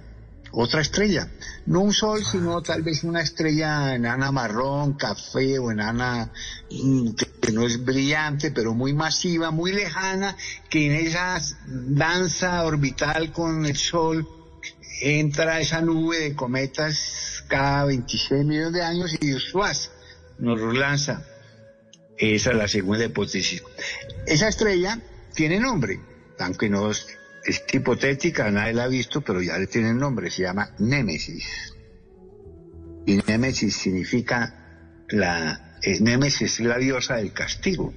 Otra 0.56 0.82
estrella. 0.82 1.28
No 1.66 1.82
un 1.82 1.94
Sol, 1.94 2.24
sino 2.24 2.62
tal 2.62 2.84
vez 2.84 3.04
una 3.04 3.22
estrella 3.22 3.96
enana 3.96 4.32
marrón, 4.32 4.94
café 4.94 5.58
o 5.58 5.72
enana 5.72 6.32
mm, 6.70 7.10
que 7.42 7.52
no 7.52 7.66
es 7.66 7.84
brillante, 7.84 8.52
pero 8.52 8.76
muy 8.76 8.94
masiva, 8.94 9.50
muy 9.50 9.72
lejana, 9.72 10.38
que 10.70 10.86
en 10.86 11.08
esa 11.08 11.42
danza 11.66 12.64
orbital 12.66 13.32
con 13.32 13.66
el 13.66 13.76
Sol 13.76 14.28
entra 15.02 15.60
esa 15.60 15.82
nube 15.82 16.20
de 16.20 16.36
cometas 16.36 17.44
cada 17.48 17.86
26 17.86 18.46
millones 18.46 18.74
de 18.74 18.84
años 18.84 19.12
y 19.20 19.34
¡suaz! 19.40 19.90
nos 20.38 20.60
lanza. 20.76 21.26
Esa 22.16 22.52
es 22.52 22.56
la 22.56 22.68
segunda 22.68 23.06
hipótesis. 23.06 23.64
Esa 24.28 24.50
estrella 24.50 25.00
tiene 25.34 25.60
nombre, 25.60 26.00
aunque 26.38 26.70
no 26.70 26.92
es, 27.46 27.64
hipotética, 27.72 28.50
nadie 28.52 28.74
la 28.74 28.84
ha 28.84 28.88
visto, 28.88 29.22
pero 29.22 29.42
ya 29.42 29.58
le 29.58 29.68
tiene 29.68 29.94
nombre, 29.94 30.30
se 30.30 30.44
llama 30.44 30.72
Némesis. 30.80 31.46
Y 33.06 33.18
Némesis 33.18 33.76
significa 33.76 35.00
la... 35.10 35.78
eh, 35.82 36.00
Némesis 36.00 36.60
es 36.60 36.60
la 36.62 36.78
diosa 36.78 37.18
del 37.18 37.34
castigo, 37.34 37.94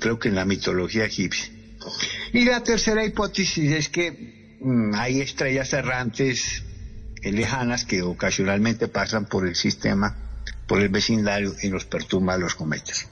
creo 0.00 0.18
que 0.18 0.28
en 0.28 0.34
la 0.34 0.44
mitología 0.44 1.04
egipcia. 1.04 1.52
Y 2.32 2.44
la 2.44 2.62
tercera 2.62 3.04
hipótesis 3.04 3.70
es 3.72 3.88
que 3.88 4.56
mm, 4.60 4.94
hay 4.94 5.20
estrellas 5.20 5.72
errantes 5.72 6.62
lejanas 7.22 7.84
que 7.84 8.02
ocasionalmente 8.02 8.88
pasan 8.88 9.26
por 9.26 9.46
el 9.46 9.54
sistema, 9.54 10.16
por 10.66 10.80
el 10.80 10.88
vecindario 10.88 11.54
y 11.62 11.68
nos 11.68 11.84
perturban 11.84 12.40
los 12.40 12.54
cometas. 12.54 13.08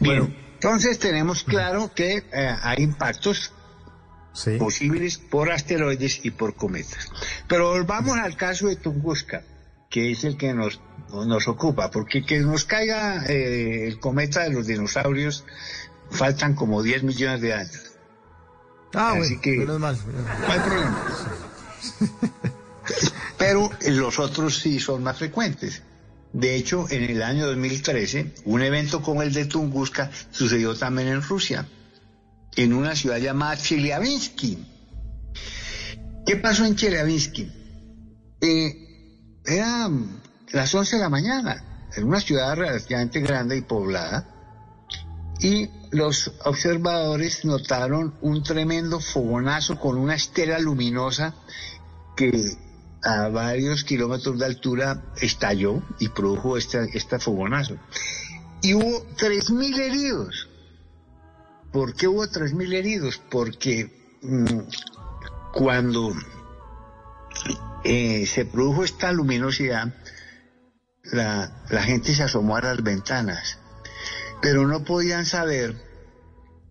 Bien, 0.00 0.34
entonces 0.56 0.98
tenemos 0.98 1.44
claro 1.44 1.92
que 1.94 2.24
eh, 2.32 2.56
hay 2.62 2.82
impactos 2.82 3.52
posibles 4.58 5.18
por 5.18 5.50
asteroides 5.52 6.24
y 6.24 6.30
por 6.30 6.54
cometas. 6.56 7.08
Pero 7.48 7.70
volvamos 7.70 8.18
al 8.18 8.36
caso 8.36 8.66
de 8.68 8.76
Tunguska, 8.76 9.42
que 9.90 10.10
es 10.12 10.24
el 10.24 10.36
que 10.36 10.52
nos, 10.54 10.80
nos 11.10 11.46
ocupa, 11.48 11.90
porque 11.90 12.24
que 12.24 12.40
nos 12.40 12.64
caiga 12.64 13.24
eh, 13.26 13.86
el 13.86 14.00
cometa 14.00 14.42
de 14.44 14.50
los 14.50 14.66
dinosaurios 14.66 15.44
faltan 16.10 16.54
como 16.54 16.82
10 16.82 17.02
millones 17.04 17.40
de 17.42 17.54
años. 17.54 17.92
Ah, 18.94 19.10
Así 19.10 19.18
bueno, 19.36 19.40
que- 19.42 19.56
menos 19.58 19.80
mal. 19.80 19.96
No 20.46 20.52
hay 20.52 20.60
problema. 20.60 21.06
Pero 23.38 23.70
los 23.88 24.18
otros 24.18 24.58
sí 24.58 24.80
son 24.80 25.02
más 25.02 25.18
frecuentes. 25.18 25.82
De 26.32 26.56
hecho, 26.56 26.86
en 26.90 27.04
el 27.04 27.22
año 27.22 27.46
2013, 27.46 28.34
un 28.44 28.62
evento 28.62 29.00
como 29.02 29.22
el 29.22 29.32
de 29.32 29.46
Tunguska 29.46 30.10
sucedió 30.30 30.74
también 30.74 31.08
en 31.08 31.22
Rusia, 31.22 31.66
en 32.56 32.72
una 32.72 32.94
ciudad 32.94 33.18
llamada 33.18 33.56
Chelyabinsk. 33.56 34.40
¿Qué 36.26 36.36
pasó 36.36 36.64
en 36.64 36.76
Chelyabinsk? 36.76 37.38
Eh, 38.40 39.40
era 39.44 39.88
las 40.52 40.74
11 40.74 40.96
de 40.96 41.02
la 41.02 41.08
mañana, 41.08 41.88
en 41.96 42.04
una 42.04 42.20
ciudad 42.20 42.56
relativamente 42.56 43.20
grande 43.20 43.56
y 43.56 43.62
poblada, 43.62 44.28
y 45.40 45.68
los 45.90 46.32
observadores 46.44 47.44
notaron 47.44 48.14
un 48.20 48.42
tremendo 48.42 49.00
fogonazo 49.00 49.78
con 49.78 49.96
una 49.96 50.14
estela 50.14 50.58
luminosa 50.58 51.34
que 52.16 52.56
a 53.06 53.28
varios 53.28 53.84
kilómetros 53.84 54.36
de 54.36 54.46
altura 54.46 55.00
estalló 55.20 55.80
y 56.00 56.08
produjo 56.08 56.56
este, 56.56 56.90
este 56.92 57.20
fogonazo. 57.20 57.78
Y 58.62 58.74
hubo 58.74 59.06
3.000 59.16 59.78
heridos. 59.78 60.48
¿Por 61.72 61.94
qué 61.94 62.08
hubo 62.08 62.26
3.000 62.26 62.74
heridos? 62.74 63.22
Porque 63.30 64.18
mm, 64.22 64.58
cuando 65.52 66.12
eh, 67.84 68.26
se 68.26 68.44
produjo 68.44 68.82
esta 68.82 69.12
luminosidad, 69.12 69.94
la, 71.04 71.64
la 71.70 71.82
gente 71.84 72.12
se 72.12 72.24
asomó 72.24 72.56
a 72.56 72.62
las 72.62 72.82
ventanas, 72.82 73.60
pero 74.42 74.66
no 74.66 74.82
podían 74.82 75.26
saber 75.26 75.76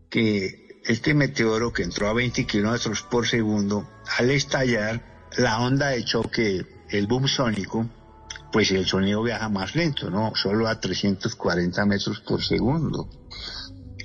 que 0.10 0.82
este 0.84 1.14
meteoro 1.14 1.72
que 1.72 1.84
entró 1.84 2.10
a 2.10 2.14
20 2.14 2.46
kilómetros 2.46 3.04
por 3.04 3.26
segundo, 3.26 3.90
al 4.18 4.32
estallar, 4.32 5.15
la 5.38 5.60
onda 5.60 5.90
de 5.90 6.04
choque, 6.04 6.66
el 6.90 7.08
boom 7.08 7.28
sónico, 7.28 7.90
pues 8.52 8.72
el 8.72 8.86
sonido 8.86 9.22
viaja 9.24 9.50
más 9.50 9.76
lento, 9.76 10.10
¿no? 10.10 10.34
Solo 10.36 10.68
a 10.68 10.80
340 10.80 11.86
metros 11.86 12.22
por 12.22 12.42
segundo. 12.42 13.10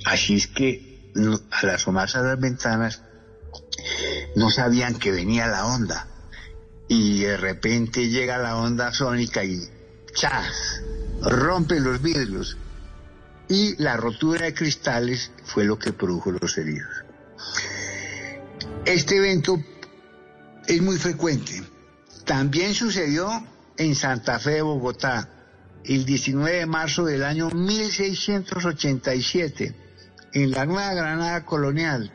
Así 0.05 0.35
es 0.35 0.47
que 0.47 1.11
al 1.51 1.69
asomarse 1.69 2.17
a 2.17 2.21
las 2.21 2.39
ventanas 2.39 3.01
no 4.35 4.49
sabían 4.49 4.95
que 4.95 5.11
venía 5.11 5.47
la 5.47 5.65
onda. 5.65 6.07
Y 6.87 7.21
de 7.21 7.37
repente 7.37 8.09
llega 8.09 8.37
la 8.37 8.57
onda 8.57 8.91
sónica 8.91 9.43
y 9.43 9.61
¡chas! 10.13 10.81
rompe 11.21 11.79
los 11.79 12.01
vidrios. 12.01 12.57
Y 13.47 13.81
la 13.81 13.97
rotura 13.97 14.45
de 14.45 14.53
cristales 14.53 15.31
fue 15.45 15.65
lo 15.65 15.77
que 15.77 15.93
produjo 15.93 16.31
los 16.31 16.57
heridos. 16.57 17.05
Este 18.85 19.17
evento 19.17 19.61
es 20.67 20.81
muy 20.81 20.97
frecuente. 20.97 21.63
También 22.25 22.73
sucedió 22.73 23.29
en 23.77 23.95
Santa 23.95 24.39
Fe 24.39 24.51
de 24.51 24.61
Bogotá 24.61 25.29
el 25.83 26.05
19 26.05 26.57
de 26.57 26.65
marzo 26.65 27.03
del 27.05 27.23
año 27.23 27.49
1687 27.49 29.75
en 30.33 30.51
la 30.51 30.65
Nueva 30.65 30.93
Granada 30.93 31.45
Colonial. 31.45 32.11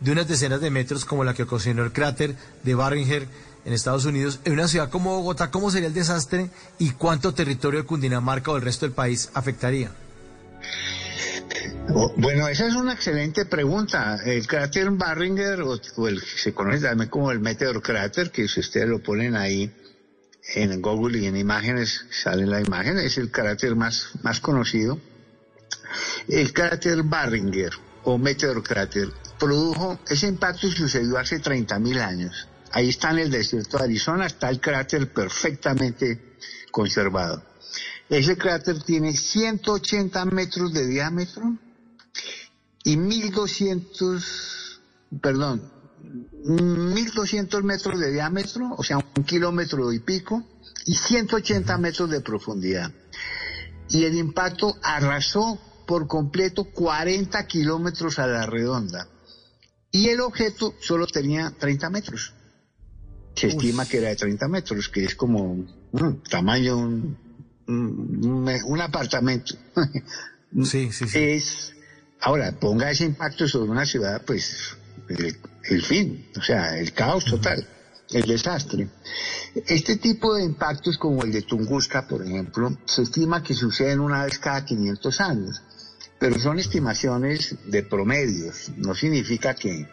de 0.00 0.12
unas 0.12 0.28
decenas 0.28 0.60
de 0.60 0.70
metros 0.70 1.04
como 1.04 1.24
la 1.24 1.34
que 1.34 1.42
ocasionó 1.42 1.82
el 1.82 1.90
cráter 1.92 2.36
de 2.62 2.74
Barringer 2.76 3.26
en 3.64 3.72
Estados 3.72 4.04
Unidos, 4.04 4.38
en 4.44 4.52
una 4.52 4.68
ciudad 4.68 4.90
como 4.90 5.16
Bogotá, 5.16 5.50
¿cómo 5.50 5.72
sería 5.72 5.88
el 5.88 5.94
desastre 5.94 6.50
y 6.78 6.90
cuánto 6.90 7.34
territorio 7.34 7.80
de 7.80 7.86
Cundinamarca 7.86 8.52
o 8.52 8.56
el 8.56 8.62
resto 8.62 8.86
del 8.86 8.94
país 8.94 9.28
afectaría? 9.34 9.90
Bueno, 12.16 12.48
esa 12.48 12.66
es 12.66 12.74
una 12.74 12.92
excelente 12.92 13.46
pregunta. 13.46 14.18
El 14.24 14.46
cráter 14.46 14.90
Barringer, 14.90 15.62
o, 15.62 16.08
el 16.08 16.20
que 16.20 16.38
se 16.38 16.52
conoce 16.52 16.80
también 16.80 17.08
como 17.08 17.30
el 17.30 17.40
Meteor 17.40 17.82
Cráter, 17.82 18.30
que 18.30 18.46
si 18.46 18.60
ustedes 18.60 18.88
lo 18.88 19.02
ponen 19.02 19.36
ahí 19.36 19.72
en 20.54 20.80
Google 20.82 21.18
y 21.18 21.26
en 21.26 21.36
imágenes, 21.36 22.04
sale 22.10 22.46
la 22.46 22.60
imagen, 22.60 22.98
es 22.98 23.18
el 23.18 23.30
cráter 23.30 23.74
más, 23.74 24.10
más 24.22 24.40
conocido. 24.40 25.00
El 26.28 26.52
cráter 26.52 27.02
Barringer, 27.02 27.72
o 28.04 28.18
Meteor 28.18 28.62
Cráter, 28.62 29.08
produjo, 29.38 29.98
ese 30.08 30.26
impacto 30.28 30.70
sucedió 30.70 31.18
hace 31.18 31.40
30.000 31.40 32.00
años. 32.00 32.48
Ahí 32.72 32.90
está 32.90 33.10
en 33.10 33.20
el 33.20 33.30
desierto 33.30 33.78
de 33.78 33.84
Arizona, 33.84 34.26
está 34.26 34.50
el 34.50 34.60
cráter 34.60 35.12
perfectamente 35.12 36.36
conservado. 36.70 37.47
Ese 38.08 38.38
cráter 38.38 38.82
tiene 38.82 39.14
180 39.14 40.24
metros 40.26 40.72
de 40.72 40.86
diámetro 40.86 41.58
y 42.84 42.96
1200, 42.96 44.80
perdón, 45.20 45.70
1200 46.44 47.62
metros 47.64 48.00
de 48.00 48.12
diámetro, 48.12 48.74
o 48.76 48.82
sea, 48.82 48.96
un 48.96 49.24
kilómetro 49.24 49.92
y 49.92 49.98
pico, 49.98 50.42
y 50.86 50.94
180 50.94 51.76
metros 51.76 52.08
de 52.08 52.22
profundidad. 52.22 52.90
Y 53.90 54.04
el 54.04 54.14
impacto 54.14 54.74
arrasó 54.82 55.60
por 55.86 56.06
completo 56.06 56.64
40 56.64 57.46
kilómetros 57.46 58.18
a 58.18 58.26
la 58.26 58.46
redonda. 58.46 59.06
Y 59.90 60.08
el 60.08 60.20
objeto 60.20 60.74
solo 60.80 61.06
tenía 61.06 61.50
30 61.58 61.90
metros. 61.90 62.32
Se 63.34 63.48
estima 63.48 63.86
que 63.86 63.98
era 63.98 64.08
de 64.08 64.16
30 64.16 64.48
metros, 64.48 64.88
que 64.88 65.04
es 65.04 65.14
como 65.14 65.54
mm, 65.92 66.22
tamaño 66.28 66.76
de 66.76 66.82
un, 66.82 67.27
un, 67.68 68.48
un 68.64 68.80
apartamento. 68.80 69.54
Sí, 70.64 70.90
sí, 70.92 71.06
sí. 71.06 71.18
Es, 71.18 71.74
ahora, 72.22 72.52
ponga 72.52 72.90
ese 72.90 73.04
impacto 73.04 73.46
sobre 73.46 73.70
una 73.70 73.84
ciudad, 73.84 74.22
pues 74.24 74.78
el, 75.10 75.36
el 75.64 75.82
fin, 75.82 76.26
o 76.38 76.42
sea, 76.42 76.78
el 76.78 76.92
caos 76.94 77.26
total, 77.26 77.68
el 78.10 78.22
desastre. 78.22 78.88
Este 79.54 79.96
tipo 79.96 80.34
de 80.34 80.44
impactos 80.44 80.96
como 80.96 81.22
el 81.22 81.32
de 81.32 81.42
Tunguska, 81.42 82.08
por 82.08 82.24
ejemplo, 82.24 82.78
se 82.86 83.02
estima 83.02 83.42
que 83.42 83.54
suceden 83.54 84.00
una 84.00 84.24
vez 84.24 84.38
cada 84.38 84.64
500 84.64 85.20
años, 85.20 85.62
pero 86.18 86.38
son 86.38 86.58
estimaciones 86.58 87.56
de 87.66 87.82
promedios, 87.82 88.72
no 88.76 88.94
significa 88.94 89.54
que, 89.54 89.86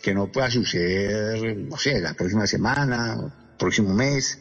que 0.00 0.14
no 0.14 0.30
pueda 0.30 0.50
suceder, 0.50 1.56
no 1.56 1.76
sé, 1.76 2.00
la 2.00 2.14
próxima 2.14 2.46
semana, 2.46 3.34
próximo 3.58 3.92
mes. 3.92 4.38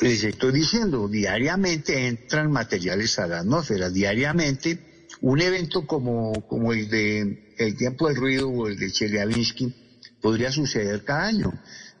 Les 0.00 0.24
estoy 0.24 0.52
diciendo, 0.52 1.08
diariamente 1.08 2.06
entran 2.06 2.50
materiales 2.50 3.18
a 3.18 3.26
la 3.26 3.40
atmósfera, 3.40 3.90
diariamente 3.90 5.06
un 5.20 5.40
evento 5.40 5.86
como, 5.86 6.32
el 6.72 6.88
de 6.88 7.54
el 7.58 7.76
tiempo 7.76 8.08
del 8.08 8.16
ruido 8.16 8.48
o 8.48 8.66
el 8.68 8.76
de 8.76 8.90
Chelyabinsk 8.90 9.60
podría 10.20 10.50
suceder 10.50 11.04
cada 11.04 11.26
año. 11.26 11.52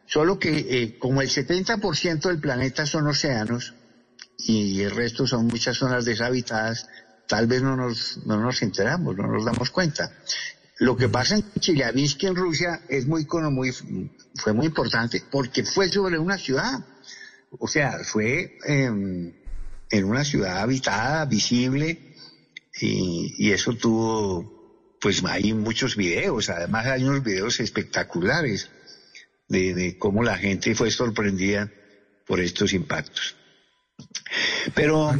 Solo 0.06 0.38
que 0.38 0.50
eh, 0.58 0.98
como 0.98 1.22
el 1.22 1.28
70% 1.28 2.28
del 2.28 2.40
planeta 2.40 2.86
son 2.86 3.06
océanos 3.06 3.74
y 4.38 4.80
el 4.82 4.90
resto 4.90 5.26
son 5.26 5.46
muchas 5.46 5.76
zonas 5.76 6.04
deshabitadas, 6.04 6.88
tal 7.26 7.46
vez 7.46 7.62
no 7.62 7.76
nos, 7.76 8.26
no 8.26 8.38
nos 8.38 8.62
enteramos, 8.62 9.16
no 9.16 9.26
nos 9.26 9.44
damos 9.44 9.70
cuenta. 9.70 10.12
Lo 10.78 10.96
que 10.96 11.08
pasa 11.08 11.36
en 11.36 11.44
Chelyabinsk 11.58 12.24
en 12.24 12.36
Rusia 12.36 12.82
es 12.88 13.06
muy, 13.06 13.26
muy, 13.50 13.72
fue 14.34 14.52
muy 14.52 14.66
importante 14.66 15.22
porque 15.30 15.64
fue 15.64 15.88
sobre 15.88 16.18
una 16.18 16.36
ciudad. 16.36 16.84
O 17.58 17.68
sea, 17.68 17.98
fue 18.04 18.58
em, 18.66 19.32
en 19.90 20.04
una 20.04 20.24
ciudad 20.24 20.58
habitada, 20.58 21.24
visible, 21.24 22.14
y, 22.80 23.34
y 23.38 23.52
eso 23.52 23.74
tuvo, 23.76 24.96
pues 25.00 25.22
hay 25.24 25.52
muchos 25.52 25.96
videos, 25.96 26.48
además 26.50 26.86
hay 26.86 27.04
unos 27.04 27.22
videos 27.22 27.60
espectaculares 27.60 28.70
de, 29.48 29.74
de 29.74 29.98
cómo 29.98 30.22
la 30.22 30.36
gente 30.36 30.74
fue 30.74 30.90
sorprendida 30.90 31.70
por 32.26 32.40
estos 32.40 32.72
impactos. 32.72 33.36
Pero, 34.74 35.12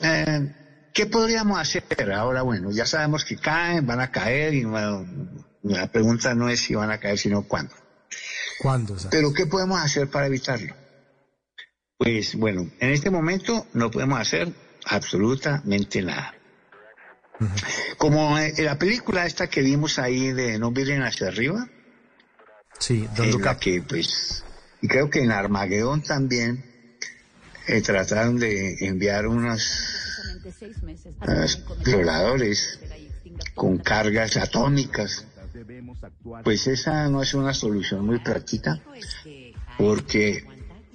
eh, 0.00 0.52
¿qué 0.92 1.06
podríamos 1.06 1.58
hacer 1.58 1.82
ahora? 2.12 2.42
Bueno, 2.42 2.70
ya 2.70 2.86
sabemos 2.86 3.24
que 3.24 3.36
caen, 3.36 3.86
van 3.86 4.00
a 4.00 4.10
caer, 4.10 4.54
y 4.54 4.62
no- 4.62 5.06
la 5.62 5.90
pregunta 5.90 6.34
no 6.34 6.48
es 6.48 6.60
si 6.60 6.74
van 6.74 6.90
a 6.90 6.98
caer, 6.98 7.18
sino 7.18 7.42
cuándo. 7.42 7.74
¿Cuándo? 8.60 8.96
Pero 9.10 9.32
¿qué 9.32 9.46
podemos 9.46 9.80
hacer 9.80 10.08
para 10.08 10.26
evitarlo? 10.26 10.74
Pues 11.98 12.34
bueno, 12.36 12.70
en 12.78 12.90
este 12.90 13.10
momento 13.10 13.66
no 13.72 13.90
podemos 13.90 14.20
hacer 14.20 14.52
absolutamente 14.84 16.02
nada. 16.02 16.34
Como 17.98 18.38
eh, 18.38 18.54
la 18.58 18.78
película 18.78 19.26
esta 19.26 19.48
que 19.48 19.60
vimos 19.60 19.98
ahí 19.98 20.32
de 20.32 20.58
No 20.58 20.70
miren 20.70 21.02
hacia 21.02 21.28
arriba, 21.28 21.68
Sí, 22.78 23.08
en 23.16 23.42
la 23.42 23.56
que 23.58 23.82
pues, 23.82 24.44
y 24.82 24.88
creo 24.88 25.08
que 25.08 25.22
en 25.22 25.32
Armagedón 25.32 26.02
también 26.02 26.64
eh, 27.66 27.80
trataron 27.80 28.38
de 28.38 28.76
enviar 28.86 29.26
unos 29.26 30.12
unos 31.26 31.62
violadores 31.84 32.78
con 33.54 33.78
cargas 33.78 34.36
atómicas. 34.36 35.26
Pues 36.44 36.66
esa 36.66 37.08
no 37.08 37.22
es 37.22 37.32
una 37.32 37.54
solución 37.54 38.04
muy 38.04 38.18
práctica, 38.18 38.80
porque 39.78 40.44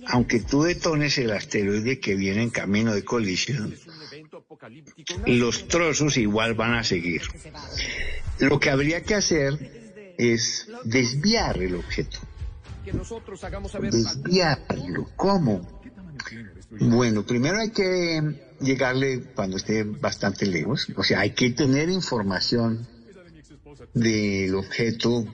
aunque 0.07 0.39
tú 0.39 0.63
detones 0.63 1.17
el 1.17 1.31
asteroide 1.31 1.99
que 1.99 2.15
viene 2.15 2.43
en 2.43 2.49
camino 2.49 2.93
de 2.93 3.03
colisión, 3.03 3.75
los 5.25 5.67
trozos 5.67 6.17
igual 6.17 6.53
van 6.53 6.75
a 6.75 6.83
seguir. 6.83 7.21
Lo 8.39 8.59
que 8.59 8.69
habría 8.69 9.03
que 9.03 9.15
hacer 9.15 10.13
es 10.17 10.67
desviar 10.83 11.61
el 11.61 11.75
objeto, 11.75 12.19
desviarlo. 13.81 15.09
¿Cómo? 15.15 15.81
Bueno, 16.71 17.25
primero 17.25 17.59
hay 17.59 17.71
que 17.71 18.55
llegarle 18.61 19.23
cuando 19.35 19.57
esté 19.57 19.83
bastante 19.83 20.45
lejos, 20.45 20.87
o 20.95 21.03
sea, 21.03 21.21
hay 21.21 21.31
que 21.31 21.51
tener 21.51 21.89
información 21.89 22.87
del 23.93 24.55
objeto, 24.55 25.25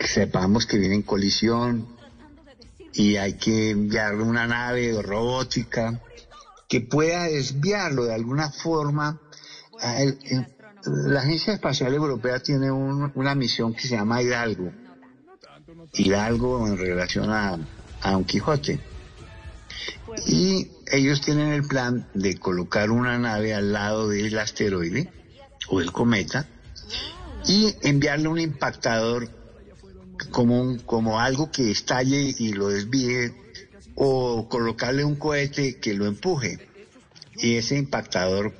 sepamos 0.00 0.66
que 0.66 0.78
viene 0.78 0.96
en 0.96 1.02
colisión 1.02 1.97
y 2.98 3.16
hay 3.16 3.34
que 3.34 3.70
enviarle 3.70 4.22
una 4.24 4.46
nave 4.46 5.00
robótica 5.02 6.00
que 6.68 6.80
pueda 6.80 7.24
desviarlo 7.24 8.04
de 8.04 8.14
alguna 8.14 8.50
forma. 8.50 9.20
a 9.80 10.02
él. 10.02 10.18
Eh, 10.24 10.44
La 10.84 11.20
Agencia 11.20 11.52
Espacial 11.52 11.94
Europea 11.94 12.40
tiene 12.40 12.70
un- 12.72 13.12
una 13.14 13.34
misión 13.36 13.72
que 13.74 13.82
se 13.82 13.90
llama 13.96 14.20
Hidalgo. 14.22 14.72
Hidalgo 15.92 16.66
en 16.66 16.76
relación 16.78 17.30
a, 17.30 17.58
a 18.02 18.12
Don 18.12 18.24
Quijote. 18.24 18.80
Y 20.26 20.68
ellos 20.90 21.20
tienen 21.20 21.52
el 21.52 21.64
plan 21.66 22.08
de 22.14 22.36
colocar 22.38 22.90
una 22.90 23.18
nave 23.18 23.54
al 23.54 23.72
lado 23.72 24.08
del 24.08 24.36
asteroide 24.38 25.12
o 25.68 25.80
el 25.80 25.92
cometa 25.92 26.46
y 27.46 27.74
enviarle 27.82 28.28
un 28.28 28.40
impactador 28.40 29.28
como, 30.30 30.60
un- 30.60 30.78
como 30.80 31.20
algo 31.20 31.50
que 31.50 31.70
estalle 31.70 32.34
y 32.38 32.52
lo 32.52 32.68
desvíe 32.68 33.32
o 33.94 34.48
colocarle 34.48 35.04
un 35.04 35.16
cohete 35.16 35.76
que 35.80 35.94
lo 35.94 36.06
empuje. 36.06 36.60
Y 37.36 37.56
ese 37.56 37.76
impactador 37.76 38.52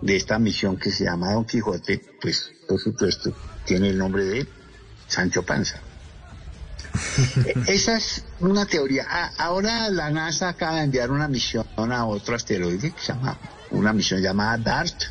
de 0.00 0.16
esta 0.16 0.38
misión 0.38 0.76
que 0.78 0.90
se 0.90 1.04
llama 1.04 1.32
Don 1.32 1.44
Quijote, 1.44 2.00
pues 2.20 2.50
por 2.68 2.78
supuesto 2.80 3.32
tiene 3.64 3.88
el 3.90 3.98
nombre 3.98 4.24
de 4.24 4.46
Sancho 5.08 5.42
Panza. 5.44 5.82
Esa 7.66 7.96
es 7.96 8.24
una 8.40 8.66
teoría. 8.66 9.06
Ah, 9.08 9.32
ahora 9.38 9.88
la 9.90 10.10
NASA 10.10 10.48
acaba 10.50 10.76
de 10.78 10.84
enviar 10.84 11.10
una 11.10 11.28
misión 11.28 11.66
a 11.76 12.04
otro 12.06 12.34
asteroide 12.34 12.92
que 12.92 13.00
se 13.00 13.12
llama, 13.12 13.38
una 13.70 13.92
misión 13.92 14.20
llamada 14.20 14.58
DART, 14.58 15.02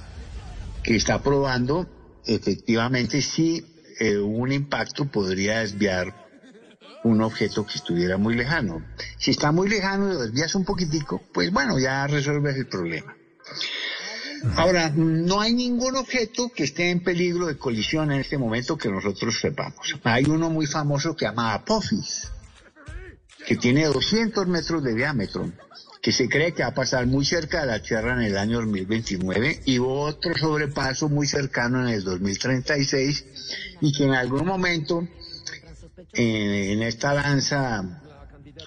que 0.83 0.95
está 0.95 1.21
probando 1.21 1.87
efectivamente 2.25 3.21
si 3.21 3.63
eh, 3.99 4.17
un 4.17 4.51
impacto 4.51 5.05
podría 5.05 5.59
desviar 5.59 6.25
un 7.03 7.21
objeto 7.21 7.65
que 7.65 7.75
estuviera 7.75 8.17
muy 8.17 8.35
lejano. 8.35 8.83
Si 9.17 9.31
está 9.31 9.51
muy 9.51 9.69
lejano 9.69 10.07
y 10.07 10.13
lo 10.13 10.21
desvías 10.21 10.55
un 10.55 10.65
poquitico, 10.65 11.21
pues 11.33 11.51
bueno, 11.51 11.77
ya 11.79 12.07
resuelves 12.07 12.55
el 12.55 12.67
problema. 12.67 13.15
Ahora, 14.55 14.91
no 14.95 15.41
hay 15.41 15.53
ningún 15.53 15.95
objeto 15.95 16.51
que 16.53 16.63
esté 16.63 16.89
en 16.89 17.03
peligro 17.03 17.45
de 17.45 17.57
colisión 17.57 18.11
en 18.11 18.21
este 18.21 18.37
momento 18.37 18.77
que 18.77 18.89
nosotros 18.89 19.39
sepamos. 19.39 19.95
Hay 20.03 20.25
uno 20.25 20.49
muy 20.49 20.65
famoso 20.65 21.15
que 21.15 21.25
se 21.25 21.31
llama 21.31 21.53
Apophis, 21.53 22.31
que 23.45 23.55
tiene 23.55 23.85
200 23.85 24.47
metros 24.47 24.83
de 24.83 24.93
diámetro, 24.93 25.51
que 26.05 26.11
se 26.11 26.29
cree 26.29 26.53
que 26.53 26.61
va 26.61 26.69
a 26.69 26.73
pasar 26.75 27.07
muy 27.07 27.25
cerca 27.25 27.61
de 27.61 27.65
la 27.65 27.81
Tierra 27.81 28.13
en 28.13 28.21
el 28.21 28.37
año 28.37 28.59
2029 28.59 29.61
y 29.65 29.79
otro 29.79 30.37
sobrepaso 30.37 31.09
muy 31.09 31.25
cercano 31.25 31.81
en 31.81 31.87
el 31.95 32.03
2036 32.03 33.25
y 33.81 33.91
que 33.91 34.03
en 34.03 34.13
algún 34.13 34.45
momento 34.45 35.07
en 36.13 36.83
esta 36.83 37.15
danza 37.15 38.03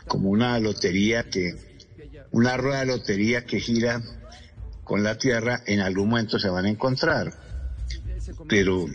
como 0.09 0.31
una 0.31 0.59
lotería 0.59 1.31
que 1.31 1.55
una 2.33 2.57
rueda 2.57 2.81
de 2.81 2.87
lotería 2.87 3.45
que 3.45 3.61
gira 3.61 4.03
con 4.83 5.05
la 5.05 5.17
Tierra 5.17 5.63
en 5.65 5.79
algún 5.79 6.09
momento 6.09 6.41
se 6.41 6.49
van 6.49 6.65
a 6.65 6.71
encontrar. 6.71 7.33
Pero 8.49 8.87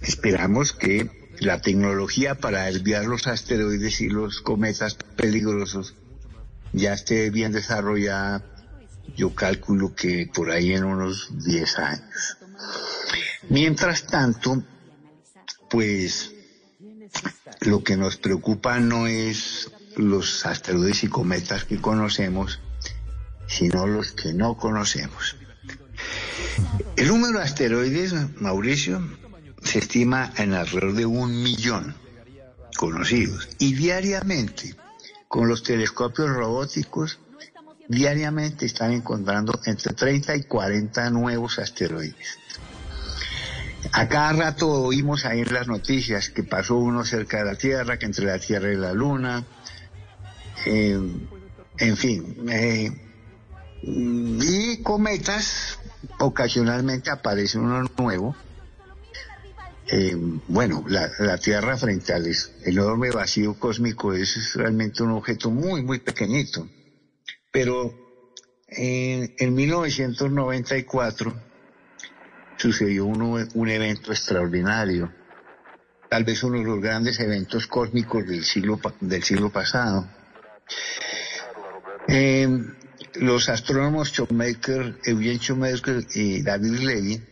esperamos 0.00 0.72
que 0.72 1.10
la 1.40 1.60
tecnología 1.60 2.36
para 2.36 2.66
desviar 2.66 3.06
los 3.06 3.26
asteroides 3.26 4.00
y 4.02 4.08
los 4.08 4.40
cometas 4.40 4.94
peligrosos 5.16 5.96
ya 6.72 6.92
esté 6.92 7.30
bien 7.30 7.52
desarrollada 7.52 8.44
yo 9.16 9.34
calculo 9.34 9.94
que 9.94 10.30
por 10.32 10.50
ahí 10.50 10.72
en 10.72 10.84
unos 10.84 11.30
10 11.44 11.78
años 11.78 12.38
mientras 13.48 14.06
tanto 14.06 14.62
pues 15.70 16.32
lo 17.60 17.82
que 17.82 17.96
nos 17.96 18.16
preocupa 18.16 18.80
no 18.80 19.06
es 19.06 19.70
los 19.96 20.46
asteroides 20.46 21.04
y 21.04 21.08
cometas 21.08 21.64
que 21.64 21.80
conocemos, 21.80 22.60
sino 23.46 23.86
los 23.86 24.12
que 24.12 24.32
no 24.32 24.56
conocemos. 24.56 25.36
El 26.96 27.08
número 27.08 27.38
de 27.38 27.44
asteroides, 27.44 28.14
Mauricio, 28.40 29.02
se 29.62 29.78
estima 29.78 30.32
en 30.36 30.54
alrededor 30.54 30.94
de 30.94 31.06
un 31.06 31.42
millón 31.42 31.94
conocidos. 32.76 33.48
Y 33.58 33.74
diariamente, 33.74 34.74
con 35.32 35.48
los 35.48 35.62
telescopios 35.62 36.28
robóticos, 36.28 37.18
diariamente 37.88 38.66
están 38.66 38.92
encontrando 38.92 39.58
entre 39.64 39.94
30 39.94 40.36
y 40.36 40.42
40 40.42 41.08
nuevos 41.08 41.58
asteroides. 41.58 42.38
A 43.92 44.08
cada 44.08 44.34
rato 44.34 44.68
oímos 44.70 45.24
ahí 45.24 45.40
en 45.40 45.54
las 45.54 45.68
noticias 45.68 46.28
que 46.28 46.42
pasó 46.42 46.76
uno 46.76 47.02
cerca 47.06 47.38
de 47.38 47.44
la 47.46 47.54
Tierra, 47.54 47.98
que 47.98 48.04
entre 48.04 48.26
la 48.26 48.38
Tierra 48.38 48.74
y 48.74 48.76
la 48.76 48.92
Luna, 48.92 49.42
eh, 50.66 51.00
en 51.78 51.96
fin. 51.96 52.36
eh, 52.50 52.92
y 53.84 54.82
cometas, 54.82 55.78
ocasionalmente 56.18 57.10
aparece 57.10 57.58
uno 57.58 57.82
nuevo. 57.96 58.36
Eh, 59.94 60.16
bueno, 60.48 60.84
la, 60.88 61.36
Tierra 61.36 61.76
frente 61.76 62.14
al 62.14 62.26
enorme 62.64 63.10
vacío 63.10 63.58
cósmico 63.58 64.14
es 64.14 64.54
realmente 64.54 65.02
un 65.02 65.10
objeto 65.10 65.50
muy, 65.50 65.82
muy 65.82 65.98
pequeñito. 65.98 66.66
Pero 67.50 67.92
en, 68.68 69.34
en 69.38 69.54
1994 69.54 71.34
sucedió 72.56 73.04
uno- 73.04 73.46
un 73.52 73.68
evento 73.68 74.12
extraordinario, 74.12 75.12
tal 76.08 76.24
vez 76.24 76.42
uno 76.42 76.58
de 76.60 76.64
los 76.64 76.80
grandes 76.80 77.20
eventos 77.20 77.66
cósmicos 77.66 78.26
del 78.26 78.44
siglo, 78.44 78.80
del 79.00 79.22
siglo 79.22 79.50
pasado. 79.50 80.08
Eh, 82.08 82.48
los 83.16 83.50
astrónomos 83.50 84.10
Shoemaker, 84.10 85.00
Eugene 85.04 85.36
Shoemaker 85.38 86.06
y 86.14 86.40
David 86.42 86.78
Levy 86.78 87.22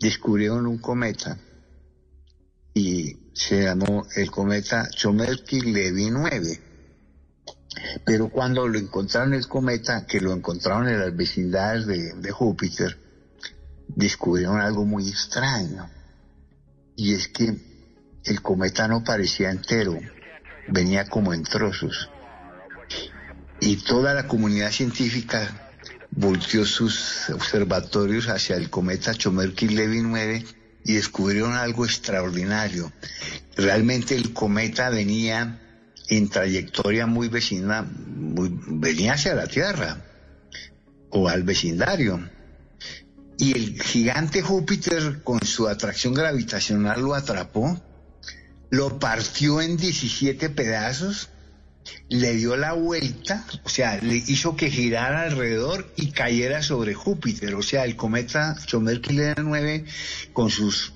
descubrieron 0.00 0.66
un 0.66 0.78
cometa 0.78 1.38
y 2.74 3.18
se 3.34 3.64
llamó 3.64 4.06
el 4.16 4.30
cometa 4.30 4.88
Shoemaker-Levy 4.90 6.10
9. 6.10 6.60
Pero 8.04 8.28
cuando 8.28 8.68
lo 8.68 8.78
encontraron 8.78 9.34
el 9.34 9.48
cometa, 9.48 10.06
que 10.06 10.20
lo 10.20 10.32
encontraron 10.32 10.88
en 10.88 11.00
las 11.00 11.14
vecindades 11.16 11.86
de, 11.86 12.14
de 12.14 12.30
Júpiter, 12.30 12.98
descubrieron 13.88 14.60
algo 14.60 14.84
muy 14.84 15.08
extraño. 15.08 15.88
Y 16.96 17.14
es 17.14 17.28
que 17.28 17.56
el 18.24 18.42
cometa 18.42 18.88
no 18.88 19.02
parecía 19.02 19.50
entero, 19.50 19.98
venía 20.68 21.08
como 21.08 21.32
en 21.34 21.42
trozos. 21.42 22.10
Y 23.60 23.76
toda 23.76 24.14
la 24.14 24.26
comunidad 24.26 24.70
científica 24.70 25.70
volteó 26.10 26.64
sus 26.66 27.30
observatorios 27.30 28.28
hacia 28.28 28.56
el 28.56 28.70
cometa 28.70 29.12
Chomerky-Levy 29.12 30.02
9 30.02 30.44
y 30.84 30.94
descubrieron 30.94 31.52
algo 31.52 31.84
extraordinario. 31.84 32.92
Realmente 33.56 34.16
el 34.16 34.32
cometa 34.32 34.90
venía 34.90 35.60
en 36.08 36.28
trayectoria 36.28 37.06
muy 37.06 37.28
vecina, 37.28 37.86
venía 37.88 39.14
hacia 39.14 39.34
la 39.34 39.46
Tierra 39.46 40.04
o 41.10 41.28
al 41.28 41.42
vecindario. 41.42 42.28
Y 43.38 43.56
el 43.56 43.82
gigante 43.82 44.42
Júpiter 44.42 45.22
con 45.22 45.40
su 45.42 45.68
atracción 45.68 46.14
gravitacional 46.14 47.00
lo 47.00 47.14
atrapó, 47.14 47.80
lo 48.70 48.98
partió 48.98 49.60
en 49.60 49.76
17 49.76 50.50
pedazos, 50.50 51.28
le 52.08 52.34
dio 52.34 52.56
la 52.56 52.72
vuelta, 52.72 53.44
o 53.64 53.68
sea, 53.68 53.98
le 54.02 54.16
hizo 54.16 54.56
que 54.56 54.70
girara 54.70 55.22
alrededor 55.22 55.92
y 55.96 56.10
cayera 56.10 56.62
sobre 56.62 56.94
Júpiter. 56.94 57.54
O 57.54 57.62
sea, 57.62 57.84
el 57.84 57.96
cometa 57.96 58.56
Chomerky-Levy 58.66 59.42
9 59.42 59.84
con 60.32 60.50
sus 60.50 60.92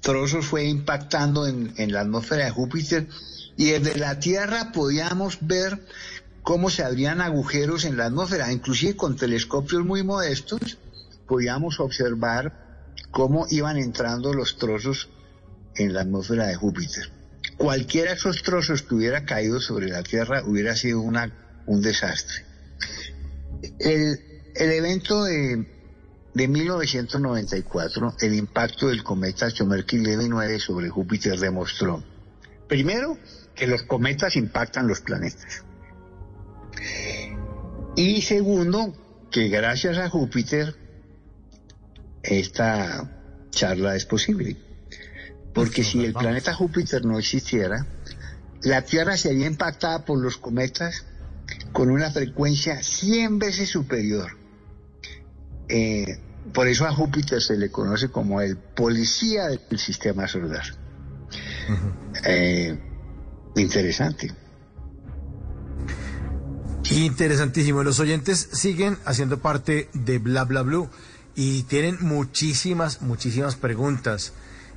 trozos 0.00 0.46
fue 0.46 0.64
impactando 0.64 1.46
en, 1.46 1.74
en 1.76 1.92
la 1.92 2.00
atmósfera 2.00 2.44
de 2.46 2.50
Júpiter 2.50 3.08
y 3.56 3.66
desde 3.66 3.98
la 3.98 4.18
Tierra 4.18 4.72
podíamos 4.72 5.38
ver 5.40 5.84
cómo 6.42 6.70
se 6.70 6.82
abrían 6.82 7.20
agujeros 7.20 7.84
en 7.84 7.96
la 7.96 8.06
atmósfera, 8.06 8.52
inclusive 8.52 8.96
con 8.96 9.16
telescopios 9.16 9.84
muy 9.84 10.02
modestos 10.02 10.78
podíamos 11.30 11.78
observar 11.78 12.88
cómo 13.12 13.46
iban 13.50 13.78
entrando 13.78 14.34
los 14.34 14.58
trozos 14.58 15.08
en 15.76 15.94
la 15.94 16.00
atmósfera 16.00 16.48
de 16.48 16.56
Júpiter. 16.56 17.19
Cualquiera 17.60 18.12
de 18.12 18.16
esos 18.16 18.42
trozos 18.42 18.80
que 18.80 18.94
hubiera 18.94 19.26
caído 19.26 19.60
sobre 19.60 19.88
la 19.88 20.02
Tierra 20.02 20.42
hubiera 20.46 20.74
sido 20.74 21.02
una, 21.02 21.30
un 21.66 21.82
desastre. 21.82 22.46
El, 23.78 24.18
el 24.54 24.72
evento 24.72 25.24
de, 25.24 25.66
de 26.32 26.48
1994, 26.48 28.14
el 28.22 28.32
impacto 28.32 28.88
del 28.88 29.02
cometa 29.02 29.50
Chomerky-Levy 29.50 30.30
9 30.30 30.58
sobre 30.58 30.88
Júpiter 30.88 31.38
demostró, 31.38 32.02
primero, 32.66 33.18
que 33.54 33.66
los 33.66 33.82
cometas 33.82 34.36
impactan 34.36 34.88
los 34.88 35.02
planetas. 35.02 35.62
Y 37.94 38.22
segundo, 38.22 38.94
que 39.30 39.48
gracias 39.48 39.98
a 39.98 40.08
Júpiter 40.08 40.74
esta 42.22 43.46
charla 43.50 43.96
es 43.96 44.06
posible. 44.06 44.69
Porque 45.54 45.82
si 45.82 46.04
el 46.04 46.12
planeta 46.12 46.54
Júpiter 46.54 47.04
no 47.04 47.18
existiera, 47.18 47.86
la 48.62 48.82
Tierra 48.82 49.16
sería 49.16 49.46
impactada 49.46 50.04
por 50.04 50.20
los 50.20 50.36
cometas 50.36 51.04
con 51.72 51.90
una 51.90 52.10
frecuencia 52.10 52.82
100 52.82 53.38
veces 53.38 53.68
superior. 53.68 54.36
Eh, 55.68 56.18
por 56.52 56.68
eso 56.68 56.86
a 56.86 56.92
Júpiter 56.92 57.40
se 57.40 57.56
le 57.56 57.70
conoce 57.70 58.10
como 58.10 58.40
el 58.40 58.56
policía 58.56 59.46
del 59.46 59.78
sistema 59.78 60.26
solar. 60.26 60.64
Eh, 62.24 62.78
interesante. 63.56 64.32
Interesantísimo. 66.90 67.84
Los 67.84 68.00
oyentes 68.00 68.48
siguen 68.52 68.98
haciendo 69.04 69.38
parte 69.38 69.88
de 69.92 70.18
Bla 70.18 70.44
Bla 70.44 70.62
Blue 70.62 70.90
y 71.36 71.62
tienen 71.64 71.98
muchísimas, 72.00 73.00
muchísimas 73.02 73.54
preguntas. 73.54 74.32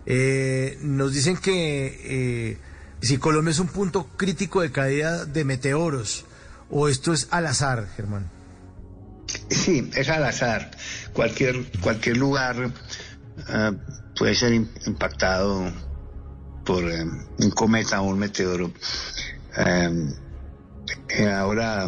Eh, 0.06 0.78
nos 0.82 1.14
dicen 1.14 1.38
que 1.38 2.00
eh, 2.52 2.58
si 3.02 3.18
Colombia 3.18 3.52
es 3.52 3.60
un 3.60 3.68
punto 3.68 4.08
crítico 4.18 4.62
de 4.62 4.72
caída 4.72 5.26
de 5.26 5.46
meteoros 5.46 6.26
o 6.70 6.88
esto 6.90 7.14
es 7.14 7.28
al 7.32 7.46
azar, 7.48 7.88
Germán. 7.96 8.30
Sí, 9.50 9.90
es 9.96 10.10
al 10.10 10.24
azar. 10.26 10.72
Cualquier, 11.14 11.66
cualquier 11.82 12.18
lugar 12.18 12.72
eh, 13.50 13.72
puede 14.18 14.36
ser 14.36 14.54
im- 14.54 14.70
impactado 14.86 15.72
por 16.66 16.84
eh, 16.90 17.04
un 17.40 17.52
cometa 17.52 18.02
o 18.02 18.06
un 18.10 18.20
meteoro. 18.20 18.72
Ahora 21.40 21.88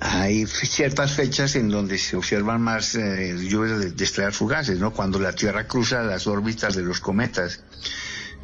hay 0.00 0.46
ciertas 0.46 1.12
fechas 1.12 1.54
en 1.56 1.68
donde 1.68 1.98
se 1.98 2.16
observan 2.16 2.62
más 2.62 2.94
eh, 2.94 3.36
lluvias 3.38 3.96
de, 3.96 4.04
estrellas 4.04 4.36
fugaces, 4.36 4.78
¿no? 4.78 4.92
Cuando 4.92 5.18
la 5.18 5.32
Tierra 5.32 5.66
cruza 5.66 6.02
las 6.02 6.26
órbitas 6.26 6.74
de 6.74 6.82
los 6.82 7.00
cometas, 7.00 7.62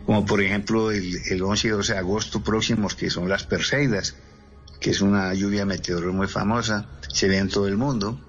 como 0.05 0.25
por 0.25 0.41
ejemplo 0.41 0.91
el, 0.91 1.17
el 1.31 1.43
11 1.43 1.67
y 1.67 1.71
12 1.71 1.93
de 1.95 1.99
agosto 1.99 2.45
próximos, 2.45 2.95
que 2.95 3.11
son 3.11 3.29
las 3.29 3.45
Perseidas, 3.45 4.15
que 4.79 4.91
es 4.91 5.01
una 5.01 5.33
lluvia 5.35 5.65
meteoro 5.65 6.13
muy 6.13 6.29
famosa, 6.29 6.87
se 7.09 7.29
ve 7.29 7.39
en 7.39 7.49
todo 7.49 7.67
el 7.67 7.77
mundo. 7.77 8.21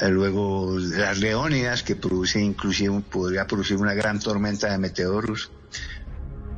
Eh, 0.00 0.08
Luego 0.08 0.78
las 0.78 1.18
Leónidas, 1.18 1.82
que 1.82 1.96
produce 1.96 2.40
inclusive, 2.40 3.00
podría 3.00 3.46
producir 3.46 3.78
una 3.78 3.94
gran 3.94 4.20
tormenta 4.20 4.70
de 4.70 4.78
meteoros. 4.78 5.50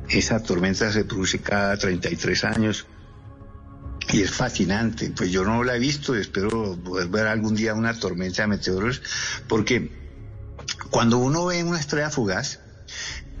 Esa 0.09 0.43
tormenta 0.43 0.91
se 0.91 1.05
produce 1.05 1.39
cada 1.39 1.77
33 1.77 2.43
años 2.43 2.85
y 4.11 4.21
es 4.21 4.31
fascinante. 4.31 5.11
Pues 5.15 5.31
yo 5.31 5.43
no 5.43 5.63
la 5.63 5.75
he 5.75 5.79
visto, 5.79 6.15
espero 6.15 6.77
poder 6.83 7.07
ver 7.07 7.27
algún 7.27 7.55
día 7.55 7.73
una 7.73 7.97
tormenta 7.97 8.43
de 8.43 8.47
meteoros, 8.47 9.01
porque 9.47 9.91
cuando 10.89 11.17
uno 11.17 11.45
ve 11.45 11.63
una 11.63 11.79
estrella 11.79 12.09
fugaz, 12.09 12.59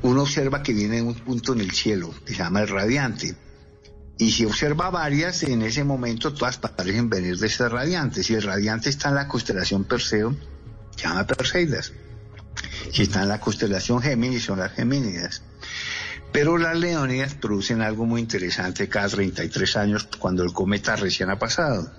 uno 0.01 0.23
observa 0.23 0.63
que 0.63 0.73
viene 0.73 1.01
un 1.01 1.15
punto 1.15 1.53
en 1.53 1.61
el 1.61 1.71
cielo, 1.71 2.13
que 2.25 2.33
se 2.33 2.39
llama 2.39 2.61
el 2.61 2.67
radiante. 2.67 3.35
Y 4.17 4.31
si 4.31 4.45
observa 4.45 4.89
varias, 4.89 5.43
en 5.43 5.63
ese 5.63 5.83
momento 5.83 6.33
todas 6.33 6.57
parecen 6.57 7.09
venir 7.09 7.37
de 7.37 7.47
ese 7.47 7.67
radiante. 7.67 8.23
Si 8.23 8.35
el 8.35 8.43
radiante 8.43 8.89
está 8.89 9.09
en 9.09 9.15
la 9.15 9.27
constelación 9.27 9.85
Perseo, 9.85 10.35
se 10.95 11.03
llama 11.03 11.25
Perseidas. 11.25 11.93
Si 12.91 13.03
está 13.03 13.23
en 13.23 13.29
la 13.29 13.39
constelación 13.39 14.01
Géminis, 14.01 14.43
son 14.43 14.59
las 14.59 14.73
Gemínidas. 14.73 15.41
Pero 16.33 16.57
las 16.57 16.75
Leónidas 16.77 17.35
producen 17.35 17.81
algo 17.81 18.05
muy 18.05 18.19
interesante 18.19 18.89
cada 18.89 19.07
33 19.07 19.77
años 19.77 20.07
cuando 20.19 20.43
el 20.43 20.51
cometa 20.51 20.95
recién 20.95 21.29
ha 21.29 21.37
pasado. 21.39 21.91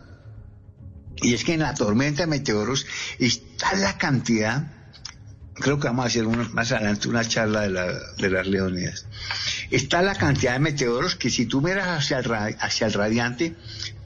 Y 1.16 1.32
es 1.34 1.44
que 1.44 1.54
en 1.54 1.60
la 1.60 1.74
tormenta 1.74 2.22
de 2.22 2.26
meteoros 2.26 2.84
está 3.20 3.74
la 3.76 3.96
cantidad, 3.96 4.66
creo 5.54 5.78
que 5.78 5.86
vamos 5.86 6.04
a 6.04 6.08
hacer 6.08 6.26
más 6.26 6.72
adelante 6.72 7.08
una 7.08 7.24
charla 7.24 7.60
de, 7.62 7.70
la- 7.70 7.92
de 8.18 8.30
las 8.30 8.46
Leónidas, 8.48 9.06
está 9.70 10.02
la 10.02 10.16
cantidad 10.16 10.54
de 10.54 10.58
meteoros 10.58 11.14
que 11.14 11.30
si 11.30 11.46
tú 11.46 11.62
miras 11.62 11.86
hacia 11.86 12.18
el, 12.18 12.56
hacia 12.60 12.88
el 12.88 12.92
radiante, 12.92 13.54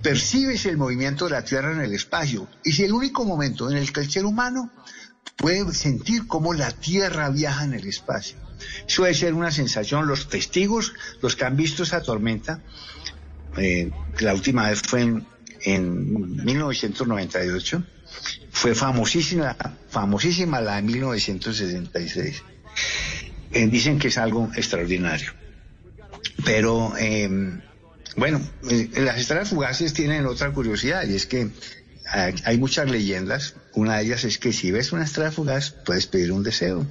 percibes 0.03 0.67
el 0.67 0.77
movimiento 0.77 1.25
de 1.25 1.31
la 1.33 1.43
Tierra 1.45 1.73
en 1.73 1.81
el 1.81 1.95
espacio. 1.95 2.47
Es 2.63 2.79
el 2.81 2.93
único 2.93 3.25
momento 3.25 3.71
en 3.71 3.79
el 3.79 3.91
que 3.93 4.01
el 4.01 4.11
ser 4.11 4.27
humano 4.27 4.71
puede 5.37 5.73
sentir 5.73 6.27
cómo 6.27 6.53
la 6.53 6.71
Tierra 6.71 7.31
viaja 7.31 7.65
en 7.65 7.73
el 7.73 7.87
espacio. 7.89 8.37
Suele 8.87 9.15
ser 9.15 9.35
una 9.35 9.51
sensación, 9.51 10.07
los 10.07 10.29
testigos, 10.29 10.93
los 11.21 11.37
que 11.37 11.45
han 11.45 11.57
visto 11.57 11.83
esa 11.83 12.03
tormenta, 12.03 12.63
eh, 13.57 13.91
la 14.21 14.35
última 14.35 14.69
vez 14.69 14.83
fue 14.83 15.03
en, 15.03 15.27
en 15.63 16.45
1998, 16.45 17.85
fue 18.51 18.75
famosísima, 18.75 19.57
famosísima 19.89 20.61
la 20.61 20.77
de 20.77 20.83
1966. 20.83 22.43
Eh, 23.53 23.67
dicen 23.67 23.99
que 23.99 24.09
es 24.09 24.19
algo 24.19 24.51
extraordinario. 24.55 25.33
Pero, 26.45 26.95
eh, 26.99 27.29
bueno, 28.17 28.41
eh, 28.71 28.91
las 28.97 29.19
estrellas 29.19 29.49
fugaces 29.49 29.93
tienen 29.95 30.27
otra 30.27 30.53
curiosidad 30.53 31.07
y 31.07 31.15
es 31.15 31.27
que 31.27 31.51
hay 32.45 32.59
muchas 32.59 32.91
leyendas. 32.91 33.55
Una 33.75 33.99
de 33.99 34.05
ellas 34.05 34.25
es 34.25 34.39
que 34.39 34.53
si 34.53 34.71
ves 34.71 34.93
una 34.93 35.05
estrella 35.05 35.31
fugaz, 35.31 35.75
puedes 35.85 36.07
pedir 36.07 36.33
un 36.33 36.43
deseo. 36.43 36.87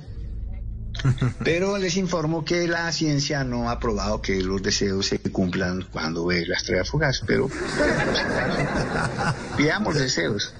Pero 1.43 1.77
les 1.77 1.95
informo 1.98 2.45
que 2.45 2.67
la 2.67 2.92
ciencia 2.92 3.43
no 3.43 3.69
ha 3.69 3.80
probado 3.80 4.22
que 4.22 4.42
los 4.42 4.61
deseos 4.61 5.08
se 5.08 5.19
cumplan 5.19 5.88
cuando 5.92 6.26
ves 6.26 6.48
la 6.48 6.56
estrella 6.58 6.85
fugaz, 6.85 7.22
pero 7.26 7.50
pidamos 9.58 9.95
deseos. 9.95 10.53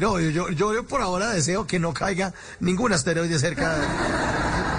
No, 0.00 0.18
yo, 0.20 0.48
yo, 0.50 0.72
yo 0.72 0.86
por 0.86 1.02
ahora 1.02 1.30
deseo 1.30 1.66
que 1.66 1.78
no 1.78 1.92
caiga 1.92 2.32
ningún 2.60 2.92
asteroide 2.92 3.38
cerca. 3.38 3.76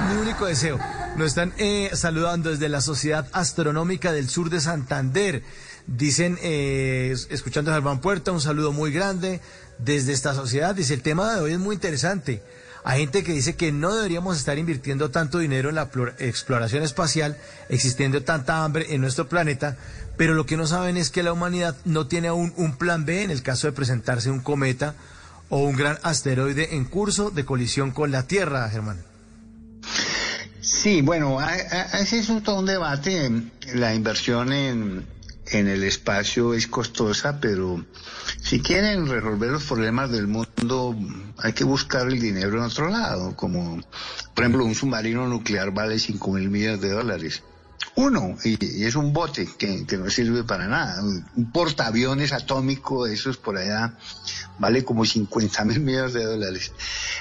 Mi 0.09 0.21
único 0.21 0.45
deseo. 0.47 0.79
Nos 1.17 1.27
están 1.27 1.53
eh, 1.57 1.91
saludando 1.93 2.49
desde 2.49 2.67
la 2.69 2.81
Sociedad 2.81 3.27
Astronómica 3.31 4.11
del 4.11 4.29
Sur 4.29 4.49
de 4.49 4.59
Santander. 4.59 5.43
Dicen, 5.85 6.39
eh, 6.41 7.11
es- 7.13 7.27
escuchando 7.29 7.69
a 7.71 7.75
Germán 7.75 8.01
Puerta, 8.01 8.31
un 8.31 8.41
saludo 8.41 8.71
muy 8.71 8.91
grande 8.91 9.39
desde 9.77 10.13
esta 10.13 10.33
sociedad. 10.33 10.73
Dice, 10.73 10.95
el 10.95 11.03
tema 11.03 11.35
de 11.35 11.41
hoy 11.41 11.51
es 11.53 11.59
muy 11.59 11.75
interesante. 11.75 12.41
Hay 12.85 12.99
gente 13.01 13.23
que 13.23 13.31
dice 13.31 13.55
que 13.55 13.71
no 13.71 13.95
deberíamos 13.95 14.37
estar 14.37 14.57
invirtiendo 14.57 15.09
tanto 15.09 15.39
dinero 15.39 15.69
en 15.69 15.75
la 15.75 15.89
plor- 15.89 16.15
exploración 16.19 16.83
espacial, 16.83 17.37
existiendo 17.69 18.23
tanta 18.23 18.63
hambre 18.63 18.93
en 18.93 19.01
nuestro 19.01 19.29
planeta, 19.29 19.77
pero 20.17 20.33
lo 20.33 20.45
que 20.45 20.57
no 20.57 20.67
saben 20.67 20.97
es 20.97 21.09
que 21.09 21.23
la 21.23 21.31
humanidad 21.33 21.75
no 21.85 22.07
tiene 22.07 22.27
aún 22.27 22.53
un 22.57 22.75
plan 22.77 23.05
B 23.05 23.23
en 23.23 23.31
el 23.31 23.41
caso 23.41 23.67
de 23.67 23.73
presentarse 23.73 24.29
un 24.29 24.41
cometa 24.41 24.95
o 25.49 25.59
un 25.59 25.75
gran 25.75 25.97
asteroide 26.03 26.75
en 26.75 26.85
curso 26.85 27.29
de 27.29 27.45
colisión 27.45 27.91
con 27.91 28.11
la 28.11 28.27
Tierra, 28.27 28.69
Germán. 28.69 29.01
Sí, 30.61 31.01
bueno, 31.01 31.37
ese 31.93 32.19
es 32.19 32.27
todo 32.43 32.59
un 32.59 32.65
debate. 32.65 33.31
La 33.73 33.93
inversión 33.93 34.51
en, 34.53 35.05
en 35.47 35.67
el 35.67 35.83
espacio 35.83 36.53
es 36.53 36.67
costosa, 36.67 37.39
pero 37.39 37.85
si 38.41 38.61
quieren 38.61 39.07
resolver 39.07 39.51
los 39.51 39.63
problemas 39.63 40.11
del 40.11 40.27
mundo, 40.27 40.95
hay 41.37 41.53
que 41.53 41.63
buscar 41.63 42.07
el 42.07 42.19
dinero 42.19 42.57
en 42.57 42.63
otro 42.63 42.89
lado. 42.89 43.35
Como, 43.35 43.81
por 44.33 44.43
ejemplo, 44.43 44.65
un 44.65 44.75
submarino 44.75 45.27
nuclear 45.27 45.71
vale 45.71 45.99
5 45.99 46.31
mil 46.31 46.49
millones 46.49 46.81
de 46.81 46.91
dólares. 46.91 47.43
Uno, 47.95 48.37
y, 48.43 48.85
es 48.85 48.95
un 48.95 49.13
bote 49.13 49.47
que, 49.57 49.85
no 49.97 50.09
sirve 50.09 50.43
para 50.43 50.67
nada. 50.67 51.03
Un, 51.03 51.51
portaaviones 51.51 52.31
atómico, 52.33 53.05
esos 53.05 53.37
por 53.37 53.57
allá, 53.57 53.97
vale 54.57 54.83
como 54.83 55.05
50 55.05 55.65
mil 55.65 55.79
millones 55.81 56.13
de 56.13 56.23
dólares. 56.23 56.71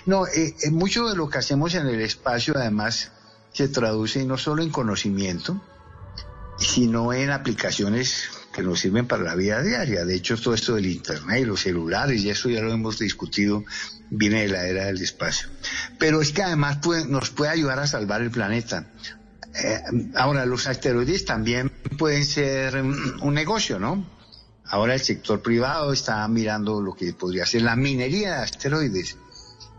No, 0.07 0.27
eh, 0.27 0.55
eh, 0.63 0.71
mucho 0.71 1.09
de 1.09 1.17
lo 1.17 1.29
que 1.29 1.39
hacemos 1.39 1.75
en 1.75 1.87
el 1.89 2.01
espacio, 2.01 2.55
además, 2.57 3.11
se 3.53 3.69
traduce 3.69 4.25
no 4.25 4.39
solo 4.39 4.63
en 4.63 4.71
conocimiento, 4.71 5.61
sino 6.59 7.13
en 7.13 7.31
aplicaciones 7.31 8.31
que 8.53 8.63
nos 8.63 8.81
sirven 8.81 9.07
para 9.07 9.23
la 9.23 9.35
vida 9.35 9.63
diaria. 9.63 10.05
De 10.05 10.15
hecho, 10.15 10.37
todo 10.37 10.55
esto 10.55 10.75
del 10.75 10.87
Internet 10.87 11.41
y 11.41 11.45
los 11.45 11.61
celulares, 11.61 12.23
y 12.23 12.31
eso 12.31 12.49
ya 12.49 12.61
lo 12.61 12.73
hemos 12.73 12.99
discutido, 12.99 13.65
viene 14.11 14.43
de 14.43 14.49
la 14.49 14.67
era 14.67 14.87
del 14.87 15.01
espacio. 15.01 15.49
Pero 15.99 16.21
es 16.21 16.33
que 16.33 16.43
además 16.43 16.79
nos 17.09 17.31
puede 17.31 17.51
ayudar 17.51 17.79
a 17.79 17.87
salvar 17.87 18.23
el 18.23 18.31
planeta. 18.31 18.87
Eh, 19.55 19.81
ahora, 20.15 20.47
los 20.47 20.67
asteroides 20.67 21.25
también 21.25 21.71
pueden 21.99 22.25
ser 22.25 22.77
un 22.77 23.35
negocio, 23.35 23.79
¿no? 23.79 24.07
Ahora 24.65 24.95
el 24.95 25.01
sector 25.01 25.43
privado 25.43 25.93
está 25.93 26.27
mirando 26.29 26.81
lo 26.81 26.95
que 26.95 27.13
podría 27.13 27.45
ser 27.45 27.63
la 27.63 27.77
minería 27.77 28.37
de 28.37 28.43
asteroides. 28.45 29.17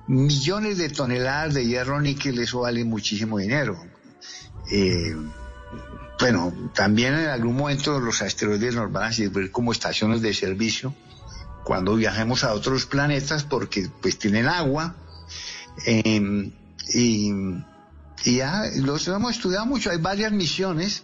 Millones 0.07 0.77
de 0.77 0.89
toneladas 0.89 1.53
de 1.53 1.65
hierro 1.65 1.99
níquel, 2.01 2.37
eso 2.39 2.61
vale 2.61 2.83
muchísimo 2.83 3.39
dinero. 3.39 3.83
Eh, 4.71 5.15
bueno, 6.23 6.53
también 6.73 7.15
en 7.15 7.27
algún 7.27 7.57
momento 7.57 7.99
los 7.99 8.21
asteroides 8.21 8.75
nos 8.75 8.89
van 8.89 9.03
a 9.03 9.11
servir 9.11 9.51
como 9.51 9.73
estaciones 9.73 10.21
de 10.21 10.33
servicio 10.33 10.95
cuando 11.65 11.97
viajemos 11.97 12.45
a 12.45 12.53
otros 12.53 12.85
planetas 12.85 13.43
porque 13.43 13.89
pues 14.01 14.17
tienen 14.17 14.47
agua 14.47 14.95
y, 15.85 17.33
y 18.23 18.37
ya 18.37 18.63
los 18.77 19.05
hemos 19.09 19.35
estudiado 19.35 19.65
mucho. 19.65 19.91
Hay 19.91 19.97
varias 19.97 20.31
misiones 20.31 21.03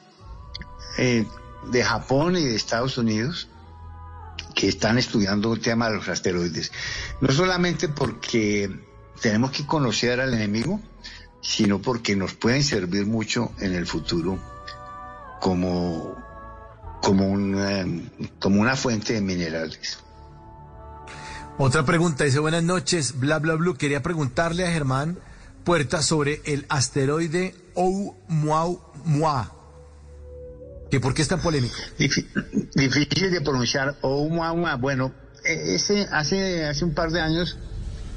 eh, 0.98 1.26
de 1.70 1.84
Japón 1.84 2.38
y 2.38 2.46
de 2.46 2.56
Estados 2.56 2.98
Unidos 2.98 3.50
que 4.56 4.70
están 4.70 4.98
estudiando 4.98 5.54
el 5.54 5.60
tema 5.60 5.90
de 5.90 5.98
los 5.98 6.08
asteroides. 6.08 6.72
No 7.20 7.34
solamente 7.34 7.90
porque 7.90 8.74
tenemos 9.22 9.52
que 9.52 9.66
conocer 9.66 10.22
al 10.22 10.34
enemigo, 10.34 10.80
sino 11.42 11.82
porque 11.82 12.16
nos 12.16 12.36
pueden 12.36 12.64
servir 12.64 13.06
mucho 13.06 13.52
en 13.60 13.76
el 13.76 13.86
futuro 13.86 14.40
como, 15.40 16.16
como, 17.02 17.28
una, 17.28 17.86
como 18.40 18.62
una 18.62 18.76
fuente 18.76 19.14
de 19.14 19.22
minerales. 19.22 20.00
Otra 21.58 21.84
pregunta, 21.86 22.24
dice 22.24 22.40
buenas 22.40 22.64
noches, 22.64 23.20
bla 23.20 23.40
bla 23.40 23.56
bla. 23.56 23.74
Quería 23.78 24.02
preguntarle 24.02 24.66
a 24.66 24.72
Germán 24.72 25.18
Puerta 25.66 26.02
sobre 26.02 26.42
el 26.46 26.66
asteroide 26.70 27.54
Oumuamua. 27.76 29.56
¿Que 30.90 31.00
por 31.00 31.14
qué 31.14 31.22
es 31.22 31.28
tan 31.28 31.42
polémico? 31.42 31.76
Difí- 32.00 32.26
Difícil 32.74 33.30
de 33.32 33.42
pronunciar. 33.42 33.98
Oumuamua. 34.02 34.76
Bueno, 34.76 35.14
eh, 35.46 35.76
ese, 35.76 36.08
hace, 36.12 36.66
hace 36.66 36.86
un 36.86 36.94
par 36.94 37.12
de 37.12 37.22
años 37.22 37.58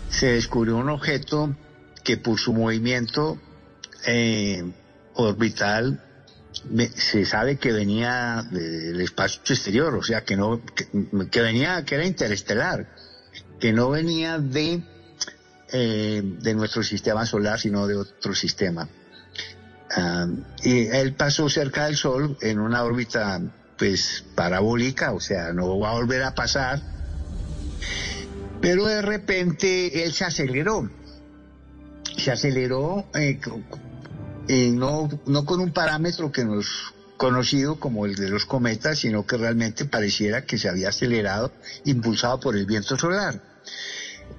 se 0.09 0.26
descubrió 0.28 0.76
un 0.76 0.89
objeto 0.89 1.55
que 2.05 2.17
por 2.17 2.39
su 2.39 2.52
movimiento 2.52 3.39
eh, 4.07 4.65
orbital 5.15 6.02
se 6.95 7.25
sabe 7.25 7.57
que 7.57 7.73
venía 7.73 8.47
del 8.51 9.01
espacio 9.01 9.41
exterior, 9.49 9.95
o 9.95 10.03
sea, 10.03 10.25
que 10.25 10.37
no, 10.37 10.61
que, 11.31 11.41
venía, 11.41 11.85
que 11.85 11.95
era 11.95 12.07
interestelar, 12.07 12.89
que 13.59 13.73
no 13.73 13.91
venía 13.91 14.39
de, 14.39 14.83
eh, 15.73 16.23
de 16.25 16.55
nuestro 16.55 16.83
sistema 16.83 17.27
solar, 17.27 17.59
sino 17.59 17.87
de 17.87 17.97
otro 17.97 18.35
sistema. 18.35 18.89
Ah, 19.97 20.27
y 20.63 20.87
él 20.87 21.15
pasó 21.15 21.49
cerca 21.49 21.87
del 21.87 21.97
Sol 21.97 22.37
en 22.41 22.59
una 22.59 22.85
órbita, 22.85 23.41
pues, 23.77 24.25
parabólica, 24.35 25.13
o 25.13 25.21
sea, 25.21 25.53
no 25.53 25.79
va 25.79 25.91
a 25.91 25.95
volver 25.95 26.23
a 26.23 26.35
pasar, 26.35 26.81
pero 28.61 28.87
de 28.87 29.03
repente 29.03 30.05
él 30.05 30.13
se 30.13 30.25
aceleró. 30.25 30.89
Se 32.17 32.31
aceleró 32.31 33.07
eh, 33.15 33.41
y 34.49 34.71
no, 34.71 35.09
no 35.27 35.45
con 35.45 35.61
un 35.61 35.73
parámetro 35.73 36.33
que 36.33 36.45
nos 36.45 36.95
conocido 37.17 37.79
como 37.79 38.05
el 38.05 38.17
de 38.17 38.29
los 38.29 38.47
cometas, 38.47 38.99
sino 38.99 39.25
que 39.25 39.37
realmente 39.37 39.85
pareciera 39.85 40.45
que 40.45 40.59
se 40.59 40.69
había 40.69 40.89
acelerado, 40.89 41.53
impulsado 41.85 42.41
por 42.41 42.57
el 42.57 42.67
viento 42.67 42.97
solar. 42.97 43.41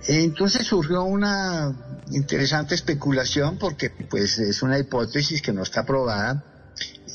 Entonces 0.08 0.68
surgió 0.68 1.04
una 1.04 2.02
interesante 2.12 2.76
especulación 2.76 3.58
porque 3.58 3.90
pues 3.90 4.38
es 4.38 4.62
una 4.62 4.78
hipótesis 4.78 5.42
que 5.42 5.54
no 5.54 5.64
está 5.64 5.86
probada 5.86 6.44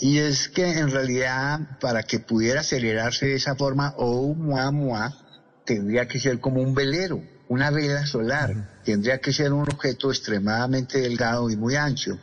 y 0.00 0.18
es 0.18 0.48
que 0.48 0.78
en 0.78 0.90
realidad 0.90 1.78
para 1.80 2.02
que 2.02 2.20
pudiera 2.20 2.60
acelerarse 2.60 3.26
de 3.26 3.34
esa 3.34 3.54
forma 3.56 3.94
Oumuamua 3.98 5.14
tendría 5.64 6.06
que 6.08 6.18
ser 6.18 6.40
como 6.40 6.62
un 6.62 6.74
velero, 6.74 7.22
una 7.48 7.70
vela 7.70 8.06
solar, 8.06 8.80
tendría 8.84 9.18
que 9.18 9.32
ser 9.32 9.52
un 9.52 9.62
objeto 9.62 10.10
extremadamente 10.10 10.98
delgado 11.00 11.50
y 11.50 11.56
muy 11.56 11.76
ancho. 11.76 12.18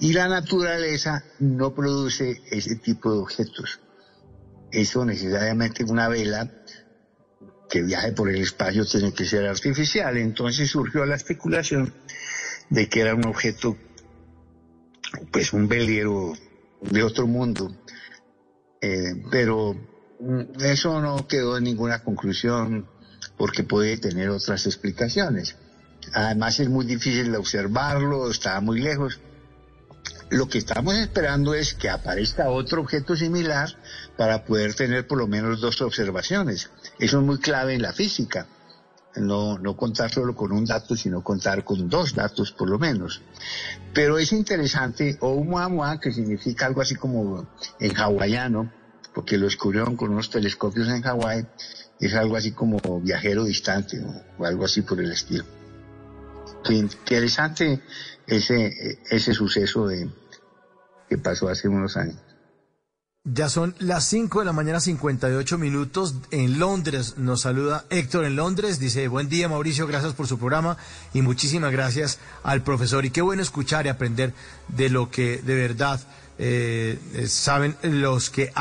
Y 0.00 0.12
la 0.12 0.28
naturaleza 0.28 1.24
no 1.40 1.74
produce 1.74 2.42
ese 2.50 2.76
tipo 2.76 3.12
de 3.12 3.18
objetos. 3.18 3.80
Eso 4.70 5.04
necesariamente 5.04 5.84
una 5.84 6.08
vela 6.08 6.50
que 7.68 7.82
viaje 7.82 8.12
por 8.12 8.28
el 8.30 8.40
espacio 8.40 8.84
tiene 8.84 9.12
que 9.12 9.24
ser 9.24 9.46
artificial. 9.46 10.16
Entonces 10.16 10.70
surgió 10.70 11.04
la 11.04 11.16
especulación 11.16 11.92
de 12.70 12.88
que 12.88 13.00
era 13.00 13.14
un 13.14 13.26
objeto, 13.26 13.76
pues 15.32 15.52
un 15.52 15.68
velero 15.68 16.32
de 16.80 17.02
otro 17.02 17.26
mundo. 17.26 17.74
Eh, 18.80 19.22
pero 19.30 19.74
eso 20.60 21.00
no 21.00 21.26
quedó 21.26 21.56
en 21.58 21.64
ninguna 21.64 22.02
conclusión 22.02 22.86
porque 23.36 23.64
puede 23.64 23.98
tener 23.98 24.30
otras 24.30 24.66
explicaciones. 24.66 25.56
Además 26.12 26.60
es 26.60 26.68
muy 26.68 26.86
difícil 26.86 27.34
observarlo, 27.34 28.30
está 28.30 28.60
muy 28.60 28.80
lejos. 28.80 29.20
Lo 30.30 30.46
que 30.46 30.58
estamos 30.58 30.94
esperando 30.94 31.54
es 31.54 31.74
que 31.74 31.88
aparezca 31.88 32.50
otro 32.50 32.82
objeto 32.82 33.16
similar 33.16 33.68
para 34.16 34.44
poder 34.44 34.74
tener 34.74 35.06
por 35.06 35.18
lo 35.18 35.26
menos 35.26 35.60
dos 35.60 35.80
observaciones. 35.80 36.70
Eso 36.98 37.18
es 37.18 37.24
muy 37.24 37.38
clave 37.38 37.74
en 37.74 37.82
la 37.82 37.92
física. 37.92 38.46
No, 39.16 39.58
no 39.58 39.76
contar 39.76 40.12
solo 40.12 40.36
con 40.36 40.52
un 40.52 40.66
dato, 40.66 40.94
sino 40.94 41.24
contar 41.24 41.64
con 41.64 41.88
dos 41.88 42.14
datos 42.14 42.52
por 42.52 42.68
lo 42.68 42.78
menos. 42.78 43.22
Pero 43.94 44.18
es 44.18 44.32
interesante, 44.32 45.16
Oumuamua, 45.20 45.98
que 45.98 46.12
significa 46.12 46.66
algo 46.66 46.82
así 46.82 46.94
como 46.94 47.48
en 47.80 47.96
hawaiano, 47.96 48.70
porque 49.18 49.38
lo 49.38 49.46
descubrieron 49.46 49.96
con 49.96 50.10
unos 50.10 50.30
telescopios 50.30 50.88
en 50.88 51.02
Hawái, 51.02 51.44
es 51.98 52.14
algo 52.14 52.36
así 52.36 52.52
como 52.52 53.00
viajero 53.00 53.42
distante 53.44 54.00
o, 54.38 54.44
algo 54.44 54.64
así 54.64 54.82
por 54.82 55.00
el 55.00 55.10
estilo. 55.10 55.44
Interesante 56.68 57.82
ese, 58.28 58.98
ese 59.10 59.34
suceso 59.34 59.88
de, 59.88 60.08
que 61.08 61.18
pasó 61.18 61.48
hace 61.48 61.68
unos 61.68 61.96
años. 61.96 62.16
Ya 63.24 63.50
son 63.50 63.74
las 63.78 64.08
5 64.08 64.38
de 64.38 64.44
la 64.46 64.52
mañana, 64.52 64.80
58 64.80 65.58
minutos. 65.58 66.14
En 66.30 66.58
Londres 66.58 67.18
nos 67.18 67.42
saluda 67.42 67.84
Héctor 67.90 68.24
en 68.24 68.36
Londres. 68.36 68.78
Dice, 68.78 69.06
buen 69.08 69.28
día 69.28 69.48
Mauricio, 69.48 69.86
gracias 69.86 70.14
por 70.14 70.26
su 70.26 70.38
programa 70.38 70.78
y 71.12 71.20
muchísimas 71.20 71.72
gracias 71.72 72.20
al 72.42 72.62
profesor. 72.62 73.04
Y 73.04 73.10
qué 73.10 73.20
bueno 73.20 73.42
escuchar 73.42 73.84
y 73.84 73.90
aprender 73.90 74.32
de 74.68 74.88
lo 74.88 75.10
que 75.10 75.42
de 75.42 75.54
verdad 75.54 76.00
eh, 76.38 76.98
eh, 77.14 77.26
saben, 77.26 77.76
los 77.82 78.30
que 78.30 78.52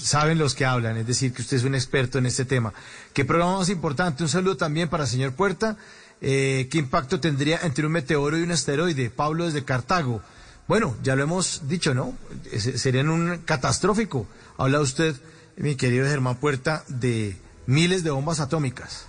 saben 0.00 0.38
los 0.38 0.54
que 0.54 0.66
hablan. 0.66 0.96
Es 0.96 1.06
decir, 1.06 1.32
que 1.32 1.42
usted 1.42 1.56
es 1.56 1.64
un 1.64 1.74
experto 1.74 2.18
en 2.18 2.26
este 2.26 2.44
tema. 2.44 2.72
¿Qué 3.12 3.24
programa 3.24 3.58
más 3.58 3.70
importante? 3.70 4.22
Un 4.22 4.28
saludo 4.28 4.56
también 4.56 4.88
para 4.88 5.04
el 5.04 5.10
señor 5.10 5.32
Puerta. 5.32 5.76
Eh, 6.20 6.68
¿Qué 6.70 6.78
impacto 6.78 7.20
tendría 7.20 7.60
entre 7.62 7.86
un 7.86 7.92
meteoro 7.92 8.38
y 8.38 8.42
un 8.42 8.52
asteroide? 8.52 9.10
Pablo 9.10 9.46
desde 9.46 9.64
Cartago. 9.64 10.22
Bueno, 10.68 10.96
ya 11.02 11.16
lo 11.16 11.22
hemos 11.22 11.68
dicho, 11.68 11.94
¿no? 11.94 12.16
Serían 12.56 13.08
un 13.08 13.38
catastrófico. 13.38 14.26
Habla 14.56 14.80
usted, 14.80 15.16
mi 15.56 15.74
querido 15.74 16.06
Germán 16.06 16.36
Puerta, 16.36 16.84
de 16.88 17.36
miles 17.66 18.04
de 18.04 18.10
bombas 18.10 18.40
atómicas. 18.40 19.06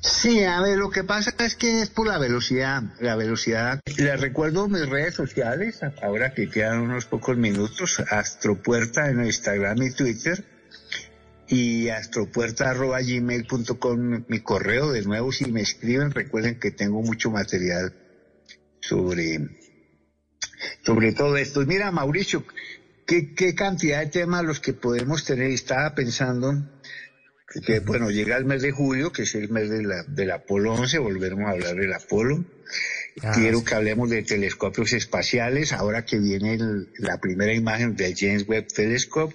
Sí, 0.00 0.42
a 0.44 0.60
ver, 0.62 0.78
lo 0.78 0.90
que 0.90 1.04
pasa 1.04 1.32
es 1.38 1.54
que 1.54 1.82
es 1.82 1.90
por 1.90 2.06
la 2.06 2.18
velocidad, 2.18 2.82
la 3.00 3.16
velocidad. 3.16 3.80
Les 3.98 4.20
recuerdo 4.20 4.66
mis 4.66 4.88
redes 4.88 5.14
sociales, 5.14 5.80
ahora 6.02 6.32
que 6.32 6.48
quedan 6.48 6.80
unos 6.80 7.04
pocos 7.04 7.36
minutos, 7.36 8.00
Astropuerta 8.10 9.10
en 9.10 9.24
Instagram 9.24 9.82
y 9.82 9.92
Twitter, 9.92 10.44
y 11.50 11.88
astropuerta.gmail.com, 11.88 14.24
mi 14.28 14.40
correo, 14.40 14.92
de 14.92 15.02
nuevo, 15.02 15.32
si 15.32 15.50
me 15.50 15.60
escriben, 15.62 16.10
recuerden 16.12 16.58
que 16.60 16.70
tengo 16.70 17.02
mucho 17.02 17.30
material 17.30 17.92
sobre, 18.80 19.40
sobre 20.84 21.12
todo 21.12 21.36
esto. 21.36 21.64
Mira, 21.66 21.90
Mauricio, 21.90 22.44
¿qué, 23.06 23.34
qué 23.34 23.54
cantidad 23.54 24.00
de 24.00 24.06
temas 24.06 24.44
los 24.44 24.60
que 24.60 24.72
podemos 24.72 25.24
tener? 25.24 25.50
Estaba 25.50 25.94
pensando 25.94 26.80
que 27.66 27.80
bueno, 27.80 28.10
llega 28.12 28.36
el 28.36 28.44
mes 28.44 28.62
de 28.62 28.70
julio, 28.70 29.10
que 29.12 29.22
es 29.22 29.34
el 29.34 29.48
mes 29.48 29.68
de 29.68 29.82
la, 29.82 30.04
del 30.04 30.30
Apolo 30.30 30.74
11, 30.74 30.98
volveremos 30.98 31.48
a 31.48 31.50
hablar 31.50 31.74
del 31.74 31.92
Apolo. 31.92 32.44
Ah, 33.22 33.32
Quiero 33.34 33.58
sí. 33.58 33.64
que 33.64 33.74
hablemos 33.74 34.08
de 34.08 34.22
telescopios 34.22 34.92
espaciales, 34.92 35.72
ahora 35.72 36.04
que 36.04 36.20
viene 36.20 36.54
el- 36.54 36.92
la 36.98 37.18
primera 37.20 37.52
imagen 37.52 37.96
del 37.96 38.14
James 38.16 38.46
Webb 38.48 38.68
Telescope. 38.68 39.34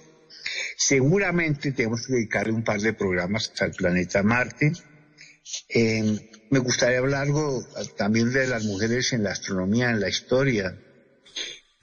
Seguramente 0.76 1.72
tenemos 1.72 2.06
que 2.06 2.14
dedicarle 2.14 2.52
un 2.52 2.64
par 2.64 2.80
de 2.80 2.92
programas 2.92 3.52
al 3.60 3.72
planeta 3.72 4.22
Marte. 4.22 4.72
Eh, 5.68 6.30
me 6.50 6.58
gustaría 6.58 6.98
hablar 6.98 7.22
algo 7.22 7.64
también 7.96 8.32
de 8.32 8.46
las 8.46 8.64
mujeres 8.64 9.12
en 9.12 9.22
la 9.22 9.32
astronomía, 9.32 9.90
en 9.90 10.00
la 10.00 10.08
historia. 10.08 10.76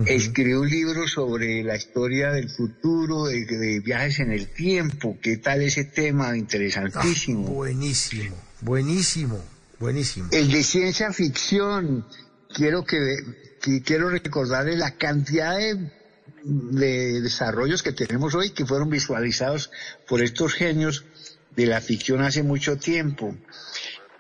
Escribí 0.06 0.54
un 0.54 0.70
libro 0.70 1.08
sobre 1.08 1.64
la 1.64 1.76
historia 1.78 2.32
del 2.32 2.50
futuro, 2.50 3.26
de, 3.26 3.46
de 3.46 3.80
viajes 3.80 4.20
en 4.20 4.32
el 4.32 4.48
tiempo. 4.48 5.18
¿Qué 5.22 5.38
tal 5.38 5.62
ese 5.62 5.86
tema? 5.86 6.36
Interesantísimo. 6.36 7.48
buenísimo, 7.48 8.36
buenísimo, 8.62 9.40
buenísimo. 9.80 10.28
El 10.32 10.52
de 10.52 10.64
ciencia 10.64 11.14
ficción. 11.14 12.06
Quiero 12.54 12.84
que, 12.84 13.00
que- 13.62 13.82
quiero 13.82 14.10
recordarle 14.10 14.76
la 14.76 14.96
cantidad 14.98 15.58
de, 15.58 15.92
de 16.44 17.22
desarrollos 17.22 17.84
que 17.84 17.94
tenemos 17.94 18.36
hoy 18.36 18.52
que 18.52 18.66
fueron 18.66 18.90
visualizados 18.90 19.72
por 20.08 20.22
estos 20.22 20.54
genios 20.54 21.06
de 21.56 21.66
la 21.68 21.82
ficción 21.82 22.22
hace 22.22 22.44
mucho 22.44 22.78
tiempo. 22.78 23.36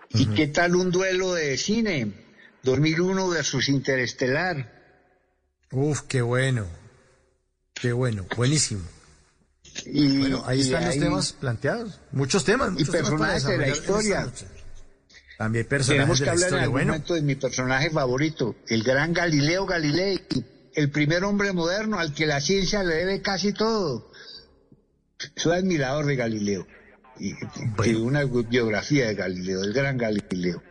¿Y 0.09 0.27
qué 0.27 0.47
tal 0.47 0.75
un 0.75 0.91
duelo 0.91 1.33
de 1.33 1.57
cine? 1.57 2.13
2001 2.63 3.29
versus 3.29 3.67
Interestelar. 3.69 4.71
Uf, 5.71 6.01
qué 6.07 6.21
bueno, 6.21 6.67
qué 7.73 7.91
bueno, 7.93 8.25
buenísimo. 8.37 8.81
Y, 9.85 10.19
Bueno, 10.19 10.43
ahí 10.45 10.59
y 10.59 10.61
están 10.61 10.85
los 10.85 10.99
temas 10.99 11.33
planteados, 11.33 11.99
muchos 12.11 12.45
temas. 12.45 12.73
y 12.77 12.85
temas 12.85 13.09
personajes 13.09 13.43
de 13.45 13.57
la 13.57 13.67
historia. 13.69 14.31
También 15.37 15.65
personajes 15.65 15.97
Tenemos 15.97 16.19
de 16.19 16.25
que 16.25 16.27
la 16.27 16.31
hablar 16.33 16.49
en 16.49 16.55
algún 16.59 16.71
bueno. 16.73 16.91
momento 16.93 17.13
de 17.15 17.21
mi 17.23 17.35
personaje 17.35 17.89
favorito, 17.89 18.55
el 18.67 18.83
gran 18.83 19.13
Galileo 19.13 19.65
Galilei, 19.65 20.21
el 20.75 20.89
primer 20.89 21.23
hombre 21.23 21.51
moderno 21.53 21.99
al 21.99 22.13
que 22.13 22.25
la 22.25 22.41
ciencia 22.41 22.83
le 22.83 22.95
debe 22.95 23.21
casi 23.21 23.53
todo. 23.53 24.11
Soy 25.35 25.57
admirador 25.57 26.05
de 26.05 26.15
Galileo. 26.15 26.67
Y, 27.19 27.33
una 27.93 28.23
biografía 28.23 29.07
de 29.07 29.15
Galileo, 29.15 29.63
el 29.63 29.73
gran 29.73 29.97
Galileo. 29.97 30.63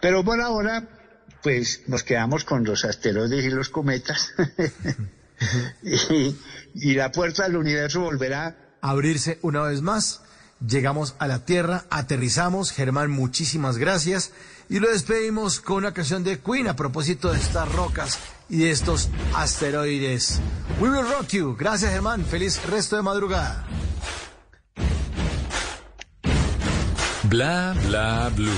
Pero 0.00 0.24
por 0.24 0.40
ahora, 0.40 0.88
pues 1.42 1.82
nos 1.88 2.04
quedamos 2.04 2.44
con 2.44 2.64
los 2.64 2.84
asteroides 2.84 3.44
y 3.44 3.50
los 3.50 3.68
cometas. 3.68 4.32
y, 5.82 6.36
y 6.74 6.94
la 6.94 7.10
puerta 7.10 7.44
del 7.44 7.56
universo 7.56 8.00
volverá 8.00 8.56
abrirse 8.80 9.38
una 9.42 9.62
vez 9.62 9.82
más. 9.82 10.22
Llegamos 10.66 11.14
a 11.18 11.26
la 11.26 11.44
Tierra, 11.44 11.84
aterrizamos. 11.90 12.72
Germán, 12.72 13.10
muchísimas 13.10 13.76
gracias. 13.76 14.32
Y 14.68 14.78
lo 14.78 14.90
despedimos 14.90 15.60
con 15.60 15.78
una 15.78 15.94
canción 15.94 16.24
de 16.24 16.38
Queen 16.38 16.68
a 16.68 16.76
propósito 16.76 17.32
de 17.32 17.38
estas 17.38 17.70
rocas 17.72 18.18
y 18.48 18.58
de 18.58 18.70
estos 18.70 19.08
asteroides. 19.34 20.40
We 20.80 20.90
will 20.90 21.04
rock 21.04 21.32
you. 21.32 21.56
Gracias, 21.56 21.92
Germán. 21.92 22.24
Feliz 22.24 22.62
resto 22.64 22.96
de 22.96 23.02
madrugada. 23.02 23.64
Bla 27.24 27.74
bla 27.86 28.30
blue. 28.34 28.50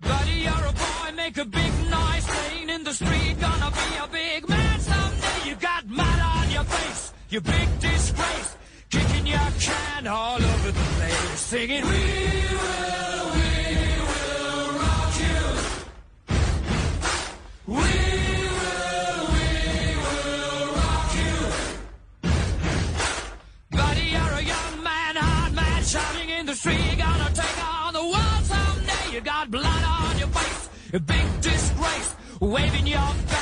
Buddy, 0.00 0.42
you're 0.42 0.66
a 0.66 0.72
boy, 0.72 1.12
make 1.14 1.38
a 1.38 1.44
big 1.44 1.72
noise, 1.88 2.26
playing 2.26 2.70
in 2.70 2.82
the 2.82 2.92
street, 2.92 3.38
gonna 3.40 3.70
be 3.70 3.96
a 4.02 4.08
big 4.08 4.48
man 4.48 4.80
someday. 4.80 5.48
you 5.48 5.54
got 5.56 5.86
mud 5.86 6.20
on 6.20 6.50
your 6.50 6.64
face, 6.64 7.12
you 7.28 7.40
big 7.40 7.68
disgrace, 7.78 8.56
kicking 8.88 9.26
your 9.26 9.50
can 9.60 10.06
all 10.08 10.42
over 10.42 10.72
the 10.72 10.84
place, 10.96 11.40
singing, 11.40 11.84
We 11.84 11.90
will, 11.90 13.30
we 13.36 13.52
will 14.10 14.72
rock 14.80 15.14
you. 15.20 15.44
We 17.74 18.09
shouting 26.62 26.80
in 26.80 26.82
the 26.82 26.94
street. 26.94 26.98
You're 26.98 27.06
gonna 27.06 27.34
take 27.34 27.64
on 27.64 27.92
the 27.94 28.02
world 28.02 28.44
someday. 28.44 29.14
You 29.14 29.20
got 29.20 29.50
blood 29.50 29.84
on 29.84 30.18
your 30.18 30.28
face, 30.28 30.68
a 30.92 31.00
big 31.00 31.40
disgrace, 31.40 32.14
waving 32.40 32.86
your 32.86 32.98
banner 32.98 33.39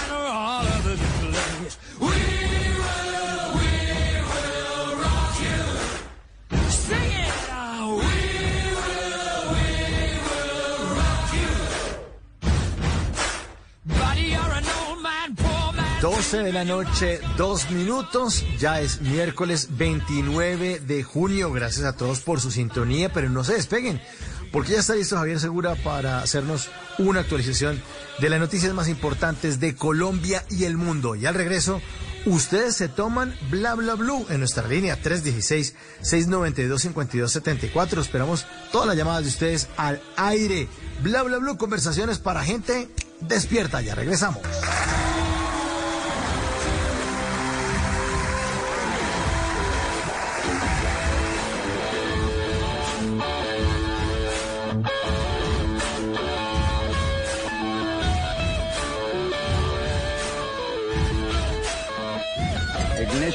12 16.10 16.38
de 16.38 16.52
la 16.54 16.64
noche, 16.64 17.20
dos 17.36 17.70
minutos. 17.70 18.42
Ya 18.58 18.80
es 18.80 19.02
miércoles 19.02 19.68
29 19.72 20.80
de 20.80 21.02
junio. 21.02 21.52
Gracias 21.52 21.84
a 21.84 21.92
todos 21.92 22.20
por 22.20 22.40
su 22.40 22.50
sintonía, 22.50 23.12
pero 23.12 23.28
no 23.28 23.44
se 23.44 23.52
despeguen, 23.52 24.00
porque 24.50 24.72
ya 24.72 24.78
está 24.78 24.94
listo 24.94 25.16
Javier 25.16 25.38
Segura 25.38 25.74
para 25.74 26.22
hacernos 26.22 26.70
una 26.96 27.20
actualización 27.20 27.82
de 28.20 28.30
las 28.30 28.40
noticias 28.40 28.72
más 28.72 28.88
importantes 28.88 29.60
de 29.60 29.74
Colombia 29.74 30.46
y 30.48 30.64
el 30.64 30.78
mundo. 30.78 31.14
Y 31.14 31.26
al 31.26 31.34
regreso, 31.34 31.82
ustedes 32.24 32.74
se 32.74 32.88
toman 32.88 33.36
bla 33.50 33.74
bla 33.74 33.94
blue 33.94 34.24
en 34.30 34.38
nuestra 34.38 34.66
línea 34.66 34.98
316-692-5274. 35.02 38.00
Esperamos 38.00 38.46
todas 38.72 38.88
las 38.88 38.96
llamadas 38.96 39.24
de 39.24 39.28
ustedes 39.28 39.68
al 39.76 40.00
aire. 40.16 40.68
Bla 41.02 41.22
bla 41.22 41.36
blue, 41.36 41.58
conversaciones 41.58 42.18
para 42.18 42.44
gente 42.44 42.88
despierta. 43.20 43.82
Ya 43.82 43.94
regresamos. 43.94 44.40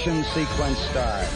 Ignition 0.04 0.26
sequence 0.34 0.80
starts. 0.90 1.32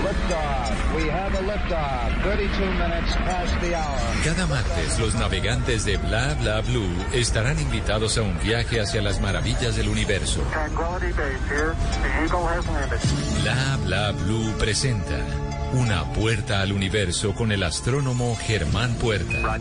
Liftoff. 0.00 0.96
We 0.96 1.08
have 1.10 1.34
a 1.34 1.42
liftoff. 1.42 2.22
32 2.22 2.72
minutes 2.72 3.12
past 3.16 3.60
the 3.60 3.74
hour. 3.74 4.00
Cada 4.24 4.46
martes 4.46 4.98
los 4.98 5.14
navegantes 5.14 5.84
de 5.84 5.98
Bla 5.98 6.34
Bla 6.40 6.62
Blue 6.62 6.88
estarán 7.12 7.58
invitados 7.58 8.16
a 8.16 8.22
un 8.22 8.38
viaje 8.40 8.80
hacia 8.80 9.02
las 9.02 9.20
maravillas 9.20 9.76
del 9.76 9.88
universo. 9.88 10.40
Tranquility 10.52 11.12
Base 11.12 11.48
here. 11.50 11.74
The 12.02 12.24
Eagle 12.24 12.46
has 12.46 12.66
landed. 12.66 13.00
Bla 13.42 13.78
Bla 13.84 14.12
Blue 14.12 14.52
presenta 14.58 15.47
una 15.72 16.12
puerta 16.12 16.60
al 16.60 16.72
universo 16.72 17.34
con 17.34 17.52
el 17.52 17.62
astrónomo 17.62 18.36
Germán 18.36 18.94
Puerta. 18.94 19.58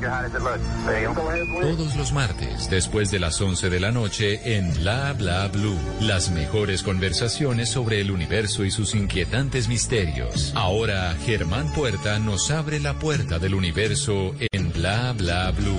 Todos 1.61 1.95
los 1.95 2.13
martes, 2.13 2.69
después 2.69 3.11
de 3.11 3.19
las 3.19 3.39
11 3.39 3.69
de 3.69 3.79
la 3.79 3.91
noche, 3.91 4.57
en 4.57 4.73
Bla 4.75 5.13
Bla 5.13 5.47
Blue. 5.47 5.77
Las 6.01 6.29
mejores 6.31 6.83
conversaciones 6.83 7.69
sobre 7.69 8.01
el 8.01 8.11
universo 8.11 8.63
y 8.63 8.71
sus 8.71 8.95
inquietantes 8.95 9.67
misterios. 9.67 10.53
Ahora, 10.55 11.15
Germán 11.25 11.71
Puerta 11.73 12.19
nos 12.19 12.51
abre 12.51 12.79
la 12.79 12.93
puerta 12.93 13.39
del 13.39 13.53
universo 13.53 14.33
en 14.51 14.71
Bla 14.71 15.13
Bla 15.13 15.51
Blue. 15.51 15.77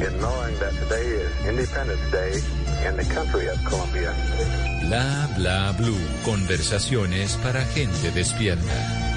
Bla 4.82 5.28
Bla 5.36 5.73
Blue. 5.73 5.98
Conversaciones 6.24 7.36
para 7.42 7.65
gente 7.65 8.10
despierta. 8.10 9.08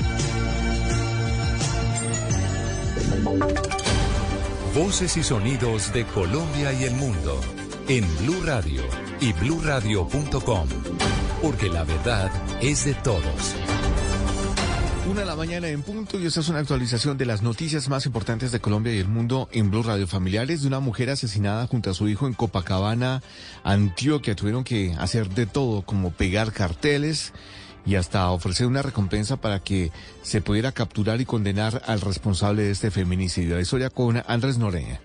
Voces 4.74 5.16
y 5.18 5.24
sonidos 5.24 5.94
de 5.94 6.06
Colombia 6.06 6.74
y 6.74 6.86
el 6.86 6.94
mundo 6.96 7.40
en 7.88 8.04
Blue 8.18 8.42
Radio 8.44 8.82
y 9.20 9.32
bluradio.com, 9.34 10.68
porque 11.42 11.70
la 11.70 11.84
verdad 11.84 12.32
es 12.62 12.86
de 12.86 12.94
todos. 12.96 13.56
Una 15.10 15.22
de 15.22 15.26
la 15.26 15.36
mañana 15.36 15.68
en 15.68 15.84
punto 15.84 16.20
y 16.20 16.26
esta 16.26 16.40
es 16.40 16.50
una 16.50 16.60
actualización 16.60 17.18
de 17.18 17.26
las 17.26 17.42
noticias 17.42 17.90
más 17.90 18.06
importantes 18.06 18.52
de 18.52 18.60
Colombia 18.60 18.94
y 18.94 19.00
el 19.00 19.08
mundo 19.08 19.50
en 19.52 19.70
Blue 19.70 19.84
Radio. 19.84 20.08
Familiares 20.08 20.62
de 20.62 20.68
una 20.68 20.80
mujer 20.80 21.10
asesinada 21.10 21.68
junto 21.68 21.92
a 21.92 21.94
su 21.94 22.08
hijo 22.08 22.28
en 22.28 22.34
Copacabana, 22.34 23.22
Antioquia, 23.64 24.36
tuvieron 24.36 24.64
que 24.64 24.96
hacer 24.98 25.30
de 25.30 25.46
todo 25.46 25.84
como 25.84 26.12
pegar 26.12 26.54
carteles 26.54 27.34
y 27.86 27.96
hasta 27.96 28.30
ofrecer 28.32 28.68
una 28.68 28.82
recompensa 28.82 29.38
para 29.38 29.60
que 29.60 29.92
se 30.22 30.42
pudiera 30.42 30.72
capturar 30.72 31.22
y 31.22 31.26
condenar 31.26 31.82
al 31.86 32.02
responsable 32.02 32.64
de 32.64 32.72
este 32.72 32.92
feminicidio. 32.92 33.56
La 33.56 33.62
historia 33.62 33.90
con 33.90 34.24
Andrés 34.28 34.58
Norea. 34.58 35.02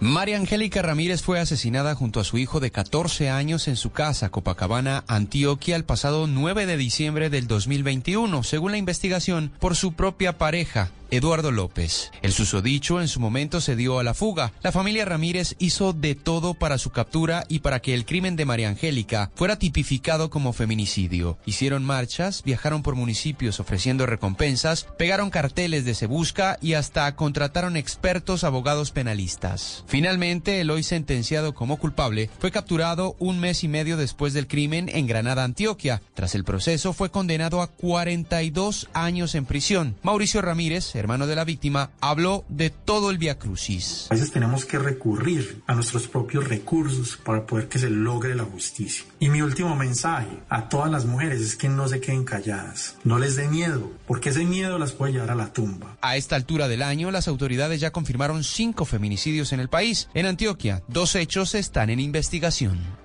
María 0.00 0.36
Angélica 0.36 0.82
Ramírez 0.82 1.22
fue 1.22 1.38
asesinada 1.38 1.94
junto 1.94 2.18
a 2.20 2.24
su 2.24 2.36
hijo 2.36 2.58
de 2.58 2.70
14 2.70 3.30
años 3.30 3.68
en 3.68 3.76
su 3.76 3.90
casa, 3.90 4.28
Copacabana, 4.28 5.04
Antioquia, 5.06 5.76
el 5.76 5.84
pasado 5.84 6.26
9 6.26 6.66
de 6.66 6.76
diciembre 6.76 7.30
del 7.30 7.46
2021, 7.46 8.42
según 8.42 8.72
la 8.72 8.78
investigación, 8.78 9.52
por 9.60 9.76
su 9.76 9.92
propia 9.92 10.36
pareja, 10.36 10.90
Eduardo 11.10 11.50
López. 11.50 12.10
El 12.22 12.32
susodicho 12.32 13.00
en 13.00 13.08
su 13.08 13.20
momento 13.20 13.60
se 13.60 13.76
dio 13.76 13.98
a 13.98 14.04
la 14.04 14.14
fuga. 14.14 14.52
La 14.62 14.72
familia 14.72 15.04
Ramírez 15.04 15.56
hizo 15.58 15.92
de 15.92 16.14
todo 16.14 16.54
para 16.54 16.78
su 16.78 16.90
captura 16.90 17.44
y 17.48 17.60
para 17.60 17.80
que 17.80 17.94
el 17.94 18.04
crimen 18.04 18.36
de 18.36 18.44
María 18.44 18.68
Angélica 18.68 19.30
fuera 19.34 19.58
tipificado 19.58 20.30
como 20.30 20.52
feminicidio. 20.52 21.38
Hicieron 21.46 21.84
marchas, 21.84 22.42
viajaron 22.44 22.82
por 22.82 22.94
municipios 22.94 23.60
ofreciendo 23.60 24.06
recompensas, 24.06 24.86
pegaron 24.98 25.30
carteles 25.30 25.84
de 25.84 25.94
se 25.94 26.06
busca 26.06 26.58
y 26.60 26.74
hasta 26.74 27.14
contrataron 27.16 27.76
expertos 27.76 28.44
abogados 28.44 28.90
penalistas. 28.90 29.84
Finalmente, 29.86 30.60
el 30.60 30.70
hoy 30.70 30.82
sentenciado 30.82 31.54
como 31.54 31.78
culpable 31.78 32.30
fue 32.38 32.50
capturado 32.50 33.16
un 33.18 33.40
mes 33.40 33.64
y 33.64 33.68
medio 33.68 33.96
después 33.96 34.32
del 34.32 34.46
crimen 34.46 34.88
en 34.88 35.06
Granada, 35.06 35.44
Antioquia. 35.44 36.02
Tras 36.14 36.34
el 36.34 36.44
proceso 36.44 36.92
fue 36.92 37.10
condenado 37.10 37.62
a 37.62 37.68
42 37.68 38.88
años 38.92 39.34
en 39.34 39.44
prisión. 39.44 39.96
Mauricio 40.02 40.42
Ramírez, 40.42 40.93
hermano 40.98 41.26
de 41.26 41.36
la 41.36 41.44
víctima, 41.44 41.90
habló 42.00 42.44
de 42.48 42.70
todo 42.70 43.10
el 43.10 43.18
Via 43.18 43.38
Crucis. 43.38 44.06
A 44.10 44.14
veces 44.14 44.32
tenemos 44.32 44.64
que 44.64 44.78
recurrir 44.78 45.62
a 45.66 45.74
nuestros 45.74 46.08
propios 46.08 46.48
recursos 46.48 47.16
para 47.16 47.46
poder 47.46 47.68
que 47.68 47.78
se 47.78 47.90
logre 47.90 48.34
la 48.34 48.44
justicia. 48.44 49.04
Y 49.18 49.28
mi 49.28 49.42
último 49.42 49.76
mensaje 49.76 50.38
a 50.48 50.68
todas 50.68 50.90
las 50.90 51.04
mujeres 51.04 51.40
es 51.40 51.56
que 51.56 51.68
no 51.68 51.88
se 51.88 52.00
queden 52.00 52.24
calladas, 52.24 52.96
no 53.04 53.18
les 53.18 53.36
dé 53.36 53.48
miedo, 53.48 53.92
porque 54.06 54.30
ese 54.30 54.44
miedo 54.44 54.78
las 54.78 54.92
puede 54.92 55.12
llevar 55.12 55.30
a 55.30 55.34
la 55.34 55.52
tumba. 55.52 55.96
A 56.00 56.16
esta 56.16 56.36
altura 56.36 56.68
del 56.68 56.82
año, 56.82 57.10
las 57.10 57.28
autoridades 57.28 57.80
ya 57.80 57.92
confirmaron 57.92 58.44
cinco 58.44 58.84
feminicidios 58.84 59.52
en 59.52 59.60
el 59.60 59.68
país. 59.68 60.08
En 60.14 60.26
Antioquia, 60.26 60.82
dos 60.88 61.14
hechos 61.14 61.54
están 61.54 61.90
en 61.90 62.00
investigación. 62.00 63.03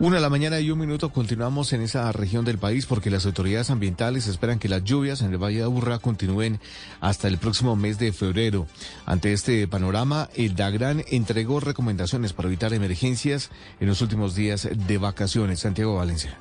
Una 0.00 0.16
de 0.16 0.22
la 0.22 0.28
mañana 0.28 0.58
y 0.58 0.72
un 0.72 0.78
minuto 0.80 1.10
continuamos 1.10 1.72
en 1.72 1.80
esa 1.80 2.10
región 2.10 2.44
del 2.44 2.58
país 2.58 2.84
porque 2.84 3.10
las 3.10 3.26
autoridades 3.26 3.70
ambientales 3.70 4.26
esperan 4.26 4.58
que 4.58 4.68
las 4.68 4.82
lluvias 4.82 5.22
en 5.22 5.30
el 5.30 5.38
Valle 5.38 5.58
de 5.58 5.64
Aburrá 5.64 6.00
continúen 6.00 6.58
hasta 7.00 7.28
el 7.28 7.38
próximo 7.38 7.76
mes 7.76 7.96
de 7.98 8.12
febrero. 8.12 8.66
Ante 9.06 9.32
este 9.32 9.68
panorama, 9.68 10.28
el 10.34 10.56
DAGRAN 10.56 11.04
entregó 11.12 11.60
recomendaciones 11.60 12.32
para 12.32 12.48
evitar 12.48 12.74
emergencias 12.74 13.50
en 13.78 13.86
los 13.86 14.02
últimos 14.02 14.34
días 14.34 14.68
de 14.72 14.98
vacaciones. 14.98 15.60
Santiago 15.60 15.94
Valencia. 15.94 16.36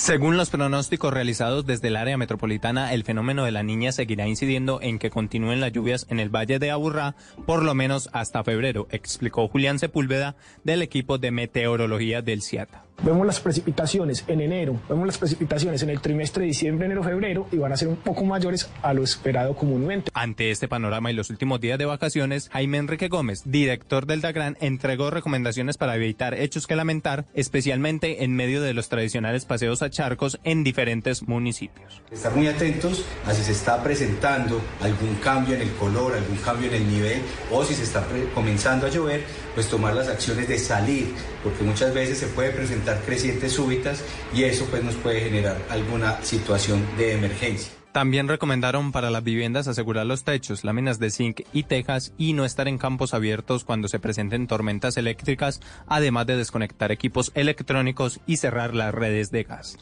Según 0.00 0.38
los 0.38 0.48
pronósticos 0.48 1.12
realizados 1.12 1.66
desde 1.66 1.88
el 1.88 1.96
área 1.96 2.16
metropolitana, 2.16 2.94
el 2.94 3.04
fenómeno 3.04 3.44
de 3.44 3.50
la 3.50 3.62
niña 3.62 3.92
seguirá 3.92 4.26
incidiendo 4.26 4.80
en 4.80 4.98
que 4.98 5.10
continúen 5.10 5.60
las 5.60 5.72
lluvias 5.72 6.06
en 6.08 6.20
el 6.20 6.34
Valle 6.34 6.58
de 6.58 6.70
Aburrá 6.70 7.16
por 7.44 7.62
lo 7.62 7.74
menos 7.74 8.08
hasta 8.14 8.42
febrero, 8.42 8.88
explicó 8.90 9.46
Julián 9.46 9.78
Sepúlveda 9.78 10.36
del 10.64 10.80
equipo 10.80 11.18
de 11.18 11.32
meteorología 11.32 12.22
del 12.22 12.40
CIATA. 12.40 12.86
Vemos 13.02 13.26
las 13.26 13.40
precipitaciones 13.40 14.24
en 14.28 14.42
enero, 14.42 14.78
vemos 14.86 15.06
las 15.06 15.16
precipitaciones 15.16 15.82
en 15.82 15.88
el 15.88 16.02
trimestre 16.02 16.42
de 16.42 16.48
diciembre, 16.48 16.84
enero, 16.84 17.02
febrero 17.02 17.46
y 17.50 17.56
van 17.56 17.72
a 17.72 17.76
ser 17.78 17.88
un 17.88 17.96
poco 17.96 18.26
mayores 18.26 18.68
a 18.82 18.92
lo 18.92 19.02
esperado 19.02 19.56
comúnmente. 19.56 20.10
Ante 20.12 20.50
este 20.50 20.68
panorama 20.68 21.10
y 21.10 21.14
los 21.14 21.30
últimos 21.30 21.62
días 21.62 21.78
de 21.78 21.86
vacaciones, 21.86 22.50
Jaime 22.50 22.76
Enrique 22.76 23.08
Gómez, 23.08 23.42
director 23.46 24.04
del 24.04 24.20
DAGRAN, 24.20 24.58
entregó 24.60 25.08
recomendaciones 25.08 25.78
para 25.78 25.96
evitar 25.96 26.34
hechos 26.34 26.66
que 26.66 26.76
lamentar, 26.76 27.24
especialmente 27.32 28.22
en 28.22 28.36
medio 28.36 28.60
de 28.60 28.74
los 28.74 28.90
tradicionales 28.90 29.46
paseos 29.46 29.80
a 29.80 29.88
charcos 29.88 30.38
en 30.44 30.62
diferentes 30.62 31.26
municipios. 31.26 32.02
Estar 32.10 32.36
muy 32.36 32.48
atentos 32.48 33.06
a 33.26 33.32
si 33.32 33.42
se 33.42 33.52
está 33.52 33.82
presentando 33.82 34.60
algún 34.82 35.14
cambio 35.16 35.54
en 35.54 35.62
el 35.62 35.72
color, 35.72 36.12
algún 36.12 36.36
cambio 36.36 36.68
en 36.68 36.74
el 36.74 36.86
nivel 36.86 37.22
o 37.50 37.64
si 37.64 37.72
se 37.72 37.84
está 37.84 38.06
comenzando 38.34 38.86
a 38.86 38.90
llover, 38.90 39.24
pues 39.54 39.68
tomar 39.68 39.94
las 39.94 40.08
acciones 40.08 40.46
de 40.48 40.58
salir, 40.58 41.14
porque 41.42 41.64
muchas 41.64 41.94
veces 41.94 42.18
se 42.18 42.26
puede 42.26 42.50
presentar 42.50 42.89
presentar 42.90 43.06
crecientes 43.06 43.52
súbitas 43.52 44.04
y 44.34 44.44
eso 44.44 44.66
pues 44.66 44.82
nos 44.82 44.94
puede 44.96 45.20
generar 45.20 45.56
alguna 45.70 46.22
situación 46.22 46.84
de 46.96 47.14
emergencia. 47.14 47.72
También 47.92 48.28
recomendaron 48.28 48.92
para 48.92 49.10
las 49.10 49.24
viviendas 49.24 49.66
asegurar 49.66 50.06
los 50.06 50.22
techos, 50.22 50.62
láminas 50.62 51.00
de 51.00 51.10
zinc 51.10 51.40
y 51.52 51.64
tejas 51.64 52.12
y 52.16 52.34
no 52.34 52.44
estar 52.44 52.68
en 52.68 52.78
campos 52.78 53.14
abiertos 53.14 53.64
cuando 53.64 53.88
se 53.88 53.98
presenten 53.98 54.46
tormentas 54.46 54.96
eléctricas, 54.96 55.60
además 55.88 56.26
de 56.26 56.36
desconectar 56.36 56.92
equipos 56.92 57.32
electrónicos 57.34 58.20
y 58.26 58.36
cerrar 58.36 58.74
las 58.74 58.94
redes 58.94 59.32
de 59.32 59.42
gas. 59.42 59.76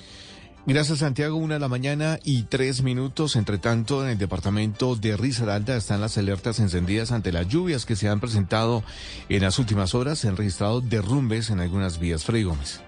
Gracias 0.68 0.98
Santiago, 0.98 1.36
una 1.36 1.54
de 1.54 1.60
la 1.60 1.68
mañana 1.68 2.18
y 2.24 2.42
tres 2.42 2.82
minutos. 2.82 3.36
Entre 3.36 3.56
tanto, 3.56 4.02
en 4.02 4.10
el 4.10 4.18
departamento 4.18 4.96
de 4.96 5.16
Risaralda 5.16 5.76
están 5.76 6.02
las 6.02 6.18
alertas 6.18 6.60
encendidas 6.60 7.10
ante 7.10 7.32
las 7.32 7.48
lluvias 7.48 7.86
que 7.86 7.96
se 7.96 8.08
han 8.08 8.20
presentado 8.20 8.84
en 9.30 9.42
las 9.42 9.58
últimas 9.58 9.94
horas. 9.94 10.18
Se 10.18 10.28
han 10.28 10.36
registrado 10.36 10.82
derrumbes 10.82 11.48
en 11.48 11.60
algunas 11.60 11.98
vías. 11.98 12.24
Freddy 12.24 12.42
Gómez. 12.42 12.82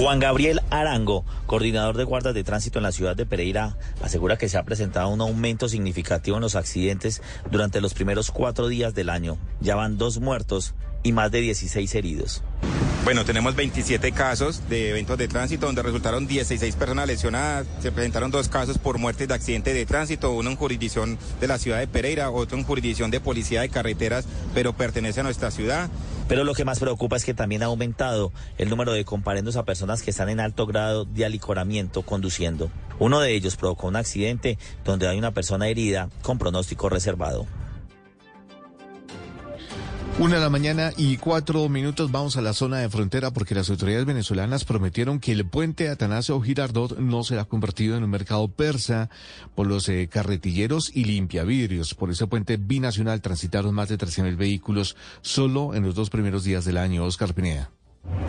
Juan 0.00 0.18
Gabriel 0.18 0.62
Arango, 0.70 1.26
coordinador 1.44 1.98
de 1.98 2.04
guardas 2.04 2.32
de 2.32 2.42
tránsito 2.42 2.78
en 2.78 2.84
la 2.84 2.92
ciudad 2.92 3.14
de 3.14 3.26
Pereira, 3.26 3.76
asegura 4.02 4.38
que 4.38 4.48
se 4.48 4.56
ha 4.56 4.62
presentado 4.62 5.10
un 5.10 5.20
aumento 5.20 5.68
significativo 5.68 6.38
en 6.38 6.40
los 6.40 6.54
accidentes 6.54 7.20
durante 7.50 7.82
los 7.82 7.92
primeros 7.92 8.30
cuatro 8.30 8.68
días 8.68 8.94
del 8.94 9.10
año. 9.10 9.36
Ya 9.60 9.76
van 9.76 9.98
dos 9.98 10.18
muertos 10.18 10.74
y 11.02 11.12
más 11.12 11.30
de 11.30 11.42
16 11.42 11.94
heridos. 11.94 12.42
Bueno, 13.04 13.24
tenemos 13.24 13.56
27 13.56 14.12
casos 14.12 14.68
de 14.68 14.90
eventos 14.90 15.18
de 15.18 15.26
tránsito 15.26 15.66
donde 15.66 15.82
resultaron 15.82 16.26
16 16.26 16.76
personas 16.76 17.06
lesionadas. 17.06 17.66
Se 17.80 17.92
presentaron 17.92 18.30
dos 18.30 18.48
casos 18.48 18.78
por 18.78 18.98
muerte 18.98 19.26
de 19.26 19.34
accidente 19.34 19.72
de 19.72 19.86
tránsito, 19.86 20.32
uno 20.32 20.50
en 20.50 20.56
jurisdicción 20.56 21.18
de 21.40 21.46
la 21.46 21.58
ciudad 21.58 21.78
de 21.78 21.88
Pereira, 21.88 22.30
otro 22.30 22.58
en 22.58 22.64
jurisdicción 22.64 23.10
de 23.10 23.20
policía 23.20 23.62
de 23.62 23.70
carreteras, 23.70 24.26
pero 24.54 24.74
pertenece 24.74 25.20
a 25.20 25.24
nuestra 25.24 25.50
ciudad. 25.50 25.90
Pero 26.30 26.44
lo 26.44 26.54
que 26.54 26.64
más 26.64 26.78
preocupa 26.78 27.16
es 27.16 27.24
que 27.24 27.34
también 27.34 27.64
ha 27.64 27.66
aumentado 27.66 28.30
el 28.56 28.70
número 28.70 28.92
de 28.92 29.04
comparendos 29.04 29.56
a 29.56 29.64
personas 29.64 30.00
que 30.00 30.10
están 30.12 30.28
en 30.28 30.38
alto 30.38 30.64
grado 30.64 31.04
de 31.04 31.24
alicoramiento 31.24 32.02
conduciendo. 32.02 32.70
Uno 33.00 33.18
de 33.18 33.34
ellos 33.34 33.56
provocó 33.56 33.88
un 33.88 33.96
accidente 33.96 34.56
donde 34.84 35.08
hay 35.08 35.18
una 35.18 35.34
persona 35.34 35.66
herida 35.66 36.08
con 36.22 36.38
pronóstico 36.38 36.88
reservado. 36.88 37.48
Una 40.20 40.34
de 40.34 40.42
la 40.42 40.50
mañana 40.50 40.92
y 40.98 41.16
cuatro 41.16 41.66
minutos 41.70 42.12
vamos 42.12 42.36
a 42.36 42.42
la 42.42 42.52
zona 42.52 42.76
de 42.76 42.90
frontera 42.90 43.30
porque 43.30 43.54
las 43.54 43.70
autoridades 43.70 44.04
venezolanas 44.04 44.66
prometieron 44.66 45.18
que 45.18 45.32
el 45.32 45.46
puente 45.46 45.88
Atanasio 45.88 46.38
Girardot 46.42 46.98
no 46.98 47.24
será 47.24 47.46
convertido 47.46 47.96
en 47.96 48.04
un 48.04 48.10
mercado 48.10 48.46
persa 48.48 49.08
por 49.54 49.66
los 49.66 49.88
eh, 49.88 50.10
carretilleros 50.12 50.94
y 50.94 51.06
limpiavidrios. 51.06 51.94
Por 51.94 52.10
ese 52.10 52.26
puente 52.26 52.58
binacional 52.58 53.22
transitaron 53.22 53.74
más 53.74 53.88
de 53.88 53.96
13.000 53.96 54.36
vehículos 54.36 54.94
solo 55.22 55.74
en 55.74 55.84
los 55.84 55.94
dos 55.94 56.10
primeros 56.10 56.44
días 56.44 56.66
del 56.66 56.76
año. 56.76 57.02
Oscar 57.06 57.32
Pineda. 57.32 57.70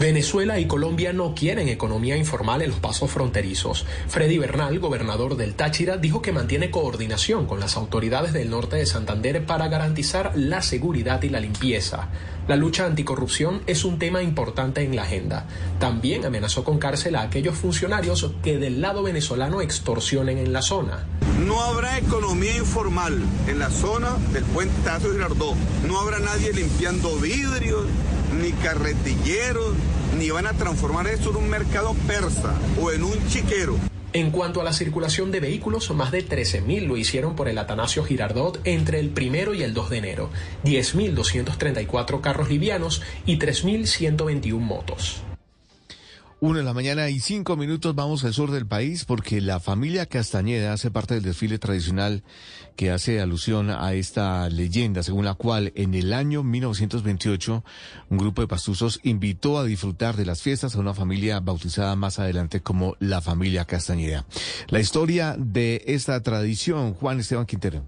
Venezuela 0.02 0.58
y 0.58 0.66
Colombia 0.66 1.14
no 1.14 1.36
quieren 1.36 1.70
economía 1.70 2.18
informal 2.18 2.64
en 2.64 2.72
los 2.72 2.80
pasos 2.80 3.12
fronterizos. 3.12 3.86
Freddy 4.08 4.40
Bernal, 4.40 4.80
gobernador 4.80 5.38
del 5.38 5.54
Táchira, 5.54 5.98
dijo 5.98 6.24
que 6.24 6.32
mantiene 6.32 6.72
coordinación 6.72 7.46
con 7.46 7.60
las 7.60 7.78
autoridades 7.78 8.34
del 8.34 8.50
norte 8.50 8.78
de 8.78 8.88
Santander 8.88 9.46
para 9.46 9.68
garantizar 9.68 10.32
la 10.34 10.64
seguridad 10.64 11.22
y 11.22 11.30
la 11.30 11.40
limpieza. 11.40 12.10
La 12.48 12.56
lucha 12.56 12.88
anticorrupción 12.88 13.62
es 13.68 13.86
un 13.86 14.00
tema 14.00 14.24
importante 14.24 14.82
en 14.82 14.96
la 14.96 15.04
agenda. 15.04 15.46
También 15.80 16.26
amenazó 16.26 16.64
con 16.64 16.80
cárcel 16.80 17.16
a 17.16 17.22
aquellos 17.22 17.56
funcionarios 17.56 18.28
que 18.42 18.58
del 18.58 18.82
lado 18.82 19.04
venezolano 19.04 19.62
extorsionen 19.62 20.40
en 20.40 20.52
la 20.52 20.64
zona. 20.64 21.06
No 21.46 21.62
habrá 21.62 22.00
economía 22.00 22.58
informal 22.58 23.22
en 23.48 23.60
la 23.60 23.70
zona 23.70 24.16
del 24.34 24.46
puente 24.46 24.74
Tazo 24.84 25.12
Girardot. 25.12 25.56
No 25.88 26.00
habrá 26.00 26.18
nadie 26.18 26.54
limpiando 26.54 27.16
vidrios, 27.18 27.86
ni 28.42 28.52
carretilleros, 28.54 29.76
ni 30.18 30.30
van 30.32 30.48
a 30.48 30.54
transformar 30.54 31.08
esto 31.08 31.30
en 31.30 31.38
un 31.38 31.50
mercado 31.50 31.94
persa 32.08 32.54
o 32.82 32.92
en 32.92 33.04
un 33.04 33.28
chiquero. 33.28 33.76
En 34.14 34.32
cuanto 34.32 34.60
a 34.60 34.64
la 34.64 34.74
circulación 34.74 35.32
de 35.32 35.40
vehículos, 35.40 35.90
más 35.92 36.12
de 36.12 36.28
13.000 36.28 36.88
lo 36.88 36.98
hicieron 36.98 37.36
por 37.36 37.48
el 37.48 37.58
Atanasio 37.58 38.04
Girardot 38.04 38.60
entre 38.66 39.00
el 39.00 39.10
primero 39.10 39.54
y 39.54 39.64
el 39.64 39.74
2 39.74 39.90
de 39.90 39.98
enero, 39.98 40.30
10.234 40.66 42.20
carros 42.20 42.50
livianos 42.50 43.02
y 43.26 43.40
3.121 43.40 44.60
motos. 44.60 45.24
Una 46.44 46.58
de 46.58 46.66
la 46.66 46.74
mañana 46.74 47.08
y 47.08 47.20
cinco 47.20 47.56
minutos 47.56 47.94
vamos 47.94 48.24
al 48.24 48.34
sur 48.34 48.50
del 48.50 48.66
país 48.66 49.06
porque 49.06 49.42
la 49.42 49.60
familia 49.60 50.08
Castañeda 50.08 50.74
hace 50.74 50.90
parte 50.90 51.14
del 51.14 51.22
desfile 51.22 51.60
tradicional 51.60 52.24
que 52.76 52.90
hace 52.90 53.22
alusión 53.22 53.70
a 53.70 53.94
esta 53.94 54.50
leyenda 54.50 55.04
según 55.04 55.26
la 55.26 55.36
cual 55.36 55.72
en 55.76 55.94
el 55.94 56.14
año 56.14 56.42
1928 56.42 57.64
un 58.10 58.18
grupo 58.18 58.42
de 58.42 58.48
pastuzos 58.48 59.00
invitó 59.04 59.60
a 59.60 59.66
disfrutar 59.66 60.18
de 60.18 60.26
las 60.26 60.42
fiestas 60.42 60.74
a 60.74 60.80
una 60.80 60.96
familia 60.96 61.40
bautizada 61.42 61.96
más 61.96 62.18
adelante 62.18 62.62
como 62.62 62.96
la 63.00 63.22
familia 63.22 63.66
Castañeda. 63.66 64.26
La 64.70 64.80
historia 64.80 65.36
de 65.38 65.84
esta 65.86 66.20
tradición, 66.24 66.96
Juan 66.96 67.20
Esteban 67.20 67.46
Quintero. 67.46 67.86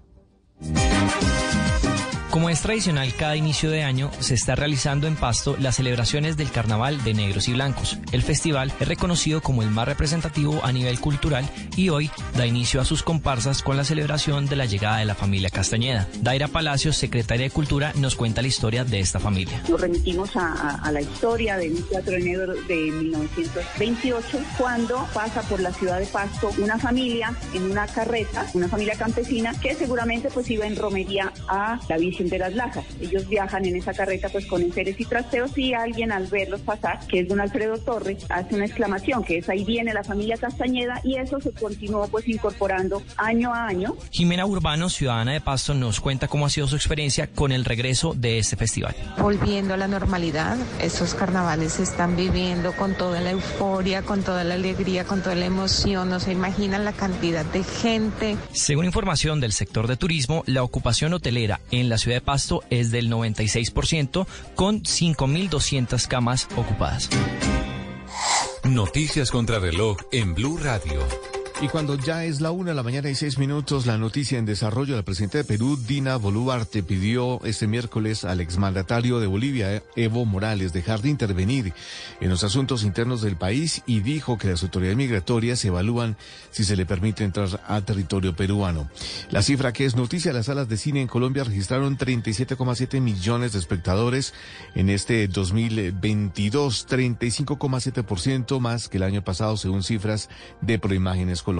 Como 2.34 2.50
es 2.50 2.62
tradicional 2.62 3.14
cada 3.14 3.36
inicio 3.36 3.70
de 3.70 3.84
año, 3.84 4.10
se 4.18 4.34
está 4.34 4.56
realizando 4.56 5.06
en 5.06 5.14
Pasto 5.14 5.56
las 5.56 5.76
celebraciones 5.76 6.36
del 6.36 6.50
Carnaval 6.50 7.04
de 7.04 7.14
Negros 7.14 7.46
y 7.46 7.52
Blancos. 7.52 7.96
El 8.10 8.22
festival 8.22 8.72
es 8.80 8.88
reconocido 8.88 9.40
como 9.40 9.62
el 9.62 9.70
más 9.70 9.86
representativo 9.86 10.58
a 10.64 10.72
nivel 10.72 10.98
cultural 10.98 11.48
y 11.76 11.90
hoy 11.90 12.10
da 12.36 12.44
inicio 12.44 12.80
a 12.80 12.84
sus 12.84 13.04
comparsas 13.04 13.62
con 13.62 13.76
la 13.76 13.84
celebración 13.84 14.46
de 14.46 14.56
la 14.56 14.64
llegada 14.64 14.96
de 14.96 15.04
la 15.04 15.14
familia 15.14 15.48
Castañeda. 15.48 16.08
Daira 16.22 16.48
Palacios, 16.48 16.96
secretaria 16.96 17.44
de 17.44 17.50
Cultura, 17.52 17.92
nos 17.94 18.16
cuenta 18.16 18.42
la 18.42 18.48
historia 18.48 18.84
de 18.84 18.98
esta 18.98 19.20
familia. 19.20 19.62
Nos 19.68 19.80
remitimos 19.80 20.34
a, 20.34 20.80
a 20.82 20.90
la 20.90 21.02
historia 21.02 21.56
del 21.56 21.84
4 21.88 22.10
de 22.14 22.18
enero 22.18 22.54
de 22.66 22.74
1928, 22.74 24.40
cuando 24.58 25.06
pasa 25.14 25.40
por 25.42 25.60
la 25.60 25.72
ciudad 25.72 26.00
de 26.00 26.06
Pasto 26.06 26.50
una 26.58 26.80
familia 26.80 27.32
en 27.54 27.70
una 27.70 27.86
carreta, 27.86 28.44
una 28.54 28.66
familia 28.66 28.96
campesina, 28.96 29.54
que 29.60 29.76
seguramente 29.76 30.30
pues 30.30 30.50
iba 30.50 30.66
en 30.66 30.74
romería 30.74 31.32
a 31.46 31.78
la 31.88 31.96
Virgen 31.96 32.23
de 32.28 32.38
las 32.38 32.54
Lajas. 32.54 32.84
Ellos 33.00 33.28
viajan 33.28 33.64
en 33.64 33.76
esa 33.76 33.92
carreta 33.92 34.28
pues 34.28 34.46
con 34.46 34.62
enseres 34.62 34.98
y 35.00 35.04
trasteos 35.04 35.56
y 35.56 35.74
alguien 35.74 36.12
al 36.12 36.26
verlos 36.26 36.60
pasar, 36.60 37.00
que 37.06 37.20
es 37.20 37.28
don 37.28 37.40
Alfredo 37.40 37.78
Torres, 37.78 38.24
hace 38.28 38.54
una 38.54 38.66
exclamación, 38.66 39.24
que 39.24 39.38
es 39.38 39.48
ahí 39.48 39.64
viene 39.64 39.92
la 39.92 40.04
familia 40.04 40.36
Castañeda 40.36 41.00
y 41.04 41.16
eso 41.16 41.40
se 41.40 41.52
continuó 41.52 42.08
pues 42.08 42.28
incorporando 42.28 43.02
año 43.16 43.52
a 43.54 43.66
año. 43.66 43.96
Jimena 44.10 44.46
Urbano, 44.46 44.88
ciudadana 44.88 45.32
de 45.32 45.40
Pasto, 45.40 45.74
nos 45.74 46.00
cuenta 46.00 46.28
cómo 46.28 46.46
ha 46.46 46.50
sido 46.50 46.66
su 46.66 46.76
experiencia 46.76 47.26
con 47.28 47.52
el 47.52 47.64
regreso 47.64 48.14
de 48.14 48.38
este 48.38 48.56
festival. 48.56 48.94
Volviendo 49.18 49.74
a 49.74 49.76
la 49.76 49.88
normalidad, 49.88 50.56
estos 50.80 51.14
carnavales 51.14 51.74
se 51.74 51.82
están 51.82 52.16
viviendo 52.16 52.72
con 52.72 52.94
toda 52.94 53.20
la 53.20 53.30
euforia, 53.30 54.02
con 54.02 54.22
toda 54.22 54.44
la 54.44 54.54
alegría, 54.54 55.04
con 55.04 55.22
toda 55.22 55.34
la 55.34 55.46
emoción, 55.46 56.10
no 56.10 56.20
se 56.20 56.32
imaginan 56.32 56.84
la 56.84 56.92
cantidad 56.92 57.44
de 57.44 57.64
gente. 57.64 58.36
Según 58.52 58.84
información 58.84 59.40
del 59.40 59.52
sector 59.52 59.86
de 59.86 59.96
turismo, 59.96 60.42
la 60.46 60.62
ocupación 60.62 61.12
hotelera 61.14 61.60
en 61.70 61.88
la 61.88 61.98
ciudad 61.98 62.13
de 62.14 62.20
Pasto 62.20 62.62
es 62.70 62.90
del 62.90 63.10
96%, 63.10 64.26
con 64.54 64.82
5.200 64.82 66.06
camas 66.08 66.48
ocupadas. 66.56 67.10
Noticias 68.64 69.30
contra 69.30 69.58
reloj 69.58 69.98
en 70.10 70.34
Blue 70.34 70.56
Radio. 70.56 71.00
Y 71.64 71.68
cuando 71.68 71.94
ya 71.94 72.26
es 72.26 72.42
la 72.42 72.50
una 72.50 72.72
de 72.72 72.74
la 72.74 72.82
mañana 72.82 73.08
y 73.08 73.14
seis 73.14 73.38
minutos, 73.38 73.86
la 73.86 73.96
noticia 73.96 74.38
en 74.38 74.44
desarrollo, 74.44 74.96
la 74.96 75.02
presidenta 75.02 75.38
de 75.38 75.44
Perú, 75.44 75.78
Dina 75.78 76.16
Boluarte, 76.16 76.82
pidió 76.82 77.42
este 77.42 77.66
miércoles 77.66 78.26
al 78.26 78.42
exmandatario 78.42 79.18
de 79.18 79.26
Bolivia, 79.26 79.82
Evo 79.96 80.26
Morales, 80.26 80.74
dejar 80.74 81.00
de 81.00 81.08
intervenir 81.08 81.72
en 82.20 82.28
los 82.28 82.44
asuntos 82.44 82.84
internos 82.84 83.22
del 83.22 83.38
país 83.38 83.82
y 83.86 84.00
dijo 84.00 84.36
que 84.36 84.48
las 84.48 84.62
autoridades 84.62 84.98
migratorias 84.98 85.64
evalúan 85.64 86.18
si 86.50 86.64
se 86.64 86.76
le 86.76 86.84
permite 86.84 87.24
entrar 87.24 87.48
a 87.66 87.80
territorio 87.80 88.36
peruano. 88.36 88.90
La 89.30 89.40
cifra 89.40 89.72
que 89.72 89.86
es 89.86 89.96
noticia, 89.96 90.34
las 90.34 90.46
salas 90.46 90.68
de 90.68 90.76
cine 90.76 91.00
en 91.00 91.08
Colombia 91.08 91.44
registraron 91.44 91.96
37,7 91.96 93.00
millones 93.00 93.54
de 93.54 93.58
espectadores 93.60 94.34
en 94.74 94.90
este 94.90 95.28
2022, 95.28 96.86
35,7% 96.88 98.60
más 98.60 98.90
que 98.90 98.98
el 98.98 99.02
año 99.04 99.24
pasado 99.24 99.56
según 99.56 99.82
cifras 99.82 100.28
de 100.60 100.78
Proimágenes 100.78 101.42
Colombia. 101.42 101.53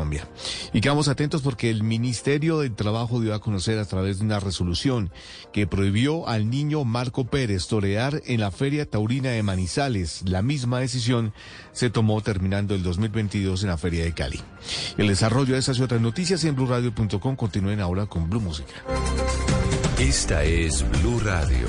Y 0.72 0.80
quedamos 0.80 1.08
atentos 1.08 1.42
porque 1.42 1.70
el 1.70 1.82
Ministerio 1.82 2.58
del 2.58 2.74
Trabajo 2.74 3.20
dio 3.20 3.34
a 3.34 3.40
conocer 3.40 3.78
a 3.78 3.84
través 3.84 4.18
de 4.18 4.24
una 4.24 4.40
resolución 4.40 5.10
que 5.52 5.66
prohibió 5.66 6.28
al 6.28 6.50
niño 6.50 6.84
Marco 6.84 7.24
Pérez 7.24 7.66
torear 7.66 8.22
en 8.26 8.40
la 8.40 8.50
Feria 8.50 8.88
Taurina 8.88 9.30
de 9.30 9.42
Manizales. 9.42 10.22
La 10.26 10.42
misma 10.42 10.80
decisión 10.80 11.32
se 11.72 11.90
tomó 11.90 12.20
terminando 12.20 12.74
el 12.74 12.82
2022 12.82 13.62
en 13.62 13.68
la 13.68 13.78
Feria 13.78 14.04
de 14.04 14.12
Cali. 14.12 14.40
El 14.98 15.08
desarrollo 15.08 15.54
de 15.54 15.60
esas 15.60 15.78
y 15.78 15.82
otras 15.82 16.00
noticias 16.00 16.44
en 16.44 16.56
BlueRadio.com 16.56 17.36
continúen 17.36 17.80
ahora 17.80 18.06
con 18.06 18.28
Blue 18.28 18.40
Música. 18.40 18.74
Esta 19.98 20.42
es 20.42 20.84
Blue 21.00 21.20
Radio. 21.20 21.68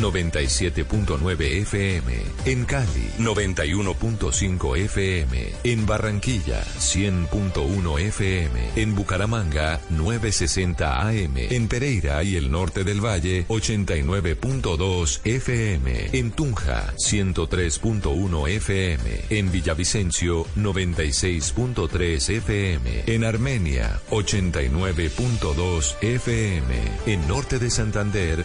97.9 0.00 1.42
FM. 1.62 2.12
En 2.44 2.64
Cali, 2.64 3.10
91.5 3.18 4.76
FM. 4.76 5.52
En 5.64 5.86
Barranquilla, 5.86 6.64
100.1 6.78 7.98
FM. 8.00 8.70
En 8.76 8.94
Bucaramanga, 8.94 9.80
960 9.90 11.00
AM. 11.00 11.36
En 11.36 11.68
Pereira 11.68 12.22
y 12.22 12.36
el 12.36 12.50
norte 12.50 12.84
del 12.84 13.04
Valle, 13.04 13.46
89.2 13.48 15.20
FM. 15.24 16.10
En 16.12 16.30
Tunja, 16.32 16.94
103.1 16.96 18.48
FM. 18.48 19.20
En 19.30 19.52
Villavicencio, 19.52 20.46
96.3 20.56 22.30
FM. 22.36 23.04
En 23.06 23.24
Armenia, 23.24 24.00
89.2 24.10 25.96
FM. 26.00 26.74
En 27.06 27.28
norte 27.28 27.58
de 27.58 27.70
Santander, 27.70 28.44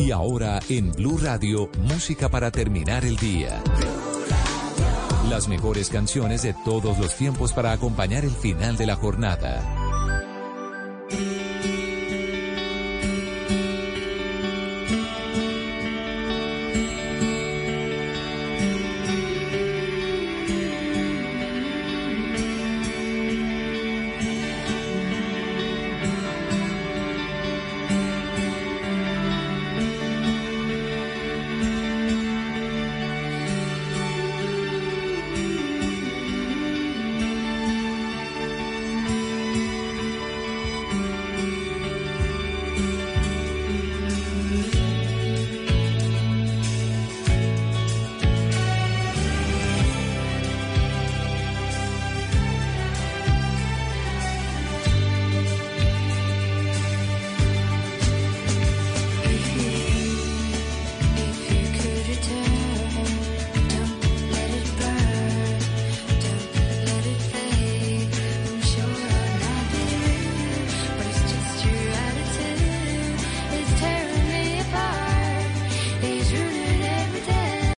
Y 0.00 0.12
ahora 0.12 0.60
en 0.70 0.92
Blue 0.92 1.18
Radio, 1.18 1.68
música 1.82 2.30
para 2.30 2.50
terminar 2.50 3.04
el 3.04 3.16
día. 3.16 3.62
Las 5.28 5.46
mejores 5.46 5.90
canciones 5.90 6.40
de 6.40 6.54
todos 6.64 6.98
los 6.98 7.14
tiempos 7.16 7.52
para 7.52 7.72
acompañar 7.72 8.24
el 8.24 8.30
final 8.30 8.78
de 8.78 8.86
la 8.86 8.96
jornada. 8.96 9.79